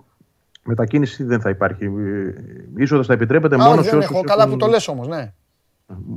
μετακίνηση 0.62 1.24
δεν 1.24 1.40
θα 1.40 1.48
υπάρχει. 1.50 1.84
Η 1.84 2.82
είσοδο 2.82 3.02
θα 3.02 3.12
επιτρέπεται 3.12 3.54
Α, 3.54 3.58
μόνος 3.58 3.74
όχι, 3.74 3.84
σε 3.84 3.90
δεν 3.90 3.98
όσους 3.98 4.10
έχω. 4.10 4.22
Καλά 4.22 4.42
έχουν- 4.42 4.52
που 4.52 4.64
το 4.64 4.66
λες 4.66 4.88
όμως, 4.88 5.08
ναι. 5.08 5.32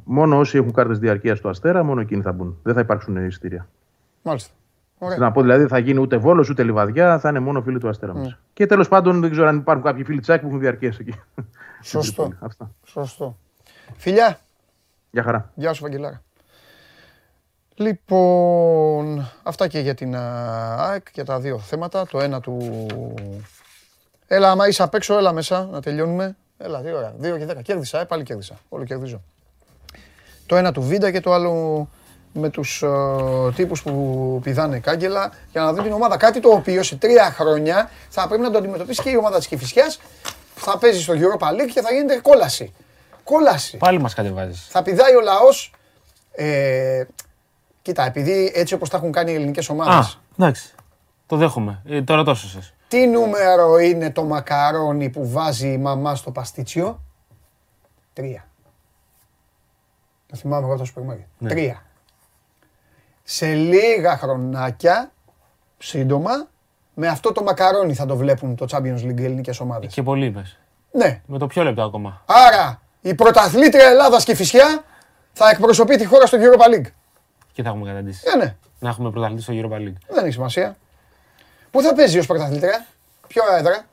Μόνο 0.03 0.37
όσοι 0.37 0.57
έχουν 0.57 0.73
κάρτες 0.73 0.99
διαρκείας 0.99 1.37
στο 1.37 1.49
Αστέρα, 1.49 1.83
μόνο 1.83 2.01
εκείνοι 2.01 2.21
θα 2.21 2.31
μπουν. 2.31 2.57
Δεν 2.63 2.73
θα 2.73 2.79
υπάρξουν 2.79 3.25
εισιτήρια. 3.27 3.67
Μάλιστα. 4.21 4.53
Ωραία. 4.97 5.17
Να 5.17 5.31
πω 5.31 5.41
δηλαδή 5.41 5.59
δεν 5.59 5.69
θα 5.69 5.77
γίνει 5.77 5.99
ούτε 5.99 6.17
βόλος 6.17 6.49
ούτε 6.49 6.63
λιβαδιά, 6.63 7.19
θα 7.19 7.29
είναι 7.29 7.39
μόνο 7.39 7.61
φίλοι 7.61 7.79
του 7.79 7.89
Αστέρα 7.89 8.13
Ναι. 8.13 8.19
μας. 8.19 8.37
Και 8.53 8.65
τέλος 8.65 8.87
πάντων 8.87 9.21
δεν 9.21 9.31
ξέρω 9.31 9.47
αν 9.47 9.57
υπάρχουν 9.57 9.85
κάποιοι 9.85 10.03
φίλοι 10.03 10.19
τσάκ 10.19 10.41
που 10.41 10.47
έχουν 10.47 10.59
διαρκεία 10.59 10.93
εκεί. 10.99 11.13
Σωστό. 11.81 12.31
Αυτά. 12.39 12.71
Σωστό. 12.83 13.37
Φιλιά. 13.97 14.39
Γεια 15.11 15.23
χαρά. 15.23 15.51
Γεια 15.55 15.73
σου, 15.73 15.81
Βαγγελάρα. 15.81 16.21
Λοιπόν, 17.75 19.25
αυτά 19.43 19.67
και 19.67 19.79
για 19.79 19.93
την 19.93 20.15
α, 20.15 20.75
ΑΕΚ, 20.77 21.07
για 21.13 21.25
τα 21.25 21.39
δύο 21.39 21.59
θέματα. 21.59 22.05
Το 22.05 22.19
ένα 22.19 22.39
του... 22.39 22.85
Έλα, 24.27 24.51
άμα 24.51 24.67
είσαι 24.67 24.83
απ' 24.83 24.93
έξω, 24.93 25.17
έλα 25.17 25.33
μέσα, 25.33 25.65
να 25.71 25.81
τελειώνουμε. 25.81 26.35
Έλα, 26.57 26.81
δύο 26.81 26.97
ώρα, 26.97 27.13
δύο 27.17 27.37
και 27.37 27.45
δέκα. 27.45 27.61
Κέρδισα, 27.61 27.99
ε, 27.99 28.05
πάλι 28.05 28.23
κέρδισα. 28.23 28.55
Όλο 28.69 28.83
κερδίζω. 28.83 29.21
Το 30.47 30.55
ένα 30.55 30.71
του 30.71 30.81
Βίντα 30.81 31.11
και 31.11 31.19
το 31.19 31.33
άλλο 31.33 31.87
με 32.33 32.49
τους 32.49 32.81
ε, 32.81 32.87
τύπους 33.55 33.81
που 33.83 34.39
πηδάνε 34.43 34.79
κάγκελα 34.79 35.31
για 35.51 35.61
να 35.61 35.73
δουν 35.73 35.83
την 35.83 35.91
ομάδα. 35.91 36.17
Κάτι 36.17 36.39
το 36.39 36.49
οποίο 36.49 36.83
σε 36.83 36.95
τρία 36.95 37.31
χρόνια 37.31 37.89
θα 38.09 38.27
πρέπει 38.27 38.41
να 38.43 38.51
το 38.51 38.57
αντιμετωπίσει 38.57 39.01
και 39.01 39.09
η 39.09 39.15
ομάδα 39.15 39.37
της 39.37 39.47
Κηφισιάς. 39.47 39.99
Θα 40.55 40.77
παίζει 40.77 41.01
στο 41.01 41.13
Europa 41.13 41.47
League 41.47 41.69
και 41.73 41.81
θα 41.81 41.91
γίνεται 41.91 42.19
κόλαση. 42.21 42.73
Κόλαση 43.23 43.77
Πάλι 43.77 43.99
μας 43.99 44.13
κατεβάζεις. 44.13 44.67
θα 44.69 44.81
πηδάει 44.81 45.15
ο 45.15 45.21
λαός. 45.21 45.71
Ε, 46.31 47.03
κοίτα, 47.81 48.05
επειδή 48.05 48.51
έτσι 48.55 48.73
όπως 48.73 48.89
τα 48.89 48.97
έχουν 48.97 49.11
κάνει 49.11 49.31
οι 49.31 49.35
ελληνικές 49.35 49.69
Α, 49.69 49.73
ομάδες. 49.73 50.19
εντάξει. 50.39 50.73
Το 51.25 51.35
δέχομαι. 51.35 51.81
Ε, 51.89 52.01
τώρα 52.01 52.23
τόσο 52.23 52.47
σας. 52.47 52.73
Τι 52.87 53.07
νούμερο 53.07 53.77
είναι 53.77 54.11
το 54.11 54.23
μακαρόνι 54.23 55.09
που 55.09 55.29
βάζει 55.29 55.67
η 55.67 55.77
μαμά 55.77 56.15
στο 56.15 56.31
παστίτσιο; 56.31 57.01
Τρία. 58.13 58.47
Το 60.27 60.35
θυμάμαι 60.35 60.63
εγώ 60.63 60.71
από 60.71 60.79
το 60.79 60.85
σούπερ 60.85 61.03
μάρκετ. 61.03 61.25
Ναι. 61.37 61.49
Τρία. 61.49 61.83
Σε 63.23 63.53
λίγα 63.53 64.17
χρονάκια, 64.17 65.11
σύντομα, 65.77 66.47
με 66.93 67.07
αυτό 67.07 67.31
το 67.31 67.43
μακαρόνι 67.43 67.93
θα 67.93 68.05
το 68.05 68.15
βλέπουν 68.15 68.55
το 68.55 68.65
Champions 68.71 69.03
League 69.03 69.19
οι 69.19 69.23
ελληνικές 69.23 69.59
ομάδες. 69.59 69.93
Και 69.93 70.03
πολύ 70.03 70.25
είπες. 70.25 70.57
Ναι. 70.91 71.21
Με 71.25 71.37
το 71.37 71.47
πιο 71.47 71.63
λεπτό 71.63 71.81
ακόμα. 71.83 72.21
Άρα, 72.25 72.81
η 73.01 73.13
πρωταθλήτρια 73.15 73.87
Ελλάδας 73.87 74.23
και 74.23 74.35
Φυσιά 74.35 74.83
θα 75.33 75.49
εκπροσωπεί 75.49 75.97
τη 75.97 76.05
χώρα 76.05 76.25
στο 76.25 76.37
Europa 76.41 76.75
League. 76.75 76.91
Και 77.51 77.63
θα 77.63 77.69
έχουμε 77.69 77.87
καταντήσει. 77.87 78.23
Ναι, 78.29 78.43
ναι. 78.43 78.55
Να 78.79 78.89
έχουμε 78.89 79.11
πρωταθλητή 79.11 79.41
στο 79.41 79.53
Europa 79.55 79.75
League. 79.75 79.97
Δεν 80.07 80.23
έχει 80.23 80.33
σημασία. 80.33 80.77
Πού 81.71 81.81
θα 81.81 81.93
παίζει 81.93 82.19
ως 82.19 82.25
πρωταθλήτρια, 82.25 82.85
ποιο 83.27 83.43
έδρα. 83.57 83.85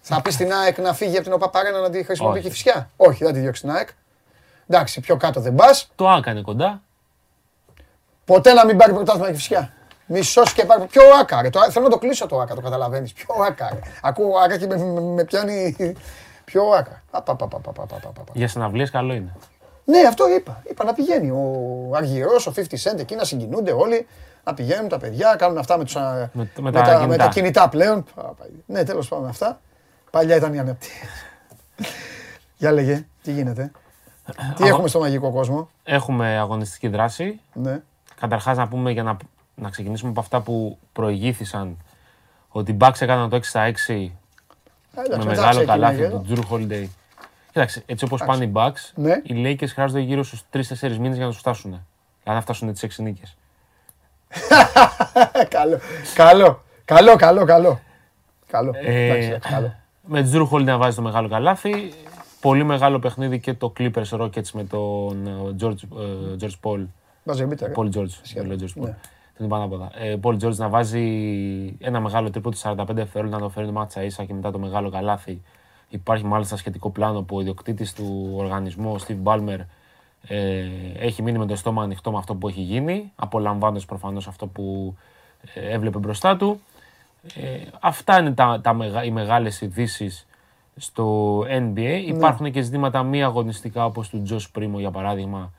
Θα 0.00 0.22
πεις 0.22 0.34
στην 0.34 0.52
ΑΕΚ 0.52 0.78
να 0.78 0.94
φύγει 0.94 1.14
από 1.14 1.24
την 1.24 1.32
ΟΠΑΠΑΡΕΝΑ 1.32 1.80
να 1.80 1.90
τη 1.90 2.02
χρησιμοποιεί 2.02 2.32
Όχι. 2.32 2.42
και 2.42 2.48
η 2.48 2.50
φυσιά; 2.50 2.90
Όχι, 2.96 3.24
δεν 3.24 3.32
τη 3.32 3.40
διώξει 3.40 3.60
την 3.60 3.70
ΑΕΚ. 3.70 3.88
Εντάξει, 4.68 5.00
πιο 5.00 5.16
κάτω 5.16 5.40
δεν 5.40 5.54
πας. 5.54 5.90
Το 5.94 6.08
άκανε 6.08 6.40
κοντά. 6.42 6.82
Ποτέ 8.24 8.52
να 8.52 8.64
μην 8.64 8.76
πάρει 8.76 8.92
πρωτάθλημα 8.92 9.26
και 9.28 9.34
φυσιά. 9.34 9.72
Μισός 10.06 10.52
και 10.52 10.64
πάρει. 10.64 10.84
Ποιο 10.86 11.02
άκα, 11.20 11.42
ρε. 11.42 11.50
Το, 11.50 11.70
θέλω 11.70 11.84
να 11.84 11.90
το 11.90 11.98
κλείσω 11.98 12.26
το 12.26 12.40
άκα, 12.40 12.54
το 12.54 12.60
καταλαβαίνεις. 12.60 13.12
Ποιο 13.12 13.34
άκα. 13.46 13.68
Ρε. 13.72 13.78
Ακούω 14.02 14.38
άκας 14.38 14.58
και 14.58 14.66
με, 14.66 14.76
με, 14.76 15.00
με 15.00 15.24
πιάνει. 15.24 15.76
Ποιο 16.44 16.62
άκα. 16.70 17.02
Απα, 17.10 17.36
πα, 17.36 17.46
πα, 17.48 17.58
πα, 17.58 17.72
πα, 17.72 17.86
πα, 17.86 17.96
πα, 17.98 18.10
πα. 18.10 18.22
Για 18.32 18.48
συναυλίες 18.48 18.90
καλό 18.90 19.12
είναι. 19.14 19.34
Ναι, 19.84 19.98
αυτό 20.08 20.28
είπα. 20.28 20.62
Είπα 20.70 20.84
να 20.84 20.92
πηγαίνει 20.94 21.30
ο 21.30 21.90
Αργυρός, 21.96 22.46
ο 22.46 22.52
50 22.56 22.60
Cent 22.60 22.98
εκεί 22.98 23.14
να 23.14 23.24
συγκινούνται 23.24 23.72
όλοι. 23.72 24.06
Να 24.44 24.54
πηγαίνουν 24.54 24.88
τα 24.88 24.98
παιδιά, 24.98 25.34
κάνουν 25.38 25.58
αυτά 25.58 25.76
με, 25.78 25.84
τους, 25.84 25.96
α, 25.96 26.30
Με- 26.32 26.50
με 26.56 26.62
με 26.62 26.72
τα 26.72 26.82
τα, 26.82 26.92
με 26.92 26.98
κινητά. 27.04 27.24
τα 27.24 27.30
κινητά 27.30 27.68
πλέον. 27.68 27.98
Α, 28.14 28.22
πάει. 28.22 28.48
Ναι, 28.66 28.84
τέλος 28.84 29.08
πάντων 29.08 29.28
αυτά. 29.28 29.60
Παλιά 30.10 30.36
ήταν 30.36 30.54
οι 30.54 30.58
ανεπτοί. 30.58 30.88
Για 32.58 32.72
λέγε, 32.72 33.06
τι 33.22 33.32
γίνεται. 33.32 33.70
Τι 34.36 34.42
Αγω- 34.64 34.66
έχουμε 34.66 34.88
στο 34.88 34.98
μαγικό 34.98 35.30
κόσμο; 35.30 35.68
Έχουμε 35.84 36.38
αγωνιστική 36.38 36.88
δράση. 36.88 37.40
Ναι. 37.52 37.80
Καταρχάς 38.20 38.56
να 38.56 38.68
πούμε 38.68 38.90
για 38.90 39.02
να, 39.02 39.16
να 39.54 39.70
ξεκινήσουμε 39.70 40.10
από 40.10 40.20
αυτά 40.20 40.40
που 40.40 40.78
προηγήθησαν 40.92 41.76
ότι 42.48 42.70
οι 42.72 42.76
Bucks 42.80 43.00
έκαναν 43.00 43.28
το 43.28 43.36
6 43.36 43.40
στα 43.42 43.60
6 43.60 43.64
Α, 43.64 43.70
εντάξει, 43.70 44.10
με 44.94 45.16
μετά 45.16 45.24
μεγάλο 45.24 45.48
ξεκινάει 45.48 45.66
καλάθι 45.66 46.02
εδώ. 46.02 46.18
του 46.18 46.26
Drew 46.34 46.54
Holiday. 46.54 46.86
Κοίταξε, 47.52 47.82
έτσι 47.86 48.04
όπως 48.04 48.24
πάνε 48.24 48.44
οι 48.44 48.52
Bucks, 48.54 48.90
Ναι. 48.94 49.12
οι 49.22 49.32
Lakers 49.60 49.68
χρειάζονται 49.68 50.00
γύρω 50.00 50.22
στους 50.22 50.42
3-4 50.52 50.98
μήνες 50.98 51.16
για 51.16 51.24
να 51.24 51.30
τους 51.30 51.40
φτάσουν. 51.40 51.86
Για 52.24 52.32
να 52.32 52.40
φτάσουν 52.40 52.72
τις 52.72 52.82
6 52.82 53.02
νίκες. 53.02 53.36
καλό, 55.48 55.78
καλό, 56.14 56.60
καλό, 56.84 57.16
καλό, 57.16 57.44
καλό. 57.44 57.80
Καλό, 58.50 58.72
Ε, 58.74 59.04
εντάξει, 59.04 59.26
εντάξει, 59.28 59.50
καλό. 59.52 59.74
με 60.02 60.22
τον 60.22 60.32
Drew 60.32 60.54
Holiday 60.56 60.64
να 60.64 60.76
βάζει 60.76 60.96
το 60.96 61.02
μεγάλο 61.02 61.28
καλάθι. 61.28 61.92
Πολύ 62.40 62.64
μεγάλο 62.64 62.98
παιχνίδι 62.98 63.40
και 63.40 63.54
το 63.54 63.72
Clippers 63.78 64.08
Rockets 64.20 64.50
με 64.52 64.64
τον 64.64 65.26
ε, 65.26 65.56
George, 65.60 65.82
ε, 65.98 66.36
George 66.40 66.54
Paul. 66.68 66.86
Βάζει 67.24 67.44
μπίτερ, 67.44 67.70
ε. 67.70 67.72
Paul 67.76 67.90
George. 67.96 68.08
Σχεδόν, 68.22 68.48
δεν 68.48 68.58
λέω 68.58 68.68
George 68.68 68.78
Paul. 68.82 68.84
ναι. 68.86 68.96
Την 69.36 69.46
είπα 69.46 69.56
ανάποδα. 69.56 69.90
Ε, 69.98 70.16
Paul 70.22 70.36
George 70.42 70.54
να 70.56 70.68
βάζει 70.68 71.02
ένα 71.80 72.00
μεγάλο 72.00 72.30
τρίπο 72.30 72.50
του 72.50 72.56
45 72.62 72.74
δευτερόλεπτα 72.88 73.38
να 73.38 73.42
το 73.44 73.48
φέρει 73.48 73.66
το 73.66 73.72
μάτσα 73.72 74.02
ίσα 74.02 74.24
και 74.24 74.34
μετά 74.34 74.50
το 74.50 74.58
μεγάλο 74.58 74.90
καλάθι. 74.90 75.42
Υπάρχει 75.88 76.24
μάλιστα 76.24 76.56
σχετικό 76.56 76.90
πλάνο 76.90 77.22
που 77.22 77.36
ο 77.36 77.40
ιδιοκτήτης 77.40 77.92
του 77.92 78.32
οργανισμού, 78.36 78.90
ο 78.92 78.96
Steve 79.06 79.22
Ballmer, 79.24 79.58
ε, 80.28 80.64
έχει 80.98 81.22
μείνει 81.22 81.38
με 81.38 81.46
το 81.46 81.56
στόμα 81.56 81.82
ανοιχτό 81.82 82.10
με 82.12 82.18
αυτό 82.18 82.34
που 82.34 82.48
έχει 82.48 82.60
γίνει, 82.60 83.12
απολαμβάνοντας 83.16 83.84
προφανώς 83.84 84.28
αυτό 84.28 84.46
που 84.46 84.96
ε, 85.54 85.60
έβλεπε 85.74 85.98
μπροστά 85.98 86.36
του. 86.36 86.60
Ε, 87.34 87.58
αυτά 87.80 88.20
είναι 88.20 88.32
τα, 88.32 88.60
τα, 88.62 88.74
μεγα- 88.74 89.04
οι 89.04 89.10
μεγάλες 89.10 89.60
ειδήσεις 89.60 90.26
στο 90.78 91.40
NBA. 91.40 92.02
Υπάρχουν 92.06 92.50
και 92.50 92.60
ζητήματα 92.60 93.02
μη 93.02 93.22
αγωνιστικά 93.22 93.84
όπως 93.84 94.08
του 94.08 94.22
Τζος 94.22 94.50
Πρίμο 94.50 94.78
για 94.78 94.90
παράδειγμα, 94.90 95.52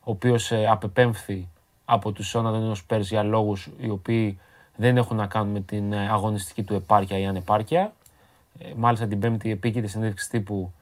ο 0.00 0.10
οποίος 0.10 0.52
ε, 0.52 0.66
απεπέμφθη 0.66 1.48
από 1.84 2.12
τους 2.12 2.28
Σόναδεν 2.28 2.70
ως 2.70 2.84
πέρσι 2.84 3.14
για 3.14 3.22
λόγους 3.22 3.68
οι 3.78 3.88
οποίοι 3.88 4.38
δεν 4.76 4.96
έχουν 4.96 5.16
να 5.16 5.26
κάνουν 5.26 5.52
με 5.52 5.60
την 5.60 5.92
ε, 5.92 6.08
αγωνιστική 6.08 6.62
του 6.62 6.74
επάρκεια 6.74 7.18
ή 7.18 7.26
ανεπάρκεια. 7.26 7.92
Ε, 8.58 8.72
μάλιστα 8.76 9.06
την 9.06 9.18
πέμπτη 9.18 9.50
επίκειται 9.50 9.86
συνέντευξη 9.86 10.30
τύπου 10.30 10.72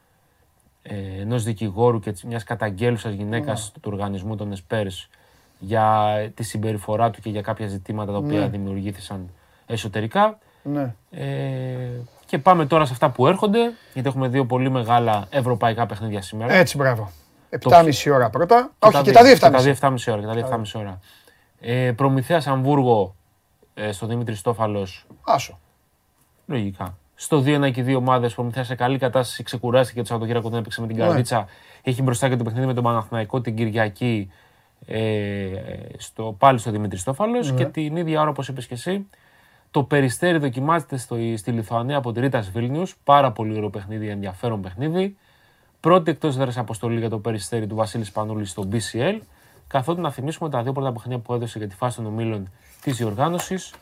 ε, 0.83 1.21
ενός 1.21 1.45
δικηγόρου 1.45 2.01
και 2.01 2.15
μιας 2.27 2.45
καταγγέλουσας 2.45 3.13
γυναίκας 3.13 3.73
του 3.73 3.91
οργανισμού 3.93 4.37
των 4.37 4.53
Spurs 4.55 5.09
για 5.59 6.17
τη 6.35 6.43
συμπεριφορά 6.43 7.11
του 7.11 7.21
και 7.21 7.31
για 7.31 7.43
κάποια 7.43 7.67
ζητήματα 7.67 8.13
τα 8.13 8.19
οποία 8.19 8.49
δημιουργήθησαν 8.49 9.29
εσωτερικά. 9.67 10.39
Ναι. 10.63 10.95
Ε, 11.11 11.89
και 12.29 12.39
πάμε 12.39 12.67
τώρα 12.67 12.85
σε 12.85 12.93
αυτά 12.93 13.11
που 13.11 13.27
έρχονται, 13.27 13.73
γιατί 13.93 14.09
έχουμε 14.09 14.29
δύο 14.29 14.45
πολύ 14.47 14.71
μεγάλα 14.71 15.27
ευρωπαϊκά 15.31 15.87
παιχνίδια 15.87 16.23
σήμερα. 16.23 16.53
Έτσι, 16.53 16.77
μπράβο. 16.77 17.11
7,5 17.51 18.11
ώρα 18.13 18.31
πρώτα. 18.31 18.71
Όχι, 18.79 18.93
τα 18.93 19.03
και 19.03 19.13
τα 19.13 19.23
δύο 19.25 19.33
7,5. 19.33 19.39
Και 19.41 19.51
τα 19.51 19.61
δύο 19.63 19.75
7,5 19.81 20.13
ώρα. 20.13 20.21
Και 20.21 20.27
τα 20.27 20.33
δύο 20.33 20.49
7,5 20.51 20.81
ώρα. 20.81 21.01
Ε, 21.61 21.93
Προμηθέας 21.93 22.47
Αμβούργο 22.47 23.15
ε, 23.75 23.93
στο 23.93 24.07
Δημήτρη 24.07 24.35
Στόφαλος, 24.35 25.07
Άσο. 25.25 25.59
λογικά. 26.47 26.99
Στο 27.15 27.39
2-1 27.47 27.71
και 27.73 27.81
οι 27.81 27.83
δύο 27.83 27.97
ομάδες. 27.97 28.35
Προμηθέας 28.35 28.67
σε 28.67 28.75
καλή 28.75 28.99
κατάσταση, 28.99 29.43
ξεκουράστηκε 29.43 30.01
το 30.01 30.07
Σαββατοκύριακο 30.07 30.49
δεν 30.49 30.59
έπαιξε 30.59 30.81
με 30.81 30.87
την 30.87 30.97
Ναι. 30.97 31.03
Καρδίτσα. 31.03 31.47
Έχει 31.83 32.03
μπροστά 32.03 32.29
και 32.29 32.37
το 32.37 32.45
παιχνίδι 32.45 32.67
με 32.67 32.75
τον 32.75 32.83
Παναθηναϊκό 32.85 33.41
την 33.41 33.57
Κυριακή 33.57 34.31
ε, 34.87 35.49
στο, 35.97 36.35
πάλι 36.39 36.59
στο 36.59 36.71
Δημήτρης 36.71 36.99
Τόφαλος. 36.99 37.51
Ναι. 37.53 37.57
Και 37.59 37.65
την 37.65 37.97
ίδια 37.97 38.21
ώρα, 38.21 38.31
όπως 38.31 38.49
είπες 38.49 38.67
και 38.67 38.75
εσύ, 38.75 39.07
το 39.71 39.83
Περιστέρι 39.83 40.39
δοκιμάζεται 40.39 40.97
στο, 40.97 41.17
στη 41.37 41.51
Λιθουανία 41.51 41.97
από 41.97 42.13
τη 42.13 42.21
Ρίτας 42.21 42.51
Βίλνιους. 42.51 42.97
Πάρα 43.05 43.33
πολύ 43.33 43.57
ωραίο 43.57 43.71
παιχνίδι, 43.71 44.09
ενδιαφέρον 44.09 44.61
παιχνίδι. 44.63 45.17
Πρώτη 45.81 46.11
εκτός 46.11 46.37
έδρας 46.37 46.57
αποστολή 46.57 46.99
για 46.99 47.09
το 47.09 47.19
Περιστέρι 47.19 47.67
του 47.67 47.75
Βασίλη 47.75 48.07
Σπανούλη 48.13 48.45
στο 48.45 48.69
BCL. 48.73 49.19
Καθότι 49.67 50.01
να 50.01 50.11
θυμίσουμε 50.11 50.51
τα 50.51 50.63
δύο 50.63 50.73
πρώτα 50.73 50.93
παιχνίδια 50.93 51.19
που 51.19 51.35
έδωσε 51.35 51.59
για 51.59 51.69
τη 51.69 51.75
φάση 51.75 51.97
των 51.97 52.07
ομίλων 52.07 52.51
της 52.83 52.97
διοργάνωσης. 52.97 53.75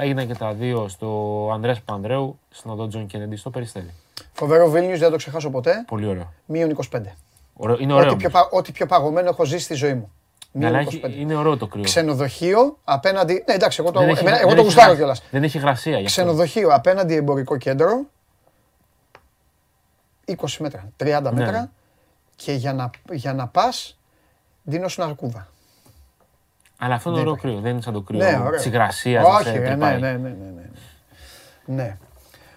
Έγιναν 0.00 0.26
και 0.26 0.34
τα 0.34 0.52
δύο 0.52 0.88
στο 0.88 1.48
Ανδρέας 1.52 1.80
Πανδρέου, 1.80 2.38
στην 2.50 2.70
οδό 2.70 2.86
Τζον 2.88 3.06
Κέννεντι, 3.06 3.36
στο 3.36 3.50
Περιστέρι. 3.50 3.90
Φοβερό 4.32 4.68
Βίλνιους, 4.70 4.98
δεν 4.98 5.04
θα 5.06 5.10
το 5.10 5.16
ξεχάσω 5.16 5.50
ποτέ. 5.50 5.84
Πολύ 5.86 6.06
ωραίο. 6.06 6.32
Μείον 6.46 6.70
25. 6.70 7.00
ωραίο 7.56 7.76
είναι 7.80 7.92
ωραίο. 7.92 8.08
Ό,τι 8.10 8.16
πιο, 8.16 8.28
όμως. 8.34 8.48
πα- 8.50 8.58
ό,τι 8.58 8.72
πιο 8.72 8.86
παγωμένο 8.86 9.28
έχω 9.28 9.44
ζήσει 9.44 9.64
στη 9.64 9.74
ζωή 9.74 9.94
μου. 9.94 10.12
Ναι, 10.54 10.66
αλλά 10.66 10.78
Μείον 10.78 10.88
έχει- 10.88 11.00
25. 11.04 11.20
είναι 11.20 11.34
ωραίο 11.34 11.56
το 11.56 11.66
κρύο. 11.66 11.82
Ξενοδοχείο 11.82 12.78
απέναντι. 12.84 13.44
Ναι, 13.48 13.54
εντάξει, 13.54 13.80
εγώ 13.80 13.90
το, 13.90 13.98
Δεν 14.00 14.08
έχει- 14.08 14.18
εμένα- 14.20 14.36
δεν 14.36 14.44
εγώ 14.46 14.54
το 14.54 14.56
έχει 14.56 14.64
γουστάρω 14.64 14.86
γρα- 14.86 14.96
κιόλας. 14.98 15.22
Δεν 15.30 15.42
έχει 15.42 15.58
γρασία 15.58 15.98
γι' 15.98 16.06
αυτό. 16.06 16.22
Ξενοδοχείο 16.22 16.68
απέναντι 16.74 17.14
εμπορικό 17.14 17.56
κέντρο. 17.56 18.00
20 20.24 20.34
μέτρα, 20.60 20.88
30 20.96 21.20
Ναι. 21.32 21.44
μέτρα 21.44 21.70
και 22.36 22.52
για 22.52 22.72
να, 22.72 22.90
για 23.12 23.34
να 23.34 23.46
πας 23.48 23.98
δίνω 24.62 24.88
στην 24.88 25.02
αρκούδα. 25.02 25.48
Αλλά 26.78 26.94
αυτό 26.94 27.08
είναι 27.10 27.18
Δεν 27.18 27.26
ωραίο 27.28 27.38
υπάρχει. 27.38 27.56
κρύο. 27.56 27.60
Δεν 27.64 27.72
είναι 27.72 27.82
σαν 27.82 27.92
το 27.92 28.00
κρύο 28.00 28.18
Ναι, 28.18 28.38
ωραίο. 28.46 28.50
της 28.50 28.64
υγρασίας. 28.66 29.24
Όχι, 29.26 29.58
ρε, 29.58 29.74
ναι, 29.74 29.74
ναι, 29.74 29.96
ναι, 29.98 30.12
ναι, 30.12 30.28
ναι. 30.28 30.62
Ναι. 31.64 31.96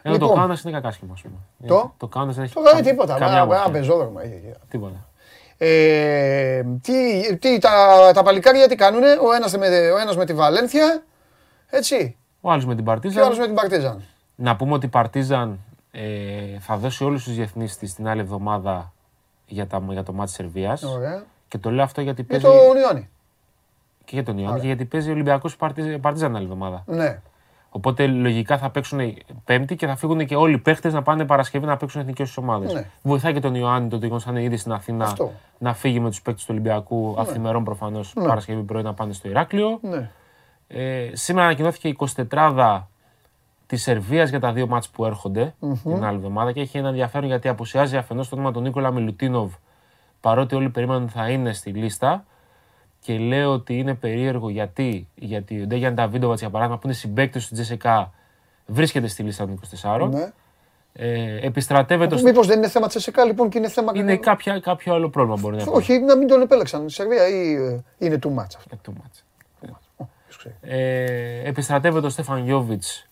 Ενώ 0.01 0.17
το 0.17 0.25
Λοιπόν. 0.25 0.39
Κάουνας 0.41 0.61
είναι 0.61 0.71
κακάσχημο, 0.71 1.13
ας 1.13 1.21
πούμε. 1.21 1.35
Το; 1.67 1.93
Το 1.97 2.07
Κάουνας 2.07 2.35
δεν 2.35 2.43
έχει 2.43 2.53
Το 2.53 2.61
κάνει 2.61 2.73
καμ- 2.75 2.87
τίποτα. 2.87 3.17
καμιά 3.17 3.35
Ένα, 3.35 3.45
μορφή. 3.45 3.61
ένα 3.61 3.71
πεζόδρομο 3.71 4.19
έχει 4.23 4.33
εκεί. 4.33 4.53
Τίποτα. 4.69 5.07
Ε, 5.57 6.63
τι, 6.81 7.37
τι, 7.37 7.57
τα, 7.59 7.71
τα 8.13 8.23
παλικάρια 8.23 8.67
τι 8.67 8.75
κάνουνε, 8.75 9.07
ο 9.11 9.33
ένας, 9.33 9.57
με, 9.57 9.67
ο 9.91 9.97
ένας 9.97 10.17
με 10.17 10.25
τη 10.25 10.33
Βαλένθια, 10.33 11.03
έτσι, 11.69 12.15
Ο 12.41 12.51
άλλος 12.51 12.65
με 12.65 12.75
την 12.75 12.83
και 12.85 12.91
ο 12.91 12.93
άλλος 12.97 13.07
Παρτίζαν. 13.15 13.39
με 13.39 13.45
την 13.45 13.55
Παρτίζαν. 13.55 14.03
Να 14.35 14.55
πούμε 14.55 14.73
ότι 14.73 14.85
η 14.85 14.89
Παρτίζαν 14.89 15.59
ε, 15.91 16.59
θα 16.59 16.77
δώσει 16.77 17.03
όλους 17.03 17.23
τους 17.23 17.35
διεθνείς 17.35 17.69
της 17.69 17.93
την 17.93 18.07
άλλη 18.07 18.21
εβδομάδα 18.21 18.93
για, 19.45 19.67
τα, 19.67 19.83
για 19.89 20.03
το 20.03 20.13
ματς 20.13 20.23
της 20.23 20.31
Σερβίας. 20.31 20.83
Ωραία. 20.83 21.23
Και 21.47 21.57
το 21.57 21.71
λέω 21.71 21.83
αυτό 21.83 22.01
γιατί 22.01 22.25
Για 22.29 22.39
παίζει. 22.39 22.57
τον 22.57 22.77
Ιωάννη. 22.77 23.09
Και 24.05 24.11
για 24.15 24.23
τον 24.23 24.37
Ιωάννη 24.37 24.59
και 24.59 24.65
γιατί 24.65 24.85
παίζει 24.85 25.11
Ολυμπιακός 25.11 25.55
Παρτίζαν 25.55 26.01
την 26.01 26.35
άλλη 26.35 26.43
εβδομάδα. 26.43 26.83
Ναι. 26.85 27.21
Οπότε 27.75 28.07
λογικά 28.07 28.57
θα 28.57 28.69
παίξουν 28.69 28.99
Πέμπτη 29.45 29.75
και 29.75 29.87
θα 29.87 29.95
φύγουν 29.95 30.25
και 30.25 30.35
όλοι 30.35 30.53
οι 30.53 30.57
παίχτες 30.57 30.93
να 30.93 31.01
πάνε 31.01 31.25
Παρασκευή 31.25 31.65
να 31.65 31.77
παίξουν 31.77 32.01
εθνικές 32.01 32.37
ομάδες. 32.37 32.73
Ναι. 32.73 32.89
Βοηθάει 33.01 33.33
και 33.33 33.39
τον 33.39 33.55
Ιωάννη 33.55 33.89
το 33.89 33.95
ότι 33.95 34.11
θα 34.19 34.31
είναι 34.31 34.43
ήδη 34.43 34.57
στην 34.57 34.71
Αθήνα 34.71 35.05
Αυτό. 35.05 35.31
να 35.57 35.73
φύγει 35.73 35.99
με 35.99 36.09
τους 36.09 36.21
παίκτε 36.21 36.39
του 36.41 36.47
Ολυμπιακού 36.49 37.13
Ναι. 37.15 37.21
αυθημερών 37.21 37.63
προφανώς 37.63 38.13
Παρασκευή 38.13 38.61
πρωί 38.61 38.81
να 38.83 38.93
πάνε 38.93 39.13
στο 39.13 39.29
Ηράκλειο. 39.29 39.79
Ναι. 39.81 40.09
Ε, 40.67 41.09
σήμερα 41.13 41.45
ανακοινώθηκε 41.45 41.87
η 41.87 41.97
24 42.31 42.87
της 43.67 43.81
Σερβίας 43.81 44.29
για 44.29 44.39
τα 44.39 44.51
δύο 44.53 44.67
μάτς 44.67 44.89
που 44.89 45.05
ερχονται 45.05 45.53
την 45.83 46.03
άλλη 46.03 46.15
εβδομάδα 46.17 46.51
και 46.51 46.61
έχει 46.61 46.77
ένα 46.77 46.87
ενδιαφέρον 46.87 47.27
γιατί 47.27 47.47
απουσιάζει 47.47 47.97
αφενός 47.97 48.29
το 48.29 48.35
όνομα 48.35 48.51
του 48.51 48.61
Νίκολα 48.61 48.91
Μιλουτίνοβ 48.91 49.53
παρότι 50.21 50.55
όλοι 50.55 50.69
περίμεναν 50.69 51.03
ότι 51.03 51.11
θα 51.11 51.29
είναι 51.29 51.53
στη 51.53 51.69
λίστα. 51.69 52.25
Και 53.05 53.17
λέω 53.17 53.51
ότι 53.51 53.77
είναι 53.77 53.93
περίεργο 53.93 54.49
γιατί, 54.49 55.07
γιατί 55.15 55.61
ο 55.61 55.65
Ντέγιαν 55.65 55.93
Νταβίντοβατς 55.93 56.39
για 56.39 56.49
παράδειγμα 56.49 56.79
που 56.79 56.87
είναι 56.87 56.95
συμπέκτη 56.95 57.39
του 57.39 57.47
Τζεσεκά 57.53 58.11
βρίσκεται 58.65 59.07
στη 59.07 59.23
λίστα 59.23 59.45
των 59.45 59.59
24. 59.81 60.09
ναι. 60.11 60.31
Ε, 60.93 61.45
επιστρατεύεται. 61.45 62.17
στο- 62.17 62.25
Μήπως 62.27 62.47
δεν 62.47 62.57
είναι 62.57 62.67
θέμα 62.69 62.87
της 62.87 62.95
ΕΣΕΚΑ 62.95 63.25
λοιπόν 63.25 63.49
και 63.49 63.57
είναι 63.57 63.67
θέμα... 63.69 63.91
Είναι 63.95 64.17
κάποια, 64.17 64.59
κάποιο 64.59 64.93
άλλο 64.93 65.09
πρόβλημα 65.09 65.37
μπορεί 65.41 65.55
να 65.55 65.61
υπάρχει. 65.61 65.91
Όχι, 65.91 66.01
να 66.01 66.15
μην 66.17 66.27
τον 66.27 66.41
επέλεξαν. 66.41 66.85
Η 66.85 66.91
Σερβία 66.91 67.27
ή 67.27 67.53
ε, 67.53 67.83
είναι 67.97 68.19
too 68.23 68.29
much 68.29 68.45
αυτό. 68.57 68.75
Ε, 68.75 68.77
too 68.87 68.91
much. 68.91 69.23
Ποιος 70.25 70.37
ξέρει. 70.37 70.55
Ε, 70.61 71.47
επιστρατεύεται 71.49 72.05
ο 72.05 72.09
Στέφαν 72.09 72.43
Γιώβιτς. 72.43 73.07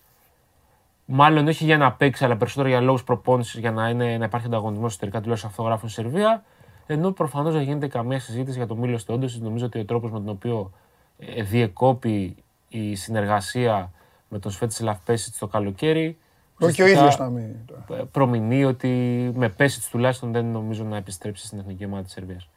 Μάλλον 1.04 1.48
όχι 1.48 1.64
για 1.64 1.76
να 1.76 1.92
παίξει, 1.92 2.24
αλλά 2.24 2.36
περισσότερο 2.36 2.68
για 2.68 2.80
λόγους 2.80 3.04
προπόνησης, 3.04 3.60
για 3.60 3.70
να, 3.70 3.88
είναι, 3.88 4.16
να 4.18 4.24
υπάρχει 4.24 4.46
ανταγωνισμός 4.46 4.90
εσωτερικά, 4.90 5.20
τουλάχιστον 5.20 5.50
αυτό 5.50 5.62
γράφουν 5.62 5.88
στη 5.88 6.02
Σερβία. 6.02 6.44
Ενώ 6.86 7.12
προφανώς 7.12 7.52
δεν 7.52 7.62
γίνεται 7.62 7.88
καμία 7.88 8.20
συζήτηση 8.20 8.56
για 8.56 8.66
το 8.66 8.76
Μίλο 8.76 9.04
Τόντο. 9.04 9.28
Νομίζω 9.38 9.66
ότι 9.66 9.78
ο 9.78 9.84
τρόπος 9.84 10.10
με 10.10 10.18
τον 10.18 10.28
οποίο 10.28 10.72
ε, 11.18 11.42
διεκόπη 11.42 12.36
η 12.68 12.94
συνεργασία 12.94 13.92
με 14.28 14.38
τον 14.38 14.50
Σφέτης 14.50 14.80
Λαφπέσιτς 14.80 15.38
το 15.38 15.46
καλοκαίρι. 15.46 16.18
Όχι 16.60 16.74
και 16.74 16.82
ο 16.82 16.84
ουσιαστικά, 16.84 17.00
ίδιος 17.00 17.18
να 17.18 17.28
μην... 17.28 17.56
ε, 18.00 18.02
Προμηνεί 18.10 18.64
ότι 18.64 18.88
με 19.34 19.48
Πέσιτς 19.48 19.88
τουλάχιστον 19.88 20.32
δεν 20.32 20.44
νομίζω 20.44 20.84
να 20.84 20.96
επιστρέψει 20.96 21.46
στην 21.46 21.58
εθνική 21.58 21.84
ομάδα 21.84 22.02
της 22.02 22.12
Σερβίας. 22.12 22.48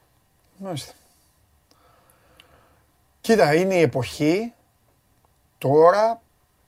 Μάλιστα. 0.57 0.93
Κοίτα, 3.21 3.55
είναι 3.55 3.75
η 3.75 3.81
εποχή 3.81 4.53
τώρα 5.57 6.21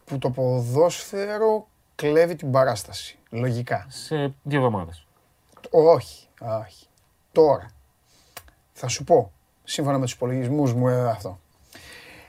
που 0.06 0.18
το 0.18 0.30
ποδόσφαιρο 0.30 1.68
κλέβει 1.95 2.36
την 2.36 2.52
παράσταση. 2.52 3.18
Λογικά. 3.30 3.86
Σε 3.90 4.34
δύο 4.44 4.57
εβδομάδες. 4.57 5.06
Όχι, 5.69 6.27
όχι. 6.65 6.88
Τώρα. 7.40 7.72
Θα 8.74 8.88
σου 8.88 9.03
πω, 9.03 9.32
σύμφωνα 9.64 9.98
με 9.98 10.03
τους 10.03 10.14
υπολογισμούς 10.14 10.74
μου 10.74 10.88
ε, 10.88 11.10
αυτό. 11.10 11.40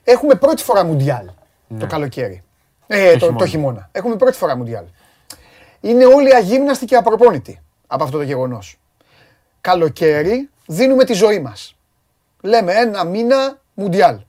Έχουμε 0.04 0.34
πρώτη 0.34 0.62
φορά 0.62 0.84
Μουντιάλ 0.84 1.30
το 1.78 1.86
καλοκαίρι. 1.86 2.42
Ε, 2.86 3.12
το, 3.12 3.18
το, 3.18 3.26
χειμώνα. 3.26 3.46
χειμώνα. 3.46 3.88
Έχουμε 3.92 4.16
πρώτη 4.16 4.36
φορά 4.36 4.56
Μουντιάλ. 4.56 4.84
Είναι 5.80 6.04
όλοι 6.04 6.34
αγύμναστοι 6.34 6.84
και 6.84 6.96
απροπόνητοι 6.96 7.60
από 7.86 8.04
αυτό 8.04 8.16
το 8.16 8.22
γεγονός. 8.22 8.78
Καλοκαίρι 9.60 10.50
δίνουμε 10.66 11.04
τη 11.04 11.12
ζωή 11.12 11.40
μας. 11.40 11.76
Λέμε 12.40 12.72
ένα 12.72 13.04
μήνα 13.04 13.60
Μουντιάλ. 13.74 14.20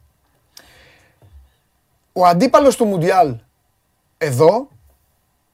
Ο 2.14 2.26
αντίπαλος 2.26 2.76
του 2.76 2.86
Μουντιάλ 2.86 3.36
εδώ 4.18 4.68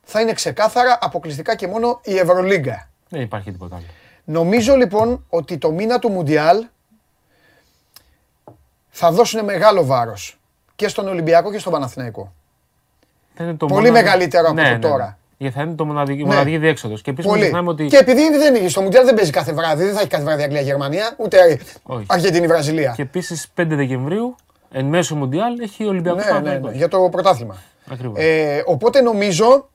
θα 0.04 0.22
είναι 0.22 0.34
ξεκάθαρα 0.34 0.98
αποκλειστικά 1.02 1.56
και 1.56 1.68
μόνο 1.68 2.00
η 2.04 2.18
Ευρωλίγκα. 2.18 2.90
Δεν 3.10 3.22
υπάρχει 3.22 3.52
τίποτα 3.52 3.76
άλλο. 3.76 3.86
Νομίζω 4.30 4.76
λοιπόν 4.76 5.26
ότι 5.30 5.58
το 5.58 5.72
μήνα 5.72 6.00
του 6.00 6.10
Μουντιάλ 6.10 6.66
θα 8.90 9.12
δώσουν 9.12 9.44
μεγάλο 9.44 9.86
βάρος 9.86 10.40
και 10.76 10.88
στον 10.88 11.08
Ολυμπιακό 11.08 11.52
και 11.52 11.58
στον 11.60 11.72
Παναθηναϊκό. 11.72 12.34
Θα 13.34 13.44
είναι 13.44 13.54
το 13.54 13.66
Πολύ 13.66 13.92
μεγαλύτερο 13.92 14.48
από 14.50 14.62
το 14.62 14.80
τώρα. 14.80 15.18
Γιατί 15.38 15.56
θα 15.56 15.62
είναι 15.62 15.74
το 15.76 15.86
μοναδική, 15.86 16.22
Ναι. 16.24 16.28
μοναδική 16.28 16.58
διέξοδος. 16.58 17.02
Και 17.02 17.10
επίσης 17.10 17.32
μην 17.32 17.40
Πολύ. 17.40 17.50
ξεχνάμε 17.50 17.70
ότι. 17.70 17.86
Και 17.86 17.98
επειδή 17.98 18.38
δεν 18.38 18.56
είναι, 18.56 18.68
στο 18.68 18.82
Μουντιάλ 18.82 19.06
δεν 19.06 19.14
παίζει 19.16 19.32
κάθε 19.32 19.54
βράδυ, 19.54 19.84
δεν 19.84 19.94
θα 19.94 20.00
έχει 20.00 20.10
κάθε 20.10 20.24
βράδυ 20.24 20.44
Αγγλία-Γερμανία, 20.44 21.14
ούτε 21.18 21.60
Όχι. 21.84 22.06
Αργεντινή-Βραζιλία. 22.08 22.94
Και 22.96 23.02
επίσης 23.02 23.48
5 23.56 23.76
Δεκεμβρίου, 23.76 24.36
εν 24.72 24.86
μέσω 24.86 25.16
Μουντιάλ, 25.16 25.60
έχει 25.60 25.86
ο 25.86 25.88
Ολυμπιακό 25.88 26.18
Ναι, 26.18 26.40
ναι, 26.40 26.58
ναι, 26.58 26.72
για 26.72 26.88
το 26.88 27.10
πρωτάθλημα. 27.12 27.58
Ακριβώς. 27.92 28.18
Ε, 28.20 28.64
οπότε 28.66 29.02
νομίζω 29.02 29.70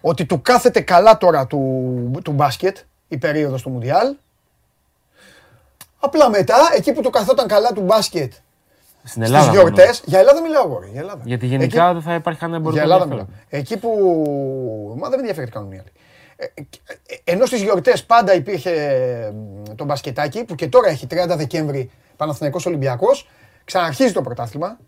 ότι 0.00 0.24
του 0.26 0.42
κάθεται 0.42 0.80
καλά 0.80 1.16
τώρα 1.16 1.46
του, 1.46 2.20
του 2.24 2.32
μπάσκετ 2.32 2.76
η 3.08 3.16
περίοδος 3.18 3.62
του 3.62 3.70
Μουντιάλ. 3.70 4.14
Απλά 6.00 6.30
μετά, 6.30 6.56
εκεί 6.76 6.92
που 6.92 7.00
του 7.02 7.10
καθόταν 7.10 7.46
καλά 7.48 7.72
του 7.72 7.80
μπάσκετ 7.80 8.32
Στην 8.32 8.42
στις 9.08 9.22
Ελλάδα. 9.26 9.46
μόνο. 9.46 9.60
γιορτές, 9.60 10.02
για 10.04 10.18
Ελλάδα 10.18 10.40
μιλάω 10.40 10.64
εγώ, 10.66 10.78
ρε, 10.78 10.86
για 10.86 11.00
Ελλάδα. 11.00 11.20
Γιατί 11.24 11.46
γενικά 11.46 11.84
Εκεί- 11.84 11.92
δεν 11.92 12.02
θα 12.02 12.14
υπάρχει 12.14 12.40
κανένα 12.40 12.58
για 12.58 12.68
εμπορικό 12.70 12.92
Ελλάδα 12.92 13.02
ενδιαφέρον. 13.02 13.34
μιλάω. 13.50 13.60
Εκεί 13.60 13.76
που. 13.76 14.94
Μα 14.98 15.08
δεν 15.08 15.10
με 15.10 15.16
ενδιαφέρει 15.20 15.46
τι 15.46 15.52
κάνουν 15.52 15.72
οι 15.72 15.78
άλλοι. 15.78 15.92
Ε, 16.36 16.44
ε, 16.44 17.32
ενώ 17.32 17.46
στις 17.46 17.62
γιορτές 17.62 18.04
πάντα 18.04 18.34
υπήρχε 18.34 18.70
ε, 18.70 19.74
το 19.74 19.84
μπασκετάκι 19.84 20.44
που 20.44 20.54
και 20.54 20.68
τώρα 20.68 20.88
έχει 20.88 21.06
30 21.10 21.36
Δεκέμβρη 21.36 21.90
Παναθηναϊκός 22.16 22.66
Ολυμπιακός, 22.66 23.28
ξαναρχίζει 23.64 24.12
το 24.12 24.22
πρωτάθλημα. 24.22 24.78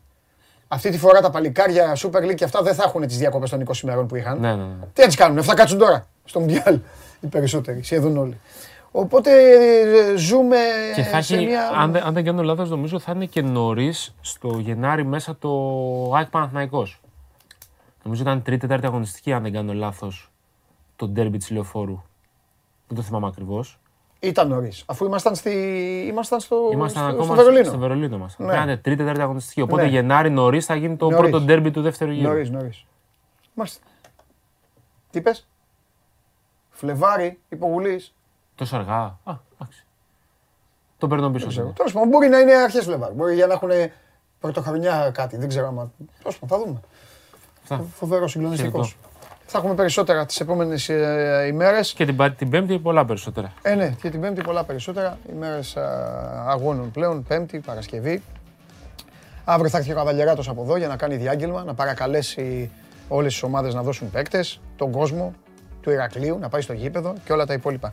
Αυτή 0.68 0.90
τη 0.90 0.98
φορά 0.98 1.20
τα 1.20 1.30
παλικάρια 1.30 1.96
Super 1.96 2.22
League 2.22 2.34
και 2.34 2.44
αυτά 2.44 2.62
δεν 2.62 2.74
θα 2.74 2.82
έχουν 2.86 3.06
τις 3.06 3.18
διακοπές 3.18 3.50
των 3.50 3.60
20 3.60 3.82
ημερών 3.82 4.06
που 4.06 4.16
είχαν. 4.16 4.40
Ναι, 4.40 4.48
ναι, 4.54 4.62
ναι. 4.62 4.86
Τι 4.92 5.00
να 5.00 5.06
τις 5.06 5.16
κάνουν, 5.16 5.42
θα 5.42 5.54
κάτσουν 5.54 5.78
τώρα 5.78 6.06
στο 6.24 6.40
Μουντιάλ 6.40 6.80
οι 7.20 7.26
περισσότεροι, 7.26 7.82
σχεδόν 7.82 8.16
όλοι. 8.16 8.40
Οπότε 8.90 9.30
ε, 10.12 10.16
ζούμε 10.16 10.56
Και 10.94 11.02
θα 11.02 11.22
σε 11.22 11.34
έχει, 11.36 11.46
μια. 11.46 11.68
αν, 11.68 11.92
δεν- 11.92 12.02
αν 12.02 12.14
δεν 12.14 12.24
κάνω 12.24 12.42
λάθος, 12.42 12.70
νομίζω 12.70 12.98
θα 12.98 13.12
είναι 13.14 13.26
και 13.26 13.42
νωρίς 13.42 14.14
στο 14.20 14.58
Γενάρη 14.58 15.04
μέσα 15.04 15.36
το 15.36 15.50
ΑΕΚ 16.14 16.28
Παναθηναϊκός. 16.30 17.00
Νομίζω 18.02 18.22
ήταν 18.22 18.42
τρίτη-τέταρτη 18.42 18.86
αγωνιστική, 18.86 19.32
αν 19.32 19.42
δεν 19.42 19.52
κάνω 19.52 19.72
λάθος, 19.72 20.30
το 20.96 21.08
ντέρμπι 21.08 21.38
της 21.38 21.50
Λεωφόρου. 21.50 22.02
Δεν 22.88 22.96
το 22.96 23.02
θυμάμαι 23.02 23.26
ακριβώς. 23.26 23.78
Ήταν 24.20 24.48
νωρίς. 24.48 24.82
Αφού 24.86 25.04
ήμασταν, 25.04 25.34
στη... 25.34 25.50
ήμασταν 26.10 26.40
στο, 26.40 26.56
Ήμασταν 26.72 27.02
στο, 27.02 27.12
ακόμα 27.12 27.24
στο 27.24 27.34
Βερολίνο. 27.34 27.64
στο 27.64 27.78
Βερολίνο 27.78 28.18
μα. 28.18 28.28
Ναι. 28.36 28.52
Ήταν 28.52 28.66
τρίτη-τέταρτη 28.82 29.20
αγωνιστική. 29.20 29.60
Οπότε 29.60 29.82
Ναι. 29.82 29.88
Γενάρη 29.88 30.30
νωρίς 30.30 30.66
θα 30.66 30.74
γίνει 30.74 30.96
το 30.96 31.10
Νωρίς. 31.10 31.30
πρώτο 31.30 31.44
ντέρμπι 31.44 31.70
του 31.70 31.82
δεύτερου 31.82 32.10
γύρου. 32.10 32.28
Νωρίς, 32.28 32.50
νωρίς. 32.50 32.84
Μάλιστα. 33.54 33.80
Τι 35.10 35.20
πες, 35.20 35.46
Φλεβάρι, 36.76 37.38
υποβουλή. 37.48 38.04
Τόσο 38.54 38.76
αργά. 38.76 39.18
Α, 39.24 39.34
εντάξει. 39.58 39.84
Το 40.98 41.06
παίρνω 41.08 41.30
πίσω. 41.30 41.38
Δεν 41.44 41.48
ξέρω. 41.48 41.64
τώρα. 41.64 41.76
Τέλος 41.76 41.92
πάντων, 41.92 42.08
μπορεί 42.08 42.28
να 42.28 42.38
είναι 42.38 42.54
αρχές 42.54 42.84
Φλεβάρι. 42.84 43.14
Μπορεί 43.14 43.34
για 43.34 43.46
να 43.46 43.52
έχουν 43.52 43.70
πρωτοχρονιά 44.40 45.10
κάτι. 45.14 45.36
Δεν 45.36 45.48
ξέρω 45.48 45.66
άμα. 45.66 45.90
Τέλος 46.22 46.38
πάντων, 46.38 46.58
θα 46.58 46.64
δούμε. 46.64 46.80
Αυτά. 47.62 47.84
Φοβερός 47.94 48.30
συγκλονιστικός. 48.30 48.86
Χαιρετώ. 48.88 49.08
Θα 49.46 49.58
έχουμε 49.58 49.74
περισσότερα 49.74 50.26
τις 50.26 50.40
επόμενες 50.40 50.88
ημέρες. 51.48 51.92
Και 51.92 52.04
την, 52.04 52.16
πα- 52.16 52.30
την 52.32 52.50
Πέμπτη 52.50 52.78
πολλά 52.78 53.04
περισσότερα. 53.04 53.52
Ε, 53.62 53.74
ναι, 53.74 53.88
και 54.02 54.10
την 54.10 54.20
Πέμπτη 54.20 54.42
πολλά 54.42 54.64
περισσότερα. 54.64 55.18
Ημέρες 55.32 55.76
αγώνων 56.46 56.90
πλέον. 56.90 57.22
Πέμπτη, 57.22 57.58
Παρασκευή. 57.58 58.22
Αύριο 59.44 59.70
θα 59.70 59.78
έρθει 59.78 59.92
ο 59.92 59.94
Καβαλιεράτος 59.94 60.48
από 60.48 60.62
εδώ 60.62 60.76
για 60.76 60.88
να 60.88 60.96
κάνει 60.96 61.16
διάγγελμα, 61.16 61.64
να 61.64 61.74
παρακαλέσει 61.74 62.70
όλες 63.08 63.32
τις 63.32 63.42
ομάδες 63.42 63.74
να 63.74 63.82
δώσουν 63.82 64.10
παίκτες, 64.10 64.60
τον 64.76 64.90
κόσμο 64.90 65.34
του 65.86 65.92
Ηρακλείου, 65.92 66.38
να 66.38 66.48
πάει 66.48 66.60
στο 66.60 66.72
γήπεδο 66.72 67.14
και 67.24 67.32
όλα 67.32 67.46
τα 67.46 67.52
υπόλοιπα. 67.52 67.92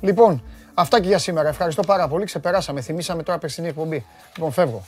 Λοιπόν, 0.00 0.42
αυτά 0.74 1.00
και 1.00 1.08
για 1.08 1.18
σήμερα. 1.18 1.48
Ευχαριστώ 1.48 1.82
πάρα 1.82 2.08
πολύ. 2.08 2.24
Ξεπεράσαμε, 2.24 2.80
θυμήσαμε 2.80 3.22
τώρα 3.22 3.38
περσινή 3.38 3.68
εκπομπή. 3.68 4.04
Λοιπόν, 4.36 4.52
φεύγω. 4.52 4.82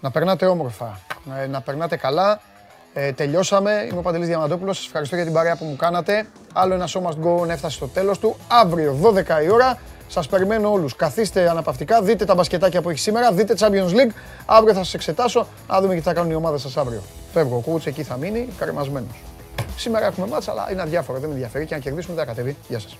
Να 0.00 0.10
περνάτε 0.10 0.46
όμορφα, 0.46 1.00
ε, 1.42 1.46
να 1.46 1.60
περνάτε 1.60 1.96
καλά. 1.96 2.40
Ε, 2.94 3.12
τελειώσαμε. 3.12 3.86
Είμαι 3.90 3.98
ο 3.98 4.02
Παντελής 4.02 4.28
Διαμαντόπουλος. 4.28 4.76
Σας 4.76 4.86
ευχαριστώ 4.86 5.14
για 5.16 5.24
την 5.24 5.34
παρέα 5.34 5.56
που 5.56 5.64
μου 5.64 5.76
κάνατε. 5.76 6.26
Άλλο 6.52 6.74
ένα 6.74 6.88
show 6.88 7.02
must 7.02 7.26
go 7.26 7.48
έφτασε 7.48 7.76
στο 7.76 7.86
τέλος 7.86 8.18
του. 8.18 8.36
Αύριο 8.48 8.92
12 9.02 9.42
η 9.42 9.50
ώρα. 9.50 9.78
Σας 10.08 10.28
περιμένω 10.28 10.72
όλους. 10.72 10.96
Καθίστε 10.96 11.50
αναπαυτικά, 11.50 12.02
δείτε 12.02 12.24
τα 12.24 12.34
μπασκετάκια 12.34 12.82
που 12.82 12.90
έχει 12.90 12.98
σήμερα, 12.98 13.32
δείτε 13.32 13.54
Champions 13.58 13.90
League. 13.90 14.12
Αύριο 14.46 14.74
θα 14.74 14.84
σας 14.84 14.94
εξετάσω, 14.94 15.46
να 15.68 15.80
δούμε 15.80 15.94
τι 15.94 16.00
θα 16.00 16.12
κάνουν 16.12 16.30
οι 16.30 16.34
ομάδες 16.34 16.60
σας 16.60 16.76
αύριο. 16.76 17.02
Φεύγω, 17.32 17.56
ο 17.56 17.60
Κούτς 17.60 17.86
εκεί 17.86 18.02
θα 18.02 18.16
μείνει, 18.16 18.48
καρεμασμένος. 18.58 19.27
Σήμερα 19.76 20.06
έχουμε 20.06 20.26
μάτσα, 20.26 20.50
αλλά 20.50 20.72
είναι 20.72 20.82
αδιάφορο, 20.82 21.18
δεν 21.18 21.28
με 21.28 21.34
ενδιαφέρει 21.34 21.66
και 21.66 21.74
αν 21.74 21.80
κερδίσουμε 21.80 22.14
δεν 22.14 22.24
θα 22.24 22.30
κατεβεί. 22.30 22.56
Γεια 22.68 22.78
σας. 22.78 22.96